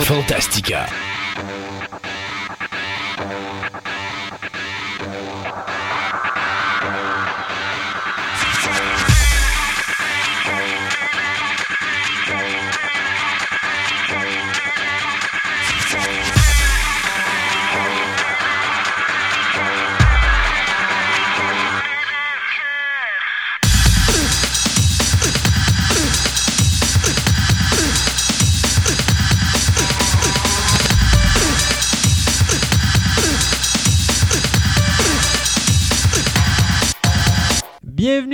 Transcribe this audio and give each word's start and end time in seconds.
Fantastica. 0.00 0.86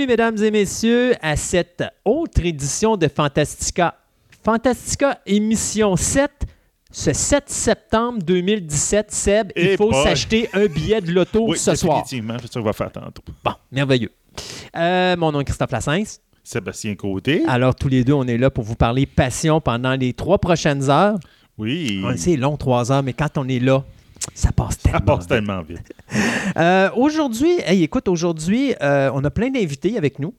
Bienvenue, 0.05 0.11
mesdames 0.33 0.43
et 0.43 0.51
messieurs, 0.51 1.13
à 1.19 1.35
cette 1.35 1.83
autre 2.03 2.45
édition 2.45 2.95
de 2.95 3.07
Fantastica. 3.07 3.95
Fantastica 4.43 5.19
émission 5.25 5.95
7. 5.95 6.29
Ce 6.91 7.11
7 7.11 7.49
septembre 7.49 8.19
2017, 8.23 9.11
Seb, 9.11 9.51
il 9.55 9.63
Eh 9.69 9.77
faut 9.77 9.89
boy. 9.89 10.03
s'acheter 10.03 10.47
un 10.53 10.67
billet 10.67 11.01
de 11.01 11.11
loto 11.11 11.47
Oui, 11.49 11.57
ce 11.57 11.73
soir. 11.75 12.03
définitivement, 12.03 12.37
c'est 12.39 12.53
ça 12.53 12.59
qu'on 12.59 12.65
va 12.67 12.73
faire 12.73 12.91
tantôt. 12.91 13.23
Bon, 13.43 13.51
merveilleux. 13.71 14.11
Euh, 14.77 15.15
mon 15.17 15.31
nom 15.31 15.39
est 15.41 15.45
Christophe 15.45 15.71
Lassens. 15.71 16.19
Sébastien 16.43 16.93
Côté. 16.95 17.43
Alors, 17.47 17.73
tous 17.73 17.87
les 17.89 18.03
deux, 18.03 18.13
on 18.13 18.27
est 18.27 18.37
là 18.37 18.51
pour 18.51 18.63
vous 18.63 18.75
parler 18.75 19.07
passion 19.07 19.59
pendant 19.59 19.95
les 19.95 20.13
trois 20.13 20.37
prochaines 20.37 20.87
heures. 20.89 21.17
Oui. 21.57 22.01
On 22.05 22.15
sait, 22.15 22.35
long, 22.37 22.57
trois 22.57 22.91
heures, 22.91 23.01
mais 23.03 23.13
quand 23.13 23.37
on 23.39 23.47
est 23.47 23.59
là, 23.59 23.83
ça 24.33 24.51
passe 24.51 24.79
tellement. 24.79 24.99
Ça 24.99 25.05
passe 25.05 25.19
vite. 25.19 25.29
tellement 25.29 25.61
vite. 25.61 25.93
Euh, 26.57 26.89
aujourd'hui, 26.95 27.59
hey, 27.65 27.83
écoute, 27.83 28.07
aujourd'hui, 28.07 28.73
euh, 28.81 29.11
on 29.13 29.21
a 29.25 29.29
plein 29.29 29.49
d'invités 29.49 29.97
avec 29.97 30.19
nous. 30.19 30.33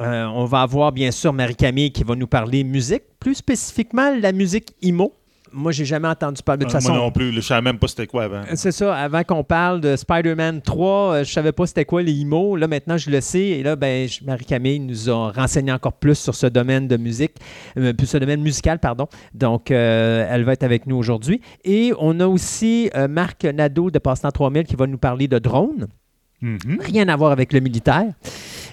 Euh, 0.00 0.24
on 0.24 0.44
va 0.46 0.62
avoir 0.62 0.90
bien 0.90 1.12
sûr 1.12 1.32
Marie-Camille 1.32 1.92
qui 1.92 2.02
va 2.02 2.16
nous 2.16 2.26
parler 2.26 2.64
musique, 2.64 3.02
plus 3.20 3.36
spécifiquement 3.36 4.16
la 4.18 4.32
musique 4.32 4.74
IMO. 4.82 5.14
Moi, 5.52 5.72
j'ai 5.72 5.84
jamais 5.84 6.08
entendu 6.08 6.42
parler 6.42 6.60
de 6.60 6.64
toute 6.64 6.74
Euh, 6.76 6.78
façon. 6.80 6.92
Moi 6.92 7.00
non 7.02 7.10
plus, 7.10 7.32
je 7.32 7.40
savais 7.40 7.62
même 7.62 7.78
pas 7.78 7.88
c'était 7.88 8.06
quoi 8.06 8.24
avant. 8.24 8.42
C'est 8.54 8.72
ça, 8.72 8.94
avant 8.94 9.24
qu'on 9.24 9.42
parle 9.44 9.80
de 9.80 9.96
Spider-Man 9.96 10.62
3, 10.62 10.88
euh, 11.12 11.24
je 11.24 11.32
savais 11.32 11.52
pas 11.52 11.66
c'était 11.66 11.84
quoi 11.84 12.02
les 12.02 12.12
IMO. 12.12 12.56
Là, 12.56 12.68
maintenant, 12.68 12.96
je 12.96 13.10
le 13.10 13.20
sais. 13.20 13.40
Et 13.40 13.62
là, 13.62 13.76
ben, 13.76 14.08
Marie-Camille 14.24 14.80
nous 14.80 15.10
a 15.10 15.32
renseigné 15.32 15.72
encore 15.72 15.94
plus 15.94 16.14
sur 16.18 16.34
ce 16.34 16.46
domaine 16.46 16.86
de 16.88 16.96
musique, 16.96 17.32
euh, 17.76 17.92
plus 17.92 18.06
ce 18.06 18.18
domaine 18.18 18.40
musical, 18.42 18.78
pardon. 18.78 19.06
Donc, 19.34 19.70
euh, 19.70 20.26
elle 20.30 20.44
va 20.44 20.52
être 20.52 20.62
avec 20.62 20.86
nous 20.86 20.96
aujourd'hui. 20.96 21.40
Et 21.64 21.92
on 21.98 22.20
a 22.20 22.26
aussi 22.26 22.90
euh, 22.94 23.08
Marc 23.08 23.44
Nadeau 23.44 23.90
de 23.90 23.98
Passe-Temps 23.98 24.30
3000 24.30 24.64
qui 24.64 24.76
va 24.76 24.86
nous 24.86 24.98
parler 24.98 25.26
de 25.28 25.38
drones. 25.38 25.88
Mhm. 26.42 26.78
Rien 26.80 27.08
à 27.08 27.16
voir 27.16 27.32
avec 27.32 27.52
le 27.52 27.60
militaire. 27.60 28.12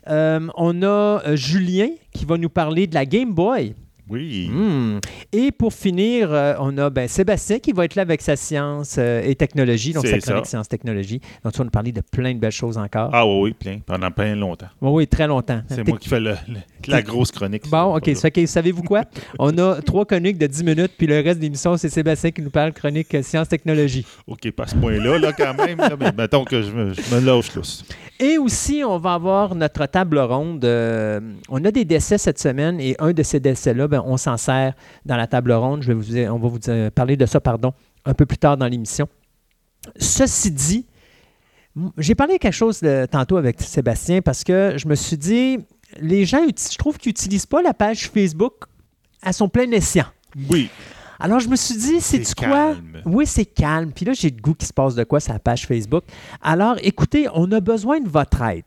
On 0.10 0.84
a 0.84 1.36
Julien 1.36 1.90
qui 2.14 2.24
va 2.26 2.38
nous 2.38 2.50
parler 2.50 2.88
de 2.88 2.94
la 2.96 3.06
Game 3.06 3.34
Boy. 3.34 3.74
Oui. 4.10 4.50
Hmm. 4.52 5.00
Et 5.34 5.52
pour 5.52 5.74
finir, 5.74 6.32
euh, 6.32 6.54
on 6.60 6.78
a 6.78 6.90
ben, 6.90 7.08
Sébastien 7.08 7.60
qui 7.60 7.72
va 7.74 7.86
être 7.86 7.96
là 7.96 8.04
avec 8.04 8.22
sa 8.22 8.36
science 8.36 8.96
euh, 8.98 9.22
et 9.24 9.36
technologie, 9.36 9.94
donc 9.94 10.06
sa 10.08 10.18
chronique 10.20 10.46
science-technologie. 10.46 11.20
Donc, 11.44 11.54
tu 11.54 11.58
vas 11.60 11.64
nous 11.66 11.70
parler 11.70 11.92
de 11.92 12.02
plein 12.02 12.34
de 12.34 12.40
belles 12.40 12.52
choses 12.52 12.78
encore. 12.78 13.10
Ah 13.14 13.26
oui, 13.26 13.40
oui, 13.42 13.54
plein. 13.54 13.80
Pendant 13.86 14.10
plein 14.12 14.36
longtemps. 14.36 14.68
Oui, 14.82 14.92
oui, 14.92 15.08
très 15.08 15.28
longtemps. 15.28 15.62
C'est 15.70 15.88
moi 15.88 15.98
qui 15.98 16.10
fais 16.10 16.20
le- 16.20 16.36
le- 16.48 16.60
la 16.88 17.02
grosse 17.02 17.32
chronique. 17.32 17.70
Bon, 17.70 17.96
OK. 17.96 18.10
Ça 18.16 18.30
savez-vous 18.46 18.84
quoi? 18.84 19.04
on 19.40 19.58
a 19.58 19.82
trois 19.82 20.06
chroniques 20.06 20.38
de 20.38 20.48
10 20.48 20.64
minutes, 20.64 20.92
puis 20.98 21.08
le 21.08 21.16
reste 21.22 21.38
de 21.40 21.44
l'émission, 21.44 21.76
c'est 21.78 21.90
Sébastien 21.90 22.32
qui 22.32 22.42
nous 22.42 22.50
parle 22.50 22.74
chronique 22.74 23.14
euh, 23.16 23.22
science-technologie. 23.22 24.06
OK, 24.28 24.50
pas 24.52 24.68
ce 24.68 24.76
point-là, 24.76 25.18
là, 25.20 25.34
quand 25.34 25.54
même. 25.54 25.78
là, 25.78 25.92
mais 26.00 26.12
mettons 26.18 26.46
que 26.46 26.62
je 26.62 26.72
me, 26.72 26.94
je 26.94 27.16
me 27.16 27.20
lâche 27.20 27.54
lousse. 27.56 27.84
Et 28.20 28.38
aussi, 28.38 28.84
on 28.84 28.98
va 28.98 29.14
avoir 29.14 29.54
notre 29.54 29.86
table 29.86 30.18
ronde. 30.18 30.66
euh, 30.66 31.20
on 31.50 31.64
a 31.64 31.72
des 31.72 31.86
décès 31.86 32.18
cette 32.18 32.40
semaine 32.40 32.80
et 32.80 32.96
un 33.00 33.14
de 33.14 33.22
ces 33.22 33.40
décès-là, 33.40 33.88
ben, 33.88 34.04
on 34.06 34.18
s'en 34.18 34.38
sert 34.38 34.74
dans 35.06 35.18
la 35.18 35.28
table 35.28 35.52
ronde. 35.52 35.84
Je 35.84 35.94
vais 35.94 35.94
vous, 35.94 36.18
on 36.34 36.40
va 36.40 36.48
vous 36.48 36.92
parler 36.92 37.16
de 37.16 37.26
ça, 37.26 37.40
pardon, 37.40 37.74
un 38.06 38.14
peu 38.14 38.26
plus 38.26 38.38
tard 38.38 38.58
dans 38.58 38.68
l'émission. 38.68 39.08
Ceci 39.98 40.52
dit, 40.52 40.86
j'ai 41.98 42.16
parlé 42.16 42.40
quelque 42.40 42.54
chose 42.54 42.82
tantôt 43.12 43.38
avec 43.38 43.62
Sébastien 43.62 44.22
parce 44.22 44.44
que 44.44 44.74
je 44.78 44.88
me 44.88 44.96
suis 44.96 45.18
dit, 45.18 45.60
les 46.00 46.26
gens, 46.26 46.42
je 46.48 46.78
trouve 46.78 46.98
qu'ils 46.98 47.12
n'utilisent 47.12 47.46
pas 47.46 47.62
la 47.62 47.74
page 47.74 48.10
Facebook 48.10 48.64
à 49.22 49.32
son 49.32 49.48
plein 49.48 49.70
escient. 49.72 50.06
Oui. 50.50 50.70
Alors, 51.20 51.40
je 51.40 51.48
me 51.50 51.56
suis 51.56 51.76
dit, 51.76 52.00
c'est 52.02 52.24
C'est 52.24 52.36
quoi? 52.36 52.76
Oui, 53.06 53.26
c'est 53.26 53.46
calme. 53.46 53.92
Puis 53.94 54.06
là, 54.06 54.14
j'ai 54.14 54.30
le 54.30 54.40
goût 54.42 54.54
qu'il 54.54 54.68
se 54.68 54.74
passe 54.74 54.96
de 54.96 55.04
quoi 55.04 55.20
sur 55.20 55.34
la 55.34 55.40
page 55.40 55.66
Facebook. 55.66 56.04
Alors, 56.42 56.76
écoutez, 56.84 57.28
on 57.34 57.52
a 57.52 57.60
besoin 57.60 58.00
de 58.00 58.08
votre 58.10 58.42
aide. 58.44 58.66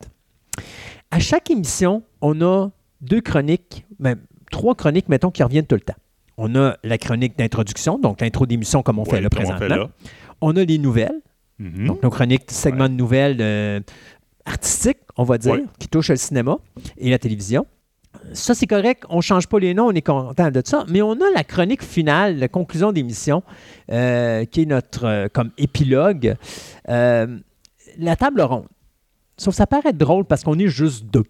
À 1.10 1.18
chaque 1.20 1.50
émission, 1.50 2.02
on 2.20 2.40
a 2.42 2.68
deux 3.00 3.20
chroniques, 3.20 3.84
même 3.98 4.20
trois 4.50 4.74
chroniques, 4.74 5.08
mettons, 5.08 5.30
qui 5.30 5.42
reviennent 5.42 5.66
tout 5.66 5.76
le 5.76 5.80
temps. 5.80 5.94
On 6.36 6.54
a 6.56 6.76
la 6.82 6.98
chronique 6.98 7.36
d'introduction, 7.38 7.98
donc 7.98 8.20
l'intro 8.20 8.46
d'émission 8.46 8.82
comme 8.82 8.98
on 8.98 9.04
fait 9.04 9.20
là 9.20 9.28
on 9.30 9.36
présentement. 9.36 9.58
fait 9.58 9.68
là. 9.68 9.88
On 10.40 10.56
a 10.56 10.64
les 10.64 10.78
nouvelles, 10.78 11.20
Mhm. 11.58 11.86
donc 11.86 12.02
nos 12.02 12.08
chroniques, 12.10 12.50
segments 12.50 12.88
de 12.88 12.94
nouvelles 12.94 13.36
euh, 13.40 13.80
artistiques, 14.46 14.98
on 15.16 15.24
va 15.24 15.36
dire, 15.38 15.52
Ouais. 15.52 15.64
qui 15.78 15.88
touchent 15.88 16.08
le 16.08 16.16
cinéma 16.16 16.56
et 16.96 17.10
la 17.10 17.18
télévision. 17.18 17.66
Ça, 18.32 18.54
c'est 18.54 18.66
correct. 18.66 19.04
On 19.08 19.16
ne 19.16 19.22
change 19.22 19.46
pas 19.46 19.58
les 19.58 19.74
noms, 19.74 19.86
on 19.86 19.92
est 19.92 20.02
content 20.02 20.50
de 20.50 20.62
ça. 20.64 20.84
Mais 20.88 21.02
on 21.02 21.12
a 21.12 21.30
la 21.34 21.44
chronique 21.44 21.82
finale, 21.82 22.38
la 22.38 22.48
conclusion 22.48 22.92
d'émission, 22.92 23.42
euh, 23.90 24.44
qui 24.44 24.62
est 24.62 24.66
notre 24.66 25.04
euh, 25.04 25.28
comme 25.32 25.50
épilogue. 25.58 26.36
Euh, 26.88 27.38
la 27.98 28.16
table 28.16 28.40
ronde. 28.42 28.66
Sauf 29.36 29.54
que 29.54 29.56
ça 29.56 29.66
paraît 29.66 29.92
drôle 29.92 30.24
parce 30.24 30.44
qu'on 30.44 30.58
est 30.58 30.68
juste 30.68 31.06
deux. 31.06 31.24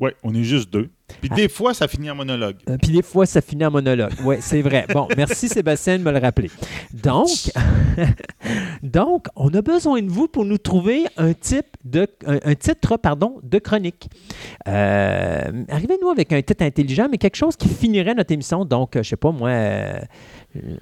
Oui, 0.00 0.10
on 0.24 0.34
est 0.34 0.42
juste 0.42 0.72
deux. 0.72 0.88
Puis 1.20 1.28
Ah. 1.32 1.36
des 1.36 1.48
fois, 1.48 1.72
ça 1.72 1.86
finit 1.86 2.10
en 2.10 2.16
monologue. 2.16 2.56
Euh, 2.68 2.76
Puis 2.82 2.90
des 2.90 3.02
fois, 3.02 3.26
ça 3.26 3.40
finit 3.40 3.64
en 3.64 3.70
monologue. 3.70 4.12
Oui, 4.24 4.36
c'est 4.40 4.60
vrai. 4.62 4.86
Bon, 4.92 5.06
merci 5.16 5.48
Sébastien 5.48 5.98
de 5.98 6.02
me 6.02 6.10
le 6.10 6.18
rappeler. 6.18 6.50
Donc, 6.92 7.28
donc, 8.82 9.26
on 9.36 9.48
a 9.54 9.62
besoin 9.62 10.02
de 10.02 10.10
vous 10.10 10.28
pour 10.28 10.44
nous 10.44 10.58
trouver 10.58 11.04
un 11.16 11.32
type 11.32 11.66
de 11.84 12.06
un, 12.26 12.38
un 12.44 12.54
titre 12.54 12.96
pardon, 12.96 13.38
de 13.42 13.58
chronique. 13.58 14.08
Euh, 14.68 15.64
Arrivez-nous 15.68 16.08
avec 16.08 16.32
un 16.32 16.42
titre 16.42 16.64
intelligent, 16.64 17.08
mais 17.10 17.18
quelque 17.18 17.36
chose 17.36 17.56
qui 17.56 17.68
finirait 17.68 18.14
notre 18.14 18.32
émission. 18.32 18.64
Donc, 18.64 18.96
euh, 18.96 19.02
je 19.02 19.10
sais 19.10 19.16
pas 19.16 19.30
moi, 19.30 19.50
euh, 19.50 19.98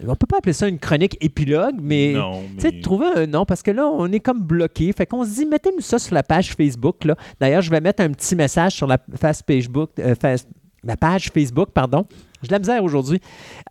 on 0.06 0.14
peut 0.16 0.26
pas 0.26 0.38
appeler 0.38 0.52
ça 0.52 0.68
une 0.68 0.78
chronique 0.78 1.16
épilogue, 1.20 1.76
mais 1.80 2.12
non, 2.14 2.42
tu 2.56 2.60
sais, 2.60 2.70
mais... 2.72 2.80
trouver 2.80 3.06
un 3.16 3.26
nom, 3.26 3.44
parce 3.44 3.62
que 3.62 3.70
là, 3.70 3.86
on 3.86 4.10
est 4.12 4.20
comme 4.20 4.40
bloqué. 4.40 4.92
Fait 4.92 5.06
qu'on 5.06 5.24
se 5.24 5.30
dit, 5.30 5.46
mettez-nous 5.46 5.80
ça 5.80 5.98
sur 5.98 6.14
la 6.14 6.22
page 6.22 6.54
Facebook. 6.54 7.04
là. 7.04 7.16
D'ailleurs, 7.40 7.62
je 7.62 7.70
vais 7.70 7.80
mettre 7.80 8.02
un 8.02 8.10
petit 8.10 8.36
message 8.36 8.72
sur 8.74 8.86
la 8.86 8.98
face 9.16 9.42
Facebook, 9.46 9.90
euh, 9.98 10.14
face- 10.14 10.46
page 11.00 11.30
Facebook, 11.32 11.70
pardon. 11.72 12.06
J'ai 12.42 12.48
de 12.48 12.52
la 12.52 12.58
misère 12.58 12.82
aujourd'hui. 12.82 13.20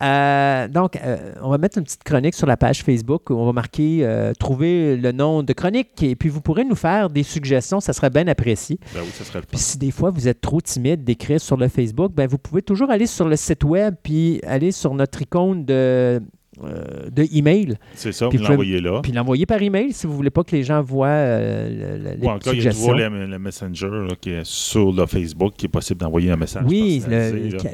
Euh, 0.02 0.66
donc, 0.68 0.96
euh, 0.96 1.32
on 1.42 1.50
va 1.50 1.58
mettre 1.58 1.78
une 1.78 1.84
petite 1.84 2.04
chronique 2.04 2.34
sur 2.34 2.46
la 2.46 2.56
page 2.56 2.82
Facebook 2.82 3.28
où 3.30 3.34
on 3.34 3.46
va 3.46 3.52
marquer 3.52 4.00
euh, 4.02 4.32
trouver 4.32 4.96
le 4.96 5.12
nom 5.12 5.42
de 5.42 5.52
chronique 5.52 6.02
et 6.02 6.16
puis 6.16 6.28
vous 6.28 6.40
pourrez 6.40 6.64
nous 6.64 6.74
faire 6.74 7.10
des 7.10 7.22
suggestions, 7.22 7.80
ça 7.80 7.92
serait 7.92 8.10
bien 8.10 8.26
apprécié. 8.28 8.78
Ben 8.94 9.00
oui, 9.02 9.10
ça 9.12 9.24
serait 9.24 9.40
le. 9.40 9.46
Puis 9.46 9.58
si 9.58 9.78
des 9.78 9.90
fois 9.90 10.10
vous 10.10 10.26
êtes 10.26 10.40
trop 10.40 10.60
timide 10.60 11.04
d'écrire 11.04 11.40
sur 11.40 11.56
le 11.56 11.68
Facebook, 11.68 12.12
ben 12.12 12.26
vous 12.26 12.38
pouvez 12.38 12.62
toujours 12.62 12.90
aller 12.90 13.06
sur 13.06 13.28
le 13.28 13.36
site 13.36 13.64
web 13.64 13.94
puis 14.02 14.40
aller 14.46 14.72
sur 14.72 14.94
notre 14.94 15.20
icône 15.20 15.64
de, 15.64 16.22
euh, 16.64 17.08
de 17.10 17.26
email 17.32 17.76
C'est 17.94 18.12
ça, 18.12 18.28
puis 18.28 18.38
vous 18.38 18.44
l'envoyez 18.44 18.80
là. 18.80 19.00
puis 19.02 19.12
l'envoyer 19.12 19.46
par 19.46 19.60
email 19.62 19.92
si 19.92 20.06
vous 20.06 20.14
voulez 20.14 20.30
pas 20.30 20.44
que 20.44 20.52
les 20.54 20.62
gens 20.64 20.82
voient 20.82 21.06
euh, 21.08 21.68
le- 21.98 22.04
le- 22.04 22.16
les 22.16 22.26
Ou 22.26 22.30
encore, 22.30 22.54
il 22.54 22.62
y 22.62 22.68
a 22.68 22.72
toujours 22.72 22.94
le, 22.94 23.26
le 23.26 23.38
Messenger 23.38 23.88
là, 23.90 24.14
qui 24.20 24.30
est 24.30 24.44
sur 24.44 24.92
le 24.92 25.06
Facebook 25.06 25.54
qui 25.56 25.66
est 25.66 25.68
possible 25.68 26.00
d'envoyer 26.00 26.30
un 26.30 26.36
message. 26.36 26.64
oui, 26.66 27.02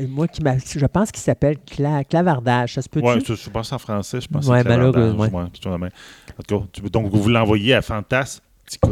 moi 0.08 0.26
qui 0.28 0.42
je 0.78 0.86
pense 0.86 1.10
qu'il 1.10 1.20
s'appelle 1.22 1.56
cla- 1.70 2.04
clavardage. 2.04 2.74
Ça 2.74 2.82
se 2.82 2.88
peut-tu? 2.88 3.06
Ouais, 3.06 3.18
je, 3.26 3.34
je 3.34 3.50
pense 3.50 3.72
en 3.72 3.78
français, 3.78 4.20
je 4.20 4.28
pense 4.28 4.46
Ouais, 4.46 4.62
malheureusement, 4.64 5.24
ouais. 5.24 5.42
En 5.42 5.48
tout 5.48 6.60
cas, 6.60 6.64
tu- 6.72 6.82
donc 6.90 7.10
vous 7.12 7.28
l'envoyez 7.28 7.74
à 7.74 7.82
Fantastica. 7.82 8.88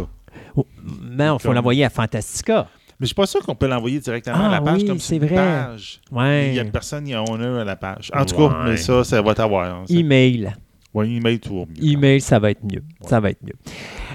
Oh, 0.57 0.67
mais 1.03 1.25
il 1.27 1.29
faut 1.31 1.39
Comme- 1.49 1.55
l'envoyer 1.55 1.85
à 1.85 1.91
Fantastica. 1.91 2.69
Mais 2.99 3.05
je 3.05 3.07
suis 3.07 3.15
pas 3.15 3.27
sûr 3.27 3.41
qu'on 3.45 3.55
peut 3.55 3.67
l'envoyer 3.69 4.01
directement 4.01 4.37
Ah 4.41 4.47
à 4.49 4.51
la 4.53 4.61
page 4.61 4.81
oui, 4.83 4.87
comme 4.89 4.99
c'est 4.99 5.19
vrai. 5.19 5.35
page. 5.35 6.01
Ouais. 6.11 6.49
Il 6.49 6.55
y 6.55 6.61
a 6.61 6.65
personne 6.65 7.05
qui 7.05 7.13
a 7.15 7.23
honneur 7.23 7.59
à 7.61 7.65
la 7.65 7.77
page. 7.77 8.11
En 8.15 8.25
tout 8.25 8.37
cas, 8.37 8.57
mais 8.65 8.77
ça, 8.79 9.05
ça 9.05 9.21
va 9.23 9.35
t'avoir. 9.35 9.67
hein. 9.67 9.85
Email. 9.89 10.55
Ouais, 10.95 11.11
email 11.11 11.39
toujours 11.39 11.67
mieux. 11.67 11.85
Email, 11.93 12.23
ça 12.23 12.39
va 12.39 12.51
être 12.53 12.65
mieux. 12.65 12.81
Ouais. 13.03 13.09
Ça 13.09 13.21
va 13.21 13.29
être 13.31 13.43
mieux. 13.43 13.53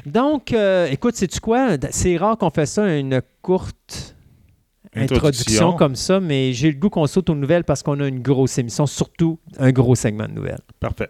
Donc, 0.07 0.51
euh, 0.51 0.87
écoute, 0.89 1.15
sais-tu 1.15 1.39
quoi? 1.39 1.77
C'est 1.91 2.17
rare 2.17 2.37
qu'on 2.39 2.49
fait 2.49 2.65
ça, 2.65 2.97
une 2.97 3.21
courte 3.43 4.15
introduction, 4.95 5.27
Introduction. 5.27 5.73
comme 5.73 5.95
ça, 5.95 6.19
mais 6.19 6.51
j'ai 6.53 6.71
le 6.71 6.77
goût 6.79 6.89
qu'on 6.89 7.05
saute 7.05 7.29
aux 7.29 7.35
nouvelles 7.35 7.63
parce 7.65 7.83
qu'on 7.83 7.99
a 7.99 8.07
une 8.07 8.21
grosse 8.21 8.57
émission, 8.57 8.87
surtout 8.87 9.37
un 9.59 9.71
gros 9.71 9.93
segment 9.93 10.27
de 10.27 10.33
nouvelles. 10.33 10.59
Parfait. 10.79 11.09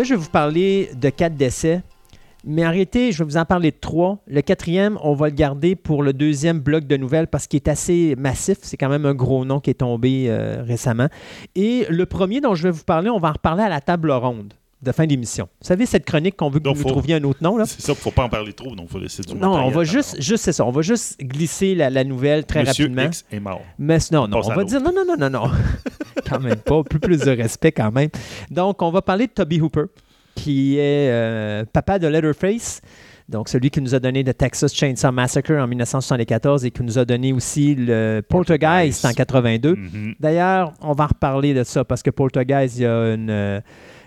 Là, 0.00 0.04
je 0.04 0.14
vais 0.14 0.20
vous 0.20 0.30
parler 0.30 0.88
de 0.98 1.10
quatre 1.10 1.34
décès. 1.36 1.82
Mais 2.42 2.64
arrêtez, 2.64 3.12
je 3.12 3.18
vais 3.18 3.24
vous 3.28 3.36
en 3.36 3.44
parler 3.44 3.70
de 3.70 3.76
trois. 3.78 4.16
Le 4.26 4.40
quatrième, 4.40 4.98
on 5.02 5.12
va 5.12 5.28
le 5.28 5.34
garder 5.34 5.76
pour 5.76 6.02
le 6.02 6.14
deuxième 6.14 6.58
bloc 6.58 6.86
de 6.86 6.96
nouvelles 6.96 7.26
parce 7.26 7.46
qu'il 7.46 7.58
est 7.58 7.68
assez 7.68 8.14
massif. 8.16 8.56
C'est 8.62 8.78
quand 8.78 8.88
même 8.88 9.04
un 9.04 9.12
gros 9.12 9.44
nom 9.44 9.60
qui 9.60 9.68
est 9.68 9.74
tombé 9.74 10.24
euh, 10.30 10.62
récemment. 10.66 11.08
Et 11.54 11.84
le 11.90 12.06
premier 12.06 12.40
dont 12.40 12.54
je 12.54 12.62
vais 12.62 12.70
vous 12.70 12.84
parler, 12.84 13.10
on 13.10 13.18
va 13.18 13.28
en 13.28 13.32
reparler 13.32 13.62
à 13.62 13.68
la 13.68 13.82
table 13.82 14.10
ronde 14.10 14.54
de 14.80 14.90
fin 14.90 15.04
d'émission. 15.06 15.50
Vous 15.60 15.66
savez, 15.68 15.84
cette 15.84 16.06
chronique 16.06 16.38
qu'on 16.38 16.48
veut 16.48 16.60
que 16.60 16.64
Donc, 16.64 16.76
vous 16.76 16.84
faut- 16.84 16.88
trouviez 16.88 17.16
un 17.16 17.24
autre 17.24 17.42
nom, 17.42 17.58
là? 17.58 17.66
C'est 17.66 17.82
ça, 17.82 17.92
il 17.92 17.96
ne 17.96 18.00
faut 18.00 18.10
pas 18.10 18.24
en 18.24 18.30
parler 18.30 18.54
trop, 18.54 18.74
donc 18.74 18.86
il 18.88 18.92
faut 18.92 18.98
laisser 18.98 19.20
du 19.22 19.34
Non, 19.34 19.52
on 19.52 19.68
va 19.68 19.84
juste, 19.84 20.18
juste 20.22 20.44
c'est 20.44 20.54
ça. 20.54 20.64
On 20.64 20.70
va 20.70 20.80
juste 20.80 21.20
glisser 21.20 21.74
la, 21.74 21.90
la 21.90 22.04
nouvelle 22.04 22.46
très 22.46 22.60
Monsieur 22.64 22.84
rapidement. 22.84 23.02
X 23.04 23.26
est 23.30 23.40
mort. 23.40 23.60
Mais 23.78 23.98
non, 24.10 24.26
non, 24.26 24.38
passe 24.38 24.46
on 24.48 24.54
va 24.54 24.64
dire 24.64 24.80
non, 24.80 24.92
non, 24.96 25.04
non, 25.06 25.16
non, 25.18 25.28
non. 25.28 25.50
quand 26.28 26.40
même 26.40 26.56
pas. 26.56 26.82
Plus, 26.82 27.00
plus 27.00 27.20
de 27.20 27.30
respect 27.30 27.72
quand 27.72 27.92
même. 27.92 28.10
Donc, 28.50 28.82
on 28.82 28.90
va 28.90 29.02
parler 29.02 29.26
de 29.26 29.32
Toby 29.32 29.60
Hooper, 29.60 29.84
qui 30.34 30.76
est 30.78 31.10
euh, 31.10 31.64
papa 31.72 31.98
de 31.98 32.06
Leatherface. 32.06 32.80
Donc, 33.28 33.48
celui 33.48 33.70
qui 33.70 33.80
nous 33.80 33.94
a 33.94 34.00
donné 34.00 34.24
le 34.24 34.34
Texas 34.34 34.74
Chainsaw 34.74 35.12
Massacre 35.12 35.52
en 35.52 35.68
1974 35.68 36.64
et 36.64 36.70
qui 36.72 36.82
nous 36.82 36.98
a 36.98 37.04
donné 37.04 37.32
aussi 37.32 37.76
le 37.76 38.22
Poltergeist 38.28 39.02
Poltergeist. 39.02 39.04
en 39.04 39.12
82. 39.12 39.76
Mhm. 39.76 40.14
D'ailleurs, 40.18 40.72
on 40.80 40.92
va 40.92 41.04
en 41.04 41.08
reparler 41.08 41.54
de 41.54 41.62
ça 41.62 41.84
parce 41.84 42.02
que 42.02 42.10
Poltergeist, 42.10 42.78
il 42.78 42.82
y 42.82 42.86
a 42.86 43.14
une. 43.14 43.62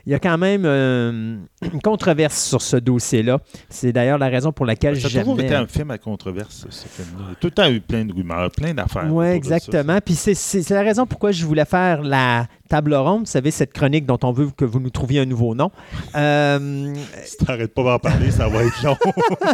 Il 0.06 0.12
y 0.12 0.16
a 0.16 0.20
quand 0.20 0.38
même 0.38 0.64
euh, 0.66 1.38
une 1.74 1.82
controverse 1.82 2.44
sur 2.44 2.62
ce 2.62 2.78
dossier-là. 2.78 3.40
C'est 3.70 3.92
d'ailleurs 3.94 4.18
la 4.18 4.30
raison 4.30 4.52
pour 4.52 4.66
laquelle 4.66 5.00
Ça 5.00 5.08
a 5.08 5.22
toujours 5.22 5.40
été 5.40 5.56
un 5.56 5.68
film 5.68 5.92
à 5.92 5.98
controverse, 5.98 6.66
ce 6.70 6.88
film-là. 6.88 7.26
Il 7.28 7.30
y 7.30 7.32
a 7.34 7.36
tout 7.36 7.48
le 7.48 7.52
temps 7.52 7.70
eu 7.70 7.80
plein 7.82 8.06
de 8.06 8.14
rumeurs, 8.14 8.52
plein 8.52 8.74
d'affaires. 8.74 9.08
Oui, 9.10 9.28
exactement. 9.28 10.00
Puis 10.04 10.16
c'est 10.16 10.70
la 10.70 10.82
raison 10.82 11.06
pourquoi 11.06 11.32
je 11.32 11.46
voulais 11.46 11.66
faire 11.66 12.02
la 12.02 12.48
table 12.70 12.94
ronde. 12.96 13.22
Vous 13.22 13.26
savez, 13.32 13.52
cette 13.52 13.74
chronique 13.74 14.06
dont 14.06 14.18
on 14.24 14.32
veut 14.32 14.50
que 14.56 14.66
vous 14.66 14.80
nous 14.80 14.90
trouviez 14.90 15.20
un 15.22 15.26
nouveau 15.26 15.54
nom. 15.56 15.72
Euh, 16.16 16.94
Si 17.24 17.38
t'arrêtes 17.38 17.74
pas 17.74 17.84
d'en 17.84 18.00
parler, 18.00 18.32
ça 18.32 18.48
va 18.48 18.64
être 18.64 18.84
long. 18.84 18.96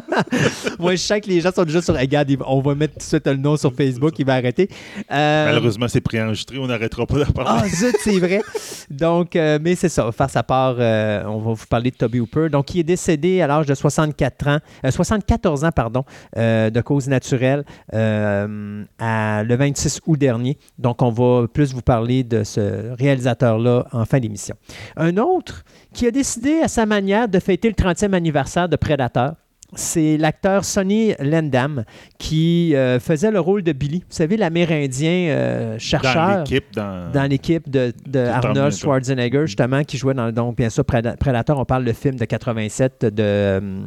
moi, 0.80 0.92
je 0.92 0.98
sais 1.02 1.20
que 1.22 1.28
les 1.28 1.42
gens 1.42 1.52
sont 1.54 1.64
déjà 1.64 1.82
sur. 1.82 1.96
Regarde, 1.96 2.36
on 2.46 2.62
va 2.62 2.76
mettre 2.76 2.94
tout 2.94 3.00
de 3.00 3.04
suite 3.04 3.28
le 3.28 3.36
nom 3.36 3.58
sur 3.58 3.74
Facebook, 3.74 4.18
il 4.20 4.26
va 4.26 4.36
arrêter. 4.36 4.70
Euh, 5.12 5.46
Malheureusement, 5.46 5.88
c'est 5.88 6.02
préenregistré, 6.02 6.58
on 6.58 6.68
n'arrêtera 6.68 7.06
pas 7.06 7.20
d'en 7.26 7.32
parler. 7.32 7.62
Ah, 7.64 7.68
zut, 7.68 7.96
c'est 8.02 8.20
vrai. 8.20 8.42
Donc, 8.90 9.36
euh, 9.36 9.60
mais 9.62 9.76
c'est 9.76 9.90
ça, 9.90 10.04
on 10.04 10.06
va 10.08 10.12
faire 10.12 10.30
sa 10.30 10.44
part. 10.44 10.76
euh, 10.80 11.24
on 11.26 11.40
va 11.40 11.54
vous 11.54 11.66
parler 11.70 11.92
de 11.92 11.96
Toby 11.98 12.20
Hooper. 12.20 12.50
Donc, 12.50 12.74
il 12.74 12.80
est 12.82 12.84
décédé 12.84 13.42
à 13.42 13.48
l'âge 13.48 13.66
de 13.66 13.76
64 13.76 14.48
ans, 14.48 14.60
euh, 14.86 14.92
74 14.92 15.64
ans, 15.66 15.72
pardon, 15.72 16.04
de 16.36 16.82
cause 16.82 17.08
naturelle, 17.08 17.64
à, 17.92 19.44
le 19.44 19.56
26 19.56 20.02
août 20.06 20.18
dernier. 20.18 20.58
Donc, 20.78 21.02
on 21.02 21.10
va 21.12 21.48
plus 21.48 21.74
vous 21.74 21.82
parler 21.82 22.24
de 22.24 22.44
ce 22.44 22.94
réalisateur-là 23.00 23.86
en 23.92 24.06
fin 24.06 24.20
d'émission. 24.20 24.56
Un 24.98 25.18
autre 25.18 25.64
qui 25.94 26.06
a 26.08 26.12
décidé 26.12 26.62
à 26.62 26.68
sa 26.68 26.86
manière 26.86 27.28
de 27.28 27.40
fêter 27.40 27.70
le 27.70 27.76
30e 27.76 28.14
anniversaire 28.14 28.70
de 28.70 28.76
Predator. 28.76 29.34
C'est 29.76 30.18
l'acteur 30.18 30.66
Sonny 30.66 31.14
Landam 31.20 31.84
qui 32.18 32.76
euh, 32.76 33.00
faisait 33.00 33.30
le 33.30 33.40
rôle 33.40 33.62
de 33.62 33.72
Billy. 33.72 34.00
Vous 34.00 34.16
savez, 34.16 34.36
l'Amérindien 34.36 35.28
euh, 35.30 35.74
dans 35.74 35.80
chercheur 35.80 36.40
l'équipe, 36.40 36.74
dans... 36.74 37.30
l'équipe 37.30 37.70
de, 37.70 37.94
Arnold. 38.16 38.74
Schwarzenegger, 38.74 39.46
justement, 39.46 39.84
qui 39.84 39.98
jouait 39.98 40.16
dans, 40.16 40.32
donc, 40.32 40.58
bien 40.58 40.72
sûr, 40.72 40.84
Preda- 40.84 41.18
Predator. 41.18 41.60
On 41.60 41.66
parle 41.66 41.84
le 41.84 41.94
film 41.94 42.16
de 42.16 42.26
87 42.26 43.06
de 43.06 43.14
euh, 43.20 43.82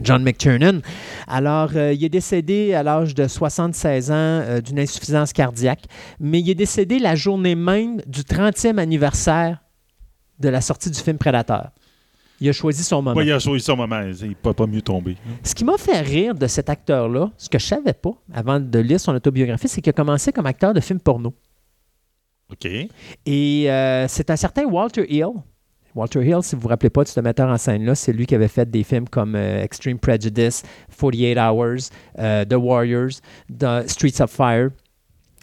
John 0.00 0.22
McTiernan. 0.22 0.80
Alors, 1.26 1.70
euh, 1.76 1.92
il 1.92 2.04
est 2.04 2.08
décédé 2.08 2.74
à 2.74 2.82
l'âge 2.82 3.14
de 3.14 3.28
76 3.28 4.10
ans 4.10 4.14
euh, 4.14 4.60
d'une 4.60 4.78
insuffisance 4.78 5.32
cardiaque, 5.32 5.84
mais 6.20 6.40
il 6.40 6.50
est 6.50 6.54
décédé 6.54 6.98
la 6.98 7.14
journée 7.14 7.54
même 7.54 8.00
du 8.06 8.22
30e 8.22 8.78
anniversaire 8.78 9.58
de 10.40 10.48
la 10.48 10.60
sortie 10.60 10.90
du 10.90 10.98
film 10.98 11.18
Predator. 11.18 11.68
Il 12.40 12.48
a 12.48 12.52
choisi 12.52 12.82
son 12.82 13.00
moment. 13.00 13.16
Ouais, 13.16 13.26
il 13.26 13.32
a 13.32 13.38
choisi 13.38 13.64
son 13.64 13.76
moment, 13.76 14.00
il 14.00 14.28
ne 14.28 14.34
peut 14.34 14.52
pas 14.52 14.66
mieux 14.66 14.82
tomber. 14.82 15.16
Ce 15.44 15.54
qui 15.54 15.64
m'a 15.64 15.78
fait 15.78 16.00
rire 16.00 16.34
de 16.34 16.46
cet 16.46 16.68
acteur-là, 16.68 17.30
ce 17.38 17.48
que 17.48 17.58
je 17.58 17.64
savais 17.64 17.92
pas 17.92 18.12
avant 18.32 18.58
de 18.58 18.78
lire 18.80 18.98
son 18.98 19.14
autobiographie, 19.14 19.68
c'est 19.68 19.80
qu'il 19.80 19.90
a 19.90 19.94
commencé 19.94 20.32
comme 20.32 20.46
acteur 20.46 20.74
de 20.74 20.80
films 20.80 21.00
porno. 21.00 21.32
OK. 22.50 22.66
Et 23.26 23.70
euh, 23.70 24.06
c'est 24.08 24.30
un 24.30 24.36
certain 24.36 24.64
Walter 24.64 25.06
Hill. 25.08 25.30
Walter 25.94 26.24
Hill, 26.24 26.42
si 26.42 26.56
vous 26.56 26.62
vous 26.62 26.68
rappelez 26.68 26.90
pas 26.90 27.04
de 27.04 27.08
ce 27.08 27.20
metteur 27.20 27.48
en 27.48 27.56
scène-là, 27.56 27.94
c'est 27.94 28.12
lui 28.12 28.26
qui 28.26 28.34
avait 28.34 28.48
fait 28.48 28.68
des 28.68 28.82
films 28.82 29.08
comme 29.08 29.36
euh, 29.36 29.62
Extreme 29.62 29.98
Prejudice, 29.98 30.62
48 30.98 31.38
Hours, 31.38 31.90
euh, 32.18 32.44
The 32.44 32.54
Warriors, 32.54 33.20
The 33.48 33.88
Streets 33.88 34.20
of 34.20 34.30
Fire. 34.30 34.70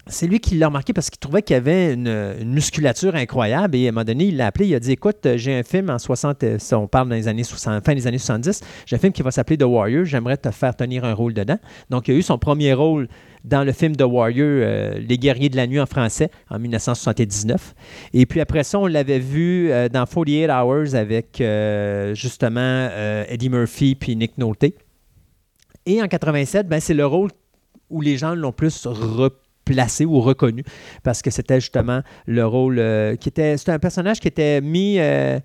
C'est 0.08 0.28
lui 0.28 0.40
qui 0.40 0.56
l'a 0.56 0.68
remarqué 0.68 0.94
parce 0.94 1.10
qu'il 1.10 1.20
trouvait 1.20 1.44
qu'il 1.44 1.56
avait 1.56 1.94
une, 1.94 2.44
musculature 2.44 3.16
incroyable 3.16 3.76
et 3.76 3.86
à 3.86 3.90
un 3.90 3.92
moment 3.92 4.04
donné, 4.04 4.26
il 4.26 4.38
l'a 4.38 4.48
appelé, 4.48 4.68
il 4.68 4.76
a 4.76 4.80
dit 4.80 4.92
Écoute, 4.92 5.26
euh, 5.26 5.38
j'ai 5.38 5.58
un 5.58 5.64
film 5.64 5.90
en 5.90 6.00
60, 6.00 6.44
euh, 6.44 6.60
ça, 6.60 6.80
on 6.80 6.88
parle 6.88 7.08
dans 7.08 7.16
les 7.16 7.28
années 7.28 7.44
60, 7.44 7.86
fin 7.86 7.94
des 7.94 8.08
années 8.08 8.18
70, 8.18 8.62
j'ai 8.86 8.96
un 8.96 9.00
film 9.00 9.14
qui 9.14 9.22
va 9.22 9.32
s'appeler 9.32 9.58
The 9.58 9.64
Warrior, 9.64 10.04
j'aimerais 10.06 10.38
te 10.38 10.50
faire 10.50 10.76
tenir 10.76 11.06
un 11.06 11.14
rôle 11.14 11.34
dedans. 11.34 11.58
Donc, 11.90 12.08
il 12.08 12.16
a 12.16 12.18
eu 12.18 12.24
son 12.24 12.40
premier 12.40 12.74
rôle 12.74 13.08
dans 13.44 13.64
le 13.64 13.72
film 13.72 13.96
The 13.96 14.04
Warrior, 14.04 14.48
euh, 14.48 15.00
Les 15.00 15.18
Guerriers 15.18 15.50
de 15.50 15.56
la 15.56 15.66
Nuit 15.68 15.80
en 15.80 15.86
français, 15.86 16.30
en 16.50 16.60
1979. 16.60 17.74
Et 18.14 18.26
puis 18.26 18.42
après 18.42 18.64
ça, 18.64 18.80
on 18.80 18.88
l'avait 18.88 19.20
vu 19.20 19.72
euh, 19.72 19.90
dans 19.90 20.06
48 20.06 20.50
Hours 20.50 20.96
avec 20.96 21.42
euh, 21.42 22.16
justement 22.16 22.90
Eddie 23.28 23.50
Murphy 23.50 23.96
puis 23.96 24.16
Nick 24.16 24.38
Nolte. 24.38 24.74
Et 25.86 26.02
en 26.02 26.08
87, 26.08 26.68
ben, 26.68 26.80
c'est 26.80 26.94
le 26.94 27.06
rôle 27.06 27.32
où 27.90 28.02
les 28.02 28.18
gens 28.18 28.36
l'ont 28.36 28.52
plus 28.52 28.86
replacé 28.86 30.06
ou 30.06 30.22
reconnu 30.22 30.64
parce 31.04 31.22
que 31.22 31.32
c'était 31.32 31.60
justement 31.60 32.02
le 32.28 32.46
rôle 32.46 32.76
qui 33.20 33.30
était. 33.30 33.58
C'était 33.58 33.72
un 33.72 33.80
personnage 33.80 34.20
qui 34.20 34.28
était 34.28 34.62
mis. 34.62 35.00
Eux 35.00 35.42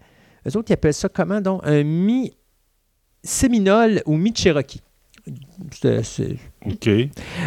autres, 0.54 0.70
ils 0.70 0.74
appellent 0.74 0.92
ça 0.92 1.08
comment 1.08 1.40
donc 1.40 1.62
Un 1.64 1.82
mi-séminole 1.84 2.42
ou 4.04 4.16
mi-cherokee. 4.16 4.82
C'est- 6.02 6.36
OK. 6.64 6.88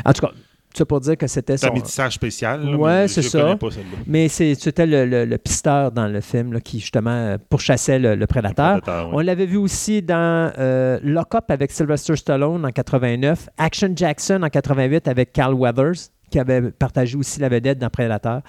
En 0.06 0.14
tout 0.14 0.22
cas, 0.22 0.32
ça 0.74 0.86
pour 0.86 1.00
dire 1.00 1.18
que 1.18 1.28
c'était 1.28 1.58
C'est 1.58 1.66
un 1.66 1.70
son. 1.70 1.76
métissage 1.76 2.14
spécial. 2.14 2.64
là, 2.64 2.78
Ouais, 2.78 3.08
c'est 3.08 3.22
ça. 3.22 3.56
pas. 3.56 3.68
Mais 4.06 4.28
c'est- 4.28 4.56
c'était 4.56 4.86
le, 4.86 5.06
le- 5.06 5.26
le 5.26 5.38
pisteur 5.38 5.92
dans 5.92 6.08
le 6.08 6.22
film 6.22 6.54
là, 6.54 6.60
qui, 6.62 6.80
justement, 6.80 7.36
pourchassait 7.50 8.00
le, 8.00 8.16
le 8.16 8.28
prédateur. 8.28 8.82
Prédateur, 8.82 9.10
On 9.14 9.20
l'avait 9.20 9.46
vu 9.48 9.58
aussi 9.58 10.02
dans 10.02 10.52
euh, 10.58 11.00
Lock 11.04 11.36
Up 11.36 11.46
avec 11.50 11.72
Sylvester 11.72 12.16
Stallone 12.16 12.66
en 12.66 12.70
89, 12.72 13.50
Action 13.58 13.92
Jackson 13.96 14.42
en 14.44 14.50
88 14.50 15.08
avec 15.08 15.34
Carl 15.34 15.54
Weathers, 15.54 16.10
qui 16.30 16.40
avait 16.40 16.62
partagé 16.72 17.18
aussi 17.18 17.40
la 17.40 17.50
vedette 17.50 17.80
dans 17.80 17.90
Predator. 17.90 18.42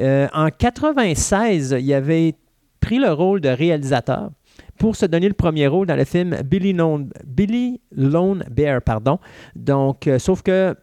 Euh, 0.00 0.26
en 0.34 0.48
96, 0.50 1.76
il 1.80 1.94
avait 1.94 2.34
pris 2.80 2.98
le 2.98 3.12
rôle 3.12 3.40
de 3.40 3.48
réalisateur 3.48 4.30
pour 4.78 4.96
se 4.96 5.06
donner 5.06 5.28
le 5.28 5.34
premier 5.34 5.66
rôle 5.66 5.86
dans 5.86 5.96
le 5.96 6.04
film 6.04 6.36
Billy 6.44 6.72
Lone, 6.72 7.10
Billy 7.26 7.80
Lone 7.94 8.44
Bear. 8.50 8.80
Pardon. 8.82 9.18
Donc, 9.56 10.06
euh, 10.06 10.18
sauf 10.18 10.42
que 10.42 10.74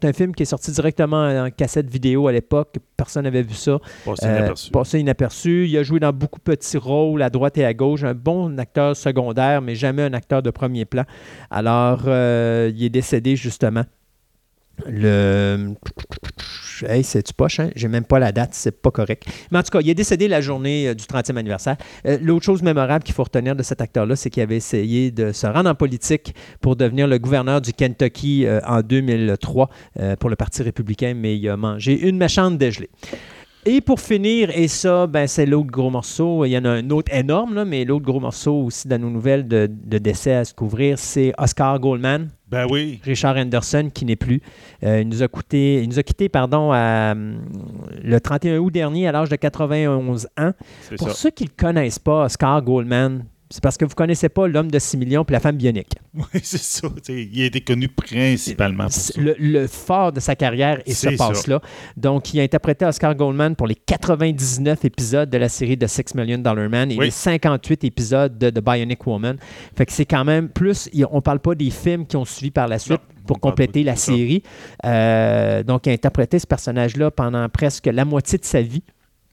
c'est 0.00 0.08
un 0.08 0.12
film 0.12 0.34
qui 0.34 0.42
est 0.42 0.46
sorti 0.46 0.70
directement 0.70 1.26
en 1.44 1.50
cassette 1.50 1.88
vidéo 1.88 2.28
à 2.28 2.32
l'époque. 2.32 2.74
Personne 2.96 3.24
n'avait 3.24 3.42
vu 3.42 3.54
ça. 3.54 3.78
Passé 4.04 4.26
Euh, 4.26 4.36
inaperçu. 4.38 4.70
passé 4.70 5.00
inaperçu. 5.00 5.66
Il 5.66 5.78
a 5.78 5.82
joué 5.82 5.98
dans 6.00 6.12
beaucoup 6.12 6.38
de 6.40 6.44
petits 6.44 6.76
rôles 6.76 7.22
à 7.22 7.30
droite 7.30 7.56
et 7.56 7.64
à 7.64 7.72
gauche. 7.72 8.02
Un 8.04 8.12
bon 8.14 8.58
acteur 8.58 8.94
secondaire, 8.96 9.62
mais 9.62 9.74
jamais 9.74 10.02
un 10.02 10.12
acteur 10.12 10.42
de 10.42 10.50
premier 10.50 10.84
plan. 10.84 11.04
Alors, 11.50 12.02
euh, 12.06 12.70
il 12.74 12.84
est 12.84 12.90
décédé 12.90 13.34
justement. 13.36 13.84
Le. 14.86 15.72
Hey, 16.82 17.04
c'est-tu 17.04 17.32
poche, 17.32 17.60
hein? 17.60 17.70
J'ai 17.76 17.88
même 17.88 18.04
pas 18.04 18.18
la 18.18 18.32
date, 18.32 18.50
c'est 18.52 18.80
pas 18.80 18.90
correct. 18.90 19.24
Mais 19.50 19.58
en 19.58 19.62
tout 19.62 19.70
cas, 19.70 19.80
il 19.80 19.88
est 19.88 19.94
décédé 19.94 20.28
la 20.28 20.40
journée 20.40 20.88
euh, 20.88 20.94
du 20.94 21.04
30e 21.04 21.36
anniversaire. 21.36 21.76
Euh, 22.06 22.18
L'autre 22.20 22.44
chose 22.44 22.62
mémorable 22.62 23.04
qu'il 23.04 23.14
faut 23.14 23.24
retenir 23.24 23.54
de 23.54 23.62
cet 23.62 23.80
acteur-là, 23.80 24.16
c'est 24.16 24.30
qu'il 24.30 24.42
avait 24.42 24.56
essayé 24.56 25.10
de 25.10 25.32
se 25.32 25.46
rendre 25.46 25.70
en 25.70 25.74
politique 25.74 26.34
pour 26.60 26.76
devenir 26.76 27.06
le 27.06 27.18
gouverneur 27.18 27.60
du 27.60 27.72
Kentucky 27.72 28.46
euh, 28.46 28.60
en 28.66 28.80
2003 28.82 29.70
euh, 30.00 30.16
pour 30.16 30.30
le 30.30 30.36
Parti 30.36 30.62
républicain, 30.62 31.14
mais 31.14 31.36
il 31.36 31.48
a 31.48 31.56
mangé 31.56 32.00
une 32.08 32.16
méchante 32.16 32.58
dégelée. 32.58 32.90
Et 33.66 33.80
pour 33.80 33.98
finir, 34.00 34.50
et 34.54 34.68
ça, 34.68 35.06
ben, 35.06 35.26
c'est 35.26 35.46
l'autre 35.46 35.70
gros 35.70 35.88
morceau. 35.88 36.44
Il 36.44 36.50
y 36.50 36.58
en 36.58 36.64
a 36.66 36.70
un 36.70 36.90
autre 36.90 37.12
énorme, 37.14 37.54
là, 37.54 37.64
mais 37.64 37.84
l'autre 37.84 38.04
gros 38.04 38.20
morceau 38.20 38.64
aussi 38.64 38.88
dans 38.88 39.00
nos 39.00 39.08
nouvelles 39.08 39.48
de, 39.48 39.70
de 39.70 39.98
décès 39.98 40.34
à 40.34 40.44
se 40.44 40.52
couvrir, 40.52 40.98
c'est 40.98 41.32
Oscar 41.38 41.78
Goldman. 41.80 42.28
Ben 42.48 42.66
oui. 42.70 43.00
Richard 43.02 43.36
Anderson 43.36 43.90
qui 43.92 44.04
n'est 44.04 44.16
plus. 44.16 44.42
Euh, 44.84 45.00
il 45.00 45.08
nous 45.08 45.22
a 45.22 45.28
coûté, 45.28 45.82
il 45.82 45.88
nous 45.88 45.98
a 45.98 46.02
quitté 46.02 46.28
pardon 46.28 46.72
à, 46.72 47.12
hum, 47.12 47.40
le 48.02 48.20
31 48.20 48.58
août 48.58 48.70
dernier 48.70 49.08
à 49.08 49.12
l'âge 49.12 49.30
de 49.30 49.36
91 49.36 50.28
ans. 50.38 50.52
Pour 50.98 51.08
ça. 51.08 51.14
ceux 51.14 51.30
qui 51.30 51.44
ne 51.44 51.48
le 51.48 51.54
connaissent 51.56 51.98
pas, 51.98 52.26
Oscar 52.26 52.62
Goldman, 52.62 53.24
c'est 53.54 53.62
parce 53.62 53.76
que 53.76 53.84
vous 53.84 53.92
ne 53.92 53.94
connaissez 53.94 54.28
pas 54.28 54.48
l'homme 54.48 54.68
de 54.68 54.78
6 54.80 54.96
millions 54.96 55.24
puis 55.24 55.32
la 55.32 55.38
femme 55.38 55.56
bionique. 55.56 55.92
Oui, 56.12 56.24
c'est 56.42 56.58
ça. 56.58 56.88
Il 57.08 57.40
a 57.42 57.44
été 57.44 57.60
connu 57.60 57.86
principalement 57.86 58.84
pour 58.84 58.92
ça. 58.92 59.12
Le, 59.20 59.36
le 59.38 59.68
fort 59.68 60.10
de 60.10 60.18
sa 60.18 60.34
carrière 60.34 60.80
et 60.86 60.92
se 60.92 61.08
C'est 61.10 61.16
passe 61.16 61.42
ça. 61.42 61.50
là. 61.52 61.60
Donc, 61.96 62.34
il 62.34 62.40
a 62.40 62.42
interprété 62.42 62.84
Oscar 62.84 63.14
Goldman 63.14 63.54
pour 63.54 63.68
les 63.68 63.76
99 63.76 64.84
épisodes 64.84 65.30
de 65.30 65.38
la 65.38 65.48
série 65.48 65.76
de 65.76 65.86
Six 65.86 66.16
Million 66.16 66.38
Dollar 66.38 66.68
Man 66.68 66.90
et 66.90 66.96
Oui. 66.98 67.04
les 67.06 67.10
58 67.12 67.84
épisodes 67.84 68.36
de 68.36 68.50
The 68.50 68.60
Bionic 68.60 69.06
Woman. 69.06 69.36
Fait 69.76 69.86
que 69.86 69.92
c'est 69.92 70.04
quand 70.04 70.24
même 70.24 70.48
plus. 70.48 70.90
On 71.12 71.20
parle 71.20 71.38
pas 71.38 71.54
des 71.54 71.70
films 71.70 72.06
qui 72.06 72.16
ont 72.16 72.24
suivi 72.24 72.50
par 72.50 72.66
la 72.66 72.80
suite 72.80 73.00
Non, 73.00 73.22
pour 73.26 73.38
compléter 73.38 73.84
la 73.84 73.94
série. 73.94 74.42
Euh, 74.84 75.62
donc, 75.62 75.86
il 75.86 75.90
a 75.90 75.92
interprété 75.92 76.40
ce 76.40 76.46
personnage-là 76.46 77.12
pendant 77.12 77.48
presque 77.48 77.86
la 77.86 78.04
moitié 78.04 78.36
de 78.38 78.44
sa 78.44 78.60
vie. 78.62 78.82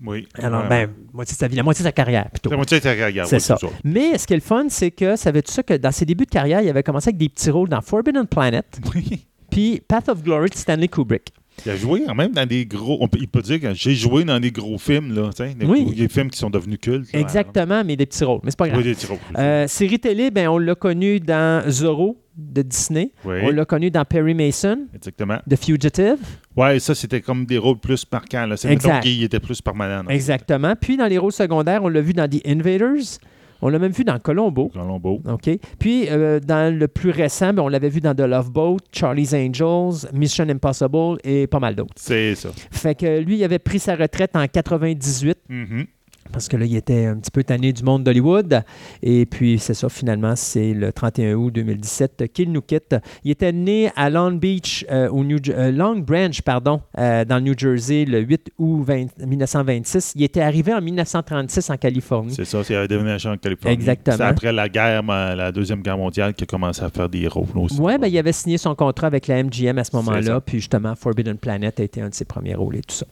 Oui. 0.05 0.27
Alors, 0.35 0.67
ben, 0.67 0.89
moitié 1.13 1.33
de 1.35 1.37
sa 1.39 1.47
vie, 1.47 1.55
la 1.55 1.63
moitié 1.63 1.83
de 1.83 1.87
sa 1.87 1.91
carrière 1.91 2.29
plutôt. 2.31 2.49
La 2.49 2.55
moitié 2.57 2.77
de 2.79 2.83
ta 2.83 2.95
carrière, 2.95 3.27
C'est 3.27 3.35
oui, 3.35 3.41
ça. 3.41 3.57
Mais 3.83 4.17
ce 4.17 4.25
qui 4.25 4.33
est 4.33 4.37
le 4.37 4.41
fun, 4.41 4.65
c'est 4.69 4.91
que 4.91 5.15
ça 5.15 5.31
veut 5.31 5.41
dire 5.41 5.53
ça 5.53 5.63
que 5.63 5.75
dans 5.75 5.91
ses 5.91 6.05
débuts 6.05 6.25
de 6.25 6.29
carrière, 6.31 6.61
il 6.61 6.69
avait 6.69 6.83
commencé 6.83 7.09
avec 7.09 7.17
des 7.17 7.29
petits 7.29 7.49
rôles 7.51 7.69
dans 7.69 7.81
Forbidden 7.81 8.25
Planet, 8.27 8.65
Oui. 8.95 9.25
puis 9.49 9.81
Path 9.87 10.09
of 10.09 10.23
Glory 10.23 10.49
de 10.49 10.55
Stanley 10.55 10.87
Kubrick. 10.87 11.33
Il 11.65 11.71
a 11.71 11.75
joué 11.75 12.03
quand 12.07 12.15
même 12.15 12.31
dans 12.31 12.45
des 12.47 12.65
gros. 12.65 12.97
On 13.01 13.07
peut, 13.07 13.19
il 13.21 13.27
peut 13.27 13.41
dire 13.41 13.59
que 13.59 13.73
j'ai 13.73 13.93
joué 13.93 14.23
dans 14.23 14.39
des 14.39 14.51
gros 14.51 14.77
films, 14.79 15.13
là. 15.13 15.29
tu 15.35 15.43
sais, 15.43 15.53
Des, 15.53 15.65
Oui. 15.65 15.93
des 15.93 16.07
films 16.07 16.29
qui 16.31 16.39
sont 16.39 16.49
devenus 16.49 16.79
cultes. 16.81 17.11
là. 17.13 17.19
Exactement, 17.19 17.83
mais 17.85 17.95
des 17.95 18.05
petits 18.07 18.23
rôles. 18.23 18.39
Mais 18.43 18.51
c'est 18.51 18.57
pas 18.57 18.67
grave. 18.69 18.79
Oui, 18.79 18.83
des 18.85 18.95
petits 18.95 19.05
rôles. 19.05 19.19
Euh, 19.37 19.67
série 19.67 19.99
télé, 19.99 20.31
ben, 20.31 20.47
on 20.47 20.57
l'a 20.57 20.73
connu 20.75 21.19
dans 21.19 21.61
Zorro 21.69 22.17
de 22.41 22.61
Disney. 22.61 23.11
Oui. 23.25 23.35
On 23.43 23.49
l'a 23.51 23.65
connu 23.65 23.89
dans 23.91 24.03
Perry 24.05 24.33
Mason, 24.33 24.87
Exactement. 24.95 25.37
The 25.49 25.55
Fugitive. 25.55 26.17
Ouais, 26.57 26.79
ça, 26.79 26.93
c'était 26.95 27.21
comme 27.21 27.45
des 27.45 27.57
rôles 27.57 27.79
plus 27.79 28.05
marquants. 28.11 28.45
Là. 28.45 28.57
C'est 28.57 28.71
Exact. 28.71 29.01
qu'il 29.03 29.23
était 29.23 29.39
plus 29.39 29.61
permanent. 29.61 30.03
là. 30.03 30.13
Exactement. 30.13 30.73
Puis 30.79 30.97
dans 30.97 31.07
les 31.07 31.17
rôles 31.17 31.31
secondaires, 31.31 31.83
on 31.83 31.89
l'a 31.89 32.01
vu 32.01 32.13
dans 32.13 32.27
The 32.27 32.45
Invaders. 32.45 33.19
On 33.63 33.69
l'a 33.69 33.77
même 33.77 33.91
vu 33.91 34.03
dans 34.03 34.17
Colombo. 34.17 34.69
Colombo. 34.69 35.21
OK. 35.29 35.47
Puis, 35.77 36.07
euh, 36.09 36.39
dans 36.39 36.75
le 36.75 36.87
plus 36.87 37.11
récent, 37.11 37.53
ben, 37.53 37.61
on 37.61 37.67
l'avait 37.67 37.89
vu 37.89 38.01
dans 38.01 38.15
The 38.15 38.21
Love 38.21 38.49
Boat, 38.51 38.77
Charlie's 38.91 39.35
Angels, 39.35 40.09
Mission 40.13 40.49
Impossible 40.49 41.17
et 41.23 41.45
pas 41.45 41.59
mal 41.59 41.75
d'autres. 41.75 41.93
C'est 41.95 42.33
ça. 42.33 42.49
Fait 42.71 42.95
que 42.95 43.19
lui, 43.19 43.37
il 43.37 43.43
avait 43.43 43.59
pris 43.59 43.77
sa 43.77 43.95
retraite 43.95 44.31
en 44.35 44.47
98 44.47 45.37
Mhm. 45.47 45.85
Parce 46.31 46.47
que 46.47 46.57
là, 46.57 46.65
il 46.65 46.75
était 46.75 47.05
un 47.05 47.17
petit 47.17 47.31
peu 47.31 47.43
tanné 47.43 47.73
du 47.73 47.83
monde 47.83 48.03
d'Hollywood. 48.03 48.63
Et 49.01 49.25
puis, 49.25 49.59
c'est 49.59 49.73
ça, 49.73 49.89
finalement, 49.89 50.35
c'est 50.35 50.73
le 50.73 50.91
31 50.91 51.35
août 51.35 51.51
2017 51.51 52.31
qu'il 52.33 52.51
nous 52.51 52.61
quitte. 52.61 52.95
Il 53.23 53.31
était 53.31 53.51
né 53.51 53.91
à 53.95 54.09
Long 54.09 54.31
Beach, 54.31 54.85
euh, 54.91 55.09
au 55.09 55.23
New, 55.23 55.39
euh, 55.49 55.71
Long 55.71 55.97
Branch, 55.99 56.41
pardon, 56.41 56.81
euh, 56.97 57.25
dans 57.25 57.35
le 57.35 57.41
New 57.41 57.53
Jersey, 57.57 58.05
le 58.05 58.19
8 58.19 58.51
août 58.57 58.83
20 58.83 59.01
1926. 59.25 60.13
Il 60.15 60.23
était 60.23 60.41
arrivé 60.41 60.73
en 60.73 60.81
1936 60.81 61.69
en 61.69 61.77
Californie. 61.77 62.33
C'est 62.33 62.45
ça, 62.45 62.63
c'est 62.63 62.75
un 62.75 62.85
déménagement 62.85 63.33
en 63.33 63.37
Californie. 63.37 63.73
Exactement. 63.73 64.17
C'est 64.17 64.23
après 64.23 64.51
la 64.51 64.69
guerre, 64.69 65.03
la 65.03 65.51
Deuxième 65.51 65.81
Guerre 65.81 65.97
mondiale, 65.97 66.33
qu'il 66.33 66.43
a 66.43 66.47
commencé 66.47 66.83
à 66.83 66.89
faire 66.89 67.09
des 67.09 67.27
rôles 67.27 67.45
aussi. 67.55 67.79
Oui, 67.79 67.97
ben, 67.97 68.07
il 68.07 68.17
avait 68.17 68.31
signé 68.31 68.57
son 68.57 68.75
contrat 68.75 69.07
avec 69.07 69.27
la 69.27 69.43
MGM 69.43 69.77
à 69.77 69.83
ce 69.83 69.95
moment-là, 69.95 70.41
puis 70.41 70.59
justement, 70.59 70.95
Forbidden 70.95 71.37
Planet 71.37 71.79
a 71.79 71.83
été 71.83 72.01
un 72.01 72.09
de 72.09 72.13
ses 72.13 72.25
premiers 72.25 72.55
rôles 72.55 72.77
et 72.77 72.81
tout 72.81 72.95
ça. 72.95 73.05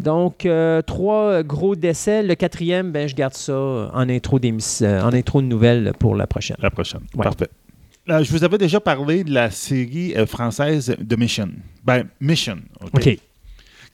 Donc, 0.00 0.46
euh, 0.46 0.82
trois 0.82 1.42
gros 1.42 1.76
décès. 1.76 2.22
Le 2.22 2.34
quatrième, 2.34 2.63
ben, 2.92 3.08
je 3.08 3.14
garde 3.14 3.34
ça 3.34 3.90
en 3.92 4.08
intro, 4.08 4.38
euh, 4.42 5.00
en 5.02 5.12
intro 5.12 5.40
de 5.42 5.46
nouvelles 5.46 5.92
pour 5.98 6.14
la 6.16 6.26
prochaine. 6.26 6.56
La 6.60 6.70
prochaine. 6.70 7.00
Ouais. 7.14 7.24
Parfait. 7.24 7.48
Là, 8.06 8.22
je 8.22 8.30
vous 8.30 8.44
avais 8.44 8.58
déjà 8.58 8.80
parlé 8.80 9.24
de 9.24 9.32
la 9.32 9.50
série 9.50 10.14
euh, 10.16 10.26
française 10.26 10.94
de 10.98 11.16
Mission. 11.16 11.48
Ben, 11.84 12.04
Mission. 12.20 12.58
OK. 12.92 13.18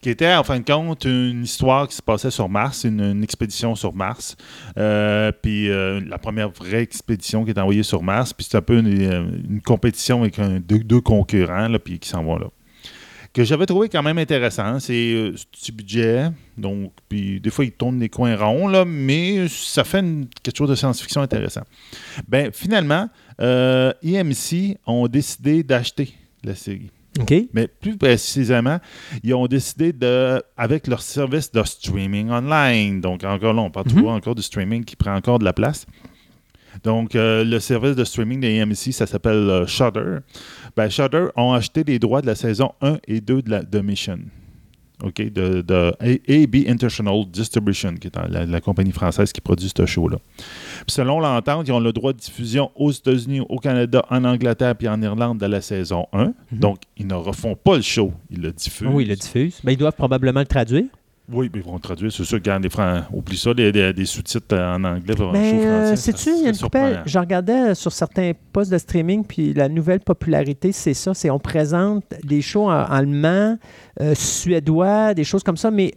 Qui 0.02 0.08
était, 0.08 0.32
en 0.34 0.42
fin 0.42 0.58
de 0.58 0.64
compte, 0.64 1.04
une 1.04 1.44
histoire 1.44 1.86
qui 1.86 1.94
se 1.94 2.00
passait 2.00 2.30
sur 2.30 2.48
Mars, 2.48 2.84
une, 2.84 3.00
une 3.02 3.22
expédition 3.22 3.74
sur 3.74 3.92
Mars. 3.94 4.34
Euh, 4.78 5.30
puis 5.42 5.68
euh, 5.68 6.00
la 6.08 6.16
première 6.16 6.48
vraie 6.48 6.80
expédition 6.82 7.44
qui 7.44 7.50
est 7.50 7.58
envoyée 7.58 7.82
sur 7.82 8.02
Mars. 8.02 8.32
Puis 8.32 8.46
c'est 8.50 8.56
un 8.56 8.62
peu 8.62 8.78
une, 8.78 9.02
euh, 9.02 9.28
une 9.48 9.60
compétition 9.60 10.22
avec 10.22 10.38
un- 10.38 10.58
deux, 10.58 10.78
deux 10.78 11.02
concurrents, 11.02 11.68
là, 11.68 11.78
puis 11.78 11.98
qui 11.98 12.08
s'en 12.08 12.24
vont 12.24 12.36
là. 12.38 12.46
Que 13.32 13.44
j'avais 13.44 13.64
trouvé 13.66 13.88
quand 13.88 14.02
même 14.02 14.18
intéressant. 14.18 14.80
C'est 14.80 15.12
euh, 15.14 15.36
ce 15.36 15.44
petit 15.46 15.70
budget. 15.70 16.30
Donc, 16.58 16.92
puis 17.08 17.40
des 17.40 17.50
fois, 17.50 17.64
ils 17.64 17.70
tournent 17.70 18.00
des 18.00 18.08
coins 18.08 18.34
ronds, 18.36 18.66
là, 18.66 18.84
mais 18.84 19.46
ça 19.48 19.84
fait 19.84 20.00
une- 20.00 20.26
quelque 20.42 20.56
chose 20.56 20.68
de 20.70 20.74
science-fiction 20.74 21.22
intéressant. 21.22 21.62
Ben, 22.26 22.50
finalement, 22.52 23.08
euh, 23.40 23.92
EMC 24.02 24.76
ont 24.84 25.06
décidé 25.06 25.62
d'acheter 25.62 26.12
la 26.42 26.56
série. 26.56 26.90
OK. 27.20 27.32
Mais 27.52 27.68
plus 27.68 27.96
précisément, 27.96 28.78
ils 29.22 29.34
ont 29.34 29.46
décidé 29.46 29.92
de, 29.92 30.42
avec 30.56 30.86
leur 30.88 31.02
service 31.02 31.52
de 31.52 31.62
streaming 31.62 32.30
online, 32.30 33.00
donc 33.00 33.22
encore 33.24 33.52
là, 33.52 33.62
on 33.62 33.70
parle 33.70 33.86
Mhm. 33.86 33.92
toujours 33.94 34.10
encore 34.10 34.34
du 34.34 34.42
streaming 34.42 34.84
qui 34.84 34.96
prend 34.96 35.14
encore 35.14 35.38
de 35.38 35.44
la 35.44 35.52
place. 35.52 35.86
Donc, 36.84 37.16
euh, 37.16 37.42
le 37.44 37.58
service 37.58 37.96
de 37.96 38.04
streaming 38.04 38.40
de 38.40 38.46
AMC, 38.46 38.92
ça 38.92 39.04
s'appelle 39.06 39.34
euh, 39.50 39.66
Shudder. 39.66 40.18
Ben, 40.76 40.88
Shudder 40.88 41.26
ont 41.36 41.52
acheté 41.52 41.84
les 41.84 41.98
droits 41.98 42.20
de 42.22 42.26
la 42.26 42.34
saison 42.34 42.72
1 42.80 42.98
et 43.06 43.20
2 43.20 43.42
de, 43.42 43.50
la, 43.50 43.62
de 43.62 43.80
Mission. 43.80 44.18
OK, 45.02 45.32
de, 45.32 45.62
de 45.62 45.92
AB 46.02 46.68
International 46.68 47.24
Distribution, 47.26 47.94
qui 47.94 48.08
est 48.08 48.16
la, 48.28 48.44
la 48.44 48.60
compagnie 48.60 48.92
française 48.92 49.32
qui 49.32 49.40
produit 49.40 49.72
ce 49.74 49.86
show-là. 49.86 50.18
Selon 50.86 51.20
l'entente, 51.20 51.66
ils 51.68 51.72
ont 51.72 51.80
le 51.80 51.92
droit 51.92 52.12
de 52.12 52.18
diffusion 52.18 52.70
aux 52.76 52.90
États-Unis, 52.92 53.40
au 53.48 53.58
Canada, 53.58 54.04
en 54.10 54.24
Angleterre 54.24 54.76
puis 54.76 54.88
en 54.88 55.00
Irlande 55.00 55.38
de 55.38 55.46
la 55.46 55.62
saison 55.62 56.06
1. 56.12 56.34
Donc, 56.52 56.80
ils 56.98 57.06
ne 57.06 57.14
refont 57.14 57.54
pas 57.56 57.76
le 57.76 57.82
show, 57.82 58.12
ils 58.30 58.42
le 58.42 58.52
diffusent. 58.52 58.88
Mhm. 58.88 58.94
Oui, 58.94 59.04
il 59.04 59.08
le 59.08 59.16
diffuse. 59.16 59.58
Ben, 59.64 59.72
ils 59.72 59.78
doivent 59.78 59.94
probablement 59.96 60.40
le 60.40 60.46
traduire. 60.46 60.84
Oui, 61.32 61.50
mais 61.52 61.60
ils 61.60 61.64
vont 61.66 61.78
traduire. 61.78 62.10
C'est 62.12 62.24
sûr 62.24 62.38
que 62.40 62.44
quand 62.50 62.58
les 62.58 62.68
Fran... 62.70 63.02
oublie 63.12 63.36
ça, 63.36 63.54
des, 63.54 63.92
sous-titres 64.04 64.56
en 64.56 64.82
anglais 64.84 65.14
pour 65.14 65.28
un 65.30 65.32
Mais 65.32 65.50
show 65.50 65.56
euh, 65.66 65.86
français. 65.88 66.12
sais-tu, 66.12 66.30
il 66.38 66.42
y 66.42 66.46
a 66.46 66.50
une 66.50 66.56
coupelle. 66.56 66.80
surprenant. 66.82 67.02
Je 67.06 67.18
regardais 67.18 67.74
sur 67.74 67.92
certains 67.92 68.32
postes 68.52 68.72
de 68.72 68.78
streaming, 68.78 69.24
puis 69.24 69.52
la 69.54 69.68
nouvelle 69.68 70.00
popularité, 70.00 70.72
c'est 70.72 70.94
ça. 70.94 71.14
C'est 71.14 71.30
on 71.30 71.38
présente 71.38 72.04
des 72.24 72.42
shows 72.42 72.68
en 72.70 72.70
allemand, 72.84 73.58
euh, 74.00 74.14
suédois, 74.14 75.14
des 75.14 75.24
choses 75.24 75.42
comme 75.42 75.56
ça, 75.56 75.70
mais 75.70 75.92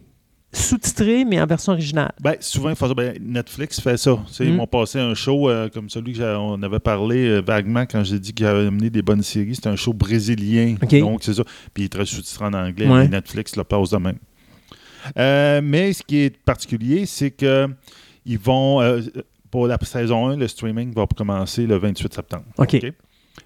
sous-titrés, 0.52 1.24
mais 1.24 1.40
en 1.40 1.46
version 1.46 1.72
originale. 1.72 2.12
Ben, 2.22 2.36
souvent, 2.38 2.70
il 2.70 2.76
faut 2.76 2.86
ça. 2.86 2.94
Ben, 2.94 3.16
Netflix 3.20 3.80
fait 3.80 3.96
ça. 3.96 4.16
Tu 4.28 4.34
sais, 4.34 4.44
Ils 4.46 4.52
Mm. 4.52 4.56
m'ont 4.56 4.66
passé 4.68 5.00
un 5.00 5.14
show 5.14 5.50
euh, 5.50 5.68
comme 5.68 5.90
celui 5.90 6.16
qu'on 6.16 6.62
avait 6.62 6.78
parlé 6.78 7.26
euh, 7.28 7.40
vaguement 7.44 7.84
quand 7.90 8.04
j'ai 8.04 8.20
dit 8.20 8.32
qu'il 8.32 8.46
avait 8.46 8.68
amené 8.68 8.88
des 8.88 9.02
bonnes 9.02 9.22
séries. 9.24 9.56
C'était 9.56 9.68
un 9.70 9.74
show 9.76 9.92
brésilien. 9.92 10.76
Donc, 11.00 11.24
c'est 11.24 11.34
ça. 11.34 11.42
Puis 11.72 11.82
il 11.82 11.84
est 11.86 11.88
très 11.88 12.04
sous-titré 12.06 12.44
en 12.44 12.52
anglais. 12.54 12.86
Ouais. 12.88 13.02
mais 13.02 13.08
Netflix 13.08 13.56
le 13.56 13.64
passe 13.64 13.90
de 13.90 13.96
même. 13.96 14.18
Euh, 15.18 15.60
mais 15.62 15.92
ce 15.92 16.02
qui 16.02 16.18
est 16.18 16.36
particulier, 16.44 17.06
c'est 17.06 17.30
que 17.30 17.68
ils 18.24 18.38
vont. 18.38 18.80
euh, 18.80 19.00
pour 19.50 19.66
la 19.68 19.78
saison 19.82 20.28
1, 20.30 20.36
le 20.36 20.48
streaming 20.48 20.92
va 20.92 21.06
commencer 21.06 21.66
le 21.66 21.76
28 21.76 22.12
septembre. 22.12 22.44
OK. 22.58 22.76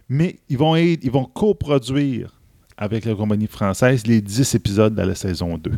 Mais 0.08 0.38
ils 0.48 0.56
vont, 0.56 0.74
ils 0.76 1.10
vont 1.10 1.24
coproduire 1.26 2.32
avec 2.78 3.04
la 3.04 3.14
compagnie 3.14 3.46
française 3.46 4.06
les 4.06 4.20
10 4.22 4.54
épisodes 4.54 4.94
de 4.94 5.02
la 5.02 5.14
saison 5.14 5.58
2. 5.58 5.70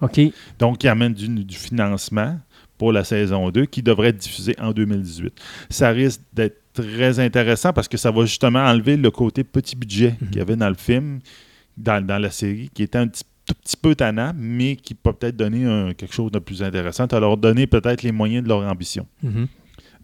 OK. 0.00 0.20
Donc, 0.58 0.82
ils 0.84 0.88
amènent 0.88 1.12
du, 1.12 1.28
du 1.44 1.56
financement 1.56 2.38
pour 2.78 2.92
la 2.92 3.04
saison 3.04 3.50
2 3.50 3.66
qui 3.66 3.82
devrait 3.82 4.08
être 4.08 4.16
diffusée 4.16 4.54
en 4.58 4.72
2018. 4.72 5.32
Ça 5.68 5.90
risque 5.90 6.22
d'être 6.32 6.56
très 6.72 7.18
intéressant 7.18 7.72
parce 7.74 7.88
que 7.88 7.98
ça 7.98 8.10
va 8.10 8.22
justement 8.24 8.60
enlever 8.64 8.96
le 8.96 9.10
côté 9.10 9.44
petit 9.44 9.76
budget 9.76 10.14
Mhm. 10.22 10.28
qu'il 10.28 10.38
y 10.38 10.40
avait 10.40 10.56
dans 10.56 10.68
le 10.70 10.74
film, 10.74 11.18
dans, 11.76 12.02
dans 12.04 12.18
la 12.18 12.30
série, 12.30 12.70
qui 12.72 12.82
était 12.82 12.96
un 12.98 13.08
petit, 13.08 13.24
tout 13.54 13.60
petit 13.62 13.76
peu 13.76 13.94
tannant, 13.94 14.32
mais 14.36 14.76
qui 14.76 14.94
peut 14.94 15.12
peut-être 15.12 15.36
donner 15.36 15.64
un- 15.64 15.92
quelque 15.92 16.14
chose 16.14 16.30
de 16.30 16.38
plus 16.38 16.62
intéressant, 16.62 17.06
à 17.06 17.20
leur 17.20 17.36
donner 17.36 17.66
peut-être 17.66 18.02
les 18.02 18.12
moyens 18.12 18.44
de 18.44 18.48
leur 18.48 18.60
ambition. 18.60 19.06
Mhm. 19.22 19.46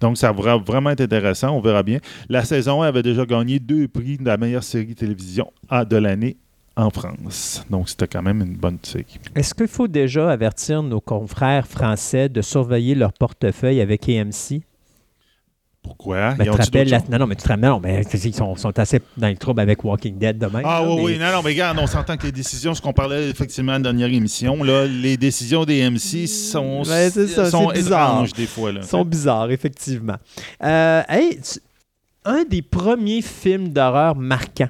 Donc, 0.00 0.18
ça 0.18 0.32
va 0.32 0.56
vraiment 0.58 0.90
être 0.90 1.00
intéressant, 1.00 1.50
on 1.56 1.60
verra 1.60 1.82
bien. 1.82 1.98
La 2.28 2.44
saison 2.44 2.82
1 2.82 2.88
avait 2.88 3.02
déjà 3.02 3.24
gagné 3.24 3.58
deux 3.58 3.88
prix 3.88 4.18
de 4.18 4.24
la 4.24 4.36
meilleure 4.36 4.64
série 4.64 4.94
télévision 4.94 5.50
à 5.70 5.84
de 5.84 5.96
l'année 5.96 6.36
en 6.76 6.90
France. 6.90 7.64
Donc, 7.70 7.88
c'était 7.88 8.06
quand 8.06 8.22
même 8.22 8.42
une 8.42 8.56
bonne 8.56 8.78
série. 8.82 9.06
Est-ce 9.34 9.54
qu'il 9.54 9.68
faut 9.68 9.88
déjà 9.88 10.30
avertir 10.30 10.82
nos 10.82 11.00
confrères 11.00 11.66
français 11.66 12.28
de 12.28 12.42
surveiller 12.42 12.94
leur 12.94 13.12
portefeuille 13.14 13.80
avec 13.80 14.06
AMC? 14.08 14.60
Pourquoi? 15.86 16.34
Ben, 16.34 16.44
Ils 16.44 16.50
tu 16.64 16.70
te 16.70 16.78
la-? 16.78 17.00
Non, 17.08 17.18
non, 17.18 17.26
mais 17.28 17.36
tu 17.36 17.42
te 17.44 17.48
rappelles, 17.48 17.68
non, 17.68 17.78
mais 17.80 18.02
ils 18.02 18.34
sont, 18.34 18.56
sont 18.56 18.76
assez 18.76 19.00
dans 19.16 19.28
le 19.28 19.36
trouble 19.36 19.60
avec 19.60 19.84
Walking 19.84 20.18
Dead 20.18 20.36
demain. 20.36 20.62
Ah 20.64 20.80
là, 20.82 20.88
oui, 20.88 20.96
mais- 20.96 21.02
oui, 21.04 21.18
non, 21.18 21.32
non, 21.32 21.42
mais 21.44 21.50
regarde, 21.50 21.78
on 21.80 21.86
s'entend 21.86 22.16
que 22.16 22.24
les 22.26 22.32
décisions, 22.32 22.74
ce 22.74 22.82
qu'on 22.82 22.92
parlait 22.92 23.30
effectivement 23.30 23.72
dans 23.78 23.90
la 23.90 23.92
dernière 23.92 24.12
émission, 24.12 24.62
là, 24.64 24.84
les 24.86 25.16
décisions 25.16 25.64
des 25.64 25.88
MC 25.88 26.26
sont, 26.26 26.82
c'est 26.84 27.28
ça, 27.28 27.50
sont 27.50 27.70
étranges 27.70 28.32
des 28.32 28.46
fois. 28.46 28.72
Là. 28.72 28.80
Ils 28.82 28.86
sont 28.88 29.04
bizarres, 29.04 29.50
effectivement. 29.52 30.16
Euh, 30.64 31.02
hey, 31.08 31.40
tu- 31.40 31.60
un 32.24 32.42
des 32.42 32.62
premiers 32.62 33.22
films 33.22 33.68
d'horreur 33.68 34.16
marquants, 34.16 34.68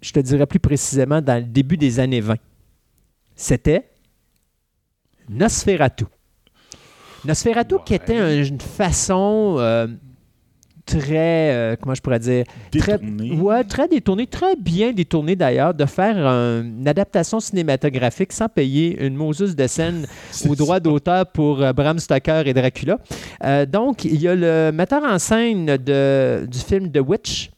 je 0.00 0.12
te 0.12 0.20
dirais 0.20 0.46
plus 0.46 0.60
précisément 0.60 1.20
dans 1.20 1.34
le 1.36 1.42
début 1.48 1.76
des 1.76 1.98
années 1.98 2.20
20, 2.20 2.36
c'était 3.34 3.90
Nosferatu. 5.28 6.04
Nosferatu 7.24 7.76
qui 7.84 7.94
était 7.94 8.46
une 8.46 8.60
façon 8.60 9.56
euh, 9.58 9.86
très, 10.84 11.52
euh, 11.52 11.76
comment 11.80 11.94
je 11.96 12.00
pourrais 12.00 12.20
dire, 12.20 12.44
très, 12.78 12.98
Détourné. 12.98 13.32
ouais, 13.32 13.64
très 13.64 13.88
détournée, 13.88 14.26
très 14.28 14.54
bien 14.54 14.92
détournée 14.92 15.34
d'ailleurs, 15.34 15.74
de 15.74 15.84
faire 15.84 16.16
un- 16.24 16.62
une 16.62 16.86
adaptation 16.86 17.40
cinématographique 17.40 18.32
sans 18.32 18.48
payer 18.48 19.04
une 19.04 19.16
Moses 19.16 19.56
de 19.56 19.66
scène 19.66 20.06
C'est 20.30 20.48
au 20.48 20.54
droit 20.54 20.78
d'auteur 20.78 21.26
pour 21.26 21.60
euh, 21.60 21.72
Bram 21.72 21.98
Stoker 21.98 22.46
et 22.46 22.54
Dracula. 22.54 22.98
Euh, 23.44 23.66
donc, 23.66 24.04
il 24.04 24.20
y 24.20 24.28
a 24.28 24.34
le 24.36 24.70
metteur 24.72 25.02
en 25.02 25.18
scène 25.18 25.66
de- 25.76 26.46
du 26.46 26.58
film 26.58 26.92
The 26.92 27.00
Witch, 27.04 27.50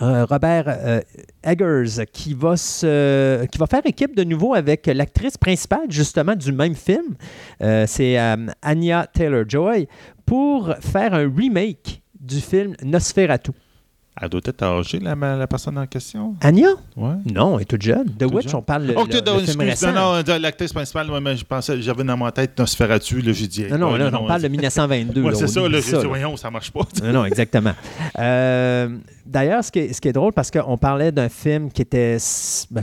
Robert 0.00 0.64
euh, 0.68 1.00
Eggers, 1.42 2.06
qui 2.12 2.34
va, 2.34 2.54
qui 2.54 3.58
va 3.58 3.66
faire 3.66 3.82
équipe 3.84 4.14
de 4.14 4.24
nouveau 4.24 4.54
avec 4.54 4.86
l'actrice 4.86 5.36
principale, 5.36 5.90
justement, 5.90 6.36
du 6.36 6.52
même 6.52 6.74
film. 6.74 7.16
Euh, 7.62 7.84
C'est 7.86 8.18
euh, 8.18 8.46
Anya 8.62 9.06
Taylor-Joy, 9.12 9.88
pour 10.24 10.74
faire 10.80 11.14
un 11.14 11.30
remake 11.34 12.02
du 12.20 12.40
film 12.40 12.74
Nosferatu. 12.82 13.52
Elle 14.20 14.28
doit 14.28 14.40
être 14.44 14.62
âgée, 14.62 14.98
la, 14.98 15.14
la 15.14 15.46
personne 15.46 15.78
en 15.78 15.86
question? 15.86 16.34
Anya? 16.40 16.70
Ouais. 16.96 17.10
Non, 17.32 17.56
elle 17.56 17.62
est 17.62 17.64
toute 17.66 17.82
jeune. 17.82 18.06
The 18.06 18.18
Toute 18.22 18.34
Witch, 18.34 18.54
on 18.54 18.62
parle 18.62 18.84
le, 18.86 18.94
Oh, 18.96 19.04
le- 19.04 19.08
t'es- 19.10 19.20
le 19.20 19.38
non, 19.38 19.38
film 19.46 19.60
récent. 19.60 19.92
non, 19.92 20.22
non, 20.26 20.38
l'actrice 20.40 20.72
principale, 20.72 21.10
ouais, 21.10 21.20
mais 21.20 21.36
je 21.36 21.44
pensais, 21.44 21.80
j'avais 21.80 22.02
dans 22.04 22.16
ma 22.16 22.32
tête 22.32 22.58
Nosferatu, 22.58 23.20
là, 23.20 23.32
j'ai 23.32 23.46
dit. 23.46 23.66
Non, 23.70 23.78
non, 23.78 23.96
là, 23.96 24.10
on 24.20 24.26
parle 24.26 24.42
de 24.42 24.48
1922. 24.48 25.22
Ouais, 25.28 25.34
c'est 25.34 25.46
ça, 25.46 25.60
là, 25.60 25.68
j'ai 25.80 25.82
ça, 25.82 25.98
dit, 26.00 26.06
voyons, 26.06 26.36
ça 26.36 26.50
marche 26.50 26.70
pas. 26.72 26.80
Non, 27.02 27.12
non, 27.12 27.24
exactement. 27.24 27.74
Euh, 28.18 28.88
D'ailleurs, 29.24 29.62
ce, 29.62 29.70
qui 29.70 29.78
est- 29.80 29.92
ce 29.92 30.00
qui 30.00 30.08
est 30.08 30.12
drôle, 30.12 30.32
parce 30.32 30.50
qu'on 30.50 30.76
parlait 30.78 31.12
d'un 31.12 31.28
film 31.28 31.70
qui 31.70 31.82
était. 31.82 32.16
ben, 32.70 32.82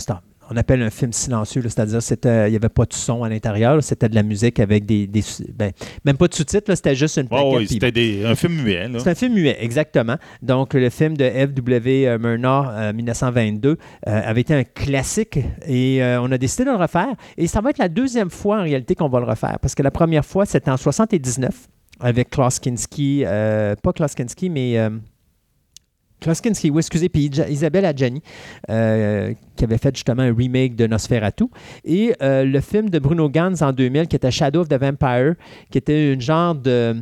on 0.51 0.57
appelle 0.57 0.81
un 0.81 0.89
film 0.89 1.11
silencieux, 1.13 1.61
c'est-à-dire 1.63 2.01
c'était- 2.01 2.47
il 2.47 2.51
n'y 2.51 2.55
avait 2.55 2.69
pas 2.69 2.85
de 2.85 2.93
son 2.93 3.23
à 3.23 3.29
l'intérieur, 3.29 3.81
c'était 3.83 4.09
de 4.09 4.15
la 4.15 4.23
musique 4.23 4.59
avec 4.59 4.85
des. 4.85 5.09
ben, 5.55 5.71
même 6.03 6.17
pas 6.17 6.27
de 6.27 6.33
sous-titres, 6.33 6.73
c'était 6.75 6.95
juste 6.95 7.17
une 7.17 7.27
plaquette. 7.27 7.47
ouais, 7.51 7.57
puis- 7.65 7.67
c'était 7.67 7.91
des- 7.91 8.25
un 8.25 8.35
film 8.35 8.61
muet, 8.61 8.87
c'est 8.99 9.09
un 9.09 9.15
film 9.15 9.33
muet, 9.33 9.57
exactement. 9.59 10.15
Donc, 10.41 10.73
le 10.73 10.89
film 10.89 11.17
de 11.17 11.25
F.W. 11.25 12.17
Murnau, 12.19 12.65
euh, 12.69 12.93
1922, 12.93 13.77
euh, 14.07 14.21
avait 14.23 14.41
été 14.41 14.53
un 14.53 14.63
classique 14.63 15.39
et 15.67 16.03
euh, 16.03 16.21
on 16.21 16.31
a 16.31 16.37
décidé 16.37 16.65
de 16.65 16.69
le 16.71 16.75
refaire. 16.77 17.13
Et 17.37 17.47
ça 17.47 17.61
va 17.61 17.69
être 17.71 17.79
la 17.79 17.89
deuxième 17.89 18.29
fois, 18.29 18.59
en 18.59 18.63
réalité, 18.63 18.95
qu'on 18.95 19.09
va 19.09 19.19
le 19.19 19.25
refaire. 19.25 19.57
Parce 19.61 19.75
que 19.75 19.83
la 19.83 19.91
première 19.91 20.25
fois, 20.25 20.45
c'était 20.45 20.71
en 20.71 20.77
79 20.77 21.67
avec 21.99 22.29
Klaus 22.29 22.59
Kinski, 22.59 23.23
euh, 23.25 23.75
pas 23.81 23.93
Klaus 23.93 24.13
Kinski, 24.15 24.49
mais... 24.49 24.77
euh, 26.15 26.25
Klaus 26.25 26.41
Kinski, 26.41 26.69
oui, 26.69 26.79
excusez, 26.79 27.09
puis 27.09 27.29
Isabelle 27.49 27.85
Adjani, 27.85 28.21
euh, 28.69 29.33
qui 29.55 29.63
avait 29.63 29.77
fait 29.77 29.95
justement 29.95 30.23
un 30.23 30.33
remake 30.33 30.75
de 30.75 30.87
Nosferatu. 30.87 31.45
Et 31.83 32.13
euh, 32.21 32.43
le 32.43 32.61
film 32.61 32.89
de 32.89 32.99
Bruno 32.99 33.29
Gans 33.29 33.61
en 33.61 33.71
2000, 33.71 34.07
qui 34.07 34.15
était 34.15 34.31
Shadow 34.31 34.61
of 34.61 34.69
the 34.69 34.79
Vampire, 34.79 35.35
qui 35.69 35.77
était 35.77 36.13
une 36.13 36.21
genre 36.21 36.55
de, 36.55 36.95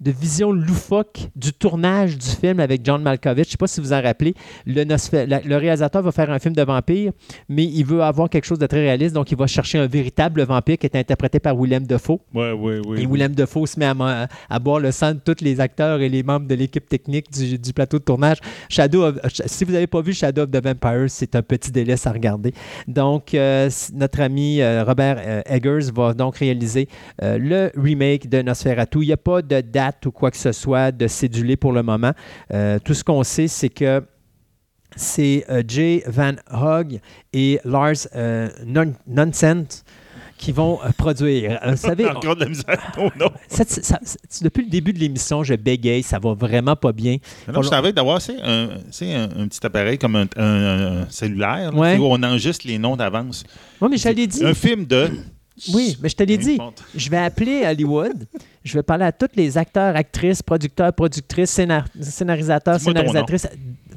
de 0.00 0.10
vision 0.10 0.52
loufoque 0.52 1.28
du 1.34 1.52
tournage 1.52 2.16
du 2.16 2.26
film 2.26 2.60
avec 2.60 2.84
John 2.84 3.02
Malkovich. 3.02 3.44
Je 3.44 3.48
ne 3.48 3.52
sais 3.52 3.56
pas 3.56 3.66
si 3.66 3.80
vous 3.80 3.92
en 3.92 4.00
rappelez. 4.02 4.34
Le, 4.66 5.56
réalisateur 5.56 6.02
va 6.02 6.12
faire 6.12 6.30
un 6.30 6.38
film 6.38 6.54
de 6.54 6.62
vampire, 6.62 7.12
mais 7.48 7.64
il 7.64 7.84
veut 7.84 8.02
avoir 8.02 8.28
quelque 8.30 8.44
chose 8.44 8.58
de 8.58 8.66
très 8.66 8.80
réaliste, 8.80 9.14
donc 9.14 9.30
il 9.32 9.36
va 9.36 9.46
chercher 9.46 9.78
un 9.78 9.86
véritable 9.86 10.42
vampire 10.42 10.78
qui 10.78 10.86
est 10.86 10.96
interprété 10.96 11.40
par 11.40 11.56
Willem 11.56 11.86
Dafoe. 11.86 12.18
Ouais, 12.34 12.52
ouais, 12.52 12.80
ouais. 12.86 13.02
Et 13.02 13.06
Willem 13.06 13.34
Dafoe 13.34 13.66
se 13.66 13.78
met 13.78 13.86
à, 13.86 14.28
à 14.48 14.58
boire 14.58 14.80
le 14.80 14.92
sang 14.92 15.14
de 15.14 15.18
tous 15.18 15.42
les 15.42 15.60
acteurs 15.60 16.00
et 16.00 16.08
les 16.08 16.22
membres 16.22 16.46
de 16.46 16.54
l'équipe 16.54 16.88
technique 16.88 17.30
du, 17.32 17.58
du 17.58 17.72
plateau 17.72 17.98
de 17.98 18.04
tournage. 18.04 18.38
Shadow 18.68 19.04
of- 19.04 19.18
si 19.46 19.64
vous 19.64 19.72
n'avez 19.72 19.86
pas 19.86 20.00
vu 20.00 20.12
Shadow 20.12 20.42
of 20.42 20.50
the 20.50 20.62
Vampire, 20.62 21.06
c'est 21.08 21.34
un 21.34 21.42
petit 21.42 21.70
délice 21.72 22.06
à 22.06 22.12
regarder. 22.12 22.52
Donc, 22.86 23.34
euh, 23.34 23.68
notre 23.94 24.20
ami 24.20 24.60
euh, 24.60 24.84
Robert 24.84 25.16
euh, 25.20 25.42
Eggers 25.46 25.90
va 25.94 26.14
donc 26.14 26.36
réaliser 26.36 26.88
le 27.20 27.70
remake 27.76 28.28
de 28.28 28.42
Nosferatu. 28.42 28.98
Il 29.02 29.06
n'y 29.08 29.12
a 29.12 29.16
pas 29.16 29.42
de 29.42 29.60
date 29.60 29.87
ou 30.06 30.10
quoi 30.10 30.30
que 30.30 30.36
ce 30.36 30.52
soit 30.52 30.92
de 30.92 31.06
cédulé 31.06 31.56
pour 31.56 31.72
le 31.72 31.82
moment. 31.82 32.12
Euh, 32.52 32.78
tout 32.84 32.94
ce 32.94 33.04
qu'on 33.04 33.22
sait, 33.22 33.48
c'est 33.48 33.68
que 33.68 34.02
c'est 34.96 35.44
euh, 35.50 35.62
Jay 35.66 36.02
Van 36.06 36.32
Hogg 36.50 37.00
et 37.32 37.60
Lars 37.64 37.94
euh, 38.16 38.48
Non- 38.66 38.94
Nonsent 39.06 39.84
qui 40.38 40.52
vont 40.52 40.78
produire. 40.96 41.58
Vous 41.66 41.76
savez, 41.76 42.06
on- 42.06 42.10
Encore 42.16 42.36
de 42.36 42.44
la 42.44 42.48
misère. 42.48 42.92
Oh 42.98 43.08
non. 43.18 43.28
cette- 43.48 43.84
ça- 43.84 43.98
c'est- 44.02 44.42
depuis 44.44 44.64
le 44.64 44.70
début 44.70 44.92
de 44.92 44.98
l'émission, 45.00 45.42
je 45.42 45.54
bégaye, 45.54 46.02
ça 46.04 46.18
va 46.20 46.32
vraiment 46.32 46.76
pas 46.76 46.92
bien. 46.92 47.16
Non, 47.52 47.60
je 47.60 47.68
savais 47.68 47.92
d'avoir 47.92 48.20
c'est 48.22 48.40
un, 48.40 48.68
un, 48.70 49.22
un 49.42 49.48
petit 49.48 49.64
appareil 49.66 49.98
comme 49.98 50.14
un, 50.16 50.26
cellulaire 51.10 51.72
là, 51.72 51.78
où 51.98 52.04
on 52.04 52.22
enregistre 52.22 52.66
les 52.68 52.78
noms 52.78 52.96
d'avance. 52.96 53.44
Oui, 53.80 53.88
mais. 53.90 53.98
Un 54.44 54.54
film 54.54 54.86
de. 54.86 55.10
Oui, 55.74 55.96
mais 56.02 56.08
je 56.08 56.16
te 56.16 56.22
l'ai 56.22 56.38
dit. 56.38 56.58
Je 56.94 57.10
vais 57.10 57.16
appeler 57.18 57.64
Hollywood. 57.66 58.26
Je 58.64 58.74
vais 58.74 58.82
parler 58.82 59.04
à 59.04 59.12
tous 59.12 59.28
les 59.34 59.56
acteurs, 59.56 59.96
actrices, 59.96 60.42
producteurs, 60.42 60.92
productrices, 60.92 61.50
scénar- 61.58 61.86
scénarisateurs, 62.00 62.80
scénarisatrices. 62.80 63.48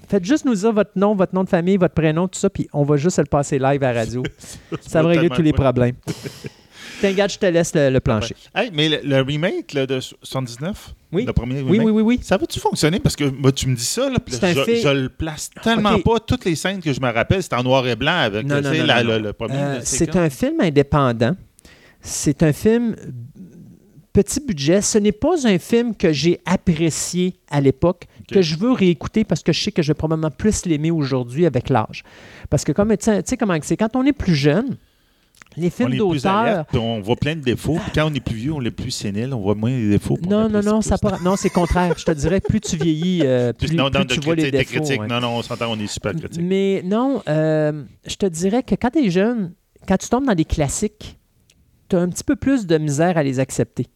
Faites 0.08 0.26
juste 0.26 0.46
nous 0.46 0.56
dire 0.56 0.74
votre 0.74 0.92
nom, 0.96 1.16
votre 1.16 1.34
nom 1.34 1.44
de 1.44 1.50
famille, 1.50 1.78
votre 1.78 1.94
prénom, 1.94 2.28
tout 2.28 2.40
ça, 2.40 2.50
puis 2.50 2.68
on 2.74 2.84
va 2.84 2.98
juste 2.98 3.18
le 3.20 3.26
passer 3.26 3.58
live 3.60 3.82
à 3.84 3.94
la 3.94 4.00
radio. 4.02 4.24
ça 4.82 5.02
va 5.02 5.10
régler 5.10 5.30
tous 5.30 5.42
les 5.42 5.54
problèmes. 5.54 5.96
T'inquiète, 7.02 7.32
je 7.34 7.40
te 7.40 7.46
laisse 7.48 7.74
le, 7.74 7.90
le 7.90 8.00
plancher. 8.00 8.36
Hey, 8.54 8.70
mais 8.74 8.88
le, 8.90 9.00
le 9.04 9.22
remake 9.22 9.74
là, 9.74 9.88
de 9.88 10.00
79, 10.00 10.94
Oui. 11.12 11.26
le 11.26 11.34
premier 11.34 11.62
Oui, 11.62 11.72
remake, 11.80 11.86
oui, 11.88 11.92
oui, 11.94 12.02
oui. 12.04 12.20
ça 12.22 12.38
va-tu 12.38 12.60
fonctionner? 12.60 13.00
Parce 13.00 13.16
que 13.16 13.24
moi, 13.24 13.52
tu 13.52 13.68
me 13.68 13.76
dis 13.76 13.84
ça, 13.84 14.08
là, 14.10 14.18
je, 14.28 14.36
fait- 14.38 14.82
je 14.82 14.88
le 14.90 15.10
place 15.10 15.50
tellement 15.64 15.98
pas. 16.00 16.20
Toutes 16.20 16.46
les 16.46 16.56
scènes 16.56 16.80
que 16.80 16.94
je 16.94 17.02
me 17.02 17.12
rappelle, 17.12 17.42
c'est 17.42 17.54
en 17.54 17.64
noir 17.64 17.88
et 17.88 17.96
blanc 17.96 18.18
avec 18.18 18.44
le, 18.48 19.32
premier. 19.32 19.56
Euh, 19.56 19.80
c'est 19.84 20.16
un 20.16 20.30
film 20.30 20.60
indépendant. 20.62 21.36
C'est 22.02 22.44
un 22.44 22.54
film 22.54 22.96
petit 24.14 24.40
budget. 24.42 24.82
Ce 24.82 24.98
n'est 24.98 25.12
pas 25.12 25.48
un 25.48 25.58
film 25.58 25.96
que 25.96 26.12
j'ai 26.12 26.42
apprécié 26.46 27.36
à 27.50 27.62
l'époque, 27.62 28.06
que 28.30 28.42
je 28.42 28.56
veux 28.58 28.72
réécouter 28.72 29.24
parce 29.24 29.44
que 29.44 29.54
je 29.54 29.62
sais 29.64 29.72
que 29.72 29.82
je 29.82 29.90
vais 29.90 29.94
probablement 29.96 30.32
plus 30.32 30.66
l'aimer 30.66 30.92
aujourd'hui 30.92 31.46
avec 31.46 31.70
l'âge. 31.70 32.04
Parce 32.50 32.64
que 32.64 32.72
comme 32.72 32.96
tu 32.98 33.10
sais 33.26 33.38
comment 33.38 33.58
c'est, 33.62 33.78
quand 33.78 33.96
on 33.96 34.06
est 34.06 34.14
plus 34.14 34.36
jeune, 34.36 34.78
les 35.58 35.70
films 35.70 35.96
d'auteur. 35.98 36.66
on 36.76 37.02
voit 37.02 37.16
plein 37.18 37.36
de 37.36 37.42
défauts. 37.42 37.78
Puis 37.84 37.92
quand 37.96 38.10
on 38.10 38.14
est 38.14 38.22
plus 38.22 38.36
vieux, 38.36 38.54
on 38.54 38.62
est 38.62 38.72
plus 38.72 38.92
sénile, 38.92 39.34
on 39.34 39.42
voit 39.42 39.56
moins 39.56 39.70
les 39.72 39.90
défauts. 39.90 40.18
Non, 40.30 40.48
non, 40.50 40.62
non, 40.62 40.82
ça 40.82 40.98
pas- 40.98 41.20
non, 41.24 41.36
c'est 41.36 41.50
contraire. 41.50 41.94
Je 41.98 42.06
te 42.06 42.12
dirais, 42.12 42.40
plus 42.40 42.62
tu 42.62 42.78
vieillis, 42.78 43.22
euh, 43.26 43.52
plus, 43.52 43.74
non, 43.74 43.90
plus 43.90 44.00
non, 44.00 44.06
tu 44.06 44.18
de 44.20 44.24
vois 44.24 44.36
les 44.36 44.44
critique, 44.50 44.70
défauts. 44.70 44.84
critique. 44.84 45.02
ouais. 45.02 45.08
Non, 45.08 45.20
non, 45.20 45.38
on 45.38 45.42
s'entend, 45.42 45.72
on 45.72 45.80
est 45.80 45.88
super 45.88 46.14
critique. 46.16 46.42
Mais 46.42 46.82
non, 46.86 47.22
euh, 47.28 47.84
je 48.08 48.16
te 48.16 48.26
dirais 48.26 48.64
que 48.64 48.76
quand 48.76 48.92
tu 48.92 49.00
es 49.06 49.10
jeune, 49.10 49.52
quand 49.88 49.98
tu 49.98 50.08
tombes 50.08 50.26
dans 50.26 50.36
des 50.36 50.46
classiques, 50.46 51.18
tu 51.92 51.96
as 51.98 52.00
un 52.00 52.10
petit 52.10 52.24
peu 52.24 52.36
plus 52.36 52.66
de 52.68 52.78
misère 52.78 53.18
à 53.18 53.24
les 53.24 53.40
accepter. 53.40 53.88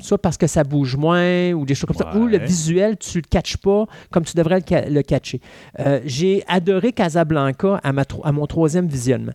Soit 0.00 0.18
parce 0.18 0.36
que 0.36 0.46
ça 0.46 0.64
bouge 0.64 0.96
moins 0.96 1.52
ou 1.52 1.64
des 1.64 1.74
choses 1.74 1.86
comme 1.86 1.96
ça, 1.96 2.16
ou 2.18 2.26
le 2.26 2.38
visuel, 2.46 2.96
tu 2.96 3.18
le 3.18 3.24
catches 3.28 3.56
pas 3.58 3.86
comme 4.10 4.24
tu 4.24 4.36
devrais 4.36 4.58
le, 4.60 4.90
le 4.94 5.02
catcher. 5.02 5.40
Euh, 5.80 6.00
J'ai 6.04 6.42
adoré 6.48 6.92
Casablanca 6.92 7.78
à, 7.82 7.92
ma 7.92 8.02
à 8.24 8.32
mon 8.32 8.46
troisième 8.46 8.86
visionnement 8.88 9.32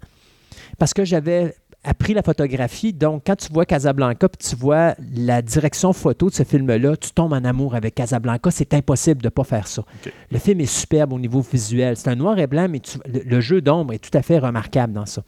parce 0.78 0.94
que 0.94 1.06
j'avais 1.06 1.56
appris 1.84 2.14
la 2.14 2.22
photographie. 2.24 2.92
Donc, 2.92 3.24
quand 3.28 3.36
tu 3.38 3.54
vois 3.54 3.66
Casablanca 3.66 4.28
puis 4.28 4.50
tu 4.50 4.56
vois 4.58 4.96
la 5.16 5.42
direction 5.42 5.94
photo 5.94 6.28
de 6.30 6.34
ce 6.34 6.44
film-là, 6.44 6.98
tu 6.98 7.12
tombes 7.12 7.34
en 7.34 7.46
amour 7.46 7.76
avec 7.76 7.96
Casablanca. 7.96 8.52
C'est 8.52 8.74
impossible 8.74 9.22
de 9.22 9.28
ne 9.28 9.30
pas 9.30 9.44
faire 9.46 9.68
ça. 9.68 9.84
Le 10.32 10.38
film 10.40 10.60
est 10.60 10.66
superbe 10.66 11.14
au 11.14 11.20
niveau 11.20 11.40
visuel. 11.42 11.96
C'est 11.96 12.10
un 12.10 12.16
noir 12.16 12.38
et 12.40 12.48
blanc, 12.48 12.68
mais 12.70 12.80
tu- 12.82 12.98
le, 13.06 13.22
le 13.24 13.40
jeu 13.42 13.62
d'ombre 13.62 13.94
est 13.94 14.00
tout 14.00 14.16
à 14.18 14.22
fait 14.22 14.40
remarquable 14.40 14.92
dans 14.94 15.06
ça. 15.06 15.22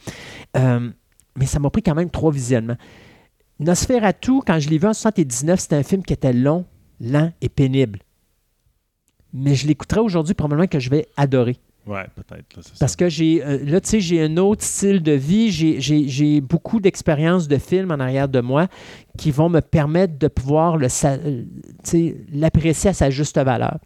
Euh, 0.58 0.90
mais 1.38 1.46
ça 1.46 1.60
m'a 1.60 1.70
pris 1.70 1.82
quand 1.82 1.96
même 1.96 2.10
trois 2.10 2.32
visionnements. 2.32 2.78
Nosferatu, 3.60 4.40
quand 4.46 4.60
je 4.60 4.70
l'ai 4.70 4.78
vu 4.78 4.88
en 4.88 4.94
79, 4.94 5.60
c'était 5.60 5.76
un 5.76 5.84
film 5.84 6.04
qui 6.04 6.14
était 6.14 6.34
long, 6.34 6.66
lent 7.02 7.32
et 7.42 7.50
pénible. 7.50 8.00
Mais 9.34 9.54
je 9.56 9.68
l'écouterai 9.68 10.00
aujourd'hui, 10.02 10.34
probablement 10.34 10.68
que 10.68 10.80
je 10.80 10.90
vais 10.90 11.06
adorer. 11.18 11.58
Ouais, 11.86 12.06
peut-être. 12.16 12.46
Parce 12.80 12.92
ça. 12.92 12.96
que 12.98 13.10
j'ai, 13.10 13.44
euh, 13.44 13.60
là, 13.66 13.82
tu 13.82 13.90
sais, 13.90 14.00
j'ai 14.00 14.22
un 14.22 14.38
autre 14.38 14.64
style 14.64 15.02
de 15.02 15.12
vie, 15.14 15.50
j'ai- 15.52 15.80
j'ai 15.82 16.08
j'ai 16.08 16.40
beaucoup 16.42 16.80
d'expériences 16.80 17.48
de 17.48 17.58
films 17.58 17.90
en 17.92 18.00
arrière 18.00 18.30
de 18.30 18.42
moi 18.42 18.68
qui 19.18 19.32
vont 19.32 19.50
me 19.50 19.60
permettre 19.60 20.18
de 20.20 20.28
pouvoir 20.28 20.78
euh, 20.82 21.44
l'apprécier 22.32 22.90
à 22.92 22.94
sa 22.94 23.10
juste 23.10 23.38
valeur. 23.40 23.80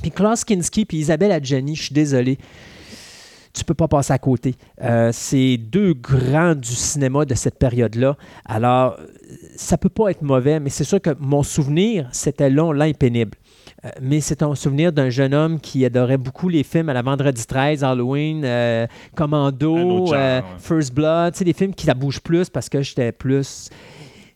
Puis 0.00 0.10
Klaus 0.10 0.44
Kinski 0.44 0.84
puis 0.84 0.98
Isabelle 0.98 1.32
Adjani, 1.32 1.74
je 1.76 1.82
suis 1.84 1.94
désolé, 1.94 2.38
tu 3.52 3.64
peux 3.64 3.74
pas 3.74 3.88
passer 3.88 4.12
à 4.12 4.18
côté. 4.18 4.54
Euh, 4.82 5.10
c'est 5.12 5.56
deux 5.56 5.94
grands 5.94 6.54
du 6.54 6.74
cinéma 6.74 7.24
de 7.24 7.34
cette 7.34 7.58
période-là. 7.58 8.16
Alors, 8.44 8.96
euh, 8.98 9.06
ça 9.56 9.76
peut 9.76 9.88
pas 9.88 10.10
être 10.10 10.22
mauvais, 10.22 10.58
mais 10.58 10.70
c'est 10.70 10.84
sûr 10.84 11.00
que 11.00 11.10
mon 11.18 11.42
souvenir, 11.42 12.08
c'était 12.12 12.50
long, 12.50 12.72
lent 12.72 12.86
et 12.86 12.94
pénible. 12.94 13.36
Euh, 13.84 13.90
mais 14.00 14.20
c'est 14.20 14.42
un 14.42 14.54
souvenir 14.54 14.92
d'un 14.92 15.10
jeune 15.10 15.34
homme 15.34 15.60
qui 15.60 15.84
adorait 15.84 16.18
beaucoup 16.18 16.48
les 16.48 16.62
films 16.62 16.88
à 16.88 16.94
la 16.94 17.02
Vendredi 17.02 17.44
13, 17.44 17.84
Halloween, 17.84 18.42
euh, 18.44 18.86
Commando, 19.14 19.76
autre 19.76 20.14
genre, 20.14 20.20
ouais. 20.20 20.42
First 20.58 20.94
Blood, 20.94 21.32
tu 21.34 21.38
sais, 21.38 21.44
des 21.44 21.52
films 21.52 21.74
qui 21.74 21.86
la 21.86 21.94
bougent 21.94 22.20
plus 22.20 22.48
parce 22.48 22.68
que 22.68 22.80
j'étais 22.80 23.12
plus... 23.12 23.68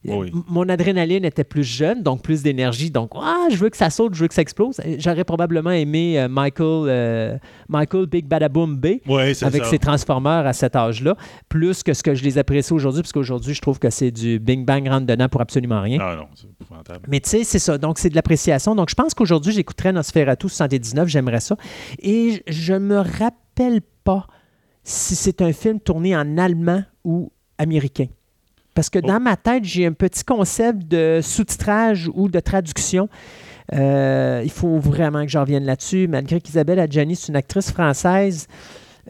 Oui. 0.09 0.33
Mon 0.49 0.69
adrénaline 0.69 1.25
était 1.25 1.45
plus 1.45 1.65
jeune, 1.65 2.03
donc 2.03 2.23
plus 2.23 2.43
d'énergie. 2.43 2.91
Donc, 2.91 3.11
ah, 3.17 3.47
je 3.51 3.57
veux 3.57 3.71
que 3.71 3.77
ça 3.77 3.91
saute, 3.91 4.15
je 4.15 4.21
veux 4.23 4.29
que 4.29 4.35
ça 4.35 4.43
explose. 4.43 4.81
J'aurais 4.99 5.25
probablement 5.25 5.71
aimé 5.71 6.19
euh, 6.19 6.29
Michael, 6.29 6.89
euh, 6.89 7.39
Michael 7.69 8.07
Big 8.07 8.27
Badaboom 8.27 8.77
B 8.77 8.87
Oui, 9.07 9.23
avec 9.43 9.65
ça. 9.65 9.65
ses 9.65 9.79
Transformers 9.79 10.47
à 10.47 10.53
cet 10.53 10.77
âge-là, 10.77 11.17
plus 11.49 11.83
que 11.83 11.95
ce 11.95 12.03
que 12.03 12.15
je 12.15 12.25
les 12.25 12.39
apprécie 12.39 12.73
aujourd'hui, 12.73 13.03
parce 13.03 13.13
qu'aujourd'hui, 13.13 13.55
je 13.55 13.61
trouve 13.61 13.79
que 13.79 13.91
c'est 13.91 14.11
du 14.11 14.39
Bing 14.39 14.65
Bang 14.65 14.89
rentre 14.89 15.07
dedans 15.07 15.29
pour 15.29 15.41
absolument 15.41 15.81
rien. 15.81 15.99
Ah 16.01 16.17
non, 16.17 16.27
c'est 16.35 16.49
épouvantable. 16.49 17.07
Mais 17.09 17.21
tu 17.21 17.31
sais, 17.31 17.45
c'est 17.45 17.59
ça. 17.59 17.79
Donc, 17.79 17.99
c'est 17.99 18.11
de 18.11 18.15
l'appréciation. 18.15 18.75
Donc, 18.75 18.91
je 18.91 18.95
pense 18.95 19.15
qu'aujourd'hui, 19.15 19.53
j'écouterais 19.53 19.93
Nosferatu 19.93 20.49
79. 20.49 21.09
J'aimerais 21.09 21.41
ça. 21.41 21.57
Et 22.01 22.43
je 22.47 22.75
me 22.75 22.99
rappelle 22.99 23.81
pas 24.05 24.27
si 24.83 25.17
c'est 25.17 25.43
un 25.43 25.53
film 25.53 25.81
tourné 25.81 26.17
en 26.17 26.39
allemand 26.39 26.83
ou 27.05 27.33
américain. 27.59 28.07
Parce 28.77 28.91
que 28.91 29.01
Oh. 29.03 29.07
dans 29.09 29.19
ma 29.19 29.37
tête, 29.37 29.65
j'ai 29.65 29.87
un 29.87 29.93
petit 29.93 30.23
concept 30.23 30.87
de 30.87 31.19
sous-titrage 31.23 32.09
ou 32.15 32.29
de 32.29 32.39
traduction. 32.39 33.09
Euh, 33.75 34.43
il 34.45 34.51
faut 34.51 34.79
vraiment 34.79 35.23
que 35.25 35.29
j'en 35.31 35.41
revienne 35.41 35.65
là-dessus. 35.65 36.07
Malgré 36.07 36.41
qu'Isabelle 36.41 36.79
Adjani, 36.79 37.17
c'est 37.17 37.29
une 37.29 37.37
actrice 37.37 37.73
française, 37.73 38.47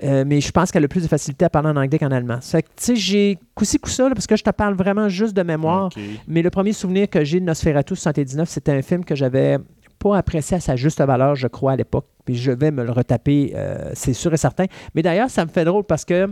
euh, 0.03 0.25
mais 0.27 0.41
je 0.41 0.51
pense 0.51 0.71
qu'elle 0.71 0.85
a 0.85 0.89
plus 0.89 1.03
de 1.03 1.09
facilité 1.09 1.45
à 1.45 1.51
parler 1.51 1.69
en 1.69 1.77
anglais 1.77 1.99
qu'en 1.99 2.11
allemand. 2.11 2.39
Ça 2.41 2.63
tu 2.63 2.69
sais, 2.77 2.97
j'ai 2.97 3.39
coussi 3.55 3.79
ça, 3.85 4.09
là, 4.09 4.15
parce 4.15 4.27
que 4.27 4.37
je 4.37 4.45
te 4.45 4.51
parle 4.51 4.75
vraiment 4.75 5.09
juste 5.11 5.35
de 5.37 5.43
mémoire. 5.43 5.91
Mais 6.27 6.41
le 6.43 6.49
premier 6.51 6.73
souvenir 6.73 7.11
que 7.11 7.25
j'ai 7.25 7.41
de 7.41 7.45
Nosferatu 7.45 7.97
79, 7.97 8.49
c'était 8.49 8.73
un 8.73 8.83
film 8.83 9.05
que 9.05 9.15
j'avais 9.15 9.59
pas 9.99 10.17
apprécié 10.17 10.57
à 10.59 10.61
sa 10.61 10.77
juste 10.77 11.01
valeur, 11.03 11.35
je 11.35 11.49
crois, 11.49 11.73
à 11.73 11.77
l'époque. 11.77 12.07
Puis 12.25 12.37
je 12.37 12.53
vais 12.53 12.71
me 12.71 12.85
le 12.85 12.93
retaper, 12.93 13.53
euh, 13.57 13.91
c'est 13.95 14.13
sûr 14.13 14.33
et 14.33 14.37
certain. 14.37 14.67
Mais 14.95 15.03
d'ailleurs, 15.03 15.31
ça 15.31 15.45
me 15.45 15.51
fait 15.51 15.65
drôle 15.65 15.85
parce 15.85 16.05
que, 16.05 16.27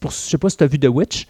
pour, 0.00 0.10
je 0.10 0.16
sais 0.16 0.38
pas 0.38 0.48
si 0.48 0.56
tu 0.56 0.64
as 0.64 0.66
vu 0.68 0.78
The 0.78 0.86
Witch. 0.88 1.26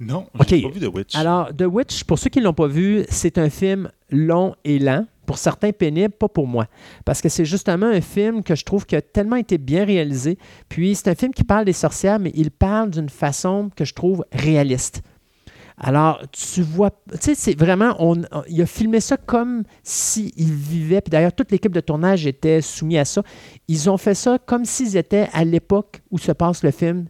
Non, 0.00 0.26
j'ai 0.48 0.62
pas 0.62 0.68
vu 0.70 0.80
The 0.80 0.92
Witch. 0.94 1.14
Alors, 1.14 1.54
The 1.54 1.66
Witch, 1.70 2.04
pour 2.04 2.18
ceux 2.18 2.30
qui 2.30 2.38
ne 2.40 2.44
l'ont 2.44 2.54
pas 2.54 2.66
vu, 2.66 3.04
c'est 3.10 3.36
un 3.38 3.50
film 3.50 3.90
long 4.10 4.54
et 4.64 4.78
lent. 4.78 5.06
Pour 5.26 5.38
certains 5.38 5.70
pénible, 5.70 6.12
pas 6.12 6.28
pour 6.28 6.48
moi. 6.48 6.66
Parce 7.04 7.20
que 7.20 7.28
c'est 7.28 7.44
justement 7.44 7.86
un 7.86 8.00
film 8.00 8.42
que 8.42 8.56
je 8.56 8.64
trouve 8.64 8.84
qui 8.86 8.96
a 8.96 9.02
tellement 9.02 9.36
été 9.36 9.58
bien 9.58 9.84
réalisé. 9.84 10.38
Puis 10.68 10.96
c'est 10.96 11.08
un 11.08 11.14
film 11.14 11.32
qui 11.32 11.44
parle 11.44 11.66
des 11.66 11.72
sorcières, 11.72 12.18
mais 12.18 12.32
il 12.34 12.50
parle 12.50 12.90
d'une 12.90 13.08
façon 13.10 13.70
que 13.76 13.84
je 13.84 13.94
trouve 13.94 14.24
réaliste. 14.32 15.02
Alors, 15.76 16.20
tu 16.32 16.62
vois, 16.62 16.90
tu 17.12 17.18
sais, 17.20 17.34
c'est 17.34 17.56
vraiment, 17.58 17.94
on, 18.00 18.20
on- 18.32 18.42
il 18.48 18.60
a 18.60 18.66
filmé 18.66 19.00
ça 19.00 19.16
comme 19.16 19.62
s'il 19.82 20.32
vivait, 20.36 21.00
puis 21.00 21.10
d'ailleurs, 21.10 21.32
toute 21.32 21.50
l'équipe 21.52 21.72
de 21.72 21.80
tournage 21.80 22.26
était 22.26 22.60
soumise 22.60 22.98
à 22.98 23.04
ça. 23.04 23.22
Ils 23.68 23.88
ont 23.88 23.96
fait 23.96 24.14
ça 24.14 24.38
comme 24.44 24.64
s'ils 24.66 24.96
étaient 24.96 25.28
à 25.32 25.44
l'époque 25.44 26.02
où 26.10 26.18
se 26.18 26.32
passe 26.32 26.62
le 26.64 26.70
film 26.72 27.06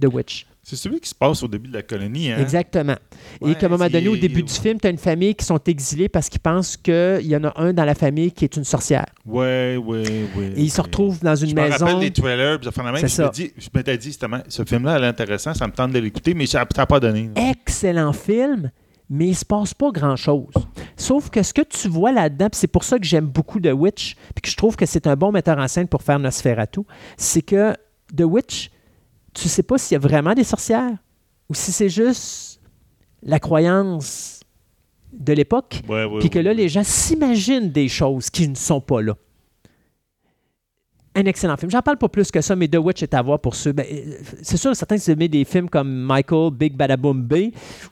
The 0.00 0.06
Witch. 0.12 0.47
C'est 0.70 0.76
celui 0.76 1.00
qui 1.00 1.08
se 1.08 1.14
passe 1.14 1.42
au 1.42 1.48
début 1.48 1.68
de 1.70 1.72
la 1.74 1.82
colonie, 1.82 2.30
hein? 2.30 2.36
Exactement. 2.40 2.96
Ouais, 3.40 3.52
et 3.52 3.54
qu'à 3.54 3.66
un 3.66 3.68
moment 3.70 3.88
donné, 3.88 4.06
au 4.08 4.16
début 4.18 4.42
du 4.42 4.52
film, 4.52 4.78
tu 4.78 4.86
as 4.86 4.90
une 4.90 4.98
famille 4.98 5.34
qui 5.34 5.46
sont 5.46 5.58
exilés 5.66 6.10
parce 6.10 6.28
qu'ils 6.28 6.40
pensent 6.42 6.76
qu'il 6.76 7.22
y 7.26 7.34
en 7.34 7.44
a 7.44 7.58
un 7.58 7.72
dans 7.72 7.86
la 7.86 7.94
famille 7.94 8.32
qui 8.32 8.44
est 8.44 8.54
une 8.54 8.64
sorcière. 8.64 9.06
Ouais, 9.24 9.78
ouais, 9.82 10.02
ouais. 10.36 10.52
Et 10.56 10.60
ils 10.64 10.70
se 10.70 10.82
retrouvent 10.82 11.20
dans 11.20 11.34
une 11.36 11.48
Je 11.48 11.54
me 11.54 11.62
maison. 11.62 11.86
rappelle 11.86 12.00
des 12.00 12.10
trailers, 12.10 12.58
puis 12.58 12.66
ça 12.66 12.72
fait 12.72 12.82
la 12.82 12.92
même. 12.92 13.00
C'est 13.00 13.08
Je 13.08 13.14
ça. 13.14 13.26
me 13.28 13.32
dis, 13.32 13.50
je 13.56 13.68
m'étais 13.74 13.96
dit, 13.96 14.08
justement, 14.08 14.40
ce 14.46 14.62
film-là, 14.62 14.96
elle 14.98 15.04
est 15.04 15.08
intéressant, 15.08 15.54
ça 15.54 15.66
me 15.66 15.72
tente 15.72 15.92
de 15.92 16.00
l'écouter, 16.00 16.34
mais 16.34 16.44
ça 16.44 16.66
n'a 16.76 16.86
pas 16.86 17.00
donné. 17.00 17.30
Excellent 17.34 18.12
film, 18.12 18.70
mais 19.08 19.28
il 19.28 19.34
se 19.36 19.46
passe 19.46 19.72
pas 19.72 19.90
grand-chose. 19.90 20.52
Sauf 20.98 21.30
que 21.30 21.42
ce 21.42 21.54
que 21.54 21.62
tu 21.62 21.88
vois 21.88 22.12
là-dedans, 22.12 22.50
puis 22.50 22.58
c'est 22.60 22.66
pour 22.66 22.84
ça 22.84 22.98
que 22.98 23.06
j'aime 23.06 23.24
beaucoup 23.26 23.58
The 23.58 23.72
Witch, 23.72 24.16
puis 24.34 24.42
que 24.42 24.50
je 24.50 24.56
trouve 24.58 24.76
que 24.76 24.84
c'est 24.84 25.06
un 25.06 25.16
bon 25.16 25.32
metteur 25.32 25.56
en 25.56 25.66
scène 25.66 25.88
pour 25.88 26.02
faire 26.02 26.18
Nosferatu, 26.18 26.80
c'est 27.16 27.40
que 27.40 27.72
The 28.14 28.24
Witch, 28.24 28.70
tu 29.40 29.48
sais 29.48 29.62
pas 29.62 29.78
s'il 29.78 29.94
y 29.94 29.96
a 29.96 30.00
vraiment 30.00 30.34
des 30.34 30.44
sorcières 30.44 30.96
ou 31.48 31.54
si 31.54 31.72
c'est 31.72 31.88
juste 31.88 32.60
la 33.22 33.38
croyance 33.38 34.40
de 35.12 35.32
l'époque. 35.32 35.82
Ouais, 35.88 36.06
Puis 36.20 36.30
que 36.30 36.38
là, 36.38 36.52
les 36.52 36.68
gens 36.68 36.84
s'imaginent 36.84 37.70
des 37.70 37.88
choses 37.88 38.30
qui 38.30 38.48
ne 38.48 38.54
sont 38.54 38.80
pas 38.80 39.00
là. 39.00 39.14
Un 41.14 41.24
excellent 41.24 41.56
film. 41.56 41.70
J'en 41.70 41.82
parle 41.82 41.96
pas 41.96 42.08
plus 42.08 42.30
que 42.30 42.40
ça, 42.40 42.54
mais 42.54 42.68
The 42.68 42.76
Witch 42.76 43.02
est 43.02 43.14
à 43.14 43.22
voir 43.22 43.40
pour 43.40 43.56
ceux. 43.56 43.72
ben, 43.72 43.84
euh, 43.90 44.12
c'est 44.42 44.56
sûr, 44.56 44.76
certains, 44.76 44.98
aimez 44.98 45.26
des 45.26 45.44
films 45.44 45.68
comme 45.68 45.88
Michael, 45.88 46.52
Big 46.52 46.76
Badaboom 46.76 47.22
B, 47.22 47.34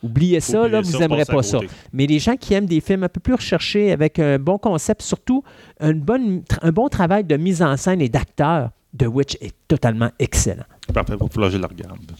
oubliez 0.02 0.38
ça, 0.38 0.60
Oubliez 0.60 0.72
là, 0.72 0.84
ça, 0.84 0.90
vous 0.90 0.98
n'aimerez 0.98 1.24
pas 1.24 1.42
ça. 1.42 1.58
Mais 1.92 2.06
les 2.06 2.20
gens 2.20 2.36
qui 2.36 2.54
aiment 2.54 2.66
des 2.66 2.80
films 2.80 3.02
un 3.02 3.08
peu 3.08 3.18
plus 3.18 3.34
recherchés, 3.34 3.90
avec 3.90 4.20
un 4.20 4.38
bon 4.38 4.58
concept, 4.58 5.02
surtout 5.02 5.42
une 5.80 6.00
bonne, 6.00 6.44
un 6.62 6.70
bon 6.70 6.88
travail 6.88 7.24
de 7.24 7.36
mise 7.36 7.62
en 7.62 7.76
scène 7.76 8.00
et 8.00 8.08
d'acteur, 8.08 8.70
The 8.96 9.06
Witch 9.06 9.36
est 9.40 9.54
totalement 9.66 10.10
excellent. 10.20 10.64
Parfait, 10.92 11.12
il 11.14 11.18
va 11.18 11.28
falloir 11.28 11.50
que 11.50 11.56
je 11.56 11.60
la 11.60 11.66
regarde. 11.68 12.12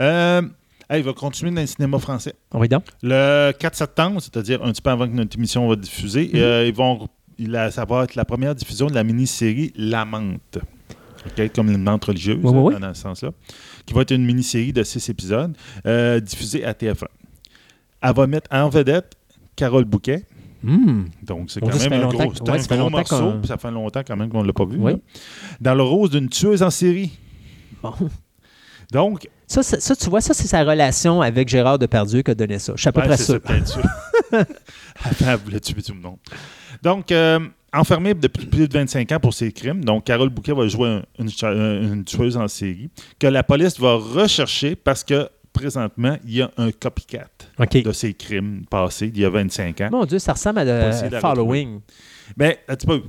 Euh, 0.00 0.42
hey, 0.88 1.00
il 1.00 1.04
va 1.04 1.12
continuer 1.12 1.52
dans 1.52 1.60
le 1.60 1.66
cinéma 1.66 1.98
français. 1.98 2.34
Oui, 2.54 2.68
donc? 2.68 2.84
Le 3.02 3.52
4 3.52 3.74
septembre, 3.74 4.20
c'est-à-dire 4.20 4.62
un 4.62 4.72
petit 4.72 4.82
peu 4.82 4.90
avant 4.90 5.06
que 5.06 5.12
notre 5.14 5.36
émission 5.36 5.68
va 5.68 5.76
diffuser, 5.76 6.30
Mhm. 6.32 6.40
euh, 6.40 6.66
ils 6.66 6.74
vont, 6.74 7.08
il 7.38 7.68
ça 7.72 7.84
va 7.84 8.04
être 8.04 8.14
la 8.14 8.24
première 8.24 8.54
diffusion 8.54 8.86
de 8.86 8.94
la 8.94 9.04
mini-série 9.04 9.72
La 9.76 10.04
Menthe. 10.04 10.58
OK, 11.26 11.52
comme 11.54 11.70
une 11.70 11.82
menthe 11.82 12.04
religieuse, 12.06 12.38
Oui, 12.42 12.50
oui, 12.50 12.58
hein, 12.58 12.76
oui. 12.76 12.80
dans 12.80 12.94
ce 12.94 13.02
sens-là. 13.02 13.30
Qui 13.84 13.92
va 13.92 14.02
être 14.02 14.10
une 14.12 14.24
mini-série 14.24 14.72
de 14.72 14.82
six 14.82 15.06
épisodes 15.10 15.54
euh, 15.86 16.18
diffusée 16.18 16.64
à 16.64 16.72
TF1. 16.72 17.04
Elle 18.02 18.14
va 18.14 18.26
mettre 18.26 18.48
en 18.50 18.70
vedette 18.70 19.12
Carole 19.54 19.84
Bouquet. 19.84 20.24
Hmm. 20.62 21.04
Donc, 21.22 21.50
c'est 21.50 21.60
quand 21.60 21.68
même 21.90 21.92
un 22.04 22.08
gros, 22.08 22.18
ouais, 22.22 22.70
un 22.70 22.76
gros 22.76 22.90
morceau, 22.90 23.32
ça 23.44 23.56
fait 23.58 23.70
longtemps 23.70 24.02
quand 24.06 24.16
même 24.16 24.28
qu'on 24.30 24.42
ne 24.42 24.46
l'a 24.46 24.52
pas 24.54 24.64
vu. 24.64 24.78
Oui. 24.78 24.92
Dans 25.60 25.74
le 25.74 25.82
rôle 25.82 26.08
d'une 26.10 26.28
tueuse 26.28 26.62
en 26.62 26.70
série. 26.70 27.12
Bon. 27.82 27.94
Donc, 28.92 29.28
Ça, 29.46 29.62
ça, 29.62 29.78
ça, 29.78 29.94
tu 29.94 30.10
vois, 30.10 30.20
ça, 30.20 30.34
c'est 30.34 30.48
sa 30.48 30.64
relation 30.64 31.22
avec 31.22 31.48
Gérard 31.48 31.78
Depardieu 31.78 32.22
qui 32.22 32.30
a 32.32 32.34
donné 32.34 32.58
ça. 32.58 32.72
Je 32.74 32.80
suis 32.80 32.88
à 32.88 32.92
peu 32.92 33.00
Ouais, 33.00 33.06
près 33.06 33.16
c'est 33.16 33.24
sûr. 33.66 33.82
Attends, 34.32 35.26
elle 35.28 35.36
voulait 35.36 35.60
tuer 35.60 35.80
tout 35.82 35.92
le 35.94 36.00
monde. 36.00 36.16
Donc, 36.82 37.12
euh, 37.12 37.38
enfermée 37.72 38.14
depuis 38.14 38.46
plus 38.46 38.66
de 38.68 38.72
25 38.76 39.12
ans 39.12 39.20
pour 39.20 39.32
ses 39.34 39.52
crimes, 39.52 39.84
donc 39.84 40.04
Carole 40.04 40.28
Bouquet 40.28 40.52
va 40.52 40.66
jouer 40.66 40.88
un- 40.88 41.02
une, 41.20 41.30
euh, 41.44 42.02
tueuse 42.04 42.36
en 42.36 42.48
série 42.48 42.90
que 43.18 43.26
la 43.28 43.42
police 43.44 43.78
va 43.78 43.94
rechercher 43.94 44.74
parce 44.74 45.04
que 45.04 45.28
présentement, 45.52 46.16
il 46.24 46.36
y 46.36 46.42
a 46.42 46.50
un 46.56 46.70
copycat 46.72 47.26
de 47.58 47.92
ses 47.92 48.14
crimes 48.14 48.62
passés 48.68 49.08
d'il 49.08 49.22
y 49.22 49.24
a 49.24 49.30
25 49.30 49.80
ans. 49.82 49.88
Mon 49.92 50.04
Dieu, 50.04 50.18
ça 50.18 50.32
ressemble 50.32 50.60
à 50.60 50.64
de 50.64 51.10
la 51.12 51.20
Following. 51.20 51.80
Ben, 52.36 52.54
un 52.68 52.74
petit 52.76 52.86
peu. 52.86 53.02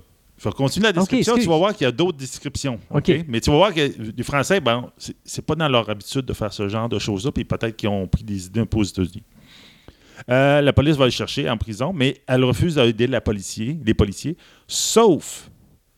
Je 0.43 0.49
vais 0.49 0.56
continuer 0.56 0.86
la 0.88 0.93
description. 0.93 1.36
tu 1.38 1.47
vas 1.47 1.58
voir 1.58 1.73
qu'il 1.75 1.86
y 1.86 1.88
a 1.88 1.91
d'autres 1.91 2.17
descriptions. 2.17 2.80
Mais 3.27 3.39
tu 3.41 3.49
vas 3.51 3.58
voir 3.58 3.73
que 3.73 3.82
les 4.17 4.23
Français, 4.23 4.60
ben, 4.60 4.89
c'est- 4.97 5.41
pas 5.45 5.54
dans 5.56 5.67
leur 5.69 5.88
habitude 5.89 6.25
de 6.25 6.34
faire 6.34 6.51
ce 6.51 6.67
genre 6.67 6.89
de 6.89 6.97
choses-là, 6.97 7.32
puis 7.32 7.45
peut-être 7.45 7.75
qu'ils 7.75 7.89
ont 7.89 8.08
pris 8.08 8.23
des 8.23 8.47
idées 8.47 8.62
un 8.62 8.65
peu 8.65 8.77
aux 8.80 8.84
États-Unis. 8.84 9.23
Euh, 10.30 10.62
la 10.62 10.73
police 10.73 10.95
va 10.97 11.06
le 11.06 11.12
chercher 11.12 11.49
en 11.49 11.58
prison, 11.58 11.93
mais 11.93 12.21
elle 12.27 12.43
refuse 12.43 12.75
d'aider 12.75 13.08
la 13.08 13.21
policier, 13.21 13.77
les 13.84 13.93
policiers, 13.93 14.38
sauf 14.67 15.49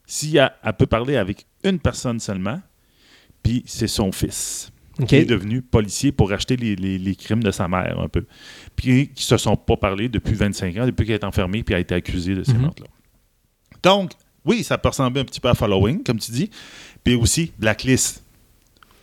si 0.05 0.37
elle, 0.37 0.51
elle 0.63 0.73
peut 0.73 0.85
parler 0.85 1.17
avec 1.17 1.45
une 1.63 1.79
personne 1.79 2.19
seulement, 2.19 2.61
puis 3.41 3.63
c'est 3.65 3.87
son 3.87 4.11
fils 4.11 4.71
qui 5.07 5.15
est 5.15 5.25
devenu 5.25 5.61
policier 5.61 6.11
pour 6.11 6.29
racheter 6.29 6.55
les, 6.55 6.75
les- 6.75 6.97
les 6.99 7.15
crimes 7.15 7.43
de 7.43 7.51
sa 7.51 7.67
mère 7.67 7.99
un 7.99 8.07
peu. 8.09 8.25
Puis 8.75 9.09
qui 9.09 9.23
se 9.23 9.37
sont 9.37 9.55
pas 9.57 9.75
parlé 9.75 10.07
depuis 10.07 10.35
25 10.35 10.77
ans, 10.77 10.85
depuis 10.85 11.05
qu'elle 11.05 11.15
est 11.15 11.23
enfermée 11.23 11.63
puis 11.63 11.73
a 11.75 11.79
été 11.79 11.95
accusée 11.95 12.35
de 12.35 12.43
ces 12.43 12.53
Mhm. 12.53 12.61
meurtres-là. 12.61 12.89
Donc, 13.81 14.11
oui, 14.45 14.63
ça 14.63 14.77
peut 14.77 14.89
ressembler 14.89 15.21
un 15.21 15.25
petit 15.25 15.39
peu 15.39 15.49
à 15.49 15.53
Following, 15.53 16.03
comme 16.03 16.19
tu 16.19 16.31
dis, 16.31 16.49
puis 17.03 17.15
aussi 17.15 17.51
Blacklist. 17.57 18.21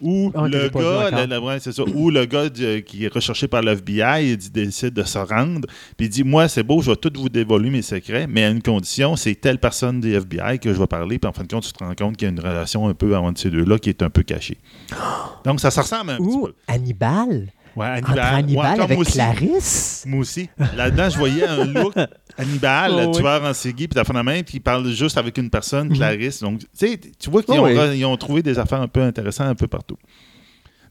Où 0.02 0.32
Ah, 0.34 0.44
que 0.44 0.46
le 0.48 0.58
gars, 0.60 0.66
encore. 0.80 1.10
la- 1.10 1.26
la- 1.26 1.40
ouais, 1.42 1.60
c'est 1.60 1.72
ça, 1.72 1.82
où 1.84 2.08
le 2.08 2.24
gars 2.24 2.48
de- 2.48 2.78
qui 2.78 3.04
est 3.04 3.12
recherché 3.12 3.46
par 3.48 3.60
l'FBI 3.60 4.34
décide 4.50 4.94
de 4.94 5.02
se 5.02 5.18
rendre, 5.18 5.68
puis 5.98 6.06
il 6.06 6.08
dit 6.08 6.24
Moi, 6.24 6.48
c'est 6.48 6.62
beau, 6.62 6.80
je 6.80 6.90
vais 6.90 6.96
tout 6.96 7.12
vous 7.14 7.28
dévoiler 7.28 7.68
mes 7.68 7.82
secrets, 7.82 8.26
mais 8.26 8.44
à 8.44 8.48
une 8.48 8.62
condition, 8.62 9.14
c'est 9.16 9.34
telle 9.34 9.58
personne 9.58 10.00
du 10.00 10.14
FBI 10.14 10.58
que 10.58 10.72
je 10.72 10.78
vais 10.78 10.86
parler, 10.86 11.18
puis 11.18 11.28
en 11.28 11.34
fin 11.34 11.42
de 11.42 11.48
compte, 11.48 11.64
tu 11.64 11.72
te 11.74 11.84
rends 11.84 11.94
compte 11.94 12.16
qu'il 12.16 12.24
y 12.26 12.30
a 12.30 12.32
une 12.32 12.40
relation 12.40 12.88
un 12.88 12.94
peu 12.94 13.14
entre 13.14 13.38
ces 13.42 13.50
deux-là 13.50 13.78
qui 13.78 13.90
est 13.90 14.02
un 14.02 14.08
peu 14.08 14.22
cachée. 14.22 14.56
Donc, 15.44 15.60
ça 15.60 15.70
se 15.70 15.80
ressemble 15.80 16.12
un 16.12 16.16
petit 16.16 16.24
Ou 16.34 16.46
peu. 16.46 16.54
Hannibal? 16.66 17.48
Ouais, 17.76 17.86
Entre 17.98 18.18
Hannibal. 18.18 18.74
Ouais, 18.76 18.80
avec 18.82 18.96
moi 18.96 19.00
aussi. 19.06 19.12
Clarisse? 19.12 20.04
Moi 20.06 20.20
aussi. 20.20 20.48
Là-dedans, 20.76 21.08
je 21.10 21.18
voyais 21.18 21.46
un 21.46 21.64
look 21.64 21.94
Hannibal, 22.36 22.92
Oh, 22.94 23.10
oui. 23.14 23.18
tueur 23.20 23.44
en 23.44 23.52
série, 23.54 23.74
puis 23.74 23.88
la 23.94 24.04
fin 24.04 24.14
de 24.14 24.20
même, 24.22 24.42
puis 24.44 24.56
il 24.56 24.60
parle 24.60 24.88
juste 24.90 25.16
avec 25.18 25.36
une 25.38 25.50
personne, 25.50 25.88
Mhm. 25.88 25.94
Clarisse. 25.96 26.40
Donc, 26.40 26.60
tu 26.78 27.30
vois 27.30 27.42
qu'ils 27.42 27.54
Oh, 27.58 27.66
ont, 27.66 27.88
oui. 27.90 27.98
ils 27.98 28.04
ont 28.04 28.16
trouvé 28.16 28.42
des 28.42 28.58
affaires 28.58 28.80
un 28.80 28.88
peu 28.88 29.02
intéressantes 29.02 29.46
un 29.48 29.54
peu 29.54 29.66
partout. 29.68 29.96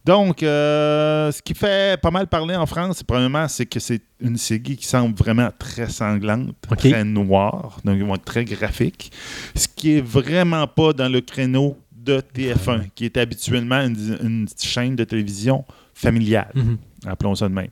Donc, 0.06 0.42
euh, 0.44 1.32
ce 1.32 1.42
qui 1.42 1.54
fait 1.54 2.00
pas 2.02 2.10
mal 2.10 2.28
parler 2.28 2.56
en 2.56 2.66
France, 2.66 3.04
premièrement, 3.04 3.48
c'est 3.50 3.66
que 3.66 3.80
c'est 3.80 4.02
une 4.22 4.38
série 4.38 4.78
qui 4.78 4.86
semble 4.88 5.14
vraiment 5.16 5.50
très 5.60 5.90
sanglante, 5.90 6.56
très 6.78 7.04
noire, 7.04 7.80
donc 7.84 7.98
ils 7.98 8.06
vont 8.06 8.16
être 8.16 8.24
très 8.24 8.46
graphiques. 8.46 9.12
Ce 9.56 9.68
qui 9.68 9.98
est 9.98 10.02
vraiment 10.02 10.66
pas 10.68 10.94
dans 10.94 11.10
le 11.10 11.20
créneau 11.22 11.78
de 11.92 12.22
TF1, 12.22 12.88
qui 12.96 13.06
est 13.06 13.18
habituellement 13.18 13.82
une, 13.82 14.18
une 14.24 14.48
chaîne 14.60 14.96
de 14.96 15.04
télévision 15.04 15.66
familiale 16.00 16.52
Mhm. 16.56 16.78
appelons 17.06 17.36
ça 17.36 17.48
de 17.50 17.54
même. 17.54 17.70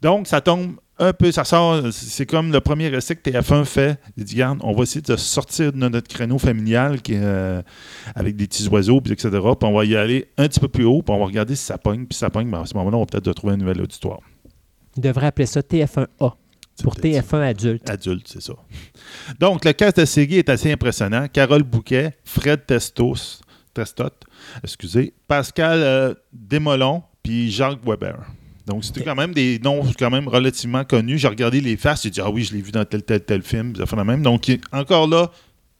Donc, 0.00 0.26
ça 0.26 0.40
tombe 0.40 0.76
un 0.98 1.12
peu, 1.12 1.30
ça 1.32 1.44
sort, 1.44 1.92
c'est 1.92 2.26
comme 2.26 2.52
le 2.52 2.60
premier 2.60 2.86
essai 2.94 3.16
que 3.16 3.22
TF1 3.30 3.64
fait. 3.64 3.98
Il 4.16 4.24
dit, 4.24 4.34
regarde, 4.34 4.58
on 4.62 4.72
va 4.72 4.82
essayer 4.82 5.00
de 5.00 5.16
sortir 5.16 5.72
de 5.72 5.78
notre 5.78 6.08
créneau 6.08 6.38
familial 6.38 7.00
qui 7.02 7.14
euh, 7.16 7.62
avec 8.14 8.36
des 8.36 8.46
petits 8.46 8.68
oiseaux, 8.68 9.00
puis 9.00 9.12
etc. 9.12 9.30
Puis 9.30 9.68
on 9.68 9.72
va 9.72 9.84
y 9.84 9.96
aller 9.96 10.28
un 10.38 10.48
petit 10.48 10.60
peu 10.60 10.68
plus 10.68 10.84
haut, 10.84 11.02
puis 11.02 11.14
on 11.14 11.18
va 11.18 11.24
regarder 11.26 11.54
si 11.56 11.64
ça 11.64 11.78
pogne, 11.78 12.04
puis 12.06 12.14
si 12.14 12.18
ça 12.20 12.30
pogne, 12.30 12.50
ben, 12.50 12.62
à 12.62 12.66
ce 12.66 12.74
moment-là, 12.74 12.96
on 12.96 13.00
va 13.00 13.06
peut-être 13.06 13.32
trouver 13.32 13.54
un 13.54 13.56
nouvel 13.56 13.80
auditoire. 13.80 14.20
Il 14.96 15.02
devrait 15.02 15.26
appeler 15.26 15.46
ça 15.46 15.60
TF1A. 15.62 16.34
C'est 16.74 16.82
Pour 16.84 16.96
peut-être 16.96 17.24
TF1 17.32 17.40
adulte. 17.42 17.88
adulte, 17.90 18.26
c'est 18.28 18.42
ça. 18.42 18.54
Donc, 19.38 19.64
le 19.64 19.72
cast 19.72 19.98
de 20.00 20.04
série 20.04 20.38
est 20.38 20.48
assez 20.48 20.72
impressionnant. 20.72 21.26
Carole 21.32 21.62
Bouquet, 21.62 22.16
Fred 22.24 22.66
Testos, 22.66 23.40
Testot, 23.74 24.10
excusez, 24.62 25.14
Pascal 25.28 25.80
euh, 25.82 26.14
Desmolons, 26.32 27.02
puis 27.22 27.50
Jacques 27.50 27.84
Weber. 27.84 28.18
Donc, 28.66 28.84
c'était 28.84 29.02
quand 29.02 29.14
même 29.16 29.32
des 29.34 29.58
noms 29.58 29.82
quand 29.98 30.10
même 30.10 30.28
relativement 30.28 30.84
connus. 30.84 31.18
J'ai 31.18 31.28
regardé 31.28 31.60
les 31.60 31.76
faces, 31.76 32.04
j'ai 32.04 32.10
dit, 32.10 32.20
ah 32.20 32.30
oui, 32.30 32.44
je 32.44 32.54
l'ai 32.54 32.60
vu 32.62 32.70
dans 32.70 32.84
tel, 32.84 33.02
tel, 33.02 33.20
tel 33.20 33.42
film. 33.42 33.74
Ça 33.76 33.86
fait 33.86 33.96
la 33.96 34.04
même. 34.04 34.22
Donc, 34.22 34.50
encore 34.72 35.08
là, 35.08 35.30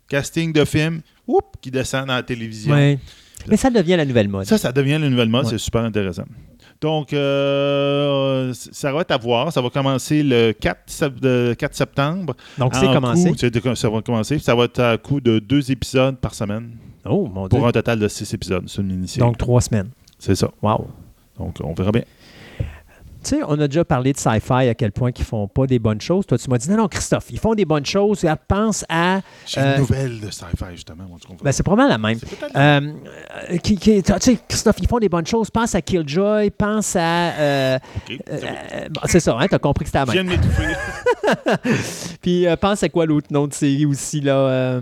casting 0.09 0.53
de 0.53 0.65
film, 0.65 1.01
oups, 1.27 1.47
qui 1.61 1.71
descend 1.71 2.07
dans 2.09 2.15
la 2.15 2.23
télévision. 2.25 2.75
Ouais. 2.75 2.99
Mais 3.49 3.57
ça 3.57 3.71
devient 3.71 3.97
la 3.97 4.05
nouvelle 4.05 4.29
mode. 4.29 4.47
Ça, 4.47 4.59
ça 4.59 4.73
devient 4.73 4.99
le 5.01 5.09
nouvel 5.09 5.29
mode, 5.29 5.45
Ouais. 5.45 5.51
c'est 5.53 5.59
super 5.59 5.83
intéressant. 5.83 6.25
Donc, 6.81 7.13
euh, 7.13 8.53
ça 8.55 8.93
va 8.93 9.01
être 9.03 9.11
à 9.13 9.17
voir. 9.17 9.53
Ça 9.53 9.61
va 9.61 9.71
commencer 9.71 10.23
le 10.25 10.53
4, 10.53 10.81
sep- 10.91 11.21
de- 11.21 11.55
4 11.57 11.75
septembre. 11.75 12.35
Donc, 12.59 12.75
c'est 12.75 12.87
En 12.89 12.93
commencé. 12.95 13.31
coup, 13.31 13.75
ça 13.77 13.89
va 13.89 14.03
commencer. 14.03 14.39
Ça 14.41 14.55
va 14.55 14.65
être 14.65 14.81
à 14.81 14.99
coup 14.99 15.21
de 15.21 15.39
deux 15.39 15.71
épisodes 15.71 16.17
par 16.17 16.35
semaine 16.35 16.71
Oh, 17.05 17.29
mon 17.33 17.47
Dieu. 17.47 17.59
pour 17.59 17.67
un 17.69 17.73
total 17.73 17.99
de 18.01 18.09
six 18.09 18.33
épisodes. 18.35 18.65
C'est 18.67 18.81
une 18.83 18.89
mini 18.89 19.07
Donc, 19.19 19.39
trois 19.39 19.61
semaines. 19.61 19.91
c'est 20.19 20.35
ça. 20.35 20.51
Wow. 20.61 20.89
Donc, 21.39 21.57
on 21.63 21.73
verra 21.75 21.93
bien. 21.93 22.03
Tu 23.25 23.37
sais, 23.37 23.41
on 23.47 23.53
a 23.61 23.69
déjà 23.69 23.85
parlé 23.85 24.13
de 24.13 24.19
sci-fi 24.19 24.53
à 24.69 24.75
quel 24.75 24.91
point 24.91 25.13
ils 25.17 25.25
font 25.25 25.47
pas 25.47 25.65
des 25.69 25.79
bonnes 25.79 26.01
choses. 26.01 26.27
Toi, 26.27 26.37
tu 26.39 26.51
m'as 26.51 26.59
dit, 26.59 26.69
non, 26.69 26.77
non, 26.77 26.89
Christophe, 26.89 27.27
ils 27.31 27.39
font 27.39 27.55
des 27.55 27.65
bonnes 27.65 27.87
choses. 27.87 28.19
Regarde, 28.23 28.41
Pense 28.49 28.85
à. 28.89 29.21
J'ai 29.47 29.61
Euh, 29.61 29.75
une 29.75 29.81
nouvelle 29.83 30.19
de 30.21 30.29
sci-fi, 30.29 30.65
justement. 30.73 31.05
tu? 31.21 31.29
Ben, 31.41 31.53
c'est 31.53 31.63
probablement 31.63 31.89
la 31.89 31.99
même. 31.99 32.19
Euh, 32.57 32.93
euh, 33.53 33.57
qui, 33.59 33.77
qui- 33.77 34.03
tu 34.03 34.13
sais, 34.19 34.39
Christophe, 34.49 34.75
ils 34.81 34.89
font 34.89 34.99
des 34.99 35.09
bonnes 35.09 35.25
choses. 35.25 35.51
Pense 35.51 35.73
à 35.77 35.81
Killjoy, 35.81 36.51
pense 36.51 36.97
à. 36.97 37.01
euh, 37.01 37.79
euh, 38.11 38.17
c'est 38.29 38.89
bon. 38.89 38.93
bon, 38.95 39.01
c'est 39.05 39.21
ça, 39.21 39.37
hein, 39.39 39.47
t'as 39.49 39.59
compris 39.61 39.85
que 39.85 39.91
c'était 39.91 39.99
la 40.01 40.07
Je 40.07 40.11
viens 40.11 40.25
même. 40.25 40.41
de 40.41 40.43
m'étouffer. 40.43 40.75
Puis 42.23 42.47
euh, 42.49 42.57
pense 42.57 42.83
à 42.83 42.89
quoi 42.89 43.07
l'autre 43.07 43.29
nom 43.31 43.47
de 43.47 43.53
série 43.55 43.87
aussi, 43.87 44.21
là. 44.21 44.35
euh, 44.35 44.81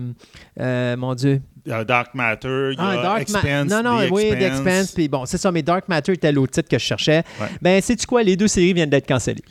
euh, 0.59 0.97
mon 0.97 1.13
Dieu. 1.13 1.41
Il 1.65 1.69
y 1.71 1.73
a 1.73 1.83
Dark 1.83 2.13
Matter, 2.15 2.71
il 2.73 2.77
y 2.77 2.81
a 2.81 2.89
Ah, 2.89 2.95
Dark 3.03 3.15
Ma- 3.15 3.21
Expanse, 3.21 3.69
Non, 3.69 3.83
non, 3.83 4.07
The 4.07 4.11
oui, 4.11 4.29
The 4.31 4.41
Expanse. 4.41 4.91
Puis 4.93 5.07
bon, 5.07 5.25
c'est 5.25 5.37
ça, 5.37 5.51
mais 5.51 5.61
Dark 5.61 5.87
Matter 5.87 6.13
était 6.13 6.31
l'autre 6.31 6.53
titre 6.53 6.67
que 6.69 6.79
je 6.79 6.83
cherchais. 6.83 7.23
Ouais. 7.39 7.47
Ben, 7.61 7.81
sais-tu 7.81 8.07
quoi? 8.07 8.23
Les 8.23 8.35
deux 8.35 8.47
séries 8.47 8.73
viennent 8.73 8.89
d'être 8.89 9.07
cancellées. 9.07 9.43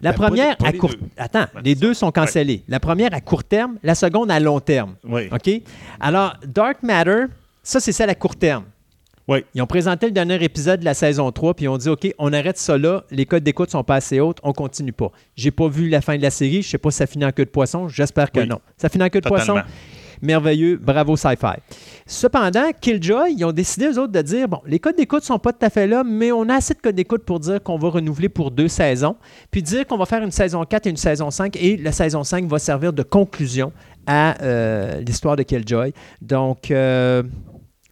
La 0.00 0.12
Ben, 0.12 0.18
pas 0.18 0.26
première 0.28 0.50
les- 0.50 0.56
pas 0.56 0.68
à 0.68 0.72
court 0.72 0.90
deux. 0.90 0.98
Attends, 1.18 1.44
Ben, 1.54 1.60
les 1.64 1.74
deux 1.74 1.92
ça. 1.94 2.00
sont 2.00 2.10
cancellées. 2.12 2.62
La 2.68 2.80
première 2.80 3.12
à 3.12 3.20
court 3.20 3.44
terme, 3.44 3.76
la 3.82 3.94
seconde 3.94 4.30
à 4.30 4.40
long 4.40 4.60
terme. 4.60 4.94
Oui. 5.04 5.28
OK? 5.30 5.50
Alors, 6.00 6.34
Dark 6.46 6.82
Matter, 6.82 7.24
ça, 7.62 7.80
c'est 7.80 7.92
celle 7.92 8.08
à 8.10 8.14
court 8.14 8.36
terme. 8.36 8.64
Oui. 9.26 9.44
Ils 9.54 9.60
ont 9.60 9.66
présenté 9.66 10.06
le 10.06 10.12
dernier 10.12 10.42
épisode 10.42 10.80
de 10.80 10.86
la 10.86 10.94
saison 10.94 11.30
3, 11.30 11.52
puis 11.52 11.66
ils 11.66 11.68
ont 11.68 11.76
dit 11.76 11.90
OK, 11.90 12.10
on 12.18 12.32
arrête 12.32 12.56
ça 12.56 12.78
là, 12.78 13.04
les 13.10 13.26
codes 13.26 13.42
d'écoute 13.44 13.70
sont 13.70 13.84
pas 13.84 13.96
assez 13.96 14.20
hautes, 14.20 14.38
on 14.42 14.54
continue 14.54 14.94
pas. 14.94 15.12
J'ai 15.36 15.50
pas 15.50 15.68
vu 15.68 15.90
la 15.90 16.00
fin 16.00 16.16
de 16.16 16.22
la 16.22 16.30
série, 16.30 16.62
je 16.62 16.68
sais 16.70 16.78
pas 16.78 16.90
si 16.90 16.96
ça 16.96 17.06
finit 17.06 17.26
en 17.26 17.30
queue 17.32 17.44
de 17.44 17.50
poisson, 17.50 17.88
j'espère 17.88 18.32
que 18.32 18.40
Oui. 18.40 18.46
non. 18.46 18.58
Ça 18.78 18.88
finit 18.88 19.04
en 19.04 19.10
queue 19.10 19.20
de 19.20 19.28
poisson? 19.28 19.56
Merveilleux, 20.22 20.76
bravo 20.76 21.16
sci-fi. 21.16 21.60
Cependant, 22.06 22.70
Killjoy, 22.80 23.34
ils 23.36 23.44
ont 23.44 23.52
décidé, 23.52 23.86
eux 23.86 23.98
autres, 23.98 24.12
de 24.12 24.22
dire 24.22 24.48
bon, 24.48 24.60
les 24.66 24.78
codes 24.78 24.96
d'écoute 24.96 25.24
sont 25.24 25.38
pas 25.38 25.52
tout 25.52 25.64
à 25.64 25.70
fait 25.70 25.86
là, 25.86 26.02
mais 26.04 26.32
on 26.32 26.48
a 26.48 26.54
assez 26.54 26.74
de 26.74 26.80
codes 26.80 26.94
d'écoute 26.94 27.24
pour 27.24 27.40
dire 27.40 27.62
qu'on 27.62 27.78
va 27.78 27.88
renouveler 27.88 28.28
pour 28.28 28.50
deux 28.50 28.68
saisons, 28.68 29.16
puis 29.50 29.62
dire 29.62 29.86
qu'on 29.86 29.98
va 29.98 30.06
faire 30.06 30.22
une 30.22 30.30
saison 30.30 30.64
4 30.64 30.86
et 30.86 30.90
une 30.90 30.96
saison 30.96 31.30
5, 31.30 31.56
et 31.56 31.76
la 31.76 31.92
saison 31.92 32.24
5 32.24 32.46
va 32.46 32.58
servir 32.58 32.92
de 32.92 33.02
conclusion 33.02 33.72
à 34.06 34.42
euh, 34.42 35.00
l'histoire 35.00 35.36
de 35.36 35.42
Killjoy. 35.42 35.92
Donc, 36.22 36.70
euh, 36.70 37.22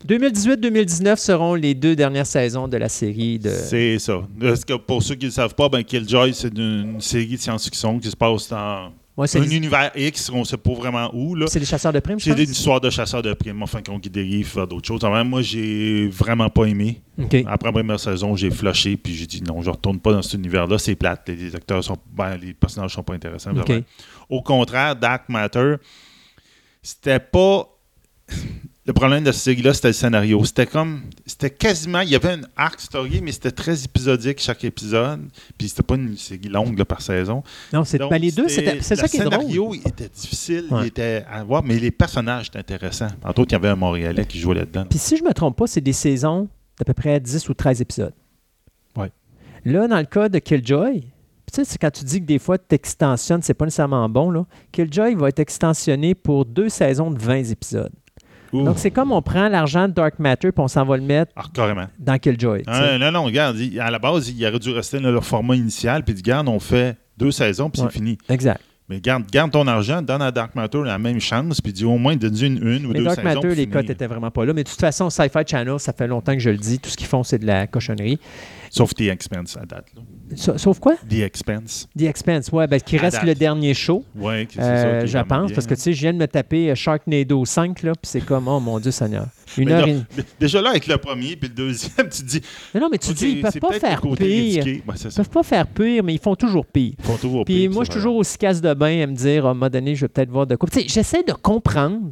2018-2019 0.07 1.17
seront 1.17 1.55
les 1.55 1.75
deux 1.75 1.97
dernières 1.97 2.27
saisons 2.27 2.69
de 2.69 2.77
la 2.77 2.89
série 2.89 3.39
de. 3.39 3.51
C'est 3.51 3.99
ça. 3.99 4.21
Parce 4.41 4.65
que 4.65 4.75
pour 4.75 5.03
ceux 5.03 5.15
qui 5.15 5.27
ne 5.27 5.31
le 5.31 5.35
savent 5.35 5.55
pas, 5.55 5.69
ben 5.69 5.83
Killjoy, 5.83 6.33
c'est 6.35 6.57
une, 6.57 6.95
une 6.95 7.01
série 7.01 7.37
de 7.37 7.41
science-fiction 7.41 7.99
qui 7.99 8.11
se 8.11 8.17
passe 8.17 8.49
dans 8.49 8.93
Ouais, 9.17 9.35
un 9.35 9.41
les, 9.41 9.57
univers 9.57 9.91
X, 9.97 10.31
on 10.31 10.41
ne 10.41 10.45
sait 10.45 10.59
pas 10.59 10.75
vraiment 10.75 11.11
où. 11.15 11.35
C'est 11.47 11.59
les 11.59 11.65
chasseurs 11.65 11.93
de 11.93 12.01
primes, 12.01 12.21
C'est 12.21 12.31
pense? 12.31 12.39
une 12.39 12.51
histoire 12.51 12.81
de 12.83 12.91
chasseurs 12.91 13.23
de 13.23 13.33
primes, 13.33 13.63
enfin, 13.63 13.81
qui 13.81 14.11
dérive 14.11 14.55
vers 14.55 14.67
d'autres 14.67 14.87
choses. 14.87 15.03
Enfin, 15.03 15.25
moi, 15.25 15.41
j'ai 15.41 16.09
vraiment 16.09 16.51
pas 16.51 16.65
aimé. 16.65 17.01
Après 17.47 17.69
la 17.69 17.73
première 17.73 17.99
saison, 17.99 18.37
j'ai 18.37 18.51
flashé, 18.51 18.99
puis 18.99 19.15
j'ai 19.15 19.27
dit 19.27 19.43
non, 19.43 19.63
je 19.63 19.71
retourne 19.71 20.01
pas 20.01 20.13
dans 20.13 20.21
cet 20.21 20.35
univers-là, 20.35 20.77
c'est 20.79 20.97
plate. 20.97 21.29
Les, 21.29 21.37
les 21.37 21.57
acteurs 21.57 21.83
sont. 21.83 21.97
Ben, 22.13 22.37
les 22.37 22.53
personnages 22.53 22.93
sont 22.93 23.03
pas 23.03 23.15
intéressants. 23.15 23.53
Au 24.29 24.43
contraire, 24.43 24.95
Dark 24.95 25.29
Matter, 25.31 25.77
c'était 26.83 27.21
pas. 27.21 27.69
Le 28.87 28.93
problème 28.93 29.25
de 29.25 29.33
cette 29.33 29.43
série-là, 29.43 29.75
c'était 29.75 29.89
le 29.89 29.95
scénario. 29.95 30.45
C'était 30.45 30.67
comme. 30.67 31.03
C'était 31.27 31.51
quasiment. 31.51 32.01
Il 32.03 32.11
y 32.11 32.15
avait 32.15 32.35
une 32.35 32.47
arc 32.57 32.81
story, 32.81 33.21
mais 33.21 33.33
c'était 33.33 33.51
très 33.51 33.85
épisodique 33.85 34.41
chaque 34.41 34.63
épisode. 34.63 35.23
Puis 35.59 35.69
c'était 35.71 35.83
pas 35.83 35.97
une 35.97 36.17
série 36.17 36.49
longue 36.49 36.79
là, 36.79 36.85
par 36.85 37.01
saison. 37.03 37.43
Non, 37.73 37.83
c'est 37.85 37.99
Donc, 37.99 38.11
ben, 38.11 38.21
les 38.21 38.31
deux, 38.31 38.49
c'est 38.49 38.81
ça 38.83 38.95
qui 39.09 39.17
est 39.17 39.25
Le 39.25 39.31
scénario 39.31 39.75
était 39.75 40.09
difficile, 40.09 40.67
Ouais. 40.71 40.83
il 40.83 40.87
était 40.87 41.25
à 41.29 41.43
voir, 41.43 41.65
mais 41.65 41.79
les 41.81 41.91
personnages 41.91 42.47
étaient 42.47 42.61
intéressants. 42.61 43.09
Entre 43.25 43.41
autres, 43.41 43.51
il 43.51 43.55
y 43.55 43.57
avait 43.57 43.69
un 43.69 43.77
Montréalais 43.77 44.25
qui 44.25 44.39
jouait 44.39 44.55
là-dedans. 44.55 44.85
Puis 44.89 45.01
si 45.01 45.17
je 45.17 45.25
me 45.25 45.33
trompe 45.35 45.57
pas, 45.57 45.67
c'est 45.67 45.81
des 45.81 45.93
saisons 45.93 46.49
d'à 46.79 46.85
peu 46.85 46.95
près 46.95 47.19
10 47.19 47.49
ou 47.49 47.55
13 47.55 47.81
épisodes. 47.81 48.15
Ouais. 48.97 49.11
Là, 49.65 49.89
dans 49.89 49.99
le 49.99 50.05
cas 50.05 50.29
de 50.29 50.39
Killjoy, 50.39 51.01
tu 51.01 51.09
sais, 51.53 51.65
c'est 51.65 51.79
quand 51.79 51.91
tu 51.91 52.05
dis 52.05 52.21
que 52.21 52.27
des 52.27 52.39
fois 52.39 52.57
tu 52.57 52.73
extensionnes, 52.75 53.43
c'est 53.43 53.55
pas 53.55 53.65
nécessairement 53.65 54.09
bon. 54.09 54.31
Là. 54.31 54.47
Killjoy 54.71 55.17
va 55.17 55.29
être 55.29 55.41
extensionné 55.41 56.15
pour 56.15 56.45
deux 56.45 56.69
saisons 56.69 57.11
de 57.11 57.19
20 57.19 57.51
épisodes. 57.51 57.93
Ouh. 58.61 58.65
Donc 58.65 58.79
c'est 58.79 58.91
comme 58.91 59.13
on 59.13 59.23
prend 59.23 59.49
l'argent 59.49 59.89
de 59.89 59.93
Dark 59.93 60.19
Matter 60.19 60.53
puis 60.53 60.63
on 60.63 60.69
s'en 60.69 60.85
va 60.85 60.97
le 60.97 61.03
mettre 61.03 61.33
Ah, 61.37 61.45
carrément. 61.53 61.87
dans 61.99 62.19
Killjoy. 62.19 62.63
Ah, 62.67 62.99
non, 62.99 63.11
non, 63.13 63.25
regarde, 63.25 63.59
il- 63.59 63.79
à 63.81 63.91
la 63.91 63.99
base, 63.99 64.29
il 64.31 64.47
aurait 64.47 64.59
dû 64.59 64.71
rester 64.71 64.99
dans 65.01 65.11
leur 65.11 65.25
format 65.25 65.57
initial, 65.57 66.03
puis 66.05 66.15
regarde, 66.15 66.49
on 66.49 66.59
fait 66.61 66.97
deux 67.19 67.31
saisons, 67.31 67.71
puis 67.71 67.83
Ouais. 67.83 67.89
c'est 67.91 67.95
fini. 67.99 68.19
Exact. 68.29 68.61
Mais 68.89 69.01
garde, 69.01 69.25
garde 69.33 69.51
ton 69.51 69.67
argent, 69.67 70.01
donne 70.01 70.23
à 70.23 70.31
Dark 70.31 70.55
Matter 70.55 70.81
la 70.85 70.97
même 70.97 71.19
chance, 71.21 71.61
puis 71.61 71.73
dis 71.73 71.85
au 71.85 71.99
moins, 71.99 72.15
donne 72.15 72.37
une, 72.41 72.57
une 72.69 72.87
ou 72.87 72.91
Mais 72.91 72.99
deux 72.99 73.05
Dark 73.05 73.17
saisons. 73.17 73.29
Matter, 73.35 73.49
puis 73.49 73.57
les 73.57 73.67
cotes 73.67 73.91
étaient 73.91 74.07
vraiment 74.07 74.31
pas 74.31 74.45
là. 74.45 74.53
Mais 74.53 74.63
de 74.63 74.69
toute 74.69 74.79
façon, 74.79 75.11
Sci-Fi 75.11 75.41
Channel, 75.45 75.81
ça 75.81 75.93
fait 75.93 76.07
longtemps 76.07 76.35
que 76.35 76.39
je 76.39 76.51
le 76.51 76.57
dis. 76.57 76.79
Tout 76.79 76.89
ce 76.91 76.97
qu'ils 76.97 77.09
font, 77.09 77.25
c'est 77.25 77.39
de 77.39 77.47
la 77.47 77.67
cochonnerie. 77.67 78.21
Sauf 78.77 78.95
The 78.95 79.03
Expense 79.03 79.57
à 79.57 79.65
date. 79.65 79.87
Là. 79.95 80.59
Sauf 80.59 80.79
quoi? 80.81 80.97
The 81.09 81.21
Expense. 81.21 81.89
The 81.99 82.03
Expense, 82.03 82.51
ouais, 82.53 82.67
ben, 82.67 82.81
qui 82.81 82.99
À 82.99 83.03
reste 83.03 83.17
date. 83.19 83.27
le 83.27 83.35
dernier 83.35 83.73
show. 83.75 84.05
Oui, 84.15 84.47
c'est 84.53 84.61
Euh, 84.61 84.83
ça. 84.83 84.99
qui 84.99 85.05
est 85.05 85.07
je 85.07 85.19
pense, 85.27 85.47
bien. 85.47 85.55
parce 85.55 85.67
que 85.67 85.75
tu 85.75 85.81
sais, 85.81 85.93
je 85.95 86.01
viens 86.03 86.13
de 86.13 86.19
me 86.19 86.27
taper 86.27 86.71
euh, 86.71 86.75
Sharknado 86.75 87.45
5, 87.45 87.83
là, 87.83 87.93
puis 87.93 88.01
c'est 88.11 88.21
comme, 88.21 88.49
oh 88.49 88.61
mon 88.61 88.79
Dieu 88.79 88.91
Seigneur. 88.91 89.27
Une 89.57 89.67
Mais 89.67 89.73
heure 89.73 89.87
là, 89.87 89.93
et... 90.19 90.23
Déjà 90.39 90.61
là, 90.61 90.71
avec 90.71 90.87
le 90.87 90.99
premier, 90.99 91.37
puis 91.37 91.49
le 91.49 91.55
deuxième, 91.55 92.09
tu 92.11 92.23
te 92.23 92.27
dis. 92.27 92.41
Mais 92.75 92.81
non, 92.81 92.89
mais 92.91 92.99
tu 92.99 93.13
dis, 93.15 93.29
ils 93.31 93.41
peuvent 93.43 93.59
pas 93.61 93.73
faire 93.79 94.01
pire. 94.03 94.17
Ouais, 94.19 94.75
Ils 94.77 94.83
peuvent 94.83 95.31
pas 95.31 95.43
faire 95.43 95.67
pire, 95.67 96.05
mais 96.05 96.15
ils 96.15 96.21
font 96.21 96.35
toujours 96.37 96.67
pire. 96.67 96.95
Ils 96.99 97.05
font 97.05 97.17
toujours 97.17 97.45
Puis 97.45 97.55
pire, 97.55 97.71
moi, 97.71 97.85
c'est 97.85 97.93
je 97.93 97.93
suis 97.93 98.01
toujours 98.01 98.17
aussi 98.17 98.37
casse 98.37 98.61
de 98.61 98.75
bain 98.75 99.03
à 99.03 99.07
me 99.07 99.15
dire, 99.15 99.47
à 99.47 99.51
un 99.51 99.55
moment 99.55 99.71
donné, 99.71 99.95
je 99.95 100.03
vais 100.03 100.09
peut-être 100.09 100.31
voir 100.31 100.47
de 100.47 100.55
quoi. 100.57 100.69
Tu 100.69 100.81
sais, 100.83 100.89
j'essaie 100.89 101.23
de 101.23 101.33
comprendre 101.33 102.11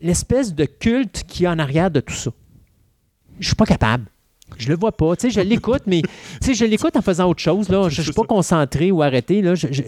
l'espèce 0.00 0.54
de 0.54 0.64
culte 0.64 1.24
qu'il 1.28 1.44
y 1.44 1.46
a 1.46 1.52
en 1.52 1.58
arrière 1.58 1.90
de 1.90 2.00
tout 2.00 2.14
ça. 2.14 2.30
Je 3.38 3.46
suis 3.46 3.54
pas 3.56 3.66
capable. 3.66 4.06
Je 4.58 4.68
le 4.68 4.76
vois 4.76 4.92
pas. 4.92 5.16
Tu 5.16 5.22
sais, 5.28 5.30
je 5.30 5.46
l'écoute, 5.46 5.82
mais 5.86 6.02
tu 6.40 6.48
sais, 6.48 6.54
je 6.54 6.64
l'écoute 6.64 6.96
en 6.96 7.02
faisant 7.02 7.28
autre 7.28 7.40
chose. 7.42 7.68
Là. 7.68 7.88
Je, 7.88 7.96
je 7.96 8.02
suis 8.02 8.12
pas 8.12 8.22
concentré 8.24 8.90
ou 8.92 9.02
arrêté. 9.02 9.42
Là. 9.42 9.54
Je- 9.54 9.66
je- 9.70 9.82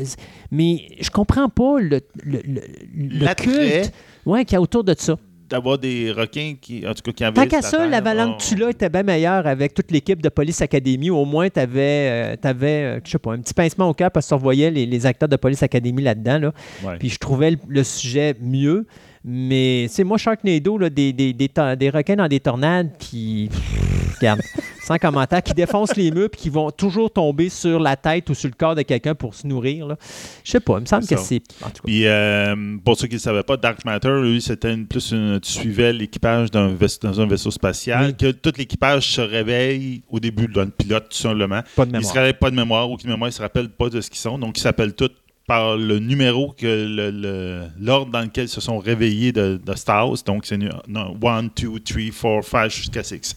mais 0.51 0.88
je 1.01 1.11
comprends 1.11 1.49
pas 1.49 1.79
le, 1.81 2.01
le, 2.25 2.40
le- 2.44 3.35
culte 3.35 3.92
ouais, 4.27 4.44
qu'il 4.44 4.55
y 4.55 4.57
a 4.57 4.61
autour 4.61 4.85
de 4.85 4.94
ça. 4.99 5.16
d'avoir 5.49 5.79
des 5.79 6.12
requins 6.12 6.55
qui, 6.61 6.87
en 6.87 6.92
tout 6.92 7.03
cas, 7.03 7.12
qui 7.12 7.25
avaient. 7.25 7.35
Tant 7.35 7.47
qu'à 7.47 7.62
ça, 7.62 7.79
la 7.79 7.85
affaire, 7.99 8.03
Valente 8.03 8.35
on- 8.35 8.37
Tula 8.44 8.71
était 8.71 8.90
bien 8.90 9.03
meilleure 9.05 9.47
avec 9.47 9.73
toute 9.73 9.90
l'équipe 9.90 10.21
de 10.21 10.29
Police 10.29 10.61
Academy. 10.61 11.09
Au 11.09 11.25
moins, 11.25 11.49
tu 11.49 11.61
avais, 11.61 12.37
je 12.42 13.11
sais 13.11 13.18
pas, 13.18 13.33
un 13.33 13.38
petit 13.38 13.55
pincement 13.55 13.88
au 13.88 13.94
cœur 13.94 14.11
parce 14.11 14.27
que 14.27 14.31
tu 14.31 14.35
revoyais 14.35 14.71
les, 14.71 14.85
les 14.87 15.07
acteurs 15.07 15.29
de 15.29 15.37
Police 15.37 15.62
Academy 15.62 16.03
là-dedans. 16.03 16.38
Là. 16.38 16.53
Ouais. 16.85 16.99
Puis 16.99 17.09
je 17.09 17.18
trouvais 17.18 17.53
le, 17.53 17.57
le 17.68 17.85
sujet 17.85 18.35
mieux. 18.42 18.87
Mais 19.24 19.87
c'est 19.88 20.04
moi, 20.04 20.16
Sharknado, 20.18 20.78
là, 20.78 20.90
des, 20.90 21.12
des, 21.12 21.33
des, 21.33 21.50
des 21.76 21.90
requins 21.90 22.16
dans 22.16 22.28
des 22.28 22.40
tornades 22.40 22.90
qui. 22.98 23.48
Regarde, 24.20 24.40
sans 24.83 24.96
commentaire, 24.98 25.42
qui 25.42 25.54
défoncent 25.54 25.94
les 25.94 26.11
murs 26.11 26.28
puis 26.31 26.40
qui 26.40 26.48
vont 26.50 26.70
toujours 26.72 27.12
tomber 27.12 27.48
sur 27.50 27.78
la 27.78 27.94
tête 27.94 28.28
ou 28.31 28.35
sur 28.35 28.48
le 28.48 28.54
corps 28.59 28.74
de 28.74 28.83
quelqu'un 28.83 29.14
pour 29.14 29.33
se 29.35 29.46
nourrir. 29.46 29.87
là. 29.87 29.96
Je 30.42 30.50
sais 30.50 30.59
pas, 30.61 30.78
il 30.78 30.81
me 30.81 30.87
semble 30.87 31.07
que 31.07 31.16
c'est. 31.16 31.40
Puis, 31.85 32.07
euh, 32.07 32.76
pour 32.85 32.96
ceux 32.96 33.07
qui 33.07 33.14
ne 33.14 33.20
savaient 33.20 33.44
pas, 33.44 33.57
Dark 33.57 33.85
Matter, 33.85 34.18
lui, 34.22 34.40
c'était 34.40 34.76
plus 34.78 35.12
une, 35.12 35.38
tu 35.40 35.52
suivais 35.52 35.92
l'équipage 35.92 36.50
d'un 36.50 36.74
dans 37.02 37.20
un 37.20 37.26
vaisseau 37.26 37.50
spatial, 37.52 38.07
Oui. 38.07 38.16
que 38.16 38.31
tout 38.33 38.52
l'équipage 38.57 39.09
se 39.12 39.20
réveille 39.20 40.02
au 40.09 40.18
début 40.18 40.46
le 40.48 40.66
pilote, 40.66 41.09
tout 41.11 41.16
simplement. 41.16 41.61
Pas 41.76 41.85
de 41.85 41.90
Ils 41.90 41.98
ne 41.98 42.00
se 42.00 42.07
mémoire. 42.09 42.14
réveillent 42.14 42.38
pas 42.40 42.50
de 42.50 42.57
mémoire, 42.57 42.90
aucune 42.90 43.11
mémoire, 43.11 43.28
ils 43.28 43.33
ne 43.33 43.37
se 43.37 43.42
rappellent 43.42 43.68
pas 43.70 43.88
de 43.88 44.00
ce 44.00 44.09
qu'ils 44.11 44.18
sont. 44.18 44.38
Donc, 44.38 44.59
ils 44.59 44.62
s'appellent 44.62 44.94
tous 44.94 45.11
par 45.48 45.76
le 45.76 45.98
numéro 45.98 46.52
que 46.52 46.66
le- 46.66 47.68
l'ordre 47.80 48.12
dans 48.12 48.20
lequel 48.20 48.48
se 48.48 48.61
sont 48.61 48.78
réveillés 48.78 49.32
de, 49.32 49.58
de 49.64 49.74
Star 49.74 50.08
Wars. 50.08 50.18
Donc, 50.26 50.44
c'est 50.46 50.54
1, 50.56 50.58
2, 50.62 50.70
3, 51.80 52.40
4, 52.42 52.44
5 52.44 52.70
jusqu'à 52.70 53.02
6. 53.02 53.34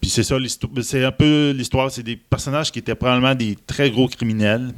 Puis 0.00 0.10
c'est 0.10 0.22
ça, 0.24 0.38
l'histoire- 0.38 0.72
c'est 0.82 1.04
un 1.04 1.12
peu 1.12 1.50
l'histoire. 1.56 1.90
C'est 1.90 2.02
des 2.02 2.16
personnages 2.16 2.70
qui 2.70 2.80
étaient 2.80 2.94
probablement 2.94 3.34
des 3.34 3.56
très 3.66 3.90
gros 3.90 4.08
criminels. 4.08 4.72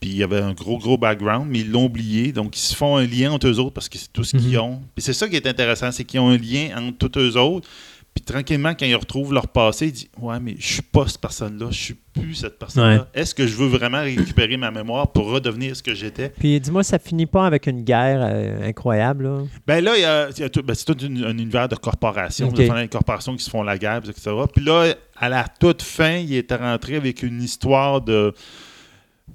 Puis 0.00 0.10
il 0.10 0.16
y 0.18 0.22
avait 0.22 0.40
un 0.40 0.52
gros, 0.52 0.76
gros 0.78 0.98
background, 0.98 1.46
mais 1.50 1.60
ils 1.60 1.70
l'ont 1.70 1.86
oublié. 1.86 2.30
Donc, 2.32 2.56
ils 2.56 2.60
se 2.60 2.74
font 2.76 2.96
un 2.98 3.06
lien 3.06 3.32
entre 3.32 3.48
eux 3.48 3.58
autres 3.58 3.72
parce 3.72 3.88
que 3.88 3.96
c'est 3.96 4.12
tout 4.12 4.22
ce 4.22 4.36
qu'ils 4.36 4.52
Mhm. 4.58 4.60
ont. 4.60 4.82
Puis 4.94 5.02
c'est 5.02 5.14
ça 5.14 5.26
qui 5.28 5.36
est 5.36 5.46
intéressant, 5.46 5.90
c'est 5.92 6.04
qu'ils 6.04 6.20
ont 6.20 6.28
un 6.28 6.36
lien 6.36 6.76
entre 6.76 7.08
tous 7.08 7.18
eux 7.18 7.36
autres. 7.38 7.66
Puis 8.14 8.22
tranquillement, 8.24 8.74
quand 8.78 8.86
ils 8.86 8.94
retrouvent 8.94 9.32
leur 9.34 9.48
passé, 9.48 9.86
ils 9.88 9.92
disent 9.92 10.08
Ouais, 10.20 10.38
mais 10.40 10.54
je 10.58 10.74
suis 10.74 10.82
pas 10.82 11.08
cette 11.08 11.20
personne-là, 11.20 11.66
je 11.70 11.76
suis 11.78 11.94
plus 12.12 12.34
cette 12.36 12.58
personne-là. 12.60 12.96
Ouais. 13.00 13.20
Est-ce 13.20 13.34
que 13.34 13.44
je 13.44 13.56
veux 13.56 13.66
vraiment 13.66 14.00
récupérer 14.02 14.56
ma 14.56 14.70
mémoire 14.70 15.08
pour 15.10 15.26
redevenir 15.30 15.74
ce 15.74 15.82
que 15.82 15.94
j'étais? 15.94 16.28
Puis 16.28 16.60
dis-moi, 16.60 16.84
ça 16.84 17.00
finit 17.00 17.26
pas 17.26 17.44
avec 17.44 17.66
une 17.66 17.82
guerre 17.82 18.20
euh, 18.22 18.68
incroyable, 18.68 19.24
là? 19.24 19.38
Ben 19.66 19.82
là, 19.82 19.98
y 19.98 20.04
a- 20.04 20.28
il 20.30 20.38
y 20.38 20.44
a 20.44 20.48
tout- 20.48 20.62
ben, 20.62 20.74
c'est 20.74 20.84
tout 20.84 21.04
une- 21.04 21.24
un 21.24 21.32
univers 21.36 21.68
de 21.68 21.74
corporations, 21.74 22.48
Ok. 22.48 22.54
de 22.54 22.62
des 22.82 22.88
corporations 22.88 23.34
qui 23.36 23.42
se 23.42 23.50
font 23.50 23.64
la 23.64 23.76
guerre, 23.78 24.00
etc. 24.08 24.30
Puis 24.54 24.64
là, 24.64 24.94
à 25.16 25.28
la 25.28 25.44
toute 25.58 25.82
fin, 25.82 26.14
il 26.18 26.34
était 26.36 26.54
rentré 26.54 26.94
avec 26.94 27.24
une 27.24 27.42
histoire 27.42 28.00
de 28.00 28.32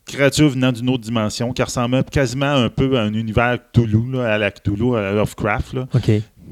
créatures 0.05 0.49
venant 0.49 0.71
d'une 0.71 0.89
autre 0.89 1.03
dimension 1.03 1.51
qui 1.51 1.61
ressemblait 1.63 2.03
quasiment 2.03 2.51
un 2.53 2.69
peu 2.69 2.97
à 2.97 3.01
un 3.01 3.13
univers 3.13 3.57
Cthulhu, 3.73 4.11
là, 4.13 4.33
à 4.33 4.37
la 4.37 4.51
Cthulhu, 4.51 4.95
à 4.95 5.01
la 5.01 5.11
Lovecraft. 5.11 5.73
là. 5.73 5.87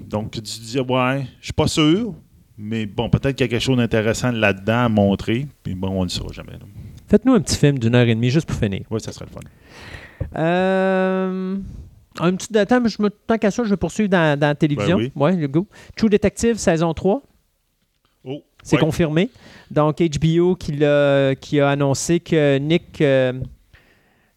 Donc, 0.07 0.31
tu 0.31 0.41
te 0.41 0.45
disais, 0.45 0.79
ouais, 0.79 1.25
je 1.39 1.45
suis 1.45 1.53
pas 1.53 1.67
sûr, 1.67 2.13
mais 2.57 2.85
bon, 2.85 3.09
peut-être 3.09 3.35
qu'il 3.35 3.45
y 3.45 3.49
a 3.49 3.51
quelque 3.51 3.61
chose 3.63 3.77
d'intéressant 3.77 4.31
là-dedans 4.31 4.85
à 4.85 4.89
montrer. 4.89 5.45
Puis 5.63 5.75
bon, 5.75 5.89
on 5.89 5.99
ne 5.99 6.03
le 6.05 6.09
saura 6.09 6.31
jamais. 6.33 6.53
là. 6.53 6.65
Faites-nous 7.09 7.33
un 7.33 7.41
petit 7.41 7.57
film 7.57 7.77
d'une 7.79 7.93
heure 7.95 8.07
et 8.07 8.15
demie, 8.15 8.29
juste 8.29 8.47
pour 8.47 8.57
finir. 8.57 8.81
Oui, 8.89 8.99
ça 9.01 9.11
serait 9.11 9.25
le 9.25 9.31
fun. 9.31 9.39
Euh, 10.41 11.57
un 12.19 12.35
petit 12.35 12.57
attends, 12.57 12.81
mais 12.81 12.89
je 12.89 13.01
me, 13.01 13.09
tant 13.09 13.37
qu'à 13.37 13.51
ça, 13.51 13.63
je 13.63 13.69
vais 13.69 13.77
poursuivre 13.77 14.09
dans, 14.09 14.37
dans 14.39 14.47
la 14.47 14.55
télévision. 14.55 14.97
Ben 14.97 15.11
Ouais, 15.15 15.35
le 15.35 15.47
go. 15.47 15.67
True 15.95 16.09
Detective, 16.09 16.55
saison 16.57 16.93
3. 16.93 17.21
Oh, 18.25 18.43
C'est 18.63 18.75
ouais. 18.75 18.81
confirmé. 18.81 19.29
Donc, 19.71 19.99
HBO 20.01 20.55
qui, 20.55 20.71
l'a- 20.73 21.35
qui 21.39 21.59
a 21.59 21.69
annoncé 21.69 22.19
que 22.19 22.57
Nick, 22.57 23.01
euh, 23.01 23.33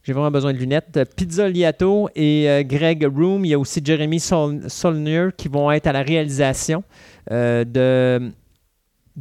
j'ai 0.03 0.13
vraiment 0.13 0.31
besoin 0.31 0.53
de 0.53 0.59
lunettes, 0.59 0.97
euh, 0.97 1.05
Pizza 1.17 1.49
Liato 1.49 2.09
et 2.15 2.49
euh, 2.49 2.63
Greg 2.63 3.05
Room, 3.05 3.45
il 3.45 3.49
y 3.49 3.55
a 3.55 3.59
aussi 3.59 3.81
Jeremy 3.85 4.19
Sol- 4.19 4.63
Solnier 4.69 5.29
qui 5.37 5.49
vont 5.49 5.71
être 5.71 5.87
à 5.87 5.93
la 5.93 6.03
réalisation 6.03 6.83
euh, 7.31 7.65
de 7.65 8.31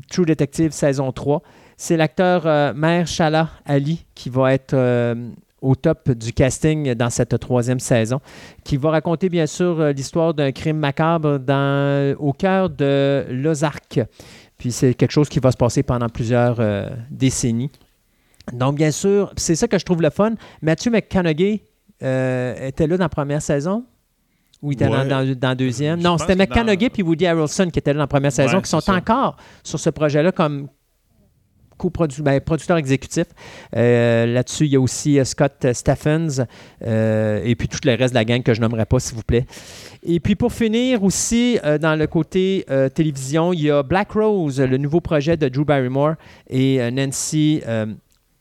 True 0.10 0.26
Detective 0.26 0.72
saison 0.72 1.12
3. 1.12 1.42
C'est 1.76 1.98
l'acteur 1.98 2.44
euh, 2.46 2.74
Mer 2.74 3.08
Shala 3.08 3.50
Ali 3.66 4.06
qui 4.16 4.30
va 4.30 4.54
être 4.54 4.74
euh, 4.74 5.16
au 5.62 5.76
top 5.76 6.12
du 6.12 6.32
casting 6.32 6.94
dans 6.94 7.10
cette 7.10 7.38
troisième 7.40 7.82
saison, 7.82 8.22
qui 8.64 8.78
va 8.78 8.92
raconter 8.92 9.28
bien 9.28 9.46
sûr 9.48 9.84
l'histoire 9.90 10.34
d'un 10.34 10.54
crime 10.54 10.78
macabre 10.78 11.38
au 12.18 12.32
cœur 12.32 12.70
de 12.70 13.26
l'Ozark. 13.30 14.00
Puis 14.58 14.72
c'est 14.72 14.94
quelque 14.94 15.12
chose 15.12 15.28
qui 15.28 15.40
va 15.40 15.52
se 15.52 15.58
passer 15.58 15.84
pendant 15.84 16.08
plusieurs 16.08 16.62
décennies. 17.12 17.72
Donc, 18.54 18.76
bien 18.76 18.92
sûr, 18.92 19.32
c'est 19.38 19.56
ça 19.56 19.68
que 19.68 19.78
je 19.78 19.86
trouve 19.86 20.02
le 20.02 20.10
fun. 20.10 20.34
Matthew 20.62 20.90
McConaughey 20.92 21.64
euh, 22.04 22.68
était 22.68 22.88
là 22.88 22.98
dans 22.98 23.06
la 23.06 23.10
première 23.10 23.42
saison? 23.42 23.84
Ou 24.62 24.72
il 24.72 24.76
était 24.76 24.88
Ouais. 24.88 25.08
dans, 25.08 25.48
la 25.48 25.56
deuxième? 25.56 26.00
Je 26.00 26.04
Non, 26.04 26.18
c'était 26.18 26.36
dans- 26.36 26.44
McConaughey 26.44 26.90
puis 26.90 27.02
Woody 27.04 27.26
Harrelson 27.28 27.70
qui 27.70 27.80
étaient 27.80 27.92
là 27.92 27.96
dans 27.96 28.04
la 28.04 28.08
première 28.08 28.32
saison, 28.32 28.58
Ouais, 28.58 28.62
qui 28.62 28.70
sont 28.70 28.82
ça. 28.82 28.94
encore 28.94 29.38
sur 29.64 29.80
ce 29.80 29.90
projet-là 29.90 30.32
comme 30.34 30.68
coprodu- 31.78 32.22
ben, 32.22 32.42
producteur 32.42 32.76
exécutif. 32.76 33.26
Euh, 33.76 34.26
Là-dessus, 34.26 34.66
il 34.66 34.72
y 34.72 34.76
a 34.76 34.82
aussi 34.82 35.18
euh, 35.18 35.24
Scott 35.24 35.66
Stephens 35.72 36.46
euh, 36.86 37.42
et 37.46 37.56
puis 37.56 37.70
tout 37.70 37.80
le 37.86 37.96
reste 37.96 38.14
de 38.14 38.20
la 38.20 38.26
gang 38.26 38.44
que 38.44 38.54
je 38.54 38.60
nommerai 38.60 38.86
pas, 38.86 39.00
s'il 39.00 39.16
vous 39.16 39.24
plaît. 39.24 39.46
Et 40.04 40.20
puis 40.20 40.36
pour 40.36 40.52
finir 40.52 41.04
aussi, 41.04 41.58
euh, 41.64 41.78
dans 41.78 41.96
le 41.96 42.06
côté 42.08 42.66
télévision, 42.94 43.54
il 43.54 43.62
y 43.62 43.72
a 43.72 43.82
Black 43.84 44.12
Rose, 44.12 44.60
le 44.60 44.78
nouveau 44.78 45.00
projet 45.00 45.38
de 45.38 45.48
Drew 45.48 45.64
Barrymore 45.64 46.16
et 46.50 46.92
Nancy 46.92 47.62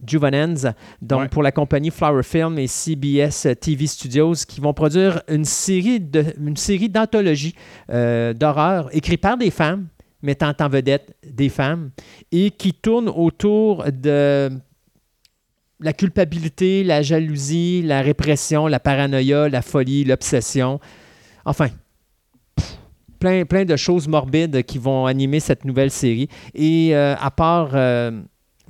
Juvanenz, 0.07 0.73
donc 1.03 1.21
Ouais. 1.23 1.29
pour 1.29 1.43
la 1.43 1.53
compagnie 1.53 1.91
Flower 1.91 2.23
Film 2.23 2.59
et 2.59 2.67
CBS 2.67 3.49
TV 3.61 3.87
Studios, 3.87 4.35
qui 4.47 4.61
vont 4.61 4.73
produire 4.73 5.23
une 5.29 5.45
série 5.45 6.01
de 6.01 6.25
une 6.39 6.57
série 6.57 6.89
d'anthologies 6.89 7.55
euh, 7.91 8.33
d'horreur 8.33 8.89
écrites 8.95 9.21
par 9.21 9.37
des 9.37 9.51
femmes, 9.51 9.89
mettant 10.23 10.53
en 10.61 10.69
vedette 10.69 11.17
des 11.25 11.49
femmes, 11.49 11.91
et 12.33 12.51
qui 12.51 12.73
tournent 12.75 13.09
autour 13.09 13.85
de 13.91 14.51
la 15.81 15.93
culpabilité, 15.93 16.83
la 16.83 17.03
jalousie, 17.03 17.83
la 17.83 18.01
répression, 18.03 18.67
la 18.67 18.81
paranoïa, 18.81 19.49
la 19.49 19.63
folie, 19.63 20.05
l'obsession. 20.05 20.81
Enfin, 21.45 21.69
plein, 23.21 23.45
plein 23.45 23.65
de 23.65 23.77
choses 23.77 24.09
morbides 24.09 24.63
qui 24.65 24.79
vont 24.79 25.07
animer 25.07 25.41
cette 25.41 25.65
nouvelle 25.65 25.91
série. 25.91 26.29
Et 26.55 26.97
euh, 26.97 27.15
à 27.17 27.31
part, 27.31 27.71
euh, 27.75 28.21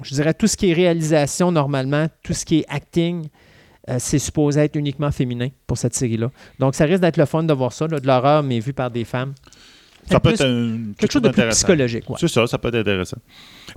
je 0.03 0.15
dirais, 0.15 0.35
tout 0.35 0.47
ce 0.47 0.57
qui 0.57 0.71
est 0.71 0.75
réalisation 0.75 1.51
normalement, 1.53 2.07
tout 2.23 2.33
ce 2.35 2.45
qui 2.45 2.59
est 2.61 2.67
acting, 2.69 3.29
euh, 3.89 3.97
c'est 3.99 4.19
supposé 4.19 4.61
être 4.61 4.77
uniquement 4.77 5.11
féminin 5.11 5.49
pour 5.67 5.79
cette 5.79 5.95
série-là. 5.95 6.31
Donc, 6.59 6.75
ça 6.75 6.85
risque 6.85 7.01
d'être 7.01 7.17
le 7.17 7.25
fun 7.27 7.43
de 7.43 7.53
voir 7.55 7.73
ça, 7.73 7.87
là, 7.87 7.99
de 8.01 8.07
l'horreur, 8.07 8.43
mais 8.43 8.61
vu 8.61 8.73
par 8.73 8.91
des 8.91 9.05
femmes. 9.05 9.35
Ça 10.11 10.21
peut 10.21 10.31
être 10.31 10.43
un- 10.45 10.95
quelque 10.99 11.13
chose 11.13 11.21
de 11.21 11.29
plus 11.29 11.43
psychologique. 11.51 12.09
ouais. 12.09 12.17
C'est 12.19 12.29
ça, 12.29 12.47
ça 12.47 12.57
peut 12.57 12.69
être 12.69 12.77
intéressant. 12.77 13.19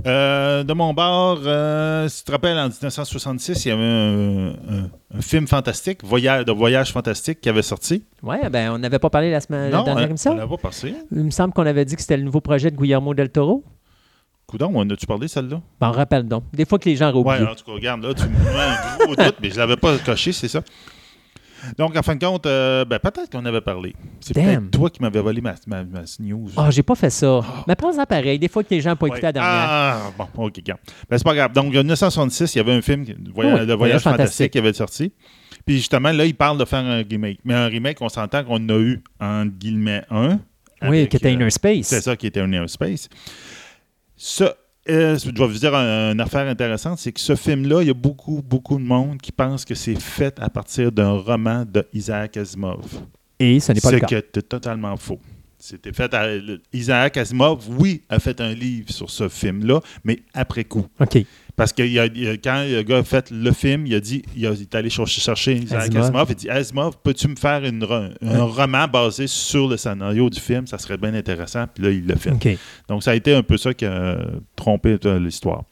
Euh, 0.07 0.63
de 0.63 0.71
mon 0.73 0.93
bord, 0.93 1.39
euh, 1.45 2.07
si 2.07 2.19
tu 2.19 2.23
te 2.25 2.31
rappelles, 2.31 2.57
en 2.57 2.69
1966, 2.69 3.65
il 3.65 3.67
y 3.67 3.71
avait 3.71 3.84
un, 3.84 4.47
un- 4.49 4.89
un 5.17 5.21
film 5.21 5.45
fantastique, 5.45 6.03
voyage, 6.05 6.45
de 6.45 6.51
voyage 6.53 6.93
fantastique 6.93 7.41
qui 7.41 7.49
avait 7.49 7.62
sorti. 7.62 8.05
Ouais, 8.23 8.49
ben, 8.49 8.71
on 8.71 8.77
n'avait 8.77 8.99
pas 8.99 9.10
parlé 9.10 9.29
la, 9.29 9.41
semaine, 9.41 9.71
la 9.71 9.84
dernière 9.84 10.05
on 10.05 10.10
émission. 10.10 10.36
l'a 10.36 10.47
pas 10.47 10.55
passé. 10.57 10.93
Il 11.12 11.23
me 11.23 11.31
semble 11.31 11.53
qu'on 11.53 11.65
avait 11.65 11.84
dit 11.84 11.95
que 11.95 12.01
c'était 12.01 12.15
le 12.17 12.23
nouveau 12.23 12.39
projet 12.39 12.71
de 12.71 12.77
Guillermo 12.77 13.13
del 13.13 13.29
Toro. 13.29 13.63
Coudon, 14.51 14.71
on 14.75 14.87
a-tu 14.89 15.05
parlé 15.07 15.27
celle-là? 15.27 15.61
Ben, 15.79 15.89
rappelle 15.91 16.27
donc. 16.27 16.43
Des 16.53 16.65
fois 16.65 16.77
que 16.77 16.87
les 16.89 16.95
gens 16.95 17.11
Ouais, 17.11 17.19
oublié. 17.19 17.47
en 17.49 17.55
tout 17.55 17.63
cas, 17.65 17.71
regarde, 17.71 18.03
là, 18.03 18.13
tu 18.13 18.23
me 18.23 18.29
mets 18.29 18.59
un 18.59 19.05
gros 19.05 19.15
doute, 19.15 19.35
mais 19.41 19.49
je 19.49 19.57
l'avais 19.57 19.77
pas 19.77 19.97
coché, 19.99 20.31
c'est 20.33 20.47
ça. 20.47 20.61
Donc, 21.77 21.95
en 21.95 22.01
fin 22.01 22.15
de 22.15 22.25
compte, 22.25 22.47
euh, 22.47 22.85
ben, 22.85 22.97
peut-être 22.97 23.29
qu'on 23.31 23.45
avait 23.45 23.61
parlé. 23.61 23.95
C'est 24.19 24.33
peut-être 24.33 24.71
toi 24.71 24.89
qui 24.89 24.99
m'avais 25.01 25.21
volé 25.21 25.41
ma, 25.41 25.53
ma- 25.67 25.83
ma 25.83 26.01
news. 26.19 26.49
Ah, 26.57 26.71
j'ai 26.71 26.81
pas 26.81 26.95
fait 26.95 27.11
ça. 27.11 27.41
Mais 27.67 27.75
prends-en 27.75 28.03
pareil. 28.05 28.39
Des 28.39 28.47
fois 28.47 28.63
que 28.63 28.69
les 28.73 28.81
gens 28.81 28.89
n'ont 28.91 28.95
pas 28.95 29.05
écouté 29.07 29.21
Ouais. 29.21 29.27
la 29.27 29.31
dernière. 29.31 29.51
Ah, 29.69 30.01
bon, 30.17 30.27
ok, 30.47 30.55
regarde. 30.57 30.79
Ben, 31.09 31.17
c'est 31.19 31.23
pas 31.23 31.35
grave. 31.35 31.53
Donc, 31.53 31.67
en 31.67 31.69
1966, 31.69 32.55
il 32.55 32.57
y 32.57 32.61
avait 32.61 32.73
un 32.73 32.81
film, 32.81 33.05
de 33.05 33.31
voyage, 33.31 33.59
Oui, 33.61 33.65
de 33.67 33.73
Voyage 33.73 34.01
fantastique. 34.01 34.17
fantastique 34.23 34.51
qui 34.53 34.57
avait 34.57 34.73
sorti. 34.73 35.13
Puis 35.63 35.77
justement, 35.77 36.11
là, 36.11 36.25
il 36.25 36.33
parle 36.35 36.57
de 36.57 36.65
faire 36.65 36.83
un 36.83 37.03
remake. 37.07 37.37
Mais 37.45 37.53
un 37.53 37.67
remake, 37.67 38.01
on 38.01 38.09
s'entend 38.09 38.43
qu'on 38.43 38.67
a 38.69 38.77
eu, 38.79 39.03
en 39.19 39.45
guillemets, 39.45 40.01
un. 40.09 40.39
oui, 40.89 41.07
qui 41.07 41.17
était 41.17 41.27
euh, 41.27 41.33
Inner 41.33 41.51
Space. 41.51 41.85
C'est 41.85 42.01
ça 42.01 42.15
qui 42.15 42.25
était 42.25 42.39
un 42.39 42.47
Inner 42.47 42.67
Space. 42.67 43.07
Ça, 44.23 44.55
euh, 44.88 45.17
je 45.17 45.25
vais 45.31 45.47
vous 45.47 45.57
dire 45.57 45.73
un- 45.73 46.12
une 46.12 46.21
affaire 46.21 46.47
intéressante, 46.47 46.99
c'est 46.99 47.12
que 47.12 47.19
ce 47.19 47.36
film-là, 47.36 47.81
il 47.81 47.88
y 47.88 47.89
a 47.89 47.95
beaucoup, 47.95 48.43
beaucoup 48.47 48.77
de 48.77 48.84
monde 48.84 49.17
qui 49.19 49.31
pense 49.31 49.65
que 49.65 49.73
c'est 49.73 49.99
fait 49.99 50.38
à 50.39 50.47
partir 50.47 50.91
d'un 50.91 51.13
roman 51.13 51.65
de 51.65 51.84
Isaac 51.91 52.38
Asimov. 52.38 52.86
Et 53.39 53.60
ce 53.60 53.71
n'est 53.71 53.81
pas 53.81 53.89
le 53.89 53.97
C'est 53.97 54.01
cas. 54.05 54.21
que 54.21 54.27
c'est 54.36 54.47
totalement 54.47 54.95
faux. 54.95 55.19
C'était 55.57 55.91
fait 55.91 56.13
à, 56.13 56.27
Isaac 56.71 57.17
Asimov, 57.17 57.67
oui, 57.79 58.03
a 58.10 58.19
fait 58.19 58.39
un 58.41 58.53
livre 58.53 58.91
sur 58.91 59.10
ce 59.10 59.27
film-là, 59.27 59.79
mais 60.03 60.19
après 60.36 60.65
coup. 60.65 60.86
OK. 60.99 61.17
Parce 61.55 61.73
que 61.73 61.83
il 61.83 61.97
a- 61.99 62.05
il 62.05 62.27
a- 62.27 62.37
quand 62.37 62.63
le 62.67 62.81
gars 62.83 62.99
a 62.99 63.03
fait 63.03 63.29
le 63.31 63.51
film, 63.51 63.85
il 63.85 63.93
a 63.95 63.99
dit, 63.99 64.23
il, 64.35 64.45
a- 64.47 64.51
il 64.51 64.61
est 64.61 64.75
allé 64.75 64.89
chercher, 64.89 65.21
chercher 65.21 65.55
Isaac 65.55 65.91
Asimov. 66.01 66.27
Il 66.29 66.35
dit 66.35 66.49
Asimov, 66.49 66.97
peux-tu 67.03 67.27
me 67.27 67.35
faire 67.35 67.63
une 67.65 67.83
un 68.21 68.43
roman 68.43 68.87
basé 68.87 69.27
sur 69.27 69.67
le 69.67 69.77
scénario 69.77 70.29
du 70.29 70.39
film? 70.39 70.67
Ça 70.67 70.77
serait 70.77 70.97
bien 70.97 71.13
intéressant. 71.13 71.65
Puis 71.73 71.83
là, 71.83 71.89
il 71.91 72.05
l'a 72.07 72.15
fait. 72.15 72.31
Donc, 72.87 73.03
ça 73.03 73.11
a 73.11 73.15
été 73.15 73.33
un 73.33 73.43
peu 73.43 73.57
ça 73.57 73.73
qui 73.73 73.85
a 73.85 74.17
trompé 74.55 74.97
l'histoire. 75.19 75.63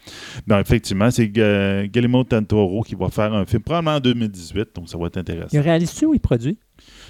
Donc, 0.48 0.62
effectivement, 0.62 1.10
c'est 1.12 1.32
euh, 1.38 1.86
Guillermo 1.88 2.24
del 2.24 2.46
Toro 2.46 2.82
qui 2.84 2.96
va 2.96 3.10
faire 3.10 3.34
un 3.34 3.46
film 3.46 3.62
probablement 3.62 3.96
en 3.98 4.00
2018. 4.00 4.70
Donc, 4.76 4.90
ça 4.90 4.98
va 4.98 5.08
être 5.08 5.18
intéressant. 5.18 5.50
Il 5.54 5.60
réalise-tu 5.60 6.06
ou 6.06 6.14
il 6.14 6.20
produit? 6.20 6.58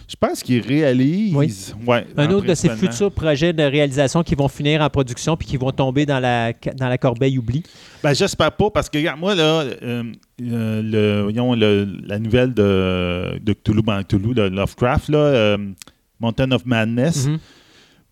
Je 0.10 0.16
pense 0.20 0.42
qu'il 0.42 0.60
réalise. 0.66 1.36
Oui. 1.36 1.54
Ouais, 1.86 2.06
Un 2.18 2.32
autre 2.32 2.48
de 2.48 2.56
ses 2.56 2.70
futurs 2.70 3.12
projets 3.12 3.54
de 3.54 3.62
réalisation 3.62 4.24
qui 4.24 4.34
vont 4.34 4.48
finir 4.48 4.82
en 4.82 4.90
production 4.90 5.38
puis 5.38 5.48
qui 5.48 5.56
vont 5.56 5.70
tomber 5.72 6.08
dans 6.08 6.20
la, 6.20 6.52
dans 6.76 6.90
la 6.90 6.98
corbeille 6.98 7.38
oubli. 7.38 7.62
Ben, 8.04 8.14
j'espère 8.16 8.52
pas, 8.54 8.72
parce 8.72 8.90
que, 8.90 8.98
regarde, 8.98 9.20
moi, 9.20 9.36
là, 9.36 9.44
euh, 9.84 10.04
euh, 10.42 10.82
le, 10.84 11.22
voyons, 11.22 11.54
le- 11.54 11.88
la 12.08 12.18
nouvelle 12.18 12.56
de, 12.56 13.40
de 13.40 13.54
Cthulhu, 13.54 13.84
ben, 13.84 14.02
Cthulhu, 14.04 14.34
de 14.34 14.42
Lovecraft, 14.42 15.10
là, 15.10 15.18
euh, 15.20 15.58
Mountain 16.20 16.52
of 16.54 16.66
Madness, 16.66 17.28
Mhm. 17.28 17.38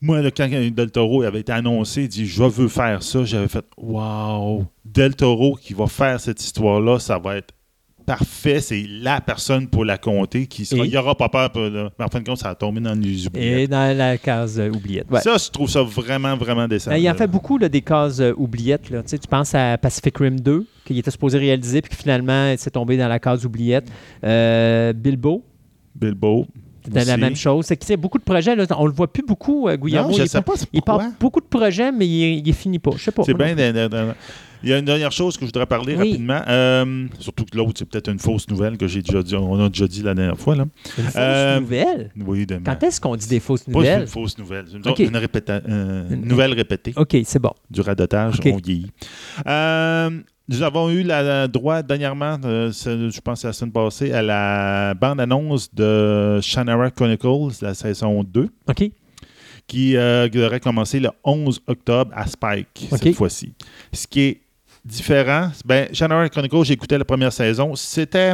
moi, 0.02 0.22
là, 0.22 0.30
quand 0.30 0.48
Del 0.48 0.92
Toro 0.92 1.24
avait 1.24 1.40
été 1.40 1.52
annoncé, 1.52 2.04
il 2.04 2.10
dit 2.10 2.28
Je 2.28 2.44
veux 2.44 2.68
faire 2.68 3.02
ça, 3.02 3.24
j'avais 3.24 3.48
fait 3.48 3.66
Wow, 3.76 4.66
Del 4.86 5.16
Toro 5.16 5.56
qui 5.60 5.74
va 5.74 5.88
faire 5.88 6.20
cette 6.20 6.44
histoire-là, 6.44 7.00
ça 7.00 7.18
va 7.18 7.38
être 7.38 7.56
parfait, 8.08 8.62
c'est 8.62 8.86
la 8.88 9.20
personne 9.22 9.68
pour 9.68 9.84
la 9.86 9.98
compter 9.98 10.48
qui 10.48 10.66
sera. 10.66 10.86
Il 10.86 10.90
n'y 10.90 10.98
aura 10.98 11.14
pas 11.14 11.28
peur, 11.30 11.52
pour- 11.52 11.62
là. 11.64 11.92
mais 12.00 12.06
en 12.06 12.08
fin 12.08 12.22
de 12.22 12.26
compte, 12.26 12.38
ça 12.38 12.50
a 12.50 12.56
tombé 12.56 12.80
dans 12.80 12.98
les 12.98 13.28
oubliettes. 13.28 13.60
Et 13.60 13.68
dans 13.68 13.96
la 13.96 14.18
case 14.18 14.60
euh, 14.60 14.70
oubliette. 14.70 15.12
Ouais. 15.12 15.20
Ça, 15.20 15.36
je 15.38 15.52
trouve 15.52 15.70
ça 15.70 15.84
vraiment, 15.84 16.36
vraiment 16.38 16.68
décent. 16.68 16.92
Il 16.94 17.08
en 17.10 17.14
fait 17.14 17.28
beaucoup 17.28 17.58
là, 17.58 17.68
des 17.70 17.82
cases 17.82 18.20
euh, 18.22 18.34
oubliettes. 18.38 18.90
Là. 18.90 19.04
Tu, 19.04 19.10
sais, 19.10 19.20
tu 19.20 19.28
penses 19.28 19.54
à 19.54 19.78
Pacific 19.78 20.18
Rim 20.18 20.40
2, 20.40 20.66
qu'il 20.86 20.98
était 20.98 21.12
supposé 21.12 21.38
réaliser, 21.38 21.82
puis 21.82 21.92
que 21.92 21.98
finalement, 21.98 22.56
c'est 22.58 22.72
tombé 22.72 22.96
dans 22.98 23.10
la 23.10 23.20
case 23.20 23.46
oubliette. 23.46 23.92
Euh, 24.24 24.94
Bilbo, 24.94 25.44
Bilbo. 25.94 26.48
C'était 26.88 27.06
la 27.06 27.18
même 27.18 27.36
chose. 27.36 27.66
C'est 27.66 27.78
qu'il 27.78 27.90
y 27.90 27.94
a 27.94 27.98
beaucoup 27.98 28.18
de 28.18 28.24
projets. 28.24 28.56
Là, 28.56 28.66
on 28.78 28.86
le 28.86 28.94
voit 28.94 29.12
plus 29.12 29.24
beaucoup, 29.24 29.68
euh, 29.68 29.78
Guillermo. 29.78 30.10
Non, 30.10 30.14
je 30.16 30.20
il, 30.20 30.24
ne 30.24 30.28
sais 30.28 30.42
part- 30.42 30.56
pas 30.56 30.62
il 30.74 30.82
part 30.82 31.02
beaucoup 31.20 31.40
de 31.42 31.46
projets, 31.46 31.92
mais 31.92 32.08
il, 32.08 32.48
il 32.48 32.54
finit 32.54 32.80
pas. 32.80 32.92
Je 32.96 33.04
sais 33.04 33.12
pas. 33.12 33.24
C'est 33.24 33.34
bien. 33.34 33.56
Il 34.64 34.70
y 34.70 34.74
a 34.74 34.80
une 34.80 34.86
dernière 34.86 35.12
chose 35.12 35.36
que 35.38 35.42
je 35.42 35.46
voudrais 35.50 35.68
parler 35.68 35.96
Oui. 35.96 36.10
rapidement. 36.14 36.42
Euh, 36.48 37.06
surtout 37.20 37.46
que 37.46 37.56
l'autre, 37.56 37.74
c'est 37.78 37.86
peut-être 37.88 38.10
une 38.12 38.18
fausse 38.18 38.50
nouvelle 38.50 38.76
que 38.76 38.88
j'ai 38.88 39.04
déjà 39.04 39.22
dit. 39.22 39.36
On 39.36 39.64
a 39.64 39.70
déjà 39.70 39.86
dit 39.88 40.02
la 40.02 40.16
dernière 40.16 40.38
fois. 40.40 40.56
Là. 40.56 40.66
Une 40.98 41.04
fausse 41.04 41.14
Euh, 41.16 41.60
nouvelle? 41.60 42.10
Oui, 42.26 42.48
de 42.48 42.60
Quand 42.66 42.82
est-ce 42.82 43.00
qu'on 43.00 43.16
dit 43.16 43.28
des 43.28 43.40
fausses 43.40 43.64
Pas 43.66 43.72
nouvelles? 43.72 44.02
une 44.02 44.08
fausse 44.08 44.36
nouvelle. 44.40 44.66
Une, 44.74 44.88
Ok. 44.90 44.98
une 44.98 45.16
répéta- 45.16 45.62
euh, 45.70 46.10
Une- 46.10 46.26
nouvelle 46.26 46.54
répétée 46.54 46.92
OK, 46.96 47.16
c'est 47.24 47.38
bon. 47.40 47.52
du 47.70 47.82
radotage. 47.82 48.40
Ok. 48.40 48.50
On 48.52 48.58
vieillit. 48.58 48.92
Euh, 50.50 50.54
nous 50.56 50.64
avons 50.64 50.90
eu 50.90 51.04
la 51.04 51.48
droit 51.48 51.82
dernièrement, 51.82 52.38
euh, 52.46 52.72
je 52.72 53.20
pense 53.22 53.44
la 53.44 53.54
semaine 53.54 53.72
passée, 53.72 54.12
à 54.12 54.22
la 54.22 54.94
bande-annonce 54.94 55.74
de 55.74 56.40
Shannara 56.42 56.92
Chronicles, 56.92 57.62
la 57.62 57.74
saison 57.74 58.24
2, 58.24 58.50
OK. 58.68 58.92
qui 59.68 59.96
euh, 59.96 60.28
devrait 60.30 60.60
commencer 60.60 61.00
le 61.00 61.10
11 61.24 61.62
octobre 61.68 62.12
à 62.16 62.28
Spike 62.28 62.88
cette 62.90 63.16
fois-ci. 63.16 63.54
Ce 63.92 64.08
qui 64.08 64.22
est 64.22 64.42
différent, 64.84 65.52
ben, 65.66 65.88
Shannara 65.94 66.30
Chronicles, 66.30 66.64
j'écoutais 66.64 66.98
la 66.98 67.06
première 67.06 67.34
saison, 67.34 67.76
c'était 67.76 68.34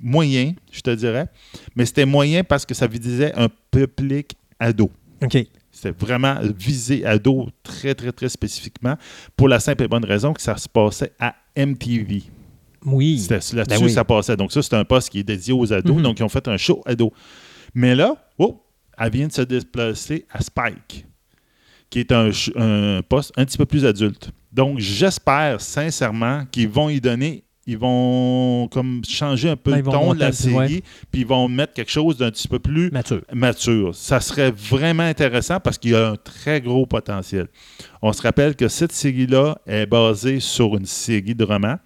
moyen, 0.00 0.54
je 0.72 0.80
te 0.80 0.90
dirais, 0.90 1.28
mais 1.76 1.86
c'était 1.86 2.06
moyen 2.06 2.42
parce 2.42 2.66
que 2.66 2.74
ça 2.74 2.86
visait 2.86 3.32
un 3.36 3.48
public 3.70 4.36
ado. 4.58 4.90
OK. 5.22 5.46
C'était 5.82 5.98
vraiment 5.98 6.36
visé 6.56 7.04
ado 7.04 7.48
très, 7.64 7.92
très, 7.96 8.12
très 8.12 8.28
spécifiquement 8.28 8.96
pour 9.36 9.48
la 9.48 9.58
simple 9.58 9.82
et 9.82 9.88
bonne 9.88 10.04
raison 10.04 10.32
que 10.32 10.40
ça 10.40 10.56
se 10.56 10.68
passait 10.68 11.12
à 11.18 11.34
MTV. 11.56 12.22
Oui. 12.84 13.18
C'était 13.18 13.34
là-dessus 13.56 13.80
Ben 13.80 13.84
oui. 13.84 13.90
ça 13.90 14.04
passait. 14.04 14.36
Donc, 14.36 14.52
ça, 14.52 14.62
c'est 14.62 14.74
un 14.74 14.84
poste 14.84 15.08
qui 15.08 15.18
est 15.18 15.24
dédié 15.24 15.52
aux 15.52 15.72
ados. 15.72 15.96
Mhm. 15.96 16.02
Donc, 16.02 16.20
ils 16.20 16.22
ont 16.22 16.28
fait 16.28 16.46
un 16.46 16.56
show 16.56 16.82
ado. 16.86 17.12
Mais 17.74 17.96
là, 17.96 18.14
oh, 18.38 18.62
elle 18.96 19.10
vient 19.10 19.26
de 19.26 19.32
se 19.32 19.42
déplacer 19.42 20.24
à 20.30 20.40
Spike, 20.40 21.04
qui 21.90 21.98
est 21.98 22.12
un 22.12 22.30
poste 23.08 23.32
un 23.36 23.44
petit 23.44 23.58
peu 23.58 23.66
plus 23.66 23.84
adulte. 23.84 24.30
Donc, 24.52 24.78
j'espère 24.78 25.60
sincèrement 25.60 26.44
qu'ils 26.52 26.68
vont 26.68 26.90
y 26.90 27.00
donner. 27.00 27.42
Ils 27.66 27.78
vont 27.78 28.66
comme 28.72 29.02
changer 29.08 29.50
un 29.50 29.56
peu 29.56 29.70
Ben, 29.70 29.76
le 29.78 29.82
ton 29.84 30.14
de 30.14 30.18
la 30.20 30.32
série, 30.32 30.82
puis 31.12 31.20
ils 31.20 31.26
vont 31.26 31.46
mettre 31.48 31.74
quelque 31.74 31.92
chose 31.92 32.16
d'un 32.18 32.30
petit 32.30 32.48
peu 32.48 32.58
plus 32.58 32.90
Mature. 32.90 33.20
mature. 33.32 33.94
Ça 33.94 34.18
serait 34.20 34.50
vraiment 34.50 35.04
intéressant 35.04 35.60
parce 35.60 35.78
qu'il 35.78 35.92
y 35.92 35.94
a 35.94 36.08
un 36.10 36.16
très 36.16 36.60
gros 36.60 36.86
potentiel. 36.86 37.46
On 38.02 38.12
se 38.12 38.20
rappelle 38.22 38.56
que 38.56 38.66
cette 38.66 38.90
série-là 38.92 39.58
est 39.66 39.86
basée 39.86 40.40
sur 40.40 40.76
une 40.76 40.86
série 40.86 41.36
de 41.36 41.44
romans 41.44 41.76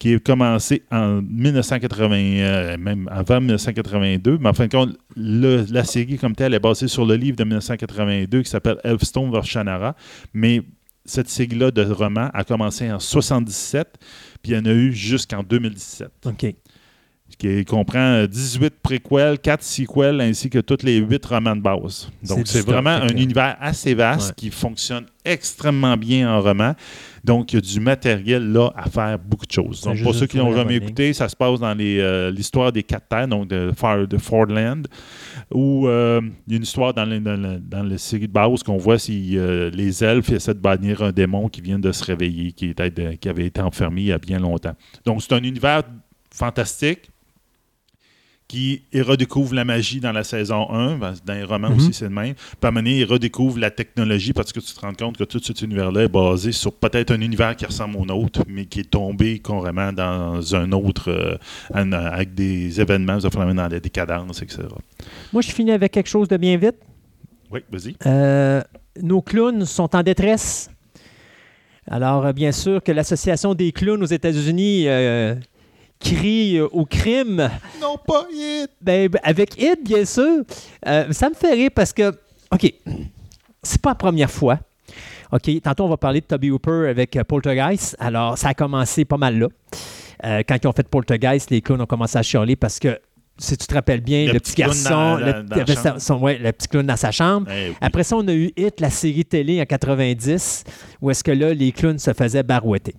qui 0.00 0.12
est 0.12 0.24
commencée 0.24 0.82
en 0.92 1.20
1980, 1.22 2.14
euh, 2.16 2.76
même 2.78 3.08
avant 3.10 3.40
1982, 3.40 4.38
mais 4.40 4.48
en 4.48 4.52
fin 4.54 4.66
de 4.66 4.70
compte, 4.72 4.96
le- 5.16 5.64
la 5.70 5.82
série 5.84 6.16
comme 6.18 6.34
telle 6.36 6.54
est 6.54 6.60
basée 6.60 6.86
sur 6.88 7.04
le 7.04 7.14
livre 7.16 7.36
de 7.36 7.42
1982 7.44 8.42
qui 8.42 8.50
s'appelle 8.50 8.78
Elfstone 8.84 9.30
vers 9.32 9.44
Shannara, 9.44 9.96
mais 10.32 10.62
cette 11.08 11.28
série-là 11.28 11.70
de 11.70 11.82
romans 11.82 12.30
a 12.34 12.44
commencé 12.44 12.90
en 12.90 12.98
77, 13.00 13.86
puis 14.42 14.52
il 14.52 14.54
y 14.56 14.58
en 14.58 14.64
a 14.64 14.72
eu 14.72 14.92
jusqu'en 14.92 15.42
2017 15.42 16.08
OK. 16.26 16.54
qui 17.38 17.64
comprend 17.64 18.24
18 18.26 18.74
préquels, 18.82 19.38
4 19.38 19.62
sequels, 19.62 20.20
ainsi 20.20 20.48
que 20.50 20.58
tous 20.58 20.84
les 20.84 20.96
8 20.96 21.24
romans 21.26 21.56
de 21.56 21.60
base. 21.60 22.08
Donc, 22.22 22.46
c'est 22.46 22.64
vraiment 22.64 22.90
un 22.90 23.08
univers 23.08 23.56
assez 23.60 23.94
vaste 23.94 24.28
Ouais. 24.30 24.34
qui 24.36 24.50
fonctionne 24.50 25.06
extrêmement 25.24 25.96
bien 25.96 26.30
en 26.32 26.40
roman. 26.40 26.74
Donc, 27.28 27.52
il 27.52 27.56
y 27.56 27.58
a 27.58 27.60
du 27.60 27.80
matériel 27.80 28.52
là 28.52 28.72
à 28.74 28.88
faire 28.88 29.18
beaucoup 29.18 29.46
de 29.46 29.52
choses. 29.52 29.82
Donc, 29.82 29.96
pour 30.02 30.14
ceux 30.14 30.26
qui 30.26 30.36
n'ont 30.38 30.50
jamais 30.56 30.74
écouté, 30.86 31.12
ça 31.12 31.28
se 31.28 31.36
passe 31.36 31.60
dans 31.60 31.76
euh, 31.78 32.30
l'histoire 32.30 32.72
des 32.72 32.82
quatre 32.82 33.06
terres, 33.08 33.28
donc 33.28 33.48
de, 33.48 33.70
de 34.06 34.18
Fordland, 34.18 34.86
où 35.52 35.86
euh, 35.86 36.20
il 36.46 36.52
y 36.52 36.54
a 36.54 36.56
une 36.56 36.62
histoire 36.62 36.92
dans, 36.94 37.04
le- 37.04 37.20
dans, 37.20 37.36
le- 37.40 37.58
dans 37.60 37.82
la 37.82 37.98
série 37.98 38.26
de 38.28 38.32
base 38.32 38.62
qu'on 38.62 38.78
voit 38.78 38.98
si 38.98 39.36
euh, 39.36 39.70
les 39.70 40.02
elfes 40.02 40.30
essaient 40.30 40.54
de 40.54 40.58
bannir 40.60 41.02
un 41.02 41.12
démon 41.12 41.48
qui 41.48 41.60
vient 41.60 41.78
de 41.78 41.92
se 41.92 42.02
réveiller, 42.04 42.52
qui, 42.52 42.66
était 42.70 43.18
qui 43.20 43.28
avait 43.28 43.46
été 43.46 43.60
enfermé 43.60 44.00
il 44.02 44.06
y 44.08 44.12
a 44.12 44.18
bien 44.18 44.38
longtemps. 44.38 44.74
Donc, 45.04 45.22
c'est 45.22 45.32
un 45.34 45.42
univers 45.42 45.82
fantastique 46.32 47.10
qui 48.48 48.82
redécouvre 48.94 49.54
la 49.54 49.66
magie 49.66 50.00
dans 50.00 50.10
la 50.12 50.24
saison 50.24 50.70
1. 50.70 50.96
ben, 50.96 51.12
Dans 51.26 51.34
les 51.34 51.44
romans 51.44 51.68
Mhm. 51.68 51.76
aussi, 51.76 51.92
c'est 51.92 52.06
le 52.06 52.10
même. 52.10 52.34
Puis 52.34 52.44
à 52.62 52.68
un 52.68 52.70
moment 52.70 52.80
donné, 52.82 53.00
il 53.00 53.04
redécouvre 53.04 53.58
la 53.58 53.70
technologie 53.70 54.32
parce 54.32 54.52
que 54.54 54.60
tu 54.60 54.72
te 54.72 54.80
rends 54.80 54.94
compte 54.94 55.18
que 55.18 55.24
tout 55.24 55.38
cet 55.42 55.60
univers-là 55.60 56.04
est 56.04 56.08
basé 56.08 56.52
sur 56.52 56.72
peut-être 56.72 57.10
un 57.10 57.20
univers 57.20 57.54
qui 57.56 57.66
ressemble 57.66 57.96
au 57.98 58.06
nôtre, 58.06 58.42
mais 58.48 58.64
qui 58.64 58.80
est 58.80 58.90
tombé 58.90 59.38
carrément 59.38 59.92
dans 59.92 60.54
un 60.56 60.72
autre, 60.72 61.10
euh, 61.10 61.36
un- 61.74 61.92
avec 61.92 62.34
des 62.34 62.80
événements, 62.80 63.18
des 63.18 63.28
phénomènes 63.30 63.56
dans 63.56 63.68
la 63.68 63.80
décadence, 63.80 64.40
etc. 64.40 64.62
Moi, 65.32 65.42
je 65.42 65.50
finis 65.50 65.72
avec 65.72 65.92
quelque 65.92 66.08
chose 66.08 66.26
de 66.28 66.38
bien 66.38 66.56
vite. 66.56 66.76
Oui, 67.50 67.60
vas-y. 67.70 67.96
Euh, 68.06 68.62
nos 69.02 69.20
clowns 69.20 69.66
sont 69.66 69.94
en 69.94 70.02
détresse. 70.02 70.70
Alors, 71.90 72.26
euh, 72.26 72.32
bien 72.32 72.52
sûr 72.52 72.82
que 72.82 72.92
l'Association 72.92 73.54
des 73.54 73.72
clowns 73.72 74.02
aux 74.02 74.06
États-Unis 74.06 74.84
euh, 74.88 75.34
crie 76.00 76.58
euh, 76.58 76.68
au 76.72 76.84
crime. 76.84 77.50
Non, 77.80 77.96
pas 78.06 78.26
it! 78.32 78.70
Ben, 78.80 79.08
ben, 79.08 79.20
avec 79.22 79.60
It, 79.60 79.82
bien 79.84 80.04
sûr. 80.04 80.42
Euh, 80.86 81.12
ça 81.12 81.28
me 81.28 81.34
fait 81.34 81.52
rire 81.54 81.70
parce 81.74 81.92
que, 81.92 82.10
OK, 82.52 82.72
c'est 83.62 83.80
pas 83.82 83.90
la 83.90 83.94
première 83.96 84.30
fois. 84.30 84.58
OK, 85.32 85.50
tantôt, 85.62 85.84
on 85.84 85.88
va 85.88 85.96
parler 85.98 86.20
de 86.22 86.26
Toby 86.26 86.50
Hooper 86.50 86.88
avec 86.88 87.14
euh, 87.16 87.24
Poltergeist. 87.24 87.96
Alors, 87.98 88.38
ça 88.38 88.48
a 88.48 88.54
commencé 88.54 89.04
pas 89.04 89.18
mal 89.18 89.38
là. 89.38 89.48
Euh, 90.24 90.42
quand 90.48 90.56
ils 90.62 90.66
ont 90.66 90.72
fait 90.72 90.88
Poltergeist, 90.88 91.50
les 91.50 91.60
clowns 91.60 91.80
ont 91.82 91.86
commencé 91.86 92.16
à 92.16 92.22
chialer 92.22 92.56
parce 92.56 92.78
que, 92.78 92.98
si 93.40 93.56
tu 93.56 93.66
te 93.68 93.74
rappelles 93.74 94.00
bien, 94.00 94.26
Le 94.26 94.32
le, 94.32 94.40
petit 94.40 94.54
garçon, 94.54 94.88
dans- 94.90 95.16
le, 95.16 95.32
dans- 95.32 95.44
dans 95.44 95.56
la 95.56 95.62
avait 95.62 95.74
sa- 95.76 95.82
chambre. 95.90 96.00
son- 96.00 96.18
ouais, 96.20 96.38
le 96.38 96.50
petit 96.50 96.66
clown 96.66 96.86
dans 96.86 96.96
sa 96.96 97.12
chambre. 97.12 97.46
Eh 97.52 97.68
oui. 97.70 97.76
Après 97.80 98.02
ça, 98.02 98.16
on 98.16 98.26
a 98.26 98.32
eu 98.32 98.50
Hit, 98.56 98.80
la 98.80 98.90
série 98.90 99.24
télé 99.24 99.60
en 99.60 99.64
90, 99.66 100.64
où 101.02 101.10
est-ce 101.10 101.22
que 101.22 101.30
là, 101.30 101.52
les 101.54 101.70
clowns 101.72 101.98
se 102.00 102.12
faisaient 102.14 102.42
barouetter. 102.42 102.94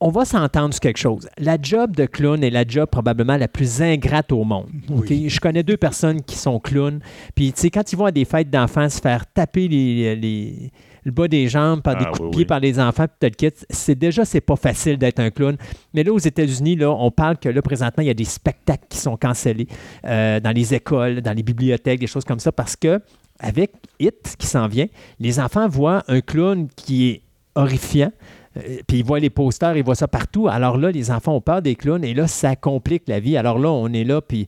On 0.00 0.10
va 0.10 0.24
s'entendre 0.24 0.72
sur 0.72 0.80
quelque 0.80 0.98
chose. 0.98 1.28
La 1.38 1.56
job 1.60 1.96
de 1.96 2.06
clown 2.06 2.42
est 2.44 2.50
la 2.50 2.64
job 2.66 2.88
probablement 2.88 3.36
la 3.36 3.48
plus 3.48 3.82
ingrate 3.82 4.30
au 4.30 4.44
monde. 4.44 4.68
OK? 4.94 5.08
Je 5.08 5.40
connais 5.40 5.64
deux 5.64 5.76
personnes 5.76 6.22
qui 6.22 6.36
sont 6.36 6.60
clowns. 6.60 7.00
Puis, 7.34 7.52
tu 7.52 7.62
sais, 7.62 7.70
quand 7.70 7.92
ils 7.92 7.96
vont 7.96 8.04
à 8.04 8.12
des 8.12 8.24
fêtes 8.24 8.48
d'enfants 8.48 8.88
se 8.88 9.00
faire 9.00 9.26
taper 9.26 9.66
les, 9.66 10.14
les- 10.14 10.70
le 11.04 11.10
bas 11.10 11.26
des 11.26 11.48
jambes 11.48 11.80
par 11.82 11.96
des 11.96 12.04
Ah, 12.06 12.10
coups 12.10 12.26
de 12.28 12.30
pied 12.30 12.38
oui. 12.40 12.44
par 12.44 12.60
les 12.60 12.78
enfants, 12.78 13.06
puis 13.06 13.16
tout 13.30 13.42
le 13.44 13.50
kit, 13.50 13.56
c'est 13.70 13.94
déjà, 13.94 14.24
c'est 14.24 14.40
pas 14.42 14.56
facile 14.56 14.98
d'être 14.98 15.18
un 15.20 15.30
clown. 15.30 15.56
Mais 15.94 16.04
là, 16.04 16.12
aux 16.12 16.18
États-Unis, 16.18 16.76
là, 16.76 16.90
on 16.90 17.10
parle 17.10 17.38
que 17.38 17.48
là, 17.48 17.62
présentement, 17.62 18.02
il 18.02 18.08
y 18.08 18.10
a 18.10 18.14
des 18.14 18.24
spectacles 18.24 18.84
qui 18.88 18.98
sont 18.98 19.16
cancellés 19.16 19.66
euh, 20.04 20.38
dans 20.38 20.50
les 20.52 20.74
écoles, 20.74 21.22
dans 21.22 21.32
les 21.32 21.42
bibliothèques, 21.42 21.98
des 22.00 22.06
choses 22.06 22.24
comme 22.24 22.40
ça, 22.40 22.52
parce 22.52 22.76
que 22.76 23.00
avec 23.40 23.72
It 23.98 24.36
qui 24.38 24.46
s'en 24.46 24.68
vient, 24.68 24.86
les 25.18 25.40
enfants 25.40 25.66
voient 25.68 26.04
un 26.08 26.20
clown 26.20 26.68
qui 26.76 27.08
est 27.08 27.22
horrifiant. 27.54 28.12
Euh, 28.58 28.78
Puis 28.86 28.98
ils 28.98 29.04
voient 29.04 29.20
les 29.20 29.30
posters, 29.30 29.76
ils 29.76 29.84
voient 29.84 29.94
ça 29.94 30.08
partout. 30.08 30.48
Alors 30.48 30.76
là, 30.76 30.90
les 30.90 31.10
enfants 31.10 31.36
ont 31.36 31.40
peur 31.40 31.62
des 31.62 31.74
clowns 31.74 32.04
et 32.04 32.14
là, 32.14 32.26
ça 32.26 32.56
complique 32.56 33.04
la 33.06 33.20
vie. 33.20 33.36
Alors 33.36 33.58
là, 33.58 33.70
on 33.70 33.92
est 33.92 34.04
là, 34.04 34.20
puis 34.20 34.46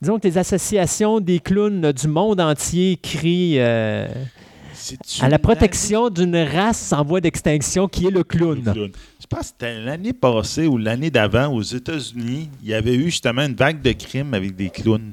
disons 0.00 0.18
que 0.18 0.26
les 0.26 0.38
associations 0.38 1.20
des 1.20 1.40
clowns 1.40 1.92
du 1.92 2.08
monde 2.08 2.40
entier 2.40 2.98
crient 3.02 3.58
euh, 3.58 4.06
à 5.20 5.28
la 5.28 5.38
protection 5.38 6.10
d'une 6.10 6.36
race 6.36 6.92
en 6.92 7.04
voie 7.04 7.20
d'extinction 7.20 7.88
qui 7.88 8.06
est 8.06 8.10
le 8.10 8.24
clown. 8.24 8.62
clown? 8.62 8.90
Je 9.20 9.26
pense 9.26 9.40
que 9.40 9.46
c'était 9.46 9.80
l'année 9.80 10.12
passée 10.12 10.66
ou 10.66 10.78
l'année 10.78 11.10
d'avant 11.10 11.52
aux 11.52 11.62
États-Unis, 11.62 12.48
il 12.62 12.68
y 12.68 12.74
avait 12.74 12.94
eu 12.94 13.04
justement 13.04 13.42
une 13.42 13.54
vague 13.54 13.82
de 13.82 13.92
crimes 13.92 14.34
avec 14.34 14.56
des 14.56 14.70
clowns. 14.70 15.12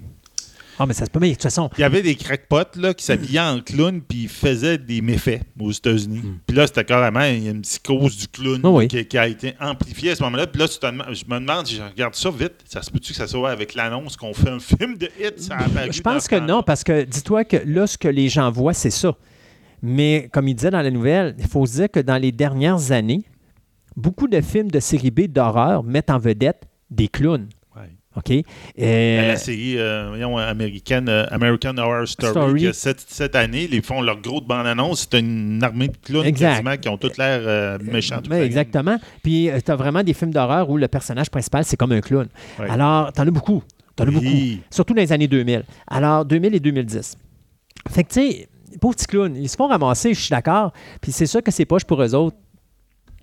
Ah, 0.80 0.86
mais 0.86 0.94
ça 0.94 1.06
se 1.06 1.10
peut, 1.10 1.20
mais 1.20 1.30
de 1.30 1.34
toute 1.34 1.44
façon, 1.44 1.70
Il 1.78 1.82
y 1.82 1.84
avait 1.84 2.02
des 2.04 2.16
crackpots 2.16 2.78
là, 2.80 2.94
qui 2.94 3.04
s'habillaient 3.04 3.40
en 3.40 3.60
clown 3.62 4.02
puis 4.02 4.24
ils 4.24 4.30
faisaient 4.30 4.78
des 4.78 5.02
méfaits 5.02 5.42
aux 5.60 5.72
États-Unis. 5.72 6.20
Hmm. 6.20 6.38
Puis 6.46 6.56
là, 6.56 6.68
c'était 6.68 6.86
carrément 6.86 7.24
une 7.24 7.62
psychose 7.62 8.18
du 8.18 8.28
clown 8.28 8.62
Ah 8.64 8.70
oui. 8.70 8.88
qui, 8.88 9.06
qui 9.06 9.18
a 9.18 9.28
été 9.28 9.56
amplifiée 9.60 10.12
à 10.12 10.16
ce 10.16 10.24
moment-là. 10.24 10.46
Puis 10.48 10.60
là, 10.62 10.68
tu 10.68 10.78
te 10.78 10.86
demandes- 10.86 11.14
je 11.14 11.26
me 11.26 11.40
demande, 11.40 11.68
je 11.68 11.82
regarde 11.82 12.14
ça 12.16 12.30
vite, 12.30 12.54
ça 12.66 12.82
se 12.82 12.92
peut-tu 12.92 13.14
que 13.14 13.18
ça 13.18 13.28
soit 13.28 13.50
avec 13.50 13.74
l'annonce 13.74 14.16
qu'on 14.18 14.34
fait 14.34 14.50
un 14.50 14.60
film 14.60 14.98
de 14.98 15.10
hit? 15.20 15.40
Ça 15.40 15.58
je 15.90 16.02
pense 16.02 16.28
que 16.28 16.36
non, 16.40 16.62
parce 16.64 16.84
que 16.84 17.04
dis-toi 17.04 17.44
que 17.46 17.58
là, 17.66 17.88
ce 17.88 17.98
que 17.98 18.08
les 18.08 18.30
gens 18.30 18.52
voient, 18.52 18.74
c'est 18.74 18.92
ça. 18.92 19.16
Mais 19.82 20.30
comme 20.32 20.48
il 20.48 20.56
disait 20.56 20.72
dans 20.72 20.82
la 20.82 20.92
nouvelle, 20.92 21.36
il 21.40 21.48
faut 21.48 21.66
se 21.66 21.74
dire 21.74 21.92
que 21.92 22.00
dans 22.00 22.18
les 22.18 22.32
dernières 22.32 22.92
années, 22.92 23.24
beaucoup 23.96 24.28
de 24.28 24.42
films 24.42 24.70
de 24.72 24.80
série 24.80 25.12
B 25.12 25.22
d'horreur 25.28 25.84
mettent 25.84 26.10
en 26.10 26.20
vedette 26.20 26.64
des 26.90 27.08
clowns. 27.08 27.48
OK? 28.18 28.32
Euh, 28.80 29.28
la 29.28 29.36
série 29.36 29.78
euh, 29.78 30.08
voyons, 30.10 30.38
américaine, 30.38 31.08
euh, 31.08 31.26
American 31.30 31.78
Horror 31.78 32.08
Story, 32.08 32.32
Story. 32.32 32.62
que 32.64 32.72
cette, 32.72 33.02
cette 33.08 33.36
année, 33.36 33.70
ils 33.72 33.84
font 33.84 34.02
leur 34.02 34.20
gros 34.20 34.42
bande-annonce. 34.42 35.08
C'est 35.10 35.20
une 35.20 35.64
armée 35.64 35.90
de 35.90 35.98
clowns 36.04 36.34
quasiment 36.34 36.78
qui 36.78 36.90
ont 36.90 36.98
toutes 36.98 37.18
l'air 37.18 37.42
euh, 37.44 37.78
méchants. 37.82 38.22
Oui, 38.30 38.38
exactement. 38.38 38.98
Puis 39.24 39.50
tu 39.64 39.72
as 39.72 39.76
vraiment 39.76 40.04
des 40.04 40.14
films 40.14 40.32
d'horreur 40.32 40.70
où 40.70 40.78
le 40.78 40.88
personnage 40.88 41.30
principal, 41.30 41.64
c'est 41.64 41.78
comme 41.78 41.92
un 41.92 42.02
clown. 42.02 42.28
Ouais. 42.60 42.70
Alors, 42.70 43.14
tu 43.14 43.22
en 43.22 43.28
as 43.28 43.32
beaucoup. 43.32 43.64
Tu 43.96 44.04
en 44.04 44.08
as 44.08 44.12
beaucoup. 44.12 44.26
Surtout 44.72 44.94
dans 44.96 45.02
les 45.02 45.14
années 45.14 45.28
2000. 45.28 45.64
Alors, 45.88 46.26
2000 46.26 46.56
et 46.56 46.60
2010. 46.60 47.18
Fait 47.90 48.04
que, 48.04 48.10
tu 48.10 48.20
sais, 48.20 48.50
pauvres 48.82 48.96
petits 48.96 49.06
clowns, 49.06 49.36
ils 49.36 49.50
se 49.50 49.56
font 49.56 49.68
ramasser, 49.68 50.14
je 50.14 50.20
suis 50.20 50.30
d'accord. 50.32 50.74
Puis 51.02 51.12
c'est 51.12 51.28
sûr 51.28 51.44
que 51.44 51.52
c'est 51.52 51.66
poche 51.66 51.84
pour 51.84 52.02
eux 52.02 52.16
autres 52.16 52.38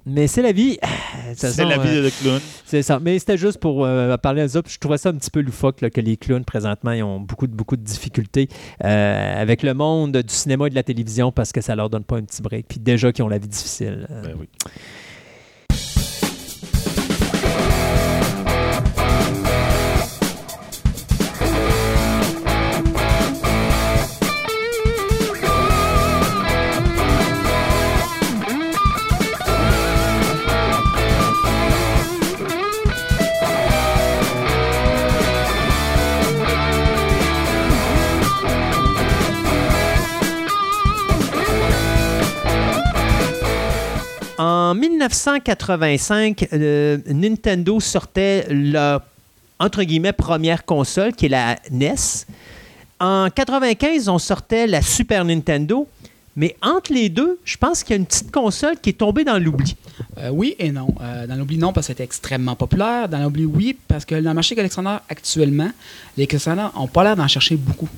Mais 0.07 0.27
c'est 0.27 0.43
la 0.43 0.53
vie. 0.53 0.79
C'est 1.37 1.65
la 1.65 1.79
vie 1.79 2.03
de 2.03 2.11
clown. 2.23 2.41
C'est 2.65 2.83
ça. 2.83 3.01
Mais 3.01 3.19
c'était 3.19 3.39
juste 3.39 3.59
pour 3.59 3.85
euh, 3.85 4.17
parler 4.19 4.43
à 4.43 4.49
ça. 4.49 4.61
Je 4.65 4.79
trouvais 4.79 4.99
ça 4.99 5.09
un 5.09 5.15
petit 5.15 5.31
peu 5.31 5.41
loufoque 5.41 5.81
là, 5.81 5.91
que 5.91 6.01
les 6.01 6.17
clowns, 6.17 6.45
présentement, 6.45 6.93
ils 6.93 7.03
ont 7.03 7.19
beaucoup, 7.19 7.49
de, 7.49 7.55
beaucoup 7.55 7.77
de 7.77 7.83
difficultés 7.83 8.49
euh, 8.85 9.43
avec 9.43 9.63
le 9.63 9.75
monde 9.75 10.19
du 10.19 10.33
cinéma 10.33 10.67
et 10.67 10.71
de 10.71 10.75
la 10.77 10.85
télévision 10.85 11.33
parce 11.33 11.51
que 11.51 11.61
ça 11.61 11.75
leur 11.75 11.91
donne 11.91 12.05
pas 12.05 12.19
un 12.19 12.23
petit 12.23 12.43
break. 12.43 12.67
Puis 12.69 12.79
déjà 12.79 13.11
qu'ils 13.11 13.25
ont 13.25 13.29
la 13.29 13.39
vie 13.39 13.49
difficile. 13.49 14.07
Ben 14.23 14.35
oui. 14.39 14.49
En 44.75 44.77
1985, 44.77 46.49
euh, 46.53 46.99
Nintendo 47.07 47.79
sortait 47.79 48.45
leur 48.51 49.03
entre 49.61 49.85
guillemets 49.85 50.13
première 50.13 50.65
console 50.65 51.13
qui 51.13 51.27
est 51.27 51.29
la 51.29 51.61
NES. 51.71 51.95
En 52.99 53.29
95, 53.33 54.09
on 54.09 54.19
sortait 54.19 54.67
la 54.67 54.83
Super 54.83 55.25
Nintendo. 55.25 55.87
Mais 56.35 56.57
entre 56.61 56.93
les 56.93 57.09
deux, 57.09 57.39
je 57.45 57.57
pense 57.57 57.85
qu'il 57.85 57.95
y 57.95 57.99
a 57.99 58.01
une 58.01 58.07
petite 58.07 58.33
console 58.33 58.75
qui 58.83 58.91
est 58.91 58.95
tombée 58.95 59.23
dans 59.23 59.39
l'oubli. 59.39 59.77
Euh, 60.19 60.31
oui 60.31 60.57
et 60.59 60.73
non. 60.73 60.93
Euh, 61.01 61.29
dans 61.29 61.37
l'oubli, 61.37 61.57
non, 61.57 61.73
parce 61.73 61.87
que 61.87 61.93
c'était 61.93 62.03
extrêmement 62.03 62.57
populaire. 62.57 63.09
Dans 63.09 63.21
l'oubli, 63.21 63.45
oui, 63.45 63.79
parce 63.87 64.05
que 64.05 64.17
dans 64.17 64.31
le 64.31 64.35
marché 64.35 64.57
collectionneur 64.57 65.03
actuellement, 65.09 65.71
les 66.17 66.27
collectionneurs 66.27 66.73
n'ont 66.75 66.89
pas 66.89 67.05
l'air 67.05 67.15
d'en 67.15 67.29
chercher 67.29 67.55
beaucoup. 67.55 67.89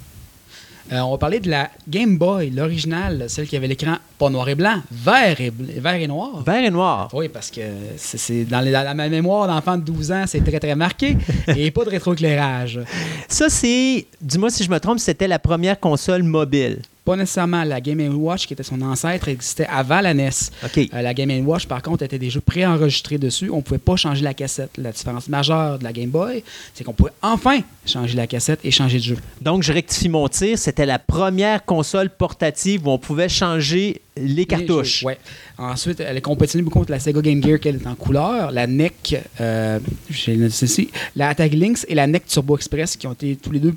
Euh, 0.93 1.01
on 1.01 1.13
va 1.13 1.19
parler 1.19 1.41
de 1.41 1.51
la 1.51 1.71
Game 1.89 2.17
Boy, 2.17 2.51
l'originale, 2.51 3.25
celle 3.29 3.47
qui 3.47 3.57
avait 3.57 3.67
l'écran 3.67 3.97
pas 4.19 4.31
noir 4.31 4.49
et 4.49 4.55
blanc, 4.55 4.81
vert 4.91 5.41
et, 5.41 5.51
vert 5.51 5.95
et 5.95 6.07
noir. 6.07 6.43
Vert 6.45 6.65
et 6.65 6.71
noir. 6.71 7.09
Oui, 7.13 7.29
parce 7.29 7.51
que 7.51 7.61
c'est 7.97 8.45
dans, 8.45 8.65
dans 8.65 8.97
ma 8.97 9.09
mémoire 9.09 9.49
d'enfant 9.49 9.77
de 9.77 9.83
12 9.83 10.13
ans, 10.13 10.25
c'est 10.27 10.41
très 10.41 10.61
très 10.61 10.75
marqué. 10.77 11.17
et 11.49 11.71
pas 11.71 11.85
de 11.85 11.91
rétroéclairage. 11.91 12.81
Ça, 13.29 13.49
c'est, 13.49 14.07
dis-moi 14.21 14.51
si 14.51 14.65
je 14.65 14.71
me 14.71 14.79
trompe, 14.79 15.01
c'était 15.01 15.29
la 15.29 15.39
première 15.39 15.79
console 15.81 16.23
mobile. 16.23 16.81
Pas 17.07 17.15
nécessairement 17.15 17.63
la 17.63 17.81
Game 17.81 18.01
Watch, 18.17 18.49
qui 18.49 18.53
était 18.53 18.65
son 18.65 18.83
ancêtre, 18.83 19.29
existait 19.29 19.67
avant 19.67 20.01
la 20.01 20.13
NES. 20.13 20.31
Euh, 20.65 20.87
la 20.93 21.15
Game 21.15 21.47
Watch, 21.47 21.67
par 21.67 21.81
contre, 21.81 22.03
était 22.03 22.19
des 22.19 22.31
jeux 22.31 22.41
préenregistrés 22.41 23.17
dessus. 23.17 23.49
On 23.49 23.59
ne 23.59 23.63
pouvait 23.63 23.79
pas 23.79 23.95
changer 23.95 24.25
la 24.25 24.35
cassette. 24.35 24.71
La 24.77 24.91
différence 24.91 25.29
majeure 25.29 25.79
de 25.79 25.85
la 25.85 25.93
Game 25.93 26.11
Boy, 26.11 26.43
c'est 26.75 26.83
qu'on 26.83 26.93
pouvait 26.93 27.13
enfin 27.23 27.61
changer 27.87 28.17
la 28.17 28.27
cassette 28.27 28.59
et 28.65 28.73
changer 28.73 28.99
de 28.99 29.05
jeu. 29.05 29.17
Donc, 29.41 29.63
je 29.63 29.73
rectifie 29.73 30.09
mon 30.09 30.27
tir. 30.27 30.59
C'était 30.59 30.85
la 30.85 30.99
première 30.99 31.65
console 31.65 32.11
portative 32.11 32.89
où 32.89 32.91
on 32.91 32.99
pouvait 32.99 33.29
changer 33.29 34.03
les 34.17 34.47
cartouches. 34.47 35.05
Ouais. 35.05 35.19
Ensuite, 35.59 36.01
elle 36.01 36.17
est 36.17 36.23
compétitive 36.23 36.65
beaucoup 36.65 36.81
contre 36.81 36.91
la 36.91 36.99
Sega 36.99 37.21
Game 37.21 37.41
Gear, 37.41 37.61
qui 37.61 37.69
est 37.69 37.87
en 37.87 37.95
couleur. 37.95 38.51
La 38.51 38.67
NEC, 38.67 39.23
euh, 39.41 39.79
j'ai 40.11 40.51
ceci, 40.51 40.91
la 41.15 41.29
Attack 41.29 41.55
Lynx 41.55 41.87
et 41.89 41.95
la 41.95 42.09
NEC 42.09 42.27
Turbo 42.27 42.57
Express, 42.57 42.97
qui 42.97 43.07
ont 43.07 43.13
été 43.13 43.37
tous 43.37 43.53
les 43.53 43.61
deux 43.61 43.75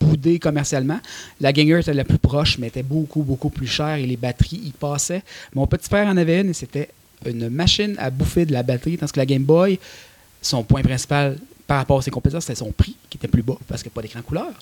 boudés 0.00 0.38
commercialement. 0.38 1.00
La 1.40 1.52
Game 1.52 1.68
Gear 1.68 1.80
était 1.80 1.94
la 1.94 2.04
plus 2.04 2.18
proche, 2.18 2.58
mais 2.58 2.68
était 2.68 2.82
beaucoup, 2.82 3.22
beaucoup 3.22 3.50
plus 3.50 3.66
chère 3.66 3.96
et 3.96 4.06
les 4.06 4.16
batteries 4.16 4.62
y 4.64 4.70
passaient. 4.70 5.22
Mon 5.54 5.66
petit 5.66 5.88
frère 5.88 6.06
en 6.08 6.16
avait 6.16 6.40
une 6.40 6.50
et 6.50 6.54
c'était 6.54 6.88
une 7.24 7.48
machine 7.48 7.96
à 7.98 8.10
bouffer 8.10 8.46
de 8.46 8.52
la 8.52 8.62
batterie, 8.62 8.98
tandis 8.98 9.12
que 9.12 9.18
la 9.18 9.26
Game 9.26 9.44
Boy, 9.44 9.78
son 10.42 10.62
point 10.62 10.82
principal 10.82 11.38
par 11.66 11.78
rapport 11.78 11.98
à 11.98 12.02
ses 12.02 12.10
compétences, 12.10 12.44
c'était 12.44 12.58
son 12.58 12.70
prix, 12.70 12.94
qui 13.10 13.18
était 13.18 13.28
plus 13.28 13.42
bas 13.42 13.56
parce 13.66 13.82
qu'il 13.82 13.90
n'y 13.90 13.94
a 13.94 13.96
pas 13.96 14.02
d'écran 14.02 14.22
couleur. 14.22 14.52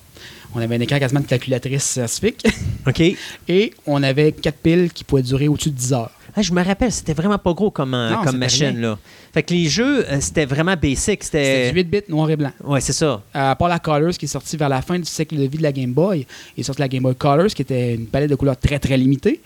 On 0.54 0.60
avait 0.60 0.76
un 0.76 0.80
écran 0.80 0.98
quasiment 0.98 1.20
de 1.20 1.26
calculatrice 1.26 1.84
scientifique 1.84 2.46
OK. 2.86 3.00
et 3.48 3.74
on 3.86 4.02
avait 4.02 4.32
quatre 4.32 4.58
piles 4.58 4.90
qui 4.92 5.04
pouvaient 5.04 5.22
durer 5.22 5.48
au-dessus 5.48 5.70
de 5.70 5.76
10 5.76 5.92
heures. 5.92 6.12
Ah, 6.36 6.42
je 6.42 6.52
me 6.52 6.62
rappelle, 6.64 6.90
c'était 6.90 7.12
vraiment 7.12 7.38
pas 7.38 7.52
gros 7.52 7.70
comme, 7.70 7.94
euh, 7.94 8.10
Non, 8.10 8.24
comme 8.24 8.38
machine. 8.38 8.80
Là. 8.80 8.98
Fait 9.32 9.42
que 9.42 9.54
les 9.54 9.66
jeux, 9.66 10.04
euh, 10.08 10.18
c'était 10.20 10.46
vraiment 10.46 10.74
basic. 10.74 11.22
C'était 11.22 11.68
C'était. 11.68 11.70
du 11.70 11.76
8 11.76 11.84
bits 11.90 12.00
noir 12.08 12.28
et 12.30 12.36
blanc. 12.36 12.50
Ouais, 12.64 12.80
c'est 12.80 12.92
ça. 12.92 13.22
À 13.32 13.54
part 13.54 13.68
la 13.68 13.78
Colors 13.78 14.12
qui 14.12 14.24
est 14.24 14.28
sortie 14.28 14.56
vers 14.56 14.68
la 14.68 14.82
fin 14.82 14.98
du 14.98 15.04
cycle 15.04 15.36
de 15.36 15.42
vie 15.42 15.58
de 15.58 15.62
la 15.62 15.72
Game 15.72 15.92
Boy, 15.92 16.26
il 16.56 16.60
est 16.60 16.64
sorti 16.64 16.80
la 16.80 16.88
Game 16.88 17.02
Boy 17.04 17.14
Colors 17.14 17.48
qui 17.48 17.62
était 17.62 17.94
une 17.94 18.06
palette 18.06 18.30
de 18.30 18.34
couleurs 18.34 18.56
très 18.56 18.78
très 18.78 18.96
limitée. 18.96 19.40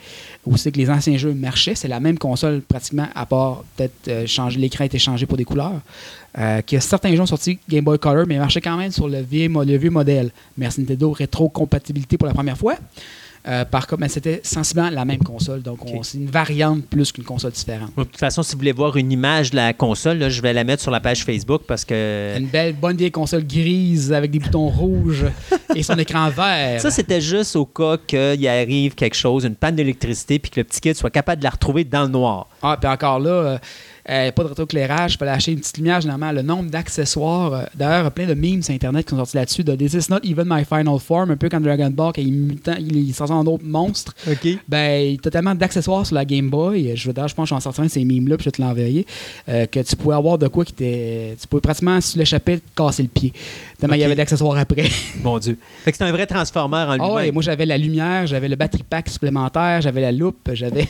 Où 0.47 0.57
c'est 0.57 0.73
que 0.73 0.79
les 0.79 0.89
anciens 0.89 1.17
jeux 1.19 1.35
marchaient. 1.35 1.75
C'est 1.75 1.89
la 1.89 2.01
même 2.01 2.19
console 2.19 2.63
pratiquement, 2.63 3.09
à 3.15 3.27
part 3.27 3.65
peut-être 3.77 4.09
euh, 4.09 4.27
changer 4.27 4.59
l'écran 4.59 4.85
été 4.85 4.99
changé 4.99 5.27
pour 5.27 5.37
des 5.37 5.45
couleurs. 5.45 5.81
Euh, 6.39 6.63
que 6.63 6.79
certains 6.81 7.15
jeux 7.15 7.21
ont 7.21 7.27
sorti 7.27 7.59
Game 7.69 7.85
Boy 7.85 7.99
Color, 7.99 8.25
mais 8.27 8.39
marchaient 8.39 8.61
quand 8.61 8.77
même 8.77 8.93
sur 8.93 9.09
le 9.09 9.21
vieux, 9.21 9.49
le 9.49 9.77
vieux 9.77 9.91
modèle. 9.91 10.31
Merci 10.57 10.81
Nintendo, 10.81 11.11
rétro-compatibilité 11.13 12.17
pour 12.17 12.29
la 12.29 12.35
première 12.35 12.57
fois. 12.57 12.77
Euh, 13.49 13.65
par 13.65 13.87
contre, 13.87 14.01
mais 14.01 14.09
c'était 14.09 14.41
sensiblement 14.45 14.91
la 14.91 15.05
même 15.05 15.23
console. 15.23 15.63
Donc, 15.63 15.79
c'est 16.03 16.19
une 16.19 16.31
variante 16.31 16.85
plus 16.85 17.13
qu'une 17.13 17.25
console 17.25 17.53
différente. 17.53 17.91
De 17.97 18.05
toute 18.05 18.19
façon, 18.19 18.43
si 18.43 18.53
vous 18.53 18.59
voulez 18.59 18.73
voir 18.73 18.97
une 18.97 19.11
image 19.11 19.51
de 19.51 19.57
la 19.57 19.73
console, 19.73 20.19
là, 20.19 20.29
je 20.29 20.43
vais 20.43 20.53
la 20.53 20.65
mettre 20.65 20.83
sur 20.83 20.91
la 20.91 21.01
page 21.01 21.25
Facebook 21.25 21.63
parce 21.67 21.85
que. 21.85 22.37
Une 22.39 22.47
belle, 22.47 22.75
bonne 22.75 22.97
vieille 22.97 23.11
console 23.11 23.47
grise 23.47 24.13
avec 24.13 24.31
des 24.31 24.39
boutons 24.39 24.69
rouges 24.69 25.25
et 25.75 25.83
son 25.83 25.97
écran 25.97 26.29
vert. 26.29 26.81
Ça, 26.81 26.91
c'était 26.91 27.21
juste 27.21 27.57
au 27.57 27.65
cas 27.65 27.97
qu'il 27.97 28.47
arrive 28.47 28.95
quelque 28.95 29.17
chose, 29.17 29.45
une 29.45 29.57
panne 29.57 29.77
d'électricité, 29.77 30.39
puis 30.39 30.51
que 30.51 30.61
le 30.61 30.65
petit 30.65 30.81
kid 30.81 30.95
soit 30.95 31.11
capable 31.11 31.39
de 31.39 31.45
la 31.45 31.51
retrouver 31.51 31.85
dans 31.85 32.03
le 32.03 32.09
noir. 32.09 32.49
Ah, 32.63 32.77
puis 32.79 32.91
encore 32.91 33.19
là, 33.19 33.31
euh, 33.31 33.59
euh, 34.11 34.33
pas 34.33 34.43
de 34.43 34.49
rétroéclairage, 34.49 35.15
il 35.15 35.19
fallait 35.19 35.31
acheter 35.33 35.53
une 35.53 35.61
petite 35.61 35.77
lumière 35.77 36.01
généralement. 36.01 36.33
Le 36.33 36.43
nombre 36.43 36.71
d'accessoires, 36.71 37.53
euh, 37.53 37.63
d'ailleurs, 37.75 38.01
il 38.01 38.05
y 38.05 38.07
a 38.07 38.11
plein 38.11 38.27
de 38.27 38.35
memes 38.35 38.63
sur 38.63 38.75
Internet 38.75 39.05
qui 39.07 39.11
sont 39.11 39.17
sortis 39.19 39.37
là-dessus, 39.37 39.65
de 39.65 39.75
This 39.75 39.95
is 39.95 40.11
not 40.11 40.19
even 40.25 40.47
my 40.49 40.65
final 40.65 40.99
form, 40.99 41.31
un 41.31 41.37
peu 41.37 41.49
comme 41.49 41.63
Dragon 41.63 41.91
Ball, 41.91 42.13
quand 42.15 42.23
il, 42.23 42.33
mutant, 42.33 42.75
il, 42.79 43.13
sort 43.15 43.31
en 43.31 43.45
autre 43.47 43.65
monstre. 43.65 44.15
OK. 44.31 44.49
Ben, 44.69 45.03
il 45.05 45.13
y 45.13 45.15
a 45.15 45.19
totalement 45.19 45.55
d'accessoires 45.55 46.07
sur 46.07 46.15
la 46.15 46.25
Game 46.25 46.49
Boy. 46.51 46.97
Je 46.97 47.07
veux 47.09 47.13
dire, 47.13 47.29
je 47.29 47.35
pense 47.35 47.45
que 47.45 47.49
je 47.51 47.55
vais 47.55 47.59
en 47.59 47.61
sortir 47.61 47.83
un 47.83 47.87
de 47.87 47.91
ces 47.91 48.05
memes-là, 48.05 48.37
puis 48.37 48.45
je 48.45 48.49
vais 48.49 48.53
te 48.53 48.63
l'envoyer. 48.63 49.07
euh, 49.49 49.67
que 49.67 49.81
tu 49.81 49.97
pouvais 49.97 50.15
avoir 50.15 50.39
de 50.39 50.49
quoi 50.49 50.65
qui 50.65 50.73
était. 50.73 51.37
Tu 51.41 51.47
pouvais 51.47 51.61
pratiquement, 51.61 52.01
si 52.01 52.13
tu 52.13 52.19
l'échappais, 52.19 52.59
te 52.59 52.63
casser 52.77 53.03
le 53.03 53.09
pied. 53.09 53.33
Tellement 53.79 53.95
il 53.95 54.01
y 54.01 54.05
avait 54.05 54.15
d'accessoires 54.15 54.57
après. 54.59 54.89
Mon 55.23 55.39
Dieu. 55.39 55.59
Fait 55.85 55.93
que 55.93 55.99
c'est 55.99 56.05
un 56.05 56.13
vrai 56.13 56.27
transformer 56.27 56.77
en 56.77 56.91
Ah 56.91 56.97
lui-même. 56.97 57.13
ouais, 57.15 57.31
moi 57.33 57.43
j'avais 57.43 57.67
la 57.67 57.79
lumière, 57.79 58.27
j'avais 58.27 58.49
le 58.49 58.57
battery 58.57 58.83
pack 58.89 59.09
supplémentaire, 59.09 59.81
j'avais 59.83 60.01
la 60.01 60.13
loupe, 60.13 60.51
j'avais 60.53 60.89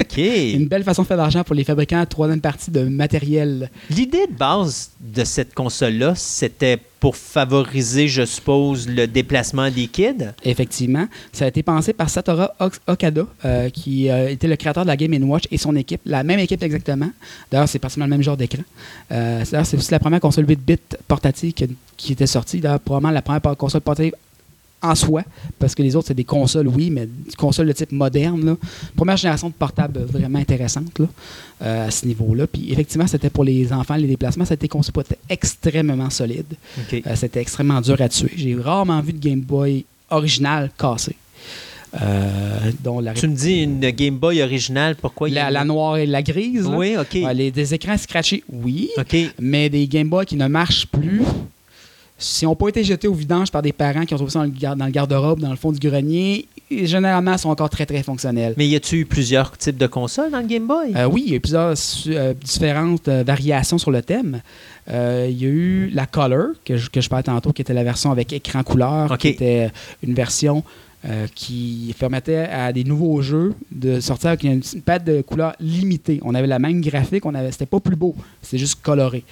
OK. 0.00 0.16
une 0.18 0.66
belle 0.68 0.84
façon 0.84 1.02
de 1.02 1.06
faire 1.06 1.16
de 1.16 1.22
l'argent 1.22 1.44
pour 1.44 1.54
les 1.54 1.64
fabricants, 1.64 2.04
troisième 2.06 2.40
partie 2.40 2.70
de 2.70 2.80
matériel. 2.84 3.70
L'idée 3.90 4.26
de 4.26 4.32
base 4.36 4.90
de 5.00 5.24
cette 5.24 5.54
console-là, 5.54 6.14
c'était 6.14 6.78
pour 7.00 7.16
favoriser, 7.16 8.08
je 8.08 8.24
suppose, 8.24 8.88
le 8.88 9.06
déplacement 9.06 9.70
des 9.70 9.86
kids? 9.86 10.32
Effectivement. 10.44 11.06
Ça 11.32 11.44
a 11.44 11.48
été 11.48 11.62
pensé 11.62 11.92
par 11.92 12.08
Satoru 12.10 12.46
Ok- 12.58 12.80
Okada, 12.86 13.26
euh, 13.44 13.68
qui 13.70 14.08
euh, 14.10 14.28
était 14.30 14.48
le 14.48 14.56
créateur 14.56 14.84
de 14.84 14.88
la 14.88 14.96
Game 14.96 15.12
Watch 15.28 15.44
et 15.50 15.58
son 15.58 15.76
équipe. 15.76 16.00
La 16.06 16.22
même 16.24 16.40
équipe 16.40 16.62
exactement. 16.62 17.10
D'ailleurs, 17.50 17.68
c'est 17.68 17.78
pratiquement 17.78 18.06
le 18.06 18.10
même 18.10 18.22
genre 18.22 18.36
d'écran. 18.36 18.62
Euh, 19.12 19.44
c'est 19.44 19.74
aussi 19.76 19.90
la 19.92 19.98
première 19.98 20.20
console 20.20 20.48
8 20.48 20.56
bits 20.66 20.76
portative 21.06 21.52
qui, 21.52 21.68
qui 21.96 22.12
était 22.12 22.26
sortie. 22.26 22.60
D'ailleurs, 22.60 22.80
probablement 22.80 23.12
la 23.12 23.22
première 23.22 23.42
console 23.56 23.82
portative 23.82 24.14
en 24.82 24.94
soi, 24.94 25.22
parce 25.58 25.74
que 25.74 25.82
les 25.82 25.96
autres, 25.96 26.08
c'est 26.08 26.14
des 26.14 26.24
consoles, 26.24 26.68
oui, 26.68 26.90
mais 26.90 27.06
des 27.06 27.32
consoles 27.36 27.66
de 27.66 27.72
type 27.72 27.92
moderne. 27.92 28.44
Là. 28.44 28.56
Première 28.94 29.16
génération 29.16 29.48
de 29.48 29.54
portables 29.54 30.00
vraiment 30.00 30.38
intéressante 30.38 30.98
là, 30.98 31.06
euh, 31.62 31.86
à 31.88 31.90
ce 31.90 32.06
niveau-là. 32.06 32.46
Puis 32.46 32.72
effectivement, 32.72 33.06
c'était 33.06 33.30
pour 33.30 33.44
les 33.44 33.72
enfants, 33.72 33.96
les 33.96 34.06
déplacements, 34.06 34.44
ça 34.44 34.52
a 34.52 34.56
été 34.56 34.68
conçu 34.68 34.92
pour 34.92 35.02
être 35.02 35.16
extrêmement 35.28 36.10
solide. 36.10 36.44
Euh, 36.92 37.00
c'était 37.16 37.40
extrêmement 37.40 37.80
dur 37.80 38.00
à 38.00 38.08
tuer. 38.08 38.30
J'ai 38.36 38.54
rarement 38.54 39.00
vu 39.00 39.12
de 39.12 39.18
Game 39.18 39.40
Boy 39.40 39.84
original 40.10 40.70
cassé. 40.78 41.16
Euh, 42.02 42.72
dont 42.84 43.00
la, 43.00 43.14
Tu 43.14 43.26
me 43.26 43.34
dis 43.34 43.62
une 43.62 43.80
Game 43.80 44.16
Boy 44.18 44.42
originale, 44.42 44.96
pourquoi 44.96 45.30
il 45.30 45.34
y 45.34 45.38
a... 45.38 45.44
la, 45.44 45.60
la 45.60 45.64
noire 45.64 45.96
et 45.96 46.04
la 46.04 46.22
grise. 46.22 46.68
là. 46.68 46.76
Oui, 46.76 46.96
OK. 46.98 47.14
Ouais, 47.14 47.32
les, 47.32 47.50
des 47.50 47.72
écrans 47.72 47.96
scratchés, 47.96 48.44
oui. 48.52 48.90
OK. 48.98 49.16
Mais 49.40 49.70
des 49.70 49.86
Game 49.88 50.08
Boy 50.08 50.26
qui 50.26 50.36
ne 50.36 50.46
marchent 50.46 50.86
plus. 50.86 51.22
Si 52.18 52.44
n'ont 52.46 52.56
pas 52.56 52.68
été 52.68 52.82
jetés 52.82 53.08
au 53.08 53.14
vidange 53.14 53.50
par 53.50 53.60
des 53.62 53.72
parents 53.72 54.04
qui 54.06 54.14
ont 54.14 54.16
trouvé 54.16 54.30
ça 54.32 54.38
dans 54.46 54.86
le, 54.86 54.90
garde-robe, 54.90 55.40
dans 55.40 55.50
le 55.50 55.56
fond 55.56 55.70
du 55.70 55.86
grenier, 55.86 56.46
généralement, 56.70 57.36
sont 57.36 57.50
encore 57.50 57.68
très, 57.68 57.84
très 57.84 58.02
fonctionnels. 58.02 58.54
Mais 58.56 58.66
y 58.66 58.74
a-tu 58.74 59.00
eu 59.00 59.04
plusieurs 59.04 59.56
types 59.58 59.76
de 59.76 59.86
consoles 59.86 60.30
dans 60.30 60.40
le 60.40 60.46
Game 60.46 60.66
Boy? 60.66 60.92
Euh, 60.96 61.04
oui, 61.06 61.24
il 61.26 61.30
y 61.30 61.34
a 61.34 61.36
eu 61.36 61.40
plusieurs 61.40 61.74
euh, 62.08 62.34
différentes 62.34 63.08
euh, 63.08 63.22
variations 63.22 63.76
sur 63.76 63.90
le 63.90 64.00
thème. 64.02 64.40
Il 64.88 64.94
y 64.94 65.44
a 65.44 65.48
eu 65.48 65.90
la 65.92 66.06
Color, 66.06 66.50
que 66.64 66.76
je, 66.76 66.88
que 66.88 67.00
je 67.00 67.08
parlais 67.08 67.24
tantôt, 67.24 67.52
qui 67.52 67.60
était 67.60 67.74
la 67.74 67.84
version 67.84 68.12
avec 68.12 68.32
écran 68.32 68.62
couleur, 68.62 69.10
Ok. 69.10 69.18
qui 69.18 69.28
était 69.28 69.70
une 70.02 70.14
version 70.14 70.62
euh, 71.08 71.26
qui 71.34 71.94
permettait 72.00 72.48
à 72.50 72.72
des 72.72 72.82
nouveaux 72.82 73.20
jeux 73.20 73.54
de 73.70 74.00
sortir 74.00 74.30
avec 74.30 74.42
une, 74.42 74.62
une 74.74 74.82
palette 74.82 75.04
de 75.04 75.20
couleurs 75.20 75.54
limitée. 75.60 76.18
On 76.24 76.34
avait 76.34 76.48
la 76.48 76.58
même 76.58 76.80
graphique, 76.80 77.24
on 77.26 77.34
avait, 77.34 77.52
c'était 77.52 77.66
pas 77.66 77.78
plus 77.78 77.94
beau, 77.94 78.16
c'était 78.42 78.58
juste 78.58 78.80
coloré. 78.82 79.22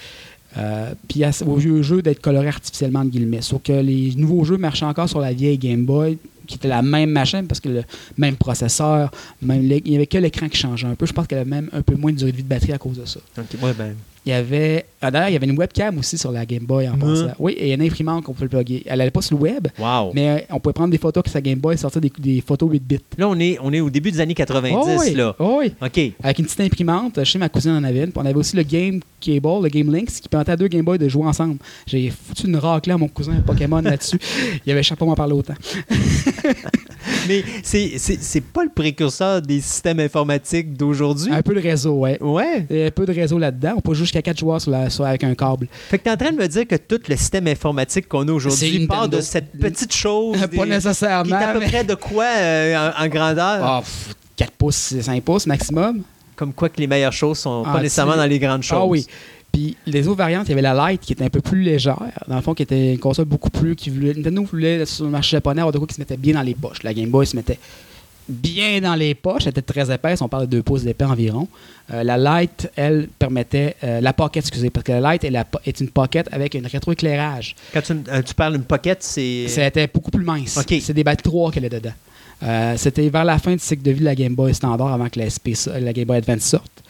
Euh, 0.57 0.95
puis 1.09 1.23
aux 1.47 1.57
vieux 1.57 1.83
jeux 1.83 2.03
d'être 2.03 2.21
colorés 2.21 2.49
artificiellement, 2.49 3.01
entre 3.01 3.11
guillemets. 3.11 3.43
Sauf 3.43 3.63
que 3.63 3.73
les 3.73 4.15
nouveaux 4.17 4.45
jeux 4.45 4.57
marchaient 4.57 4.85
encore 4.85 5.09
sur 5.09 5.21
la 5.21 5.33
vieille 5.33 5.59
Game 5.59 5.85
Boy, 5.85 6.19
qui 6.47 6.57
était 6.57 6.69
la 6.69 6.83
même 6.83 7.11
machine, 7.11 7.47
parce 7.47 7.61
que 7.61 7.69
le 7.69 7.83
même 8.19 8.37
processeur, 8.37 9.11
même 9.43 9.63
il 9.63 9.83
n'y 9.85 9.97
avait 9.97 10.07
que 10.07 10.19
l'écran 10.19 10.49
qui 10.49 10.59
changeait 10.59 10.87
un 10.87 10.95
peu. 10.95 11.07
Je 11.07 11.13
pense 11.13 11.27
qu'elle 11.27 11.39
avait 11.39 11.51
même 11.51 11.71
un 11.73 11.83
peu 11.83 11.97
moins 11.97 12.13
de 12.13 12.19
durée 12.19 12.33
de 12.33 12.37
vie 12.37 12.43
de 12.43 12.49
batterie 12.49 12.73
à 12.73 12.79
cause 12.79 12.99
de 12.99 13.05
ça. 13.05 13.21
Ben, 13.37 13.95
Il 14.27 14.31
y 14.31 14.33
avait. 14.33 14.87
ah, 15.03 15.11
D'ailleurs, 15.11 15.29
il 15.29 15.33
y 15.33 15.37
avait 15.37 15.47
une 15.47 15.59
webcam 15.59 15.99
aussi 15.99 16.17
sur 16.17 16.33
la 16.33 16.47
Game 16.47 16.65
Boy 16.65 16.89
en 16.89 16.93
Mhm. 16.97 17.01
passant. 17.01 17.35
Oui, 17.39 17.53
et 17.53 17.75
une 17.75 17.83
imprimante 17.83 18.25
qu'on 18.25 18.33
pouvait 18.33 18.47
le 18.47 18.49
plugger. 18.49 18.83
Elle 18.87 18.99
n'allait 18.99 19.11
pas 19.11 19.21
sur 19.21 19.37
le 19.37 19.43
web, 19.43 19.69
wow. 19.79 20.13
mais 20.15 20.29
euh, 20.31 20.39
on 20.51 20.61
pouvait 20.61 20.73
prendre 20.73 20.91
des 20.91 20.99
photos 20.99 21.23
que 21.23 21.29
sa 21.31 21.41
Game 21.43 21.59
Boy 21.59 21.77
sortait 21.77 22.01
des, 22.01 22.11
des 22.19 22.41
photos 22.41 22.71
8 22.71 22.83
bits. 22.83 23.01
Là, 23.19 23.29
on 23.29 23.39
est, 23.39 23.59
on 23.63 23.71
est 23.73 23.81
au 23.81 23.91
début 23.91 24.11
des 24.11 24.21
années 24.21 24.35
90, 24.35 24.75
Oh 24.77 25.01
oui, 25.01 25.15
là. 25.15 25.37
oh 25.39 25.57
oui. 25.61 25.73
OK. 25.83 26.13
Avec 26.23 26.39
une 26.39 26.47
petite 26.47 26.61
imprimante, 26.61 27.23
chez 27.25 27.39
ma 27.39 27.49
cousine 27.51 27.73
en 27.73 27.85
avait 27.85 28.01
une. 28.05 28.13
Puis 28.13 28.21
on 28.23 28.25
avait 28.27 28.35
aussi 28.35 28.57
le 28.57 28.63
Game 28.63 29.01
Cable, 29.21 29.63
le 29.63 29.69
Game 29.69 29.93
Links, 29.93 30.21
qui 30.23 30.29
permettait 30.29 30.53
à 30.53 30.57
deux 30.57 30.69
Game 30.69 30.85
Boy 30.87 30.99
de 30.99 31.07
jouer 31.09 31.27
ensemble. 31.27 31.57
J'ai 31.87 32.11
foutu 32.11 32.47
une 32.47 32.57
raclée 32.57 32.93
à 32.95 32.99
mon 32.99 33.09
cousin 33.09 33.35
Pokémon 33.45 33.83
là-dessus. 33.83 34.19
Il 34.67 34.73
avait 34.73 34.83
chapeau 34.83 35.05
m'en 35.05 35.15
parler 35.15 35.35
autant. 35.35 35.55
Mais 37.29 37.45
c'est- 37.63 37.93
c'est 37.99 38.23
c'est 38.23 38.41
pas 38.41 38.65
le 38.65 38.71
précurseur 38.75 39.41
des 39.43 39.61
systèmes 39.61 40.01
informatiques 40.01 40.75
d'aujourd'hui. 40.75 41.33
Un 41.33 41.43
peu 41.43 41.55
de 41.55 41.61
réseau, 41.61 41.95
ouais. 41.95 42.19
Ouais. 42.23 42.67
Il 42.71 42.77
y 42.77 42.83
a 42.83 42.87
un 42.87 42.91
peu 42.91 43.07
de 43.07 43.13
réseau 43.13 43.39
là-dedans. 43.39 43.75
On 43.77 43.81
peut 43.81 43.95
jouer 43.95 44.05
jusqu'à 44.05 44.23
4 44.23 44.39
joueurs 44.39 44.61
sur 44.61 44.71
la, 44.71 44.91
sur- 44.91 45.05
avec 45.05 45.25
un 45.25 45.35
câble. 45.35 45.69
Fait 45.89 45.99
que 45.99 46.05
t'es 46.05 46.11
en 46.11 46.17
train 46.17 46.33
de 46.33 46.37
me 46.37 46.47
dire 46.47 46.67
que 46.67 46.77
tout 46.77 47.01
le 47.09 47.17
système 47.17 47.47
informatique 47.47 48.09
qu'on 48.09 48.27
a 48.29 48.33
aujourd'hui 48.33 48.87
part 48.87 49.09
de 49.09 49.21
cette 49.21 49.53
petite 49.53 49.95
chose. 49.95 50.37
pas 50.41 50.47
des- 50.47 50.57
qui 50.59 50.69
nécessairement. 50.69 51.41
est 51.41 51.45
à 51.45 51.53
peu 51.53 51.61
mais- 51.61 51.67
près 51.67 51.85
de 51.85 51.95
quoi 51.95 52.25
euh, 52.37 52.91
en, 52.99 53.05
en 53.05 53.09
grandeur? 53.09 53.59
Ah, 53.65 53.81
pff, 53.83 54.15
4 54.37 54.51
pouces, 54.53 54.95
5 55.01 55.23
pouces 55.23 55.47
maximum. 55.47 56.03
Comme 56.37 56.53
quoi 56.53 56.69
que 56.69 56.81
les 56.81 56.89
meilleures 56.89 57.13
choses 57.13 57.39
sont 57.39 57.63
Ah, 57.65 57.75
pas 57.75 57.81
nécessairement 57.83 58.13
tu- 58.15 58.19
dans 58.19 58.27
les 58.27 58.39
grandes 58.41 58.63
choses. 58.65 58.79
Ah 58.81 58.87
oui. 58.87 59.07
Puis 59.55 59.77
les 59.87 60.09
autres 60.09 60.19
variantes, 60.19 60.49
il 60.49 60.51
y 60.51 60.53
avait 60.53 60.63
la 60.63 60.91
Lite 60.91 61.03
qui 61.03 61.13
était 61.13 61.23
un 61.23 61.31
peu 61.31 61.41
plus 61.41 61.63
légère. 61.63 61.97
Dans 62.27 62.35
le 62.35 62.43
fond, 62.43 62.55
qui 62.55 62.65
était 62.65 62.95
une 62.95 62.99
console 62.99 63.27
beaucoup 63.27 63.51
plus. 63.51 63.77
Qui 63.77 63.89
voulait, 63.89 64.13
Nintendo 64.13 64.43
voulait 64.43 64.85
sur 64.85 65.05
le 65.05 65.13
marché 65.13 65.37
japonais 65.37 65.61
avoir 65.61 65.73
de 65.73 65.79
quoi 65.79 65.87
qui 65.87 65.95
se 65.95 66.01
mettait 66.01 66.17
bien 66.17 66.35
dans 66.35 66.43
les 66.43 66.57
poches. 66.57 66.83
La 66.83 66.93
Game 66.93 67.09
Boy 67.09 67.25
se 67.25 67.37
mettait 67.37 67.61
bien 68.29 68.81
dans 68.81 68.97
les 68.97 69.15
poches. 69.15 69.43
Elle 69.43 69.51
était 69.51 69.63
très 69.63 69.95
épaisse. 69.95 70.21
On 70.23 70.29
parle 70.29 70.49
de 70.49 70.57
2 70.57 70.63
pouces 70.65 70.83
d'épais 70.83 71.05
environ. 71.05 71.47
Euh, 71.93 72.03
la 72.03 72.19
Lite, 72.41 72.69
elle, 72.75 73.07
permettait. 73.17 73.77
euh, 73.85 74.01
la 74.01 74.13
Pocket, 74.13 74.43
excusez, 74.43 74.71
parce 74.71 74.83
que 74.83 74.91
la 74.91 75.13
Lite 75.13 75.23
est, 75.23 75.81
une 75.81 75.91
Pocket 75.91 76.27
avec 76.33 76.57
un 76.57 76.63
rétroéclairage. 76.67 77.55
Quand 77.73 77.83
tu, 77.83 77.93
euh, 77.93 78.23
tu 78.23 78.35
parles 78.35 78.55
d'une 78.55 78.65
pocket, 78.65 79.05
c'est. 79.05 79.47
C'était 79.47 79.87
beaucoup 79.87 80.11
plus 80.11 80.25
mince. 80.25 80.59
C'est 80.81 80.93
des 80.93 81.05
batteries 81.05 81.31
3 81.31 81.53
qu'elle 81.53 81.67
est 81.67 81.69
dedans. 81.69 82.75
C'était 82.77 83.09
vers 83.09 83.25
la 83.25 83.39
fin 83.39 83.53
du 83.53 83.61
cycle 83.61 83.85
de 83.85 83.93
vie 83.93 84.01
de 84.01 84.05
la 84.05 84.17
Game 84.17 84.35
Boy 84.35 84.53
standard 84.53 84.93
avant 84.93 85.09
que 85.09 85.21
la, 85.21 85.31
SP 85.31 85.55
la 85.79 85.93
Game 85.93 86.07
Boy 86.07 86.17
Advance 86.17 86.43
sorte. 86.43 86.84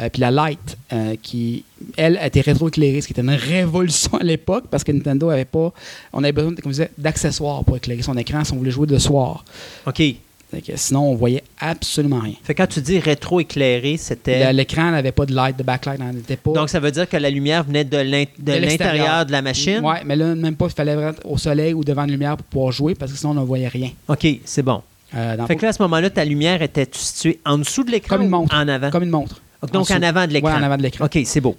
Euh, 0.00 0.08
puis 0.10 0.20
la 0.20 0.30
Lite, 0.30 0.76
euh, 0.92 1.16
qui, 1.20 1.64
elle, 1.96 2.18
était 2.22 2.40
rétroéclairée, 2.40 3.00
ce 3.00 3.06
qui 3.06 3.12
était 3.12 3.22
une 3.22 3.30
révolution 3.30 4.16
à 4.18 4.22
l'époque 4.22 4.64
parce 4.70 4.84
que 4.84 4.92
Nintendo 4.92 5.30
avait 5.30 5.44
pas. 5.44 5.72
On 6.12 6.22
avait 6.22 6.32
besoin, 6.32 6.54
comme 6.54 6.72
je 6.72 6.82
disais, 6.82 6.90
d'accessoires 6.96 7.64
pour 7.64 7.76
éclairer 7.76 8.02
son 8.02 8.16
écran 8.16 8.44
si 8.44 8.52
on 8.52 8.56
voulait 8.56 8.70
jouer 8.70 8.86
de 8.86 8.98
soir. 8.98 9.44
OK. 9.86 10.02
Que 10.50 10.76
sinon, 10.76 11.10
on 11.10 11.14
voyait 11.14 11.44
absolument 11.60 12.20
rien. 12.20 12.32
Fait 12.42 12.54
que 12.54 12.62
quand 12.62 12.68
tu 12.68 12.80
dis 12.80 12.98
rétro-éclairé, 12.98 13.98
c'était. 13.98 14.50
L'écran 14.54 14.92
n'avait 14.92 15.12
pas 15.12 15.26
de 15.26 15.34
light, 15.34 15.58
de 15.58 15.62
backlight, 15.62 16.00
n'en 16.00 16.10
était 16.12 16.38
pas. 16.38 16.52
Donc, 16.52 16.70
ça 16.70 16.80
veut 16.80 16.90
dire 16.90 17.06
que 17.06 17.18
la 17.18 17.28
lumière 17.28 17.64
venait 17.64 17.84
de 17.84 17.98
l'intérieur 17.98 19.26
de 19.26 19.32
la 19.32 19.42
machine? 19.42 19.84
Ouais, 19.84 20.02
mais 20.06 20.16
là, 20.16 20.34
même 20.34 20.56
pas, 20.56 20.66
il 20.66 20.72
fallait 20.72 20.92
être 20.92 21.20
au 21.26 21.36
soleil 21.36 21.74
ou 21.74 21.84
devant 21.84 22.06
la 22.06 22.12
lumière 22.12 22.38
pour 22.38 22.46
pouvoir 22.46 22.72
jouer 22.72 22.94
parce 22.94 23.12
que 23.12 23.18
sinon, 23.18 23.32
on 23.32 23.34
ne 23.34 23.44
voyait 23.44 23.68
rien. 23.68 23.90
OK, 24.08 24.26
c'est 24.46 24.62
bon. 24.62 24.80
Euh, 25.14 25.46
Fait 25.46 25.56
que 25.56 25.62
là, 25.62 25.68
à 25.68 25.72
ce 25.72 25.82
moment-là, 25.82 26.10
ta 26.10 26.24
lumière 26.24 26.62
était 26.62 26.88
située 26.92 27.40
en 27.44 27.58
dessous 27.58 27.84
de 27.84 27.90
l'écran 27.90 28.16
Comme 28.16 28.26
une 28.26 28.34
ou 28.34 28.38
montre. 28.38 28.54
en 28.54 28.68
avant? 28.68 28.90
comme 28.90 29.02
une 29.02 29.10
montre. 29.10 29.40
Donc, 29.72 29.90
en 29.90 30.02
avant 30.02 30.26
de 30.26 30.32
l'écran. 30.32 30.50
Ouais, 30.52 30.56
en 30.58 30.62
avant 30.62 30.76
de 30.76 30.82
l'écran. 30.82 31.04
OK, 31.06 31.18
c'est 31.24 31.40
beau. 31.40 31.56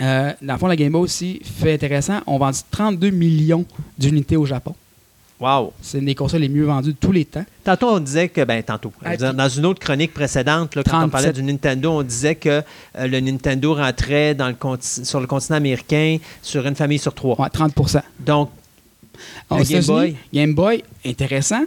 Euh, 0.00 0.32
dans 0.42 0.54
le 0.54 0.58
fond, 0.58 0.66
la 0.66 0.76
Game 0.76 0.92
Boy 0.92 1.02
aussi, 1.02 1.40
fait 1.42 1.72
intéressant, 1.74 2.20
on 2.26 2.38
vend 2.38 2.50
32 2.70 3.10
millions 3.10 3.64
d'unités 3.96 4.36
au 4.36 4.44
Japon. 4.44 4.74
Wow. 5.38 5.72
C'est 5.82 5.98
une 5.98 6.06
des 6.06 6.14
consoles 6.14 6.40
les 6.40 6.48
mieux 6.48 6.64
vendues 6.64 6.92
de 6.92 6.98
tous 6.98 7.12
les 7.12 7.24
temps. 7.26 7.44
Tantôt, 7.62 7.88
on 7.90 8.00
disait 8.00 8.28
que, 8.30 8.42
ben, 8.44 8.62
tantôt, 8.62 8.90
Ah, 9.04 9.16
dire, 9.16 9.34
dans 9.34 9.48
une 9.48 9.66
autre 9.66 9.80
chronique 9.80 10.14
précédente, 10.14 10.74
là, 10.74 10.82
quand 10.82 10.96
on 10.96 11.08
37. 11.08 11.10
parlait 11.10 11.32
du 11.32 11.42
Nintendo, 11.42 11.90
on 11.92 12.02
disait 12.02 12.34
que 12.36 12.48
euh, 12.48 13.06
le 13.06 13.20
Nintendo 13.20 13.74
rentrait 13.74 14.34
dans 14.34 14.48
le 14.48 14.54
conti- 14.54 15.04
sur 15.04 15.20
le 15.20 15.26
continent 15.26 15.56
américain 15.58 16.16
sur 16.42 16.66
une 16.66 16.74
famille 16.74 16.98
sur 16.98 17.12
trois. 17.14 17.38
Ouais, 17.40 17.48
30% 17.48 18.00
Donc, 18.20 18.50
Game 19.50 19.84
Boy? 19.84 20.16
Game 20.32 20.54
Boy, 20.54 20.82
intéressant, 21.04 21.64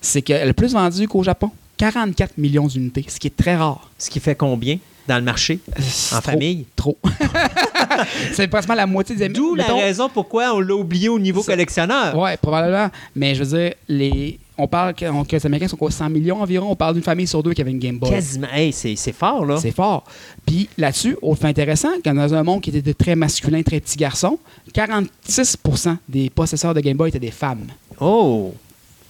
c'est 0.00 0.20
qu'elle 0.22 0.48
est 0.48 0.52
plus 0.52 0.72
vendue 0.72 1.08
qu'au 1.08 1.22
Japon. 1.22 1.50
44 1.76 2.38
millions 2.38 2.66
d'unités, 2.66 3.04
ce 3.08 3.18
qui 3.18 3.26
est 3.26 3.36
très 3.36 3.56
rare. 3.56 3.90
ce 3.98 4.10
qui 4.10 4.20
fait 4.20 4.34
combien 4.34 4.78
dans 5.06 5.16
le 5.16 5.22
marché, 5.22 5.60
en 5.68 6.20
trop, 6.20 6.20
famille? 6.20 6.66
Trop. 6.74 6.98
c'est 8.32 8.48
pratiquement 8.48 8.74
la 8.74 8.86
moitié 8.86 9.14
des. 9.14 9.28
D'où 9.28 9.54
la 9.54 9.64
raison 9.66 10.08
pourquoi 10.08 10.52
on 10.54 10.60
l'a 10.60 10.74
oublié 10.74 11.08
au 11.08 11.18
niveau 11.18 11.42
collectionneur. 11.42 12.16
Ouais, 12.18 12.36
probablement. 12.36 12.90
Mais 13.14 13.34
je 13.34 13.44
veux 13.44 13.58
dire, 13.58 13.74
les... 13.88 14.38
on 14.58 14.66
parle 14.66 14.94
que, 14.94 15.04
que 15.24 15.36
les 15.36 15.46
Américains 15.46 15.68
sont 15.68 15.76
quoi, 15.76 15.90
100 15.90 16.10
millions 16.10 16.40
environ? 16.42 16.70
On 16.70 16.76
parle 16.76 16.94
d'une 16.94 17.04
famille 17.04 17.26
sur 17.26 17.42
deux 17.42 17.52
qui 17.52 17.60
avait 17.60 17.70
une 17.70 17.78
Game 17.78 17.98
Boy. 17.98 18.10
Quasiment. 18.10 18.48
Hey, 18.52 18.72
c'est 18.72 18.96
c'est 18.96 19.12
fort, 19.12 19.44
là. 19.46 19.58
C'est 19.58 19.70
fort. 19.70 20.04
Puis 20.44 20.68
là-dessus, 20.76 21.16
autre 21.22 21.40
fait 21.40 21.48
intéressant, 21.48 21.90
quand 22.04 22.14
dans 22.14 22.34
un 22.34 22.42
monde 22.42 22.60
qui 22.60 22.70
était 22.70 22.82
de 22.82 22.92
très 22.92 23.14
masculin, 23.14 23.62
très 23.62 23.80
petit 23.80 23.96
garçon, 23.96 24.38
46% 24.74 25.96
des 26.08 26.30
possesseurs 26.30 26.74
de 26.74 26.80
Game 26.80 26.96
Boy 26.96 27.10
étaient 27.10 27.20
des 27.20 27.30
femmes. 27.30 27.66
Oh! 28.00 28.52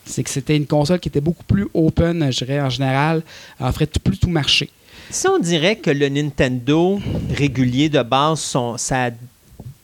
C'est 0.07 0.23
que 0.23 0.31
c'était 0.31 0.57
une 0.57 0.67
console 0.67 1.01
qui 1.01 1.09
était 1.09 1.21
beaucoup 1.21 1.45
plus 1.45 1.67
open, 1.75 2.31
je 2.31 2.45
dirais, 2.45 2.61
en 2.61 2.71
général, 2.71 3.23
offrait 3.61 3.87
tout, 3.87 4.01
plus 4.01 4.19
tout 4.19 4.31
marché. 4.31 4.71
Si 5.11 5.27
on 5.29 5.39
dirait 5.39 5.77
que 5.77 5.91
le 5.91 6.09
Nintendo 6.09 7.01
régulier 7.35 7.89
de 7.89 8.03
base, 8.03 8.41
son, 8.41 8.77
sa 8.79 9.11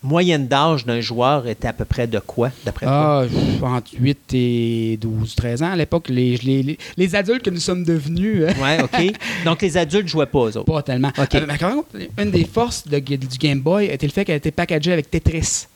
moyenne 0.03 0.49
d'âge 0.49 0.85
d'un 0.85 1.01
joueur 1.01 1.47
était 1.47 1.68
à 1.68 1.73
peu 1.73 1.85
près 1.85 2.09
de 2.09 2.18
quoi, 2.18 2.51
d'après 2.64 2.87
toi? 2.87 3.23
Ah, 3.23 3.27
pff, 3.29 3.62
entre 3.62 3.91
8 4.01 4.18
et 4.35 4.99
12, 5.01 5.35
13 5.37 5.62
ans 5.62 5.70
à 5.73 5.77
l'époque, 5.77 6.09
les, 6.09 6.37
les, 6.39 6.62
les- 6.64 6.79
les 6.97 7.14
adultes 7.14 7.43
que 7.43 7.51
nous 7.51 7.61
sommes 7.61 7.85
devenus, 7.85 8.43
euh, 8.43 8.53
Ouais, 8.61 8.83
OK. 8.83 9.12
Donc, 9.45 9.62
les 9.62 9.77
adultes 9.77 10.05
ne 10.05 10.09
jouaient 10.09 10.27
pas, 10.27 10.41
eux 10.47 10.57
autres. 10.57 10.64
pas 10.64 10.83
tellement. 10.83 11.12
Ok. 11.16 11.35
Euh, 11.37 11.45
mais 11.47 11.57
quand 11.59 11.85
même, 11.95 12.07
une 12.18 12.31
des 12.33 12.45
forces 12.45 12.87
de- 12.89 12.99
du 12.99 13.39
Game 13.39 13.61
Boy 13.61 13.87
était 13.87 14.07
le 14.07 14.12
fait 14.12 14.25
qu'elle 14.25 14.37
était 14.39 14.51
packagée 14.51 14.93
avec 14.93 15.09
Tetris, 15.09 15.66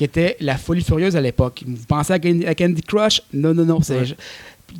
qui 0.00 0.04
était 0.04 0.34
la 0.40 0.56
folie 0.56 0.82
furieuse 0.82 1.14
à 1.14 1.20
l'époque. 1.20 1.62
Vous 1.66 1.84
pensez 1.86 2.14
à, 2.14 2.18
Can- 2.18 2.40
à 2.46 2.54
Candy 2.54 2.80
Crush? 2.80 3.20
Non, 3.34 3.52
non, 3.52 3.66
non. 3.66 3.82
c'est- 3.82 4.16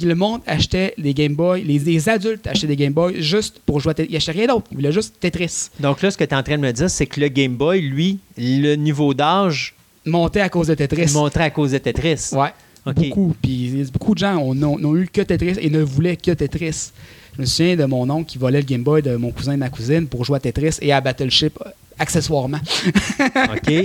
Le 0.02 0.14
monde 0.14 0.40
achetait 0.46 0.94
des 0.96 1.12
Game 1.12 1.34
Boy, 1.34 1.62
les, 1.62 1.78
les 1.78 2.08
adultes 2.08 2.46
achetaient 2.46 2.68
des 2.68 2.76
Game 2.76 2.94
Boy 2.94 3.20
juste 3.20 3.60
pour 3.66 3.80
jouer 3.80 3.90
à 3.90 3.94
Tetris. 3.94 4.12
Ils 4.14 4.16
achetaient 4.16 4.32
rien 4.38 4.46
d'autre. 4.46 4.66
Ils 4.70 4.76
voulaient 4.78 4.92
juste 4.92 5.16
Tetris. 5.20 5.68
Donc 5.78 6.00
là, 6.00 6.10
ce 6.10 6.16
que 6.16 6.24
tu 6.24 6.30
es 6.30 6.34
en 6.38 6.42
train 6.42 6.56
de 6.56 6.62
me 6.62 6.72
dire, 6.72 6.88
c'est 6.88 7.04
que 7.06 7.20
le 7.20 7.28
Game 7.28 7.54
Boy, 7.56 7.82
lui, 7.82 8.18
le 8.38 8.76
niveau 8.76 9.12
d'âge 9.12 9.74
Monté 10.06 10.40
à 10.40 10.48
cause 10.48 10.68
de 10.68 10.74
Tetris. 10.74 11.12
montrait 11.12 11.44
à 11.44 11.50
cause 11.50 11.72
de 11.72 11.78
Tetris. 11.78 12.30
Ouais. 12.32 12.48
OK. 12.86 12.94
Beaucoup. 12.94 13.34
Puis 13.42 13.84
beaucoup 13.92 14.14
de 14.14 14.20
gens 14.20 14.38
ont- 14.38 14.54
n'ont 14.54 14.78
n'ont 14.78 14.96
eu 14.96 15.06
que 15.12 15.20
Tetris 15.20 15.56
et 15.60 15.68
ne 15.68 15.82
voulaient 15.82 16.16
que 16.16 16.30
Tetris. 16.30 16.92
Je 17.36 17.42
me 17.42 17.46
souviens 17.46 17.76
de 17.76 17.84
mon 17.84 18.08
oncle 18.08 18.24
qui 18.30 18.38
volait 18.38 18.60
le 18.62 18.66
Game 18.66 18.82
Boy 18.82 19.02
de 19.02 19.16
mon 19.16 19.30
cousin 19.32 19.52
et 19.52 19.56
ma 19.58 19.68
cousine 19.68 20.06
pour 20.06 20.24
jouer 20.24 20.36
à 20.36 20.40
Tetris 20.40 20.76
et 20.80 20.90
à 20.92 21.00
Battleship 21.02 21.58
euh, 21.66 21.70
accessoirement. 22.00 22.58
OK. 23.54 23.84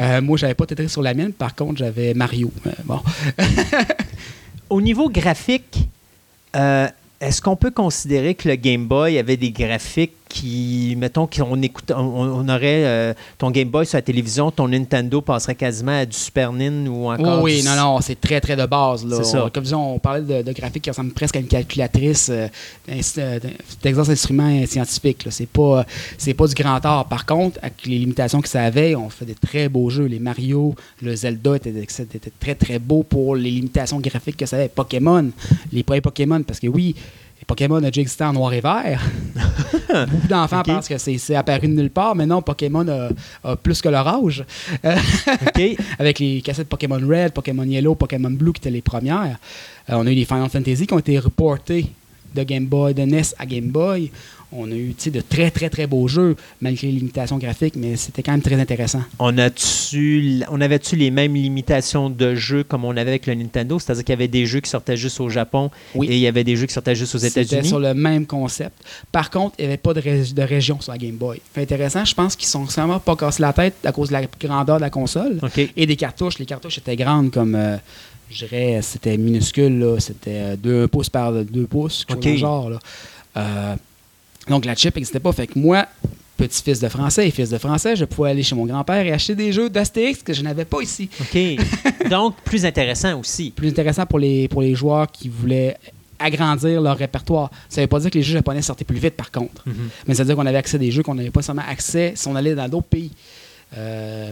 Euh, 0.00 0.20
moi, 0.20 0.36
j'avais 0.36 0.54
pas 0.54 0.66
Tetris 0.66 0.88
sur 0.88 1.02
la 1.02 1.14
mienne. 1.14 1.32
Par 1.32 1.54
contre, 1.54 1.78
j'avais 1.78 2.14
Mario. 2.14 2.50
Euh, 2.66 2.70
bon. 2.84 3.00
Au 4.70 4.80
niveau 4.80 5.08
graphique, 5.08 5.88
euh, 6.56 6.88
est-ce 7.20 7.40
qu'on 7.40 7.56
peut 7.56 7.70
considérer 7.70 8.34
que 8.34 8.48
le 8.48 8.56
Game 8.56 8.86
Boy 8.86 9.18
avait 9.18 9.36
des 9.36 9.50
graphiques 9.50 10.12
qui, 10.28 10.94
mettons, 10.98 11.26
qu'on 11.26 11.60
écoute, 11.62 11.90
on, 11.90 12.00
on 12.00 12.48
aurait 12.48 12.84
euh, 12.84 13.14
ton 13.38 13.50
Game 13.50 13.68
Boy 13.68 13.86
sur 13.86 13.96
la 13.96 14.02
télévision, 14.02 14.50
ton 14.50 14.68
Nintendo 14.68 15.20
passerait 15.20 15.54
quasiment 15.54 15.98
à 16.00 16.04
du 16.06 16.16
Super 16.16 16.52
Nin 16.52 16.86
ou 16.86 17.10
encore 17.10 17.42
oui, 17.42 17.54
oui, 17.54 17.60
du- 17.62 17.66
non, 17.68 17.76
non, 17.76 18.00
c'est 18.00 18.20
très, 18.20 18.40
très 18.40 18.54
de 18.56 18.66
base. 18.66 19.04
Là. 19.06 19.16
C'est 19.16 19.24
ça. 19.24 19.48
Comme 19.52 19.64
disons, 19.64 19.94
on 19.94 19.98
parlait 19.98 20.22
de, 20.22 20.42
de 20.42 20.52
graphiques 20.52 20.84
qui 20.84 20.90
ressemblent 20.90 21.12
presque 21.12 21.36
à 21.36 21.40
une 21.40 21.46
calculatrice 21.46 22.30
euh, 22.30 22.48
Texas 23.80 24.08
Instruments 24.08 24.66
scientifique. 24.66 25.24
là. 25.24 25.30
C'est 25.30 25.46
pas, 25.48 25.84
c'est 26.16 26.34
pas 26.34 26.46
du 26.46 26.54
grand 26.54 26.84
art. 26.84 27.06
Par 27.06 27.26
contre, 27.26 27.58
avec 27.62 27.86
les 27.86 27.98
limitations 27.98 28.40
que 28.40 28.48
ça 28.48 28.62
avait, 28.62 28.94
on 28.94 29.08
fait 29.08 29.24
des 29.24 29.34
très 29.34 29.68
beaux 29.68 29.90
jeux. 29.90 30.04
Les 30.06 30.18
Mario, 30.18 30.74
le 31.02 31.14
Zelda 31.14 31.56
étaient, 31.56 31.70
étaient 31.70 32.32
très, 32.40 32.54
très 32.54 32.78
beaux 32.78 33.02
pour 33.02 33.36
les 33.36 33.50
limitations 33.50 33.98
graphiques 34.00 34.36
que 34.36 34.46
ça 34.46 34.56
avait. 34.56 34.68
Pokémon, 34.68 35.30
les 35.72 35.82
premiers 35.82 36.00
Pokémon, 36.00 36.42
parce 36.42 36.60
que 36.60 36.66
oui, 36.66 36.94
Pokémon 37.48 37.76
ont 37.76 37.80
déjà 37.80 38.02
existé 38.02 38.24
en 38.24 38.34
noir 38.34 38.52
et 38.52 38.60
vert. 38.60 39.02
Beaucoup 39.88 40.28
d'enfants 40.28 40.62
pensent 40.62 40.86
que 40.86 40.98
c'est 40.98 41.34
apparu 41.34 41.66
de 41.66 41.72
nulle 41.72 41.90
part, 41.90 42.14
mais 42.14 42.26
non, 42.26 42.42
Pokémon 42.42 42.86
a, 42.86 43.08
a 43.42 43.56
plus 43.56 43.80
que 43.80 43.88
leur 43.88 44.06
âge. 44.06 44.44
Euh, 44.84 44.96
avec 45.98 46.18
les 46.18 46.42
cassettes 46.42 46.68
Pokémon 46.68 47.00
Red, 47.00 47.32
Pokémon 47.32 47.64
Yellow, 47.64 47.94
Pokémon 47.94 48.30
Blue 48.30 48.52
qui 48.52 48.60
étaient 48.60 48.70
les 48.70 48.82
premières. 48.82 49.38
Euh, 49.88 49.94
on 49.94 50.06
a 50.06 50.12
eu 50.12 50.14
les 50.14 50.26
Final 50.26 50.50
Fantasy 50.50 50.86
qui 50.86 50.92
ont 50.92 50.98
été 50.98 51.18
reportés 51.18 51.86
de 52.34 52.42
Game 52.42 52.66
Boy, 52.66 52.92
de 52.92 53.02
NES 53.02 53.22
à 53.38 53.46
Game 53.46 53.68
Boy. 53.68 54.10
On 54.50 54.70
a 54.72 54.74
eu 54.74 54.94
de 55.12 55.20
très, 55.20 55.50
très, 55.50 55.68
très 55.68 55.86
beaux 55.86 56.08
jeux, 56.08 56.34
malgré 56.62 56.86
les 56.86 56.94
limitations 56.94 57.36
graphiques, 57.36 57.76
mais 57.76 57.96
c'était 57.96 58.22
quand 58.22 58.32
même 58.32 58.40
très 58.40 58.58
intéressant. 58.58 59.02
On, 59.18 59.36
a-tu, 59.36 60.42
on 60.50 60.60
avait-tu 60.62 60.96
les 60.96 61.10
mêmes 61.10 61.34
limitations 61.34 62.08
de 62.08 62.34
jeux 62.34 62.64
comme 62.64 62.84
on 62.86 62.92
avait 62.96 63.10
avec 63.10 63.26
le 63.26 63.34
Nintendo? 63.34 63.78
C'est-à-dire 63.78 64.04
qu'il 64.04 64.12
y 64.14 64.16
avait 64.16 64.28
des 64.28 64.46
jeux 64.46 64.60
qui 64.60 64.70
sortaient 64.70 64.96
juste 64.96 65.20
au 65.20 65.28
Japon 65.28 65.70
Oui. 65.94 66.06
et 66.08 66.14
il 66.14 66.20
y 66.20 66.26
avait 66.26 66.44
des 66.44 66.56
jeux 66.56 66.64
qui 66.66 66.72
sortaient 66.72 66.94
juste 66.94 67.14
aux 67.14 67.18
C'était 67.18 67.42
États-Unis? 67.42 67.68
sur 67.68 67.78
le 67.78 67.92
même 67.92 68.24
concept. 68.24 68.72
Par 69.12 69.28
contre, 69.30 69.56
il 69.58 69.62
n'y 69.62 69.68
avait 69.68 69.76
pas 69.76 69.92
de, 69.92 70.00
ré- 70.00 70.24
de 70.34 70.42
région 70.42 70.80
sur 70.80 70.92
la 70.92 70.98
Game 70.98 71.16
Boy. 71.16 71.40
Intéressant, 71.56 72.04
je 72.06 72.14
pense 72.14 72.34
qu'ils 72.34 72.48
sont 72.48 72.64
vraiment 72.64 73.00
pas 73.00 73.16
cassés 73.16 73.42
la 73.42 73.52
tête 73.52 73.74
à 73.84 73.92
cause 73.92 74.08
de 74.08 74.14
la 74.14 74.22
grandeur 74.40 74.76
de 74.76 74.80
la 74.82 74.90
console 74.90 75.40
et 75.76 75.84
des 75.84 75.96
cartouches. 75.96 76.38
Les 76.38 76.46
cartouches 76.46 76.78
étaient 76.78 76.96
grandes 76.96 77.30
comme, 77.30 77.54
euh, 77.54 77.76
je 78.30 78.46
dirais, 78.46 78.80
c'était 78.82 79.18
minuscule, 79.18 79.96
c'était 79.98 80.56
2 80.56 80.88
pouces 80.88 81.10
par 81.10 81.32
2 81.32 81.66
pouces, 81.66 82.06
quelque 82.06 82.22
chose 82.24 82.24
OK. 82.24 82.24
dans 82.24 82.32
le 82.32 82.38
genre. 82.38 82.70
Là. 82.70 82.78
Euh, 83.36 83.76
donc 84.48 84.64
la 84.64 84.74
chip 84.74 84.94
n'existait 84.96 85.20
pas. 85.20 85.32
Fait 85.32 85.46
que 85.46 85.58
moi, 85.58 85.86
petit-fils 86.36 86.80
de 86.80 86.88
français 86.88 87.28
et 87.28 87.30
fils 87.30 87.50
de 87.50 87.58
français, 87.58 87.96
je 87.96 88.04
pouvais 88.04 88.30
aller 88.30 88.42
chez 88.42 88.54
mon 88.54 88.64
grand-père 88.64 89.04
et 89.04 89.12
acheter 89.12 89.34
des 89.34 89.52
jeux 89.52 89.68
d'Astérix 89.68 90.22
que 90.22 90.32
je 90.32 90.42
n'avais 90.42 90.64
pas 90.64 90.80
ici. 90.80 91.10
OK. 91.20 91.38
Donc, 92.10 92.36
plus 92.44 92.64
intéressant 92.64 93.18
aussi. 93.18 93.50
Plus 93.50 93.68
intéressant 93.68 94.06
pour 94.06 94.18
les, 94.18 94.48
pour 94.48 94.62
les 94.62 94.74
joueurs 94.74 95.10
qui 95.10 95.28
voulaient 95.28 95.76
agrandir 96.18 96.80
leur 96.80 96.96
répertoire. 96.96 97.50
Ça 97.68 97.80
ne 97.80 97.84
veut 97.84 97.88
pas 97.88 98.00
dire 98.00 98.10
que 98.10 98.18
les 98.18 98.24
jeux 98.24 98.32
japonais 98.32 98.62
sortaient 98.62 98.84
plus 98.84 98.98
vite, 98.98 99.14
par 99.14 99.30
contre. 99.30 99.62
Mhm. 99.66 99.90
Mais 100.06 100.14
ça 100.14 100.22
veut 100.22 100.28
dire 100.28 100.36
qu'on 100.36 100.46
avait 100.46 100.58
accès 100.58 100.76
à 100.76 100.78
des 100.78 100.90
jeux 100.90 101.02
qu'on 101.02 101.14
n'avait 101.14 101.30
pas 101.30 101.42
seulement 101.42 101.62
accès 101.68 102.12
si 102.16 102.28
on 102.28 102.34
allait 102.34 102.54
dans 102.54 102.68
d'autres 102.68 102.88
pays. 102.88 103.10
Euh, 103.76 104.30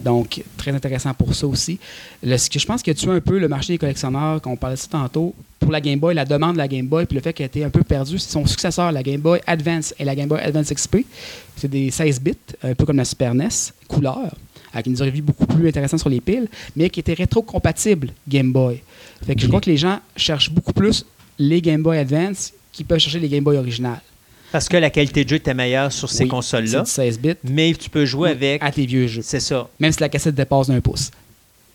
donc, 0.00 0.42
très 0.56 0.72
intéressant 0.72 1.14
pour 1.14 1.34
ça 1.34 1.46
aussi. 1.46 1.78
Ce 2.22 2.50
que 2.50 2.58
je 2.58 2.66
pense 2.66 2.82
que 2.82 2.90
tu 2.90 3.08
as 3.08 3.12
un 3.12 3.20
peu 3.20 3.38
le 3.38 3.48
marché 3.48 3.72
des 3.72 3.78
collectionneurs, 3.78 4.40
qu'on 4.42 4.56
parlait 4.56 4.76
de 4.76 4.80
ça 4.80 4.88
tantôt, 4.90 5.34
pour 5.58 5.72
la 5.72 5.80
Game 5.80 5.98
Boy, 5.98 6.14
la 6.14 6.24
demande 6.24 6.52
de 6.52 6.58
la 6.58 6.68
Game 6.68 6.86
Boy, 6.86 7.06
puis 7.06 7.16
le 7.16 7.22
fait 7.22 7.32
qu'elle 7.32 7.46
été 7.46 7.64
un 7.64 7.70
peu 7.70 7.82
perdue, 7.82 8.18
c'est 8.18 8.30
son 8.30 8.46
successeur, 8.46 8.92
la 8.92 9.02
Game 9.02 9.20
Boy 9.20 9.40
Advance 9.46 9.94
et 9.98 10.04
la 10.04 10.14
Game 10.14 10.28
Boy 10.28 10.40
Advance 10.40 10.72
XP. 10.72 10.98
C'est 11.56 11.68
des 11.68 11.90
16 11.90 12.20
bits, 12.20 12.34
un 12.62 12.74
peu 12.74 12.84
comme 12.84 12.98
la 12.98 13.04
Super 13.04 13.34
NES, 13.34 13.48
couleur, 13.88 14.34
avec 14.72 14.86
une 14.86 14.94
durée 14.94 15.10
de 15.10 15.14
vie 15.14 15.22
beaucoup 15.22 15.46
plus 15.46 15.66
intéressante 15.66 16.00
sur 16.00 16.10
les 16.10 16.20
piles, 16.20 16.48
mais 16.76 16.90
qui 16.90 17.00
était 17.00 17.14
rétro-compatible 17.14 18.10
Game 18.28 18.52
Boy. 18.52 18.82
Fait 19.26 19.34
que 19.34 19.40
je 19.40 19.46
crois 19.46 19.60
que 19.60 19.70
les 19.70 19.78
gens 19.78 19.98
cherchent 20.14 20.50
beaucoup 20.50 20.74
plus 20.74 21.06
les 21.38 21.62
Game 21.62 21.82
Boy 21.82 21.98
Advance 21.98 22.52
qui 22.70 22.84
peuvent 22.84 22.98
chercher 22.98 23.18
les 23.18 23.28
Game 23.28 23.42
Boy 23.42 23.56
originales. 23.56 24.02
Parce 24.56 24.70
que 24.70 24.78
la 24.78 24.88
qualité 24.88 25.22
de 25.22 25.28
jeu 25.28 25.36
était 25.36 25.52
meilleure 25.52 25.92
sur 25.92 26.08
ces 26.08 26.22
Oui, 26.22 26.30
consoles-là. 26.30 26.84
C'est 26.86 27.02
du 27.02 27.08
16 27.10 27.20
bits. 27.20 27.34
Mais 27.44 27.74
tu 27.74 27.90
peux 27.90 28.06
jouer 28.06 28.30
Oui, 28.30 28.36
avec. 28.36 28.62
à 28.64 28.70
tes 28.70 28.86
vieux 28.86 29.06
jeux. 29.06 29.20
C'est 29.20 29.38
ça. 29.38 29.68
Même 29.78 29.92
si 29.92 30.00
la 30.00 30.08
cassette 30.08 30.34
dépasse 30.34 30.68
d'un 30.68 30.80
pouce. 30.80 31.10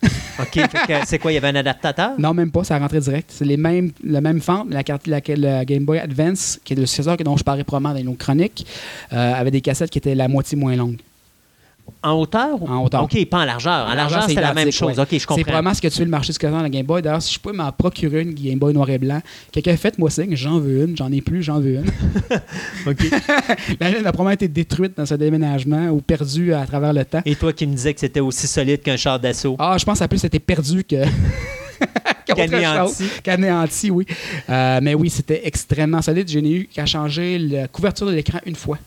OK. 0.39 0.59
C'est 1.05 1.19
quoi? 1.19 1.31
Il 1.31 1.35
y 1.35 1.37
avait 1.37 1.49
un 1.49 1.55
adaptateur? 1.57 2.13
Non, 2.17 2.33
même 2.33 2.49
pas, 2.49 2.63
ça 2.63 2.79
rentrait 2.79 2.99
direct. 3.01 3.29
C'est 3.31 3.45
les 3.45 3.55
mêmes, 3.55 3.91
la 4.03 4.19
même 4.19 4.41
fente, 4.41 4.71
la, 4.71 4.83
carte, 4.83 5.05
la, 5.05 5.21
la 5.35 5.63
Game 5.63 5.85
Boy 5.85 5.99
Advance, 5.99 6.59
qui 6.63 6.73
est 6.73 6.75
le 6.75 6.87
successeur 6.87 7.17
dont 7.17 7.37
je 7.37 7.43
parlais 7.43 7.63
probablement 7.63 7.93
dans 7.93 8.03
nos 8.03 8.15
chroniques, 8.15 8.65
euh, 9.13 9.33
avait 9.35 9.51
des 9.51 9.61
cassettes 9.61 9.91
qui 9.91 9.99
étaient 9.99 10.15
la 10.15 10.27
moitié 10.27 10.57
moins 10.57 10.75
longues. 10.75 10.97
En 12.03 12.13
hauteur? 12.13 12.61
ou- 12.61 12.67
En 12.67 12.83
hauteur. 12.83 13.03
OK, 13.03 13.25
pas 13.25 13.39
en 13.39 13.45
largeur. 13.45 13.85
En, 13.87 13.91
En 13.91 13.95
largeur, 13.95 14.23
c'est 14.27 14.33
c'est 14.35 14.41
la 14.41 14.53
même 14.53 14.71
chose. 14.71 14.97
ouais. 14.97 14.99
OK, 14.99 15.07
je 15.11 15.17
C'est 15.19 15.25
comprends. 15.25 15.43
probablement 15.43 15.73
ce 15.73 15.81
que 15.81 15.87
tu 15.87 15.97
fais 15.97 16.03
le 16.05 16.09
marché 16.09 16.33
successeur 16.33 16.57
de 16.57 16.63
la 16.63 16.69
Game 16.69 16.85
Boy. 16.85 17.01
D'ailleurs, 17.01 17.21
si 17.21 17.33
je 17.33 17.39
peux 17.39 17.51
m'en 17.53 17.71
procurer 17.71 18.21
une 18.21 18.33
Game 18.33 18.57
Boy 18.59 18.73
noir 18.73 18.89
et 18.89 18.97
blanc, 18.97 19.21
quelqu'un 19.51 19.77
fait 19.77 19.97
moi 19.97 20.09
signe, 20.09 20.35
j'en 20.35 20.59
veux 20.59 20.83
une, 20.85 20.97
j'en 20.97 21.11
ai 21.11 21.21
plus, 21.21 21.43
j'en 21.43 21.59
veux 21.59 21.75
une. 21.75 21.85
OK. 22.87 22.97
la 23.79 23.89
mienne 23.91 24.05
a 24.05 24.11
probablement 24.11 24.29
été 24.31 24.47
détruite 24.47 24.97
dans 24.97 25.05
ce 25.05 25.15
déménagement 25.15 25.87
ou 25.89 26.01
perdue 26.01 26.53
à 26.53 26.65
travers 26.65 26.93
le 26.93 27.05
temps. 27.05 27.21
Et 27.25 27.35
toi 27.35 27.53
qui 27.53 27.67
me 27.67 27.73
disais 27.73 27.93
que 27.93 27.99
c'était 27.99 28.19
aussi 28.19 28.47
solide 28.47 28.81
qu'un 28.81 28.97
char 28.97 29.19
d'assaut. 29.19 29.55
Ah, 29.59 29.75
je 29.79 29.85
pense 29.85 29.99
que 29.99 30.05
plus 30.05 30.19
c'était 30.19 30.39
perdu 30.39 30.83
que. 30.83 31.03
Qu'anéanti. 32.25 33.03
Qu'anéanti, 33.23 33.91
oui. 33.91 34.05
Euh, 34.49 34.79
mais 34.81 34.93
oui, 34.93 35.09
c'était 35.09 35.41
extrêmement 35.45 36.01
solide. 36.01 36.29
Je 36.29 36.39
n'ai 36.39 36.51
eu 36.53 36.65
qu'à 36.67 36.85
changer 36.85 37.37
la 37.39 37.67
couverture 37.67 38.07
de 38.07 38.13
l'écran 38.13 38.39
une 38.45 38.55
fois 38.55 38.77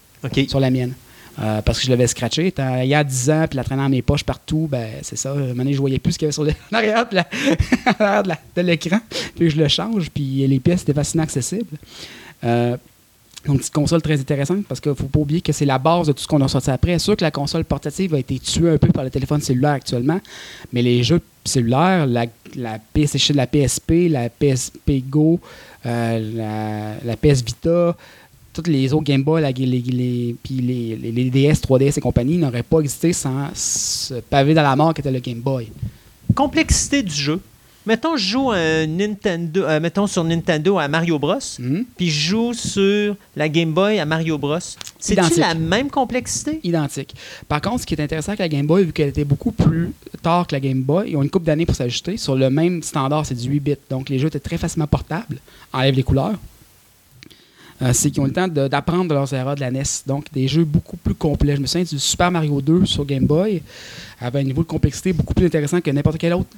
sur 0.48 0.60
la 0.60 0.70
mienne. 0.70 0.92
Euh, 1.40 1.62
parce 1.62 1.80
que 1.80 1.86
je 1.86 1.90
l'avais 1.90 2.06
scratché. 2.06 2.52
Il 2.82 2.88
y 2.88 2.94
a 2.94 3.02
10 3.02 3.30
ans, 3.30 3.44
puis 3.48 3.56
la 3.56 3.64
traînait 3.64 3.82
dans 3.82 3.88
mes 3.88 4.02
poches 4.02 4.22
partout, 4.24 4.68
ben 4.70 4.88
c'est 5.02 5.16
ça. 5.16 5.34
Donné, 5.34 5.72
je 5.72 5.78
voyais 5.80 5.98
plus 5.98 6.12
ce 6.12 6.18
qu'il 6.18 6.26
y 6.26 6.28
avait 6.28 6.32
sur 6.32 6.44
le- 6.44 6.52
en 6.72 6.76
arrière 6.76 7.06
de 8.56 8.60
l'écran. 8.62 9.00
Puis 9.34 9.50
je 9.50 9.56
le 9.56 9.68
change, 9.68 10.10
puis 10.10 10.46
les 10.46 10.60
pièces 10.60 10.82
étaient 10.82 10.94
facilement 10.94 11.24
accessibles. 11.24 11.76
Euh, 12.44 12.76
donc, 13.46 13.58
petite 13.58 13.74
console 13.74 14.00
très 14.00 14.18
intéressante 14.18 14.64
parce 14.66 14.80
qu'il 14.80 14.90
ne 14.92 14.96
faut 14.96 15.04
pas 15.04 15.18
oublier 15.18 15.42
que 15.42 15.52
c'est 15.52 15.66
la 15.66 15.78
base 15.78 16.06
de 16.06 16.12
tout 16.12 16.22
ce 16.22 16.26
qu'on 16.26 16.40
a 16.40 16.48
sorti 16.48 16.70
après. 16.70 16.98
Sûr 16.98 17.14
que 17.14 17.24
la 17.24 17.30
console 17.30 17.64
portative 17.64 18.14
a 18.14 18.18
été 18.18 18.38
tuée 18.38 18.70
un 18.70 18.78
peu 18.78 18.88
par 18.88 19.04
le 19.04 19.10
téléphone 19.10 19.42
cellulaire 19.42 19.72
actuellement, 19.72 20.18
mais 20.72 20.80
les 20.80 21.02
jeux 21.02 21.20
cellulaires, 21.44 22.06
la, 22.06 22.24
la, 22.56 22.78
PS, 22.78 23.30
la 23.34 23.46
PSP, 23.46 24.08
la 24.08 24.30
PSP 24.30 25.02
Go, 25.10 25.40
euh, 25.84 26.96
la 27.04 27.16
PS 27.16 27.42
Vita, 27.44 27.94
toutes 28.54 28.68
les 28.68 28.92
autres 28.94 29.04
Game 29.04 29.22
Boy, 29.22 29.42
la- 29.42 29.50
les, 29.50 29.66
les, 29.66 30.36
puis 30.42 30.54
les, 30.54 31.30
DS, 31.30 31.60
3DS 31.60 31.98
et 31.98 32.00
compagnie 32.00 32.38
n'auraient 32.38 32.62
pas 32.62 32.80
existé 32.80 33.12
sans 33.12 33.48
ce 33.54 34.14
pavé 34.14 34.54
dans 34.54 34.62
la 34.62 34.74
mort 34.76 34.94
qu'était 34.94 35.10
le 35.10 35.20
Game 35.20 35.40
Boy. 35.40 35.68
Complexité 36.34 37.02
du 37.02 37.12
jeu. 37.14 37.40
Mettons, 37.86 38.16
je 38.16 38.24
joue 38.26 38.50
un 38.50 38.86
Nintendo, 38.86 39.62
euh, 39.64 39.78
mettons 39.78 40.06
sur 40.06 40.24
Nintendo 40.24 40.78
à 40.78 40.88
Mario 40.88 41.18
Bros. 41.18 41.36
Mhm. 41.58 41.84
Puis 41.98 42.08
je 42.08 42.30
joue 42.30 42.52
sur 42.54 43.14
la 43.36 43.46
Game 43.50 43.72
Boy 43.72 43.98
à 43.98 44.06
Mario 44.06 44.38
Bros. 44.38 44.56
C'est-tu 44.98 45.38
la 45.40 45.52
même 45.52 45.90
complexité? 45.90 46.60
identique. 46.64 47.14
Par 47.46 47.60
contre, 47.60 47.82
ce 47.82 47.86
qui 47.86 47.92
est 47.94 48.00
intéressant 48.00 48.30
avec 48.30 48.40
la 48.40 48.48
Game 48.48 48.66
Boy, 48.66 48.84
vu 48.84 48.92
qu'elle 48.94 49.10
était 49.10 49.24
beaucoup 49.26 49.52
plus 49.52 49.92
tard 50.22 50.46
que 50.46 50.54
la 50.54 50.60
Game 50.60 50.80
Boy, 50.80 51.10
ils 51.10 51.16
ont 51.18 51.22
une 51.22 51.28
couple 51.28 51.44
d'années 51.44 51.66
pour 51.66 51.76
s'ajuster. 51.76 52.16
Sur 52.16 52.36
le 52.36 52.48
même 52.48 52.82
standard, 52.82 53.26
c'est 53.26 53.34
du 53.34 53.50
8 53.50 53.60
bits. 53.60 53.74
Donc, 53.90 54.08
les 54.08 54.18
jeux 54.18 54.28
étaient 54.28 54.40
très 54.40 54.56
facilement 54.56 54.86
portables. 54.86 55.36
Enlève 55.74 55.94
les 55.94 56.02
couleurs. 56.02 56.38
Euh, 57.84 57.92
c'est 57.92 58.10
qu'ils 58.10 58.22
ont 58.22 58.26
le 58.26 58.32
temps 58.32 58.48
d'apprendre 58.48 59.08
de 59.08 59.14
leurs 59.14 59.32
erreurs 59.34 59.56
de 59.56 59.60
la 59.60 59.70
NES. 59.70 59.82
Donc, 60.06 60.26
des 60.32 60.48
jeux 60.48 60.64
beaucoup 60.64 60.96
plus 60.96 61.14
complets. 61.14 61.56
Je 61.56 61.60
me 61.60 61.66
souviens 61.66 61.84
du 61.84 61.98
Super 61.98 62.30
Mario 62.30 62.60
2 62.60 62.86
sur 62.86 63.04
Game 63.04 63.26
Boy 63.26 63.62
avait 64.20 64.40
un 64.40 64.44
niveau 64.44 64.62
de 64.62 64.68
complexité 64.68 65.12
beaucoup 65.12 65.34
plus 65.34 65.46
intéressant 65.46 65.80
que 65.80 65.90
n'importe 65.90 66.18
quel 66.18 66.32
autre. 66.32 66.48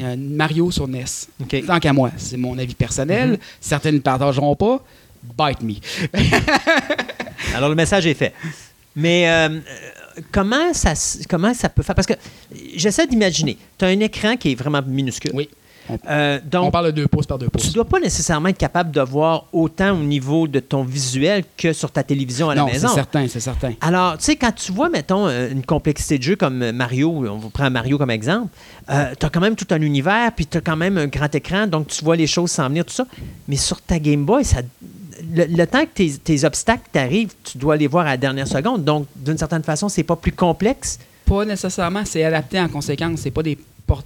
Euh, 0.00 0.16
Mario 0.16 0.70
sur 0.70 0.88
NES. 0.88 1.04
Tant 1.66 1.80
qu'à 1.80 1.92
moi, 1.92 2.10
c'est 2.16 2.36
mon 2.36 2.56
avis 2.58 2.74
personnel. 2.74 3.30
Mhm. 3.30 3.38
Certains 3.60 3.90
ne 3.90 3.96
le 3.96 4.02
partageront 4.02 4.56
pas. 4.56 4.82
Bite 5.22 5.62
me. 5.62 5.74
Alors, 7.54 7.68
le 7.68 7.74
message 7.74 8.06
est 8.06 8.14
fait. 8.14 8.32
Mais 8.96 9.28
euh, 9.28 9.60
comment, 10.32 10.72
ça, 10.72 10.94
comment 11.28 11.52
ça 11.52 11.68
peut 11.68 11.82
faire? 11.82 11.94
Parce 11.94 12.06
que 12.06 12.14
j'essaie 12.74 13.06
d'imaginer. 13.06 13.58
Tu 13.76 13.84
as 13.84 13.88
un 13.88 14.00
écran 14.00 14.36
qui 14.36 14.52
est 14.52 14.54
vraiment 14.54 14.80
minuscule. 14.82 15.32
Oui. 15.34 15.48
On- 15.90 15.98
Euh, 16.08 16.38
donc, 16.44 16.66
On 16.66 16.70
parle 16.70 16.86
de 16.86 16.90
2 17.02 17.06
pouces 17.08 17.26
par 17.26 17.38
2 17.38 17.46
tu 17.46 17.50
pouces. 17.50 17.72
dois 17.72 17.84
pas 17.84 18.00
nécessairement 18.00 18.48
être 18.48 18.58
capable 18.58 18.90
de 18.90 19.00
voir 19.00 19.46
autant 19.52 19.92
au 19.92 20.02
niveau 20.02 20.46
de 20.48 20.60
ton 20.60 20.84
visuel 20.84 21.44
que 21.56 21.72
sur 21.72 21.90
ta 21.90 22.02
télévision 22.02 22.50
à 22.50 22.54
la 22.54 22.60
non, 22.62 22.66
c'est 22.68 22.74
maison. 22.74 22.88
certain, 22.94 23.26
c'est 23.28 23.40
certain. 23.40 23.72
Alors, 23.80 24.16
tu 24.18 24.24
sais, 24.24 24.36
quand 24.36 24.52
tu 24.54 24.72
vois, 24.72 24.88
mettons, 24.88 25.26
euh, 25.26 25.50
une 25.50 25.64
complexité 25.64 26.18
de 26.18 26.22
jeu 26.22 26.36
comme 26.36 26.70
Mario, 26.72 27.10
on 27.10 27.38
va 27.38 27.48
prendre 27.50 27.70
Mario 27.70 27.98
comme 27.98 28.10
exemple, 28.10 28.48
tu 28.88 28.94
as 28.94 29.30
quand 29.30 29.40
même 29.40 29.56
tout 29.56 29.66
un 29.70 29.80
univers, 29.80 30.32
puis 30.34 30.46
tu 30.46 30.58
as 30.58 30.60
quand 30.60 30.76
même 30.76 30.98
un 30.98 31.06
grand 31.06 31.34
écran, 31.34 31.66
donc 31.66 31.88
tu 31.88 32.04
vois 32.04 32.16
les 32.16 32.26
choses 32.26 32.50
s'en 32.50 32.68
venir, 32.68 32.84
tout 32.84 32.94
ça. 32.94 33.06
Mais 33.48 33.56
sur 33.56 33.80
ta 33.80 33.98
Game 33.98 34.24
Boy, 34.24 34.44
ça, 34.44 34.58
le, 35.34 35.44
le 35.46 35.66
temps 35.66 35.82
que 35.82 35.90
tes, 35.94 36.10
tes 36.12 36.44
obstacles 36.44 36.88
t'arrivent, 36.92 37.32
tu 37.44 37.58
dois 37.58 37.76
les 37.76 37.86
voir 37.86 38.06
à 38.06 38.10
la 38.10 38.16
dernière 38.16 38.48
seconde. 38.48 38.84
Donc, 38.84 39.06
d'une 39.16 39.38
certaine 39.38 39.62
façon, 39.62 39.88
c'est 39.88 40.02
pas 40.02 40.16
plus 40.16 40.32
complexe. 40.32 40.98
Pas 41.26 41.44
nécessairement, 41.44 42.02
c'est 42.04 42.24
adapté 42.24 42.58
en 42.58 42.68
conséquence. 42.68 43.20
C'est 43.20 43.30
pas 43.30 43.42
des 43.42 43.58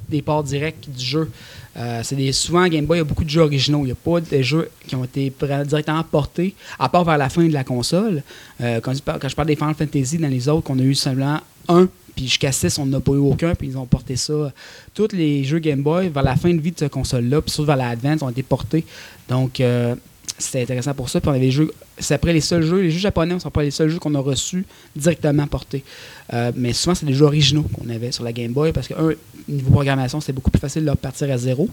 des 0.08 0.22
ports 0.22 0.42
directs 0.42 0.88
du 0.90 1.04
jeu. 1.04 1.30
Euh, 1.76 2.00
c'est 2.02 2.16
des, 2.16 2.32
souvent, 2.32 2.66
Game 2.68 2.86
Boy, 2.86 2.98
il 2.98 3.00
y 3.00 3.02
a 3.02 3.04
beaucoup 3.04 3.24
de 3.24 3.30
jeux 3.30 3.42
originaux. 3.42 3.80
Il 3.80 3.86
n'y 3.86 3.92
a 3.92 3.96
pas 3.96 4.20
de 4.20 4.42
jeux 4.42 4.70
qui 4.86 4.94
ont 4.96 5.04
été 5.04 5.32
directement 5.66 6.02
portés, 6.04 6.54
à 6.78 6.88
part 6.88 7.04
vers 7.04 7.18
la 7.18 7.28
fin 7.28 7.44
de 7.44 7.52
la 7.52 7.64
console. 7.64 8.22
Euh, 8.60 8.80
quand, 8.80 8.94
je 8.94 9.02
parle, 9.02 9.18
quand 9.18 9.28
je 9.28 9.36
parle 9.36 9.48
des 9.48 9.56
Final 9.56 9.74
Fantasy, 9.74 10.18
dans 10.18 10.28
les 10.28 10.48
autres, 10.48 10.64
qu'on 10.64 10.78
a 10.78 10.82
eu 10.82 10.94
simplement 10.94 11.40
un, 11.68 11.88
puis 12.14 12.26
jusqu'à 12.26 12.52
6, 12.52 12.78
on 12.78 12.86
n'a 12.86 13.00
pas 13.00 13.12
eu 13.12 13.18
aucun, 13.18 13.54
puis 13.54 13.68
ils 13.68 13.78
ont 13.78 13.86
porté 13.86 14.16
ça. 14.16 14.52
Tous 14.94 15.08
les 15.12 15.42
jeux 15.42 15.58
Game 15.58 15.82
Boy, 15.82 16.08
vers 16.08 16.22
la 16.22 16.36
fin 16.36 16.52
de 16.54 16.60
vie 16.60 16.70
de 16.70 16.78
cette 16.78 16.92
console-là, 16.92 17.40
puis 17.42 17.50
surtout 17.50 17.66
vers 17.66 17.76
la 17.76 17.88
Advance, 17.88 18.22
ont 18.22 18.30
été 18.30 18.42
portés. 18.42 18.84
Donc, 19.28 19.60
euh, 19.60 19.96
c'était 20.38 20.62
intéressant 20.62 20.94
pour 20.94 21.08
ça. 21.08 21.20
Puis 21.20 21.28
on 21.28 21.32
avait 21.32 21.40
les 21.40 21.50
jeux. 21.50 21.72
C'est 21.98 22.14
après 22.14 22.32
les 22.32 22.40
seuls 22.40 22.62
jeux. 22.62 22.80
Les 22.80 22.90
jeux 22.90 22.98
japonais 22.98 23.34
ne 23.34 23.38
sont 23.38 23.50
pas 23.50 23.62
les 23.62 23.70
seuls 23.70 23.88
jeux 23.88 23.98
qu'on 23.98 24.14
a 24.14 24.18
reçus 24.18 24.64
directement 24.96 25.46
portés. 25.46 25.84
Euh, 26.32 26.50
mais 26.56 26.72
souvent, 26.72 26.94
c'est 26.94 27.06
des 27.06 27.14
jeux 27.14 27.24
originaux 27.24 27.64
qu'on 27.72 27.88
avait 27.88 28.12
sur 28.12 28.24
la 28.24 28.32
Game 28.32 28.52
Boy 28.52 28.72
parce 28.72 28.88
que, 28.88 28.94
un, 28.94 29.14
niveau 29.48 29.70
programmation, 29.70 30.20
c'était 30.20 30.32
beaucoup 30.32 30.50
plus 30.50 30.60
facile 30.60 30.82
de 30.82 30.86
leur 30.86 30.96
partir 30.96 31.30
à 31.30 31.38
zéro. 31.38 31.68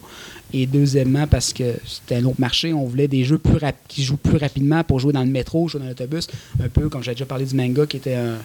Et 0.53 0.65
deuxièmement, 0.67 1.25
parce 1.25 1.53
que 1.53 1.75
c'était 1.85 2.15
un 2.15 2.25
autre 2.25 2.39
marché, 2.39 2.73
on 2.73 2.85
voulait 2.85 3.07
des 3.07 3.23
jeux 3.23 3.37
plus 3.37 3.57
qui 3.87 4.03
jouent 4.03 4.17
plus 4.17 4.37
rapidement 4.37 4.83
pour 4.83 4.99
jouer 4.99 5.13
dans 5.13 5.23
le 5.23 5.31
métro, 5.31 5.67
jouer 5.67 5.81
dans 5.81 5.87
l'autobus. 5.87 6.27
Un 6.63 6.69
peu 6.69 6.89
comme 6.89 7.03
j'ai 7.03 7.11
déjà 7.11 7.25
parlé 7.25 7.45
du 7.45 7.55
manga 7.55 7.85
qui 7.85 7.97
était 7.97 8.15
un, 8.15 8.37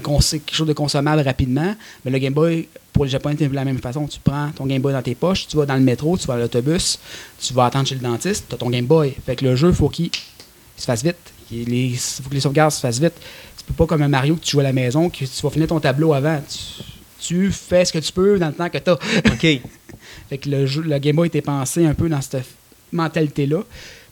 quelque 0.00 0.54
chose 0.54 0.66
de 0.66 0.72
consommable 0.72 1.22
rapidement. 1.22 1.74
Mais 2.04 2.10
le 2.10 2.18
Game 2.18 2.32
Boy, 2.32 2.68
pour 2.92 3.04
les 3.04 3.10
Japonais, 3.10 3.36
c'est 3.38 3.48
de 3.48 3.54
la 3.54 3.64
même 3.64 3.78
façon. 3.78 4.06
Tu 4.06 4.18
prends 4.22 4.50
ton 4.50 4.66
Game 4.66 4.82
Boy 4.82 4.92
dans 4.92 5.02
tes 5.02 5.14
poches, 5.14 5.46
tu 5.46 5.56
vas 5.56 5.66
dans 5.66 5.76
le 5.76 5.80
métro, 5.80 6.16
tu 6.16 6.26
vas 6.26 6.34
à 6.34 6.38
l'autobus, 6.38 6.98
tu 7.40 7.54
vas 7.54 7.66
attendre 7.66 7.86
chez 7.88 7.94
le 7.94 8.00
dentiste, 8.00 8.46
tu 8.48 8.54
as 8.54 8.58
ton 8.58 8.70
Game 8.70 8.86
Boy. 8.86 9.14
Fait 9.24 9.36
que 9.36 9.44
le 9.44 9.56
jeu, 9.56 9.72
faut 9.72 9.88
qu'il 9.88 10.06
il 10.06 10.37
se 10.80 10.86
fasse 10.86 11.02
vite. 11.02 11.16
Il 11.50 11.96
faut 11.98 12.28
que 12.28 12.34
les 12.34 12.40
sauvegardes 12.40 12.72
se 12.72 12.80
fassent 12.80 13.00
vite. 13.00 13.14
Tu 13.56 13.64
peux 13.64 13.74
pas 13.74 13.86
comme 13.86 14.02
un 14.02 14.08
Mario 14.08 14.36
que 14.36 14.44
tu 14.44 14.52
joues 14.52 14.60
à 14.60 14.64
la 14.64 14.72
maison, 14.72 15.08
que 15.10 15.18
tu 15.18 15.42
vas 15.42 15.50
finir 15.50 15.68
ton 15.68 15.80
tableau 15.80 16.12
avant. 16.12 16.40
Tu, 16.48 16.84
tu 17.20 17.52
fais 17.52 17.84
ce 17.84 17.92
que 17.92 17.98
tu 17.98 18.12
peux 18.12 18.38
dans 18.38 18.48
le 18.48 18.54
temps 18.54 18.68
que 18.68 18.78
tu 18.78 18.90
as. 18.90 18.94
OK. 19.32 19.46
Fait 20.28 20.38
que 20.38 20.48
le, 20.48 20.66
jeu, 20.66 20.82
le 20.82 20.98
Game 20.98 21.16
Boy 21.16 21.28
était 21.28 21.42
pensé 21.42 21.86
un 21.86 21.94
peu 21.94 22.08
dans 22.08 22.20
cette 22.20 22.44
mentalité-là. 22.92 23.62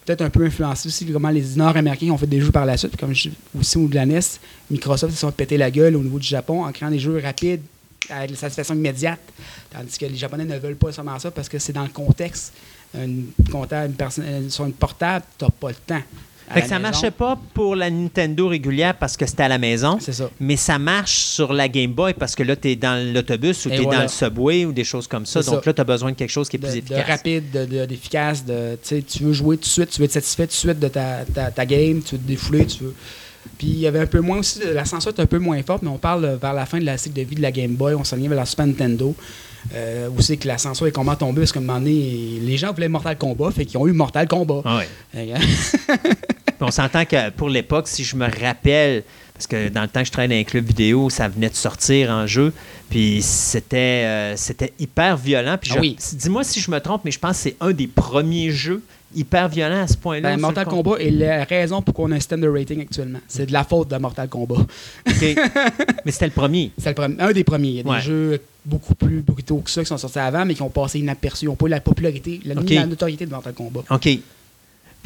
peut-être 0.04 0.22
un 0.22 0.30
peu 0.30 0.44
influencé 0.44 0.88
aussi 0.88 1.06
comment 1.06 1.30
les 1.30 1.56
Nord-Américains 1.56 2.10
ont 2.10 2.18
fait 2.18 2.26
des 2.26 2.40
jeux 2.40 2.52
par 2.52 2.66
la 2.66 2.76
suite. 2.76 2.96
Comme 2.96 3.14
je, 3.14 3.30
aussi 3.58 3.78
au 3.78 3.86
de 3.86 3.94
la 3.94 4.06
NES, 4.06 4.20
Microsoft 4.70 5.12
ils 5.12 5.16
se 5.16 5.20
sont 5.20 5.32
pété 5.32 5.56
la 5.56 5.70
gueule 5.70 5.96
au 5.96 6.02
niveau 6.02 6.18
du 6.18 6.26
Japon 6.26 6.64
en 6.64 6.72
créant 6.72 6.90
des 6.90 6.98
jeux 6.98 7.20
rapides 7.22 7.62
avec 8.08 8.30
la 8.30 8.36
satisfaction 8.36 8.74
immédiate. 8.74 9.20
Tandis 9.70 9.98
que 9.98 10.06
les 10.06 10.16
Japonais 10.16 10.44
ne 10.44 10.58
veulent 10.58 10.76
pas 10.76 10.92
seulement 10.92 11.18
ça 11.18 11.30
parce 11.30 11.48
que 11.48 11.58
c'est 11.58 11.72
dans 11.72 11.82
le 11.82 11.88
contexte. 11.88 12.52
Une, 12.94 13.26
une 13.48 13.92
personne, 13.94 14.24
euh, 14.26 14.48
sur 14.48 14.64
une 14.64 14.72
portable, 14.72 15.24
tu 15.38 15.44
n'as 15.44 15.50
pas 15.50 15.68
le 15.68 15.74
temps. 15.74 16.02
Fait 16.52 16.62
que 16.62 16.68
ça 16.68 16.78
maison, 16.78 16.82
marchait 16.90 17.10
pas 17.10 17.38
pour 17.54 17.74
la 17.76 17.90
Nintendo 17.90 18.48
régulière 18.48 18.94
parce 18.96 19.16
que 19.16 19.26
c'était 19.26 19.42
à 19.42 19.48
la 19.48 19.58
maison, 19.58 19.98
C'est 20.00 20.12
ça. 20.12 20.30
mais 20.38 20.56
ça 20.56 20.78
marche 20.78 21.16
sur 21.18 21.52
la 21.52 21.68
Game 21.68 21.92
Boy 21.92 22.14
parce 22.14 22.34
que 22.34 22.42
là, 22.42 22.54
tu 22.56 22.70
es 22.70 22.76
dans 22.76 23.12
l'autobus 23.12 23.66
ou 23.66 23.68
tu 23.70 23.74
es 23.74 23.78
voilà. 23.80 23.96
dans 23.98 24.02
le 24.04 24.08
subway 24.08 24.64
ou 24.64 24.72
des 24.72 24.84
choses 24.84 25.08
comme 25.08 25.26
ça. 25.26 25.40
Donc 25.42 25.62
ça. 25.64 25.70
là, 25.70 25.72
tu 25.74 25.80
as 25.80 25.84
besoin 25.84 26.12
de 26.12 26.16
quelque 26.16 26.30
chose 26.30 26.48
qui 26.48 26.56
est 26.56 26.60
de, 26.60 26.66
plus 26.66 26.76
efficace. 26.76 27.06
rapide, 27.06 27.50
de- 27.50 27.64
de- 27.64 27.86
d'efficace, 27.86 28.44
de, 28.44 28.78
tu 28.84 29.24
veux 29.24 29.32
jouer 29.32 29.56
tout 29.56 29.62
de 29.62 29.66
suite, 29.68 29.90
tu 29.90 29.98
veux 30.00 30.04
être 30.04 30.12
satisfait 30.12 30.46
tout 30.46 30.52
de 30.52 30.56
suite 30.56 30.78
de 30.78 30.88
ta, 30.88 31.24
ta, 31.34 31.50
ta 31.50 31.66
game, 31.66 32.00
tu 32.02 32.14
veux 32.14 32.20
te 32.20 32.28
défouler, 32.28 32.66
tu 32.66 32.84
veux. 32.84 32.94
Puis 33.58 33.68
il 33.68 33.78
y 33.78 33.86
avait 33.86 34.00
un 34.00 34.06
peu 34.06 34.20
moins 34.20 34.38
aussi, 34.38 34.60
la 34.72 34.84
censure 34.84 35.12
est 35.16 35.20
un 35.20 35.26
peu 35.26 35.38
moins 35.38 35.62
forte, 35.62 35.82
mais 35.82 35.88
on 35.90 35.98
parle 35.98 36.38
vers 36.40 36.52
la 36.52 36.66
fin 36.66 36.78
de 36.78 36.84
la 36.84 36.96
cycle 36.98 37.16
de 37.16 37.22
vie 37.26 37.36
de 37.36 37.42
la 37.42 37.52
Game 37.52 37.74
Boy, 37.74 37.94
on 37.94 38.04
s'en 38.04 38.16
vient 38.16 38.28
vers 38.28 38.38
la 38.38 38.46
Super 38.46 38.66
Nintendo. 38.66 39.14
Euh, 39.74 40.08
où 40.16 40.20
c'est 40.20 40.36
que 40.36 40.46
la 40.46 40.58
censure 40.58 40.86
est 40.86 40.92
complètement 40.92 41.16
tombée 41.26 41.40
parce 41.40 41.50
qu'à 41.50 41.58
un 41.58 41.62
moment 41.64 41.80
donné, 41.80 42.38
les 42.40 42.56
gens 42.56 42.72
voulaient 42.72 42.88
Mortal 42.88 43.18
Kombat, 43.18 43.50
fait 43.50 43.64
qu'ils 43.64 43.78
ont 43.78 43.88
eu 43.88 43.92
Mortal 43.92 44.28
Kombat. 44.28 44.62
Ah 44.64 44.78
ouais. 44.78 45.34
On 46.60 46.70
s'entend 46.70 47.04
que 47.04 47.30
pour 47.30 47.48
l'époque, 47.48 47.88
si 47.88 48.04
je 48.04 48.16
me 48.16 48.26
rappelle, 48.26 49.02
parce 49.34 49.46
que 49.46 49.68
dans 49.68 49.82
le 49.82 49.88
temps 49.88 50.00
que 50.00 50.06
je 50.06 50.12
travaillais 50.12 50.34
dans 50.34 50.40
un 50.40 50.50
club 50.50 50.64
vidéo, 50.66 51.10
ça 51.10 51.28
venait 51.28 51.50
de 51.50 51.54
sortir 51.54 52.10
en 52.10 52.26
jeu, 52.26 52.52
puis 52.88 53.20
c'était 53.22 53.76
euh, 54.04 54.36
c'était 54.36 54.72
hyper 54.78 55.16
violent. 55.16 55.58
Puis 55.60 55.72
Ah 55.74 55.80
oui. 55.80 55.96
Dis-moi 56.14 56.42
si 56.44 56.60
je 56.60 56.70
me 56.70 56.78
trompe, 56.80 57.02
mais 57.04 57.10
je 57.10 57.18
pense 57.18 57.36
que 57.36 57.42
c'est 57.42 57.56
un 57.60 57.72
des 57.72 57.86
premiers 57.86 58.50
jeux 58.50 58.82
hyper 59.14 59.48
violents 59.48 59.82
à 59.82 59.86
ce 59.86 59.96
point-là. 59.96 60.30
ben, 60.34 60.40
Mortal 60.40 60.66
Kombat 60.66 60.96
est 61.00 61.10
la 61.10 61.44
raison 61.44 61.80
pourquoi 61.80 62.06
on 62.06 62.12
a 62.12 62.16
un 62.16 62.38
de 62.38 62.48
rating 62.48 62.80
actuellement. 62.80 63.20
C'est 63.28 63.46
de 63.46 63.52
la 63.52 63.64
faute 63.64 63.88
de 63.88 63.96
Mortal 63.98 64.28
Kombat. 64.28 64.66
Mais 66.04 66.12
c'était 66.12 66.26
le 66.26 66.32
premier. 66.32 66.72
C'est 66.78 66.88
le 66.90 66.94
premier- 66.94 67.16
un 67.20 67.32
des 67.32 67.44
premiers. 67.44 67.68
Il 67.68 67.76
y 67.76 67.80
a 67.82 67.84
Ouais. 67.90 67.98
des 67.98 68.02
jeux 68.04 68.40
beaucoup 68.64 68.94
plus 68.94 69.20
brutaux 69.22 69.58
que 69.58 69.70
ça 69.70 69.82
qui 69.82 69.86
sont 69.86 69.96
sortis 69.98 70.18
avant, 70.18 70.44
mais 70.44 70.54
qui 70.54 70.62
ont 70.62 70.68
passé 70.70 70.98
inaperçus. 70.98 71.44
Ils 71.44 71.48
n'ont 71.48 71.54
pas 71.54 71.66
eu 71.66 71.70
la 71.70 71.80
popularité, 71.80 72.40
la, 72.44 72.54
la 72.54 72.86
notoriété 72.86 73.24
de 73.24 73.30
Mortal 73.30 73.54
Kombat. 73.54 73.84
OK. 73.90 74.08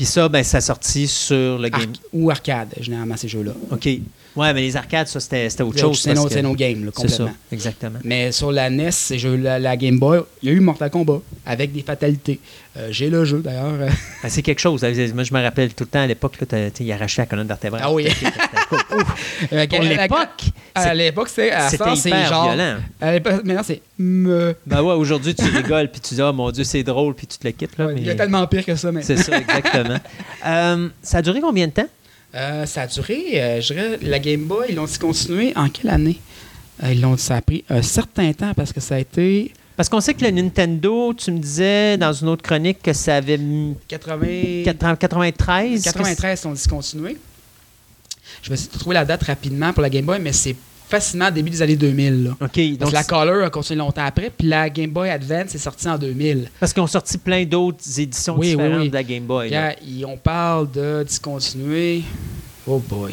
Puis 0.01 0.07
ça, 0.07 0.31
ben, 0.31 0.43
ça 0.43 0.57
a 0.57 0.61
sorti 0.63 1.07
sur 1.07 1.59
le 1.59 1.69
game. 1.69 1.83
Arc- 1.83 2.01
ou 2.15 2.31
arcade, 2.31 2.69
généralement, 2.81 3.19
ces 3.19 3.29
jeux-là. 3.29 3.53
OK. 3.71 3.87
Ouais, 4.37 4.53
mais 4.55 4.61
les 4.61 4.77
arcades, 4.77 5.09
ça, 5.09 5.19
c'était 5.21 5.51
c'était 5.51 5.63
autre 5.65 5.79
chose. 5.79 6.01
c'est 6.01 6.15
c'est 6.29 6.43
nos 6.43 6.55
games, 6.55 6.85
là, 6.85 6.91
C'est 6.97 7.09
ça, 7.09 7.17
complètement. 7.25 7.39
exactement. 7.53 7.99
Mais 8.05 8.31
sur 8.33 8.53
la 8.53 8.71
NES, 8.71 8.91
jeux, 9.17 9.37
la, 9.37 9.59
la 9.59 9.77
Game 9.77 9.99
Boy, 9.99 10.21
il 10.43 10.49
y 10.49 10.53
a 10.53 10.55
eu 10.55 10.61
Mortal 10.61 10.91
Kombat 10.91 11.21
avec 11.45 11.73
des 11.73 11.83
fatalités. 11.83 12.39
Euh, 12.77 12.89
J'ai 12.93 13.11
le 13.11 13.25
jeu 13.25 13.41
d'ailleurs. 13.41 13.73
Ben, 14.23 14.29
c'est 14.29 14.43
quelque 14.43 14.61
chose. 14.61 14.83
Moi, 15.15 15.25
je 15.25 15.35
me 15.35 15.43
rappelle 15.43 15.73
tout 15.75 15.85
le 15.85 15.89
temps 15.91 16.03
à 16.03 16.07
l'époque, 16.07 16.35
il 16.79 16.93
arrachait 16.93 17.23
la 17.23 17.27
colonne 17.27 17.47
vertébrale. 17.49 17.81
Ah 17.85 17.93
oui. 17.93 18.07
Euh, 19.53 19.67
Pour 19.67 19.83
l'époque, 19.83 20.45
À 20.75 20.95
l'époque, 20.95 21.29
c'est 21.29 21.51
à 21.51 21.69
c'était 21.69 22.25
genre. 22.27 22.53
violent. 22.53 22.77
À 23.01 23.13
l'époque, 23.13 23.43
maintenant, 23.45 23.63
c'est. 23.65 23.81
me- 23.99 24.55
Ben 24.67 24.81
ouais, 24.83 24.95
aujourd'hui, 24.95 25.35
tu 25.35 25.45
rigoles, 25.45 25.91
puis 25.91 26.01
tu 26.01 26.15
dis, 26.15 26.23
oh 26.23 26.33
mon 26.33 26.51
Dieu, 26.53 26.63
c'est 26.65 26.83
drôle, 26.85 27.15
puis 27.15 27.27
tu 27.27 27.37
te 27.39 27.47
le 27.47 27.53
quittes. 27.53 27.77
Là, 27.79 27.87
Ouais, 27.87 27.95
mais 27.95 28.01
Il 28.01 28.07
y 28.07 28.11
a 28.11 28.15
tellement 28.15 28.47
pire 28.47 28.65
que 28.65 28.77
ça, 28.77 28.93
mais. 28.93 29.03
C'est 29.03 29.17
ça, 29.17 29.37
exactement. 29.39 29.99
Euh, 30.47 30.89
ça 31.03 31.19
a 31.19 31.23
duré 31.23 31.41
combien 31.43 31.67
de 31.67 31.73
temps? 31.73 31.87
Euh, 32.35 32.65
ça 32.67 32.83
a 32.83 32.87
duré, 32.87 33.43
euh, 33.43 33.61
je 33.61 33.75
dirais, 33.75 33.99
la 34.03 34.19
Game 34.19 34.45
Boy, 34.45 34.67
ils 34.71 34.77
l'ont 34.77 34.87
continué? 35.01 35.53
En 35.57 35.69
quelle 35.69 35.91
année? 35.91 36.21
Euh, 36.85 36.93
ils 36.93 37.01
l'ont, 37.01 37.17
Ça 37.17 37.37
a 37.37 37.43
pris 37.43 37.65
un 37.69 37.83
certain 37.83 38.33
temps 38.33 38.55
parce 38.55 38.73
que 38.73 38.81
ça 38.81 38.95
a 38.95 38.99
été 38.99 39.53
Parce 39.77 39.89
qu'on 39.89 40.01
sait 40.01 40.15
que 40.15 40.25
le 40.25 40.31
Nintendo, 40.31 41.13
tu 41.13 41.33
me 41.33 41.39
disais 41.39 41.99
dans 41.99 42.13
une 42.13 42.29
autre 42.29 42.43
chronique 42.43 42.83
que 42.83 42.93
ça 42.93 43.17
avait 43.17 43.37
mis 43.37 43.77
80... 43.89 44.65
80 44.65 44.97
93. 44.97 45.83
93 45.83 46.41
ils 46.43 46.49
ont 46.49 46.53
discontinué. 46.53 47.17
Je 48.43 48.49
vais 48.49 48.55
essayer 48.55 48.71
de 48.73 48.79
trouver 48.79 48.95
la 48.95 49.05
date 49.05 49.25
rapidement 49.25 49.73
pour 49.73 49.83
la 49.83 49.91
Game 49.91 50.05
Boy, 50.05 50.21
mais 50.21 50.33
c'est 50.33 50.55
facilement 50.91 51.31
début 51.31 51.51
des 51.51 51.63
années 51.63 51.77
2000. 51.77 52.25
Là. 52.25 52.31
OK, 52.33 52.39
Parce 52.41 52.79
donc 52.79 52.89
que 52.91 52.95
la 52.95 53.05
Color 53.05 53.45
a 53.45 53.51
continué 53.51 53.79
longtemps 53.79 54.05
après, 54.05 54.31
puis 54.37 54.47
la 54.49 54.69
Game 54.69 54.91
Boy 54.91 55.09
Advance 55.11 55.55
est 55.55 55.59
sortie 55.59 55.89
en 55.89 55.97
2000. 55.97 56.51
parce 56.59 56.73
qu'ils 56.73 56.83
ont 56.83 56.87
sorti 56.87 57.17
plein 57.19 57.45
d'autres 57.45 57.85
éditions 58.01 58.35
Oui, 58.37 58.49
oui, 58.49 58.51
différentes 58.57 58.81
oui. 58.83 58.89
de 58.89 58.95
la 58.95 59.03
Game 59.05 59.25
Boy. 59.25 59.51
là. 59.51 59.75
On 60.07 60.17
parle 60.17 60.71
de 60.71 61.05
discontinuer. 61.07 62.03
Oh 62.67 62.79
boy. 62.79 63.13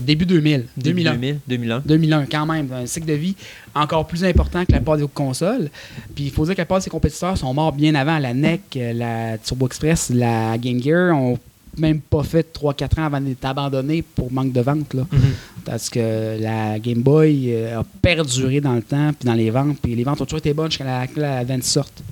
Début 0.00 0.24
2000. 0.24 0.66
Début 0.74 1.02
2001. 1.02 1.12
2000, 1.12 1.38
2001. 1.46 1.82
2001, 1.84 2.26
quand 2.26 2.46
même, 2.46 2.72
un 2.72 2.86
cycle 2.86 3.06
de 3.06 3.12
vie 3.12 3.36
encore 3.74 4.06
plus 4.06 4.24
important 4.24 4.64
que 4.64 4.72
la 4.72 4.80
part 4.80 4.96
des 4.96 5.06
consoles. 5.12 5.68
Puis 6.14 6.24
il 6.24 6.30
faut 6.30 6.46
dire 6.46 6.54
que 6.54 6.60
la 6.62 6.64
part 6.66 6.78
de 6.78 6.84
ses 6.84 6.88
compétiteurs 6.90 7.36
sont 7.36 7.52
morts 7.52 7.72
bien 7.72 7.94
avant. 7.94 8.18
La 8.18 8.32
NEC, 8.32 8.60
euh, 8.76 8.92
la 8.94 9.36
Turbo 9.38 9.66
Express, 9.66 10.08
la 10.08 10.56
Game 10.56 10.82
Gear 10.82 11.14
ont 11.14 11.38
même 11.78 12.00
pas 12.00 12.22
fait 12.22 12.46
3-4 12.54 13.00
ans 13.00 13.04
avant 13.04 13.20
d'être 13.20 13.44
abandonnés 13.44 14.02
pour 14.02 14.32
manque 14.32 14.52
de 14.52 14.60
vente. 14.60 14.94
Là. 14.94 15.06
Mhm. 15.10 15.20
Parce 15.64 15.88
que 15.88 16.40
la 16.40 16.78
Game 16.78 17.02
Boy 17.02 17.52
euh, 17.54 17.80
a 17.80 17.84
perduré 18.02 18.60
dans 18.60 18.74
le 18.74 18.82
temps, 18.82 19.12
puis 19.18 19.26
dans 19.26 19.34
les 19.34 19.50
ventes. 19.50 19.78
Puis 19.82 19.94
les 19.94 20.04
ventes 20.04 20.20
ont 20.20 20.24
toujours 20.24 20.38
été 20.38 20.52
bonnes 20.52 20.70
jusqu'à 20.70 20.84
la, 20.84 21.06
que 21.06 21.20
la 21.20 21.38
Advance 21.38 21.64
sorte. 21.64 22.02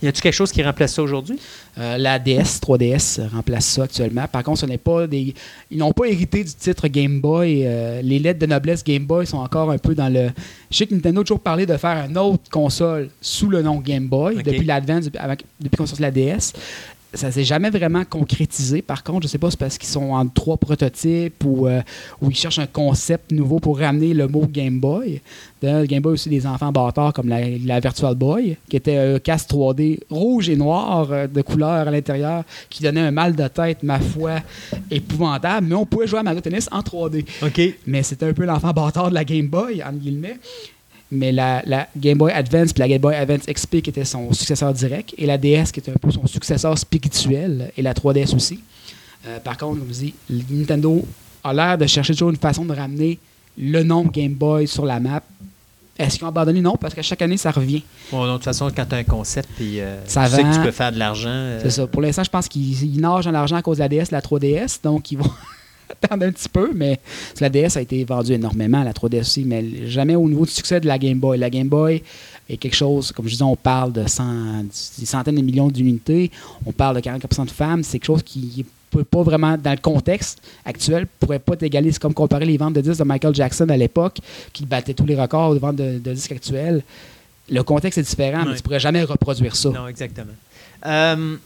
Y 0.00 0.06
a-tu 0.06 0.20
quelque 0.20 0.34
chose 0.34 0.52
qui 0.52 0.62
remplace 0.62 0.94
ça 0.94 1.02
aujourd'hui? 1.02 1.40
Euh, 1.76 1.98
la 1.98 2.20
DS, 2.20 2.60
3DS 2.62 3.28
remplace 3.30 3.66
ça 3.66 3.82
actuellement. 3.82 4.28
Par 4.28 4.44
contre, 4.44 4.60
ce 4.60 4.66
n'est 4.66 4.78
pas 4.78 5.08
des. 5.08 5.34
Ils 5.72 5.78
n'ont 5.78 5.92
pas 5.92 6.06
hérité 6.06 6.44
du 6.44 6.54
titre 6.54 6.86
Game 6.86 7.20
Boy. 7.20 7.64
Euh, 7.66 8.00
les 8.00 8.20
lettres 8.20 8.38
de 8.38 8.46
noblesse 8.46 8.84
Game 8.84 9.06
Boy 9.06 9.26
sont 9.26 9.38
encore 9.38 9.72
un 9.72 9.78
peu 9.78 9.96
dans 9.96 10.08
le. 10.08 10.30
Je 10.70 10.76
sais 10.76 10.86
que 10.86 10.94
Nintendo 10.94 11.22
a 11.22 11.24
toujours 11.24 11.40
parlé 11.40 11.66
de 11.66 11.76
faire 11.76 12.06
une 12.08 12.16
autre 12.16 12.48
console 12.48 13.08
sous 13.20 13.48
le 13.48 13.60
nom 13.60 13.80
Game 13.80 14.06
Boy 14.06 14.40
depuis 14.44 14.64
l'Advance, 14.64 15.06
depuis, 15.06 15.76
qu'on 15.76 15.86
sorti 15.86 16.02
la 16.02 16.12
DS. 16.12 16.52
Ça 17.14 17.32
s'est 17.32 17.44
jamais 17.44 17.70
vraiment 17.70 18.04
concrétisé. 18.04 18.82
Par 18.82 19.02
contre, 19.02 19.22
je 19.22 19.28
sais 19.28 19.38
pas, 19.38 19.48
si 19.48 19.52
c'est 19.52 19.58
parce 19.58 19.78
qu'ils 19.78 19.88
sont 19.88 20.10
en 20.10 20.26
trois 20.28 20.58
prototypes 20.58 21.42
ou, 21.42 21.66
euh, 21.66 21.80
ils 22.20 22.34
cherchent 22.34 22.58
un 22.58 22.66
concept 22.66 23.32
nouveau 23.32 23.60
pour 23.60 23.78
ramener 23.78 24.12
le 24.12 24.28
mot 24.28 24.46
Game 24.46 24.78
Boy. 24.78 25.22
D'ailleurs, 25.62 25.80
le 25.80 25.86
Game 25.86 26.02
Boy 26.02 26.12
a 26.12 26.14
aussi 26.14 26.28
des 26.28 26.46
enfants 26.46 26.70
bâtards 26.70 27.14
comme 27.14 27.28
la, 27.28 27.40
la 27.48 27.80
Virtual 27.80 28.14
Boy, 28.14 28.58
qui 28.68 28.76
était 28.76 28.96
un 28.98 29.18
casque 29.18 29.48
3D 29.50 30.00
rouge 30.10 30.50
et 30.50 30.56
noir 30.56 31.10
euh, 31.10 31.26
de 31.26 31.40
couleur 31.40 31.70
à 31.70 31.90
l'intérieur, 31.90 32.44
qui 32.68 32.82
donnait 32.82 33.00
un 33.00 33.10
mal 33.10 33.34
de 33.34 33.48
tête, 33.48 33.82
ma 33.82 34.00
foi, 34.00 34.40
épouvantable. 34.90 35.66
Mais 35.66 35.74
on 35.74 35.86
pouvait 35.86 36.06
jouer 36.06 36.18
à 36.18 36.22
Mario 36.22 36.42
Tennis 36.42 36.68
en 36.70 36.80
3D. 36.80 37.24
OK. 37.42 37.60
Mais 37.86 38.02
c'était 38.02 38.26
un 38.26 38.34
peu 38.34 38.44
l'enfant 38.44 38.72
bâtard 38.72 39.08
de 39.08 39.14
la 39.14 39.24
Game 39.24 39.46
Boy, 39.46 39.82
entre 39.82 39.98
guillemets. 39.98 40.38
Mais 41.10 41.32
la, 41.32 41.62
la 41.64 41.88
Game 41.96 42.18
Boy 42.18 42.32
Advance 42.32 42.72
puis 42.74 42.80
la 42.80 42.88
Game 42.88 43.00
Boy 43.00 43.14
Advance 43.14 43.46
XP 43.46 43.80
qui 43.80 43.90
était 43.90 44.04
son 44.04 44.32
successeur 44.32 44.72
direct, 44.74 45.14
et 45.16 45.24
la 45.26 45.38
DS 45.38 45.72
qui 45.72 45.80
était 45.80 45.90
un 45.90 45.94
peu 46.00 46.10
son 46.10 46.26
successeur 46.26 46.76
spirituel, 46.76 47.72
et 47.76 47.82
la 47.82 47.94
3DS 47.94 48.34
aussi. 48.34 48.60
Euh, 49.26 49.38
par 49.40 49.56
contre, 49.56 49.78
comme 49.80 49.88
je 49.88 49.98
dis, 50.00 50.14
Nintendo 50.50 51.04
a 51.42 51.52
l'air 51.54 51.78
de 51.78 51.86
chercher 51.86 52.12
toujours 52.12 52.30
une 52.30 52.36
façon 52.36 52.64
de 52.64 52.74
ramener 52.74 53.18
le 53.56 53.82
nom 53.82 54.02
Game 54.04 54.34
Boy 54.34 54.68
sur 54.68 54.84
la 54.84 55.00
map. 55.00 55.22
Est-ce 55.98 56.16
qu'ils 56.16 56.24
ont 56.26 56.28
abandonné? 56.28 56.60
Non, 56.60 56.76
parce 56.76 56.94
que 56.94 57.02
chaque 57.02 57.22
année, 57.22 57.36
ça 57.36 57.50
revient. 57.50 57.82
Bon, 58.12 58.24
de 58.26 58.32
toute 58.34 58.44
façon, 58.44 58.70
quand 58.74 58.84
tu 58.86 58.94
as 58.94 58.98
un 58.98 59.04
concept, 59.04 59.48
puis 59.56 59.80
euh, 59.80 59.98
tu 60.04 60.12
sais 60.12 60.20
que 60.44 60.54
tu 60.54 60.60
peux 60.60 60.70
faire 60.70 60.92
de 60.92 60.98
l'argent. 60.98 61.28
euh, 61.30 61.58
C'est 61.62 61.70
ça. 61.70 61.86
Pour 61.88 62.02
l'instant, 62.02 62.22
je 62.22 62.30
pense 62.30 62.46
qu'ils 62.46 62.84
ils 62.84 63.00
nagent 63.00 63.24
dans 63.24 63.32
l'argent 63.32 63.56
à 63.56 63.62
cause 63.62 63.78
de 63.78 63.82
la 63.82 63.88
DS, 63.88 64.10
de 64.10 64.12
la 64.12 64.20
3DS, 64.20 64.78
donc 64.84 65.10
ils 65.10 65.18
vont 65.18 65.30
attendre 66.02 66.24
un 66.26 66.32
petit 66.32 66.48
peu, 66.48 66.70
mais 66.74 66.98
la 67.40 67.48
DS 67.48 67.76
a 67.76 67.80
été 67.80 68.04
vendue 68.04 68.32
énormément, 68.32 68.82
la 68.82 68.92
3DS 68.92 69.20
aussi, 69.20 69.44
mais 69.44 69.86
jamais 69.86 70.14
au 70.14 70.28
niveau 70.28 70.44
du 70.44 70.52
succès 70.52 70.80
de 70.80 70.86
la 70.86 70.98
Game 70.98 71.18
Boy. 71.18 71.38
La 71.38 71.50
Game 71.50 71.68
Boy 71.68 72.02
est 72.48 72.56
quelque 72.56 72.76
chose, 72.76 73.12
comme 73.12 73.26
je 73.26 73.32
disais, 73.32 73.44
on 73.44 73.56
parle 73.56 73.92
de 73.92 74.02
des 74.02 75.06
centaines 75.06 75.36
de 75.36 75.42
millions 75.42 75.68
d'unités, 75.68 76.30
on 76.66 76.72
parle 76.72 76.96
de 76.96 77.00
40% 77.00 77.46
de 77.46 77.50
femmes, 77.50 77.82
c'est 77.82 77.98
quelque 77.98 78.06
chose 78.06 78.22
qui 78.22 78.64
peut 78.90 79.04
pas 79.04 79.22
vraiment, 79.22 79.56
dans 79.56 79.70
le 79.70 79.78
contexte 79.78 80.40
actuel, 80.64 81.06
pourrait 81.20 81.38
pas 81.38 81.56
t'égaler. 81.56 81.92
C'est 81.92 82.00
comme 82.00 82.14
comparer 82.14 82.46
les 82.46 82.56
ventes 82.56 82.74
de 82.74 82.80
disques 82.80 82.98
de 82.98 83.04
Michael 83.04 83.34
Jackson 83.34 83.68
à 83.68 83.76
l'époque, 83.76 84.18
qui 84.52 84.64
battait 84.64 84.94
tous 84.94 85.06
les 85.06 85.14
records 85.14 85.54
de 85.54 85.58
ventes 85.58 85.76
de, 85.76 85.98
de 85.98 86.12
disques 86.12 86.32
actuels. 86.32 86.82
Le 87.50 87.62
contexte 87.62 87.98
est 87.98 88.02
différent, 88.02 88.44
mais 88.46 88.56
tu 88.56 88.62
pourrais 88.62 88.80
jamais 88.80 89.02
reproduire 89.02 89.56
ça. 89.56 89.70
Non, 89.70 89.88
exactement. 89.88 90.32
Euh, 90.86 91.36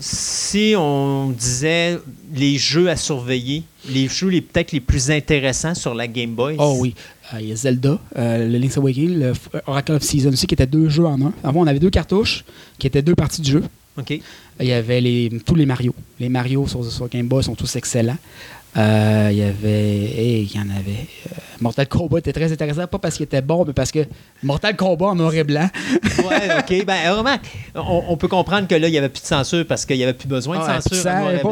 si 0.00 0.74
on 0.76 1.30
disait 1.30 1.98
les 2.34 2.56
jeux 2.58 2.88
à 2.88 2.96
surveiller, 2.96 3.62
les 3.88 4.08
jeux 4.08 4.28
les 4.28 4.40
peut-être 4.40 4.72
les 4.72 4.80
plus 4.80 5.10
intéressants 5.10 5.74
sur 5.74 5.94
la 5.94 6.08
Game 6.08 6.34
Boy? 6.34 6.56
Oh 6.58 6.76
oui. 6.78 6.94
Euh, 7.34 7.40
Il 7.40 7.48
y 7.48 7.52
a 7.52 7.56
Zelda, 7.56 7.98
euh, 8.16 8.48
le 8.48 8.58
Link's 8.58 8.76
Awakening, 8.78 9.18
le 9.20 9.32
F- 9.32 9.60
Oracle 9.66 9.92
of 9.92 10.02
Season 10.02 10.30
aussi, 10.30 10.46
qui 10.46 10.54
étaient 10.54 10.66
deux 10.66 10.88
jeux 10.88 11.04
en 11.06 11.20
un. 11.20 11.32
Avant, 11.44 11.60
on 11.60 11.66
avait 11.66 11.78
deux 11.78 11.90
cartouches 11.90 12.44
qui 12.78 12.86
étaient 12.86 13.02
deux 13.02 13.14
parties 13.14 13.42
du 13.42 13.50
jeu. 13.52 13.62
OK. 13.98 14.10
Il 14.60 14.66
y 14.66 14.72
avait 14.72 15.00
les, 15.00 15.30
tous 15.44 15.54
les 15.54 15.66
Mario. 15.66 15.94
Les 16.18 16.28
Mario 16.28 16.66
sur, 16.66 16.84
sur 16.90 17.08
Game 17.08 17.26
Boy 17.28 17.42
sont 17.44 17.54
tous 17.54 17.76
excellents. 17.76 18.16
Euh, 18.76 19.28
il 19.32 19.38
y 19.38 19.42
avait. 19.42 19.68
hey, 19.68 20.42
il 20.44 20.56
y 20.56 20.60
en 20.60 20.70
avait. 20.70 21.06
euh, 21.26 21.34
Mortal 21.60 21.88
Kombat 21.88 22.18
était 22.20 22.32
très 22.32 22.52
intéressant, 22.52 22.86
pas 22.86 22.98
parce 22.98 23.16
qu'il 23.16 23.24
était 23.24 23.42
bon, 23.42 23.64
mais 23.66 23.72
parce 23.72 23.90
que 23.90 24.06
Mortal 24.44 24.76
Kombat 24.76 25.06
en 25.06 25.14
noir 25.16 25.34
et 25.34 25.42
blanc. 25.44 25.68
Ouais, 26.20 26.48
OK. 26.58 26.84
Ben, 26.86 27.12
vraiment, 27.12 27.36
on, 27.74 28.04
on 28.08 28.16
peut 28.16 28.28
comprendre 28.28 28.68
que 28.68 28.74
là, 28.76 28.86
il 28.88 28.92
n'y 28.92 28.98
avait 28.98 29.08
plus 29.08 29.22
de 29.22 29.26
censure 29.26 29.66
parce 29.66 29.84
qu'il 29.84 29.96
n'y 29.96 30.04
avait 30.04 30.12
plus 30.14 30.28
besoin 30.28 30.58
de 30.58 30.62
Ah, 30.66 30.80
censure. 30.80 31.06
en 31.10 31.18
noir 31.20 31.30
et 31.32 31.38
blanc. 31.38 31.50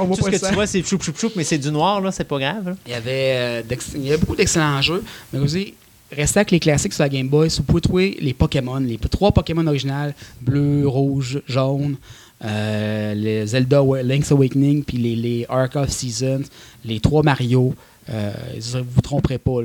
on 0.00 0.04
voit 0.04 0.16
Tout 0.16 0.24
pas 0.24 0.32
ce 0.32 0.38
que 0.42 0.48
tu 0.48 0.54
vois, 0.54 0.66
c'est 0.66 0.82
choup, 0.86 1.00
choup, 1.02 1.16
choup, 1.18 1.32
mais 1.36 1.42
c'est 1.44 1.58
du 1.58 1.70
noir, 1.72 2.00
là, 2.00 2.12
c'est 2.12 2.24
pas 2.24 2.38
grave. 2.38 2.76
Il 2.86 2.92
y 2.92 2.94
avait, 2.94 3.32
euh, 3.34 3.62
il 3.96 4.02
y 4.04 4.08
avait 4.10 4.18
beaucoup 4.18 4.36
d'excellents 4.36 4.80
jeux, 4.82 5.02
mais 5.32 5.38
aussi, 5.40 5.74
restez 6.12 6.38
avec 6.40 6.50
les 6.52 6.60
classiques 6.60 6.92
sur 6.92 7.02
la 7.02 7.08
Game 7.08 7.28
Boy. 7.28 7.48
Vous 7.56 7.62
pouvez 7.64 7.80
trouver 7.80 8.16
les 8.20 8.34
Pokémon, 8.34 8.78
les 8.78 8.98
trois 8.98 9.32
Pokémon 9.32 9.66
originales, 9.66 10.14
bleu, 10.40 10.86
rouge, 10.86 11.40
jaune, 11.48 11.96
euh, 12.44 13.14
les 13.14 13.46
Zelda 13.46 13.82
Link's 14.02 14.32
Awakening, 14.32 14.84
puis 14.84 14.98
les, 14.98 15.16
les 15.16 15.46
Ark 15.48 15.76
of 15.76 15.90
Seasons, 15.90 16.42
les 16.84 17.00
trois 17.00 17.22
Mario. 17.22 17.74
Euh, 18.12 18.32
vous 18.58 18.78
ne 18.78 18.82
vous 18.82 19.00
tromperez 19.02 19.38
pas. 19.38 19.60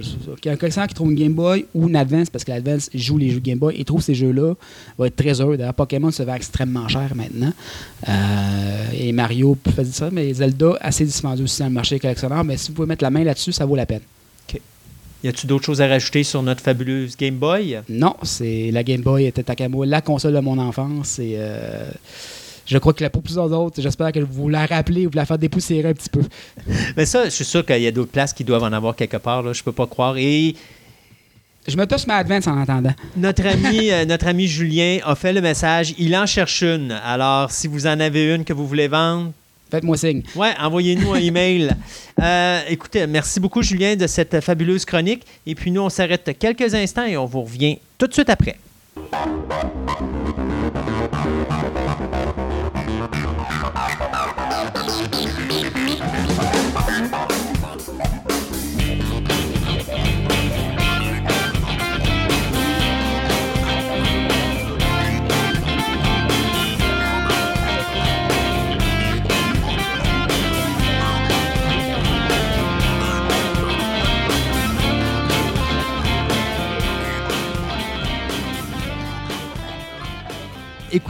Un 0.46 0.56
collectionneur 0.56 0.88
qui 0.88 0.94
trouve 0.94 1.12
une 1.12 1.18
Game 1.18 1.34
Boy 1.34 1.66
ou 1.74 1.88
une 1.88 1.96
Advance, 1.96 2.30
parce 2.30 2.44
que 2.44 2.52
l'Advance 2.52 2.90
joue 2.94 3.18
les 3.18 3.32
jeux 3.32 3.40
Game 3.40 3.58
Boy 3.58 3.76
et 3.80 3.84
trouve 3.86 4.02
ces 4.02 4.14
jeux-là, 4.14 4.54
va 5.00 5.08
être 5.08 5.16
très 5.16 5.42
heureux. 5.42 5.58
D'ailleurs, 5.58 5.74
Pokémon 5.74 6.12
se 6.12 6.22
vend 6.22 6.36
extrêmement 6.36 6.88
cher 6.88 7.14
maintenant. 7.16 7.54
Euh, 8.08 8.86
et 8.94 9.12
Mario 9.14 9.58
faisait 9.76 9.92
ça, 9.92 10.10
mais 10.12 10.32
Zelda, 10.34 10.78
assez 10.82 11.06
dispendieux 11.06 11.46
aussi 11.46 11.60
dans 11.60 11.68
le 11.68 11.74
marché 11.74 12.00
collectionneur. 12.00 12.44
Mais 12.44 12.58
si 12.58 12.70
vous 12.70 12.76
pouvez 12.76 12.88
mettre 12.88 13.04
la 13.04 13.10
main 13.10 13.24
là-dessus, 13.24 13.52
ça 13.52 13.66
vaut 13.66 13.76
la 13.76 13.86
peine. 13.86 14.02
Y 15.24 15.30
a-tu 15.30 15.48
d'autres 15.48 15.66
choses 15.66 15.82
à 15.82 15.88
rajouter 15.88 16.24
sur 16.24 16.44
notre 16.44 16.62
fabuleuse 16.62 17.18
Game 17.18 17.38
Boy? 17.38 17.80
Non, 17.90 18.16
c'est 18.22 18.70
la 18.72 18.84
Game 18.84 19.02
Boy 19.02 19.26
était 19.26 19.50
à 19.50 19.70
moi 19.70 19.88
la 19.88 20.02
console 20.02 20.34
de 20.34 20.40
mon 20.40 20.60
enfance. 20.60 21.18
Et, 21.18 21.34
euh, 21.38 21.90
je 22.66 22.78
crois 22.78 22.94
que 22.94 23.08
pour 23.08 23.22
plusieurs 23.22 23.52
autres, 23.52 23.82
j'espère 23.82 24.12
que 24.12 24.20
vous 24.20 24.50
la 24.50 24.66
rappelez 24.66 25.06
ou 25.06 25.12
vous 25.12 25.18
la 25.18 25.26
faites 25.26 25.40
dépoussiérer 25.40 25.90
un 25.90 25.94
petit 25.94 26.10
peu. 26.10 26.22
Mais 26.98 27.06
ça, 27.06 27.26
je 27.26 27.30
suis 27.30 27.46
sûr 27.46 27.66
qu'il 27.66 27.82
y 27.82 27.88
a 27.88 27.92
d'autres 27.92 28.12
places 28.12 28.34
qui 28.34 28.44
doivent 28.44 28.64
en 28.64 28.74
avoir 28.74 28.96
quelque 28.96 29.18
part. 29.18 29.44
Là, 29.44 29.54
je 29.54 29.64
peux 29.64 29.72
pas 29.72 29.86
croire. 29.88 30.18
Et 30.18 30.56
Je 31.68 31.78
me 31.78 31.86
touche 31.86 32.08
ma 32.08 32.16
Advance 32.18 32.48
en 32.48 32.60
attendant. 32.60 32.94
notre 33.18 33.46
ami, 33.46 33.90
euh, 33.92 34.06
notre 34.06 34.28
ami 34.28 34.48
Julien 34.48 35.00
a 35.04 35.16
fait 35.16 35.34
le 35.34 35.42
message. 35.42 35.94
Il 36.00 36.16
en 36.16 36.26
cherche 36.26 36.64
une. 36.64 36.92
Alors, 36.92 37.52
si 37.52 37.68
vous 37.68 37.86
en 37.86 38.00
avez 38.00 38.34
une 38.34 38.44
que 38.44 38.54
vous 38.54 38.68
voulez 38.68 38.88
vendre, 38.88 39.32
Faites-moi 39.72 39.98
signe. 39.98 40.22
Ouais, 40.36 40.54
envoyez-nous 40.60 41.14
un 41.14 41.20
email. 41.20 41.70
Euh, 42.22 42.62
écoutez, 42.70 43.06
merci 43.08 43.42
beaucoup, 43.42 43.62
Julien, 43.62 43.98
de 43.98 44.08
cette 44.08 44.40
fabuleuse 44.40 44.86
chronique. 44.86 45.26
Et 45.46 45.54
puis, 45.54 45.70
nous, 45.70 45.82
on 45.82 45.90
s'arrête 45.90 46.34
quelques 46.40 46.74
instants 46.74 47.04
et 47.04 47.18
on 47.18 47.26
vous 47.26 47.42
revient 47.42 47.78
tout 47.98 48.08
de 48.08 48.14
suite 48.14 48.30
après. 48.30 48.56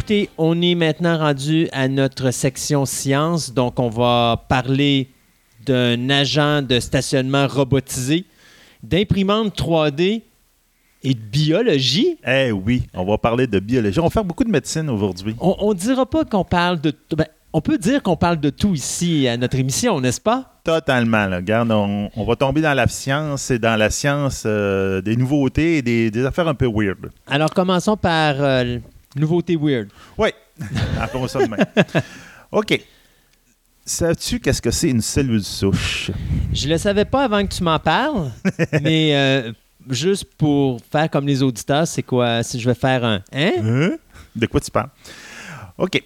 Écoutez, 0.06 0.30
on 0.38 0.62
est 0.62 0.76
maintenant 0.76 1.18
rendu 1.18 1.68
à 1.72 1.88
notre 1.88 2.30
section 2.30 2.86
science. 2.86 3.52
Donc, 3.52 3.80
on 3.80 3.90
va 3.90 4.46
parler 4.48 5.10
d'un 5.66 6.12
agent 6.12 6.62
de 6.62 6.80
stationnement 6.80 7.48
robotisé, 7.48 8.26
d'imprimante 8.84 9.58
3D 9.58 10.22
et 11.02 11.14
de 11.16 11.20
biologie. 11.20 12.20
Eh 12.24 12.52
oui, 12.52 12.84
on 12.94 13.04
va 13.04 13.18
parler 13.18 13.48
de 13.48 13.58
biologie. 13.58 14.00
On 14.00 14.04
va 14.04 14.12
faire 14.12 14.24
beaucoup 14.24 14.44
de 14.44 14.52
médecine 14.52 14.92
aujourd'hui. 14.92 15.36
On 15.40 15.70
ne 15.70 15.74
dira 15.74 16.06
pas 16.06 16.24
qu'on 16.24 16.44
parle 16.44 16.80
de... 16.82 16.94
ben, 17.18 17.26
on 17.52 17.62
peut 17.62 17.80
dire 17.80 18.04
qu'on 18.04 18.16
parle 18.16 18.40
de 18.40 18.52
tout 18.52 18.76
ici 18.76 19.28
à 19.28 19.38
notre 19.38 19.58
émission, 19.58 20.00
n'est-ce 20.00 20.22
pas? 20.22 20.60
Totalement. 20.64 21.26
Là. 21.26 21.38
Regarde, 21.38 21.72
on, 21.72 22.12
on 22.16 22.26
va 22.26 22.36
tomber 22.36 22.62
dans 22.62 22.76
la 22.76 22.88
science 22.88 23.50
et 23.50 23.58
dans 23.58 23.76
la 23.76 23.90
science 23.90 24.44
euh, 24.46 25.02
des 25.02 25.16
nouveautés 25.16 25.78
et 25.78 25.82
des, 25.82 26.12
des 26.12 26.26
affaires 26.26 26.48
un 26.48 26.54
peu 26.54 26.70
weird. 26.72 27.10
Alors, 27.26 27.50
commençons 27.50 27.98
par 27.98 28.36
euh, 28.40 28.78
nouveauté 29.16 29.56
weird. 29.56 29.90
Oui, 30.18 30.30
appelons 31.00 31.28
ça 31.28 31.46
de 31.46 31.50
même. 31.50 31.66
OK. 32.52 32.80
Sais-tu 33.88 34.40
qu'est-ce 34.40 34.62
que 34.62 34.72
c'est 34.72 34.90
une 34.90 35.02
cellule 35.02 35.44
souche? 35.44 36.10
Je 36.52 36.68
le 36.68 36.78
savais 36.78 37.06
pas 37.06 37.24
avant 37.26 37.46
que 37.46 37.54
tu 37.54 37.62
m'en 37.64 37.78
parles, 37.78 38.32
mais 38.82 39.16
euh, 39.16 39.52
juste 39.90 40.26
pour 40.38 40.80
faire 40.92 41.08
comme 41.10 41.28
les 41.28 41.44
auditeurs, 41.44 41.88
c'est 41.88 42.02
quoi? 42.02 42.42
Si 42.42 42.60
je 42.60 42.68
vais 42.68 42.74
faire 42.76 43.06
un 43.06 43.22
hein? 43.32 43.52
Hein? 43.62 43.92
De 44.36 44.46
quoi 44.48 44.60
tu 44.60 44.72
parles? 44.72 44.90
OK. 45.78 46.02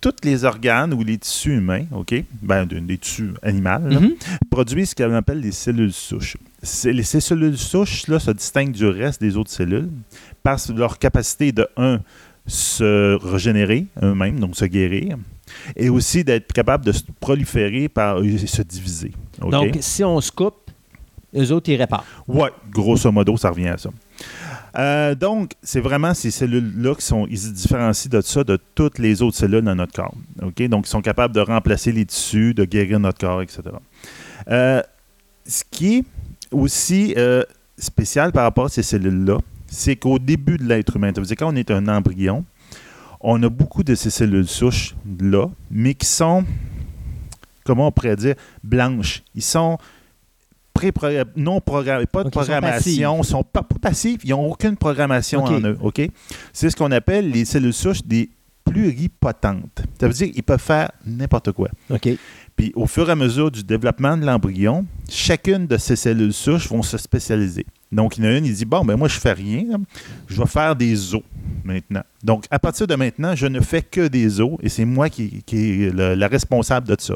Tous 0.00 0.12
les 0.22 0.44
organes 0.44 0.92
ou 0.94 1.02
les 1.02 1.18
tissus 1.18 1.54
humains, 1.56 1.86
OK, 1.90 2.14
ben, 2.42 2.64
de- 2.66 2.78
des 2.78 2.98
tissus 2.98 3.30
animaux, 3.42 3.78
Mhm. 3.80 4.14
produisent 4.48 4.90
ce 4.90 4.94
qu'on 4.94 5.14
appelle 5.14 5.40
les 5.40 5.50
cellules 5.52 5.92
souches. 5.92 6.36
Les- 6.84 7.02
Ces 7.02 7.20
cellules 7.20 7.56
souches-là 7.58 8.18
se 8.18 8.30
distinguent 8.30 8.72
du 8.72 8.86
reste 8.86 9.20
des 9.20 9.36
autres 9.36 9.50
cellules 9.50 9.88
par 10.42 10.58
leur 10.74 10.98
capacité 10.98 11.52
de, 11.52 11.66
un, 11.76 12.00
se 12.46 13.14
régénérer 13.24 13.86
eux-mêmes, 14.02 14.38
donc 14.40 14.56
se 14.56 14.64
guérir, 14.64 15.16
et 15.74 15.88
aussi 15.88 16.22
d'être 16.24 16.52
capable 16.52 16.84
de 16.84 16.92
se 16.92 17.02
proliférer 17.20 17.88
par, 17.88 18.22
et 18.22 18.38
se 18.38 18.62
diviser. 18.62 19.12
Donc, 19.40 19.76
si 19.80 20.04
on 20.04 20.20
se 20.20 20.30
coupe, 20.30 20.70
eux 21.36 21.52
autres, 21.52 21.68
ils 21.70 21.76
réparent. 21.76 22.04
Ouais, 22.28 22.50
grosso 22.70 23.10
modo, 23.10 23.36
ça 23.36 23.50
revient 23.50 23.68
à 23.68 23.78
ça. 23.78 23.90
Euh, 24.78 25.14
donc, 25.14 25.52
c'est 25.62 25.80
vraiment 25.80 26.14
ces 26.14 26.30
cellules-là 26.30 26.94
qui 26.94 27.04
sont, 27.04 27.26
ils 27.30 27.38
se 27.38 27.48
différencient 27.48 28.10
de 28.10 28.20
ça, 28.20 28.44
de 28.44 28.58
toutes 28.74 28.98
les 28.98 29.22
autres 29.22 29.36
cellules 29.36 29.62
dans 29.62 29.74
notre 29.74 29.92
corps. 29.94 30.14
Donc, 30.36 30.58
ils 30.60 30.86
sont 30.86 31.00
capables 31.02 31.34
de 31.34 31.40
remplacer 31.40 31.92
les 31.92 32.04
tissus, 32.04 32.54
de 32.54 32.64
guérir 32.64 33.00
notre 33.00 33.18
corps, 33.18 33.42
etc. 33.42 33.62
Euh, 34.48 34.82
ce 35.46 35.64
qui 35.70 35.96
est 35.98 36.04
aussi 36.56 37.14
euh, 37.16 37.42
spécial 37.78 38.32
par 38.32 38.44
rapport 38.44 38.66
à 38.66 38.68
ces 38.68 38.82
cellules-là, 38.82 39.38
c'est 39.66 39.96
qu'au 39.96 40.18
début 40.18 40.56
de 40.56 40.64
l'être 40.64 40.96
humain, 40.96 41.12
dire 41.12 41.24
quand 41.36 41.52
on 41.52 41.56
est 41.56 41.70
un 41.70 41.88
embryon, 41.88 42.44
on 43.20 43.42
a 43.42 43.48
beaucoup 43.48 43.82
de 43.82 43.94
ces 43.94 44.10
cellules 44.10 44.46
souches-là, 44.46 45.48
mais 45.70 45.94
qui 45.94 46.06
sont, 46.06 46.44
comment 47.64 47.88
on 47.88 47.92
pourrait 47.92 48.16
dire, 48.16 48.34
blanches. 48.62 49.22
Ils 49.34 49.42
sont 49.42 49.78
pré 50.74 50.92
non 51.36 51.60
programmés, 51.60 52.06
pas 52.06 52.24
de 52.24 52.28
programmation, 52.28 53.18
ils 53.22 53.24
sont 53.24 53.42
pas, 53.42 53.62
pas 53.62 53.76
passifs, 53.80 54.20
ils 54.24 54.30
n'ont 54.30 54.50
aucune 54.50 54.76
programmation 54.76 55.42
en 55.44 55.60
eux. 55.60 55.78
OK? 55.80 56.02
C'est 56.52 56.70
ce 56.70 56.76
qu'on 56.76 56.92
appelle 56.92 57.30
les 57.30 57.44
cellules 57.44 57.72
souches 57.72 58.04
des 58.04 58.30
pluripotentes. 58.64 59.82
Ça 59.98 60.06
veut 60.06 60.12
dire 60.12 60.30
qu'ils 60.32 60.42
peuvent 60.42 60.60
faire 60.60 60.90
n'importe 61.04 61.52
quoi. 61.52 61.68
OK. 61.90 62.08
Puis 62.56 62.72
au 62.74 62.86
fur 62.86 63.08
et 63.08 63.12
à 63.12 63.16
mesure 63.16 63.50
du 63.50 63.62
développement 63.62 64.16
de 64.16 64.24
l'embryon, 64.24 64.86
chacune 65.10 65.66
de 65.66 65.76
ces 65.76 65.94
cellules 65.94 66.32
souches 66.32 66.68
vont 66.68 66.82
se 66.82 66.96
spécialiser. 66.96 67.66
Donc, 67.92 68.16
il 68.16 68.24
y 68.24 68.26
en 68.26 68.30
a 68.30 68.38
une, 68.38 68.46
il 68.46 68.54
dit 68.54 68.64
Bon, 68.64 68.84
ben 68.84 68.96
moi, 68.96 69.08
je 69.08 69.18
fais 69.20 69.32
rien, 69.32 69.64
je 70.26 70.40
vais 70.40 70.48
faire 70.48 70.74
des 70.74 71.14
os 71.14 71.22
maintenant. 71.64 72.02
Donc, 72.24 72.46
à 72.50 72.58
partir 72.58 72.86
de 72.86 72.94
maintenant, 72.94 73.36
je 73.36 73.46
ne 73.46 73.60
fais 73.60 73.82
que 73.82 74.08
des 74.08 74.40
os 74.40 74.56
et 74.62 74.68
c'est 74.68 74.86
moi 74.86 75.10
qui, 75.10 75.42
qui 75.44 75.84
est 75.84 75.94
la 75.94 76.28
responsable 76.28 76.88
de 76.88 76.96
ça. 76.98 77.14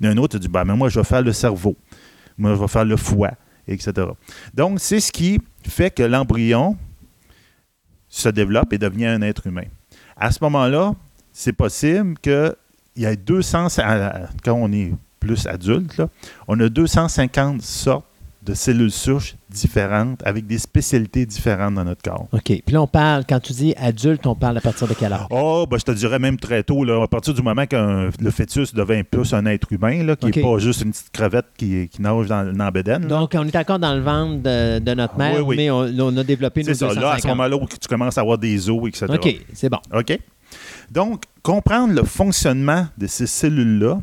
Il 0.00 0.06
y 0.06 0.08
en 0.08 0.10
a 0.10 0.14
un 0.14 0.18
autre 0.18 0.36
qui 0.38 0.40
dit 0.40 0.48
Ben, 0.48 0.64
ben, 0.64 0.74
moi, 0.74 0.88
je 0.88 0.98
vais 0.98 1.04
faire 1.04 1.22
le 1.22 1.32
cerveau, 1.32 1.76
moi, 2.36 2.54
je 2.54 2.60
vais 2.60 2.68
faire 2.68 2.84
le 2.84 2.96
foie, 2.96 3.32
etc. 3.68 3.92
Donc, 4.52 4.80
c'est 4.80 5.00
ce 5.00 5.12
qui 5.12 5.40
fait 5.66 5.94
que 5.94 6.02
l'embryon 6.02 6.76
se 8.08 8.28
développe 8.28 8.72
et 8.72 8.78
devient 8.78 9.06
un 9.06 9.22
être 9.22 9.46
humain. 9.46 9.64
À 10.16 10.30
ce 10.32 10.38
moment-là, 10.42 10.94
c'est 11.32 11.54
possible 11.54 12.14
qu'il 12.94 13.02
y 13.04 13.06
ait 13.06 13.16
200, 13.16 13.66
à- 13.78 14.28
quand 14.44 14.54
on 14.54 14.72
est 14.72 14.92
plus 15.20 15.46
adulte, 15.46 15.96
là, 15.98 16.08
on 16.48 16.58
a 16.60 16.68
250 16.68 17.62
sortes 17.62 18.04
de 18.44 18.54
cellules 18.54 18.90
souches 18.90 19.36
différentes 19.48 20.20
avec 20.26 20.48
des 20.48 20.58
spécialités 20.58 21.24
différentes 21.24 21.76
dans 21.76 21.84
notre 21.84 22.02
corps. 22.02 22.26
OK. 22.32 22.42
Puis 22.42 22.62
là, 22.72 22.82
on 22.82 22.88
parle, 22.88 23.22
quand 23.28 23.38
tu 23.38 23.52
dis 23.52 23.72
adulte, 23.76 24.26
on 24.26 24.34
parle 24.34 24.58
à 24.58 24.60
partir 24.60 24.88
de 24.88 24.94
quel 24.94 25.12
âge? 25.12 25.26
Oh, 25.30 25.64
ben, 25.70 25.78
je 25.78 25.84
te 25.84 25.92
dirais 25.92 26.18
même 26.18 26.36
très 26.38 26.64
tôt, 26.64 26.82
là, 26.82 27.00
à 27.04 27.06
partir 27.06 27.34
du 27.34 27.40
moment 27.42 27.66
que 27.66 28.10
le 28.20 28.30
fœtus 28.32 28.74
devient 28.74 29.04
plus 29.04 29.32
un 29.32 29.46
être 29.46 29.72
humain, 29.72 30.02
là, 30.02 30.16
qui 30.16 30.26
n'est 30.26 30.42
pas 30.42 30.58
juste 30.58 30.82
une 30.82 30.90
petite 30.90 31.12
crevette 31.12 31.46
qui, 31.56 31.86
qui 31.88 32.02
nage 32.02 32.26
dans, 32.26 32.52
dans 32.52 32.68
bédaine. 32.72 33.06
Donc, 33.06 33.30
on 33.38 33.46
est 33.46 33.54
encore 33.54 33.78
dans 33.78 33.94
le 33.94 34.00
ventre 34.00 34.42
de, 34.42 34.80
de 34.80 34.94
notre 34.94 35.16
mère, 35.16 35.34
Oui, 35.36 35.42
oui. 35.46 35.56
mais 35.58 35.70
on, 35.70 35.82
on 36.00 36.16
a 36.16 36.24
développé 36.24 36.62
nos 36.62 36.66
C'est 36.66 36.74
ça, 36.74 36.86
là, 36.86 36.90
à 37.12 37.18
ce 37.18 37.22
250. 37.22 37.36
moment-là 37.36 37.56
où 37.56 37.66
tu 37.68 37.88
commences 37.88 38.18
à 38.18 38.22
avoir 38.22 38.38
des 38.38 38.68
os, 38.68 38.88
etc. 38.88 39.06
OK, 39.08 39.36
c'est 39.52 39.68
bon. 39.70 39.78
OK? 39.94 40.18
Donc, 40.92 41.24
comprendre 41.42 41.94
le 41.94 42.04
fonctionnement 42.04 42.86
de 42.98 43.06
ces 43.06 43.26
cellules-là, 43.26 43.98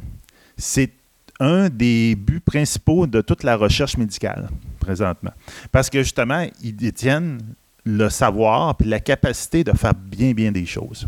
c'est 0.58 0.92
un 1.40 1.70
des 1.70 2.16
buts 2.16 2.40
principaux 2.40 3.06
de 3.06 3.22
toute 3.22 3.44
la 3.44 3.56
recherche 3.56 3.96
médicale 3.96 4.50
présentement. 4.80 5.32
Parce 5.72 5.88
que 5.88 6.00
justement, 6.02 6.48
ils 6.64 6.76
détiennent 6.76 7.42
le 7.86 8.10
savoir 8.10 8.76
et 8.80 8.86
la 8.86 9.00
capacité 9.00 9.64
de 9.64 9.72
faire 9.74 9.94
bien, 9.94 10.32
bien 10.32 10.52
des 10.52 10.66
choses. 10.66 11.08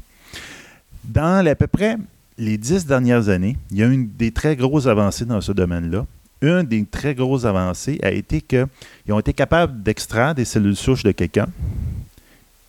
Dans 1.04 1.44
à 1.44 1.56
peu 1.56 1.66
près 1.66 1.98
les 2.38 2.60
dix 2.60 2.86
dernières 2.86 3.30
années, 3.30 3.58
il 3.72 3.78
y 3.78 3.84
a 3.84 3.88
eu 3.88 4.06
des 4.06 4.32
très 4.32 4.56
grosses 4.56 4.86
avancées 4.86 5.26
dans 5.26 5.42
ce 5.42 5.52
domaine-là. 5.52 6.06
Une 6.44 6.62
des 6.62 6.86
très 6.86 7.16
grosses 7.16 7.46
avancées 7.46 8.00
a 8.04 8.12
été 8.12 8.40
qu'ils 8.42 8.68
ont 9.10 9.20
été 9.20 9.34
capables 9.34 9.82
d'extraire 9.82 10.36
des 10.36 10.46
cellules 10.46 10.76
souches 10.76 11.04
de 11.04 11.12
quelqu'un 11.12 11.48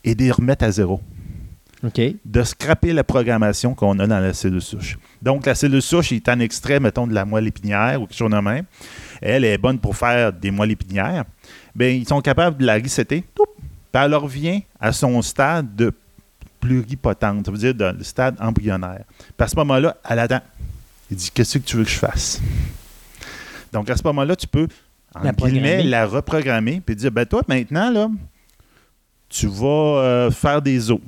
et 0.02 0.14
de 0.14 0.22
les 0.22 0.30
remettre 0.30 0.64
à 0.64 0.70
zéro 0.70 1.02
De 2.24 2.42
scraper 2.44 2.92
la 2.92 3.04
programmation 3.04 3.74
qu'on 3.74 3.98
a 3.98 4.06
dans 4.06 4.20
la 4.20 4.32
cellule 4.32 4.62
souche. 4.62 4.98
Donc, 5.20 5.46
la 5.46 5.54
cellule 5.54 5.82
souche 5.82 6.12
est 6.12 6.28
un 6.28 6.38
extrait, 6.40 6.78
mettons, 6.78 7.06
de 7.06 7.14
la 7.14 7.24
moelle 7.24 7.48
épinière 7.48 8.00
ou 8.00 8.06
quelque 8.06 8.16
chose 8.16 8.30
de 8.30 8.36
même. 8.36 8.64
Elle 9.20 9.44
est 9.44 9.58
bonne 9.58 9.78
pour 9.78 9.96
faire 9.96 10.32
des 10.32 10.50
moelles 10.50 10.70
épinières. 10.70 11.24
Bien, 11.74 11.88
ils 11.88 12.06
sont 12.06 12.20
capables 12.20 12.56
de 12.58 12.66
la 12.66 12.74
resetter, 12.74 13.24
toup, 13.34 13.48
puis 13.92 14.02
elle 14.02 14.14
revient 14.14 14.62
à 14.78 14.92
son 14.92 15.20
stade 15.22 15.74
de 15.74 15.92
pluripotente, 16.62 17.44
ça 17.44 17.52
veut 17.52 17.58
dire 17.58 17.74
dans 17.74 17.96
le 17.96 18.04
stade 18.04 18.36
embryonnaire. 18.40 19.04
Puis 19.18 19.44
à 19.44 19.48
ce 19.48 19.56
moment-là, 19.56 19.96
elle 20.08 20.20
attend. 20.20 20.40
Il 21.10 21.16
dit 21.16 21.30
Qu'est-ce 21.34 21.58
que 21.58 21.64
tu 21.64 21.76
veux 21.76 21.84
que 21.84 21.90
je 21.90 21.98
fasse? 21.98 22.40
Donc 23.72 23.90
à 23.90 23.96
ce 23.96 24.02
moment-là, 24.04 24.36
tu 24.36 24.46
peux, 24.46 24.68
en 25.14 25.22
La 25.22 25.32
guillemets, 25.32 25.82
la 25.82 26.06
reprogrammer 26.06 26.80
puis 26.80 26.94
dire 26.94 27.10
Ben 27.10 27.26
toi, 27.26 27.42
maintenant, 27.48 27.90
là, 27.90 28.08
tu 29.28 29.48
vas 29.48 29.66
euh, 29.66 30.30
faire 30.30 30.62
des 30.62 30.90
os, 30.90 31.00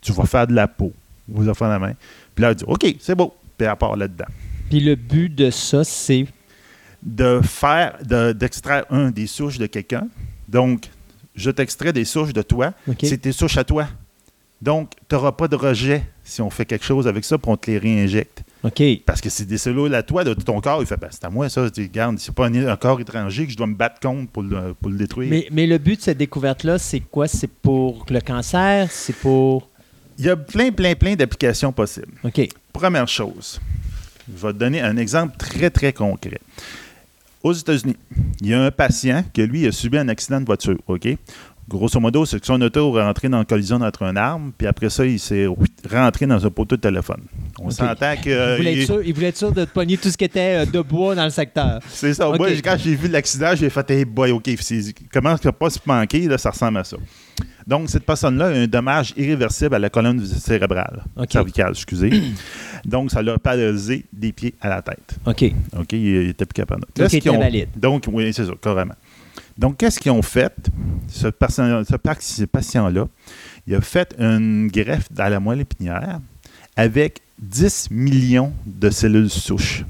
tu 0.00 0.12
vas 0.12 0.24
faire 0.24 0.46
de 0.46 0.54
la 0.54 0.68
peau, 0.68 0.92
vous 1.28 1.48
offrez 1.48 1.68
la 1.68 1.78
main. 1.78 1.92
Puis 2.34 2.42
là, 2.42 2.50
elle 2.50 2.56
dit 2.56 2.64
OK, 2.66 2.96
c'est 3.00 3.14
beau. 3.14 3.34
Puis 3.56 3.66
elle 3.66 3.76
part 3.76 3.96
là-dedans. 3.96 4.26
Puis 4.70 4.80
le 4.80 4.94
but 4.94 5.28
de 5.34 5.50
ça, 5.50 5.84
c'est? 5.84 6.26
de 7.02 7.40
faire, 7.44 7.96
de- 8.04 8.32
d'extraire 8.32 8.84
un 8.90 9.10
des 9.12 9.28
souches 9.28 9.58
de 9.58 9.66
quelqu'un. 9.66 10.08
Donc, 10.48 10.86
je 11.36 11.50
t'extrais 11.50 11.92
des 11.92 12.04
souches 12.04 12.32
de 12.32 12.42
toi. 12.42 12.72
C'est 13.04 13.18
tes 13.18 13.30
souches 13.30 13.56
à 13.56 13.62
toi. 13.64 13.86
Donc, 14.60 14.90
tu 15.08 15.14
n'auras 15.14 15.30
pas 15.30 15.46
de 15.46 15.54
rejet 15.54 16.02
si 16.24 16.42
on 16.42 16.50
fait 16.50 16.64
quelque 16.64 16.84
chose 16.84 17.06
avec 17.06 17.24
ça 17.24 17.38
pour 17.38 17.52
on 17.52 17.56
te 17.56 17.70
les 17.70 17.78
réinjecte. 17.78 18.42
OK. 18.64 18.82
Parce 19.06 19.20
que 19.20 19.30
c'est 19.30 19.44
des 19.44 19.58
cellules 19.58 19.94
à 19.94 20.02
toi 20.02 20.24
de 20.24 20.34
ton 20.34 20.60
corps. 20.60 20.80
Il 20.82 20.86
fait, 20.86 20.96
ben, 20.96 21.06
c'est 21.12 21.24
à 21.24 21.30
moi 21.30 21.48
ça. 21.48 21.70
Tu 21.70 21.82
dis, 21.82 21.86
Regarde, 21.86 22.18
c'est 22.18 22.34
pas 22.34 22.48
un, 22.48 22.66
un 22.66 22.76
corps 22.76 23.00
étranger 23.00 23.46
que 23.46 23.52
je 23.52 23.56
dois 23.56 23.68
me 23.68 23.76
battre 23.76 24.00
contre 24.00 24.28
pour 24.32 24.42
le, 24.42 24.74
pour 24.74 24.90
le 24.90 24.96
détruire. 24.98 25.30
Mais, 25.30 25.46
mais 25.52 25.68
le 25.68 25.78
but 25.78 25.96
de 25.98 26.02
cette 26.02 26.18
découverte-là, 26.18 26.78
c'est 26.80 26.98
quoi? 27.00 27.28
C'est 27.28 27.46
pour 27.46 28.04
le 28.10 28.20
cancer? 28.20 28.88
C'est 28.90 29.14
pour. 29.14 29.67
Il 30.18 30.24
y 30.24 30.30
a 30.30 30.36
plein, 30.36 30.72
plein, 30.72 30.94
plein 30.94 31.14
d'applications 31.14 31.72
possibles. 31.72 32.12
OK. 32.24 32.48
Première 32.72 33.06
chose, 33.08 33.60
je 34.28 34.46
vais 34.46 34.52
te 34.52 34.58
donner 34.58 34.80
un 34.80 34.96
exemple 34.96 35.36
très, 35.36 35.70
très 35.70 35.92
concret. 35.92 36.40
Aux 37.42 37.52
États-Unis, 37.52 37.96
il 38.40 38.48
y 38.48 38.54
a 38.54 38.62
un 38.64 38.70
patient 38.72 39.24
qui, 39.32 39.46
lui, 39.46 39.66
a 39.66 39.72
subi 39.72 39.96
un 39.96 40.08
accident 40.08 40.40
de 40.40 40.46
voiture, 40.46 40.76
OK? 40.88 41.08
Grosso 41.68 42.00
modo, 42.00 42.24
c'est 42.24 42.40
que 42.40 42.46
son 42.46 42.60
auto 42.62 42.98
est 42.98 43.02
rentré 43.02 43.28
dans 43.28 43.38
une 43.40 43.44
collision 43.44 43.76
entre 43.76 44.02
un 44.04 44.16
arbre, 44.16 44.52
puis 44.56 44.66
après 44.66 44.88
ça, 44.88 45.04
il 45.04 45.20
s'est 45.20 45.46
rentré 45.88 46.26
dans 46.26 46.44
un 46.44 46.50
poteau 46.50 46.76
de 46.76 46.80
téléphone. 46.80 47.20
On 47.60 47.70
s'entend 47.70 48.16
que... 48.16 48.54
il, 48.54 48.56
voulait 48.56 48.74
il- 48.74 48.86
sûr, 48.86 49.02
il 49.04 49.12
voulait 49.14 49.28
être 49.28 49.36
sûr 49.36 49.52
de 49.52 49.64
te 49.66 49.70
pogner 49.70 49.98
tout 49.98 50.10
ce 50.10 50.16
qui 50.16 50.24
était 50.24 50.62
euh, 50.62 50.66
de 50.66 50.80
bois 50.80 51.14
dans 51.14 51.24
le 51.24 51.30
secteur. 51.30 51.80
C'est 51.90 52.14
ça. 52.14 52.26
Moi, 52.30 52.48
quand 52.64 52.76
j'ai 52.82 52.94
vu 52.94 53.08
l'accident, 53.08 53.54
j'ai 53.54 53.68
fait 53.68 53.90
hey 53.90 54.04
boy, 54.06 54.30
OK, 54.32 54.48
comment 55.12 55.36
ça 55.36 55.42
peut 55.42 55.52
pas 55.52 55.70
se 55.70 55.78
manquer, 55.84 56.26
là, 56.26 56.38
ça 56.38 56.50
ressemble 56.50 56.78
à 56.78 56.84
ça. 56.84 56.96
Donc, 57.68 57.90
cette 57.90 58.04
personne-là 58.04 58.46
a 58.46 58.50
un 58.50 58.66
dommage 58.66 59.12
irréversible 59.16 59.74
à 59.74 59.78
la 59.78 59.90
colonne 59.90 60.24
cérébrale, 60.24 61.04
cervicale, 61.30 61.72
excusez. 61.72 62.10
Donc, 62.86 63.10
ça 63.10 63.20
l'a 63.22 63.38
paralysé 63.38 64.06
des 64.10 64.32
pieds 64.32 64.54
à 64.60 64.70
la 64.70 64.80
tête. 64.82 65.16
OK. 65.26 65.52
OK, 65.78 65.92
il, 65.92 65.98
il 66.06 66.28
était 66.30 66.46
plus 66.46 66.54
capable. 66.54 66.80
Donc, 66.80 66.90
Qu'est-ce 66.94 67.16
il 67.16 67.20
qu'ils 67.20 67.28
était 67.30 67.36
ont- 67.36 67.42
valide. 67.42 67.68
Donc, 67.76 68.04
oui, 68.10 68.32
c'est 68.32 68.46
ça, 68.46 68.52
carrément. 68.62 68.94
Donc, 69.58 69.76
qu'est-ce 69.76 70.00
qu'ils 70.00 70.12
ont 70.12 70.22
fait? 70.22 70.54
Ce, 71.08 71.26
patient-là, 71.28 73.08
il 73.66 73.74
a 73.74 73.80
fait 73.82 74.14
une 74.18 74.68
greffe 74.68 75.12
dans 75.12 75.28
la 75.28 75.38
moelle 75.40 75.60
épinière 75.60 76.20
avec 76.74 77.20
10 77.38 77.88
millions 77.90 78.52
de 78.64 78.88
cellules 78.88 79.28
souches 79.30 79.84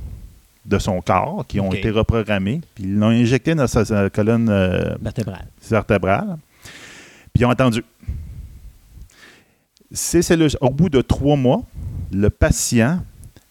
de 0.66 0.78
son 0.78 1.00
corps 1.00 1.44
qui 1.46 1.60
ont 1.60 1.72
été 1.72 1.90
reprogrammées, 1.90 2.60
puis 2.74 2.84
ils 2.84 2.96
l'ont 2.98 3.08
injecté 3.08 3.54
dans 3.54 3.66
sa, 3.66 3.84
sa 3.84 4.10
colonne 4.10 4.48
euh, 4.50 4.96
Vertébrale. 5.00 5.46
vertébrale, 5.70 6.36
puis 7.38 7.42
ils 7.42 7.46
ont 7.46 7.50
attendu. 7.50 7.84
Au 10.60 10.70
bout 10.70 10.88
de 10.88 11.00
trois 11.00 11.36
mois, 11.36 11.62
le 12.12 12.28
patient 12.30 13.02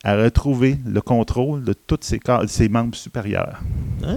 a 0.03 0.15
retrouvé 0.15 0.77
le 0.85 1.01
contrôle 1.01 1.63
de 1.63 1.73
tous 1.73 1.97
ses, 2.01 2.69
membres 2.69 2.95
supérieurs. 2.95 3.59
Ah. 4.03 4.07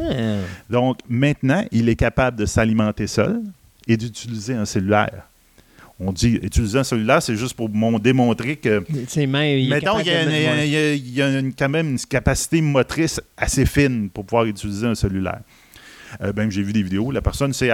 Donc, 0.68 0.98
maintenant, 1.08 1.64
il 1.72 1.88
est 1.88 1.96
capable 1.96 2.36
de 2.36 2.46
s'alimenter 2.46 3.06
seul 3.06 3.40
et 3.88 3.96
d'utiliser 3.96 4.54
un 4.54 4.64
cellulaire. 4.66 5.22
On 5.98 6.12
dit 6.12 6.38
utiliser 6.42 6.78
un 6.78 6.84
cellulaire, 6.84 7.22
c'est 7.22 7.36
juste 7.36 7.54
pour 7.54 7.68
mon- 7.68 7.98
démontrer 7.98 8.56
que. 8.56 8.82
Ses 9.08 9.26
mains. 9.26 9.44
il 9.44 9.68
Mettons 9.70 9.98
y 10.00 10.10
a, 10.10 10.24
de 10.24 10.30
une- 10.30 10.34
il 10.36 10.42
y 10.42 10.46
a- 10.46 10.54
mettre- 10.54 10.64
il 10.64 10.70
y 10.70 10.76
a- 10.76 10.94
il 10.94 11.14
y 11.14 11.22
a 11.22 11.38
une- 11.38 11.52
quand 11.54 11.68
même 11.68 11.90
une 11.90 11.98
capacité 11.98 12.60
motrice 12.62 13.20
assez 13.36 13.66
fine 13.66 14.08
pour 14.10 14.24
pouvoir 14.24 14.44
utiliser 14.46 14.86
un 14.86 14.94
cellulaire. 14.94 15.40
Euh, 16.22 16.32
ben, 16.32 16.50
j'ai 16.50 16.62
vu 16.62 16.72
des 16.72 16.82
vidéos, 16.82 17.10
la 17.10 17.20
personne, 17.22 17.52
c'est 17.52 17.70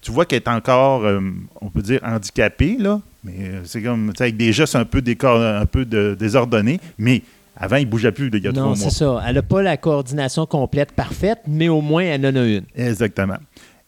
tu 0.00 0.10
vois 0.12 0.24
qu'elle 0.26 0.38
est 0.42 0.48
encore, 0.48 1.04
euh, 1.04 1.20
on 1.60 1.70
peut 1.70 1.82
dire, 1.82 2.00
handicapée, 2.02 2.76
là, 2.78 3.00
mais 3.22 3.34
euh, 3.40 3.60
c'est 3.64 3.82
comme, 3.82 4.08
tu 4.12 4.18
sais, 4.18 4.24
avec 4.24 4.36
des 4.36 4.52
gestes 4.52 4.76
un 4.76 4.84
peu, 4.84 5.00
décor- 5.00 5.60
un 5.60 5.66
peu 5.66 5.84
de- 5.84 6.16
désordonnés, 6.18 6.80
mais 6.98 7.22
avant, 7.56 7.76
il 7.76 7.84
ne 7.86 7.90
bougeait 7.90 8.12
plus, 8.12 8.30
il 8.32 8.42
y 8.42 8.48
a 8.48 8.52
Non, 8.52 8.74
trois 8.74 8.76
c'est 8.76 9.04
mois. 9.04 9.20
ça. 9.20 9.28
Elle 9.28 9.34
n'a 9.36 9.42
pas 9.42 9.62
la 9.62 9.76
coordination 9.76 10.44
complète 10.46 10.92
parfaite, 10.92 11.38
mais 11.46 11.68
au 11.68 11.80
moins, 11.80 12.02
elle 12.02 12.26
en 12.26 12.34
a 12.36 12.44
une. 12.46 12.64
Exactement. 12.74 13.36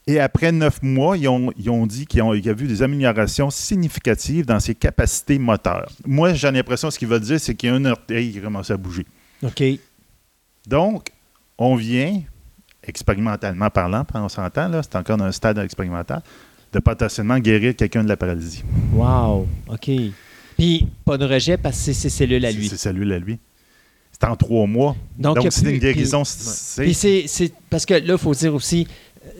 Et 0.09 0.21
après 0.21 0.53
neuf 0.53 0.81
mois, 0.81 1.17
ils 1.17 1.27
ont, 1.27 1.51
ils 1.57 1.69
ont 1.69 1.85
dit 1.85 2.05
qu'il 2.05 2.19
y 2.19 2.49
a 2.49 2.53
vu 2.53 2.65
des 2.67 2.81
améliorations 2.81 3.49
significatives 3.49 4.45
dans 4.45 4.61
ses 4.61 4.73
capacités 4.73 5.37
moteurs. 5.37 5.91
Moi, 6.05 6.33
j'ai 6.33 6.49
l'impression, 6.49 6.89
ce 6.89 6.97
qu'ils 6.97 7.09
veulent 7.09 7.19
dire, 7.19 7.41
c'est 7.41 7.55
qu'il 7.55 7.67
y 7.69 7.71
a 7.73 7.75
un 7.75 7.83
orteil 7.83 8.31
qui 8.31 8.39
commence 8.39 8.71
à 8.71 8.77
bouger. 8.77 9.05
OK. 9.43 9.61
Donc, 10.65 11.09
on 11.57 11.75
vient, 11.75 12.21
expérimentalement 12.87 13.69
parlant, 13.69 14.05
on 14.13 14.29
s'entend, 14.29 14.67
là, 14.69 14.81
c'est 14.83 14.95
encore 14.97 15.17
dans 15.17 15.25
un 15.25 15.31
stade 15.31 15.57
expérimental, 15.59 16.21
de 16.73 16.79
potentiellement 16.79 17.39
guérir 17.39 17.75
quelqu'un 17.75 18.03
de 18.03 18.09
la 18.09 18.17
paralysie. 18.17 18.63
Wow. 18.93 19.47
OK. 19.69 19.89
Puis, 20.57 20.87
pas 21.05 21.17
de 21.17 21.25
rejet 21.25 21.57
parce 21.57 21.77
que 21.77 21.83
c'est 21.83 21.93
ses 21.93 22.09
cellules 22.09 22.45
à 22.45 22.51
C'est 22.51 22.57
lui. 22.57 22.67
ses 22.67 22.77
cellules 22.77 23.11
à 23.13 23.19
lui. 23.19 23.39
C'est 24.11 24.27
en 24.27 24.35
trois 24.35 24.65
mois. 24.65 24.95
Donc, 25.17 25.37
c'est 25.51 25.69
une 25.69 25.77
guérison. 25.77 26.23
puis- 26.23 26.31
c'est- 26.33 26.93
c'est, 26.93 27.23
c'est- 27.27 27.53
parce 27.69 27.85
que 27.85 27.93
là, 27.93 28.13
il 28.13 28.17
faut 28.17 28.33
dire 28.33 28.53
aussi, 28.55 28.87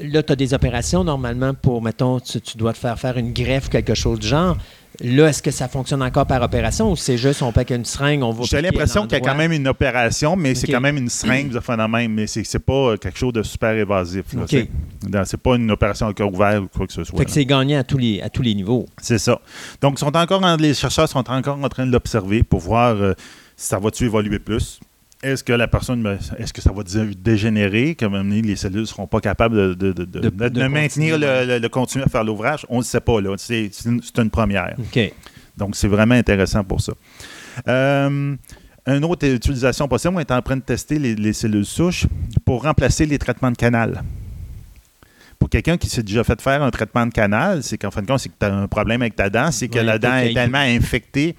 là, 0.01 0.21
tu 0.21 0.31
as 0.33 0.35
des 0.35 0.53
opérations 0.53 1.03
normalement 1.03 1.53
pour, 1.55 1.81
mettons, 1.81 2.19
tu, 2.19 2.39
tu 2.39 2.57
dois 2.57 2.73
te 2.73 2.77
faire 2.77 2.99
faire 2.99 3.17
une 3.17 3.33
greffe, 3.33 3.69
quelque 3.69 3.95
chose 3.95 4.19
du 4.19 4.27
genre. 4.27 4.55
Là, 4.99 5.27
est-ce 5.27 5.43
que 5.43 5.51
ça 5.51 5.67
fonctionne 5.67 6.01
encore 6.01 6.25
par 6.25 6.41
opération 6.41 6.91
ou 6.91 6.95
c'est 6.95 7.17
juste 7.17 7.43
on 7.43 7.51
paque 7.51 7.69
une 7.69 7.85
seringue, 7.85 8.23
on 8.23 8.31
va 8.31 8.45
J'ai 8.45 8.61
l'impression 8.61 9.03
qu'il 9.03 9.13
y 9.19 9.21
a 9.21 9.23
quand 9.23 9.35
même 9.35 9.51
une 9.51 9.67
opération, 9.67 10.35
mais 10.35 10.55
c'est 10.55 10.67
quand 10.67 10.81
même 10.81 10.97
une 10.97 11.09
seringue 11.09 11.51
de 11.51 11.59
phénomène, 11.59 12.11
mais 12.11 12.25
c'est 12.25 12.43
c'est 12.43 12.57
pas 12.57 12.97
quelque 12.97 13.17
chose 13.19 13.33
de 13.33 13.43
super 13.43 13.73
évasif. 13.73 14.33
là, 14.33 14.41
OK. 14.41 14.47
tu 14.47 14.57
sais. 14.57 14.69
Non, 15.07 15.21
C'est 15.23 15.37
pas 15.39 15.55
une 15.55 15.69
opération 15.69 16.07
à 16.07 16.13
cœur 16.13 16.33
ouvert 16.33 16.63
ou 16.63 16.67
quoi 16.75 16.87
que 16.87 16.93
ce 16.93 17.03
soit. 17.03 17.19
Fait 17.19 17.25
que 17.25 17.31
c'est 17.31 17.45
gagnant 17.45 17.77
à 17.79 17.83
tous 17.83 17.99
les, 17.99 18.21
à 18.21 18.29
tous 18.29 18.41
les 18.41 18.55
niveaux. 18.55 18.87
C'est 18.99 19.19
ça. 19.19 19.39
Donc, 19.81 19.99
sont 19.99 20.15
encore 20.17 20.43
en- 20.43 20.55
les 20.55 20.73
chercheurs 20.73 21.07
sont 21.07 21.29
encore 21.29 21.59
en 21.63 21.69
train 21.69 21.85
de 21.85 21.91
l'observer 21.91 22.41
pour 22.41 22.59
voir 22.61 22.95
euh, 22.95 23.13
si 23.55 23.67
ça 23.67 23.77
va-tu 23.77 24.05
évoluer 24.05 24.39
plus. 24.39 24.79
Est-ce 25.23 25.43
que 25.43 25.53
la 25.53 25.67
personne, 25.67 26.05
est-ce 26.37 26.53
que 26.53 26.61
ça 26.61 26.71
va 26.71 26.83
dé- 26.83 27.15
dégénérer, 27.15 27.95
comme 27.95 28.13
à 28.13 28.19
un 28.19 28.23
moment 28.23 28.35
donné, 28.35 28.47
les 28.49 28.55
cellules 28.55 28.81
ne 28.81 28.85
seront 28.85 29.07
pas 29.07 29.19
capables 29.19 29.75
de, 29.75 29.91
de- 29.91 30.05
de- 30.05 30.19
de- 30.29 30.29
maintenir 30.67 31.17
le, 31.17 31.45
le- 31.47 31.59
le 31.59 31.69
continuer 31.69 32.05
à 32.05 32.07
faire 32.07 32.23
l'ouvrage? 32.23 32.65
On 32.69 32.77
ne 32.79 32.83
sait 32.83 32.99
pas. 33.01 33.19
là. 33.19 33.33
C'est 33.37 33.69
c'est 33.71 33.89
une, 33.89 33.99
une 34.17 34.29
première. 34.29 34.75
Donc, 35.57 35.75
c'est 35.75 35.87
vraiment 35.87 36.13
intéressant 36.13 36.63
pour 36.63 36.81
ça. 36.81 36.93
Euh, 37.67 38.35
une 38.85 39.03
autre 39.05 39.25
utilisation 39.27 39.87
possible, 39.87 40.13
on 40.15 40.19
est 40.19 40.31
en 40.31 40.41
train 40.41 40.55
de 40.57 40.61
tester 40.61 40.99
les, 40.99 41.15
les 41.15 41.33
cellules 41.33 41.65
souches 41.65 42.05
pour 42.45 42.61
remplacer 42.63 43.05
les 43.07 43.17
traitements 43.17 43.51
de 43.51 43.57
canal. 43.57 44.03
Pour 45.39 45.49
quelqu'un 45.49 45.77
qui 45.77 45.87
s'est 45.89 46.03
déjà 46.03 46.23
fait 46.23 46.39
faire 46.41 46.63
un 46.63 46.71
traitement 46.71 47.05
de 47.05 47.11
canal, 47.11 47.61
c'est 47.63 47.77
qu'en 47.77 47.91
fin 47.91 48.01
de 48.01 48.07
compte, 48.07 48.19
c'est 48.19 48.29
que 48.29 48.35
tu 48.39 48.45
as 48.45 48.53
un 48.53 48.67
problème 48.67 49.01
avec 49.01 49.15
ta 49.15 49.29
dent, 49.29 49.51
c'est 49.51 49.67
que 49.67 49.79
la 49.79 49.99
dent 49.99 50.15
est 50.17 50.33
tellement 50.33 50.57
infectée 50.59 51.35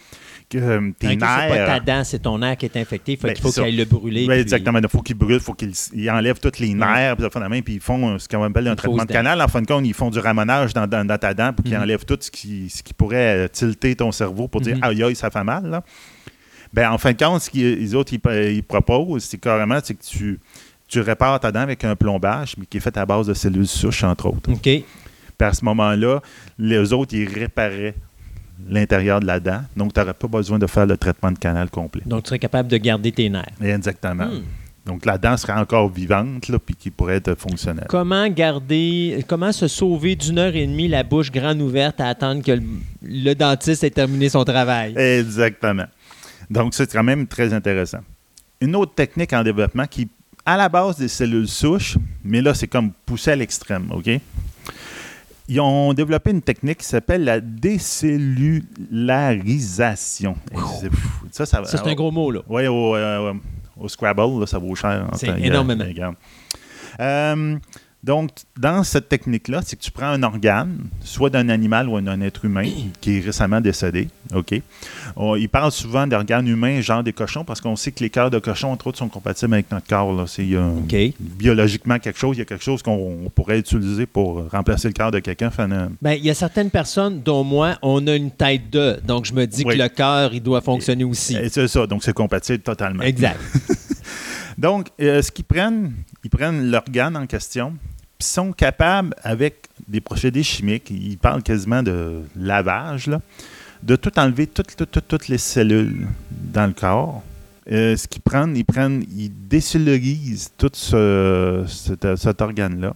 que 0.48 0.58
euh, 0.58 0.90
tes 0.98 1.06
Ok, 1.08 1.12
c'est 1.12 1.18
pas 1.18 1.48
ta 1.48 1.66
nerfs. 1.74 1.84
dent, 1.84 2.04
c'est 2.04 2.18
ton 2.20 2.38
nerf 2.38 2.56
qui 2.56 2.66
est 2.66 2.76
infecté. 2.76 3.16
Fait 3.16 3.28
Ben, 3.28 3.34
qu'il 3.34 3.42
faut 3.42 3.50
qu'il 3.52 3.62
aille 3.64 3.76
le 3.76 3.84
brûler. 3.84 4.20
Oui, 4.22 4.28
puis- 4.28 4.40
exactement. 4.40 4.78
Il 4.82 4.88
faut 4.88 5.02
qu'ils 5.02 5.16
brûlent, 5.16 5.34
il 5.34 5.40
faut 5.40 5.52
qu'ils 5.54 5.72
ils 5.94 6.10
enlèvent 6.10 6.40
tous 6.40 6.58
les 6.58 6.72
nerfs, 6.74 7.16
puis, 7.16 7.26
ça, 7.30 7.48
puis 7.64 7.74
ils 7.74 7.80
font 7.80 8.14
euh, 8.14 8.18
ce 8.18 8.28
qu'on 8.28 8.42
appelle 8.44 8.68
un 8.68 8.74
traitement 8.76 9.02
de 9.02 9.08
dent. 9.08 9.12
canal. 9.14 9.42
En 9.42 9.48
fin 9.48 9.60
de 9.62 9.66
compte, 9.66 9.84
ils 9.86 9.92
font 9.94 10.10
du 10.10 10.18
ramonage 10.18 10.72
dans, 10.72 10.86
dans- 10.86 11.04
dans 11.06 11.18
ta 11.18 11.34
dent 11.34 11.52
pour 11.52 11.64
qu'ils 11.64 11.74
Mhm. 11.74 11.82
enlèvent 11.82 12.04
tout 12.04 12.16
ce 12.20 12.30
qui, 12.30 12.70
ce 12.70 12.82
qui 12.82 12.94
pourrait 12.94 13.44
euh, 13.44 13.48
tilter 13.48 13.94
ton 13.94 14.10
cerveau 14.10 14.48
pour 14.48 14.60
dire 14.62 14.76
Mhm. 14.76 14.84
aïe 14.84 15.02
aïe, 15.02 15.14
ça 15.16 15.30
fait 15.30 15.44
mal. 15.44 15.66
Là. 15.68 15.82
Ben, 16.72 16.90
en 16.90 16.98
fin 16.98 17.12
de 17.12 17.22
compte, 17.22 17.42
ce 17.42 17.50
qu'ils 17.50 17.76
les 17.78 17.94
autres 17.94 18.12
ils, 18.14 18.52
ils 18.54 18.62
proposent, 18.62 19.24
c'est 19.24 19.38
carrément 19.38 19.80
que 19.80 19.92
tu, 19.92 20.38
tu 20.86 21.00
répares 21.00 21.40
ta 21.40 21.52
dent 21.52 21.60
avec 21.60 21.84
un 21.84 21.94
plombage, 21.96 22.54
mais 22.58 22.64
qui 22.66 22.76
est 22.78 22.80
fait 22.80 22.96
à 22.96 23.04
base 23.06 23.26
de 23.26 23.34
cellules 23.34 23.66
souches, 23.66 24.04
entre 24.04 24.26
autres. 24.26 24.50
OK. 24.52 24.62
Puis 24.62 24.84
à 25.46 25.52
ce 25.52 25.64
moment-là, 25.66 26.20
les 26.58 26.92
autres, 26.92 27.14
ils 27.14 27.28
réparaient 27.28 27.94
l'intérieur 28.66 29.20
de 29.20 29.26
la 29.26 29.40
dent. 29.40 29.60
Donc, 29.76 29.92
tu 29.92 30.00
n'aurais 30.00 30.14
pas 30.14 30.28
besoin 30.28 30.58
de 30.58 30.66
faire 30.66 30.86
le 30.86 30.96
traitement 30.96 31.30
de 31.30 31.38
canal 31.38 31.70
complet. 31.70 32.02
Donc, 32.06 32.24
tu 32.24 32.28
serais 32.28 32.38
capable 32.38 32.68
de 32.68 32.76
garder 32.76 33.12
tes 33.12 33.28
nerfs. 33.28 33.52
Exactement. 33.62 34.26
Hmm. 34.26 34.42
Donc, 34.86 35.04
la 35.04 35.18
dent 35.18 35.36
serait 35.36 35.52
encore 35.52 35.90
vivante, 35.90 36.48
là, 36.48 36.58
puis 36.58 36.74
qui 36.74 36.90
pourrait 36.90 37.16
être 37.16 37.34
fonctionnelle. 37.34 37.86
Comment 37.88 38.26
garder, 38.28 39.22
comment 39.28 39.52
se 39.52 39.68
sauver 39.68 40.16
d'une 40.16 40.38
heure 40.38 40.56
et 40.56 40.66
demie 40.66 40.88
la 40.88 41.02
bouche 41.02 41.30
grande 41.30 41.60
ouverte 41.60 42.00
à 42.00 42.08
attendre 42.08 42.42
que 42.42 42.52
le, 42.52 42.62
le 43.02 43.34
dentiste 43.34 43.84
ait 43.84 43.90
terminé 43.90 44.30
son 44.30 44.44
travail? 44.44 44.94
Exactement. 44.96 45.86
Donc, 46.48 46.72
c'est 46.72 46.90
quand 46.90 47.04
même 47.04 47.26
très 47.26 47.52
intéressant. 47.52 48.00
Une 48.62 48.74
autre 48.74 48.94
technique 48.94 49.32
en 49.34 49.42
développement 49.42 49.86
qui, 49.86 50.08
à 50.46 50.56
la 50.56 50.70
base 50.70 50.96
des 50.96 51.08
cellules 51.08 51.48
souches, 51.48 51.98
mais 52.24 52.40
là, 52.40 52.54
c'est 52.54 52.66
comme 52.66 52.92
poussé 53.04 53.32
à 53.32 53.36
l'extrême, 53.36 53.90
OK? 53.92 54.08
Ils 55.50 55.60
ont 55.60 55.94
développé 55.94 56.30
une 56.30 56.42
technique 56.42 56.78
qui 56.78 56.84
s'appelle 56.86 57.24
la 57.24 57.40
décellularisation. 57.40 60.36
Fou. 60.54 60.88
Ça, 61.30 61.46
ça, 61.46 61.64
Ça, 61.64 61.78
c'est 61.78 61.88
un 61.90 61.94
gros 61.94 62.10
mot, 62.10 62.30
là. 62.30 62.40
Oui, 62.48 62.66
au, 62.66 62.94
euh, 62.94 63.32
au 63.78 63.88
Scrabble, 63.88 64.40
là, 64.40 64.46
ça 64.46 64.58
vaut 64.58 64.74
cher. 64.74 65.08
C'est 65.14 65.38
énormément. 65.40 65.84
Euh, 67.00 67.56
Donc, 68.04 68.30
dans 68.56 68.84
cette 68.84 69.08
technique-là, 69.08 69.60
c'est 69.64 69.74
que 69.76 69.82
tu 69.82 69.90
prends 69.90 70.06
un 70.06 70.22
organe, 70.22 70.78
soit 71.00 71.30
d'un 71.30 71.48
animal 71.48 71.88
ou 71.88 72.00
d'un 72.00 72.20
être 72.20 72.44
humain 72.44 72.70
qui 73.00 73.16
est 73.18 73.20
récemment 73.20 73.60
décédé. 73.60 74.08
OK? 74.34 74.60
On- 75.16 75.34
il 75.34 75.48
parle 75.48 75.72
souvent 75.72 76.06
d'organes 76.06 76.46
humains, 76.46 76.80
genre 76.80 77.02
des 77.02 77.12
cochons, 77.12 77.44
parce 77.44 77.60
qu'on 77.60 77.74
sait 77.74 77.90
que 77.90 78.00
les 78.04 78.10
cœurs 78.10 78.30
de 78.30 78.38
cochons, 78.38 78.70
entre 78.70 78.86
autres, 78.86 78.98
sont 78.98 79.08
compatibles 79.08 79.52
avec 79.54 79.70
notre 79.72 79.86
corps. 79.86 80.12
Là. 80.12 80.24
C'est, 80.28 80.46
biologiquement 81.18 81.98
quelque 81.98 82.18
chose, 82.18 82.36
il 82.36 82.40
y 82.40 82.42
a 82.42 82.44
quelque 82.44 82.64
chose 82.64 82.82
qu'on 82.82 83.18
on 83.26 83.30
pourrait 83.30 83.58
utiliser 83.58 84.06
pour 84.06 84.48
remplacer 84.50 84.88
le 84.88 84.94
cœur 84.94 85.10
de 85.10 85.18
quelqu'un. 85.18 85.50
Ben, 86.00 86.12
il 86.12 86.24
y 86.24 86.30
a 86.30 86.34
certaines 86.34 86.70
personnes, 86.70 87.20
dont 87.22 87.42
moi, 87.42 87.78
on 87.82 88.06
a 88.06 88.14
une 88.14 88.30
tête 88.30 88.70
de. 88.70 89.00
Donc, 89.06 89.24
je 89.24 89.32
me 89.32 89.46
dis 89.46 89.64
Oui. 89.66 89.76
que 89.76 89.82
le 89.82 89.88
cœur, 89.88 90.32
il 90.34 90.42
doit 90.42 90.60
fonctionner 90.60 91.04
aussi. 91.04 91.36
C'est 91.50 91.66
ça, 91.68 91.86
donc 91.86 92.04
c'est 92.04 92.12
compatible 92.12 92.60
totalement. 92.60 93.02
Exact. 93.02 93.40
Donc, 94.58 94.88
euh, 95.00 95.22
ce 95.22 95.30
qu'ils 95.30 95.44
prennent, 95.44 95.92
ils 96.24 96.30
prennent 96.30 96.70
l'organe 96.70 97.16
en 97.16 97.26
question, 97.26 97.76
puis 98.18 98.26
sont 98.28 98.52
capables, 98.52 99.14
avec 99.22 99.54
des 99.86 100.00
procédés 100.00 100.42
chimiques, 100.42 100.90
ils 100.90 101.16
parlent 101.16 101.42
quasiment 101.44 101.82
de 101.82 102.22
lavage, 102.36 103.06
là, 103.06 103.20
de 103.84 103.94
tout 103.94 104.18
enlever, 104.18 104.48
toutes, 104.48 104.74
toutes, 104.76 104.90
toutes, 104.90 105.06
toutes 105.08 105.28
les 105.28 105.38
cellules 105.38 106.08
dans 106.30 106.66
le 106.66 106.72
corps. 106.72 107.22
Euh, 107.70 107.96
ce 107.96 108.08
qu'ils 108.08 108.22
prennent, 108.22 108.56
ils 108.56 108.64
prennent, 108.64 109.04
ils 109.16 109.30
décellulisent 109.48 110.50
tout 110.58 110.70
ce- 110.72 111.64
cet, 111.68 112.16
cet 112.16 112.40
organe-là, 112.42 112.94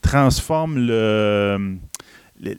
transforment 0.00 0.78
le, 0.86 1.76
le- 2.40 2.58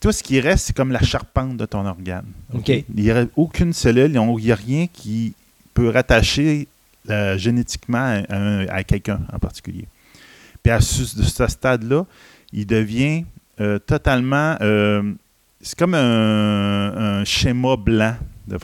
Tout 0.00 0.10
ce 0.12 0.22
qui 0.22 0.40
reste, 0.40 0.66
c'est 0.66 0.76
comme 0.76 0.90
la 0.92 1.02
charpente 1.02 1.56
de 1.56 1.66
ton 1.66 1.86
organe. 1.86 2.26
OK? 2.52 2.68
Il 2.68 2.84
n'y 3.04 3.10
a 3.10 3.26
aucune 3.36 3.72
cellule, 3.72 4.10
il 4.14 4.44
n'y 4.44 4.50
a 4.52 4.54
rien 4.56 4.86
qui 4.92 5.32
peut 5.74 5.88
rattacher 5.90 6.66
euh, 7.10 7.36
génétiquement 7.38 7.98
à, 7.98 8.34
un- 8.34 8.66
à 8.68 8.82
quelqu'un 8.84 9.20
en 9.32 9.38
particulier. 9.38 9.86
Puis 10.62 10.72
à 10.72 10.80
ce, 10.80 11.16
de 11.16 11.22
ce 11.22 11.46
stade-là, 11.46 12.04
il 12.52 12.66
devient 12.66 13.24
euh, 13.60 13.78
totalement. 13.78 14.56
euh, 14.60 15.12
c'est 15.60 15.78
comme 15.78 15.94
un, 15.94 17.24
schéma 17.24 17.76
blanc 17.76 18.14
de 18.46 18.56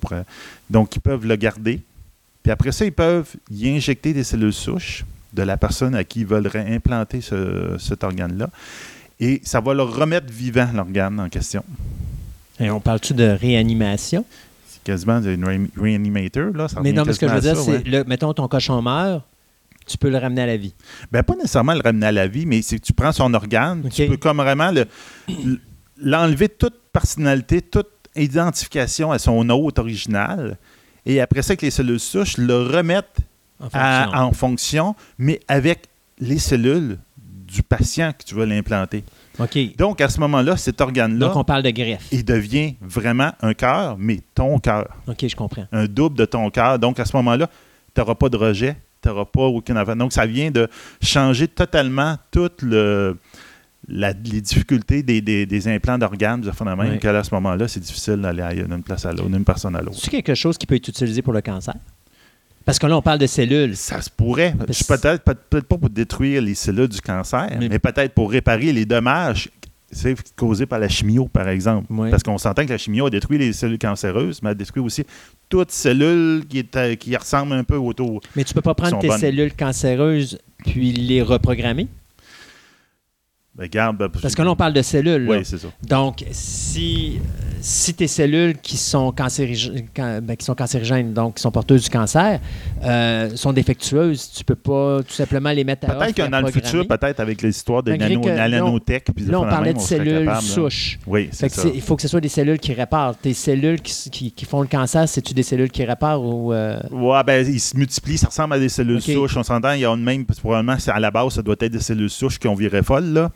pourrait- 0.00 0.24
Donc, 0.70 0.94
ils 0.96 1.00
peuvent 1.00 1.26
le 1.26 1.36
garder. 1.36 1.80
Puis 2.42 2.50
après 2.52 2.72
ça, 2.72 2.84
ils 2.84 2.92
peuvent 2.92 3.28
y 3.50 3.68
injecter 3.68 4.12
des 4.14 4.24
cellules 4.24 4.52
souches 4.52 5.04
de 5.32 5.42
la 5.42 5.56
personne 5.56 5.94
à 5.94 6.04
qui 6.04 6.20
ils 6.20 6.26
veulent 6.26 6.50
implanter 6.54 7.20
ce- 7.20 7.76
cet 7.78 8.02
organe-là. 8.04 8.48
Et 9.18 9.40
ça 9.44 9.60
va 9.60 9.74
leur 9.74 9.94
remettre 9.94 10.32
vivant 10.32 10.68
l'organe 10.74 11.20
en 11.20 11.28
question. 11.28 11.62
Et 12.58 12.70
on 12.70 12.80
parle-tu 12.80 13.12
de 13.12 13.24
réanimation? 13.24 14.24
Quasiment 14.84 15.20
une 15.20 15.44
re- 15.44 15.68
reanimator, 15.76 16.52
là. 16.54 16.68
ça 16.68 16.80
Mais 16.80 16.92
non, 16.92 17.04
mais 17.04 17.12
ce 17.12 17.18
que 17.20 17.28
je 17.28 17.34
veux 17.34 17.40
dire, 17.40 17.56
c'est, 17.56 17.70
ouais. 17.70 17.82
le- 17.84 18.04
mettons, 18.04 18.32
ton 18.32 18.48
cochon 18.48 18.80
meurt, 18.80 19.22
tu 19.86 19.98
peux 19.98 20.08
le 20.10 20.16
ramener 20.18 20.42
à 20.42 20.46
la 20.46 20.56
vie. 20.56 20.74
Ben, 21.12 21.22
pas 21.22 21.34
nécessairement 21.34 21.74
le 21.74 21.80
ramener 21.82 22.06
à 22.06 22.12
la 22.12 22.26
vie, 22.28 22.46
mais 22.46 22.62
c'est 22.62 22.78
que 22.78 22.84
tu 22.84 22.92
prends 22.92 23.12
son 23.12 23.32
organe, 23.34 23.88
tu 23.92 24.06
peux 24.06 24.16
comme 24.16 24.38
vraiment 24.38 24.70
le- 24.70 24.86
l'enlever 26.02 26.48
toute 26.48 26.76
personnalité, 26.92 27.60
toute 27.62 27.88
identification 28.16 29.12
à 29.12 29.18
son 29.18 29.48
hôte 29.50 29.78
original, 29.78 30.56
et 31.06 31.20
après 31.20 31.42
ça, 31.42 31.52
avec 31.52 31.62
les 31.62 31.70
cellules 31.70 32.00
souches, 32.00 32.36
le 32.38 32.56
remettre 32.62 33.20
En 33.60 33.68
à- 33.72 34.02
fonction. 34.04 34.18
en 34.20 34.32
fonction, 34.32 34.94
mais 35.18 35.40
avec 35.48 35.86
les 36.18 36.38
cellules 36.38 36.98
du 37.46 37.62
patient 37.62 38.12
que 38.16 38.24
tu 38.24 38.34
veux 38.34 38.44
l'implanter. 38.44 39.04
Donc, 39.78 40.00
à 40.00 40.08
ce 40.08 40.20
moment-là, 40.20 40.56
cet 40.56 40.80
organe-là, 40.80 41.28
Donc, 41.28 41.36
on 41.36 41.44
parle 41.44 41.62
de 41.62 41.70
greffe. 41.70 42.06
il 42.12 42.24
devient 42.24 42.74
vraiment 42.80 43.30
un 43.40 43.54
cœur, 43.54 43.96
mais 43.98 44.20
ton 44.34 44.58
cœur. 44.58 44.88
OK, 45.06 45.26
je 45.26 45.36
comprends. 45.36 45.66
un 45.72 45.86
double 45.86 46.16
de 46.16 46.24
ton 46.24 46.50
cœur. 46.50 46.78
Donc, 46.78 46.98
à 47.00 47.04
ce 47.04 47.16
moment-là, 47.16 47.48
tu 47.94 48.00
n'auras 48.00 48.14
pas 48.14 48.28
de 48.28 48.36
rejet, 48.36 48.76
tu 49.02 49.08
n'auras 49.08 49.24
pas 49.24 49.42
aucune 49.42 49.76
affaire. 49.76 49.96
Donc, 49.96 50.12
ça 50.12 50.26
vient 50.26 50.50
de 50.50 50.68
changer 51.02 51.48
totalement 51.48 52.16
toutes 52.30 52.60
le, 52.62 53.16
la- 53.88 54.12
les 54.12 54.40
difficultés 54.40 55.02
des, 55.02 55.20
des- 55.20 55.46
des 55.46 55.68
implants 55.68 55.96
d'organes, 55.98 56.42
de 56.42 56.50
qu'à 56.98 57.24
ce 57.24 57.34
moment-là, 57.34 57.66
c'est 57.68 57.80
difficile 57.80 58.16
d'aller 58.16 58.62
d'une 58.64 58.82
place 58.82 59.06
à 59.06 59.12
l'autre, 59.12 59.28
d'une 59.30 59.44
personne 59.44 59.74
à 59.76 59.80
l'autre. 59.80 59.98
C'est 60.00 60.10
quelque 60.10 60.34
chose 60.34 60.58
qui 60.58 60.66
peut 60.66 60.74
être 60.74 60.88
utilisé 60.88 61.22
pour 61.22 61.32
le 61.32 61.40
cancer? 61.40 61.74
Parce 62.64 62.78
que 62.78 62.86
là, 62.86 62.96
on 62.96 63.02
parle 63.02 63.18
de 63.18 63.26
cellules. 63.26 63.76
Ça 63.76 64.00
se 64.02 64.10
pourrait. 64.10 64.54
Parce- 64.66 64.82
Peut-être 64.82 65.22
peut- 65.24 65.34
peut-être 65.34 65.66
pas 65.66 65.78
pour 65.78 65.90
détruire 65.90 66.42
les 66.42 66.54
cellules 66.54 66.88
du 66.88 67.00
cancer, 67.00 67.48
Mais- 67.58 67.68
mais, 67.68 67.78
peut-être 67.78 68.12
pour 68.14 68.30
réparer 68.30 68.72
les 68.72 68.84
dommages 68.84 69.48
causés 70.36 70.66
par 70.66 70.78
la 70.78 70.88
chimio, 70.88 71.26
par 71.26 71.48
exemple. 71.48 71.86
Parce 72.10 72.22
qu'on 72.22 72.38
s'entend 72.38 72.64
que 72.64 72.70
la 72.70 72.78
chimio 72.78 73.06
a 73.06 73.10
détruit 73.10 73.38
les 73.38 73.52
cellules 73.52 73.78
cancéreuses, 73.78 74.40
mais 74.42 74.50
elle 74.50 74.56
détruit 74.56 74.82
aussi 74.82 75.04
toute 75.48 75.72
cellule 75.72 76.44
qui, 76.48 76.58
est, 76.60 76.96
qui 76.96 77.16
ressemble 77.16 77.54
un 77.54 77.64
peu 77.64 77.76
autour. 77.76 78.20
Mais 78.36 78.44
tu 78.44 78.54
peux 78.54 78.60
pas 78.62 78.74
prendre 78.74 79.00
tes 79.00 79.08
bonnes. 79.08 79.18
cellules 79.18 79.52
cancéreuses 79.52 80.38
puis 80.64 80.92
les 80.92 81.22
reprogrammer? 81.22 81.88
Ben, 83.60 83.66
regarde, 83.66 83.98
ben, 83.98 84.08
Parce 84.08 84.34
que 84.34 84.40
là, 84.40 84.50
on 84.50 84.56
parle 84.56 84.72
de 84.72 84.80
cellules. 84.80 85.26
Oui, 85.28 85.40
c'est 85.44 85.58
ça. 85.58 85.68
Donc, 85.86 86.24
si, 86.30 87.18
si 87.60 87.92
tes 87.92 88.06
cellules 88.06 88.56
qui 88.56 88.78
sont, 88.78 89.12
cancérigènes, 89.12 89.86
can- 89.94 90.20
ben, 90.22 90.34
qui 90.34 90.46
sont 90.46 90.54
cancérigènes, 90.54 91.12
donc 91.12 91.34
qui 91.34 91.42
sont 91.42 91.50
porteuses 91.50 91.84
du 91.84 91.90
cancer, 91.90 92.40
euh, 92.84 93.36
sont 93.36 93.52
défectueuses, 93.52 94.30
tu 94.34 94.44
peux 94.44 94.54
pas 94.54 95.00
tout 95.06 95.12
simplement 95.12 95.50
les 95.50 95.64
mettre 95.64 95.90
à 95.90 95.94
Peut-être 95.94 96.14
que 96.14 96.22
dans 96.30 96.40
le 96.40 96.50
futur, 96.50 96.88
peut-être 96.88 97.20
avec 97.20 97.42
les 97.42 97.50
histoires 97.50 97.82
de 97.82 97.92
nano, 97.92 98.20
que 98.22 98.28
là, 98.28 98.46
on- 98.46 98.48
nanotech. 98.48 99.04
puis 99.14 99.26
Là, 99.26 99.40
on 99.40 99.44
de 99.44 99.50
parlait 99.50 99.72
de 99.74 99.78
on 99.78 99.82
cellules 99.82 100.24
capable, 100.24 100.42
souches. 100.42 100.98
Oui, 101.06 101.28
c'est 101.30 101.50
ça. 101.50 101.68
il 101.74 101.82
faut 101.82 101.96
que 101.96 102.02
ce 102.02 102.08
soit 102.08 102.22
des 102.22 102.28
cellules 102.30 102.58
qui 102.58 102.72
réparent. 102.72 103.14
Tes 103.18 103.34
cellules 103.34 103.82
qui, 103.82 103.92
s- 103.92 104.08
qui- 104.10 104.32
qui 104.32 104.44
font 104.46 104.62
le 104.62 104.68
cancer, 104.68 105.06
c'est-tu 105.06 105.34
des 105.34 105.42
cellules 105.42 105.70
qui 105.70 105.84
réparent 105.84 106.22
ou... 106.24 106.54
euh, 106.54 106.80
Ouais, 106.90 107.22
ben, 107.24 107.46
ils 107.46 107.60
se 107.60 107.76
multiplient, 107.76 108.16
ça 108.16 108.28
ressemble 108.28 108.54
à 108.54 108.58
des 108.58 108.70
cellules 108.70 109.02
souches. 109.02 109.36
On 109.36 109.42
s'entend, 109.42 109.72
il 109.72 109.80
y 109.80 109.84
a 109.84 109.90
une 109.90 110.02
même, 110.02 110.24
probablement, 110.24 110.76
à 110.86 111.00
la 111.00 111.10
base, 111.10 111.34
ça 111.34 111.42
doit 111.42 111.56
être 111.60 111.72
des 111.72 111.80
cellules 111.80 112.08
souches 112.08 112.38
qui 112.38 112.48
ont 112.48 112.54
viré 112.54 112.82
folles, 112.82 113.12
là. 113.12 113.30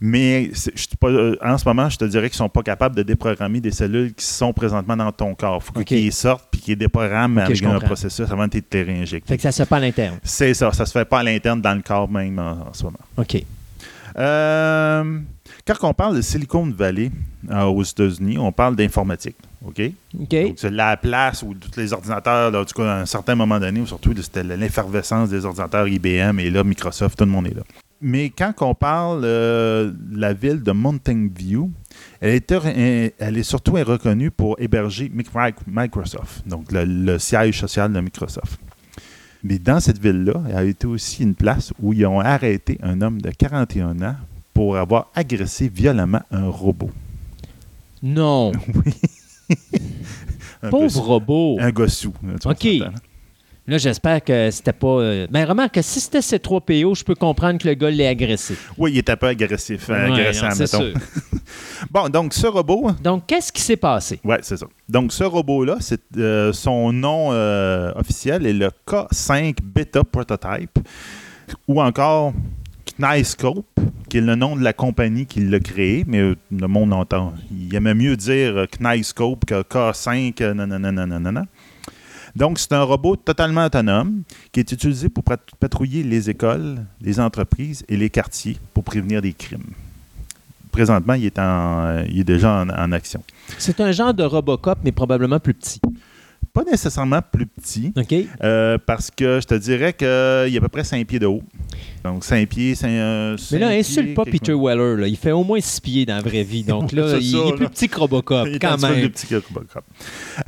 Mais 0.00 0.50
c'est- 0.54 0.72
je 0.74 0.80
suis 0.82 0.96
pas, 0.98 1.08
euh, 1.08 1.36
en 1.44 1.56
ce 1.58 1.64
moment, 1.66 1.88
je 1.88 1.96
te 1.98 2.04
dirais 2.04 2.28
qu'ils 2.28 2.36
sont 2.36 2.48
pas 2.48 2.62
capables 2.62 2.94
de 2.96 3.02
déprogrammer 3.02 3.60
des 3.60 3.70
cellules 3.70 4.14
qui 4.14 4.24
sont 4.24 4.52
présentement 4.52 4.96
dans 4.96 5.12
ton 5.12 5.34
corps. 5.34 5.62
Il 5.62 5.66
faut 5.66 5.84
qu'ils 5.84 6.12
sortent 6.12 6.48
puis 6.50 6.60
qu'ils 6.60 6.76
déprogramment 6.76 7.40
avec 7.46 7.56
un 7.62 7.78
processus 7.86 8.30
avant 8.30 8.46
de 8.48 8.58
te 8.60 8.76
réinjecter. 8.76 9.28
Fait 9.28 9.36
que 9.36 9.42
ça 9.42 9.52
se 9.52 9.62
fait 9.62 9.68
pas 9.68 9.76
à 9.76 9.80
l'interne. 9.80 10.18
C'est 10.22 10.54
ça, 10.54 10.72
ça 10.72 10.86
se 10.86 10.92
fait 10.92 11.04
pas 11.04 11.20
à 11.20 11.22
l'interne 11.22 11.60
dans 11.60 11.74
le 11.74 11.82
corps 11.82 12.08
même 12.10 12.38
en, 12.38 12.68
en 12.68 12.72
ce 12.72 12.84
moment. 12.84 12.98
OK. 13.16 13.42
Euh, 14.18 15.18
quand 15.66 15.74
on 15.82 15.92
parle 15.94 16.16
de 16.16 16.22
Silicon 16.22 16.70
Valley 16.76 17.10
euh, 17.50 17.64
aux 17.64 17.82
États-Unis, 17.82 18.38
on 18.38 18.50
parle 18.52 18.76
d'informatique. 18.76 19.36
OK? 19.64 19.82
OK. 20.20 20.30
Donc, 20.30 20.54
c'est 20.56 20.70
la 20.70 20.96
place 20.96 21.42
où 21.42 21.54
tous 21.54 21.78
les 21.78 21.92
ordinateurs, 21.92 22.50
là, 22.50 22.64
tout 22.64 22.80
cas, 22.80 22.88
à 22.90 23.00
un 23.00 23.06
certain 23.06 23.34
moment 23.34 23.58
donné, 23.60 23.84
surtout 23.84 24.14
c'était 24.20 24.42
l'effervescence 24.44 25.28
des 25.28 25.44
ordinateurs 25.44 25.86
IBM 25.88 26.38
et 26.38 26.50
là, 26.50 26.64
Microsoft, 26.64 27.18
tout 27.18 27.24
le 27.24 27.30
monde 27.30 27.46
est 27.48 27.54
là. 27.54 27.62
Mais 28.00 28.30
quand 28.30 28.52
on 28.60 28.74
parle 28.74 29.22
euh, 29.24 29.90
de 29.90 30.20
la 30.20 30.32
ville 30.34 30.62
de 30.62 30.72
Mountain 30.72 31.28
View, 31.34 31.70
elle 32.20 32.34
est, 32.34 33.14
elle 33.18 33.38
est 33.38 33.42
surtout 33.42 33.72
reconnue 33.72 34.30
pour 34.30 34.56
héberger 34.60 35.08
Mic- 35.14 35.30
Microsoft, 35.66 36.46
donc 36.46 36.70
le, 36.72 36.84
le 36.84 37.18
siège 37.18 37.58
social 37.60 37.92
de 37.92 38.00
Microsoft. 38.00 38.60
Mais 39.42 39.58
dans 39.58 39.80
cette 39.80 39.98
ville-là, 40.00 40.42
elle 40.50 40.56
a 40.56 40.64
été 40.64 40.86
aussi 40.86 41.22
une 41.22 41.34
place 41.34 41.72
où 41.80 41.92
ils 41.92 42.04
ont 42.06 42.20
arrêté 42.20 42.78
un 42.82 43.00
homme 43.00 43.20
de 43.20 43.30
41 43.30 44.02
ans 44.02 44.16
pour 44.52 44.76
avoir 44.76 45.10
agressé 45.14 45.68
violemment 45.68 46.22
un 46.30 46.48
robot. 46.48 46.90
Non. 48.02 48.52
Un 50.62 50.70
Pauvre 50.70 50.84
gossou. 50.86 51.02
robot. 51.02 51.56
Un 51.60 51.70
gossou. 51.70 52.12
OK. 52.44 52.66
Là. 53.66 53.78
J'espère 53.78 54.22
que 54.22 54.50
c'était 54.50 54.72
pas... 54.72 54.86
euh, 55.00 55.26
Ben, 55.30 55.44
remarque 55.46 55.74
que 55.74 55.82
si 55.82 56.00
c'était 56.00 56.20
C3PO, 56.20 56.96
je 56.96 57.04
peux 57.04 57.14
comprendre 57.14 57.58
que 57.58 57.68
le 57.68 57.74
gars 57.74 57.90
l'ait 57.90 58.06
agressé. 58.06 58.56
Oui, 58.78 58.92
il 58.92 58.98
était 58.98 59.12
un 59.12 59.16
peu 59.16 59.26
agressif, 59.26 59.90
hein, 59.90 60.10
Ouais, 60.10 60.20
agressant, 60.20 60.48
non, 60.48 60.56
mettons. 60.58 60.78
sûr. 60.80 60.94
Bon, 61.90 62.08
donc 62.08 62.32
ce 62.34 62.46
robot, 62.46 62.90
Donc, 63.02 63.26
qu'est-ce 63.26 63.52
qui 63.52 63.60
s'est 63.62 63.76
passé? 63.76 64.18
ouais, 64.24 64.38
c'est 64.42 64.56
ça. 64.56 64.66
Donc 64.88 65.12
ce 65.12 65.24
robot-là, 65.24 65.76
c'est 65.80 66.00
euh, 66.16 66.52
son 66.52 66.92
nom 66.92 67.28
euh, 67.32 67.92
officiel 67.96 68.46
est 68.46 68.52
le 68.54 68.70
K5 68.86 69.56
Beta 69.62 70.02
Prototype, 70.02 70.78
ou 71.68 71.80
encore 71.82 72.32
Knyscope, 72.98 73.66
qui 74.08 74.18
est 74.18 74.22
le 74.22 74.36
nom 74.36 74.56
de 74.56 74.62
la 74.64 74.72
compagnie 74.72 75.26
qui 75.26 75.40
l'a 75.40 75.60
créé, 75.60 76.04
mais 76.06 76.18
euh, 76.20 76.34
le 76.50 76.66
monde 76.66 76.92
entend. 76.92 77.34
Il 77.50 77.74
aimait 77.74 77.94
mieux 77.94 78.16
dire 78.16 78.56
euh, 78.56 78.66
Knyscope 78.66 79.44
que 79.44 79.62
K5, 79.62 80.34
euh, 80.42 80.54
nanana, 80.54 80.92
nanana. 80.92 81.44
Donc, 82.36 82.58
c'est 82.58 82.72
un 82.72 82.82
robot 82.82 83.16
totalement 83.16 83.64
autonome 83.64 84.22
qui 84.52 84.60
est 84.60 84.70
utilisé 84.70 85.08
pour 85.08 85.24
pat- 85.24 85.40
patrouiller 85.58 86.02
les 86.02 86.28
écoles, 86.28 86.84
les 87.00 87.18
entreprises 87.18 87.82
et 87.88 87.96
les 87.96 88.10
quartiers 88.10 88.58
pour 88.74 88.84
prévenir 88.84 89.22
des 89.22 89.32
crimes. 89.32 89.64
Présentement, 90.70 91.14
il 91.14 91.24
est, 91.24 91.38
en, 91.38 91.86
euh, 91.86 92.22
déjà 92.24 92.62
en 92.62 92.92
action. 92.92 93.22
C'est 93.56 93.80
un 93.80 93.90
genre 93.92 94.12
de 94.12 94.22
Robocop, 94.22 94.78
mais 94.84 94.92
probablement 94.92 95.40
plus 95.40 95.54
petit. 95.54 95.80
Pas 96.56 96.64
nécessairement 96.64 97.20
plus 97.20 97.44
petit, 97.44 97.92
euh, 98.42 98.78
parce 98.86 99.10
que 99.10 99.40
je 99.42 99.46
te 99.46 99.54
dirais 99.56 99.92
qu'il 99.92 100.06
y 100.06 100.56
a 100.56 100.56
à 100.56 100.60
peu 100.62 100.68
près 100.68 100.84
5 100.84 101.06
pieds 101.06 101.18
de 101.18 101.26
haut. 101.26 101.42
Donc, 102.02 102.24
5 102.24 102.48
pieds, 102.48 102.74
5 102.74 102.88
euh, 102.88 103.36
Mais 103.52 103.58
là, 103.58 103.68
insulte 103.68 104.14
pas 104.14 104.24
Peter 104.24 104.54
Weller. 104.54 104.96
Là. 104.96 105.06
Il 105.06 105.18
fait 105.18 105.32
au 105.32 105.44
moins 105.44 105.60
6 105.60 105.80
pieds 105.82 106.06
dans 106.06 106.14
la 106.14 106.22
vraie 106.22 106.44
vie. 106.44 106.64
Donc 106.64 106.92
là, 106.92 107.08
il, 107.20 107.30
ça, 107.30 107.36
il 107.42 107.48
est 107.48 107.56
plus 107.56 107.68
petit 107.68 107.90
que 107.90 107.98
Robocop, 107.98 108.46
Il 108.48 108.54
est 108.54 108.58
quand 108.58 108.76
peu 108.76 108.86
même. 108.88 109.00
plus 109.00 109.10
petit 109.10 109.26
que 109.26 109.34
Robocop. 109.34 109.84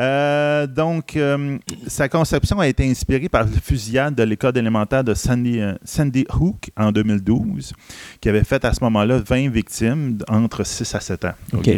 Euh, 0.00 0.66
donc, 0.66 1.14
euh, 1.14 1.58
sa 1.86 2.08
conception 2.08 2.58
a 2.58 2.66
été 2.68 2.88
inspirée 2.88 3.28
par 3.28 3.44
le 3.44 3.50
fusillade 3.62 4.14
de 4.14 4.22
l'école 4.22 4.56
élémentaire 4.56 5.04
de 5.04 5.12
Sandy, 5.12 5.60
Sandy 5.84 6.24
Hook 6.40 6.70
en 6.78 6.90
2012, 6.90 7.74
qui 8.22 8.30
avait 8.30 8.44
fait 8.44 8.64
à 8.64 8.72
ce 8.72 8.82
moment-là 8.84 9.18
20 9.18 9.50
victimes 9.50 10.16
entre 10.26 10.64
6 10.64 10.94
à 10.94 11.00
7 11.00 11.24
ans. 11.26 11.34
OK. 11.52 11.70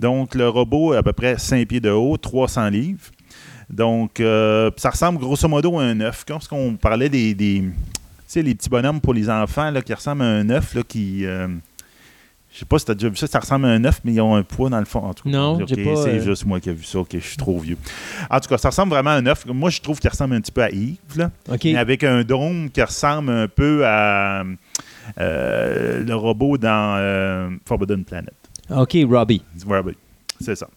Donc, 0.00 0.34
le 0.34 0.48
robot 0.48 0.94
est 0.94 0.96
à 0.96 1.04
peu 1.04 1.12
près 1.12 1.38
5 1.38 1.68
pieds 1.68 1.78
de 1.78 1.90
haut, 1.90 2.16
300 2.16 2.70
livres. 2.70 3.04
Donc, 3.72 4.20
euh, 4.20 4.70
ça 4.76 4.90
ressemble 4.90 5.18
grosso 5.18 5.48
modo 5.48 5.78
à 5.78 5.84
un 5.84 6.00
œuf. 6.00 6.24
Ce 6.40 6.48
qu'on 6.48 6.76
parlait 6.76 7.08
des, 7.08 7.34
les 7.34 8.54
petits 8.54 8.68
bonhommes 8.68 9.00
pour 9.00 9.14
les 9.14 9.30
enfants 9.30 9.70
là, 9.70 9.80
qui 9.82 9.94
ressemblent 9.94 10.22
à 10.22 10.26
un 10.26 10.48
œuf, 10.50 10.74
là, 10.74 10.82
qui... 10.86 11.24
euh, 11.24 11.48
je 12.52 12.58
sais 12.58 12.64
pas 12.66 12.78
si 12.78 12.84
tu 12.84 12.90
as 12.90 12.94
déjà 12.94 13.08
vu 13.08 13.16
ça, 13.16 13.26
ça 13.26 13.38
ressemble 13.38 13.64
à 13.64 13.68
un 13.70 13.82
œuf, 13.86 14.02
mais 14.04 14.12
ils 14.12 14.20
ont 14.20 14.34
un 14.34 14.42
poids 14.42 14.68
dans 14.68 14.78
le 14.78 14.84
fond. 14.84 14.98
En 14.98 15.14
tout 15.14 15.24
cas, 15.24 15.30
Non, 15.30 15.56
C'est 16.04 16.10
euh, 16.10 16.22
juste 16.22 16.44
moi 16.44 16.60
qui 16.60 16.68
ai 16.68 16.74
vu 16.74 16.84
ça, 16.84 16.98
ok, 16.98 17.08
je 17.14 17.18
suis 17.18 17.38
trop 17.38 17.58
vieux. 17.58 17.78
En 18.30 18.38
tout 18.40 18.48
cas, 18.50 18.58
ça 18.58 18.68
ressemble 18.68 18.90
vraiment 18.92 19.08
à 19.10 19.14
un 19.14 19.24
œuf. 19.26 19.46
Moi, 19.46 19.70
je 19.70 19.80
trouve 19.80 19.98
qu'il 19.98 20.10
ressemble 20.10 20.34
un 20.34 20.40
petit 20.42 20.52
peu 20.52 20.62
à 20.62 20.70
Yves, 20.70 20.98
là, 21.16 21.30
mais 21.72 21.78
avec 21.78 22.04
un 22.04 22.24
dôme 22.24 22.68
qui 22.70 22.82
ressemble 22.82 23.30
un 23.30 23.48
peu 23.48 23.86
à 23.86 24.44
euh, 25.18 26.04
le 26.04 26.14
robot 26.14 26.58
dans 26.58 26.96
euh, 26.98 27.48
Forbidden 27.64 28.04
Planet. 28.04 28.34
OK, 28.68 28.98
Robbie. 29.08 29.40
Oui, 29.66 29.94
c'est 30.40 30.54
ça. 30.56 30.68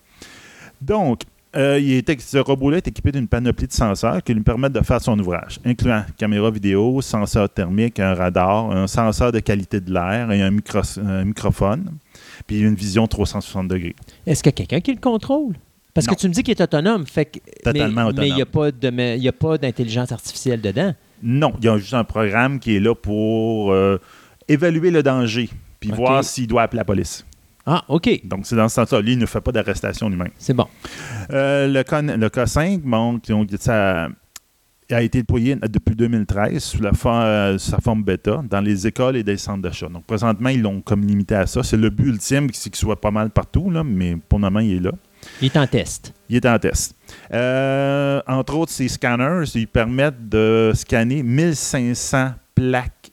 Donc, 0.82 1.22
euh, 1.58 1.80
il 1.80 1.94
est, 1.94 2.22
ce 2.22 2.38
robot-là 2.38 2.78
est 2.78 2.88
équipé 2.88 3.12
d'une 3.12 3.28
panoplie 3.28 3.68
de 3.68 3.72
senseurs 3.74 4.22
qui 4.24 4.34
lui 4.34 4.42
permettent 4.42 4.74
de 4.74 4.82
faire 4.84 5.02
son 5.02 5.18
ouvrage, 5.20 5.60
incluant 5.66 6.04
caméra 6.18 6.52
vidéo, 6.52 7.02
senseur 7.02 7.50
thermique, 7.50 8.00
un 8.00 8.14
radar, 8.14 8.72
un 8.72 8.88
senseur 8.88 9.32
de 9.32 9.40
qualité 9.40 9.80
de 9.80 9.94
l'air 9.94 10.32
et 10.32 10.42
un, 10.42 10.52
micro- 10.52 11.00
un 11.00 11.24
microphone, 11.26 11.92
puis 12.48 12.60
une 12.60 12.76
vision 12.76 13.08
360 13.08 13.68
degrés. 13.68 13.96
Est-ce 14.26 14.44
qu'il 14.44 14.52
y 14.52 14.54
a 14.54 14.66
quelqu'un 14.66 14.80
qui 14.82 14.94
le 14.94 15.00
contrôle? 15.00 15.56
Parce 15.94 16.08
Non. 16.08 16.14
que 16.14 16.20
tu 16.20 16.28
me 16.28 16.34
dis 16.34 16.44
qu'il 16.44 16.52
est 16.52 16.62
autonome. 16.62 17.06
Fait 17.08 17.24
que, 17.26 17.40
Totalement 17.64 18.08
mais, 18.08 18.14
Mais 18.18 18.28
il 18.28 18.36
n'y 18.36 18.42
a 18.42 18.46
autonome. 18.46 18.96
mais 18.96 19.18
il 19.18 19.24
y 19.24 19.30
a 19.30 19.32
pas 19.34 19.58
d'intelligence 19.58 20.12
artificielle 20.12 20.60
dedans. 20.60 20.94
Non, 21.24 21.54
il 21.60 21.66
y 21.66 21.70
a 21.70 21.78
juste 21.78 21.94
un 21.94 22.04
programme 22.04 22.60
qui 22.60 22.76
est 22.76 22.80
là 22.82 22.94
pour 22.94 23.72
euh, 23.72 23.98
évaluer 24.50 24.92
le 24.92 25.02
danger, 25.02 25.50
puis 25.80 25.92
voir 25.92 26.22
s'il 26.26 26.48
doit 26.48 26.64
appeler 26.64 26.80
la 26.80 26.86
police. 26.86 27.26
Ah, 27.66 27.84
OK. 27.88 28.22
Donc, 28.26 28.46
c'est 28.46 28.56
dans 28.56 28.70
ce 28.70 28.76
sens-là. 28.76 29.02
Lui, 29.02 29.14
il 29.14 29.20
ne 29.20 29.26
fait 29.26 29.42
pas 29.42 29.52
d'arrestation 29.52 30.08
lui-même. 30.10 30.30
C'est 30.38 30.54
bon. 30.54 30.68
Euh, 31.32 31.68
le, 31.68 32.18
le 32.18 32.30
K5, 32.30 32.82
bon, 32.82 33.20
donc, 33.28 33.50
ça 33.60 34.08
a 34.92 35.02
été 35.02 35.20
déployé 35.20 35.56
depuis 35.56 35.96
2013 35.96 36.64
sous 36.64 36.82
la 36.82 36.94
for- 36.94 37.22
euh, 37.24 37.58
sa 37.58 37.80
forme 37.80 38.04
bêta 38.04 38.44
dans 38.48 38.62
les 38.62 38.86
écoles 38.86 39.16
et 39.16 39.24
des 39.24 39.38
centres 39.38 39.64
d'achat. 39.64 39.88
Donc, 39.90 40.04
présentement, 40.06 40.50
ils 40.50 40.62
l'ont 40.62 40.82
comme 40.82 41.02
limité 41.08 41.34
à 41.34 41.48
ça. 41.48 41.64
C'est 41.64 41.78
le 41.78 41.90
but 41.90 42.06
ultime, 42.10 42.50
c'est 42.54 42.70
qu'il 42.70 42.80
soit 42.80 43.02
pas 43.02 43.10
mal 43.10 43.32
partout, 43.32 43.72
là, 43.72 43.84
mais 43.84 44.16
pour 44.30 44.38
le 44.38 44.44
moment, 44.44 44.60
il 44.60 44.74
est 44.74 44.80
là. 44.82 44.92
Il 45.42 45.46
est 45.48 45.58
en 45.58 45.66
test. 45.66 46.14
Il 46.30 46.36
est 46.36 46.46
en 46.46 46.60
test. 46.60 46.96
Euh, 47.34 48.22
entre 48.28 48.56
autres, 48.58 48.72
ces 48.72 48.88
scanners, 48.88 49.46
ils 49.56 49.68
permettent 49.68 50.30
de 50.30 50.72
scanner 50.76 51.24
1500 51.24 52.34
plaques 52.54 53.10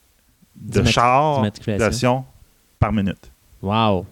de 0.55 0.81
d'immatriculation. 0.81 2.23
par 2.77 2.93
minute. 2.93 3.31
Wow. 3.63 4.05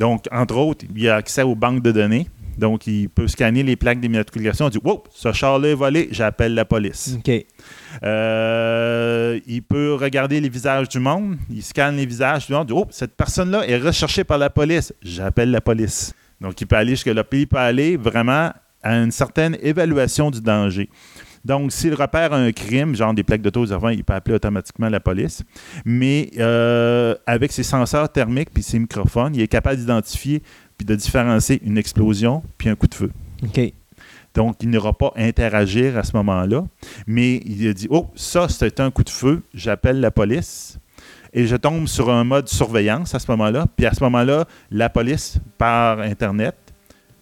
Donc, 0.00 0.24
entre 0.32 0.56
autres, 0.56 0.86
il 0.96 1.08
a 1.10 1.16
accès 1.16 1.42
aux 1.42 1.54
banques 1.54 1.82
de 1.82 1.92
données. 1.92 2.26
Donc, 2.56 2.86
il 2.86 3.10
peut 3.10 3.28
scanner 3.28 3.62
les 3.62 3.76
plaques 3.76 4.00
d'immatriculation. 4.00 4.68
Il 4.68 4.72
dit 4.72 4.80
Wow, 4.82 5.04
ce 5.12 5.30
char-là 5.30 5.68
est 5.68 5.74
volé, 5.74 6.08
j'appelle 6.10 6.54
la 6.54 6.64
police. 6.64 7.16
OK. 7.18 7.30
Euh, 8.02 9.38
il 9.46 9.62
peut 9.62 9.94
regarder 9.94 10.40
les 10.40 10.48
visages 10.48 10.88
du 10.88 10.98
monde. 10.98 11.36
Il 11.50 11.62
scanne 11.62 11.96
les 11.96 12.06
visages 12.06 12.46
du 12.46 12.54
monde. 12.54 12.64
Il 12.70 12.74
dit, 12.74 12.80
Oh, 12.80 12.86
cette 12.90 13.14
personne-là 13.14 13.68
est 13.68 13.76
recherchée 13.76 14.24
par 14.24 14.38
la 14.38 14.48
police. 14.48 14.94
J'appelle 15.02 15.50
la 15.50 15.60
police. 15.60 16.14
Donc, 16.40 16.58
il 16.58 16.66
peut 16.66 16.76
aller 16.76 16.92
jusque-là. 16.92 17.22
Puis, 17.22 17.42
il 17.42 17.46
peut 17.46 17.58
aller 17.58 17.98
vraiment 17.98 18.50
à 18.82 18.94
une 18.94 19.10
certaine 19.10 19.58
évaluation 19.60 20.30
du 20.30 20.40
danger. 20.40 20.88
Donc, 21.44 21.72
s'il 21.72 21.94
repère 21.94 22.32
un 22.32 22.52
crime, 22.52 22.94
genre 22.94 23.14
des 23.14 23.22
plaques 23.22 23.42
d'auto 23.42 23.64
il 23.64 24.04
peut 24.04 24.12
appeler 24.12 24.36
automatiquement 24.36 24.88
la 24.88 25.00
police. 25.00 25.42
Mais 25.84 26.30
euh, 26.38 27.14
avec 27.26 27.52
ses 27.52 27.62
senseurs 27.62 28.10
thermiques 28.10 28.50
puis 28.52 28.62
ses 28.62 28.78
microphones, 28.78 29.34
il 29.34 29.40
est 29.40 29.48
capable 29.48 29.78
d'identifier 29.78 30.42
puis 30.76 30.86
de 30.86 30.94
différencier 30.94 31.60
une 31.64 31.78
explosion 31.78 32.42
puis 32.58 32.68
un 32.68 32.74
coup 32.74 32.86
de 32.86 32.94
feu. 32.94 33.10
OK. 33.42 33.72
Donc, 34.34 34.56
il 34.60 34.70
n'ira 34.70 34.92
pas 34.92 35.12
interagir 35.16 35.96
à 35.98 36.04
ce 36.04 36.16
moment-là. 36.16 36.64
Mais 37.06 37.42
il 37.46 37.66
a 37.68 37.72
dit 37.72 37.88
Oh, 37.90 38.08
ça, 38.14 38.48
c'est 38.48 38.80
un 38.80 38.90
coup 38.90 39.04
de 39.04 39.10
feu, 39.10 39.42
j'appelle 39.54 40.00
la 40.00 40.10
police. 40.10 40.78
Et 41.32 41.46
je 41.46 41.56
tombe 41.56 41.86
sur 41.86 42.10
un 42.10 42.24
mode 42.24 42.48
surveillance 42.48 43.14
à 43.14 43.18
ce 43.18 43.30
moment-là. 43.30 43.66
Puis 43.76 43.86
à 43.86 43.94
ce 43.94 44.02
moment-là, 44.04 44.46
la 44.70 44.88
police, 44.88 45.38
par 45.58 46.00
Internet, 46.00 46.56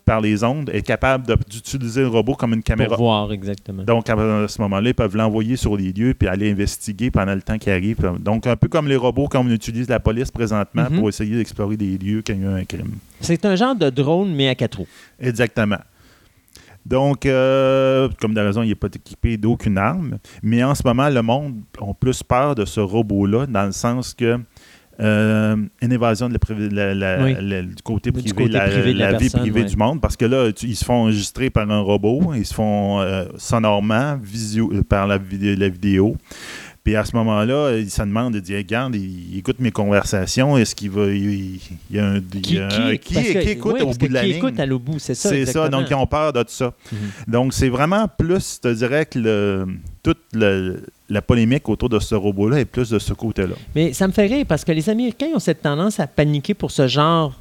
par 0.08 0.20
les 0.22 0.42
ondes, 0.42 0.70
est 0.72 0.82
capable 0.82 1.36
d'utiliser 1.48 2.00
le 2.00 2.08
robot 2.08 2.34
comme 2.34 2.54
une 2.54 2.62
caméra. 2.62 2.96
Pour 2.96 3.04
voir 3.04 3.30
exactement. 3.30 3.82
Donc, 3.82 4.08
à 4.08 4.16
ce 4.48 4.60
moment-là, 4.62 4.88
ils 4.88 4.94
peuvent 4.94 5.16
l'envoyer 5.16 5.56
sur 5.56 5.76
les 5.76 5.92
lieux 5.92 6.14
puis 6.18 6.26
aller 6.28 6.50
investiguer 6.50 7.10
pendant 7.10 7.34
le 7.34 7.42
temps 7.42 7.58
qui 7.58 7.70
arrive. 7.70 7.98
Donc, 8.18 8.46
un 8.46 8.56
peu 8.56 8.68
comme 8.68 8.88
les 8.88 8.96
robots 8.96 9.28
qu'on 9.28 9.48
utilise 9.50 9.88
la 9.88 10.00
police 10.00 10.30
présentement 10.30 10.86
Mhm. 10.90 10.98
pour 10.98 11.08
essayer 11.10 11.36
d'explorer 11.36 11.76
des 11.76 11.98
lieux 11.98 12.22
quand 12.26 12.32
il 12.32 12.42
y 12.42 12.46
a 12.46 12.50
un 12.50 12.64
crime. 12.64 12.92
C'est 13.20 13.44
un 13.44 13.54
genre 13.54 13.76
de 13.76 13.90
drone, 13.90 14.34
mais 14.34 14.48
à 14.48 14.54
quatre 14.54 14.78
roues. 14.78 14.88
Exactement. 15.20 15.78
Donc, 16.86 17.26
euh, 17.26 18.08
comme 18.20 18.32
de 18.32 18.40
raison, 18.40 18.62
il 18.62 18.68
n'est 18.68 18.74
pas 18.74 18.86
équipé 18.86 19.36
d'aucune 19.36 19.76
arme. 19.76 20.16
Mais 20.42 20.64
en 20.64 20.74
ce 20.74 20.82
moment, 20.86 21.10
le 21.10 21.20
monde 21.20 21.56
a 21.82 21.92
plus 21.92 22.22
peur 22.22 22.54
de 22.54 22.64
ce 22.64 22.80
robot-là, 22.80 23.46
dans 23.46 23.66
le 23.66 23.72
sens 23.72 24.14
que 24.14 24.38
euh, 25.00 25.56
une 25.82 25.92
évasion 25.92 26.28
de 26.28 26.32
la 26.34 26.38
privi- 26.38 26.68
la- 26.70 26.94
la- 26.94 27.22
Oui. 27.22 27.36
la- 27.40 27.62
du 27.62 27.74
côté 27.84 28.10
Du 28.10 28.20
privé, 28.20 28.34
côté 28.34 28.48
la, 28.52 28.68
privé 28.68 28.94
de 28.94 29.16
vie 29.18 29.30
privée 29.30 29.60
ouais. 29.62 29.66
du 29.66 29.76
monde. 29.76 30.00
Parce 30.00 30.16
que 30.16 30.24
là, 30.24 30.50
tu- 30.52 30.66
ils 30.66 30.76
se 30.76 30.84
font 30.84 30.94
enregistrer 31.02 31.50
par 31.50 31.70
un 31.70 31.80
robot, 31.80 32.32
ils 32.34 32.44
se 32.46 32.54
font 32.54 33.00
euh, 33.00 33.24
sonorement, 33.36 34.18
visio- 34.22 34.72
euh, 34.72 34.82
par 34.82 35.06
la, 35.06 35.18
vidé- 35.18 35.56
la 35.56 35.68
vidéo. 35.68 36.16
Puis 36.84 36.96
à 36.96 37.04
ce 37.04 37.14
moment-là, 37.16 37.76
ils 37.76 37.90
se 37.90 38.00
demandent, 38.00 38.34
ils 38.34 38.40
disent, 38.40 38.56
regarde, 38.56 38.94
il, 38.94 39.32
il 39.34 39.38
écoute 39.38 39.58
mes 39.60 39.70
conversations, 39.70 40.56
est-ce 40.56 40.74
qu'il 40.74 40.90
va. 40.90 41.06
Il, 41.06 41.16
il- 41.16 41.60
il 41.90 41.96
y 41.96 41.98
a 41.98 42.06
un. 42.06 42.16
il 42.16 42.40
Qui, 42.40 42.54
y 42.54 42.58
a 42.60 42.66
un- 42.66 42.68
qui, 42.96 42.98
qui- 42.98 43.14
parce 43.14 43.26
que- 43.26 43.38
qui 43.42 43.48
écoute 43.50 43.72
ouais, 43.74 43.82
au 43.82 43.90
bout 43.92 44.08
de 44.08 44.12
la 44.12 44.20
qui 44.22 44.26
ligne? 44.28 44.36
écoute 44.36 44.58
à 44.60 44.64
l'au 44.66 44.78
bout, 44.78 44.98
c'est 44.98 45.14
ça. 45.14 45.28
C'est 45.28 45.44
ça, 45.44 45.68
donc 45.68 45.86
ils 45.90 45.94
ont 45.94 46.06
peur 46.06 46.32
de 46.32 46.42
ça. 46.46 46.72
Mhm. 46.90 46.98
Donc 47.28 47.52
c'est 47.52 47.68
vraiment 47.68 48.06
plus, 48.08 48.54
je 48.56 48.68
te 48.68 48.74
dirais 48.74 49.04
que 49.04 49.18
le, 49.18 49.66
toute 50.02 50.18
le- 50.32 50.82
la 51.08 51.22
polémique 51.22 51.68
autour 51.68 51.88
de 51.88 51.98
ce 51.98 52.14
robot-là 52.14 52.60
est 52.60 52.64
plus 52.64 52.90
de 52.90 52.98
ce 52.98 53.12
côté-là. 53.14 53.54
Mais 53.74 53.92
ça 53.92 54.06
me 54.06 54.12
fait 54.12 54.26
rire 54.26 54.44
parce 54.46 54.64
que 54.64 54.72
les 54.72 54.88
Américains 54.90 55.28
ont 55.34 55.38
cette 55.38 55.62
tendance 55.62 55.98
à 56.00 56.06
paniquer 56.06 56.54
pour 56.54 56.70
ce 56.70 56.86
genre 56.86 57.32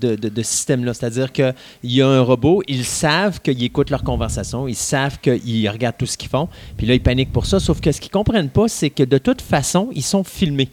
de, 0.00 0.16
de- 0.16 0.42
système-là. 0.42 0.94
C'est-à-dire 0.94 1.30
qu'il 1.30 1.54
y 1.84 2.00
a 2.00 2.08
un 2.08 2.20
robot, 2.22 2.62
ils 2.66 2.84
savent 2.84 3.40
qu'ils 3.40 3.62
écoutent 3.62 3.90
leurs 3.90 4.02
conversations, 4.02 4.66
ils 4.66 4.74
savent 4.74 5.18
qu'ils 5.20 5.68
regardent 5.68 5.98
tout 5.98 6.06
ce 6.06 6.16
qu'ils 6.16 6.30
font, 6.30 6.48
puis 6.76 6.86
là, 6.86 6.94
ils 6.94 7.02
paniquent 7.02 7.32
pour 7.32 7.44
ça. 7.46 7.60
Sauf 7.60 7.80
que 7.80 7.92
ce 7.92 8.00
qu'ils 8.00 8.08
ne 8.08 8.14
comprennent 8.14 8.48
pas, 8.48 8.68
c'est 8.68 8.90
que 8.90 9.02
de 9.02 9.18
toute 9.18 9.42
façon, 9.42 9.90
ils 9.94 10.02
sont 10.02 10.24
filmés. 10.24 10.68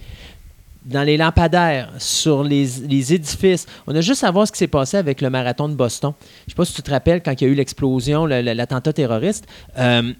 Dans 0.86 1.04
les 1.04 1.16
lampadaires, 1.18 1.92
sur 2.00 2.44
les, 2.44 3.14
édifices. 3.14 3.68
On 3.86 3.96
a 3.96 4.02
juste 4.02 4.24
à 4.24 4.32
voir 4.32 4.48
ce 4.48 4.52
qui 4.52 4.58
s'est 4.58 4.68
passé 4.68 4.98
avec 4.98 5.22
le 5.22 5.30
marathon 5.30 5.70
de 5.70 5.76
Boston. 5.76 6.14
Je 6.20 6.24
ne 6.46 6.50
sais 6.52 6.56
pas 6.56 6.66
si 6.66 6.74
tu 6.74 6.82
te 6.82 6.90
rappelles 6.90 7.22
quand 7.22 7.40
il 7.40 7.44
y 7.44 7.48
a 7.48 7.50
eu 7.52 7.56
l'explosion, 7.56 8.26
le- 8.26 8.42
le- 8.42 8.54
l'attentat 8.54 8.92
terroriste. 8.92 9.46
Euh, 9.78 10.12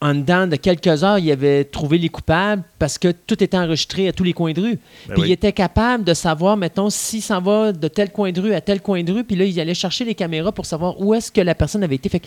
en 0.00 0.14
dedans 0.14 0.46
de 0.46 0.54
quelques 0.56 1.02
heures, 1.02 1.18
il 1.18 1.30
avait 1.32 1.64
trouvé 1.64 1.98
les 1.98 2.08
coupables 2.08 2.62
parce 2.78 2.98
que 2.98 3.08
tout 3.10 3.42
était 3.42 3.56
enregistré 3.56 4.06
à 4.08 4.12
tous 4.12 4.22
les 4.22 4.32
coins 4.32 4.52
de 4.52 4.60
rue. 4.60 4.78
Ben 5.08 5.14
puis 5.14 5.22
oui. 5.22 5.28
il 5.28 5.32
était 5.32 5.52
capable 5.52 6.04
de 6.04 6.14
savoir, 6.14 6.56
mettons, 6.56 6.88
s'il 6.88 7.20
s'en 7.22 7.40
va 7.40 7.72
de 7.72 7.88
tel 7.88 8.12
coin 8.12 8.30
de 8.30 8.40
rue 8.40 8.54
à 8.54 8.60
tel 8.60 8.80
coin 8.80 9.02
de 9.02 9.12
rue, 9.12 9.24
puis 9.24 9.34
là, 9.34 9.44
il 9.44 9.58
allait 9.58 9.74
chercher 9.74 10.04
les 10.04 10.14
caméras 10.14 10.52
pour 10.52 10.66
savoir 10.66 11.00
où 11.00 11.14
est-ce 11.14 11.32
que 11.32 11.40
la 11.40 11.54
personne 11.56 11.82
avait 11.82 11.96
été. 11.96 12.08
Fait 12.08 12.22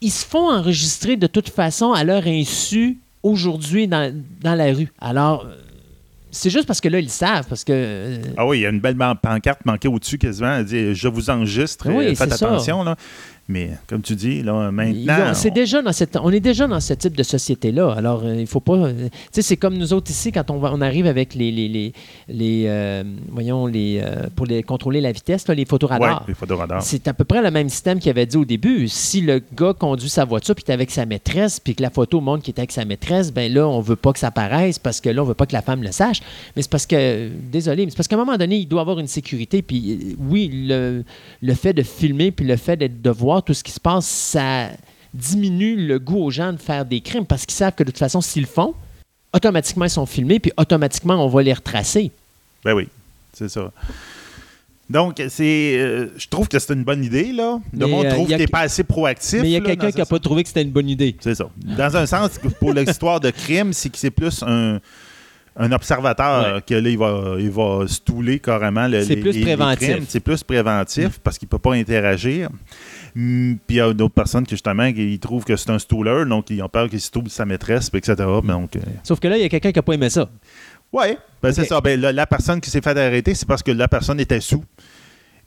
ils 0.00 0.10
se 0.10 0.24
font 0.26 0.50
enregistrer 0.50 1.16
de 1.16 1.26
toute 1.26 1.48
façon 1.50 1.92
à 1.92 2.02
leur 2.04 2.26
insu 2.26 2.98
aujourd'hui 3.22 3.86
dans, 3.86 4.12
dans 4.42 4.54
la 4.54 4.72
rue. 4.72 4.88
Alors, 4.98 5.44
euh, 5.46 5.54
c'est 6.32 6.50
juste 6.50 6.66
parce 6.66 6.80
que 6.80 6.88
là, 6.88 6.98
ils 6.98 7.04
le 7.04 7.08
savent, 7.10 7.46
parce 7.46 7.62
que... 7.62 7.72
euh, 7.72 8.22
Ah 8.36 8.46
oui, 8.46 8.58
il 8.58 8.62
y 8.62 8.66
a 8.66 8.70
une 8.70 8.80
belle 8.80 8.96
pancarte 8.96 9.64
manquée 9.66 9.86
au-dessus 9.88 10.16
quasiment. 10.18 10.54
Elle 10.56 10.64
dit 10.64 10.94
Je 10.94 11.06
vous 11.06 11.28
enregistre, 11.30 11.88
Oui, 11.90 12.06
euh, 12.06 12.14
faites 12.14 12.32
attention. 12.32 12.84
Mais 13.48 13.70
comme 13.88 14.02
tu 14.02 14.14
dis, 14.14 14.42
là, 14.42 14.70
maintenant. 14.70 15.30
ont- 15.30 15.34
c'est 15.34 15.50
on- 15.50 15.54
déjà 15.54 15.82
dans 15.82 15.92
cette, 15.92 16.16
on 16.16 16.30
est 16.30 16.40
déjà 16.40 16.66
dans 16.68 16.78
ce 16.80 16.94
type 16.94 17.16
de 17.16 17.22
société-là. 17.22 17.92
Alors, 17.92 18.22
euh, 18.24 18.36
il 18.40 18.46
faut 18.46 18.60
pas. 18.60 18.76
euh, 18.76 19.08
tu 19.08 19.18
sais, 19.32 19.42
c'est 19.42 19.56
comme 19.56 19.76
nous 19.76 19.92
autres 19.92 20.10
ici, 20.10 20.30
quand 20.32 20.48
on, 20.50 20.58
va, 20.58 20.70
on 20.72 20.80
arrive 20.80 21.06
avec 21.06 21.34
les. 21.34 21.50
les, 21.50 21.68
les, 21.68 21.92
les, 22.28 22.64
euh, 22.68 23.02
voyons, 23.30 23.66
les, 23.66 24.00
euh, 24.02 24.28
pour 24.36 24.46
les, 24.46 24.62
contrôler 24.62 25.00
la 25.00 25.10
vitesse, 25.12 25.48
là, 25.48 25.54
les 25.54 25.62
Ouais, 25.62 25.66
photoradars. 25.66 26.24
les 26.28 26.34
photoradars. 26.34 26.82
C'est 26.82 27.08
à 27.08 27.14
peu 27.14 27.24
près 27.24 27.42
le 27.42 27.50
même 27.50 27.68
système 27.68 27.98
qu'il 27.98 28.10
avait 28.10 28.26
dit 28.26 28.36
au 28.36 28.44
début. 28.44 28.86
Si 28.88 29.20
le 29.20 29.42
gars 29.56 29.74
conduit 29.74 30.08
sa 30.08 30.24
voiture 30.24 30.54
puis 30.54 30.64
est 30.68 30.72
avec 30.72 30.90
sa 30.90 31.04
maîtresse, 31.04 31.58
puis 31.58 31.74
que 31.74 31.82
la 31.82 31.90
photo 31.90 32.20
montre 32.20 32.44
qu'il 32.44 32.54
est 32.54 32.60
avec 32.60 32.70
sa 32.72 32.84
maîtresse, 32.84 33.32
ben 33.32 33.52
là, 33.52 33.66
on 33.68 33.80
veut 33.80 33.96
pas 33.96 34.12
que 34.12 34.18
ça 34.20 34.30
paraisse 34.30 34.78
parce 34.78 35.00
que 35.00 35.08
là, 35.10 35.20
on 35.22 35.26
veut 35.26 35.34
pas 35.34 35.46
que 35.46 35.52
la 35.52 35.62
femme 35.62 35.82
le 35.82 35.90
sache. 35.92 36.20
Mais 36.54 36.62
c'est 36.62 36.70
parce 36.70 36.86
que, 36.86 37.28
désolé, 37.50 37.84
mais 37.86 37.90
c'est 37.90 37.96
parce 37.96 38.08
qu'à 38.08 38.16
un 38.16 38.20
moment 38.24 38.36
donné, 38.38 38.56
il 38.58 38.66
doit 38.66 38.82
avoir 38.82 38.98
une 39.00 39.08
sécurité. 39.08 39.62
Puis 39.62 40.16
oui, 40.20 40.48
le, 40.68 41.02
le 41.40 41.54
fait 41.54 41.72
de 41.72 41.82
filmer 41.82 42.30
puis 42.30 42.46
le 42.46 42.56
fait 42.56 42.76
d'être- 42.76 43.02
de 43.02 43.10
voir 43.10 43.31
tout 43.40 43.54
ce 43.54 43.64
qui 43.64 43.72
se 43.72 43.80
passe, 43.80 44.06
ça 44.06 44.68
diminue 45.14 45.76
le 45.86 45.98
goût 45.98 46.18
aux 46.24 46.30
gens 46.30 46.52
de 46.52 46.58
faire 46.58 46.84
des 46.84 47.00
crimes 47.00 47.24
parce 47.26 47.46
qu'ils 47.46 47.56
savent 47.56 47.74
que 47.74 47.84
de 47.84 47.90
toute 47.90 47.98
façon, 47.98 48.20
s'ils 48.20 48.42
le 48.42 48.48
font, 48.48 48.74
automatiquement, 49.32 49.84
ils 49.86 49.90
sont 49.90 50.06
filmés, 50.06 50.38
puis 50.40 50.52
automatiquement, 50.58 51.14
on 51.24 51.28
va 51.28 51.42
les 51.42 51.52
retracer. 51.54 52.10
Ben 52.64 52.74
oui, 52.74 52.88
c'est 53.32 53.48
ça. 53.48 53.70
Donc, 54.90 55.22
c'est, 55.30 55.76
euh, 55.78 56.08
je 56.18 56.28
trouve 56.28 56.48
que 56.48 56.58
c'est 56.58 56.74
une 56.74 56.84
bonne 56.84 57.02
idée, 57.02 57.32
là. 57.32 57.58
Le 57.72 57.86
Mais, 57.86 57.90
monde 57.90 58.04
euh, 58.06 58.10
trouve 58.10 58.28
que 58.28 58.34
t'es 58.34 58.44
que- 58.44 58.50
pas 58.50 58.60
assez 58.60 58.84
proactif. 58.84 59.40
Mais 59.40 59.48
il 59.48 59.52
y 59.52 59.56
a 59.56 59.60
là, 59.60 59.66
quelqu'un 59.66 59.90
qui 59.90 59.98
n'a 59.98 60.04
pas 60.06 60.18
trouvé 60.18 60.42
que 60.42 60.48
c'était 60.48 60.62
une 60.62 60.70
bonne 60.70 60.88
idée. 60.88 61.16
C'est 61.20 61.34
ça. 61.34 61.48
Dans 61.64 61.96
un 61.96 62.04
sens, 62.04 62.32
pour 62.60 62.74
l'histoire 62.74 63.18
de 63.20 63.30
crime, 63.30 63.72
c'est 63.72 63.88
que 63.88 63.96
c'est 63.96 64.10
plus 64.10 64.42
un, 64.46 64.80
un 65.56 65.70
observateur 65.72 66.54
Ouais. 66.56 66.62
que 66.66 66.74
là, 66.74 66.88
il 66.88 66.98
va, 66.98 67.34
il 67.38 67.50
va 67.50 67.84
stouler 67.86 68.38
carrément 68.38 68.88
le, 68.88 69.04
C'est 69.04 69.16
plus 69.16 69.32
les- 69.32 69.42
préventif. 69.42 69.96
C'est 70.08 70.20
plus 70.20 70.42
préventif 70.42 71.18
parce 71.22 71.38
qu'il 71.38 71.46
ne 71.46 71.50
peut 71.50 71.58
pas 71.58 71.74
interagir. 71.74 72.48
Hum, 73.14 73.58
Puis 73.66 73.76
il 73.76 73.78
y 73.78 73.80
a 73.80 73.92
d'autres 73.92 74.14
personnes 74.14 74.44
qui, 74.46 74.54
justement, 74.54 74.90
qui 74.92 75.18
trouvent 75.18 75.44
que 75.44 75.54
c'est 75.56 75.70
un 75.70 75.78
stooler, 75.78 76.24
donc 76.26 76.48
ils 76.50 76.62
ont 76.62 76.68
peur 76.68 76.88
qu'il 76.88 77.00
stoule 77.00 77.28
sa 77.28 77.44
maîtresse, 77.44 77.90
etc. 77.92 78.14
Donc, 78.44 78.76
euh, 78.76 78.80
Sauf 79.02 79.20
que 79.20 79.28
là, 79.28 79.36
il 79.36 79.42
y 79.42 79.44
a 79.44 79.48
quelqu'un 79.50 79.70
qui 79.72 79.78
n'a 79.78 79.82
pas 79.82 79.92
aimé 79.92 80.08
ça. 80.08 80.28
ouais, 80.92 81.18
ben, 81.42 81.52
c'est 81.52 81.64
ça. 81.66 81.80
Ben, 81.80 82.00
la, 82.00 82.12
la 82.12 82.26
personne 82.26 82.60
qui 82.60 82.70
s'est 82.70 82.80
fait 82.80 82.96
arrêter, 82.96 83.34
c'est 83.34 83.46
parce 83.46 83.62
que 83.62 83.70
la 83.72 83.88
personne 83.88 84.18
était 84.20 84.40
sous. 84.40 84.64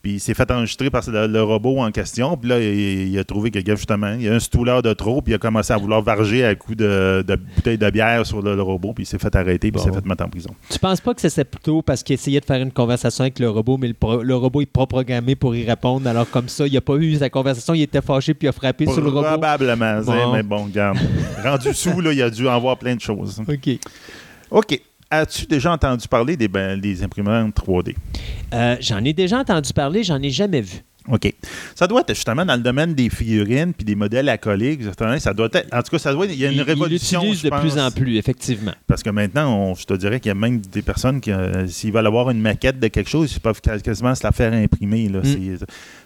Puis 0.05 0.13
il 0.13 0.19
s'est 0.19 0.35
fait 0.35 0.51
enregistrer 0.51 0.91
par 0.91 1.01
le, 1.09 1.25
le 1.25 1.41
robot 1.41 1.79
en 1.79 1.89
question. 1.89 2.37
Puis 2.37 2.47
là, 2.47 2.59
il, 2.59 3.07
il 3.07 3.17
a 3.17 3.23
trouvé 3.23 3.49
que, 3.49 3.59
justement, 3.75 4.13
il 4.13 4.21
y 4.21 4.29
a 4.29 4.33
un 4.35 4.39
stooler 4.39 4.79
de 4.83 4.93
trop. 4.93 5.19
Puis 5.23 5.31
il 5.31 5.35
a 5.35 5.39
commencé 5.39 5.73
à 5.73 5.77
vouloir 5.77 6.03
varger 6.03 6.45
à 6.45 6.53
coups 6.53 6.77
de, 6.77 7.23
de 7.27 7.35
bouteilles 7.35 7.79
de 7.79 7.89
bière 7.89 8.23
sur 8.23 8.39
le, 8.43 8.55
le 8.55 8.61
robot. 8.61 8.93
Puis 8.93 9.05
il 9.05 9.07
s'est 9.07 9.17
fait 9.17 9.35
arrêter. 9.35 9.71
Puis 9.71 9.81
il 9.81 9.83
s'est 9.83 9.91
fait 9.91 10.05
mettre 10.05 10.23
en 10.23 10.29
prison. 10.29 10.51
Tu 10.69 10.77
penses 10.77 11.01
pas 11.01 11.15
que 11.15 11.21
c'était 11.27 11.43
plutôt 11.43 11.81
parce 11.81 12.03
qu'il 12.03 12.13
essayait 12.13 12.39
de 12.39 12.45
faire 12.45 12.61
une 12.61 12.71
conversation 12.71 13.23
avec 13.23 13.39
le 13.39 13.49
robot, 13.49 13.77
mais 13.77 13.87
le, 13.87 13.95
pro- 13.95 14.21
le 14.21 14.35
robot 14.35 14.61
est 14.61 14.65
pas 14.67 14.85
programmé 14.85 15.35
pour 15.35 15.55
y 15.55 15.65
répondre. 15.65 16.07
Alors 16.07 16.29
comme 16.29 16.49
ça, 16.49 16.67
il 16.67 16.73
n'a 16.73 16.81
pas 16.81 16.97
eu 16.97 17.15
sa 17.15 17.31
conversation, 17.31 17.73
il 17.73 17.81
était 17.81 18.01
fâché 18.03 18.35
puis 18.35 18.45
il 18.45 18.49
a 18.49 18.51
frappé 18.51 18.85
sur 18.85 19.01
le 19.01 19.09
robot? 19.09 19.23
Probablement. 19.23 20.01
Bon. 20.01 20.11
c'est- 20.13 20.33
Mais 20.33 20.43
bon, 20.43 20.65
regarde. 20.65 20.99
Rendu 21.43 21.73
sous, 21.73 21.99
là, 21.99 22.13
il 22.13 22.21
a 22.21 22.29
dû 22.29 22.47
en 22.47 22.59
voir 22.59 22.77
plein 22.77 22.95
de 22.95 23.01
choses. 23.01 23.41
OK. 23.49 23.69
OK. 24.51 24.79
As-tu 25.21 25.45
déjà 25.45 25.71
entendu 25.71 26.07
parler 26.07 26.35
des, 26.37 26.47
ben, 26.47 26.79
des 26.79 27.03
imprimantes 27.03 27.55
3D? 27.55 27.95
Euh, 28.53 28.75
j'en 28.79 29.03
ai 29.03 29.13
déjà 29.13 29.39
entendu 29.39 29.71
parler, 29.73 30.03
j'en 30.03 30.21
ai 30.21 30.29
jamais 30.29 30.61
vu. 30.61 30.77
OK. 31.07 31.31
Ça 31.75 31.85
doit 31.85 32.01
être 32.01 32.15
justement 32.15 32.43
dans 32.43 32.55
le 32.55 32.63
domaine 32.63 32.95
des 32.95 33.11
figurines 33.11 33.73
puis 33.75 33.85
des 33.85 33.93
modèles 33.93 34.27
à 34.27 34.39
coller. 34.39 34.79
Ça 35.19 35.33
doit 35.35 35.49
être, 35.53 35.71
en 35.71 35.83
tout 35.83 35.91
cas, 35.91 35.99
ça 35.99 36.11
doit 36.11 36.25
être- 36.25 36.33
il 36.33 36.39
y 36.39 36.45
a 36.45 36.49
une 36.49 36.55
Il- 36.55 36.61
révolution. 36.63 37.21
Il 37.21 37.25
l'utilise 37.29 37.43
je 37.43 37.49
de 37.55 37.59
plus 37.61 37.75
pense. 37.75 37.77
en 37.79 37.91
plus, 37.91 38.17
effectivement. 38.17 38.71
Parce 38.87 39.03
que 39.03 39.11
maintenant, 39.11 39.55
on- 39.55 39.75
je 39.75 39.85
te 39.85 39.93
dirais 39.93 40.19
qu'il 40.19 40.29
y 40.29 40.31
a 40.31 40.35
même 40.35 40.59
des 40.61 40.81
personnes 40.81 41.21
qui, 41.21 41.31
euh, 41.31 41.67
s'ils 41.67 41.91
veulent 41.93 42.07
avoir 42.07 42.31
une 42.31 42.41
maquette 42.41 42.79
de 42.79 42.87
quelque 42.87 43.09
chose, 43.09 43.31
ils 43.35 43.39
peuvent 43.39 43.61
quas- 43.61 43.77
quasiment 43.79 44.15
se 44.15 44.23
la 44.23 44.31
faire 44.31 44.51
imprimer. 44.51 45.07
Là. 45.09 45.19
Mm. 45.19 45.57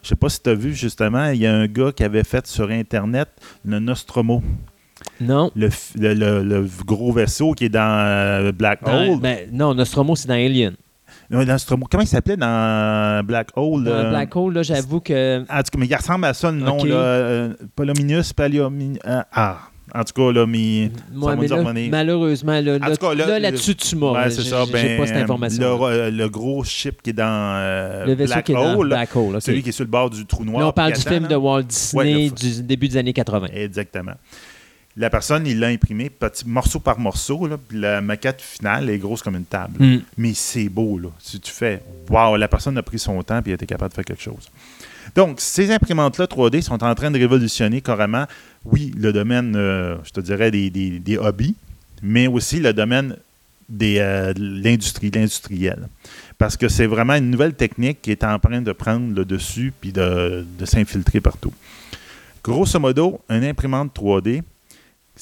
Je 0.03 0.07
sais 0.09 0.15
pas 0.17 0.27
si 0.27 0.41
tu 0.43 0.49
as 0.49 0.53
vu 0.55 0.75
justement, 0.75 1.29
il 1.29 1.39
y 1.39 1.47
a 1.47 1.55
un 1.55 1.67
gars 1.67 1.93
qui 1.93 2.03
avait 2.03 2.25
fait 2.25 2.45
sur 2.45 2.69
Internet 2.69 3.29
le 3.63 3.79
Nostromo, 3.79 4.43
Non. 5.21 5.51
le, 5.55 5.69
le- 5.97 6.13
le- 6.13 6.43
le 6.43 6.67
gros 6.85 7.11
vaisseau 7.11 7.53
qui 7.53 7.65
est 7.65 7.69
dans 7.69 8.05
euh, 8.05 8.51
Black 8.51 8.79
Hole. 8.87 9.19
ben, 9.19 9.47
non, 9.51 9.73
Nostromo, 9.73 10.15
c'est 10.15 10.27
dans 10.27 10.33
Alien. 10.35 10.75
Nostromo, 11.31 11.85
comment 11.89 12.03
il 12.03 12.07
s'appelait 12.07 12.37
dans 12.37 13.23
Black 13.25 13.49
Hole? 13.55 13.83
Dans 13.83 13.91
euh, 13.91 14.09
Black 14.09 14.35
Hole, 14.35 14.53
là, 14.53 14.63
j'avoue 14.63 14.99
que. 14.99 15.41
En 15.41 15.57
tout 15.57 15.71
cas, 15.71 15.77
mais 15.77 15.85
il 15.87 15.95
ressemble 15.95 16.25
à 16.25 16.33
ça 16.33 16.51
le 16.51 16.57
nom. 16.57 16.77
Ok. 16.79 16.87
Là, 16.87 16.95
euh, 16.95 17.53
Palominus, 17.75 18.33
Paliomini- 18.33 18.99
euh, 19.05 19.21
ah, 19.31 19.59
en 19.93 20.03
tout 20.03 20.13
cas, 20.13 20.31
là, 20.31 20.45
mais. 20.47 20.91
Moi, 21.13 21.35
mais 21.35 21.47
là, 21.47 21.63
malheureusement, 21.91 22.53
là, 22.61 22.79
là, 22.79 22.97
cas, 22.97 23.13
là, 23.13 23.27
là, 23.27 23.39
là-dessus, 23.39 23.75
tu 23.75 23.95
m'as. 23.95 24.11
Ouais, 24.13 24.29
c'est 24.31 24.41
ça. 24.41 24.63
Ben, 24.71 24.97
pas 24.97 25.05
cette 25.07 25.17
information. 25.17 25.87
Le, 25.87 26.09
le 26.09 26.29
gros 26.29 26.63
ship 26.63 27.01
qui 27.03 27.11
est 27.11 27.13
dans 27.13 27.25
euh, 27.27 28.05
Le 28.07 28.13
vaisseau 28.13 28.33
Black 28.33 28.45
qui 28.45 28.51
est 28.51 28.55
dans 28.55 28.77
Hole, 28.79 28.87
Black 28.89 29.15
Hole. 29.15 29.35
ok. 29.35 29.41
celui 29.41 29.61
qui 29.63 29.69
est 29.69 29.73
sur 29.73 29.85
le 29.85 29.91
bord 29.91 30.09
du 30.09 30.25
trou 30.25 30.43
noir. 30.45 30.61
Là, 30.61 30.67
on 30.69 30.71
parle 30.71 30.93
du 30.93 31.01
film 31.01 31.27
de. 31.27 31.35
Walt 31.35 31.63
Disney 31.63 32.25
Ouais, 32.25 32.29
du 32.31 32.63
début 32.63 32.87
des 32.87 32.97
années 32.97 33.13
80. 33.13 33.47
Exactement. 33.53 34.13
La 34.99 35.09
personne, 35.09 35.47
il 35.47 35.59
l'a 35.59 35.67
imprimé 35.67 36.09
petit 36.09 36.45
morceau 36.47 36.79
par 36.79 36.99
morceau, 36.99 37.47
là, 37.47 37.57
puis 37.57 37.79
la 37.79 38.01
maquette 38.01 38.41
finale 38.41 38.89
est 38.89 38.97
grosse 38.97 39.21
comme 39.23 39.37
une 39.37 39.45
table. 39.45 39.81
Mm. 39.81 39.99
Mais 40.17 40.33
c'est 40.33 40.67
beau, 40.67 40.99
là. 40.99 41.07
Si 41.19 41.39
tu 41.39 41.51
fais, 41.51 41.81
waouh, 42.09 42.35
la 42.35 42.49
personne 42.49 42.77
a 42.77 42.83
pris 42.83 42.99
son 42.99 43.23
temps 43.23 43.41
et 43.45 43.51
a 43.51 43.53
été 43.53 43.65
capable 43.65 43.91
de 43.91 43.95
faire 43.95 44.03
quelque 44.05 44.21
chose. 44.21 44.51
Donc, 45.15 45.39
ces 45.39 45.71
imprimantes-là 45.71 46.25
3D 46.25 46.61
sont 46.61 46.83
en 46.83 46.93
train 46.95 47.09
de 47.11 47.17
révolutionner 47.17 47.79
carrément, 47.81 48.25
oui, 48.65 48.93
le 48.97 49.13
domaine, 49.13 49.55
euh, 49.55 49.95
je 50.03 50.11
te 50.11 50.19
dirais, 50.19 50.51
des, 50.51 50.69
des- 50.69 50.99
des 50.99 51.17
hobbies, 51.17 51.55
mais 52.03 52.27
aussi 52.27 52.59
le 52.59 52.73
domaine 52.73 53.15
des, 53.69 53.99
euh, 53.99 54.33
de 54.33 54.61
l'industrie, 54.63 55.11
l'industriel. 55.11 55.87
Parce 56.37 56.57
que 56.57 56.67
c'est 56.67 56.87
vraiment 56.87 57.13
une 57.15 57.29
nouvelle 57.31 57.53
technique 57.53 58.01
qui 58.01 58.11
est 58.11 58.23
en 58.25 58.37
train 58.37 58.61
de 58.61 58.71
prendre 58.73 59.15
le 59.15 59.23
dessus 59.25 59.71
puis 59.79 59.93
de, 59.93 60.45
de 60.59 60.65
s'infiltrer 60.65 61.21
partout. 61.21 61.53
Grosso 62.43 62.79
modo, 62.79 63.21
une 63.29 63.43
imprimante 63.45 63.93
3D, 63.95 64.41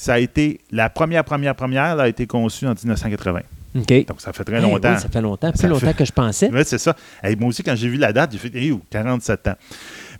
ça 0.00 0.14
a 0.14 0.18
été, 0.20 0.60
la 0.70 0.88
première, 0.88 1.24
première, 1.24 1.56
première 1.56 1.86
elle 1.94 2.00
a 2.00 2.08
été 2.08 2.24
conçue 2.26 2.66
en 2.68 2.74
1980. 2.74 3.40
OK. 3.74 4.06
Donc, 4.06 4.20
ça 4.20 4.32
fait 4.32 4.44
très 4.44 4.56
Hey, 4.56 4.62
longtemps. 4.62 4.94
oui, 4.94 5.00
ça 5.00 5.08
fait 5.08 5.20
longtemps. 5.20 5.50
Plus 5.50 5.58
Ça 5.60 5.66
longtemps 5.68 5.86
fait- 5.88 5.94
que 5.94 6.04
je 6.04 6.12
pensais. 6.12 6.48
Oui, 6.52 6.60
c'est 6.64 6.78
ça. 6.78 6.94
Hey, 7.22 7.34
moi 7.36 7.48
aussi, 7.48 7.62
quand 7.64 7.74
j'ai 7.74 7.88
vu 7.88 7.96
la 7.96 8.12
date, 8.12 8.30
j'ai 8.32 8.38
fait 8.38 8.54
hey, 8.56 8.70
oh, 8.70 8.80
47 8.90 9.48
ans. 9.48 9.54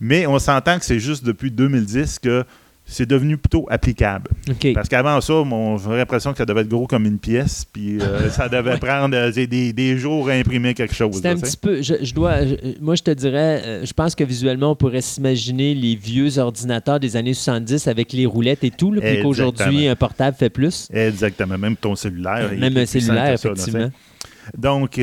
Mais 0.01 0.27
on 0.27 0.39
s'entend 0.41 0.79
que 0.79 0.85
c'est 0.85 0.99
juste 0.99 1.25
depuis 1.25 1.51
2010 1.53 2.19
que 2.19 2.45
c'est 2.91 3.05
devenu 3.07 3.37
plutôt 3.37 3.67
applicable. 3.71 4.31
Parce 4.75 4.89
qu'avant 4.89 5.21
ça, 5.21 5.45
mon- 5.45 5.77
j'avais 5.77 5.99
l'impression 5.99 6.33
que 6.33 6.39
ça 6.39 6.47
devait 6.47 6.63
être 6.63 6.69
gros 6.69 6.87
comme 6.87 7.05
une 7.05 7.19
pièce, 7.19 7.67
puis 7.71 8.01
euh, 8.01 8.31
ça 8.31 8.49
devait 8.49 8.79
prendre 8.79 9.15
euh, 9.15 9.31
des, 9.31 9.73
des 9.75 9.99
jours 9.99 10.31
à 10.31 10.33
imprimer 10.33 10.73
quelque 10.73 10.95
chose. 10.95 11.21
C'est 11.21 11.29
un 11.29 11.35
là, 11.35 11.37
tu 11.37 11.43
petit 11.43 11.57
peu. 11.59 11.83
Je, 11.83 11.95
je 12.03 12.15
dois. 12.15 12.47
je- 12.47 12.55
moi, 12.81 12.95
je 12.95 13.03
te 13.03 13.11
dirais. 13.11 13.63
euh, 13.65 13.85
je 13.85 13.93
pense 13.93 14.15
que 14.15 14.25
visuellement, 14.25 14.71
on 14.73 14.77
pourrait 14.77 15.03
s'imaginer 15.03 15.75
les 15.75 15.97
vieux 15.97 16.39
ordinateurs 16.39 16.99
des 16.99 17.15
années 17.17 17.35
70 17.35 17.87
avec 17.89 18.13
les 18.15 18.25
roulettes 18.25 18.65
et 18.65 18.71
tout, 18.71 18.91
là, 18.93 19.01
puis 19.03 19.23
qu'aujourd'hui, 19.23 19.87
un 19.89 19.97
portable 19.97 20.37
fait 20.37 20.51
plus. 20.51 20.89
Exactement. 20.93 21.59
Même 21.59 21.77
ton 21.77 21.95
cellulaire. 21.95 22.51
Même 22.57 22.77
un 22.77 22.87
cellulaire, 22.87 23.39
ça, 23.39 23.51
effectivement. 23.51 23.91
Donc, 24.57 24.99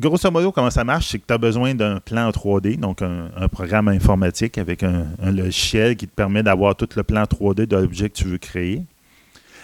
grosso 0.00 0.30
modo, 0.30 0.50
comment 0.50 0.70
ça 0.70 0.82
marche, 0.82 1.08
c'est 1.08 1.18
que 1.18 1.26
tu 1.26 1.34
as 1.34 1.38
besoin 1.38 1.74
d'un 1.74 2.00
plan 2.00 2.30
3D, 2.30 2.78
donc 2.78 3.02
un, 3.02 3.30
un 3.36 3.48
programme 3.48 3.88
informatique 3.88 4.58
avec 4.58 4.82
un, 4.82 5.06
un 5.22 5.30
logiciel 5.30 5.94
qui 5.96 6.08
te 6.08 6.14
permet 6.14 6.42
d'avoir 6.42 6.74
tout 6.74 6.88
le 6.96 7.02
plan 7.02 7.22
3D 7.24 7.66
de 7.66 7.76
l'objet 7.76 8.08
que 8.08 8.14
tu 8.14 8.24
veux 8.24 8.38
créer. 8.38 8.82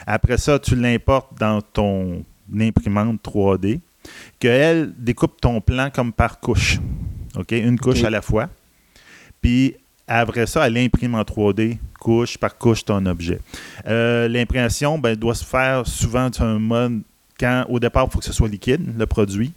Après 0.06 0.38
ça, 0.38 0.58
tu 0.58 0.76
l'importes 0.76 1.36
dans 1.38 1.60
ton 1.60 2.22
imprimante 2.56 3.20
3D, 3.24 3.80
qu'elle 4.38 4.92
découpe 4.96 5.40
ton 5.40 5.60
plan 5.60 5.90
comme 5.90 6.12
par 6.12 6.38
couche. 6.38 6.78
OK? 7.36 7.52
Une 7.52 7.78
couche 7.78 8.04
à 8.04 8.10
la 8.10 8.22
fois. 8.22 8.48
Puis, 9.40 9.74
après 10.06 10.46
ça, 10.46 10.66
elle 10.66 10.78
imprime 10.78 11.14
en 11.14 11.22
3D, 11.22 11.78
couche 11.98 12.38
par 12.38 12.56
couche, 12.56 12.84
ton 12.84 13.04
objet. 13.06 13.40
Euh, 13.86 14.28
L'impression 14.28 14.98
ben, 14.98 15.16
doit 15.16 15.34
se 15.34 15.44
faire 15.44 15.86
souvent 15.86 16.32
sur 16.32 16.44
un 16.44 16.58
mode 16.58 17.00
quand, 17.38 17.66
au 17.68 17.80
départ, 17.80 18.06
il 18.08 18.12
faut 18.12 18.18
que 18.20 18.24
ce 18.24 18.32
soit 18.32 18.48
liquide, 18.48 18.96
le 18.96 19.06
produit, 19.06 19.52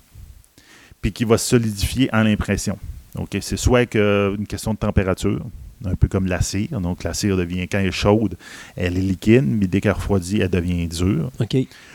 puis 1.02 1.12
qui 1.12 1.24
va 1.24 1.38
se 1.38 1.48
solidifier 1.48 2.10
en 2.14 2.26
impression. 2.26 2.78
OK? 3.16 3.38
C'est 3.42 3.58
soit 3.58 3.86
que, 3.86 4.36
une 4.38 4.46
question 4.48 4.74
de 4.74 4.80
température, 4.80 5.46
un 5.86 5.96
peu 5.96 6.08
comme 6.08 6.28
la 6.28 6.42
cire. 6.42 6.82
Donc, 6.82 7.04
la 7.04 7.14
cire 7.14 7.38
devient, 7.38 7.68
quand 7.68 7.80
elle 7.80 7.88
est 7.88 7.92
chaude, 7.92 8.36
elle 8.76 8.98
est 8.98 9.02
liquide, 9.02 9.46
mais 9.46 9.68
dès 9.68 9.80
qu'elle 9.82 9.94
refroidit, 9.94 10.42
elle 10.42 10.50
devient 10.50 10.88
dure. 10.88 11.32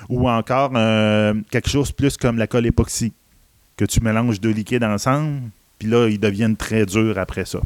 Ou 0.08 0.28
encore, 0.28 0.72
euh, 0.74 1.34
quelque 1.50 1.68
chose 1.68 1.92
plus 1.92 2.16
comme 2.16 2.38
la 2.38 2.46
colle 2.46 2.66
époxy, 2.66 3.12
que 3.76 3.84
tu 3.84 4.00
mélanges 4.00 4.40
deux 4.40 4.52
liquides 4.52 4.84
ensemble, 4.84 5.42
puis 5.78 5.88
là, 5.88 6.08
ils 6.08 6.18
deviennent 6.18 6.56
très 6.56 6.86
durs 6.86 7.18
après 7.18 7.44
ça. 7.44 7.60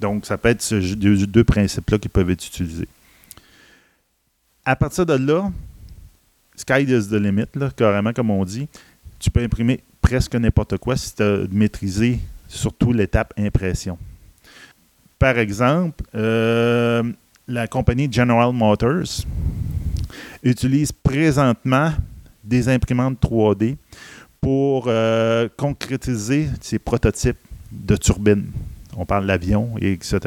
Donc, 0.00 0.26
ça 0.26 0.36
peut 0.36 0.48
être 0.48 0.62
ce 0.62 0.80
jeu- 0.80 0.96
deux, 0.96 1.26
deux 1.26 1.44
principes-là 1.44 1.98
qui 1.98 2.08
peuvent 2.08 2.30
être 2.30 2.44
utilisés. 2.44 2.88
À 4.64 4.74
partir 4.74 5.06
de 5.06 5.14
là, 5.14 5.52
sky 6.56 6.82
is 6.82 7.08
the 7.08 7.12
limit, 7.12 7.44
là, 7.54 7.70
carrément, 7.76 8.12
comme 8.12 8.30
on 8.30 8.44
dit. 8.44 8.66
Tu 9.20 9.30
peux 9.30 9.42
imprimer 9.42 9.80
presque 10.04 10.34
n'importe 10.34 10.76
quoi 10.76 10.98
si 10.98 11.14
tu 11.14 11.22
as 11.22 11.38
maîtrisé 11.50 12.20
surtout 12.46 12.92
l'étape 12.92 13.32
impression. 13.38 13.96
Par 15.18 15.38
exemple, 15.38 16.04
euh, 16.14 17.02
la 17.48 17.66
compagnie 17.66 18.12
General 18.12 18.52
Motors 18.52 19.24
utilise 20.42 20.92
présentement 20.92 21.90
des 22.44 22.68
imprimantes 22.68 23.18
3D 23.18 23.76
pour 24.42 24.84
euh, 24.88 25.48
concrétiser 25.56 26.50
ses 26.60 26.78
prototypes 26.78 27.38
de 27.72 27.96
turbines. 27.96 28.50
On 28.98 29.06
parle 29.06 29.26
d'avion, 29.26 29.70
et 29.80 29.92
etc. 29.92 30.18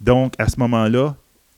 Donc, 0.00 0.34
à 0.38 0.48
ce 0.48 0.58
moment-là, 0.58 1.14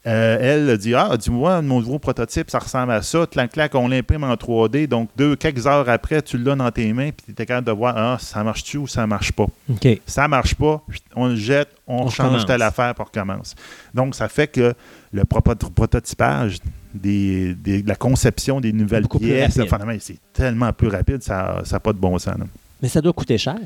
euh, 0.06 0.36
elle 0.40 0.68
a 0.70 0.76
dit 0.76 0.94
Ah, 0.94 1.16
dis-moi, 1.18 1.62
mon 1.62 1.80
nouveau 1.80 1.98
prototype, 1.98 2.50
ça 2.50 2.58
ressemble 2.58 2.92
à 2.92 3.00
ça. 3.00 3.26
Clac, 3.26 3.52
clac, 3.52 3.74
on 3.74 3.88
l'imprime 3.88 4.22
en 4.24 4.34
3D. 4.34 4.86
Donc, 4.86 5.08
deux, 5.16 5.34
quelques 5.34 5.66
heures 5.66 5.88
après, 5.88 6.20
tu 6.20 6.36
l'as 6.36 6.54
dans 6.56 6.70
tes 6.70 6.92
mains, 6.92 7.10
puis 7.10 7.34
tu 7.34 7.42
es 7.42 7.46
capable 7.46 7.66
de 7.66 7.72
voir 7.72 7.94
Ah, 7.96 8.18
ça 8.20 8.44
marche-tu 8.44 8.76
ou 8.76 8.86
ça 8.86 9.06
marche 9.06 9.32
pas? 9.32 9.46
OK. 9.70 9.88
Ça 10.06 10.28
marche 10.28 10.54
pas, 10.54 10.82
on 11.16 11.28
le 11.28 11.36
jette, 11.36 11.68
on, 11.86 12.02
On 12.04 12.08
change 12.10 12.26
recommence. 12.26 12.46
telle 12.46 12.62
affaire 12.62 12.94
pour 12.94 13.10
commence. 13.10 13.54
Donc, 13.94 14.14
ça 14.14 14.28
fait 14.28 14.46
que 14.48 14.74
le 15.12 15.24
prototypage 15.24 16.58
des, 16.92 17.54
des- 17.54 17.82
de 17.82 17.88
la 17.88 17.96
conception 17.96 18.60
des 18.60 18.72
nouvelles 18.72 19.08
pièces, 19.08 19.58
c'est 20.00 20.18
tellement 20.32 20.72
plus 20.72 20.88
rapide, 20.88 21.22
ça 21.22 21.62
n'a 21.70 21.80
pas 21.80 21.92
de 21.92 21.98
bon 21.98 22.18
sens. 22.18 22.36
là. 22.38 22.44
Mais 22.82 22.88
ça 22.88 23.00
doit 23.00 23.12
coûter 23.12 23.38
cher. 23.38 23.56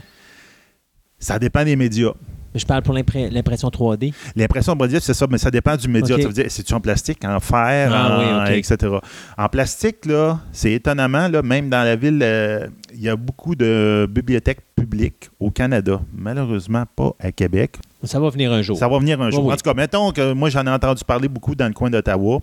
Ça 1.19 1.39
dépend 1.39 1.65
des 1.65 1.75
médias. 1.75 2.13
Mais 2.55 2.61
je 2.61 2.67
parle 2.67 2.83
pour 2.83 2.95
l'impre- 2.95 3.31
l'impression 3.31 3.69
3D. 3.69 4.13
L'impression 4.35 4.73
abrasive, 4.73 5.01
c'est 5.01 5.15
ça, 5.15 5.27
mais 5.31 5.39
ça 5.39 5.51
dépend 5.51 5.77
du 5.77 5.87
média. 5.89 6.15
Ok. 6.17 6.23
Ça 6.23 6.29
veut 6.29 6.35
dire, 6.35 6.47
c'est-tu 6.49 6.73
en 6.75 6.81
plastique, 6.81 7.25
en 7.25 7.41
fer, 7.41 7.91
Ah 7.93 8.17
en- 8.17 8.19
oui, 8.49 8.53
ok. 8.53 8.57
etc. 8.73 8.93
En 9.37 9.49
plastique, 9.49 10.07
là, 10.07 10.41
c'est 10.53 10.73
étonnamment, 10.73 11.29
là, 11.29 11.43
même 11.43 11.69
dans 11.69 11.83
la 11.85 11.97
ville, 11.97 12.21
euh, 12.23 12.67
il 12.95 13.03
y 13.03 13.09
a 13.09 13.17
beaucoup 13.17 13.55
de 13.55 14.09
bibliothèques 14.11 14.61
publiques 14.75 15.29
au 15.39 15.51
Canada. 15.51 16.01
Malheureusement, 16.15 16.85
pas 16.97 17.13
à 17.21 17.33
Québec. 17.33 17.77
Ça 18.05 18.21
va 18.21 18.31
venir 18.31 18.53
un 18.53 18.63
jour. 18.63 18.79
Ça 18.79 18.89
va 18.89 18.99
venir 18.99 19.21
un 19.21 19.31
jour. 19.31 19.45
oui. 19.45 19.53
En 19.53 19.57
tout 19.57 19.63
cas, 19.69 19.75
mettons 19.75 20.13
que 20.13 20.33
moi, 20.33 20.49
j'en 20.51 20.65
ai 20.67 20.71
entendu 20.71 21.03
parler 21.05 21.29
beaucoup 21.29 21.55
dans 21.55 21.67
le 21.67 21.73
coin 21.75 21.91
d'Ottawa. 21.91 22.39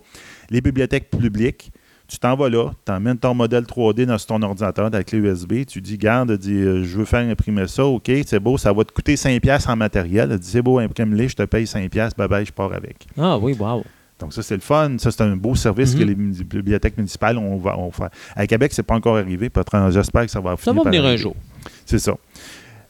Les 0.50 0.60
bibliothèques 0.60 1.10
publiques, 1.10 1.72
tu 2.08 2.18
t'en 2.18 2.36
vas 2.36 2.48
là, 2.48 2.70
tu 2.84 2.92
emmènes 2.92 3.18
ton 3.18 3.34
modèle 3.34 3.64
3D 3.64 4.06
dans 4.06 4.16
ton 4.16 4.40
ordinateur, 4.42 4.90
dans 4.90 4.98
la 4.98 5.04
clé 5.04 5.18
USB, 5.18 5.64
tu 5.66 5.80
dis, 5.80 5.98
garde, 5.98 6.32
dis, 6.38 6.52
euh, 6.54 6.84
je 6.84 6.98
veux 6.98 7.04
faire 7.04 7.28
imprimer 7.28 7.66
ça, 7.66 7.84
OK, 7.84 8.10
c'est 8.26 8.38
beau, 8.40 8.56
ça 8.58 8.72
va 8.72 8.84
te 8.84 8.92
coûter 8.92 9.14
5$ 9.16 9.40
piastres 9.40 9.70
en 9.70 9.76
matériel. 9.76 10.30
Elle 10.32 10.38
dit, 10.38 10.48
c'est 10.48 10.62
beau, 10.62 10.78
imprime-les, 10.78 11.28
je 11.28 11.36
te 11.36 11.42
paye 11.42 11.64
5$, 11.66 11.88
piastres, 11.88 12.16
bye 12.18 12.28
bye, 12.28 12.46
je 12.46 12.52
pars 12.52 12.72
avec. 12.72 13.06
Ah 13.18 13.36
oui, 13.38 13.54
wow. 13.58 13.82
Donc, 14.18 14.32
ça, 14.32 14.42
c'est 14.42 14.54
le 14.54 14.62
fun. 14.62 14.96
Ça, 14.98 15.10
c'est 15.10 15.20
un 15.22 15.36
beau 15.36 15.54
service 15.54 15.92
Mhm. 15.94 16.00
que 16.00 16.04
les 16.04 16.14
mu- 16.14 16.32
bibliothèques 16.44 16.96
municipales 16.96 17.36
ont, 17.36 17.58
va- 17.58 17.78
ont 17.78 17.90
fait. 17.90 18.04
À 18.34 18.46
Québec, 18.46 18.72
c'est 18.72 18.82
pas 18.82 18.94
encore 18.94 19.18
arrivé. 19.18 19.50
J'espère 19.90 20.24
que 20.24 20.30
ça 20.30 20.40
va 20.40 20.52
Ça 20.52 20.56
finir 20.72 20.82
va 20.84 20.90
venir 20.90 21.04
un 21.04 21.16
jour. 21.16 21.36
C'est 21.84 21.98
ça. 21.98 22.14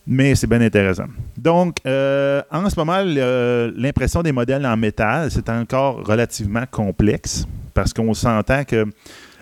Mais 0.07 0.35
c'est 0.37 0.47
bien 0.47 0.61
intéressant. 0.61 1.07
Donc, 1.37 1.79
euh, 1.85 2.41
en 2.51 2.71
ce 2.71 2.77
moment, 2.77 3.03
l'impression 3.77 4.23
des 4.23 4.33
modèles 4.33 4.65
en 4.65 4.77
métal, 4.77 5.31
c'est 5.31 5.49
encore 5.49 6.07
relativement 6.07 6.65
complexe 6.71 7.47
parce 7.75 7.93
qu'on 7.93 8.15
s'entend 8.15 8.65
que 8.65 8.87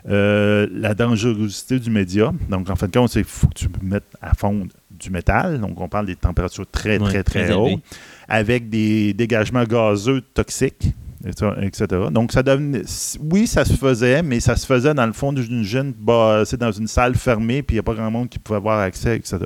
euh, 0.08 0.66
la 0.72 0.94
dangerosité 0.94 1.78
du 1.78 1.90
média, 1.90 2.32
donc 2.48 2.68
en 2.68 2.76
fin 2.76 2.86
de 2.86 2.92
compte, 2.92 3.10
c'est 3.10 3.22
qu'il 3.22 3.30
faut 3.30 3.46
que 3.46 3.54
tu 3.54 3.68
mettes 3.82 4.04
à 4.20 4.34
fond 4.34 4.66
du 4.90 5.10
métal. 5.10 5.60
Donc, 5.60 5.80
on 5.80 5.88
parle 5.88 6.06
des 6.06 6.16
températures 6.16 6.66
très, 6.70 6.98
Ouais, 6.98 7.08
très, 7.08 7.22
très, 7.22 7.44
très 7.44 7.54
hautes, 7.54 7.80
avec 8.28 8.70
des 8.70 9.12
dégagements 9.12 9.64
gazeux 9.64 10.20
toxiques, 10.20 10.92
etc. 11.26 11.86
Donc, 12.10 12.32
ça 12.32 12.42
devenait. 12.42 12.82
Oui, 13.20 13.46
ça 13.46 13.64
se 13.64 13.74
faisait, 13.74 14.22
mais 14.22 14.40
ça 14.40 14.56
se 14.56 14.66
faisait 14.66 14.94
dans 14.94 15.06
le 15.06 15.12
fond 15.12 15.32
d'une 15.32 15.62
jeune, 15.62 15.92
bah, 15.98 16.42
c'est 16.46 16.60
dans 16.60 16.72
une 16.72 16.88
salle 16.88 17.14
fermée, 17.14 17.62
puis 17.62 17.74
il 17.74 17.76
n'y 17.76 17.80
a 17.80 17.82
pas 17.82 17.94
grand 17.94 18.10
monde 18.10 18.28
qui 18.28 18.38
pouvait 18.38 18.58
avoir 18.58 18.80
accès, 18.80 19.16
etc. 19.16 19.38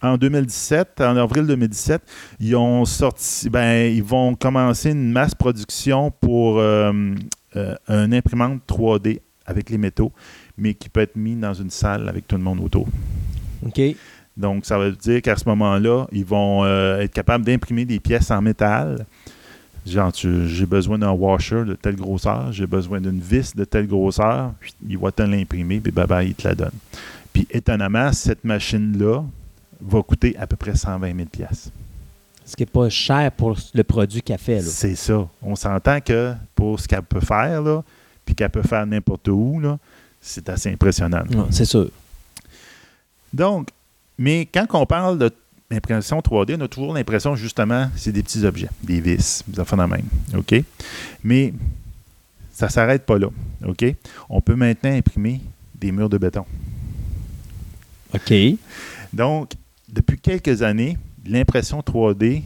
En 0.00 0.16
2017, 0.16 1.00
en 1.00 1.16
avril 1.16 1.46
2017, 1.46 2.02
ils 2.38 2.54
ont 2.54 2.84
sorti, 2.84 3.50
ben, 3.50 3.92
ils 3.92 4.02
vont 4.02 4.36
commencer 4.36 4.90
une 4.90 5.10
masse 5.10 5.34
production 5.34 6.12
pour 6.12 6.58
euh, 6.58 6.92
euh, 7.56 7.74
un 7.88 8.12
imprimante 8.12 8.60
3D 8.68 9.20
avec 9.44 9.70
les 9.70 9.78
métaux, 9.78 10.12
mais 10.56 10.74
qui 10.74 10.88
peut 10.88 11.00
être 11.00 11.16
mis 11.16 11.34
dans 11.34 11.54
une 11.54 11.70
salle 11.70 12.08
avec 12.08 12.28
tout 12.28 12.36
le 12.36 12.42
monde 12.42 12.60
autour. 12.60 12.86
OK. 13.66 13.80
Donc, 14.36 14.66
ça 14.66 14.78
veut 14.78 14.92
dire 14.92 15.20
qu'à 15.20 15.36
ce 15.36 15.48
moment-là, 15.48 16.06
ils 16.12 16.24
vont 16.24 16.64
euh, 16.64 17.00
être 17.00 17.12
capables 17.12 17.44
d'imprimer 17.44 17.84
des 17.84 17.98
pièces 17.98 18.30
en 18.30 18.40
métal. 18.40 19.04
Genre, 19.84 20.12
j'ai 20.14 20.66
besoin 20.66 20.98
d'un 20.98 21.10
washer 21.10 21.64
de 21.64 21.74
telle 21.74 21.96
grosseur, 21.96 22.52
j'ai 22.52 22.66
besoin 22.66 23.00
d'une 23.00 23.18
vis 23.18 23.56
de 23.56 23.64
telle 23.64 23.88
grosseur, 23.88 24.52
puis 24.60 24.74
il 24.88 24.98
va 24.98 25.10
te 25.10 25.22
l'imprimer, 25.22 25.80
puis 25.80 25.90
bye 25.90 26.06
bye, 26.06 26.28
il 26.28 26.34
te 26.34 26.46
la 26.46 26.54
donne. 26.54 26.70
Puis, 27.32 27.48
étonnamment, 27.50 28.12
cette 28.12 28.44
machine-là 28.44 29.24
va 29.80 30.02
coûter 30.02 30.36
à 30.36 30.46
peu 30.46 30.56
près 30.56 30.74
120 30.74 31.16
000 31.16 31.28
pièces. 31.28 31.70
Ce 32.44 32.56
qui 32.56 32.62
n'est 32.62 32.66
pas 32.66 32.88
cher 32.88 33.30
pour 33.32 33.58
le 33.74 33.84
produit 33.84 34.22
qu'elle 34.22 34.38
fait. 34.38 34.62
C'est 34.62 34.96
ça. 34.96 35.28
On 35.42 35.54
s'entend 35.54 36.00
que 36.00 36.34
pour 36.54 36.80
ce 36.80 36.88
qu'elle 36.88 37.02
peut 37.02 37.20
faire, 37.20 37.62
là, 37.62 37.82
puis 38.24 38.34
qu'elle 38.34 38.50
peut 38.50 38.62
faire 38.62 38.86
n'importe 38.86 39.28
où, 39.28 39.60
c'est 40.20 40.48
assez 40.48 40.72
impressionnant. 40.72 41.22
C'est 41.50 41.64
sûr. 41.64 41.90
Donc, 43.32 43.68
mais 44.16 44.46
quand 44.46 44.66
on 44.72 44.86
parle 44.86 45.18
de 45.18 45.30
l'impression 45.70 46.20
3D, 46.20 46.56
on 46.58 46.64
a 46.64 46.68
toujours 46.68 46.94
l'impression, 46.94 47.36
justement, 47.36 47.90
c'est 47.94 48.12
des 48.12 48.22
petits 48.22 48.44
objets, 48.44 48.70
des 48.82 49.00
vis, 49.00 49.44
des 49.46 49.60
affaires 49.60 49.86
même. 49.86 50.06
OK? 50.34 50.54
Mais 51.22 51.52
ça 52.52 52.66
ne 52.66 52.70
s'arrête 52.70 53.04
pas 53.04 53.18
là. 53.18 53.28
OK? 53.66 53.84
On 54.30 54.40
peut 54.40 54.54
maintenant 54.54 54.90
imprimer 54.90 55.40
des 55.74 55.92
murs 55.92 56.08
de 56.08 56.18
béton. 56.18 56.44
OK. 58.14 58.32
Donc, 59.12 59.52
depuis 59.92 60.18
quelques 60.18 60.62
années, 60.62 60.96
l'impression 61.26 61.80
3D 61.82 62.42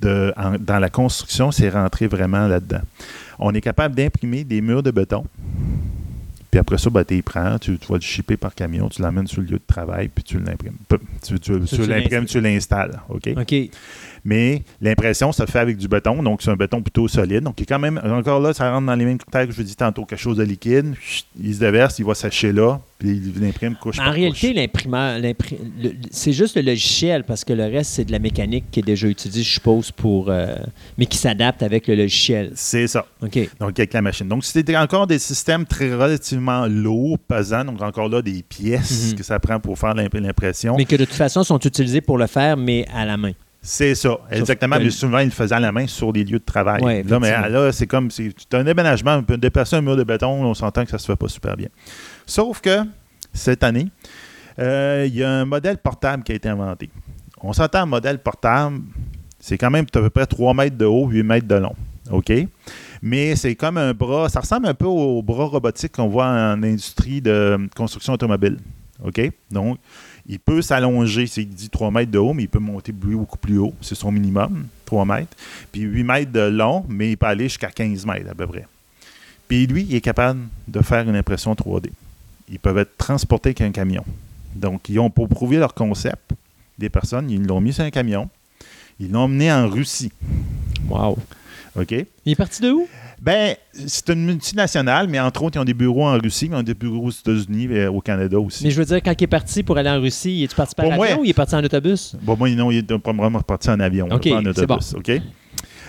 de- 0.00 0.32
en- 0.36 0.58
dans 0.58 0.78
la 0.78 0.90
construction 0.90 1.50
s'est 1.52 1.70
rentrée 1.70 2.06
vraiment 2.08 2.46
là-dedans. 2.48 2.80
On 3.38 3.52
est 3.54 3.60
capable 3.60 3.94
d'imprimer 3.94 4.44
des 4.44 4.60
murs 4.60 4.82
de 4.82 4.90
béton. 4.90 5.24
Puis 6.50 6.58
après 6.58 6.76
ça, 6.76 6.90
ben, 6.90 7.02
tu 7.02 7.14
les 7.14 7.22
prends, 7.22 7.58
tu, 7.58 7.78
tu 7.78 7.86
vas 7.88 7.94
le 7.94 8.02
shipper 8.02 8.36
par 8.36 8.54
camion, 8.54 8.88
tu 8.90 9.00
l'amènes 9.00 9.26
sur 9.26 9.40
le 9.40 9.46
lieu 9.46 9.56
de 9.56 9.62
travail, 9.66 10.08
puis 10.14 10.22
tu 10.22 10.38
l'imprimes. 10.38 10.74
Tu, 11.26 11.40
tu 11.40 11.52
tu 11.66 11.76
l'imprimes, 11.86 12.26
tu 12.26 12.40
l'installes. 12.42 13.00
OK? 13.08 13.30
OK. 13.38 13.54
Mais 14.24 14.62
l'impression, 14.80 15.32
ça 15.32 15.46
se 15.46 15.50
fait 15.50 15.58
avec 15.58 15.76
du 15.76 15.88
béton, 15.88 16.22
donc 16.22 16.42
c'est 16.42 16.50
un 16.50 16.56
béton 16.56 16.80
plutôt 16.80 17.08
solide. 17.08 17.40
Donc, 17.42 17.54
il 17.58 17.64
est 17.64 17.66
quand 17.66 17.78
même, 17.80 18.00
encore 18.04 18.38
là, 18.40 18.52
ça 18.54 18.70
rentre 18.72 18.86
dans 18.86 18.94
les 18.94 19.04
mêmes 19.04 19.18
critères 19.18 19.46
que 19.46 19.52
je 19.52 19.56
vous 19.56 19.62
dis 19.64 19.74
tantôt, 19.74 20.04
quelque 20.04 20.20
chose 20.20 20.36
de 20.36 20.44
liquide, 20.44 20.94
il 21.42 21.54
se 21.54 21.58
déverse, 21.60 21.98
il 21.98 22.04
va 22.04 22.14
sécher 22.14 22.52
là, 22.52 22.80
puis 22.98 23.10
il 23.10 23.40
l'imprime 23.42 23.74
couche 23.74 23.98
En 23.98 24.04
par 24.04 24.12
réalité, 24.14 24.52
l'imprimeur, 24.52 25.18
c'est 26.10 26.32
juste 26.32 26.56
le 26.56 26.62
logiciel 26.62 27.24
parce 27.24 27.44
que 27.44 27.52
le 27.52 27.64
reste, 27.64 27.90
c'est 27.92 28.04
de 28.04 28.12
la 28.12 28.18
mécanique 28.18 28.66
qui 28.70 28.80
est 28.80 28.84
déjà 28.84 29.08
utilisée, 29.08 29.42
je 29.42 29.54
suppose, 29.54 29.90
pour, 29.90 30.26
euh, 30.28 30.54
mais 30.98 31.06
qui 31.06 31.18
s'adapte 31.18 31.62
avec 31.62 31.86
le 31.88 31.94
logiciel. 31.96 32.52
C'est 32.54 32.86
ça. 32.86 33.06
OK. 33.22 33.38
Donc, 33.58 33.78
avec 33.78 33.92
la 33.92 34.02
machine. 34.02 34.28
Donc, 34.28 34.44
c'était 34.44 34.76
encore 34.76 35.06
des 35.06 35.18
systèmes 35.18 35.66
très 35.66 35.92
relativement 35.94 36.66
lourds, 36.66 37.18
pesants. 37.18 37.64
Donc, 37.64 37.82
encore 37.82 38.08
là, 38.08 38.22
des 38.22 38.42
pièces 38.42 39.10
Mhm. 39.10 39.14
que 39.18 39.22
ça 39.24 39.38
prend 39.40 39.58
pour 39.58 39.78
faire 39.78 39.94
l'imp- 39.94 40.14
l'impression. 40.14 40.76
Mais 40.76 40.84
que 40.84 40.96
de 40.96 41.04
toute 41.04 41.14
façon, 41.14 41.42
sont 41.42 41.58
utilisés 41.58 42.00
pour 42.00 42.18
le 42.18 42.26
faire, 42.26 42.56
mais 42.56 42.86
à 42.94 43.04
la 43.04 43.16
main. 43.16 43.32
C'est 43.64 43.94
ça, 43.94 44.18
exactement. 44.30 44.76
que- 44.76 44.82
Mais 44.82 44.90
souvent, 44.90 45.18
ils 45.20 45.26
le 45.26 45.30
faisaient 45.30 45.54
à 45.54 45.60
la 45.60 45.70
main 45.70 45.86
sur 45.86 46.12
des 46.12 46.24
lieux 46.24 46.40
de 46.40 46.44
travail. 46.44 46.82
Ouais, 46.82 47.02
là, 47.04 47.20
mais 47.20 47.30
là, 47.48 47.70
c'est 47.72 47.86
comme 47.86 48.10
si 48.10 48.32
tu 48.34 48.56
as 48.56 48.58
un 48.60 48.64
déménagement, 48.64 49.14
on 49.16 49.22
peut 49.22 49.36
déplacer 49.36 49.76
un 49.76 49.80
mur 49.82 49.96
de 49.96 50.02
béton, 50.02 50.44
on 50.44 50.54
s'entend 50.54 50.84
que 50.84 50.90
ça 50.90 50.98
se 50.98 51.06
fait 51.06 51.16
pas 51.16 51.28
super 51.28 51.56
bien. 51.56 51.68
Sauf 52.26 52.60
que 52.60 52.80
cette 53.32 53.62
année, 53.62 53.88
euh, 54.58 55.04
il 55.08 55.14
y 55.14 55.22
a 55.22 55.30
un 55.30 55.44
modèle 55.44 55.78
portable 55.78 56.24
qui 56.24 56.32
a 56.32 56.34
été 56.34 56.48
inventé. 56.48 56.90
On 57.40 57.52
s'entend 57.52 57.82
un 57.82 57.86
modèle 57.86 58.18
portable, 58.18 58.80
c'est 59.38 59.58
quand 59.58 59.70
même 59.70 59.86
à 59.94 60.00
peu 60.00 60.10
près 60.10 60.26
3 60.26 60.54
mètres 60.54 60.76
de 60.76 60.84
haut, 60.84 61.06
8 61.08 61.22
mètres 61.22 61.46
de 61.46 61.54
long. 61.54 61.74
OK? 62.10 62.32
Mais 63.00 63.36
c'est 63.36 63.54
comme 63.54 63.78
un 63.78 63.94
bras, 63.94 64.28
ça 64.28 64.40
ressemble 64.40 64.66
un 64.66 64.74
peu 64.74 64.86
au 64.86 65.22
bras 65.22 65.44
robotique 65.44 65.92
qu'on 65.92 66.08
voit 66.08 66.26
en 66.26 66.62
industrie 66.64 67.20
de 67.20 67.58
construction 67.76 68.12
automobile. 68.14 68.58
OK? 69.04 69.20
Donc, 69.50 69.78
il 70.26 70.38
peut 70.38 70.62
s'allonger, 70.62 71.26
c'est 71.26 71.44
dit 71.44 71.68
3 71.68 71.90
mètres 71.90 72.10
de 72.10 72.18
haut, 72.18 72.32
mais 72.32 72.44
il 72.44 72.48
peut 72.48 72.58
monter 72.58 72.92
beaucoup 72.92 73.38
plus 73.38 73.58
haut. 73.58 73.74
C'est 73.80 73.94
son 73.94 74.12
minimum, 74.12 74.66
3 74.86 75.04
mètres. 75.04 75.36
Puis 75.70 75.82
8 75.82 76.02
mètres 76.04 76.32
de 76.32 76.40
long, 76.40 76.84
mais 76.88 77.12
il 77.12 77.16
peut 77.16 77.26
aller 77.26 77.44
jusqu'à 77.44 77.70
15 77.70 78.06
mètres 78.06 78.30
à 78.30 78.34
peu 78.34 78.46
près. 78.46 78.66
Puis 79.48 79.66
lui, 79.66 79.86
il 79.88 79.94
est 79.96 80.00
capable 80.00 80.40
de 80.68 80.80
faire 80.80 81.08
une 81.08 81.16
impression 81.16 81.52
3D. 81.54 81.90
Ils 82.48 82.58
peuvent 82.58 82.78
être 82.78 82.96
transportés 82.96 83.50
avec 83.50 83.60
un 83.62 83.70
camion. 83.70 84.04
Donc, 84.54 84.88
ils 84.88 84.98
ont 84.98 85.10
pour 85.10 85.28
prouver 85.28 85.58
leur 85.58 85.74
concept, 85.74 86.32
des 86.78 86.88
personnes, 86.88 87.30
ils 87.30 87.46
l'ont 87.46 87.60
mis 87.60 87.72
sur 87.72 87.84
un 87.84 87.90
camion, 87.90 88.28
ils 89.00 89.10
l'ont 89.10 89.22
emmené 89.22 89.52
en 89.52 89.68
Russie. 89.68 90.12
Wow. 90.88 91.18
OK? 91.76 91.92
Il 92.24 92.32
est 92.32 92.36
parti 92.36 92.62
de 92.62 92.70
où? 92.70 92.86
Ben, 93.24 93.54
c'est 93.72 94.08
une 94.08 94.24
multinationale, 94.26 95.06
mais 95.06 95.20
entre 95.20 95.44
autres, 95.44 95.56
ils 95.56 95.60
ont 95.60 95.64
des 95.64 95.74
bureaux 95.74 96.04
en 96.08 96.18
Russie, 96.18 96.48
mais 96.50 96.56
ils 96.56 96.58
ont 96.58 96.62
des 96.64 96.74
bureaux 96.74 97.06
aux 97.06 97.10
États-Unis 97.10 97.68
et 97.72 97.86
au 97.86 98.00
Canada 98.00 98.36
aussi. 98.40 98.64
Mais 98.64 98.70
je 98.72 98.78
veux 98.78 98.84
dire, 98.84 99.00
quand 99.00 99.14
il 99.16 99.22
est 99.22 99.28
parti 99.28 99.62
pour 99.62 99.78
aller 99.78 99.90
en 99.90 100.00
Russie, 100.00 100.38
il 100.40 100.42
est 100.42 100.54
parti 100.54 100.74
par 100.74 100.86
Pour 100.86 100.92
avion 100.94 101.04
moi- 101.14 101.20
ou 101.20 101.24
il 101.24 101.30
est 101.30 101.32
parti 101.32 101.54
en 101.54 101.62
autobus? 101.62 102.16
Bon, 102.20 102.36
moi, 102.36 102.50
non, 102.50 102.72
il 102.72 102.78
est 102.78 102.92
vraiment 102.92 103.40
parti 103.40 103.70
en 103.70 103.78
avion, 103.78 104.08
pas 104.08 104.16
en 104.16 104.44
autobus. 104.44 104.94
OK? 104.96 105.22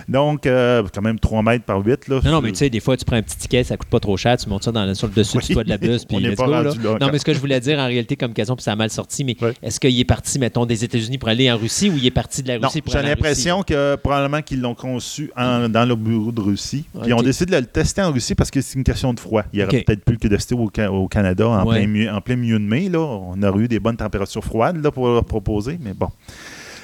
Donc, 0.08 0.46
euh, 0.46 0.84
quand 0.94 1.02
même 1.02 1.20
3 1.20 1.42
mètres 1.44 1.66
par 1.66 1.80
8. 1.86 2.08
Là, 2.08 2.20
Non, 2.26 2.32
non, 2.32 2.42
mais 2.42 2.52
tu 2.52 2.58
sais, 2.58 2.70
des 2.70 2.80
fois, 2.80 2.98
tu 2.98 3.06
prends 3.06 3.16
un 3.16 3.22
petit 3.22 3.38
ticket, 3.38 3.64
ça 3.64 3.78
coûte 3.78 3.88
pas 3.90 4.00
trop 4.00 4.18
cher, 4.18 4.38
tu 4.38 4.50
montes 4.50 4.64
ça 4.64 4.72
dans 4.72 4.86
le- 4.86 4.94
sur 4.94 5.08
le 5.08 5.14
dessus 5.14 5.38
Oui. 5.38 5.44
du 5.48 5.54
toit 5.54 5.64
de 5.64 5.70
la 5.70 5.78
bus, 5.78 6.06
puis 6.06 6.18
On 6.18 6.20
let's 6.20 6.36
go, 6.36 6.46
là. 6.46 6.64
rendu 6.64 6.80
là 6.82 6.98
Non, 7.00 7.10
mais 7.12 7.20
ce 7.20 7.26
que 7.26 7.34
je 7.34 7.40
voulais 7.40 7.60
dire 7.60 7.80
en 7.80 7.86
réalité 7.86 8.16
comme 8.16 8.34
question, 8.34 8.56
puis 8.56 8.64
ça 8.64 8.74
a 8.74 8.76
mal 8.76 8.90
sorti, 8.90 9.24
mais 9.24 9.36
est-ce 9.62 9.80
qu'il 9.80 9.98
est 10.00 10.04
parti, 10.06 10.40
mettons, 10.40 10.66
des 10.66 10.84
États-Unis 10.84 11.18
pour 11.18 11.30
aller 11.30 11.52
en 11.52 11.58
Russie 11.58 11.90
ou 11.90 11.98
il 11.98 12.06
est 12.06 12.12
parti 12.12 12.44
de 12.44 12.48
la 12.50 12.60
Non, 12.60 12.68
Russie 12.68 12.82
pour 12.82 12.92
j'ai 12.92 13.00
aller 13.00 13.08
en 13.08 13.12
l'impression 13.12 13.64
que 13.64 13.96
probablement 13.96 14.42
qu'ils 14.42 14.62
l'ont 14.62 14.76
conçu 14.76 15.32
en- 15.38 15.70
dans 15.70 15.86
le 15.86 15.96
bureau 15.96 16.32
de 16.32 16.42
Russie. 16.42 16.86
Puis 17.00 17.10
ils 17.10 17.14
ont 17.14 17.20
OK. 17.20 17.26
décidé 17.26 17.52
de 17.56 17.60
le 17.62 17.66
tester 17.66 18.02
en 18.02 18.12
Russie 18.12 18.36
parce 18.36 18.52
que 18.52 18.62
c'est 18.62 18.78
une 18.78 18.84
question 18.84 19.14
de 19.14 19.20
froid. 19.20 19.44
Il 19.54 19.62
aurait 19.64 19.78
OK. 19.80 19.86
peut-être 19.86 20.04
pu 20.06 20.14
le 20.14 20.30
tester 20.30 20.56
au, 20.56 20.70
Ca- 20.76 20.92
au 20.92 21.08
Canada 21.08 21.48
en, 21.48 21.66
Ouais. 21.66 21.80
plein 21.80 21.88
milieu, 21.88 22.12
en 22.12 22.22
plein 22.22 22.36
milieu 22.36 22.60
de 22.60 22.64
mai. 22.66 22.90
Là. 22.90 23.00
On 23.00 23.42
aurait 23.44 23.60
eu 23.64 23.68
des 23.68 23.80
bonnes 23.80 23.98
températures 23.98 24.44
froides 24.44 24.84
là, 24.84 24.92
pour 24.92 25.08
leur 25.08 25.24
proposer, 25.26 25.78
mais 25.82 25.94
bon. 25.94 26.10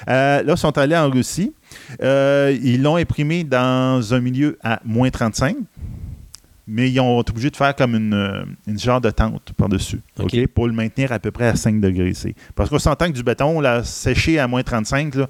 Euh, 0.08 0.42
là, 0.42 0.52
ils 0.54 0.58
sont 0.58 0.76
allés 0.78 0.96
en 0.96 1.10
Russie. 1.10 1.52
Euh, 2.02 2.56
ils 2.62 2.82
l'ont 2.82 2.96
imprimé 2.96 3.44
dans 3.44 4.14
un 4.14 4.20
milieu 4.20 4.58
à 4.62 4.80
moins 4.84 5.10
35, 5.10 5.56
mais 6.66 6.90
ils 6.90 7.00
ont 7.00 7.20
été 7.20 7.30
obligés 7.30 7.50
de 7.50 7.56
faire 7.56 7.74
comme 7.74 7.94
une, 7.94 8.14
euh, 8.14 8.44
une 8.66 8.78
genre 8.78 9.00
de 9.00 9.10
tente 9.10 9.52
par-dessus 9.56 10.00
pour 10.54 10.66
le 10.66 10.72
maintenir 10.72 11.12
à 11.12 11.18
peu 11.18 11.30
près 11.30 11.48
à 11.48 11.56
5 11.56 11.80
degrés 11.80 12.14
C. 12.14 12.34
Parce 12.54 12.70
qu'on 12.70 12.78
s'entend 12.78 13.06
que 13.06 13.12
du 13.16 13.22
béton, 13.22 13.60
là, 13.60 13.82
séché 13.84 14.38
à 14.38 14.46
moins 14.46 14.62
35, 14.62 15.14
là, 15.16 15.26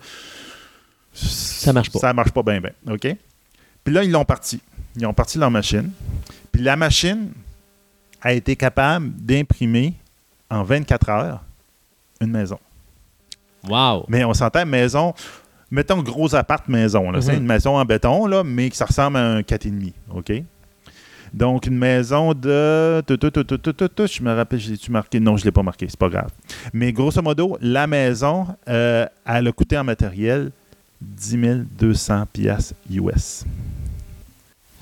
Ça 1.13 1.73
marche 1.73 1.91
pas. 1.91 1.99
Ça 1.99 2.13
marche 2.13 2.31
pas 2.31 2.43
bien, 2.43 2.61
bien. 2.61 2.73
OK? 2.89 3.17
Puis 3.85 3.95
là, 3.95 4.05
ils 4.05 4.11
l'ont 4.11 4.25
parti. 4.25 4.61
Ils 4.97 5.07
ont 5.07 5.15
parti 5.15 5.39
leur 5.39 5.51
machine. 5.51 5.91
Puis 6.53 6.63
la 6.63 6.77
machine 6.77 7.31
a 8.23 8.33
été 8.33 8.57
capable 8.57 9.11
d'imprimer 9.13 9.95
en 10.51 10.63
24 10.63 11.09
heures 11.09 11.43
une 12.21 12.31
maison. 12.31 12.59
Wow. 13.69 14.05
Mais 14.09 14.25
on 14.25 14.35
s'entend 14.35 14.65
maison 14.67 15.15
mettons 15.71 16.03
gros 16.03 16.35
appart 16.35 16.67
maison. 16.69 17.11
C'est 17.21 17.33
Mhm. 17.33 17.39
une 17.41 17.47
maison 17.47 17.77
en 17.79 17.85
béton, 17.85 18.27
là, 18.27 18.43
mais 18.45 18.71
que 18.71 18.77
ça 18.77 18.85
ressemble 18.87 19.17
à 19.19 19.33
un 19.35 19.43
4,5. 19.43 19.93
OK? 20.15 20.33
Donc, 21.33 21.67
une 21.67 21.79
maison 21.79 22.35
de. 22.35 23.03
Je 23.09 24.23
me 24.23 24.35
rappelle, 24.35 24.59
j'ai-tu 24.59 24.91
marqué? 24.91 25.21
Non, 25.21 25.37
je 25.37 25.43
ne 25.43 25.47
l'ai 25.47 25.53
pas 25.53 25.63
marqué, 25.63 25.87
c'est 25.89 25.99
pas 25.99 26.09
grave. 26.09 26.31
Mais 26.73 26.93
grosso 26.93 27.23
modo, 27.23 27.57
la 27.61 27.87
maison, 27.87 28.47
euh, 28.69 29.07
elle 29.25 29.47
a 29.49 29.53
coûté 29.53 29.79
en 29.79 29.85
matériel 29.85 30.51
10 31.01 31.65
200 31.79 32.25
piastres 32.33 32.75
US. 32.91 33.45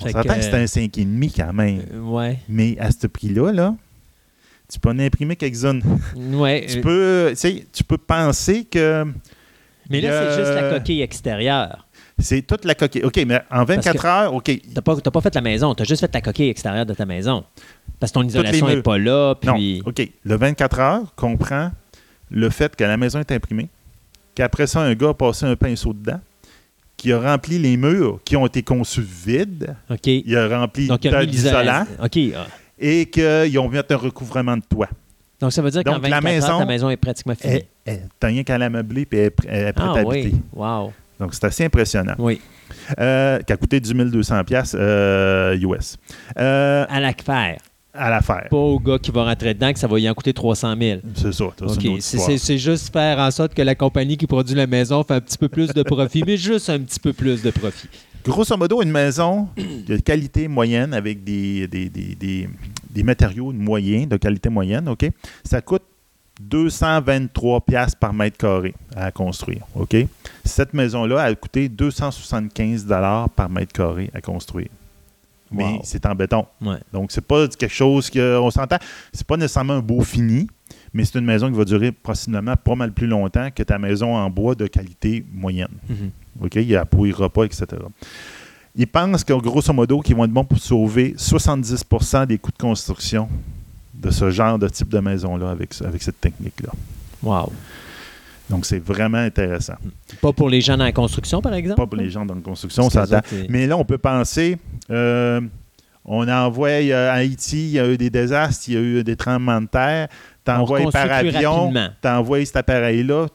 On 0.01 0.07
s'entend 0.07 0.21
que- 0.23 0.35
que 0.35 0.41
c'est 0.41 0.53
un 0.55 0.65
5,5 0.65 1.33
quand 1.35 1.53
même. 1.53 1.81
Euh, 1.93 1.99
ouais. 1.99 2.39
Mais 2.49 2.77
à 2.79 2.89
ce 2.89 3.05
prix-là, 3.05 3.51
là, 3.51 3.75
tu 4.71 4.79
peux 4.79 4.89
en 4.89 4.97
imprimer 4.99 5.35
quelques-unes. 5.35 5.81
Ouais. 6.15 6.65
Tu 6.67 6.79
euh, 6.85 7.33
peux, 7.33 7.63
tu 7.73 7.83
peux 7.83 7.97
penser 7.97 8.63
que 8.65 9.05
mais 9.89 10.01
là, 10.01 10.09
euh, 10.11 10.35
c'est 10.35 10.43
juste 10.43 10.53
la 10.53 10.69
coquille 10.69 11.01
extérieure. 11.01 11.87
c'est 12.17 12.41
toute 12.41 12.65
la 12.65 12.75
coquille. 12.75 13.03
OK, 13.03 13.17
mais 13.27 13.41
en 13.51 13.63
24 13.63 14.01
que- 14.01 14.07
heures, 14.07 14.33
OK. 14.33 14.51
T'as 14.73 14.81
pas, 14.81 14.95
t'as 14.97 15.11
pas 15.11 15.21
fait 15.21 15.35
la 15.35 15.41
maison, 15.41 15.73
t'as 15.75 15.83
juste 15.83 16.01
fait 16.01 16.13
la 16.13 16.21
coquille 16.21 16.49
extérieure 16.49 16.85
de 16.85 16.93
ta 16.93 17.05
maison. 17.05 17.43
Parce 17.99 18.11
que 18.11 18.19
ton 18.19 18.23
isolation 18.25 18.67
n'est 18.67 18.81
pas 18.81 18.97
là, 18.97 19.35
Non. 19.43 19.55
OK. 19.85 20.09
Le 20.23 20.35
24 20.37 20.79
heures 20.79 21.15
comprend 21.15 21.71
le 22.31 22.49
fait 22.49 22.75
que 22.75 22.83
la 22.83 22.95
maison 22.97 23.19
est 23.19 23.31
imprimée, 23.31 23.69
qu'après 24.35 24.67
ça, 24.67 24.81
un 24.81 24.93
gars 24.93 25.09
a 25.09 25.13
passé 25.13 25.45
un 25.45 25.55
pinceau 25.55 25.93
dedans, 25.93 26.19
qui 26.95 27.11
a 27.13 27.19
rempli 27.19 27.57
les 27.57 27.77
murs 27.77 28.19
qui 28.25 28.35
ont 28.35 28.45
été 28.45 28.61
conçus 28.61 29.01
vides, 29.01 29.75
OK. 29.89 30.07
il 30.07 30.37
a 30.37 30.47
rempli 30.59 30.89
l'isolation. 31.25 31.87
OK. 32.03 32.19
ah. 32.35 32.47
et 32.77 33.05
qu'ils 33.05 33.57
ont 33.59 33.69
mis 33.69 33.77
un 33.77 33.95
recouvrement 33.95 34.57
de 34.57 34.63
toit. 34.69 34.89
Donc, 35.41 35.53
ça 35.53 35.61
veut 35.61 35.71
dire 35.71 35.83
qu'en 35.83 35.93
Donc, 35.93 36.03
la 36.07 36.19
24 36.19 36.25
heures, 36.27 36.33
maison- 36.33 36.59
ta 36.59 36.65
maison 36.65 36.89
est 36.89 36.97
pratiquement 36.97 37.35
finie. 37.35 37.63
T'as 38.19 38.27
rien 38.27 38.43
qu'à 38.43 38.57
la 38.57 38.69
meubler 38.69 39.05
puis 39.05 39.19
elle 39.47 39.67
est 39.67 39.73
prête 39.73 39.87
ah 39.95 39.99
à 39.99 40.03
oui. 40.03 40.19
habiter. 40.21 40.37
Wow. 40.53 40.91
Donc, 41.19 41.33
c'est 41.33 41.43
assez 41.45 41.65
impressionnant. 41.65 42.15
Oui. 42.17 42.39
Euh, 42.99 43.39
qui 43.39 43.51
a 43.53 43.57
coûté 43.57 43.79
10 43.79 43.93
200 43.93 44.43
piastres, 44.43 44.77
euh, 44.79 45.57
US. 45.57 45.97
Euh, 46.37 46.85
À 46.89 46.99
la 46.99 47.13
faire. 47.13 47.57
à 47.93 48.09
l'affaire. 48.09 48.47
Pas 48.49 48.57
au 48.57 48.79
gars 48.79 48.99
qui 48.99 49.11
va 49.11 49.25
rentrer 49.25 49.53
dedans 49.53 49.73
que 49.73 49.79
ça 49.79 49.87
va 49.87 49.99
y 49.99 50.07
en 50.09 50.13
coûter 50.13 50.31
300 50.33 50.75
000. 50.79 50.99
C'est 51.15 51.33
ça. 51.33 51.45
c'est 51.57 51.63
OK. 51.65 51.83
une 51.83 51.93
autre 51.93 52.01
C'est- 52.37 52.57
juste 52.57 52.93
faire 52.93 53.17
en 53.19 53.31
sorte 53.31 53.53
que 53.53 53.61
la 53.63 53.75
compagnie 53.75 54.15
qui 54.17 54.27
produit 54.27 54.55
la 54.55 54.67
maison 54.67 55.03
fait 55.03 55.15
un 55.15 55.21
petit 55.21 55.37
peu 55.37 55.49
plus 55.49 55.73
de 55.73 55.83
profit, 55.83 56.23
mais 56.25 56.37
juste 56.37 56.69
un 56.69 56.79
petit 56.79 56.99
peu 56.99 57.11
plus 57.13 57.41
de 57.41 57.49
profit. 57.51 57.89
Grosso 58.23 58.55
modo, 58.57 58.81
une 58.83 58.91
maison 58.91 59.47
de 59.57 59.97
qualité 59.97 60.47
moyenne 60.47 60.93
avec 60.93 61.23
des, 61.23 61.67
des, 61.67 61.89
des, 61.89 62.15
des- 62.15 62.49
des 62.89 63.03
matériaux 63.03 63.51
moyens, 63.51 64.07
de 64.07 64.17
qualité 64.17 64.49
moyenne, 64.49 64.87
OK? 64.89 65.09
Ça 65.43 65.61
coûte 65.61 65.83
223 66.41 67.61
pièces 67.61 67.95
par 67.95 68.13
mètre 68.13 68.37
carré 68.37 68.73
à 68.95 69.11
construire, 69.11 69.65
OK? 69.75 69.95
Cette 70.45 70.73
maison-là 70.73 71.21
a 71.23 71.35
coûté 71.35 71.69
275 71.69 72.85
dollars 72.85 73.29
par 73.29 73.49
mètre 73.49 73.73
carré 73.73 74.09
à 74.13 74.21
construire. 74.21 74.69
Mais 75.51 75.63
Wow. 75.63 75.81
c'est 75.83 76.05
en 76.05 76.13
béton. 76.13 76.45
Ouais. 76.61 76.77
Donc, 76.93 77.11
c'est 77.11 77.25
pas 77.25 77.47
quelque 77.47 77.73
chose 77.73 78.09
qu'on 78.09 78.51
s'entend. 78.51 78.77
C'est 79.11 79.25
pas 79.25 79.35
nécessairement 79.35 79.73
un 79.73 79.79
beau 79.81 80.01
fini, 80.01 80.47
mais 80.93 81.03
c'est 81.05 81.17
une 81.17 81.25
maison 81.25 81.49
qui 81.51 81.57
va 81.57 81.65
durer 81.65 81.91
possiblement 81.91 82.55
pas 82.55 82.75
mal 82.75 82.91
plus 82.91 83.07
longtemps 83.07 83.49
que 83.53 83.63
ta 83.63 83.79
maison 83.79 84.15
en 84.15 84.29
bois 84.29 84.53
de 84.55 84.67
qualité 84.67 85.25
moyenne. 85.33 85.73
Mhm. 85.89 86.11
OK? 86.43 86.55
Il 86.55 86.67
ne 86.69 86.83
pourrira 86.83 87.29
pas, 87.29 87.45
etc. 87.45 87.65
Ils 88.75 88.87
pensent 88.87 89.23
que, 89.23 89.33
grosso 89.33 89.73
modo, 89.73 89.99
qu'ils 90.01 90.15
vont 90.15 90.25
être 90.25 90.31
bons 90.31 90.45
pour 90.45 90.59
sauver 90.59 91.15
70% 91.17 92.27
des 92.27 92.37
coûts 92.37 92.51
de 92.51 92.57
construction 92.57 93.27
de 93.93 94.11
ce 94.11 94.29
genre 94.29 94.57
de 94.57 94.69
type 94.69 94.89
de 94.89 94.99
maison-là 94.99 95.49
avec, 95.49 95.73
ça- 95.73 95.85
avec 95.87 96.01
cette 96.01 96.21
technique-là. 96.21 96.69
Wow. 97.21 97.51
Donc, 98.49 98.65
c'est 98.65 98.79
vraiment 98.79 99.17
intéressant. 99.17 99.75
Pas 100.21 100.31
pour 100.33 100.49
les 100.49 100.61
gens 100.61 100.77
dans 100.77 100.85
la 100.85 100.91
construction, 100.91 101.41
par 101.41 101.53
exemple? 101.53 101.77
Pas 101.81 101.87
pour 101.87 101.97
les 101.97 102.09
gens 102.09 102.25
dans 102.25 102.35
la 102.35 102.41
construction, 102.41 102.83
c'est- 102.89 103.49
Mais 103.49 103.67
là, 103.67 103.77
on 103.77 103.85
peut 103.85 103.97
penser, 103.97 104.57
euh, 104.89 105.41
on 106.05 106.27
envoie 106.27 106.69
euh, 106.69 107.09
à 107.11 107.15
Haïti, 107.15 107.57
il 107.67 107.71
y 107.71 107.79
a 107.79 107.87
eu 107.87 107.97
des 107.97 108.09
désastres, 108.09 108.69
il 108.69 108.73
y 108.73 108.77
a 108.77 108.81
eu 108.81 109.03
des 109.03 109.15
tremblements 109.15 109.61
de 109.61 109.67
terre, 109.67 110.07
t'envoies 110.43 110.79
par 110.91 111.03
avion, 111.35 111.71
t'envoies 112.01 112.45
cet 112.45 112.55
appareil-là, 112.55 113.27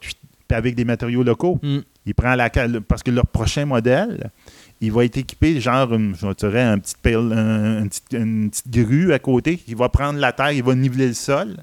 avec 0.50 0.74
des 0.74 0.84
matériaux 0.84 1.22
locaux. 1.22 1.58
Mm. 1.62 1.78
Il 2.06 2.14
prend 2.14 2.34
la 2.34 2.48
parce 2.86 3.02
que 3.02 3.10
leur 3.10 3.26
prochain 3.26 3.64
modèle, 3.66 4.30
il 4.80 4.92
va 4.92 5.04
être 5.04 5.16
équipé 5.16 5.60
genre 5.60 5.92
une, 5.94 6.14
je 6.14 6.32
dirais, 6.32 6.62
un 6.62 6.78
petit 6.78 6.94
un- 7.14 7.78
une, 7.80 7.88
petite, 7.88 8.12
une 8.12 8.50
petite 8.50 8.70
grue 8.70 9.12
à 9.12 9.18
côté 9.18 9.56
qui 9.56 9.74
va 9.74 9.88
prendre 9.88 10.18
la 10.18 10.32
terre, 10.32 10.52
il 10.52 10.62
va 10.62 10.74
niveler 10.74 11.08
le 11.08 11.14
sol. 11.14 11.56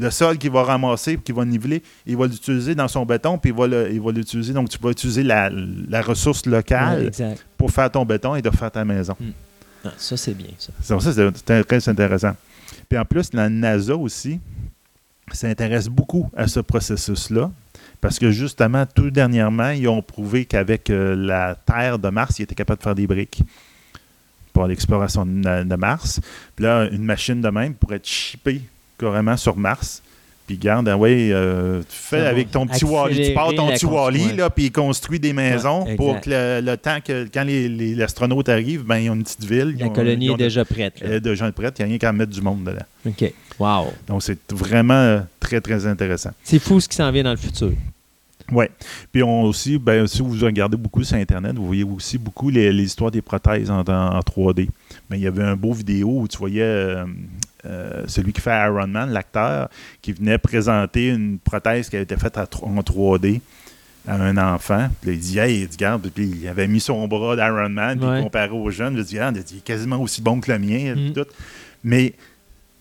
Le 0.00 0.10
sol 0.10 0.38
qu'il 0.38 0.52
va 0.52 0.62
ramasser, 0.62 1.16
qu'il 1.16 1.34
va 1.34 1.44
niveler, 1.44 1.82
il 2.06 2.16
va 2.16 2.26
l'utiliser 2.28 2.74
dans 2.76 2.86
son 2.86 3.04
béton, 3.04 3.36
puis 3.36 3.50
il 3.50 3.56
va 3.56 3.66
il 3.88 4.00
l'utiliser. 4.14 4.52
Donc, 4.52 4.68
tu 4.68 4.78
vas 4.80 4.90
utiliser 4.90 5.24
la, 5.24 5.50
la 5.50 6.02
ressource 6.02 6.46
locale 6.46 7.10
pour 7.56 7.70
faire 7.72 7.90
ton 7.90 8.04
béton 8.04 8.36
et 8.36 8.42
de 8.42 8.50
faire 8.50 8.70
ta 8.70 8.84
maison. 8.84 9.16
Ah, 9.84 9.90
ça, 9.96 10.16
c'est 10.16 10.34
bien, 10.34 10.50
ça. 10.56 10.72
Donc, 10.88 11.02
ça, 11.02 11.12
c'est 11.12 11.28
c'est 11.44 11.64
très 11.64 11.88
intéressant. 11.88 12.36
Puis 12.88 12.96
en 12.96 13.04
plus, 13.04 13.32
la 13.32 13.48
NASA 13.48 13.96
aussi 13.96 14.38
s'intéresse 15.32 15.88
beaucoup 15.88 16.30
à 16.36 16.46
ce 16.46 16.60
processus-là. 16.60 17.50
Parce 18.00 18.18
que 18.18 18.30
justement, 18.30 18.86
tout 18.86 19.10
dernièrement, 19.10 19.70
ils 19.70 19.88
ont 19.88 20.02
prouvé 20.02 20.44
qu'avec 20.44 20.90
euh, 20.90 21.16
la 21.16 21.54
Terre 21.54 21.98
de 21.98 22.08
Mars, 22.08 22.38
ils 22.38 22.42
étaient 22.42 22.54
capables 22.54 22.78
de 22.78 22.84
faire 22.84 22.94
des 22.94 23.06
briques 23.06 23.42
pour 24.52 24.66
l'exploration 24.66 25.26
de, 25.26 25.64
de 25.64 25.76
Mars. 25.76 26.20
Puis 26.54 26.64
là, 26.64 26.88
une 26.90 27.04
machine 27.04 27.40
de 27.40 27.48
même 27.48 27.74
pourrait 27.74 27.96
être 27.96 28.06
chippée 28.06 28.62
carrément 28.98 29.36
sur 29.36 29.56
Mars. 29.56 30.02
Puis 30.48 30.56
garde, 30.56 30.88
ah 30.88 30.96
ouais, 30.96 31.28
euh, 31.30 31.80
tu 31.82 31.86
fais 31.96 32.26
avec 32.26 32.50
ton 32.50 32.66
petit 32.66 32.84
Wally, 32.84 33.28
tu 33.28 33.34
pars 33.34 33.54
ton 33.54 33.68
petit 33.68 33.84
Wally, 33.86 34.32
là, 34.34 34.48
puis 34.50 34.64
il 34.64 34.72
construit 34.72 35.20
des 35.20 35.32
maisons 35.34 35.84
Ouais, 35.84 35.94
pour 35.94 36.20
que 36.20 36.30
le, 36.30 36.60
le 36.64 36.76
temps 36.78 36.98
que 37.04 37.28
quand 37.32 37.44
les, 37.44 37.68
les 37.68 38.02
astronautes 38.02 38.48
arrivent, 38.48 38.82
ben, 38.84 38.96
ils 38.96 39.10
ont 39.10 39.14
une 39.14 39.22
petite 39.24 39.44
ville. 39.44 39.76
La 39.78 39.86
ont- 39.86 39.90
colonie 39.90 40.30
ont 40.30 40.34
est 40.34 40.38
déjà 40.38 40.64
prête. 40.64 40.94
elle 41.02 41.12
est 41.12 41.20
déjà 41.20 41.52
prête, 41.52 41.78
il 41.78 41.82
n'y 41.82 41.84
a 41.84 41.88
rien 41.90 41.98
qu'à 41.98 42.12
mettre 42.12 42.32
du 42.32 42.40
monde 42.40 42.64
dedans. 42.64 42.84
OK. 43.06 43.32
Wow. 43.58 43.92
Donc, 44.06 44.22
c'est 44.22 44.38
vraiment 44.52 44.94
euh, 44.94 45.20
très, 45.38 45.60
très 45.60 45.86
intéressant. 45.86 46.30
C'est 46.42 46.58
fou 46.58 46.80
ce 46.80 46.88
qui 46.88 46.96
s'en 46.96 47.12
vient 47.12 47.24
dans 47.24 47.30
le 47.32 47.36
futur. 47.36 47.72
Oui. 48.50 48.64
Puis, 49.12 49.22
on 49.22 49.42
aussi, 49.42 49.76
ben, 49.76 50.06
si 50.06 50.22
vous 50.22 50.34
regardez 50.42 50.78
beaucoup 50.78 51.04
sur 51.04 51.18
Internet, 51.18 51.54
vous 51.56 51.66
voyez 51.66 51.84
aussi 51.84 52.16
beaucoup 52.16 52.48
les, 52.48 52.72
les 52.72 52.84
histoires 52.84 53.10
des 53.10 53.20
prothèses 53.20 53.70
en, 53.70 53.80
en- 53.80 54.16
en 54.16 54.20
3D. 54.20 54.68
Mais 55.10 55.18
il 55.18 55.22
y 55.24 55.26
avait 55.26 55.42
un 55.42 55.56
beau 55.56 55.74
vidéo 55.74 56.20
où 56.22 56.26
tu 56.28 56.38
voyais 56.38 56.62
euh, 56.62 57.04
euh, 57.66 58.04
celui 58.06 58.32
qui 58.32 58.40
fait 58.40 58.50
Iron 58.66 58.86
Man, 58.86 59.10
l'acteur, 59.10 59.68
qui 60.02 60.12
venait 60.12 60.38
présenter 60.38 61.08
une 61.08 61.38
prothèse 61.38 61.88
qui 61.88 61.96
avait 61.96 62.04
été 62.04 62.16
faite 62.16 62.36
à 62.38 62.46
en 62.62 62.80
3D 62.80 63.40
à 64.06 64.14
un 64.14 64.36
enfant. 64.36 64.88
Puis 65.00 65.10
là, 65.10 65.14
il 65.16 65.20
dit, 65.20 65.38
hey, 65.38 65.60
il 65.62 65.68
dit, 65.68 65.76
regarde, 65.76 66.08
puis 66.14 66.26
il 66.40 66.48
avait 66.48 66.66
mis 66.68 66.80
son 66.80 67.06
bras 67.08 67.36
d'Iron 67.36 67.68
Man, 67.68 67.98
puis 67.98 68.08
Ouais. 68.08 68.22
comparait 68.22 68.48
aux 68.50 68.70
jeunes. 68.70 68.94
Il 68.96 69.04
dit, 69.04 69.16
il 69.16 69.32
dit, 69.42 69.54
il 69.54 69.58
est 69.58 69.60
quasiment 69.64 70.00
aussi 70.00 70.22
bon 70.22 70.40
que 70.40 70.50
le 70.50 70.58
mien. 70.58 70.94
Mm. 70.94 71.12
tout. 71.12 71.26
Mais 71.84 72.14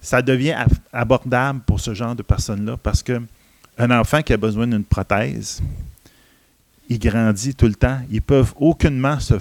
ça 0.01 0.21
devient 0.21 0.55
abordable 0.93 1.59
pour 1.65 1.79
ce 1.79 1.93
genre 1.93 2.15
de 2.15 2.23
personnes-là 2.23 2.77
parce 2.81 3.03
que 3.03 3.21
un 3.77 3.91
enfant 3.91 4.21
qui 4.21 4.33
a 4.33 4.37
besoin 4.37 4.67
d'une 4.67 4.83
prothèse, 4.83 5.61
il 6.89 6.99
grandit 6.99 7.53
tout 7.55 7.67
le 7.67 7.75
temps. 7.75 7.99
Ils 8.11 8.21
peuvent 8.21 8.53
aucunement 8.57 9.19
se. 9.19 9.33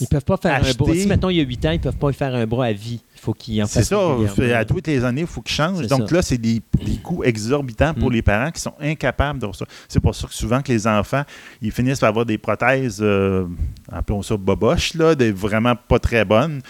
Ils 0.00 0.06
peuvent 0.06 0.24
pas 0.24 0.36
faire 0.36 0.54
un 0.54 0.60
Acheter- 0.60 0.76
bras. 0.78 0.94
Si, 0.94 1.06
mettons, 1.08 1.30
il 1.30 1.36
y 1.36 1.40
a 1.40 1.44
8 1.44 1.66
ans, 1.66 1.70
ils 1.72 1.80
peuvent 1.80 1.96
pas 1.96 2.12
faire 2.12 2.34
un 2.34 2.46
bras 2.46 2.66
à 2.66 2.72
vie. 2.72 3.00
Il 3.16 3.20
faut 3.20 3.32
qu'ils 3.34 3.62
en 3.62 3.66
C'est 3.66 3.80
fassent 3.80 3.88
ça, 3.88 3.98
régulièrement. 4.08 4.34
fait- 4.36 4.52
à 4.52 4.64
toutes 4.64 4.86
les 4.86 5.02
années, 5.04 5.22
il 5.22 5.26
faut 5.26 5.40
qu'ils 5.42 5.54
changent. 5.56 5.80
C'est 5.82 5.86
Donc 5.88 6.08
ça. 6.08 6.14
là, 6.16 6.22
c'est 6.22 6.38
des, 6.38 6.62
des 6.84 6.96
coûts 7.02 7.24
exorbitants 7.24 7.92
pour 7.94 8.10
Mm. 8.10 8.12
les 8.14 8.22
parents 8.22 8.50
qui 8.50 8.60
sont 8.60 8.74
incapables 8.80 9.40
de 9.40 9.48
ça. 9.52 9.64
C'est 9.88 10.00
pour 10.00 10.14
ça 10.14 10.26
que 10.28 10.34
souvent 10.34 10.62
que 10.62 10.70
les 10.70 10.86
enfants, 10.86 11.22
ils 11.60 11.72
finissent 11.72 11.98
par 12.00 12.10
avoir 12.10 12.24
des 12.26 12.38
prothèses, 12.38 12.98
euh, 13.02 13.46
appelons 13.90 14.22
ça 14.22 14.36
boboches, 14.36 14.94
là, 14.94 15.14
des 15.14 15.32
vraiment 15.32 15.74
pas 15.76 15.98
très 15.98 16.24
bonnes, 16.24 16.60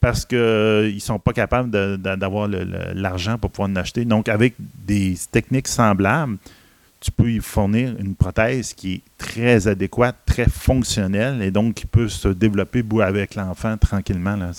parce 0.00 0.24
qu'ils 0.24 0.38
ne 0.38 0.98
sont 1.00 1.18
pas 1.18 1.32
capables 1.32 1.70
d'avoir 1.98 2.48
l'argent 2.94 3.38
pour 3.38 3.50
pouvoir 3.50 3.70
en 3.70 3.76
acheter. 3.76 4.04
Donc, 4.04 4.28
avec 4.28 4.54
des 4.58 5.16
techniques 5.32 5.68
semblables, 5.68 6.36
tu 7.02 7.10
peux 7.10 7.32
y 7.32 7.40
fournir 7.40 7.96
une 7.98 8.14
prothèse 8.14 8.72
qui 8.74 8.94
est 8.94 9.00
très 9.18 9.66
adéquate, 9.66 10.14
très 10.24 10.48
fonctionnelle, 10.48 11.42
et 11.42 11.50
donc 11.50 11.74
qui 11.74 11.86
peut 11.86 12.08
se 12.08 12.28
développer 12.28 12.84
avec 13.02 13.34
l'enfant 13.34 13.76
tranquillement. 13.76 14.36
Là. 14.36 14.52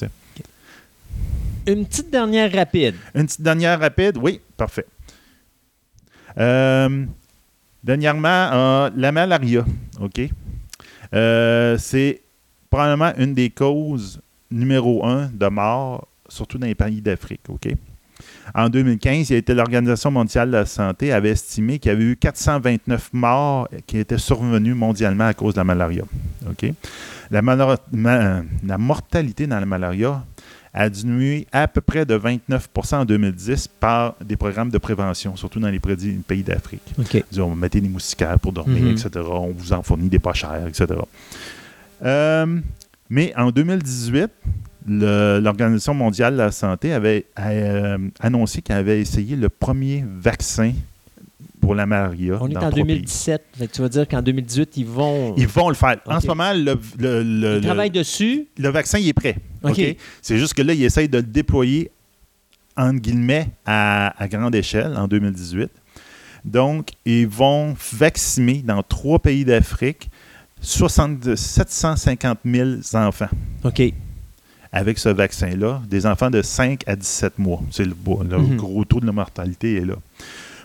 Une 1.65 1.85
petite 1.85 2.09
dernière 2.09 2.51
rapide. 2.51 2.95
Une 3.15 3.25
petite 3.25 3.41
dernière 3.41 3.79
rapide? 3.79 4.17
Oui, 4.21 4.41
parfait. 4.57 4.85
Euh, 6.37 7.05
dernièrement, 7.81 8.27
euh, 8.27 8.89
la 8.93 9.13
malaria, 9.13 9.63
OK? 10.01 10.29
Euh, 11.13 11.77
c'est 11.77 12.19
probablement 12.69 13.13
une 13.17 13.33
des 13.33 13.51
causes 13.51 14.19
numéro 14.51 15.05
un 15.05 15.27
de 15.27 15.47
mort, 15.47 16.09
surtout 16.27 16.57
dans 16.57 16.67
les 16.67 16.75
pays 16.75 16.99
d'Afrique, 16.99 17.47
OK? 17.47 17.69
En 18.55 18.69
2015, 18.69 19.29
il 19.29 19.33
y 19.33 19.35
a 19.35 19.39
été 19.39 19.53
l'Organisation 19.53 20.11
mondiale 20.11 20.49
de 20.51 20.57
la 20.57 20.65
santé 20.65 21.11
avait 21.11 21.29
estimé 21.31 21.79
qu'il 21.79 21.91
y 21.91 21.95
avait 21.95 22.03
eu 22.03 22.15
429 22.17 23.09
morts 23.13 23.67
qui 23.87 23.97
étaient 23.97 24.17
survenus 24.17 24.75
mondialement 24.75 25.25
à 25.27 25.33
cause 25.33 25.53
de 25.55 25.59
la 25.59 25.63
malaria. 25.63 26.03
OK? 26.49 26.71
La, 27.31 27.41
mala- 27.41 27.77
ma- 27.91 28.41
la 28.65 28.77
mortalité 28.77 29.47
dans 29.47 29.59
la 29.59 29.65
malaria 29.65 30.23
a 30.75 30.89
diminué 30.89 31.45
à 31.51 31.67
peu 31.67 31.81
près 31.81 32.03
de 32.05 32.17
29% 32.17 32.95
en 32.95 33.05
2010 33.05 33.67
par 33.79 34.15
des 34.23 34.35
programmes 34.37 34.69
de 34.71 34.77
prévention, 34.79 35.35
surtout 35.35 35.59
dans 35.59 35.69
les 35.69 35.79
pays 35.79 36.43
d'Afrique. 36.43 36.81
OK. 36.99 37.23
Disons, 37.31 37.51
on 37.51 37.55
mettait 37.55 37.79
des 37.81 37.89
moustiquaires 37.89 38.39
pour 38.39 38.53
dormir, 38.53 38.81
Mhm. 38.83 38.91
etc. 38.91 39.09
On 39.29 39.51
vous 39.55 39.71
en 39.73 39.83
fournit 39.83 40.09
des 40.09 40.17
pas 40.19 40.33
chers, 40.33 40.65
etc. 40.67 40.87
Euh, 42.03 42.59
mais 43.09 43.33
en 43.37 43.51
2018, 43.51 44.21
le- 44.21 44.29
l'Organisation 44.87 45.93
mondiale 45.93 46.33
de 46.33 46.39
la 46.39 46.51
santé 46.51 46.93
avait 46.93 47.25
euh, 47.39 47.97
annoncé 48.19 48.61
qu'elle 48.61 48.77
avait 48.77 48.99
essayé 49.01 49.35
le 49.35 49.49
premier 49.49 50.03
vaccin 50.19 50.73
pour 51.61 51.75
la 51.75 51.85
malaria. 51.85 52.37
On 52.41 52.49
est 52.49 52.53
dans 52.53 52.59
en 52.59 52.69
trois 52.69 52.83
pays. 52.83 52.95
2017. 52.95 53.41
Fait 53.57 53.67
que 53.67 53.71
tu 53.71 53.81
vas 53.81 53.87
dire 53.89 54.07
qu'en 54.07 54.21
2018, 54.21 54.75
ils 54.77 54.85
vont. 54.85 55.33
Ils 55.37 55.47
vont 55.47 55.69
le 55.69 55.75
faire. 55.75 55.97
En 56.05 56.19
ce 56.19 56.27
moment, 56.27 56.51
le, 56.53 56.61
le- 56.63 56.75
le- 56.99 57.21
Ils 57.23 57.39
le- 57.41 57.61
travaillent 57.61 57.89
dessus. 57.89 58.47
le 58.57 58.69
vaccin 58.69 58.99
il 58.99 59.07
est 59.07 59.13
prêt. 59.13 59.37
OK. 59.63 59.81
C'est 60.21 60.37
juste 60.37 60.53
que 60.53 60.61
là, 60.61 60.73
ils 60.73 60.83
essayent 60.83 61.07
de 61.07 61.17
le 61.17 61.23
déployer, 61.23 61.89
entre 62.75 62.99
guillemets, 62.99 63.47
à, 63.65 64.21
à 64.21 64.27
grande 64.27 64.55
échelle 64.55 64.93
en 64.97 65.07
2018. 65.07 65.69
Donc, 66.43 66.89
ils 67.05 67.25
vont 67.27 67.73
vacciner 67.93 68.61
dans 68.65 68.83
trois 68.83 69.19
pays 69.19 69.45
d'Afrique 69.45 70.09
60 70.59 71.35
750 71.35 72.39
000 72.45 72.69
enfants 72.95 73.29
OK. 73.63 73.81
Avec 74.73 74.97
ce 74.97 75.07
vaccin-là, 75.09 75.81
des 75.87 76.05
enfants 76.05 76.29
de 76.31 76.41
5 76.41 76.81
à 76.87 76.95
17 76.95 77.39
mois. 77.39 77.61
C'est 77.71 77.85
le, 77.85 77.93
le 78.29 78.37
Mhm. 78.37 78.57
gros 78.57 78.83
taux 78.83 78.99
de 78.99 79.09
mortalité 79.11 79.75
est 79.77 79.85
là. 79.85 79.95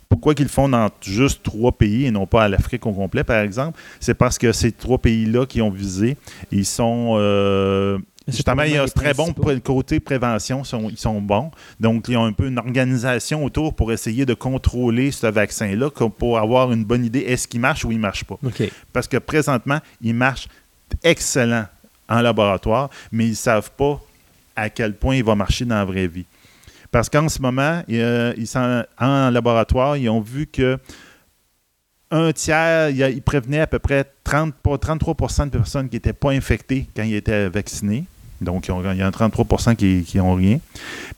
Pourquoi 0.09 0.35
qu'ils 0.35 0.47
le 0.47 0.51
font 0.51 0.71
dans 0.71 0.89
juste 1.03 1.43
trois 1.43 1.71
pays 1.73 2.07
et 2.07 2.11
non 2.11 2.27
pas 2.27 2.45
à 2.45 2.49
l'Afrique 2.49 2.87
au 2.87 2.93
complet, 2.93 3.23
par 3.25 3.41
exemple? 3.41 3.79
C'est 4.01 4.15
parce 4.15 4.39
que 4.39 4.53
ces 4.53 4.73
trois 4.73 4.97
pays-là 4.97 5.45
qui 5.45 5.61
ont 5.61 5.71
visé, 5.71 6.17
ils 6.51 6.65
sont... 6.65 7.17
euh, 7.19 7.99
justement, 8.27 8.63
ont 8.63 8.65
les 8.65 8.87
ce 8.87 8.95
très 8.95 9.13
bon 9.13 9.35
côté 9.63 10.01
prévention, 10.01 10.65
sont- 10.65 10.89
ils 10.89 10.97
sont 10.99 11.21
bons. 11.21 11.51
Donc, 11.79 12.07
ils 12.09 12.17
ont 12.17 12.25
un 12.25 12.33
peu 12.33 12.47
une 12.49 12.57
organisation 12.59 13.45
autour 13.45 13.75
pour 13.75 13.93
essayer 13.93 14.25
de 14.25 14.33
contrôler 14.33 15.11
ce 15.11 15.27
vaccin-là 15.27 15.91
pour 16.19 16.39
avoir 16.39 16.73
une 16.73 16.85
bonne 16.85 17.05
idée, 17.05 17.21
est-ce 17.21 17.47
qu'il 17.47 17.61
marche 17.61 17.85
ou 17.85 17.91
il 17.93 17.99
ne 17.99 18.03
marche 18.03 18.25
pas. 18.25 18.39
Parce 18.95 19.09
que 19.09 19.19
présentement, 19.19 19.81
il 20.01 20.15
marche 20.15 20.49
excellent 21.05 21.67
en 22.09 22.21
laboratoire, 22.21 22.91
mais 23.13 23.27
ils 23.27 23.31
ne 23.31 23.35
savent 23.35 23.71
pas 23.77 24.01
à 24.57 24.71
quel 24.71 24.95
point 24.95 25.17
il 25.17 25.25
va 25.25 25.35
marcher 25.35 25.65
dans 25.65 25.77
la 25.77 25.85
vraie 25.85 26.09
vie. 26.09 26.27
Parce 26.91 27.09
qu'en 27.09 27.29
ce 27.29 27.41
moment, 27.43 27.83
sont 28.47 28.85
en 28.99 29.31
laboratoire, 29.31 29.97
ils 29.97 30.09
ont 30.09 30.21
vu 30.21 30.47
que 30.47 30.79
un 32.11 32.33
tiers, 32.33 32.89
ils 32.89 33.21
prévenaient 33.21 33.61
à 33.61 33.67
peu 33.67 33.79
près 33.79 34.07
30, 34.25 34.55
pas 34.55 34.77
33% 34.77 35.45
de 35.45 35.51
personnes 35.51 35.89
qui 35.91 35.97
n'étaient 35.97 36.15
pas 36.15 36.31
infectées 36.31 36.89
quand 36.97 37.03
ils 37.03 37.17
étaient 37.17 37.51
vaccinés. 37.51 38.05
Donc, 38.41 38.69
il 38.69 38.71
y 38.71 38.73
en 38.73 38.85
a 38.87 39.11
33% 39.11 39.77
qui 39.77 40.17
n'ont 40.17 40.35
rien. 40.35 40.59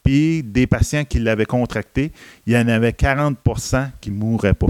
Puis, 0.02 0.42
des 0.42 0.66
patients 0.66 1.04
qui 1.04 1.20
l'avaient 1.20 1.44
contracté, 1.44 2.10
il 2.46 2.54
y 2.54 2.56
en 2.56 2.66
avait 2.66 2.90
40% 2.90 3.90
qui 4.00 4.10
ne 4.10 4.16
mourraient 4.16 4.54
pas. 4.54 4.66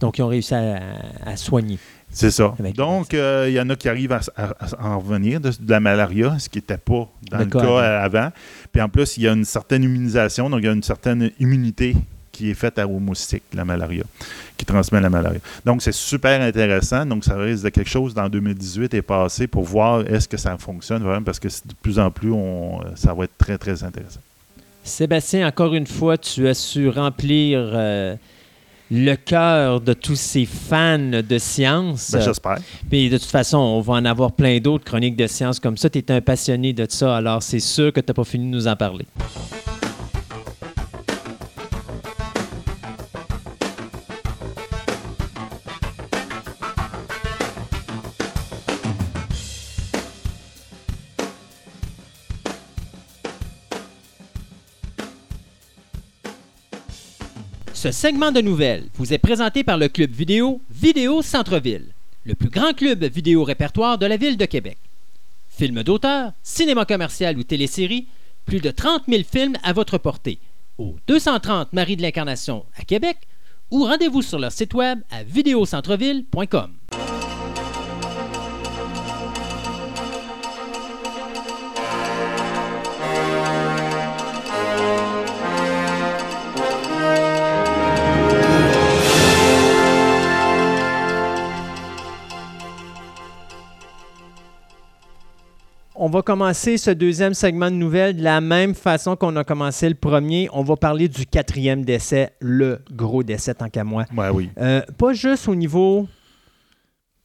Donc, 0.00 0.18
ils 0.18 0.22
ont 0.22 0.28
réussi 0.28 0.54
à 0.54 1.36
soigner. 1.36 1.78
C'est 2.12 2.30
ça. 2.32 2.54
Donc, 2.76 3.14
euh, 3.14 3.46
il 3.48 3.54
y 3.54 3.60
en 3.60 3.70
a 3.70 3.76
qui 3.76 3.88
arrivent 3.88 4.12
à, 4.12 4.20
à- 4.36 4.52
à 4.78 4.86
en 4.88 4.98
revenir 4.98 5.40
de, 5.40 5.50
de 5.50 5.70
la 5.70 5.80
malaria, 5.80 6.36
ce 6.38 6.48
qui 6.48 6.58
n'était 6.58 6.76
pas 6.76 7.08
dans 7.30 7.38
Le 7.38 7.44
cas 7.46 7.58
avant. 7.60 7.78
euh, 7.78 8.00
avant. 8.04 8.32
Puis 8.72 8.82
en 8.82 8.88
plus, 8.88 9.16
il 9.16 9.22
y 9.22 9.28
a 9.28 9.32
une 9.32 9.44
certaine 9.44 9.84
immunisation, 9.84 10.50
donc 10.50 10.60
il 10.60 10.66
y 10.66 10.68
a 10.68 10.72
une 10.72 10.82
certaine 10.82 11.30
immunité 11.38 11.94
qui 12.32 12.50
est 12.50 12.54
faite 12.54 12.78
à- 12.78 12.86
aux 12.88 12.98
moustiques, 12.98 13.42
la 13.54 13.64
malaria, 13.64 14.02
qui 14.56 14.64
transmet 14.64 15.00
la 15.00 15.10
malaria. 15.10 15.40
Donc, 15.64 15.82
c'est 15.82 15.92
super 15.94 16.40
intéressant. 16.40 17.04
Donc, 17.06 17.24
ça 17.24 17.36
risque 17.36 17.64
de 17.64 17.68
quelque 17.68 17.90
chose 17.90 18.12
dans 18.14 18.28
2018 18.28 18.92
et 18.94 19.02
passé 19.02 19.46
pour 19.46 19.64
voir 19.64 20.00
est-ce 20.06 20.26
que 20.26 20.36
ça 20.36 20.56
fonctionne 20.58 21.02
vraiment, 21.02 21.22
parce 21.22 21.38
que 21.38 21.48
de 21.48 21.74
plus 21.82 21.98
en 21.98 22.10
plus, 22.10 22.32
on, 22.32 22.80
ça 22.96 23.14
va 23.14 23.24
être 23.24 23.36
très, 23.38 23.56
très 23.58 23.84
intéressant. 23.84 24.20
Sébastien, 24.82 25.46
encore 25.46 25.74
une 25.74 25.86
fois, 25.86 26.16
tu 26.16 26.48
as 26.48 26.54
su 26.54 26.88
remplir 26.88 27.60
euh, 27.60 28.16
le 28.90 29.14
cœur 29.14 29.80
de 29.80 29.92
tous 29.92 30.16
ces 30.16 30.46
fans 30.46 30.98
de 30.98 31.38
science. 31.38 32.10
Ben, 32.12 32.20
J'espère. 32.20 32.58
Puis 32.88 33.08
de 33.08 33.18
toute 33.18 33.30
façon, 33.30 33.58
on 33.58 33.80
va 33.80 33.94
en 33.94 34.04
avoir 34.04 34.32
plein 34.32 34.58
d'autres 34.58 34.84
chroniques 34.84 35.16
de 35.16 35.26
science 35.26 35.60
comme 35.60 35.76
ça. 35.76 35.88
Tu 35.88 35.98
es 35.98 36.10
un 36.10 36.20
passionné 36.20 36.72
de 36.72 36.86
ça, 36.88 37.16
alors 37.16 37.42
c'est 37.42 37.60
sûr 37.60 37.92
que 37.92 38.00
tu 38.00 38.06
n'as 38.08 38.14
pas 38.14 38.24
fini 38.24 38.46
de 38.46 38.50
nous 38.50 38.66
en 38.66 38.76
parler. 38.76 39.06
Ce 57.82 57.92
segment 57.92 58.30
de 58.30 58.42
nouvelles 58.42 58.84
vous 58.96 59.14
est 59.14 59.18
présenté 59.18 59.64
par 59.64 59.78
le 59.78 59.88
club 59.88 60.10
vidéo 60.10 60.60
Vidéo 60.70 61.22
Centre-Ville, 61.22 61.86
le 62.26 62.34
plus 62.34 62.50
grand 62.50 62.74
club 62.74 63.02
vidéo 63.04 63.42
répertoire 63.42 63.96
de 63.96 64.04
la 64.04 64.18
ville 64.18 64.36
de 64.36 64.44
Québec. 64.44 64.76
Films 65.48 65.82
d'auteur, 65.82 66.34
cinéma 66.42 66.84
commercial 66.84 67.38
ou 67.38 67.42
télésérie, 67.42 68.06
plus 68.44 68.60
de 68.60 68.70
30 68.70 69.04
000 69.08 69.22
films 69.22 69.56
à 69.62 69.72
votre 69.72 69.96
portée 69.96 70.38
au 70.76 70.96
230 71.06 71.72
Marie 71.72 71.96
de 71.96 72.02
l'Incarnation 72.02 72.66
à 72.76 72.84
Québec 72.84 73.16
ou 73.70 73.86
rendez-vous 73.86 74.20
sur 74.20 74.38
leur 74.38 74.52
site 74.52 74.74
web 74.74 75.00
à 75.10 75.22
vidéocentreville.com. 75.22 76.72
On 96.02 96.08
va 96.08 96.22
commencer 96.22 96.78
ce 96.78 96.90
deuxième 96.90 97.34
segment 97.34 97.70
de 97.70 97.76
nouvelles 97.76 98.16
de 98.16 98.22
la 98.22 98.40
même 98.40 98.74
façon 98.74 99.16
qu'on 99.16 99.36
a 99.36 99.44
commencé 99.44 99.86
le 99.86 99.94
premier. 99.94 100.48
On 100.54 100.62
va 100.62 100.74
parler 100.76 101.08
du 101.08 101.26
quatrième 101.26 101.84
décès, 101.84 102.30
le 102.40 102.78
gros 102.90 103.22
décès 103.22 103.52
tant 103.52 103.68
qu'à 103.68 103.84
moi. 103.84 104.06
Ouais, 104.16 104.30
oui. 104.30 104.48
Euh, 104.58 104.80
pas 104.96 105.12
juste 105.12 105.46
au 105.46 105.54
niveau 105.54 106.08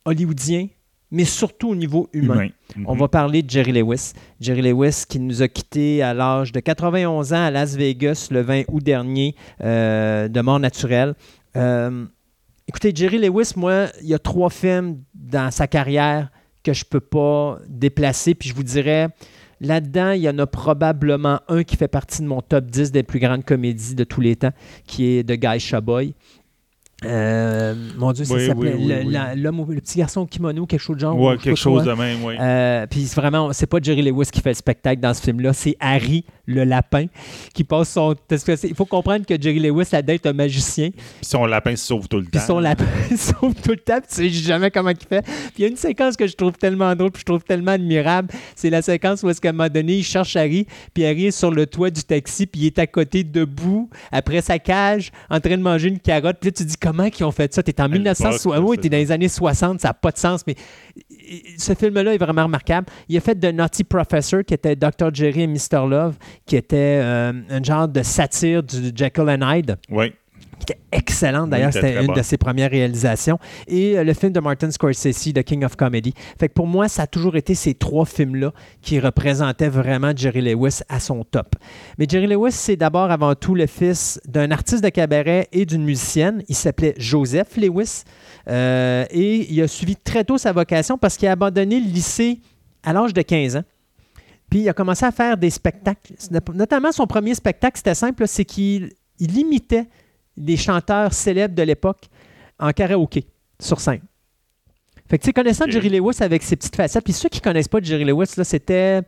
hollywoodien, 0.03 0.67
mais 1.09 1.23
surtout 1.23 1.69
au 1.69 1.75
niveau 1.75 2.09
humain. 2.11 2.33
Humain. 2.33 2.49
On 2.85 2.95
Mhm. 2.95 2.99
va 2.99 3.07
parler 3.07 3.43
de 3.43 3.49
Jerry 3.49 3.71
Lewis. 3.71 4.11
Jerry 4.41 4.61
Lewis 4.61 5.03
qui 5.07 5.19
nous 5.21 5.41
a 5.41 5.47
quittés 5.47 6.03
à 6.03 6.13
l'âge 6.13 6.51
de 6.51 6.59
91 6.59 7.31
ans 7.31 7.45
à 7.45 7.51
Las 7.51 7.77
Vegas 7.77 8.27
le 8.29 8.41
20 8.41 8.63
août 8.67 8.83
dernier 8.83 9.35
euh, 9.63 10.27
de 10.27 10.41
mort 10.41 10.59
naturelle. 10.59 11.15
Euh, 11.55 12.03
écoutez, 12.67 12.91
Jerry 12.93 13.19
Lewis, 13.19 13.53
moi, 13.55 13.85
il 14.01 14.09
y 14.09 14.13
a 14.13 14.19
trois 14.19 14.49
films 14.49 14.97
dans 15.13 15.49
sa 15.49 15.65
carrière 15.65 16.29
que 16.65 16.73
je 16.73 16.83
ne 16.85 16.89
peux 16.89 16.99
pas 16.99 17.59
déplacer. 17.69 18.35
Puis 18.35 18.49
je 18.49 18.55
vous 18.55 18.63
dirais, 18.63 19.07
là-dedans, 19.61 20.11
il 20.11 20.21
y 20.21 20.29
en 20.29 20.37
a 20.39 20.47
probablement 20.47 21.39
un 21.47 21.63
qui 21.63 21.77
fait 21.77 21.87
partie 21.87 22.21
de 22.21 22.27
mon 22.27 22.41
top 22.41 22.65
10 22.65 22.91
des 22.91 23.03
plus 23.03 23.19
grandes 23.19 23.45
comédies 23.45 23.95
de 23.95 24.03
tous 24.03 24.21
les 24.21 24.35
temps, 24.35 24.51
qui 24.85 25.17
est 25.17 25.23
The 25.23 25.39
Guy 25.39 25.59
Chaboy. 25.59 26.13
Euh, 27.03 27.75
mon 27.97 28.13
Dieu, 28.13 28.23
ça 28.23 28.33
Oui, 28.33 28.47
s'appelait 28.47 28.73
oui, 28.73 28.93
oui, 29.05 29.13
le, 29.13 29.41
l'homme 29.41 29.65
petit 29.75 29.99
garçon 29.99 30.21
au 30.21 30.25
kimono, 30.25 30.65
quelque 30.65 30.79
chose 30.79 30.95
de 30.95 31.01
genre. 31.01 31.19
Ouais, 31.19 31.37
quelque 31.37 31.57
chose 31.57 31.83
quoi. 31.83 31.93
de 31.93 31.99
même, 31.99 32.23
oui. 32.23 32.35
Euh, 32.39 32.87
puis 32.89 33.01
c'est 33.01 33.19
vraiment, 33.19 33.51
c'est 33.53 33.67
pas 33.67 33.79
Jerry 33.81 34.01
Lewis 34.01 34.27
qui 34.31 34.39
fait 34.41 34.51
le 34.51 34.55
spectacle 34.55 35.01
dans 35.01 35.13
ce 35.13 35.21
film-là, 35.21 35.51
c'est 35.53 35.75
Harry 35.79 36.23
le 36.45 36.63
lapin 36.63 37.05
qui 37.53 37.63
passe 37.63 37.89
son. 37.89 38.15
Il 38.63 38.75
faut 38.75 38.85
comprendre 38.85 39.25
que 39.25 39.39
Jerry 39.39 39.59
Lewis 39.59 39.89
a 39.93 40.01
d'être 40.01 40.25
un 40.25 40.33
magicien, 40.33 40.89
Puis 40.91 41.03
son 41.23 41.45
lapin 41.45 41.75
se 41.75 41.85
sauve 41.85 42.07
tout 42.07 42.17
le 42.17 42.23
puis 42.23 42.39
temps. 42.39 42.45
son 42.45 42.59
lapin 42.59 42.85
sauve 43.17 43.53
tout 43.55 43.71
le 43.71 43.77
temps, 43.77 43.99
puis 43.99 44.09
tu 44.09 44.15
sais 44.15 44.29
jamais 44.29 44.71
comment 44.71 44.89
il 44.91 44.97
fait. 44.97 45.21
Puis 45.21 45.53
il 45.59 45.61
y 45.61 45.65
a 45.65 45.67
une 45.69 45.77
séquence 45.77 46.15
que 46.15 46.27
je 46.27 46.35
trouve 46.35 46.53
tellement 46.53 46.95
drôle, 46.95 47.11
puis 47.11 47.21
je 47.21 47.25
trouve 47.25 47.43
tellement 47.43 47.71
admirable, 47.71 48.29
c'est 48.55 48.69
la 48.69 48.81
séquence 48.81 49.23
où 49.23 49.29
est-ce 49.29 49.41
qu'à 49.41 49.49
un 49.49 49.53
moment 49.53 49.69
donné, 49.69 49.97
il 49.97 50.03
cherche 50.03 50.35
Harry, 50.35 50.67
puis 50.93 51.05
Harry 51.05 51.27
est 51.27 51.31
sur 51.31 51.51
le 51.51 51.65
toit 51.65 51.89
du 51.89 52.03
taxi, 52.03 52.45
puis 52.45 52.61
il 52.61 52.65
est 52.67 52.79
à 52.79 52.87
côté 52.87 53.23
debout, 53.23 53.89
après 54.11 54.41
sa 54.41 54.59
cage, 54.59 55.11
en 55.29 55.39
train 55.39 55.57
de 55.57 55.63
manger 55.63 55.89
une 55.89 55.99
carotte. 55.99 56.37
Puis 56.39 56.49
là, 56.49 56.53
tu 56.53 56.63
te 56.63 56.69
dis 56.69 56.77
comment 56.77 57.05
ils 57.05 57.23
ont 57.23 57.31
fait 57.31 57.53
ça? 57.53 57.63
T'es 57.63 57.79
en 57.81 57.85
l'époque, 57.85 58.19
1960, 58.19 58.63
oui, 58.63 58.75
c'est 58.75 58.81
t'es 58.83 58.89
dans 58.89 58.97
les 58.97 59.11
années 59.11 59.29
60, 59.29 59.79
ça 59.79 59.89
n'a 59.89 59.93
pas 59.93 60.11
de 60.11 60.17
sens, 60.17 60.41
mais 60.45 60.55
ce 61.57 61.73
film-là 61.73 62.13
est 62.13 62.17
vraiment 62.17 62.43
remarquable. 62.43 62.87
Il 63.09 63.17
a 63.17 63.21
fait 63.21 63.35
The 63.35 63.53
Naughty 63.53 63.83
Professor, 63.83 64.43
qui 64.43 64.53
était 64.53 64.75
Dr. 64.75 65.13
Jerry 65.13 65.41
et 65.41 65.47
Mr. 65.47 65.87
Love, 65.87 66.15
qui 66.45 66.55
était 66.55 66.99
euh, 67.03 67.33
un 67.49 67.63
genre 67.63 67.87
de 67.87 68.03
satire 68.03 68.63
du 68.63 68.91
Jekyll 68.95 69.29
and 69.29 69.41
Hyde, 69.53 69.77
Oui. 69.89 70.13
Qui 70.59 70.71
était 70.71 70.81
excellente. 70.91 71.49
D'ailleurs, 71.49 71.71
Oui, 71.73 71.81
c'était 71.81 72.03
une 72.03 72.13
de 72.13 72.21
ses 72.21 72.37
premières 72.37 72.71
réalisations. 72.71 73.39
Et 73.67 73.97
euh, 73.97 74.03
le 74.03 74.13
film 74.13 74.31
de 74.31 74.39
Martin 74.39 74.71
Scorsese, 74.71 75.33
The 75.33 75.43
King 75.43 75.63
of 75.65 75.75
Comedy. 75.75 76.13
Fait 76.39 76.49
que 76.49 76.53
pour 76.53 76.67
moi, 76.67 76.87
ça 76.87 77.03
a 77.03 77.07
toujours 77.07 77.35
été 77.35 77.55
ces 77.55 77.73
trois 77.73 78.05
films-là 78.05 78.51
qui 78.81 78.99
représentaient 78.99 79.69
vraiment 79.69 80.11
Jerry 80.15 80.41
Lewis 80.41 80.79
à 80.89 80.99
son 80.99 81.23
top. 81.23 81.55
Mais 81.97 82.05
Jerry 82.07 82.27
Lewis, 82.27 82.51
c'est 82.51 82.75
d'abord 82.75 83.11
avant 83.11 83.35
tout 83.35 83.55
le 83.55 83.67
fils 83.67 84.19
d'un 84.27 84.51
artiste 84.51 84.83
de 84.83 84.89
cabaret 84.89 85.47
et 85.51 85.65
d'une 85.65 85.83
musicienne. 85.83 86.43
Il 86.47 86.55
s'appelait 86.55 86.95
Joseph 86.97 87.57
Lewis. 87.57 88.03
Euh, 88.47 89.05
et 89.11 89.51
il 89.51 89.61
a 89.61 89.67
suivi 89.67 89.95
très 89.95 90.23
tôt 90.23 90.37
sa 90.37 90.51
vocation 90.51 90.97
parce 90.97 91.17
qu'il 91.17 91.27
a 91.27 91.31
abandonné 91.31 91.79
le 91.79 91.87
lycée 91.87 92.39
à 92.83 92.93
l'âge 92.93 93.13
de 93.13 93.21
15 93.21 93.57
ans. 93.57 93.63
Puis 94.49 94.59
il 94.59 94.69
a 94.69 94.73
commencé 94.73 95.05
à 95.05 95.11
faire 95.11 95.37
des 95.37 95.49
spectacles. 95.49 96.13
Notamment, 96.53 96.91
son 96.91 97.07
premier 97.07 97.33
spectacle, 97.33 97.77
c'était 97.77 97.95
simple, 97.95 98.27
c'est 98.27 98.45
qu'il 98.45 98.91
il 99.19 99.37
imitait 99.37 99.87
des 100.37 100.57
chanteurs 100.57 101.13
célèbres 101.13 101.55
de 101.55 101.63
l'époque 101.63 102.03
en 102.59 102.71
karaoké 102.71 103.25
sur 103.59 103.79
scène. 103.79 104.01
Fait 105.09 105.17
que, 105.17 105.23
tu 105.23 105.27
sais, 105.27 105.33
connaissant. 105.33 105.65
Jerry 105.67 105.89
Lewis 105.89 106.17
avec 106.21 106.41
ses 106.43 106.55
petites 106.55 106.75
facettes, 106.75 107.03
puis 107.03 107.13
ceux 107.13 107.29
qui 107.29 107.39
connaissent 107.41 107.67
pas 107.67 107.79
Jerry 107.81 108.05
Lewis, 108.05 108.33
là, 108.37 108.43
c'était. 108.43 109.01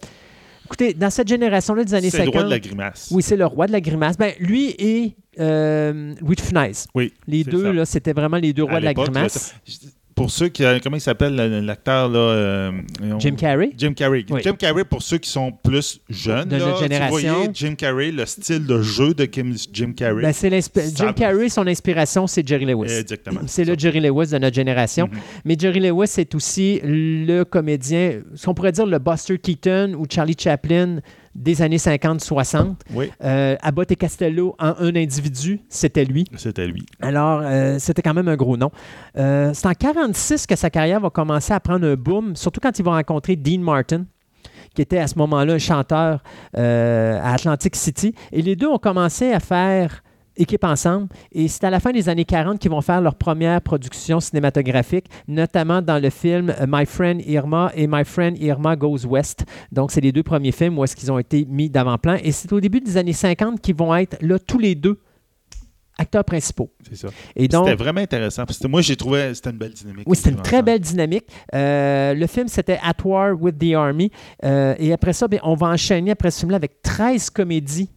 Écoutez, 0.65 0.93
dans 0.93 1.09
cette 1.09 1.27
génération-là 1.29 1.83
des 1.85 1.93
années 1.93 2.09
C'est 2.09 2.17
le 2.19 2.25
50. 2.25 2.33
roi 2.35 2.43
de 2.43 2.49
la 2.49 2.59
grimace. 2.59 3.07
Oui, 3.11 3.23
c'est 3.23 3.37
le 3.37 3.45
roi 3.45 3.67
de 3.67 3.71
la 3.71 3.79
grimace. 3.81 4.17
Ben, 4.17 4.33
lui 4.39 4.75
et 4.77 5.15
euh, 5.39 6.13
Louis 6.19 6.35
de 6.35 6.41
Funès. 6.41 6.87
Oui, 6.93 7.13
Les 7.25 7.43
deux, 7.45 7.63
ça. 7.63 7.71
là, 7.73 7.85
c'était 7.85 8.11
vraiment 8.13 8.35
les 8.37 8.51
deux 8.51 8.63
rois 8.63 8.75
À 8.75 8.79
de 8.81 8.85
la 8.85 8.93
grimace. 8.93 9.53
là, 9.65 9.89
Pour 10.17 10.31
ceux 10.31 10.49
qui. 10.49 10.65
euh, 10.65 10.79
Comment 10.83 10.97
il 10.97 11.01
s'appelle 11.01 11.35
la- 11.35 11.47
l'acteur, 11.61 12.09
là 12.09 12.19
euh, 12.19 12.71
Jim 13.19 13.35
Carrey? 13.37 13.69
Jim 13.77 13.93
Carrey. 13.93 14.25
Oui. 14.29 14.41
Jim 14.43 14.55
Carrey, 14.57 14.83
pour 14.83 15.01
ceux 15.01 15.19
qui 15.19 15.29
sont 15.29 15.51
plus 15.51 16.01
jeunes, 16.09 16.49
De 16.49 16.57
là, 16.57 16.65
notre 16.65 16.81
génération. 16.81 17.15
vous 17.33 17.35
voyez 17.35 17.49
Jim 17.53 17.75
Carrey, 17.75 18.11
le 18.11 18.25
style 18.25 18.65
de 18.65 18.81
jeu 18.81 19.13
de 19.13 19.25
Kim- 19.25 19.55
Jim 19.71 19.93
Carrey. 19.95 20.23
Ben, 20.23 20.33
c'est 20.33 20.49
Jim 20.97 21.13
Carrey, 21.13 21.49
son 21.49 21.67
inspiration, 21.67 22.25
c'est 22.27 22.45
Jerry 22.45 22.65
Lewis. 22.65 22.91
Exactement. 22.91 23.41
C'est 23.45 23.63
le 23.63 23.75
Jerry 23.77 23.99
Lewis 23.99 24.27
de 24.31 24.39
notre 24.39 24.55
génération. 24.55 25.07
Mhm. 25.11 25.19
Mais 25.45 25.55
Jerry 25.57 25.79
Lewis 25.79 26.11
est 26.17 26.33
aussi 26.35 26.81
le 26.83 27.43
comédien, 27.43 28.21
ce 28.35 28.45
qu'on 28.45 28.55
pourrait 28.55 28.71
dire 28.71 28.87
le 28.87 28.97
Buster 28.99 29.37
Keaton 29.37 29.93
ou 29.97 30.05
Charlie 30.11 30.35
Chaplin 30.37 30.99
des 31.37 31.61
années 31.61 31.77
50-60. 31.77 32.75
Oui, 32.93 33.11
Euh, 33.23 33.55
Abbott 33.61 33.91
et 33.91 33.95
Costello 33.95 34.55
en 34.59 34.73
un 34.79 34.95
individu, 34.95 35.61
c'était 35.69 36.03
lui. 36.03 36.25
c'était 36.35 36.67
lui. 36.67 36.85
Alors, 36.99 37.41
euh, 37.43 37.77
c'était 37.79 38.01
quand 38.01 38.13
même 38.13 38.27
un 38.27 38.35
gros 38.35 38.57
nom. 38.57 38.71
Euh, 39.17 39.51
c'est 39.53 39.67
en 39.67 39.73
46 39.73 40.47
que 40.47 40.55
sa 40.55 40.69
carrière 40.69 40.99
va 40.99 41.09
commencer 41.09 41.53
à 41.53 41.59
prendre 41.59 41.87
un 41.87 41.95
boom, 41.95 42.35
surtout 42.35 42.59
quand 42.59 42.77
il 42.77 42.83
va 42.83 42.91
rencontrer 42.91 43.35
Dean 43.35 43.59
Martin 43.59 44.05
qui 44.75 44.81
était 44.81 44.99
à 44.99 45.07
ce 45.07 45.17
moment-là 45.17 45.53
un 45.53 45.57
chanteur 45.57 46.21
à 46.53 47.33
Atlantic 47.33 47.75
City. 47.75 48.13
Et 48.31 48.43
les 48.43 48.55
deux 48.55 48.67
ont 48.67 48.77
commencé 48.77 49.31
à 49.31 49.39
faire 49.39 50.03
équipe 50.37 50.63
ensemble. 50.63 51.07
Et 51.31 51.47
c'est 51.47 51.63
à 51.63 51.69
la 51.69 51.79
fin 51.79 51.91
des 51.91 52.09
années 52.09 52.25
40 52.25 52.59
qu'ils 52.59 52.71
vont 52.71 52.81
faire 52.81 53.01
leur 53.01 53.15
première 53.15 53.61
production 53.61 54.19
cinématographique, 54.19 55.05
notamment 55.27 55.81
dans 55.81 56.01
le 56.01 56.09
film 56.09 56.49
euh, 56.49 56.65
My 56.67 56.85
Friend 56.85 57.21
Irma 57.25 57.71
et 57.75 57.87
My 57.87 58.03
Friend 58.03 58.37
Irma 58.39 58.75
Goes 58.75 59.05
West. 59.05 59.45
Donc, 59.71 59.91
c'est 59.91 60.01
les 60.01 60.11
deux 60.11 60.23
premiers 60.23 60.51
films 60.51 60.77
où 60.77 60.83
est-ce 60.83 60.95
qu'ils 60.95 61.11
ont 61.11 61.19
été 61.19 61.45
mis 61.45 61.69
d'avant-plan. 61.69 62.17
Et 62.23 62.31
c'est 62.31 62.51
au 62.53 62.59
début 62.59 62.81
des 62.81 62.97
années 62.97 63.13
50 63.13 63.61
qu'ils 63.61 63.75
vont 63.75 63.95
être 63.95 64.17
là 64.21 64.39
tous 64.39 64.59
les 64.59 64.75
deux 64.75 64.99
acteurs 65.97 66.23
principaux. 66.23 66.71
C'est 66.87 66.95
ça. 66.95 67.07
Et 67.35 67.47
donc, 67.47 67.65
C'était 67.65 67.83
vraiment 67.83 68.01
intéressant. 68.01 68.45
Parce 68.45 68.59
que 68.59 68.67
moi, 68.67 68.81
j'ai 68.81 68.95
trouvé 68.95 69.33
c'était 69.33 69.49
une 69.49 69.57
belle 69.57 69.73
dynamique. 69.73 70.05
oui, 70.07 70.15
c'était 70.15 70.29
une 70.31 70.41
très 70.41 70.61
belle 70.61 70.79
dynamique. 70.79 71.25
Euh, 71.53 72.13
le 72.13 72.27
film, 72.27 72.47
c'était 72.47 72.79
At 72.83 73.03
War 73.03 73.33
with 73.39 73.57
the 73.57 73.73
Army. 73.73 74.11
Euh, 74.43 74.75
et 74.77 74.93
après 74.93 75.13
ça, 75.13 75.27
on 75.43 75.55
va 75.55 75.67
enchaîner 75.67 76.11
après 76.11 76.31
ce 76.31 76.39
film-là 76.39 76.57
avec 76.57 76.81
13 76.81 77.29
comédies 77.31 77.89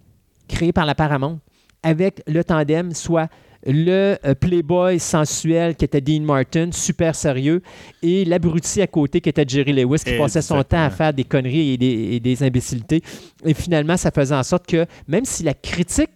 créées 0.48 0.72
par 0.72 0.86
la 0.86 0.94
Paramount 0.94 1.38
avec 1.82 2.22
le 2.26 2.42
tandem, 2.44 2.92
soit 2.94 3.28
le 3.66 4.16
euh, 4.24 4.34
playboy 4.34 4.98
sensuel 4.98 5.76
qui 5.76 5.84
était 5.84 6.00
Dean 6.00 6.22
Martin, 6.22 6.70
super 6.72 7.14
sérieux, 7.14 7.60
et 8.02 8.24
l'abruti 8.24 8.80
à 8.80 8.86
côté 8.86 9.20
qui 9.20 9.28
était 9.28 9.44
Jerry 9.46 9.72
Lewis, 9.74 9.98
qui 9.98 10.12
passait 10.18 10.40
son 10.42 10.62
temps 10.64 10.82
à 10.82 10.88
faire 10.90 11.12
des 11.12 11.24
conneries 11.24 11.72
et 11.74 11.76
des, 11.76 11.86
et 12.14 12.20
des 12.20 12.42
imbécilités. 12.42 13.02
Et 13.44 13.52
finalement, 13.52 13.98
ça 13.98 14.10
faisait 14.10 14.34
en 14.34 14.42
sorte 14.42 14.66
que 14.66 14.86
même 15.06 15.24
si 15.26 15.42
la 15.42 15.52
critique 15.52 16.08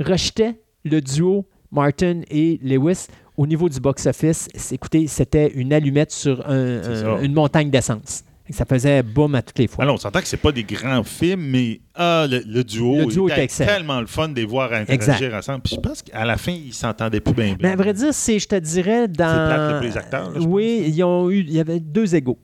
rejetait 0.00 0.54
le 0.84 1.00
duo 1.00 1.44
Martin 1.70 2.22
et 2.30 2.58
Lewis, 2.62 3.06
au 3.36 3.46
niveau 3.46 3.68
du 3.68 3.78
box-office, 3.80 4.48
écoutez, 4.72 5.06
c'était 5.08 5.48
une 5.54 5.74
allumette 5.74 6.10
sur 6.12 6.48
un- 6.48 6.80
un- 7.04 7.22
une 7.22 7.34
montagne 7.34 7.68
d'essence. 7.70 8.24
Ça 8.50 8.64
faisait 8.64 9.02
boum 9.02 9.34
à 9.34 9.42
toutes 9.42 9.58
les 9.58 9.66
fois. 9.66 9.82
Alors, 9.84 9.96
on 9.96 9.98
s'entend 9.98 10.20
que 10.20 10.26
c'est 10.28 10.36
pas 10.36 10.52
des 10.52 10.62
grands 10.64 11.02
films, 11.02 11.40
mais 11.40 11.80
ah, 11.94 12.26
le, 12.30 12.42
le 12.46 12.62
duo, 12.62 12.98
Le 12.98 13.06
duo 13.06 13.28
était 13.28 13.42
excellent. 13.44 13.72
tellement 13.72 14.00
le 14.00 14.06
fun 14.06 14.28
de 14.28 14.34
les 14.36 14.44
voir 14.44 14.72
interagir 14.72 15.34
ensemble. 15.34 15.62
Puis 15.62 15.74
je 15.76 15.80
pense 15.80 16.02
qu'à 16.02 16.24
la 16.24 16.36
fin, 16.36 16.52
ils 16.52 16.72
s'entendaient 16.74 17.20
plus 17.20 17.34
bien. 17.34 17.56
Mais 17.60 17.70
à 17.70 17.76
vrai 17.76 17.92
dire, 17.92 18.12
c'est, 18.14 18.38
je 18.38 18.46
te 18.46 18.56
dirais, 18.56 19.08
dans. 19.08 19.24
C'est 19.28 19.54
plate, 19.54 19.72
pour 19.72 19.80
les 19.82 19.96
acteurs, 19.96 20.30
là, 20.30 20.40
oui, 20.40 20.84
ils 20.86 21.02
ont 21.02 21.30
eu, 21.30 21.40
il 21.40 21.52
y 21.52 21.60
avait 21.60 21.80
deux 21.80 22.14
égaux. 22.14 22.38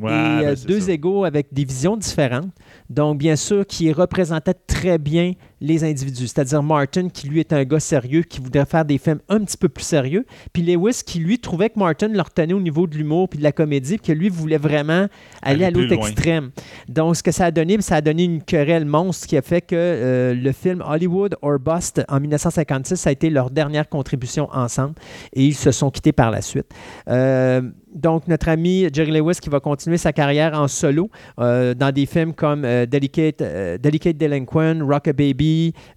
Ouais, 0.00 0.10
et 0.10 0.14
euh, 0.14 0.42
ben, 0.42 0.56
c'est 0.56 0.66
deux 0.66 0.88
égaux 0.90 1.24
avec 1.24 1.52
des 1.52 1.64
visions 1.64 1.98
différentes. 1.98 2.48
Donc, 2.88 3.18
bien 3.18 3.36
sûr, 3.36 3.66
qui 3.66 3.92
représentaient 3.92 4.54
très 4.54 4.96
bien 4.96 5.32
les 5.62 5.84
individus. 5.84 6.26
C'est-à-dire 6.26 6.62
Martin, 6.62 7.08
qui 7.08 7.28
lui 7.28 7.40
est 7.40 7.52
un 7.52 7.64
gars 7.64 7.80
sérieux, 7.80 8.22
qui 8.22 8.40
voudrait 8.40 8.66
faire 8.66 8.84
des 8.84 8.98
films 8.98 9.20
un 9.28 9.40
petit 9.44 9.56
peu 9.56 9.68
plus 9.68 9.84
sérieux. 9.84 10.26
Puis 10.52 10.62
Lewis, 10.62 11.02
qui 11.06 11.20
lui 11.20 11.38
trouvait 11.38 11.70
que 11.70 11.78
Martin 11.78 12.08
le 12.08 12.20
retenait 12.20 12.52
au 12.52 12.60
niveau 12.60 12.86
de 12.86 12.96
l'humour 12.96 13.28
puis 13.28 13.38
de 13.38 13.44
la 13.44 13.52
comédie, 13.52 13.96
puis 13.96 14.12
que 14.12 14.18
lui 14.18 14.28
voulait 14.28 14.58
vraiment 14.58 15.06
aller 15.40 15.52
Aller 15.52 15.64
à 15.64 15.70
l'autre 15.70 15.92
extrême. 15.92 16.50
Donc, 16.88 17.16
ce 17.16 17.22
que 17.22 17.30
ça 17.30 17.46
a 17.46 17.50
donné, 17.50 17.80
ça 17.80 17.96
a 17.96 18.00
donné 18.00 18.24
une 18.24 18.42
querelle 18.42 18.84
monstre 18.84 19.26
qui 19.26 19.36
a 19.36 19.42
fait 19.42 19.60
que 19.60 19.76
euh, 19.76 20.34
le 20.34 20.52
film 20.52 20.82
Hollywood 20.84 21.36
or 21.42 21.58
Bust 21.58 22.02
en 22.08 22.20
1956, 22.20 22.96
ça 22.96 23.10
a 23.10 23.12
été 23.12 23.30
leur 23.30 23.50
dernière 23.50 23.88
contribution 23.88 24.48
ensemble 24.52 24.94
et 25.32 25.44
ils 25.44 25.54
se 25.54 25.70
sont 25.70 25.90
quittés 25.90 26.12
par 26.12 26.30
la 26.30 26.42
suite. 26.42 26.66
Euh, 27.08 27.62
donc, 27.94 28.26
notre 28.26 28.48
ami 28.48 28.88
Jerry 28.92 29.12
Lewis 29.12 29.36
qui 29.40 29.50
va 29.50 29.60
continuer 29.60 29.98
sa 29.98 30.12
carrière 30.14 30.58
en 30.58 30.66
solo 30.66 31.10
euh, 31.38 31.74
dans 31.74 31.92
des 31.92 32.06
films 32.06 32.32
comme 32.32 32.62
Delicate, 32.86 33.42
Delicate 33.80 34.16
Delinquent, 34.16 34.80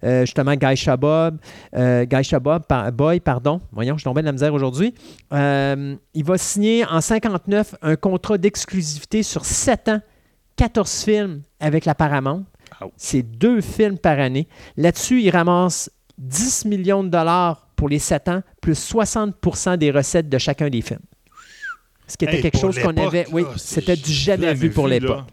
Euh, 0.04 0.22
justement 0.22 0.54
Guy 0.54 0.76
Shabob, 0.76 1.38
euh, 1.74 2.04
Guy 2.04 2.22
Shabob, 2.24 2.64
par- 2.66 2.90
Boy, 2.92 3.20
pardon. 3.20 3.60
Voyons, 3.72 3.96
je 3.98 4.04
tombais 4.04 4.20
de 4.22 4.26
la 4.26 4.32
misère 4.32 4.52
aujourd'hui. 4.54 4.94
Euh, 5.32 5.94
il 6.14 6.24
va 6.24 6.38
signer 6.38 6.84
en 6.84 7.00
59 7.00 7.74
un 7.82 7.96
contrat 7.96 8.38
d'exclusivité 8.38 9.22
sur 9.22 9.44
7 9.44 9.88
ans, 9.88 10.00
14 10.56 11.02
films 11.04 11.42
avec 11.60 11.84
la 11.84 11.94
Paramount. 11.94 12.44
C'est 12.96 13.22
deux 13.22 13.60
films 13.60 13.98
par 13.98 14.18
année. 14.18 14.48
Là-dessus, 14.76 15.22
il 15.22 15.30
ramasse 15.30 15.90
10 16.18 16.64
millions 16.66 17.04
de 17.04 17.08
dollars 17.08 17.68
pour 17.76 17.88
les 17.88 17.98
7 17.98 18.28
ans, 18.28 18.42
plus 18.60 18.74
60 18.78 19.34
des 19.78 19.90
recettes 19.90 20.28
de 20.28 20.38
chacun 20.38 20.68
des 20.68 20.80
films. 20.82 21.00
Ce 22.08 22.16
qui 22.16 22.24
était 22.24 22.36
Hey, 22.36 22.42
quelque 22.42 22.58
chose 22.58 22.78
qu'on 22.78 22.96
avait. 22.96 23.26
Oui, 23.32 23.44
c'était 23.56 23.96
du 23.96 24.12
jamais 24.12 24.54
vu 24.54 24.70
pour 24.70 24.86
l'époque. 24.88 25.24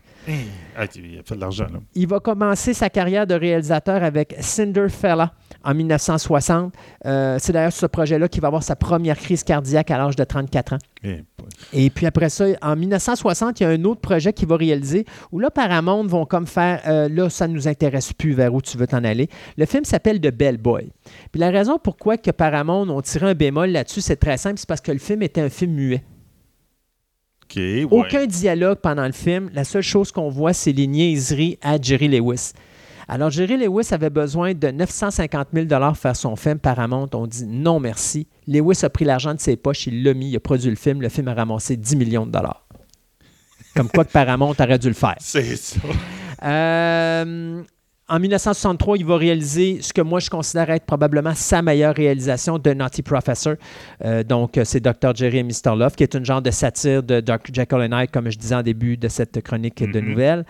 Ah, 0.76 0.86
il 0.96 1.20
a 1.20 1.24
fait 1.24 1.36
de 1.36 1.40
l'argent, 1.42 1.66
là. 1.66 1.80
Il 1.96 2.08
va 2.08 2.20
commencer 2.20 2.74
sa 2.74 2.90
carrière 2.90 3.28
de 3.28 3.36
réalisateur 3.36 4.04
avec 4.04 4.36
Cinderfella 4.40 5.34
en 5.64 5.74
1960. 5.74 6.74
Euh, 7.06 7.38
c'est 7.40 7.54
d'ailleurs 7.54 7.74
ce 7.74 7.86
projet-là 7.86 8.28
qu'il 8.28 8.42
va 8.42 8.48
avoir 8.48 8.64
sa 8.64 8.76
première 8.76 9.18
crise 9.18 9.44
cardiaque 9.44 9.92
à 9.92 9.98
l'âge 9.98 10.16
de 10.16 10.24
34 10.24 10.74
ans. 10.74 10.78
Eh, 11.04 11.24
Et 11.74 11.90
puis 11.90 12.06
après 12.06 12.30
ça, 12.30 12.46
en 12.62 12.76
1960, 12.76 13.60
il 13.60 13.64
y 13.64 13.66
a 13.66 13.70
un 13.70 13.84
autre 13.84 14.02
projet 14.02 14.34
qu'il 14.34 14.48
va 14.48 14.56
réaliser 14.56 15.06
où 15.32 15.40
là, 15.40 15.52
Paramount 15.52 16.06
vont 16.06 16.26
comme 16.26 16.48
faire 16.48 16.82
euh, 16.88 17.10
là, 17.10 17.30
ça 17.30 17.48
ne 17.48 17.54
nous 17.54 17.68
intéresse 17.68 18.14
plus 18.14 18.34
vers 18.34 18.54
où 18.54 18.62
tu 18.62 18.78
veux 18.78 18.88
t'en 18.88 19.04
aller. 19.04 19.28
Le 19.58 19.66
film 19.66 19.84
s'appelle 19.84 20.20
The 20.22 20.34
Bellboy. 20.34 20.92
Puis 21.32 21.40
la 21.40 21.50
raison 21.50 21.78
pourquoi 21.78 22.18
que 22.18 22.32
Paramount 22.32 22.90
ont 22.90 23.02
tiré 23.02 23.30
un 23.30 23.34
bémol 23.36 23.70
là-dessus, 23.70 24.02
c'est 24.02 24.16
très 24.16 24.38
simple, 24.38 24.58
c'est 24.58 24.68
parce 24.70 24.82
que 24.82 24.92
le 24.92 25.00
film 25.00 25.22
était 25.22 25.42
un 25.42 25.50
film 25.50 25.74
muet. 25.74 26.04
Ouais. 27.56 27.88
Aucun 27.90 28.26
dialogue 28.26 28.80
pendant 28.80 29.06
le 29.06 29.12
film. 29.12 29.50
La 29.54 29.64
seule 29.64 29.82
chose 29.82 30.12
qu'on 30.12 30.30
voit, 30.30 30.54
c'est 30.54 30.72
les 30.72 30.88
niaiseries 30.88 31.58
à 31.62 31.80
Jerry 31.82 32.08
Lewis. 32.08 32.54
Alors, 33.08 33.30
Jerry 33.30 33.58
Lewis 33.58 33.90
avait 33.92 34.10
besoin 34.10 34.54
de 34.54 34.68
950 34.70 35.50
000 35.54 35.68
pour 35.68 35.98
faire 35.98 36.16
son 36.16 36.36
film. 36.36 36.60
Paramount 36.60 37.10
on 37.14 37.28
dit 37.28 37.46
non 37.46 37.80
merci. 37.80 38.28
Lewis 38.48 38.84
a 38.84 38.90
pris 38.90 39.06
l'argent 39.06 39.34
de 39.34 39.40
ses 39.40 39.56
poches, 39.56 39.88
il 39.88 40.04
l'a 40.04 40.14
mis, 40.14 40.30
il 40.30 40.36
a 40.36 40.40
produit 40.40 40.70
le 40.70 40.76
film. 40.76 41.02
Le 41.02 41.10
film 41.10 41.28
a 41.28 41.34
ramassé 41.34 41.76
10 41.76 41.96
millions 41.96 42.26
de 42.26 42.32
dollars. 42.32 42.66
Comme 43.76 43.90
quoi 43.90 44.06
que 44.06 44.12
Paramount 44.12 44.54
aurait 44.60 44.80
dû 44.80 44.88
le 44.88 44.94
faire. 44.94 45.16
C'est 45.20 45.56
ça. 45.56 45.80
Euh, 46.44 47.64
en 48.10 48.20
1963, 48.20 48.98
il 48.98 49.06
va 49.06 49.16
réaliser 49.16 49.78
ce 49.82 49.94
que 49.94 50.02
moi 50.02 50.20
je 50.20 50.30
considère 50.30 50.70
être 50.70 50.86
probablement 50.86 51.34
sa 51.34 51.62
meilleure 51.62 51.96
réalisation 51.96 52.60
de 52.60 52.74
Naughty 52.74 53.02
Professor. 53.02 53.56
Euh, 54.04 54.24
donc, 54.24 54.58
euh, 54.58 54.64
c'est 54.66 54.82
Dr. 54.82 55.16
Jerry 55.16 55.38
et 55.38 55.44
Mr. 55.44 55.76
Love, 55.78 55.96
qui 55.96 56.04
est 56.04 56.14
une 56.14 56.26
genre 56.26 56.42
de 56.42 56.52
satire 56.52 57.02
de 57.02 57.22
Dr. 57.22 57.54
Jekyll 57.54 57.78
and 57.80 57.98
Hyde, 57.98 58.12
comme 58.12 58.30
je 58.30 58.38
disais 58.38 58.56
en 58.56 58.62
début 58.62 58.98
de 58.98 59.08
cette 59.08 59.42
chronique 59.42 59.82
de 59.90 60.00
Mhm. 60.02 60.10
nouvelles. 60.10 60.46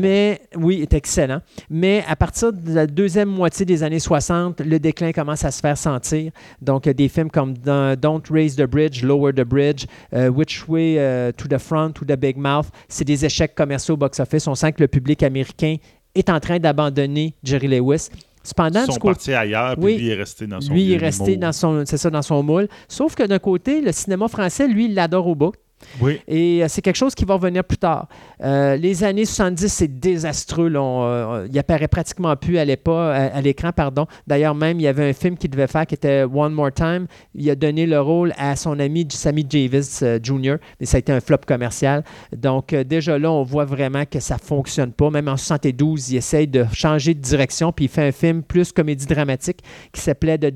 Mais 0.00 0.40
oui, 0.56 0.76
il 0.78 0.82
est 0.82 0.92
excellent. 0.92 1.40
Mais 1.70 2.02
à 2.08 2.16
partir 2.16 2.52
de 2.52 2.74
la 2.74 2.86
deuxième 2.86 3.28
moitié 3.28 3.64
des 3.64 3.82
années 3.84 4.00
60, 4.00 4.60
le 4.60 4.78
déclin 4.80 5.12
commence 5.12 5.44
à 5.44 5.52
se 5.52 5.60
faire 5.60 5.78
sentir. 5.78 6.32
Donc, 6.60 6.86
euh, 6.88 6.92
des 6.92 7.08
films 7.08 7.30
comme 7.30 7.54
Don't 7.56 8.22
Raise 8.30 8.56
the 8.56 8.66
Bridge, 8.66 9.02
Lower 9.04 9.32
the 9.32 9.44
Bridge, 9.44 9.86
Which 10.12 10.64
Way 10.68 11.32
to 11.36 11.46
the 11.48 11.58
Front, 11.58 11.92
to 11.92 12.04
the 12.04 12.16
Big 12.18 12.36
Mouth, 12.36 12.66
c'est 12.88 13.04
des 13.04 13.24
échecs 13.24 13.54
commerciaux 13.54 13.94
au 13.94 13.98
box-office. 13.98 14.46
On 14.48 14.54
sent 14.54 14.72
que 14.72 14.82
le 14.82 14.88
public 14.88 15.22
américain 15.22 15.76
est 16.18 16.30
en 16.30 16.40
train 16.40 16.58
d'abandonner 16.58 17.34
Jerry 17.42 17.68
Lewis. 17.68 18.08
Cependant, 18.42 18.84
Ils 18.86 18.92
du 18.94 18.98
côté 18.98 19.14
partis 19.14 19.34
ailleurs, 19.34 19.74
puis 19.76 19.84
Oui. 19.84 19.96
lui 19.98 20.08
est 20.08 20.14
resté 20.14 20.46
dans 20.46 20.60
son 20.60 20.72
lui 20.72 20.82
il 20.84 20.92
est 20.92 20.96
vieux 20.96 21.04
resté 21.06 21.32
humour. 21.32 21.40
dans 21.40 21.52
son, 21.52 21.82
c'est 21.84 21.98
ça, 21.98 22.08
dans 22.08 22.22
son 22.22 22.42
moule. 22.42 22.68
Sauf 22.88 23.14
que 23.14 23.24
d'un 23.24 23.38
côté, 23.38 23.80
le 23.82 23.92
cinéma 23.92 24.26
français, 24.28 24.66
lui, 24.68 24.86
il 24.86 24.94
l'adore 24.94 25.26
au 25.26 25.34
bout. 25.34 25.52
Oui. 26.00 26.20
Et 26.26 26.62
euh, 26.62 26.66
c'est 26.68 26.82
quelque 26.82 26.96
chose 26.96 27.14
qui 27.14 27.24
va 27.24 27.34
revenir 27.34 27.64
plus 27.64 27.78
tard. 27.78 28.08
Euh, 28.42 28.76
les 28.76 29.04
années 29.04 29.24
70, 29.24 29.68
c'est 29.68 29.88
désastreux. 30.00 30.70
euh, 30.74 31.46
il 31.50 31.58
apparaît 31.58 31.88
pratiquement 31.88 32.34
plus 32.36 32.58
à 32.58 32.64
l'écran, 32.64 33.72
pardon. 33.72 34.06
D'ailleurs, 34.26 34.54
même, 34.54 34.78
il 34.80 34.82
y 34.82 34.86
avait 34.86 35.08
un 35.08 35.12
film 35.12 35.36
qu'il 35.36 35.50
devait 35.50 35.66
faire 35.66 35.86
qui 35.86 35.94
était 35.94 36.24
One 36.24 36.52
More 36.52 36.72
Time. 36.72 37.06
Il 37.34 37.48
a 37.50 37.54
donné 37.54 37.86
le 37.86 38.00
rôle 38.00 38.32
à 38.36 38.56
son 38.56 38.78
ami 38.78 39.06
Sammy 39.10 39.44
Davis 39.44 40.04
Jr., 40.22 40.56
mais 40.80 40.86
ça 40.86 40.96
a 40.96 41.00
été 41.00 41.12
un 41.12 41.20
flop 41.20 41.38
commercial. 41.46 42.04
Donc, 42.36 42.74
déjà 42.74 43.18
là, 43.18 43.30
on 43.30 43.42
voit 43.42 43.64
vraiment 43.64 44.04
que 44.04 44.20
ça 44.20 44.38
fonctionne 44.38 44.92
pas. 44.92 45.10
Même 45.10 45.28
en 45.28 45.36
72, 45.36 46.10
il 46.10 46.16
essaye 46.16 46.46
de 46.46 46.66
changer 46.72 47.14
de 47.14 47.20
direction, 47.20 47.72
puis 47.72 47.86
il 47.86 47.88
fait 47.88 48.08
un 48.08 48.12
film 48.12 48.42
plus 48.42 48.72
comédie 48.72 49.06
dramatique 49.06 49.60
qui 49.92 50.00
s'appelait 50.00 50.38
The 50.38 50.54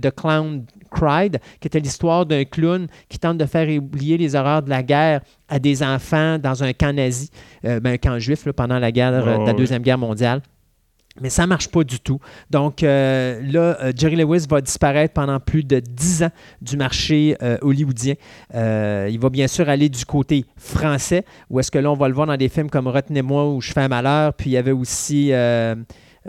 The 0.00 0.10
Clown 0.14 0.64
Cried, 0.94 1.40
qui 1.60 1.66
était 1.66 1.80
l'histoire 1.80 2.24
d'un 2.26 2.44
clown 2.44 2.86
qui 3.08 3.18
tente 3.18 3.38
de 3.38 3.46
faire 3.46 3.68
oublier 3.76 4.16
les 4.16 4.34
horreurs 4.34 4.62
de 4.62 4.70
la 4.70 4.82
guerre 4.82 5.20
à 5.48 5.58
des 5.58 5.82
enfants 5.82 6.38
dans 6.38 6.62
un 6.62 6.72
camp 6.72 6.94
nazi, 6.94 7.30
euh, 7.64 7.80
ben, 7.80 7.94
un 7.94 7.98
camp 7.98 8.18
juif 8.18 8.46
là, 8.46 8.52
pendant 8.52 8.78
la 8.78 8.92
guerre, 8.92 9.12
euh, 9.12 9.38
Ouais, 9.38 9.46
la. 9.46 9.52
Deuxième 9.52 9.82
Guerre 9.82 9.98
mondiale. 9.98 10.42
Mais 11.20 11.30
ça 11.30 11.42
ne 11.42 11.48
marche 11.48 11.68
pas 11.68 11.84
du 11.84 12.00
tout. 12.00 12.18
Donc 12.50 12.82
euh, 12.82 13.40
là, 13.44 13.92
Jerry 13.96 14.16
Lewis 14.16 14.46
va 14.48 14.60
disparaître 14.60 15.14
pendant 15.14 15.38
plus 15.38 15.62
de 15.62 15.78
10 15.78 16.24
ans 16.24 16.30
du 16.60 16.76
marché 16.76 17.36
euh, 17.40 17.56
hollywoodien. 17.62 18.14
Euh, 18.54 19.08
il 19.10 19.20
va 19.20 19.30
bien 19.30 19.46
sûr 19.46 19.68
aller 19.68 19.88
du 19.88 20.04
côté 20.04 20.44
français, 20.56 21.24
où 21.50 21.60
est-ce 21.60 21.70
que 21.70 21.78
là, 21.78 21.92
on 21.92 21.96
va 21.96 22.08
le 22.08 22.14
voir 22.14 22.26
dans 22.26 22.36
des 22.36 22.48
films 22.48 22.68
comme 22.68 22.88
Retenez-moi 22.88 23.48
ou 23.48 23.60
Je 23.60 23.72
fais 23.72 23.82
un 23.82 23.88
malheur. 23.88 24.34
Puis 24.34 24.50
il 24.50 24.52
y 24.54 24.56
avait 24.56 24.72
aussi 24.72 25.30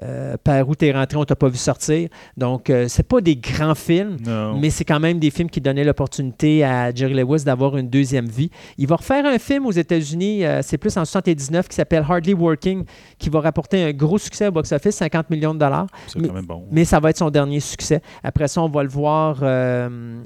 euh, 0.04 0.36
Par 0.44 0.68
où 0.68 0.76
t'es 0.76 0.92
rentré, 0.92 1.18
on 1.18 1.26
t'a 1.26 1.36
pas 1.36 1.48
vu 1.48 1.58
sortir. 1.58 2.10
Donc, 2.38 2.70
euh, 2.70 2.88
c'est 2.88 3.08
pas 3.08 3.22
des 3.22 3.36
grands 3.36 3.76
films. 3.76 4.18
Non. 4.26 4.58
Mais 4.60 4.70
c'est 4.70 4.84
quand 4.86 5.00
même 5.00 5.20
des 5.20 5.32
films 5.32 5.50
qui 5.50 5.62
donnaient 5.62 5.84
l'opportunité 5.84 6.64
à 6.64 6.94
Jerry 6.94 7.14
Lewis 7.14 7.44
d'avoir 7.44 7.78
une 7.78 7.90
deuxième 7.90 8.26
vie. 8.28 8.50
Il 8.78 8.88
va 8.88 8.98
refaire 8.98 9.26
un 9.26 9.38
film 9.40 9.66
aux 9.66 9.72
États-Unis, 9.72 10.46
euh, 10.46 10.62
c'est 10.64 10.78
plus 10.78 10.96
en 10.98 11.06
79, 11.06 11.68
qui 11.68 11.76
s'appelle 11.76 12.04
Hardly 12.08 12.34
Working, 12.34 12.84
qui 13.18 13.30
va 13.30 13.40
rapporter 13.42 13.84
un 13.84 13.92
gros 13.94 14.18
succès 14.18 14.48
au 14.48 14.52
box-office, 14.52 14.96
50 14.96 15.30
millions 15.30 15.54
de 15.54 15.60
dollars. 15.60 15.88
c'est 16.08 16.20
mais- 16.20 16.28
quand 16.28 16.34
même 16.34 16.46
bon. 16.46 16.66
Mais 16.72 16.86
ça 16.86 17.00
va 17.00 17.10
être 17.10 17.18
son 17.18 17.30
dernier 17.30 17.60
succès. 17.60 18.02
Après 18.24 18.48
ça, 18.48 18.62
on 18.62 18.70
va 18.70 18.84
le 18.84 18.90
voir. 18.90 19.40
euh, 19.44 20.22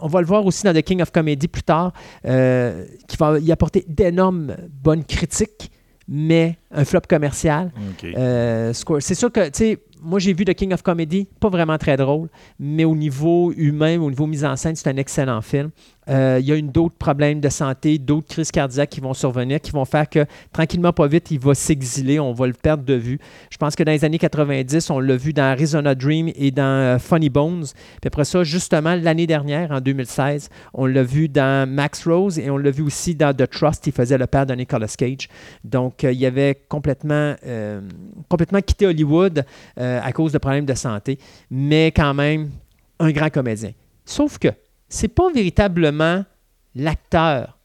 on 0.00 0.08
va 0.08 0.20
le 0.20 0.26
voir 0.26 0.44
aussi 0.44 0.64
dans 0.64 0.72
The 0.72 0.82
King 0.82 1.00
of 1.02 1.10
Comedy 1.10 1.48
plus 1.48 1.62
tard, 1.62 1.92
qui 2.24 3.16
va 3.18 3.38
y 3.38 3.52
apporter 3.52 3.84
d'énormes 3.88 4.56
bonnes 4.82 5.04
critiques, 5.04 5.70
mais 6.08 6.58
un 6.70 6.84
flop 6.84 7.02
commercial. 7.08 7.72
Euh, 8.16 8.72
c'est 9.00 9.14
sûr 9.14 9.32
que, 9.32 9.46
tu 9.46 9.50
sais, 9.54 9.78
moi 10.02 10.18
j'ai 10.18 10.32
vu 10.32 10.44
The 10.44 10.54
King 10.54 10.72
of 10.74 10.82
Comedy, 10.82 11.26
pas 11.40 11.48
vraiment 11.48 11.78
très 11.78 11.96
drôle, 11.96 12.28
mais 12.58 12.84
au 12.84 12.94
niveau 12.94 13.52
humain, 13.56 13.98
au 14.00 14.10
niveau 14.10 14.26
mise 14.26 14.44
en 14.44 14.56
scène, 14.56 14.76
c'est 14.76 14.88
un 14.88 14.96
excellent 14.96 15.40
film. 15.40 15.70
Euh, 16.08 16.38
Il 16.40 16.46
y 16.46 16.52
a 16.52 16.60
d'autres 16.60 16.96
problèmes 16.96 17.40
de 17.40 17.48
santé, 17.48 17.98
d'autres 17.98 18.28
crises 18.28 18.50
cardiaques 18.50 18.90
qui 18.90 19.00
vont 19.00 19.14
survenir, 19.14 19.60
qui 19.60 19.70
vont 19.70 19.84
faire 19.84 20.08
que 20.08 20.26
tranquillement, 20.52 20.92
pas 20.92 21.06
vite, 21.06 21.30
il 21.30 21.38
va 21.38 21.54
s'exiler, 21.54 22.20
on 22.20 22.32
va 22.32 22.46
le 22.46 22.52
perdre 22.52 22.84
de 22.84 22.94
vue. 22.94 23.18
Je 23.50 23.56
pense 23.56 23.74
que 23.74 23.82
dans 23.82 23.92
les 23.92 24.04
années 24.04 24.18
90, 24.18 24.90
on 24.90 25.00
l'a 25.00 25.16
vu 25.16 25.32
dans 25.32 25.44
Arizona 25.44 25.94
Dream 25.94 26.30
et 26.34 26.50
dans 26.50 26.62
euh, 26.62 26.98
Funny 26.98 27.30
Bones. 27.30 27.66
Puis 28.00 28.08
après 28.08 28.24
ça, 28.24 28.44
justement, 28.44 28.94
l'année 28.94 29.26
dernière, 29.26 29.70
en 29.70 29.80
2016, 29.80 30.50
on 30.74 30.86
l'a 30.86 31.02
vu 31.02 31.28
dans 31.28 31.68
Max 31.68 32.06
Rose 32.06 32.38
et 32.38 32.50
on 32.50 32.56
l'a 32.56 32.70
vu 32.70 32.82
aussi 32.82 33.14
dans 33.14 33.34
The 33.34 33.48
Trust, 33.48 33.86
il 33.86 33.92
faisait 33.92 34.18
le 34.18 34.26
père 34.26 34.46
de 34.46 34.54
Nicolas 34.54 34.92
Cage. 34.96 35.28
Donc, 35.62 36.04
euh, 36.04 36.12
il 36.12 36.24
avait 36.26 36.62
complètement, 36.68 37.34
complètement 38.28 38.60
quitté 38.60 38.86
Hollywood 38.86 39.44
à 39.76 40.12
cause 40.12 40.32
de 40.32 40.38
problèmes 40.38 40.64
de 40.64 40.74
santé, 40.74 41.18
mais 41.50 41.86
quand 41.88 42.14
même 42.14 42.50
un 42.98 43.10
grand 43.10 43.30
comédien. 43.30 43.72
Sauf 44.04 44.38
que 44.38 44.48
c'est 44.94 45.08
pas 45.08 45.28
véritablement 45.32 46.24
l'acteur 46.76 47.58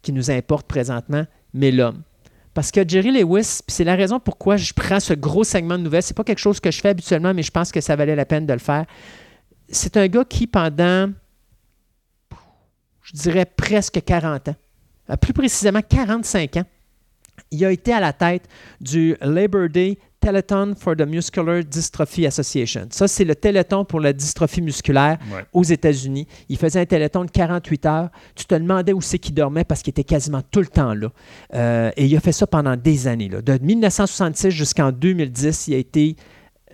qui 0.00 0.12
nous 0.12 0.30
importe 0.30 0.66
présentement, 0.66 1.26
mais 1.52 1.70
l'homme. 1.70 2.02
Parce 2.54 2.70
que 2.70 2.88
Jerry 2.88 3.10
Lewis, 3.10 3.60
c'est 3.68 3.84
la 3.84 3.94
raison 3.94 4.18
pourquoi 4.18 4.56
je 4.56 4.72
prends 4.72 4.98
ce 4.98 5.12
gros 5.12 5.44
segment 5.44 5.76
de 5.76 5.82
nouvelles, 5.82 6.02
c'est 6.02 6.16
pas 6.16 6.24
quelque 6.24 6.38
chose 6.38 6.60
que 6.60 6.70
je 6.70 6.80
fais 6.80 6.88
habituellement, 6.88 7.34
mais 7.34 7.42
je 7.42 7.50
pense 7.50 7.70
que 7.70 7.82
ça 7.82 7.96
valait 7.96 8.16
la 8.16 8.24
peine 8.24 8.46
de 8.46 8.52
le 8.54 8.58
faire. 8.58 8.86
C'est 9.68 9.96
un 9.98 10.06
gars 10.08 10.24
qui, 10.24 10.46
pendant, 10.46 11.10
je 13.02 13.12
dirais 13.12 13.44
presque 13.44 14.02
40 14.02 14.48
ans, 14.48 14.56
euh, 15.10 15.16
plus 15.16 15.34
précisément 15.34 15.82
45 15.82 16.56
ans, 16.56 16.64
il 17.50 17.62
a 17.64 17.72
été 17.72 17.92
à 17.92 18.00
la 18.00 18.14
tête 18.14 18.48
du 18.80 19.16
Labor 19.20 19.68
Day 19.68 19.98
Telethon 20.24 20.74
for 20.78 20.96
the 20.96 21.02
Muscular 21.06 21.62
Dystrophy 21.62 22.26
Association. 22.26 22.86
Ça, 22.90 23.06
c'est 23.08 23.24
le 23.24 23.34
téléthon 23.34 23.84
pour 23.84 24.00
la 24.00 24.12
dystrophie 24.12 24.62
musculaire 24.62 25.18
Ouais. 25.32 25.44
aux 25.52 25.62
États-Unis. 25.64 26.26
Il 26.48 26.56
faisait 26.56 26.80
un 26.80 26.86
téléthon 26.86 27.24
de 27.24 27.30
48 27.30 27.86
heures. 27.86 28.08
Tu 28.34 28.44
te 28.46 28.54
demandais 28.54 28.92
où 28.92 29.00
c'est 29.00 29.18
qu'il 29.18 29.34
dormait 29.34 29.64
parce 29.64 29.82
qu'il 29.82 29.90
était 29.90 30.04
quasiment 30.04 30.42
tout 30.50 30.60
le 30.60 30.66
temps 30.66 30.94
là. 30.94 31.08
Euh, 31.54 31.90
et 31.96 32.06
il 32.06 32.16
a 32.16 32.20
fait 32.20 32.32
ça 32.32 32.46
pendant 32.46 32.76
des 32.76 33.06
années. 33.06 33.28
là. 33.28 33.42
De 33.42 33.58
1966 33.60 34.50
jusqu'en 34.50 34.92
2010, 34.92 35.68
il 35.68 35.74
a 35.74 35.78
été 35.78 36.16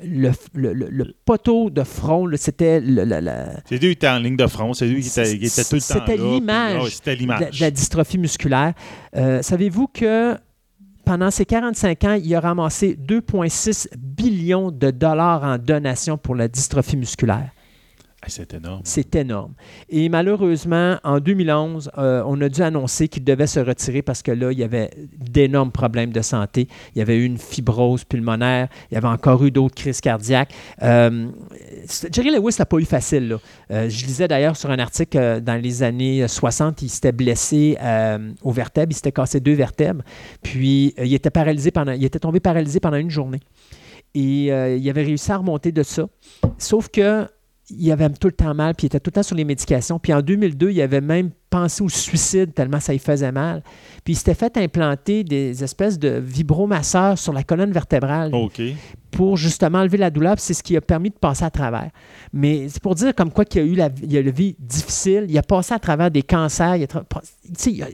le, 0.02 0.30
le- 0.54 0.72
le- 0.72 0.88
le 0.88 1.14
poteau 1.26 1.68
de 1.68 1.82
front. 1.82 2.26
C'était 2.36 2.80
la- 2.80 3.60
C'est 3.68 3.74
lui 3.74 3.80
qui 3.80 3.86
était 3.88 4.08
en 4.08 4.18
ligne 4.18 4.36
de 4.36 4.46
front, 4.46 4.72
c'est 4.72 4.86
lui 4.86 5.02
qui 5.02 5.08
était, 5.08 5.38
qui 5.38 5.44
était 5.46 5.64
tout 5.64 5.74
le 5.74 5.80
temps 5.80 5.94
là. 5.94 6.00
C'était 6.06 6.14
puis- 6.14 6.30
l'image 6.34 6.82
Ah 6.82 6.88
C'était 6.90 7.16
de, 7.16 7.26
la- 7.26 7.38
l'image. 7.38 7.58
de 7.58 7.64
la 7.64 7.70
dystrophie 7.70 8.18
musculaire. 8.18 8.72
Euh, 9.16 9.42
Savez-vous 9.42 9.88
que 9.88 10.36
pendant 11.10 11.32
ces 11.32 11.44
45 11.44 12.04
ans, 12.04 12.12
il 12.22 12.32
a 12.36 12.38
ramassé 12.38 12.96
2,6 12.96 13.88
billions 13.98 14.70
de 14.70 14.92
dollars 14.92 15.42
en 15.42 15.58
donations 15.58 16.16
pour 16.16 16.36
la 16.36 16.46
dystrophie 16.46 16.96
musculaire? 16.96 17.50
Ah, 18.22 18.26
c'est 18.28 18.52
énorme. 18.52 18.82
C'est 18.84 19.14
énorme. 19.14 19.54
Et 19.88 20.10
malheureusement, 20.10 20.98
en 21.04 21.20
2011, 21.20 21.90
euh, 21.96 22.22
on 22.26 22.38
a 22.42 22.50
dû 22.50 22.60
annoncer 22.60 23.08
qu'il 23.08 23.24
devait 23.24 23.46
se 23.46 23.60
retirer 23.60 24.02
parce 24.02 24.22
que 24.22 24.30
là, 24.30 24.52
il 24.52 24.58
y 24.58 24.62
avait 24.62 24.90
d'énormes 25.16 25.72
problèmes 25.72 26.12
de 26.12 26.20
santé. 26.20 26.68
Il 26.94 26.98
y 26.98 27.02
avait 27.02 27.16
eu 27.16 27.24
une 27.24 27.38
fibrose 27.38 28.04
pulmonaire. 28.04 28.68
Il 28.90 28.94
y 28.94 28.98
avait 28.98 29.08
encore 29.08 29.42
eu 29.42 29.50
d'autres 29.50 29.74
crises 29.74 30.02
cardiaques. 30.02 30.52
Euh, 30.82 31.28
Jerry 32.12 32.30
Lewis 32.30 32.56
n'a 32.58 32.66
pas 32.66 32.76
eu 32.76 32.84
facile. 32.84 33.38
Euh, 33.70 33.88
je 33.88 34.04
lisais 34.04 34.28
d'ailleurs 34.28 34.56
sur 34.56 34.70
un 34.70 34.78
article 34.78 35.16
euh, 35.16 35.40
dans 35.40 35.60
les 35.60 35.82
années 35.82 36.28
60, 36.28 36.82
il 36.82 36.90
s'était 36.90 37.12
blessé 37.12 37.78
aux 38.42 38.52
vertèbres. 38.52 38.92
Il 38.92 38.96
s'était 38.96 39.12
cassé 39.12 39.40
deux 39.40 39.54
vertèbres. 39.54 40.02
Puis, 40.42 40.94
il 40.98 41.14
était 41.14 41.30
paralysé 41.30 41.70
pendant, 41.70 41.92
il 41.92 42.04
était 42.04 42.18
tombé 42.18 42.40
paralysé 42.40 42.80
pendant 42.80 42.98
une 42.98 43.10
journée. 43.10 43.40
Et 44.14 44.46
il 44.46 44.90
avait 44.90 45.04
réussi 45.04 45.32
à 45.32 45.38
remonter 45.38 45.72
de 45.72 45.82
ça. 45.82 46.06
Sauf 46.58 46.88
que 46.88 47.26
il 47.70 47.92
avait 47.92 48.08
tout 48.10 48.28
le 48.28 48.32
temps 48.32 48.54
mal, 48.54 48.74
puis 48.74 48.84
il 48.84 48.88
était 48.88 49.00
tout 49.00 49.08
le 49.10 49.14
temps 49.14 49.22
sur 49.22 49.36
les 49.36 49.44
médications. 49.44 49.98
Puis 49.98 50.12
en 50.12 50.22
2002, 50.22 50.70
il 50.70 50.80
avait 50.82 51.00
même 51.00 51.30
pensé 51.50 51.82
au 51.82 51.88
suicide 51.88 52.54
tellement 52.54 52.78
ça 52.78 52.92
lui 52.92 52.98
faisait 53.00 53.32
mal. 53.32 53.62
Puis 54.04 54.12
il 54.14 54.16
s'était 54.16 54.34
fait 54.34 54.56
implanter 54.56 55.24
des 55.24 55.64
espèces 55.64 55.98
de 55.98 56.22
vibromasseurs 56.24 57.18
sur 57.18 57.32
la 57.32 57.42
colonne 57.42 57.72
vertébrale 57.72 58.30
pour 59.10 59.36
justement 59.36 59.78
enlever 59.78 59.98
la 59.98 60.10
douleur. 60.10 60.34
Puis 60.36 60.44
c'est 60.44 60.54
ce 60.54 60.62
qui 60.62 60.76
a 60.76 60.80
permis 60.80 61.10
de 61.10 61.14
passer 61.16 61.44
à 61.44 61.50
travers. 61.50 61.90
Mais 62.32 62.68
c'est 62.68 62.80
pour 62.82 62.94
dire 62.94 63.14
comme 63.14 63.32
quoi 63.32 63.44
qu'il 63.44 63.60
a 63.62 63.64
eu 63.64 63.74
la, 63.74 63.88
il 64.02 64.16
a 64.16 64.22
la 64.22 64.30
vie 64.30 64.54
difficile. 64.58 65.26
Il 65.28 65.36
a 65.38 65.42
passé 65.42 65.74
à 65.74 65.78
travers 65.78 66.10
des 66.10 66.22
cancers. 66.22 66.76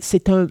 c'est 0.00 0.28
un... 0.28 0.46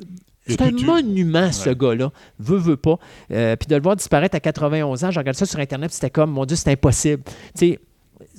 C'est 0.48 0.62
un 0.62 0.70
monument, 0.70 1.52
ce 1.52 1.70
Ouais. 1.70 1.76
gars-là. 1.76 2.12
Veut, 2.38 2.58
veut 2.60 2.78
pas. 2.78 3.00
Euh, 3.32 3.56
puis 3.56 3.66
de 3.68 3.76
le 3.76 3.82
voir 3.82 3.96
disparaître 3.96 4.36
à 4.36 4.40
91 4.40 5.04
ans, 5.04 5.10
je 5.10 5.18
regarde 5.18 5.36
ça 5.36 5.48
sur 5.48 5.60
Internet, 5.60 5.92
c'était 5.92 6.12
comme, 6.12 6.30
mon 6.30 6.46
Dieu, 6.46 6.56
c'est 6.56 6.72
impossible. 6.72 7.24
Tu 7.26 7.32
sais, 7.56 7.80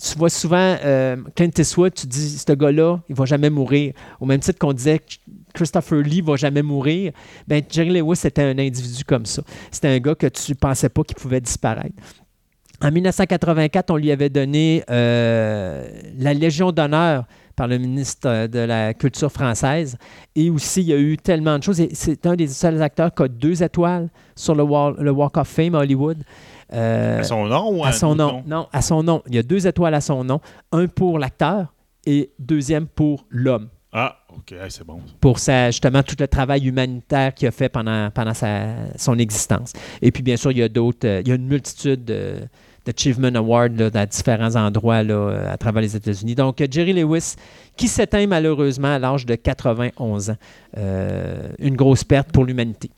tu 0.01 0.18
vois 0.18 0.31
souvent 0.31 0.77
euh, 0.85 1.16
Clint 1.35 1.51
Eastwood, 1.56 1.94
tu 1.94 2.06
dis, 2.06 2.39
ce 2.39 2.52
gars-là, 2.52 3.01
il 3.09 3.14
va 3.14 3.24
jamais 3.24 3.51
mourir. 3.51 3.94
Au 4.20 4.27
même 4.27 4.40
titre 4.40 4.59
qu'on 4.59 4.73
disait 4.73 5.01
Christopher 5.55 6.01
Lee 6.01 6.20
va 6.20 6.36
jamais 6.36 6.62
mourir. 6.62 7.12
Ben, 7.48 7.62
Jerry 7.68 8.01
Lewis 8.01 8.20
était 8.24 8.43
un 8.43 8.59
individu 8.59 9.05
comme 9.05 9.24
ça. 9.24 9.43
C'était 9.70 9.89
un 9.89 9.98
gars 9.98 10.14
que 10.14 10.27
tu 10.27 10.55
pensais 10.55 10.89
pas 10.89 11.02
qu'il 11.02 11.16
pouvait 11.16 11.40
disparaître. 11.40 11.94
En 12.82 12.93
1984, 12.93 13.90
on 13.90 13.97
lui 13.97 14.12
avait 14.12 14.28
donné 14.28 14.85
euh, 14.90 15.89
la 16.18 16.35
Légion 16.35 16.73
d'honneur 16.73 17.24
par 17.56 17.68
le 17.68 17.78
ministre 17.78 18.48
de 18.48 18.59
la 18.59 18.93
Culture 18.93 19.32
française. 19.32 19.97
Et 20.35 20.51
aussi, 20.51 20.82
il 20.82 20.89
y 20.89 20.93
a 20.93 20.98
eu 20.98 21.16
tellement 21.16 21.59
de 21.59 21.62
choses. 21.62 21.82
C'est 21.94 22.27
un 22.27 22.36
des 22.36 22.48
seuls 22.48 22.82
acteurs 22.82 23.14
qui 23.14 23.23
a 23.23 23.28
deux 23.28 23.62
étoiles 23.62 24.10
sur 24.35 24.55
le, 24.55 25.02
le 25.02 25.10
Walk 25.10 25.39
of 25.39 25.48
Fame 25.48 25.74
à 25.74 25.78
Hollywood. 25.78 26.18
Euh, 26.72 27.20
À 27.20 27.22
son 27.22 27.47
nom 27.47 27.70
ou 27.78 27.84
à 27.84 27.93
son 27.93 28.14
nom. 28.14 28.43
Non, 28.47 28.66
à 28.72 28.82
son 28.82 29.02
nom. 29.02 29.22
Il 29.28 29.34
y 29.34 29.38
a 29.38 29.43
deux 29.43 29.66
étoiles 29.66 29.94
à 29.94 30.01
son 30.01 30.24
nom. 30.24 30.40
Un 30.72 30.86
pour 30.88 31.18
l'acteur 31.18 31.72
et 32.06 32.30
deuxième 32.38 32.86
pour 32.86 33.24
l'homme. 33.30 33.68
Ah, 33.93 34.16
OK. 34.36 34.52
C'est 34.68 34.84
bon. 34.84 35.01
Pour 35.20 35.38
sa, 35.38 35.70
justement 35.70 36.02
tout 36.02 36.16
le 36.18 36.28
travail 36.28 36.66
humanitaire 36.66 37.32
qu'il 37.32 37.48
a 37.48 37.51
fait 37.51 37.68
pendant, 37.68 38.10
pendant 38.10 38.34
sa, 38.34 38.66
son 38.97 39.16
existence. 39.18 39.72
Et 40.02 40.10
puis, 40.12 40.22
bien 40.22 40.36
sûr, 40.36 40.51
il 40.52 40.59
y 40.59 40.62
a 40.62 40.68
d'autres. 40.68 41.06
euh, 41.06 41.22
il 41.24 41.28
y 41.28 41.32
a 41.32 41.36
une 41.36 41.47
multitude 41.47 42.05
de- 42.05 42.40
d'Achievement 42.84 43.34
Awards 43.34 43.70
dans 43.70 44.06
différents 44.09 44.55
endroits 44.55 45.02
là, 45.02 45.14
euh, 45.14 45.52
à 45.52 45.56
travers 45.56 45.80
les 45.82 45.97
États-Unis. 45.97 46.34
Donc, 46.34 46.62
Jerry 46.70 46.93
Lewis, 46.93 47.34
qui 47.76 47.88
s'éteint 47.88 48.26
malheureusement 48.26 48.94
à 48.94 48.98
l'âge 48.98 49.24
de 49.26 49.34
91 49.34 50.30
ans. 50.30 50.36
Euh, 50.76 51.48
une 51.59 51.74
grosse 51.76 52.05
perte 52.05 52.30
pour 52.32 52.44
l'humanité. 52.44 52.90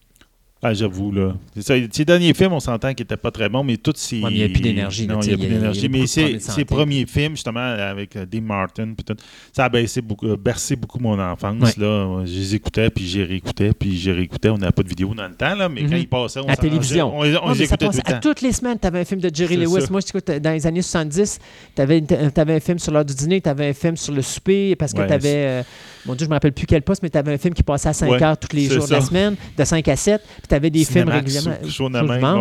Ah, 0.61 0.75
j'avoue, 0.75 1.13
là. 1.13 1.37
C'est 1.55 1.63
ça. 1.63 1.75
Ses 1.93 2.05
derniers 2.05 2.35
films, 2.35 2.53
on 2.53 2.59
s'entend 2.59 2.93
qu'ils 2.93 3.05
n'étaient 3.05 3.17
pas 3.17 3.31
très 3.31 3.49
bons, 3.49 3.63
mais 3.63 3.77
tous 3.77 3.93
ces. 3.95 4.17
Ouais, 4.21 4.31
mais 4.31 4.35
il 4.37 4.41
y 4.41 4.43
a 4.45 4.49
plus 4.49 4.61
d'énergie, 4.61 5.07
Non, 5.07 5.21
il 5.21 5.29
n'y 5.29 5.35
a 5.35 5.37
plus 5.39 5.47
d'énergie. 5.47 5.89
Mais 5.89 6.05
ses, 6.09 6.65
premiers 6.65 7.07
films, 7.07 7.37
justement, 7.37 7.61
avec 7.61 8.17
euh, 8.17 8.27
Dean 8.27 8.41
Martin, 8.43 8.93
puis 8.97 9.05
tout, 9.05 9.15
ça 9.53 9.67
a 9.67 9.69
baissé 9.69 10.01
beaucoup, 10.01 10.27
euh, 10.27 10.37
bercé 10.37 10.75
beaucoup 10.75 10.99
mon 10.99 11.17
enfance. 11.21 11.63
Ouais. 11.63 11.85
Là. 11.85 12.25
Je 12.27 12.33
les 12.33 12.55
écoutais, 12.57 12.91
puis 12.91 13.07
j'ai 13.07 13.23
réécoutais, 13.23 13.73
puis 13.73 13.97
j'ai 13.97 14.11
réécoutais. 14.11 14.49
On 14.49 14.59
n'avait 14.59 14.73
pas 14.73 14.83
de 14.83 14.89
vidéo 14.89 15.15
dans 15.15 15.29
le 15.29 15.35
temps, 15.35 15.55
là, 15.55 15.69
mais 15.69 15.85
quand 15.85 15.95
ils 15.97 16.09
passaient, 16.09 16.41
on 16.41 16.49
À 16.49 16.57
télévision. 16.57 17.17
On, 17.17 17.21
on, 17.23 17.39
on 17.45 17.49
Ouais, 17.51 17.55
les 17.55 17.63
écoutait 17.63 17.87
tout 17.87 17.93
le 17.95 18.01
à 18.01 18.13
temps. 18.15 18.21
toutes 18.21 18.41
les 18.41 18.53
semaines, 18.53 18.79
tu 18.81 18.87
avais 18.89 19.01
un 19.01 19.05
film 19.05 19.21
de 19.21 19.31
Jerry 19.33 19.57
Lewis. 19.57 19.83
ça. 19.83 19.87
Moi, 19.93 20.01
je 20.01 20.07
t'écoute, 20.07 20.29
dans 20.43 20.51
les 20.53 20.67
années 20.67 20.83
70, 20.83 21.39
tu 21.77 21.83
avais, 21.83 22.03
un 22.37 22.61
film 22.61 22.81
sur 22.81 22.91
l'heure 22.93 23.05
du 23.05 23.15
dîner, 23.15 23.41
tu 23.41 23.49
avais 23.49 23.69
un 23.69 23.75
film 23.75 23.97
sur 23.97 24.13
le 24.13 24.23
souper, 24.23 24.75
parce 24.75 24.93
que 24.93 24.99
Ouais, 25.03 25.07
tu 25.07 25.13
avais, 25.13 25.63
mon 26.09 26.15
Dieu, 26.15 26.25
je 26.25 26.29
ne 26.29 26.31
me 26.31 26.35
rappelle 26.35 26.53
plus 26.53 26.67
quel 26.67 26.83
poste, 26.83 27.03
mais 27.03 27.11
tu 27.11 27.19
avais 27.19 27.33
un 27.35 27.39
film 27.39 27.55
qui 27.55 27.63
passait 27.63 27.89
à 27.91 27.93
5 27.93 28.11
Ouais, 28.11 28.23
heures 28.23 28.37
tous 28.39 28.55
les 28.57 28.65
jours 28.65 28.87
de 28.87 28.93
la 28.93 29.01
semaine, 29.01 29.37
de 29.57 29.65
5 29.65 29.87
à 29.89 29.97
7, 29.97 30.21
puis 30.23 30.43
tu 30.49 30.55
avais 30.55 30.71
des 30.71 30.85
films 30.85 31.09
régulièrement. 31.09 31.51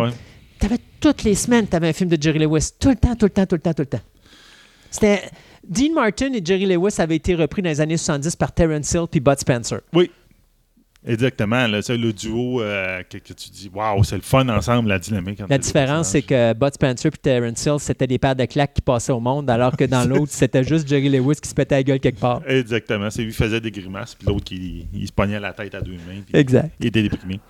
ouais. 0.04 0.10
Tu 0.58 0.66
avais 0.66 0.78
toutes 1.00 1.22
les 1.22 1.34
semaines, 1.36 1.68
tu 1.68 1.76
avais 1.76 1.88
un 1.88 1.92
film 1.92 2.10
de 2.10 2.20
Jerry 2.20 2.38
Lewis. 2.40 2.70
Tout 2.80 2.88
le 2.88 2.96
temps, 2.96 3.14
tout 3.14 3.26
le 3.26 3.30
temps, 3.30 3.46
tout 3.46 3.54
le 3.54 3.60
temps, 3.60 3.74
tout 3.74 3.82
le 3.82 3.86
temps. 3.86 4.00
C'était. 4.90 5.22
Dean 5.68 5.92
Martin 5.94 6.32
et 6.32 6.40
Jerry 6.42 6.64
Lewis 6.66 6.94
avaient 6.98 7.16
été 7.16 7.34
repris 7.34 7.60
dans 7.60 7.68
les 7.68 7.80
années 7.80 7.98
70 7.98 8.34
par 8.36 8.52
Terence 8.52 8.90
Hill 8.92 9.04
puis 9.10 9.20
Bud 9.20 9.38
Spencer. 9.38 9.80
Exactement. 11.06 11.66
Là, 11.66 11.80
le 11.88 12.12
duo 12.12 12.60
euh, 12.60 13.02
que, 13.08 13.18
que 13.18 13.32
tu 13.32 13.50
dis, 13.50 13.70
waouh, 13.72 14.02
c'est 14.02 14.16
le 14.16 14.22
fun 14.22 14.48
ensemble, 14.48 14.88
la 14.88 14.98
dynamique. 14.98 15.40
La 15.48 15.58
différence, 15.58 16.08
c'est 16.08 16.22
que 16.22 16.52
Bud 16.54 16.74
Spencer 16.74 17.08
et 17.08 17.18
Terence 17.18 17.64
Hill, 17.64 17.76
c'était 17.78 18.06
des 18.06 18.18
paires 18.18 18.34
de 18.34 18.44
claques 18.44 18.74
qui 18.74 18.82
passaient 18.82 19.12
au 19.12 19.20
monde, 19.20 19.48
alors 19.48 19.76
que 19.76 19.84
dans 19.84 20.04
l'autre, 20.08 20.32
c'était 20.32 20.64
juste 20.64 20.88
Jerry 20.88 21.08
Lewis 21.08 21.36
qui 21.40 21.48
se 21.48 21.54
pétait 21.54 21.76
la 21.76 21.82
gueule 21.84 22.00
quelque 22.00 22.18
part. 22.18 22.42
Exactement. 22.46 23.10
C'est 23.10 23.22
lui 23.22 23.30
qui 23.30 23.36
faisait 23.36 23.60
des 23.60 23.70
grimaces, 23.70 24.14
puis 24.14 24.26
l'autre, 24.26 24.52
il, 24.52 24.86
il 24.92 25.06
se 25.06 25.12
pognait 25.12 25.40
la 25.40 25.52
tête 25.52 25.74
à 25.74 25.80
deux 25.80 25.92
mains. 25.92 26.22
puis 26.26 26.36
Exact. 26.36 26.72
Il 26.80 26.86
était 26.86 27.02
déprimé. 27.02 27.40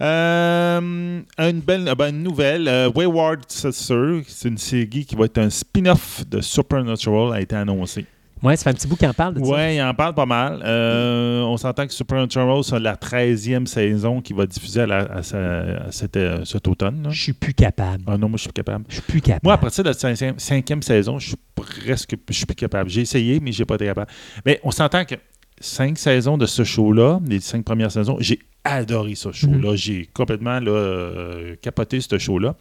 Euh, 0.00 1.20
une 1.38 1.60
belle 1.60 1.94
ben, 1.96 2.08
une 2.08 2.22
nouvelle, 2.24 2.66
euh, 2.66 2.90
Wayward 2.92 3.44
Sister, 3.48 4.22
c'est 4.26 4.48
une 4.48 4.58
série 4.58 5.04
qui 5.06 5.14
va 5.14 5.26
être 5.26 5.38
un 5.38 5.50
spin-off 5.50 6.24
de 6.28 6.40
Supernatural, 6.40 7.32
a 7.32 7.40
été 7.40 7.54
annoncé. 7.54 8.06
Ouais, 8.42 8.54
ça 8.56 8.64
fait 8.64 8.70
un 8.70 8.74
petit 8.74 8.86
bout 8.86 8.96
qu'il 8.96 9.08
en 9.08 9.14
parle 9.14 9.34
de 9.34 9.44
ça. 9.44 9.50
Ouais, 9.50 9.76
il 9.76 9.82
en 9.82 9.94
parle 9.94 10.14
pas 10.14 10.26
mal. 10.26 10.60
Euh, 10.64 11.40
on 11.42 11.56
s'entend 11.56 11.86
que 11.86 11.92
Supernatural, 11.92 12.62
c'est 12.64 12.78
la 12.78 12.94
13e 12.96 13.66
saison 13.66 14.20
qui 14.20 14.32
va 14.34 14.46
diffuser 14.46 14.82
à, 14.82 14.86
la- 14.86 14.98
à 15.10 15.22
sa- 15.22 15.38
à 15.86 15.90
cet, 15.92 16.16
euh, 16.16 16.44
cet 16.44 16.68
automne. 16.68 17.08
Je 17.10 17.22
suis 17.22 17.32
plus 17.32 17.54
capable. 17.54 18.04
Ah 18.06 18.18
non, 18.18 18.28
moi, 18.28 18.36
je 18.36 18.42
suis 18.42 18.48
plus 18.52 18.62
capable. 18.62 18.84
Je 18.88 18.94
suis 18.94 19.02
plus 19.02 19.20
capable. 19.22 19.40
Moi, 19.44 19.54
à 19.54 19.58
partir 19.58 19.84
de 19.84 19.88
la 19.88 19.94
cinquième, 19.94 20.38
cinquième 20.38 20.82
saison, 20.82 21.18
je 21.18 21.28
suis 21.28 21.36
presque 21.54 22.14
je 22.28 22.34
suis 22.34 22.46
plus 22.46 22.54
capable. 22.54 22.90
J'ai 22.90 23.00
essayé, 23.00 23.40
mais 23.40 23.52
j'ai 23.52 23.64
pas 23.64 23.76
été 23.76 23.86
capable. 23.86 24.10
Mais 24.44 24.60
on 24.62 24.70
s'entend 24.70 25.04
que 25.06 25.14
cinq 25.58 25.96
saisons 25.98 26.36
de 26.36 26.44
ce 26.44 26.62
show-là, 26.62 27.20
les 27.26 27.40
cinq 27.40 27.64
premières 27.64 27.90
saisons, 27.90 28.18
j'ai 28.20 28.38
adoré 28.64 29.14
ce 29.14 29.32
show-là. 29.32 29.76
J'ai 29.76 30.10
complètement 30.12 30.60
là, 30.60 30.70
euh, 30.70 31.54
capoté 31.62 32.00
ce 32.02 32.18
show-là. 32.18 32.54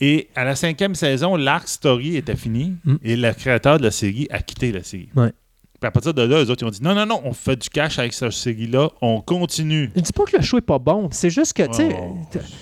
Et 0.00 0.28
à 0.34 0.44
la 0.44 0.56
cinquième 0.56 0.94
saison, 0.94 1.36
l'arc 1.36 1.68
story 1.68 2.16
était 2.16 2.36
fini 2.36 2.74
Mm. 2.84 2.94
et 3.02 3.16
le 3.16 3.32
créateur 3.34 3.78
de 3.78 3.84
la 3.84 3.90
série 3.90 4.26
a 4.30 4.40
quitté 4.40 4.72
la 4.72 4.82
série. 4.82 5.08
Ouais. 5.14 5.32
Puis 5.80 5.86
à 5.88 5.90
partir 5.90 6.12
de 6.12 6.20
là, 6.20 6.42
les 6.42 6.50
autres 6.50 6.62
ils 6.62 6.66
ont 6.66 6.70
dit 6.70 6.82
non, 6.82 6.94
non, 6.94 7.06
non, 7.06 7.22
on 7.24 7.32
fait 7.32 7.56
du 7.56 7.70
cash 7.70 7.98
avec 7.98 8.12
cette 8.12 8.32
série-là, 8.32 8.90
on 9.00 9.22
continue. 9.22 9.90
Je 9.96 10.00
dis 10.02 10.12
pas 10.12 10.24
que 10.24 10.36
le 10.36 10.42
show 10.42 10.58
est 10.58 10.62
pas 10.62 10.78
bon. 10.78 11.08
C'est 11.10 11.30
juste 11.30 11.54
que, 11.54 11.62
tu 11.62 11.72
sais, 11.72 11.96
Oh. 11.98 12.18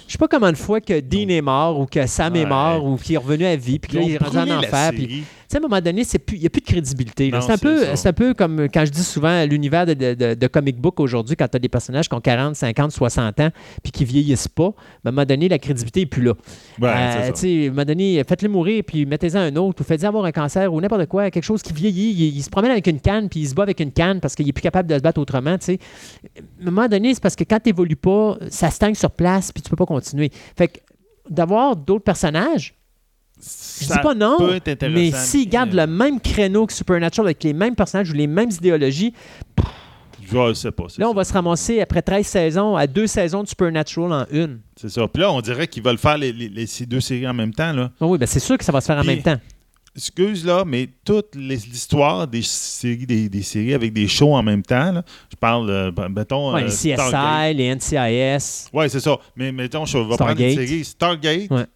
je 0.06 0.12
sais 0.12 0.18
pas 0.18 0.28
comment 0.28 0.52
de 0.52 0.56
fois 0.56 0.80
que 0.80 1.00
Dean 1.00 1.28
est 1.28 1.40
mort 1.42 1.80
ou 1.80 1.86
que 1.86 2.06
Sam 2.06 2.36
est 2.36 2.46
mort 2.46 2.84
ou 2.84 2.96
qu'il 2.96 3.16
est 3.16 3.18
revenu 3.18 3.44
à 3.44 3.56
vie 3.56 3.80
puis 3.80 3.90
que 3.90 3.96
là, 3.96 4.02
il 4.04 4.12
est 4.12 4.18
rendu 4.18 4.38
en 4.38 4.58
enfer. 4.58 4.90
Puis, 4.92 5.24
sais, 5.48 5.56
à 5.56 5.60
un 5.60 5.62
moment 5.62 5.80
donné, 5.80 6.02
il 6.32 6.38
n'y 6.38 6.46
a 6.46 6.50
plus 6.50 6.60
de 6.60 6.66
crédibilité. 6.66 7.30
C'est 7.40 7.52
un, 7.52 7.58
peu- 7.58 7.84
un 8.04 8.12
peu 8.12 8.34
comme 8.34 8.68
quand 8.72 8.84
je 8.84 8.90
dis 8.90 9.02
souvent 9.02 9.44
l'univers 9.44 9.86
de, 9.86 9.94
de- 9.94 10.14
de- 10.14 10.34
de 10.34 10.46
comic 10.46 10.76
book 10.78 11.00
aujourd'hui, 11.00 11.36
quand 11.36 11.48
tu 11.48 11.56
as 11.56 11.58
des 11.60 11.68
personnages 11.68 12.08
qui 12.08 12.14
ont 12.14 12.20
40, 12.20 12.54
50, 12.56 12.92
60 12.92 13.40
ans 13.40 13.48
puis 13.82 13.92
qui 13.92 14.04
vieillissent 14.04 14.48
pas, 14.48 14.68
à 15.04 15.08
un 15.08 15.10
moment 15.10 15.24
donné, 15.24 15.48
la 15.48 15.58
crédibilité 15.58 16.00
n'est 16.00 16.06
plus 16.06 16.22
là. 16.22 16.32
Ouais, 16.80 16.88
Euh, 16.88 17.32
ça. 17.34 17.46
à 17.46 17.48
un 17.48 17.68
moment 17.70 17.84
donné, 17.84 18.22
faites-le 18.28 18.48
mourir 18.48 18.82
puis 18.86 19.06
mettez-en 19.06 19.38
un 19.40 19.56
autre 19.56 19.80
ou 19.80 19.84
faites-y 19.84 20.06
avoir 20.06 20.24
un 20.24 20.32
cancer 20.32 20.72
ou 20.72 20.80
n'importe 20.80 21.06
quoi, 21.06 21.30
quelque 21.30 21.44
chose 21.44 21.62
qui 21.62 21.72
vieillit. 21.72 22.10
Il, 22.12 22.36
il 22.36 22.42
se 22.42 22.50
promène 22.50 22.70
avec 22.70 22.86
une 22.86 23.00
canne 23.00 23.28
puis 23.28 23.40
il 23.40 23.48
se 23.48 23.54
bat 23.54 23.62
avec 23.64 23.80
une 23.80 23.92
canne 23.92 24.20
parce 24.20 24.34
qu'il 24.34 24.48
est 24.48 24.52
plus 24.52 24.62
capable 24.62 24.88
de 24.88 24.94
se 24.96 25.00
battre 25.02 25.20
autrement. 25.20 25.50
À 25.50 25.54
un 25.54 26.64
moment 26.64 26.88
donné, 26.88 27.14
c'est 27.14 27.22
parce 27.22 27.36
que 27.36 27.44
quand 27.44 27.58
tu 27.60 27.68
n'évolues 27.70 27.96
pas, 27.96 28.36
ça 28.50 28.70
stagne 28.70 28.94
sur 28.94 29.10
place 29.10 29.52
puis 29.52 29.62
tu 29.62 29.70
peux 29.70 29.76
pas 29.76 29.86
continuer. 29.86 30.30
Fait 30.56 30.68
que 30.68 30.78
d'avoir 31.30 31.76
d'autres 31.76 32.04
personnages, 32.04 32.74
je 33.40 33.78
dis 33.80 33.84
Ça 33.86 33.98
pas 33.98 34.14
non, 34.14 34.36
mais 34.90 35.10
s'ils 35.12 35.48
gardent 35.48 35.74
euh, 35.74 35.86
le 35.86 35.92
même 35.92 36.20
créneau 36.20 36.66
que 36.66 36.72
Supernatural 36.72 37.26
avec 37.28 37.42
les 37.44 37.52
mêmes 37.52 37.74
personnages 37.76 38.10
ou 38.10 38.14
les 38.14 38.26
mêmes 38.26 38.50
idéologies, 38.50 39.12
Je 40.20 40.52
sais 40.54 40.72
pas. 40.72 40.84
là, 40.98 41.08
on 41.08 41.14
va 41.14 41.24
se 41.24 41.32
ramasser 41.32 41.80
après 41.80 42.02
13 42.02 42.26
saisons 42.26 42.76
à 42.76 42.86
deux 42.86 43.06
saisons 43.06 43.42
de 43.42 43.48
Supernatural 43.48 44.12
en 44.12 44.26
une. 44.30 44.60
C'est 44.76 44.90
ça. 44.90 45.06
Puis 45.08 45.22
là, 45.22 45.32
on 45.32 45.40
dirait 45.40 45.66
qu'ils 45.68 45.82
veulent 45.82 45.96
faire 45.98 46.18
les, 46.18 46.32
les- 46.32 46.48
les- 46.48 46.66
ces 46.66 46.84
deux 46.86 47.00
séries 47.00 47.26
en 47.28 47.34
même 47.34 47.54
temps. 47.54 47.72
Là. 47.72 47.90
Ah 48.00 48.06
oui, 48.06 48.18
ben 48.18 48.26
c'est 48.26 48.40
sûr 48.40 48.58
que 48.58 48.64
ça 48.64 48.72
va 48.72 48.80
se 48.80 48.86
faire 48.86 48.98
en 48.98 49.04
même 49.04 49.22
temps. 49.22 49.36
Excuse 49.96 50.44
là, 50.44 50.64
mais 50.66 50.88
toute 51.04 51.34
les- 51.34 51.56
l'histoire 51.56 52.28
des 52.28 52.42
séries, 52.42 53.06
des, 53.06 53.28
des 53.28 53.42
séries 53.42 53.74
avec 53.74 53.92
des 53.92 54.06
shows 54.06 54.34
en 54.34 54.42
même 54.42 54.62
temps, 54.62 54.92
là, 54.92 55.02
je 55.30 55.36
parle, 55.36 55.70
euh, 55.70 55.90
ben, 55.90 56.08
mettons. 56.08 56.52
Ouais, 56.54 56.60
euh, 56.62 56.64
les 56.66 56.70
CSI, 56.70 56.92
Stargate. 56.92 57.56
les 57.56 57.74
NCIS. 57.74 58.68
Ouais, 58.72 58.88
c'est 58.88 59.00
ça. 59.00 59.16
Mais 59.34 59.50
mettons, 59.50 59.84
je 59.86 59.98
vais 59.98 60.16
prendre 60.16 60.40
une 60.40 60.54
série. 60.54 60.84
Stargate. 60.84 61.50
Ouais. 61.50 61.66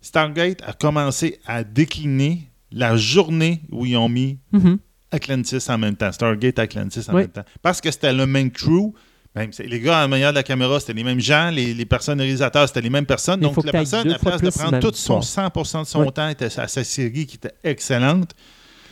Stargate 0.00 0.62
a 0.66 0.72
commencé 0.72 1.38
à 1.46 1.64
décliner 1.64 2.50
la 2.72 2.96
journée 2.96 3.62
où 3.70 3.84
ils 3.86 3.96
ont 3.96 4.08
mis 4.08 4.38
Mhm. 4.52 4.78
Atlantis 5.12 5.58
en 5.68 5.78
même 5.78 5.96
temps. 5.96 6.12
Stargate 6.12 6.58
Atlantis 6.58 7.00
en 7.08 7.14
Oui. 7.14 7.22
même 7.22 7.30
temps. 7.30 7.44
Parce 7.62 7.80
que 7.80 7.90
c'était 7.90 8.12
le 8.12 8.26
même 8.26 8.50
crew. 8.50 8.92
Même, 9.34 9.52
c'est- 9.52 9.66
les 9.66 9.80
gars 9.80 10.04
en 10.04 10.08
manière 10.08 10.30
de 10.30 10.36
la 10.36 10.42
caméra, 10.42 10.78
c'était 10.80 10.92
les 10.92 11.04
mêmes 11.04 11.20
gens. 11.20 11.50
Les, 11.50 11.72
les 11.74 11.84
personnes 11.86 12.20
réalisateurs, 12.20 12.66
c'était 12.68 12.80
les 12.80 12.90
mêmes 12.90 13.06
personnes. 13.06 13.40
Mais 13.40 13.46
Donc, 13.46 13.64
la 13.64 13.72
personne, 13.72 14.10
à 14.10 14.18
place 14.18 14.40
de 14.42 14.50
prendre 14.50 14.78
tout 14.80 14.90
son 14.94 15.20
histoire. 15.20 15.24
100% 15.24 15.82
de 15.82 15.86
son 15.86 16.02
Oui. 16.04 16.12
temps 16.12 16.28
était 16.28 16.46
à 16.58 16.66
sa 16.68 16.82
série 16.84 17.26
qui 17.26 17.36
était 17.36 17.52
excellente, 17.62 18.32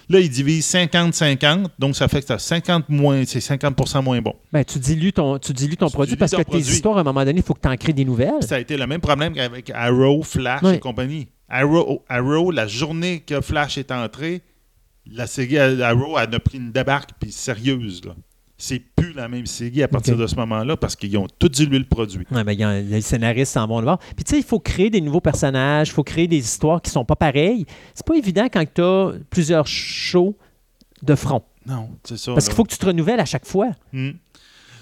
là, 0.08 0.20
il 0.20 0.28
divise 0.30 0.66
50-50. 0.72 1.66
Donc, 1.78 1.96
ça 1.96 2.08
fait 2.08 2.20
que 2.20 2.26
c'est 2.26 2.38
50 2.38 2.88
moins, 2.88 3.24
c'est 3.24 3.38
50% 3.38 4.02
moins 4.02 4.20
bon. 4.20 4.34
Ben, 4.52 4.64
tu 4.64 4.78
dilues 4.78 5.12
ton, 5.12 5.38
tu 5.38 5.52
dilues 5.52 5.76
ton 5.76 5.86
Tu 5.86 5.92
produit 5.92 6.10
dilues 6.10 6.18
parce 6.18 6.32
ton 6.32 6.38
que 6.42 6.50
tes 6.50 6.58
histoires, 6.58 6.96
à 6.98 7.00
un 7.00 7.04
moment 7.04 7.24
donné, 7.24 7.38
il 7.40 7.42
faut 7.44 7.54
que 7.54 7.60
tu 7.60 7.68
en 7.68 7.76
crées 7.76 7.92
des 7.92 8.04
nouvelles. 8.04 8.42
Ça 8.42 8.56
a 8.56 8.58
été 8.60 8.76
le 8.76 8.86
même 8.86 9.00
problème 9.00 9.32
qu'avec 9.34 9.70
Arrow, 9.70 10.22
Flash 10.22 10.62
Oui. 10.62 10.74
et 10.74 10.78
compagnie. 10.78 11.28
Arrow, 11.48 12.04
Arrow, 12.08 12.50
la 12.50 12.66
journée 12.66 13.20
que 13.20 13.40
Flash 13.40 13.78
est 13.78 13.90
entré, 13.90 14.42
la 15.06 15.26
série 15.26 15.58
Arrow 15.58 16.18
elle 16.18 16.34
a 16.34 16.38
pris 16.40 16.58
une 16.58 16.72
débarque 16.72 17.10
puis 17.18 17.32
sérieuse. 17.32 18.02
Là. 18.04 18.14
C'est 18.60 18.80
plus 18.80 19.12
la 19.12 19.28
même 19.28 19.46
série 19.46 19.84
à 19.84 19.88
partir 19.88 20.16
de 20.16 20.26
ce 20.26 20.34
moment-là 20.34 20.76
parce 20.76 20.96
qu'ils 20.96 21.16
ont 21.16 21.28
tout 21.38 21.48
dilué 21.48 21.78
le 21.78 21.84
produit. 21.84 22.26
Ouais, 22.32 22.42
ben, 22.42 22.52
il 22.52 22.58
y 22.58 22.64
a- 22.64 22.80
les 22.80 23.00
scénaristes 23.00 23.52
s'en 23.52 23.66
vont 23.68 23.78
le 23.78 23.84
voir. 23.84 23.98
Puis 24.16 24.24
tu 24.24 24.30
sais, 24.34 24.38
il 24.38 24.44
faut 24.44 24.58
créer 24.58 24.90
des 24.90 25.00
nouveaux 25.00 25.20
personnages, 25.20 25.88
il 25.90 25.92
faut 25.92 26.02
créer 26.02 26.26
des 26.26 26.38
histoires 26.38 26.82
qui 26.82 26.90
sont 26.90 27.04
pas 27.04 27.14
pareilles. 27.14 27.66
C'est 27.94 28.04
pas 28.04 28.16
évident 28.16 28.46
quand 28.52 28.64
tu 28.74 28.82
as 28.82 29.12
plusieurs 29.30 29.66
shows 29.68 30.36
de 31.04 31.14
front. 31.14 31.42
Non, 31.66 31.88
c'est 32.02 32.18
ça. 32.18 32.32
Parce 32.32 32.46
qu'il 32.46 32.54
faut 32.56 32.64
que 32.64 32.72
tu 32.72 32.78
te 32.78 32.86
renouvelles 32.86 33.20
à 33.20 33.24
chaque 33.26 33.46
fois. 33.46 33.68
Hmm. 33.92 34.10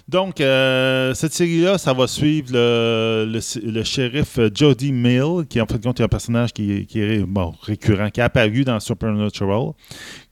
Donc, 0.08 0.40
euh, 0.40 1.12
cette 1.14 1.32
série-là, 1.34 1.78
ça 1.78 1.92
va 1.92 2.06
suivre 2.06 2.50
le, 2.52 3.26
le- 3.28 3.70
le 3.72 3.82
shérif 3.82 4.38
euh, 4.38 4.48
Jody 4.54 4.92
Mill, 4.92 5.44
qui 5.50 5.60
en 5.60 5.66
fait 5.66 5.82
compte 5.82 5.98
est 5.98 6.04
un 6.04 6.08
personnage 6.08 6.52
qui, 6.52 6.86
qui 6.86 7.00
est 7.00 7.18
bon, 7.26 7.52
récurrent, 7.60 8.08
qui 8.10 8.20
est 8.20 8.22
apparu 8.22 8.62
dans 8.64 8.78
Supernatural, 8.78 9.72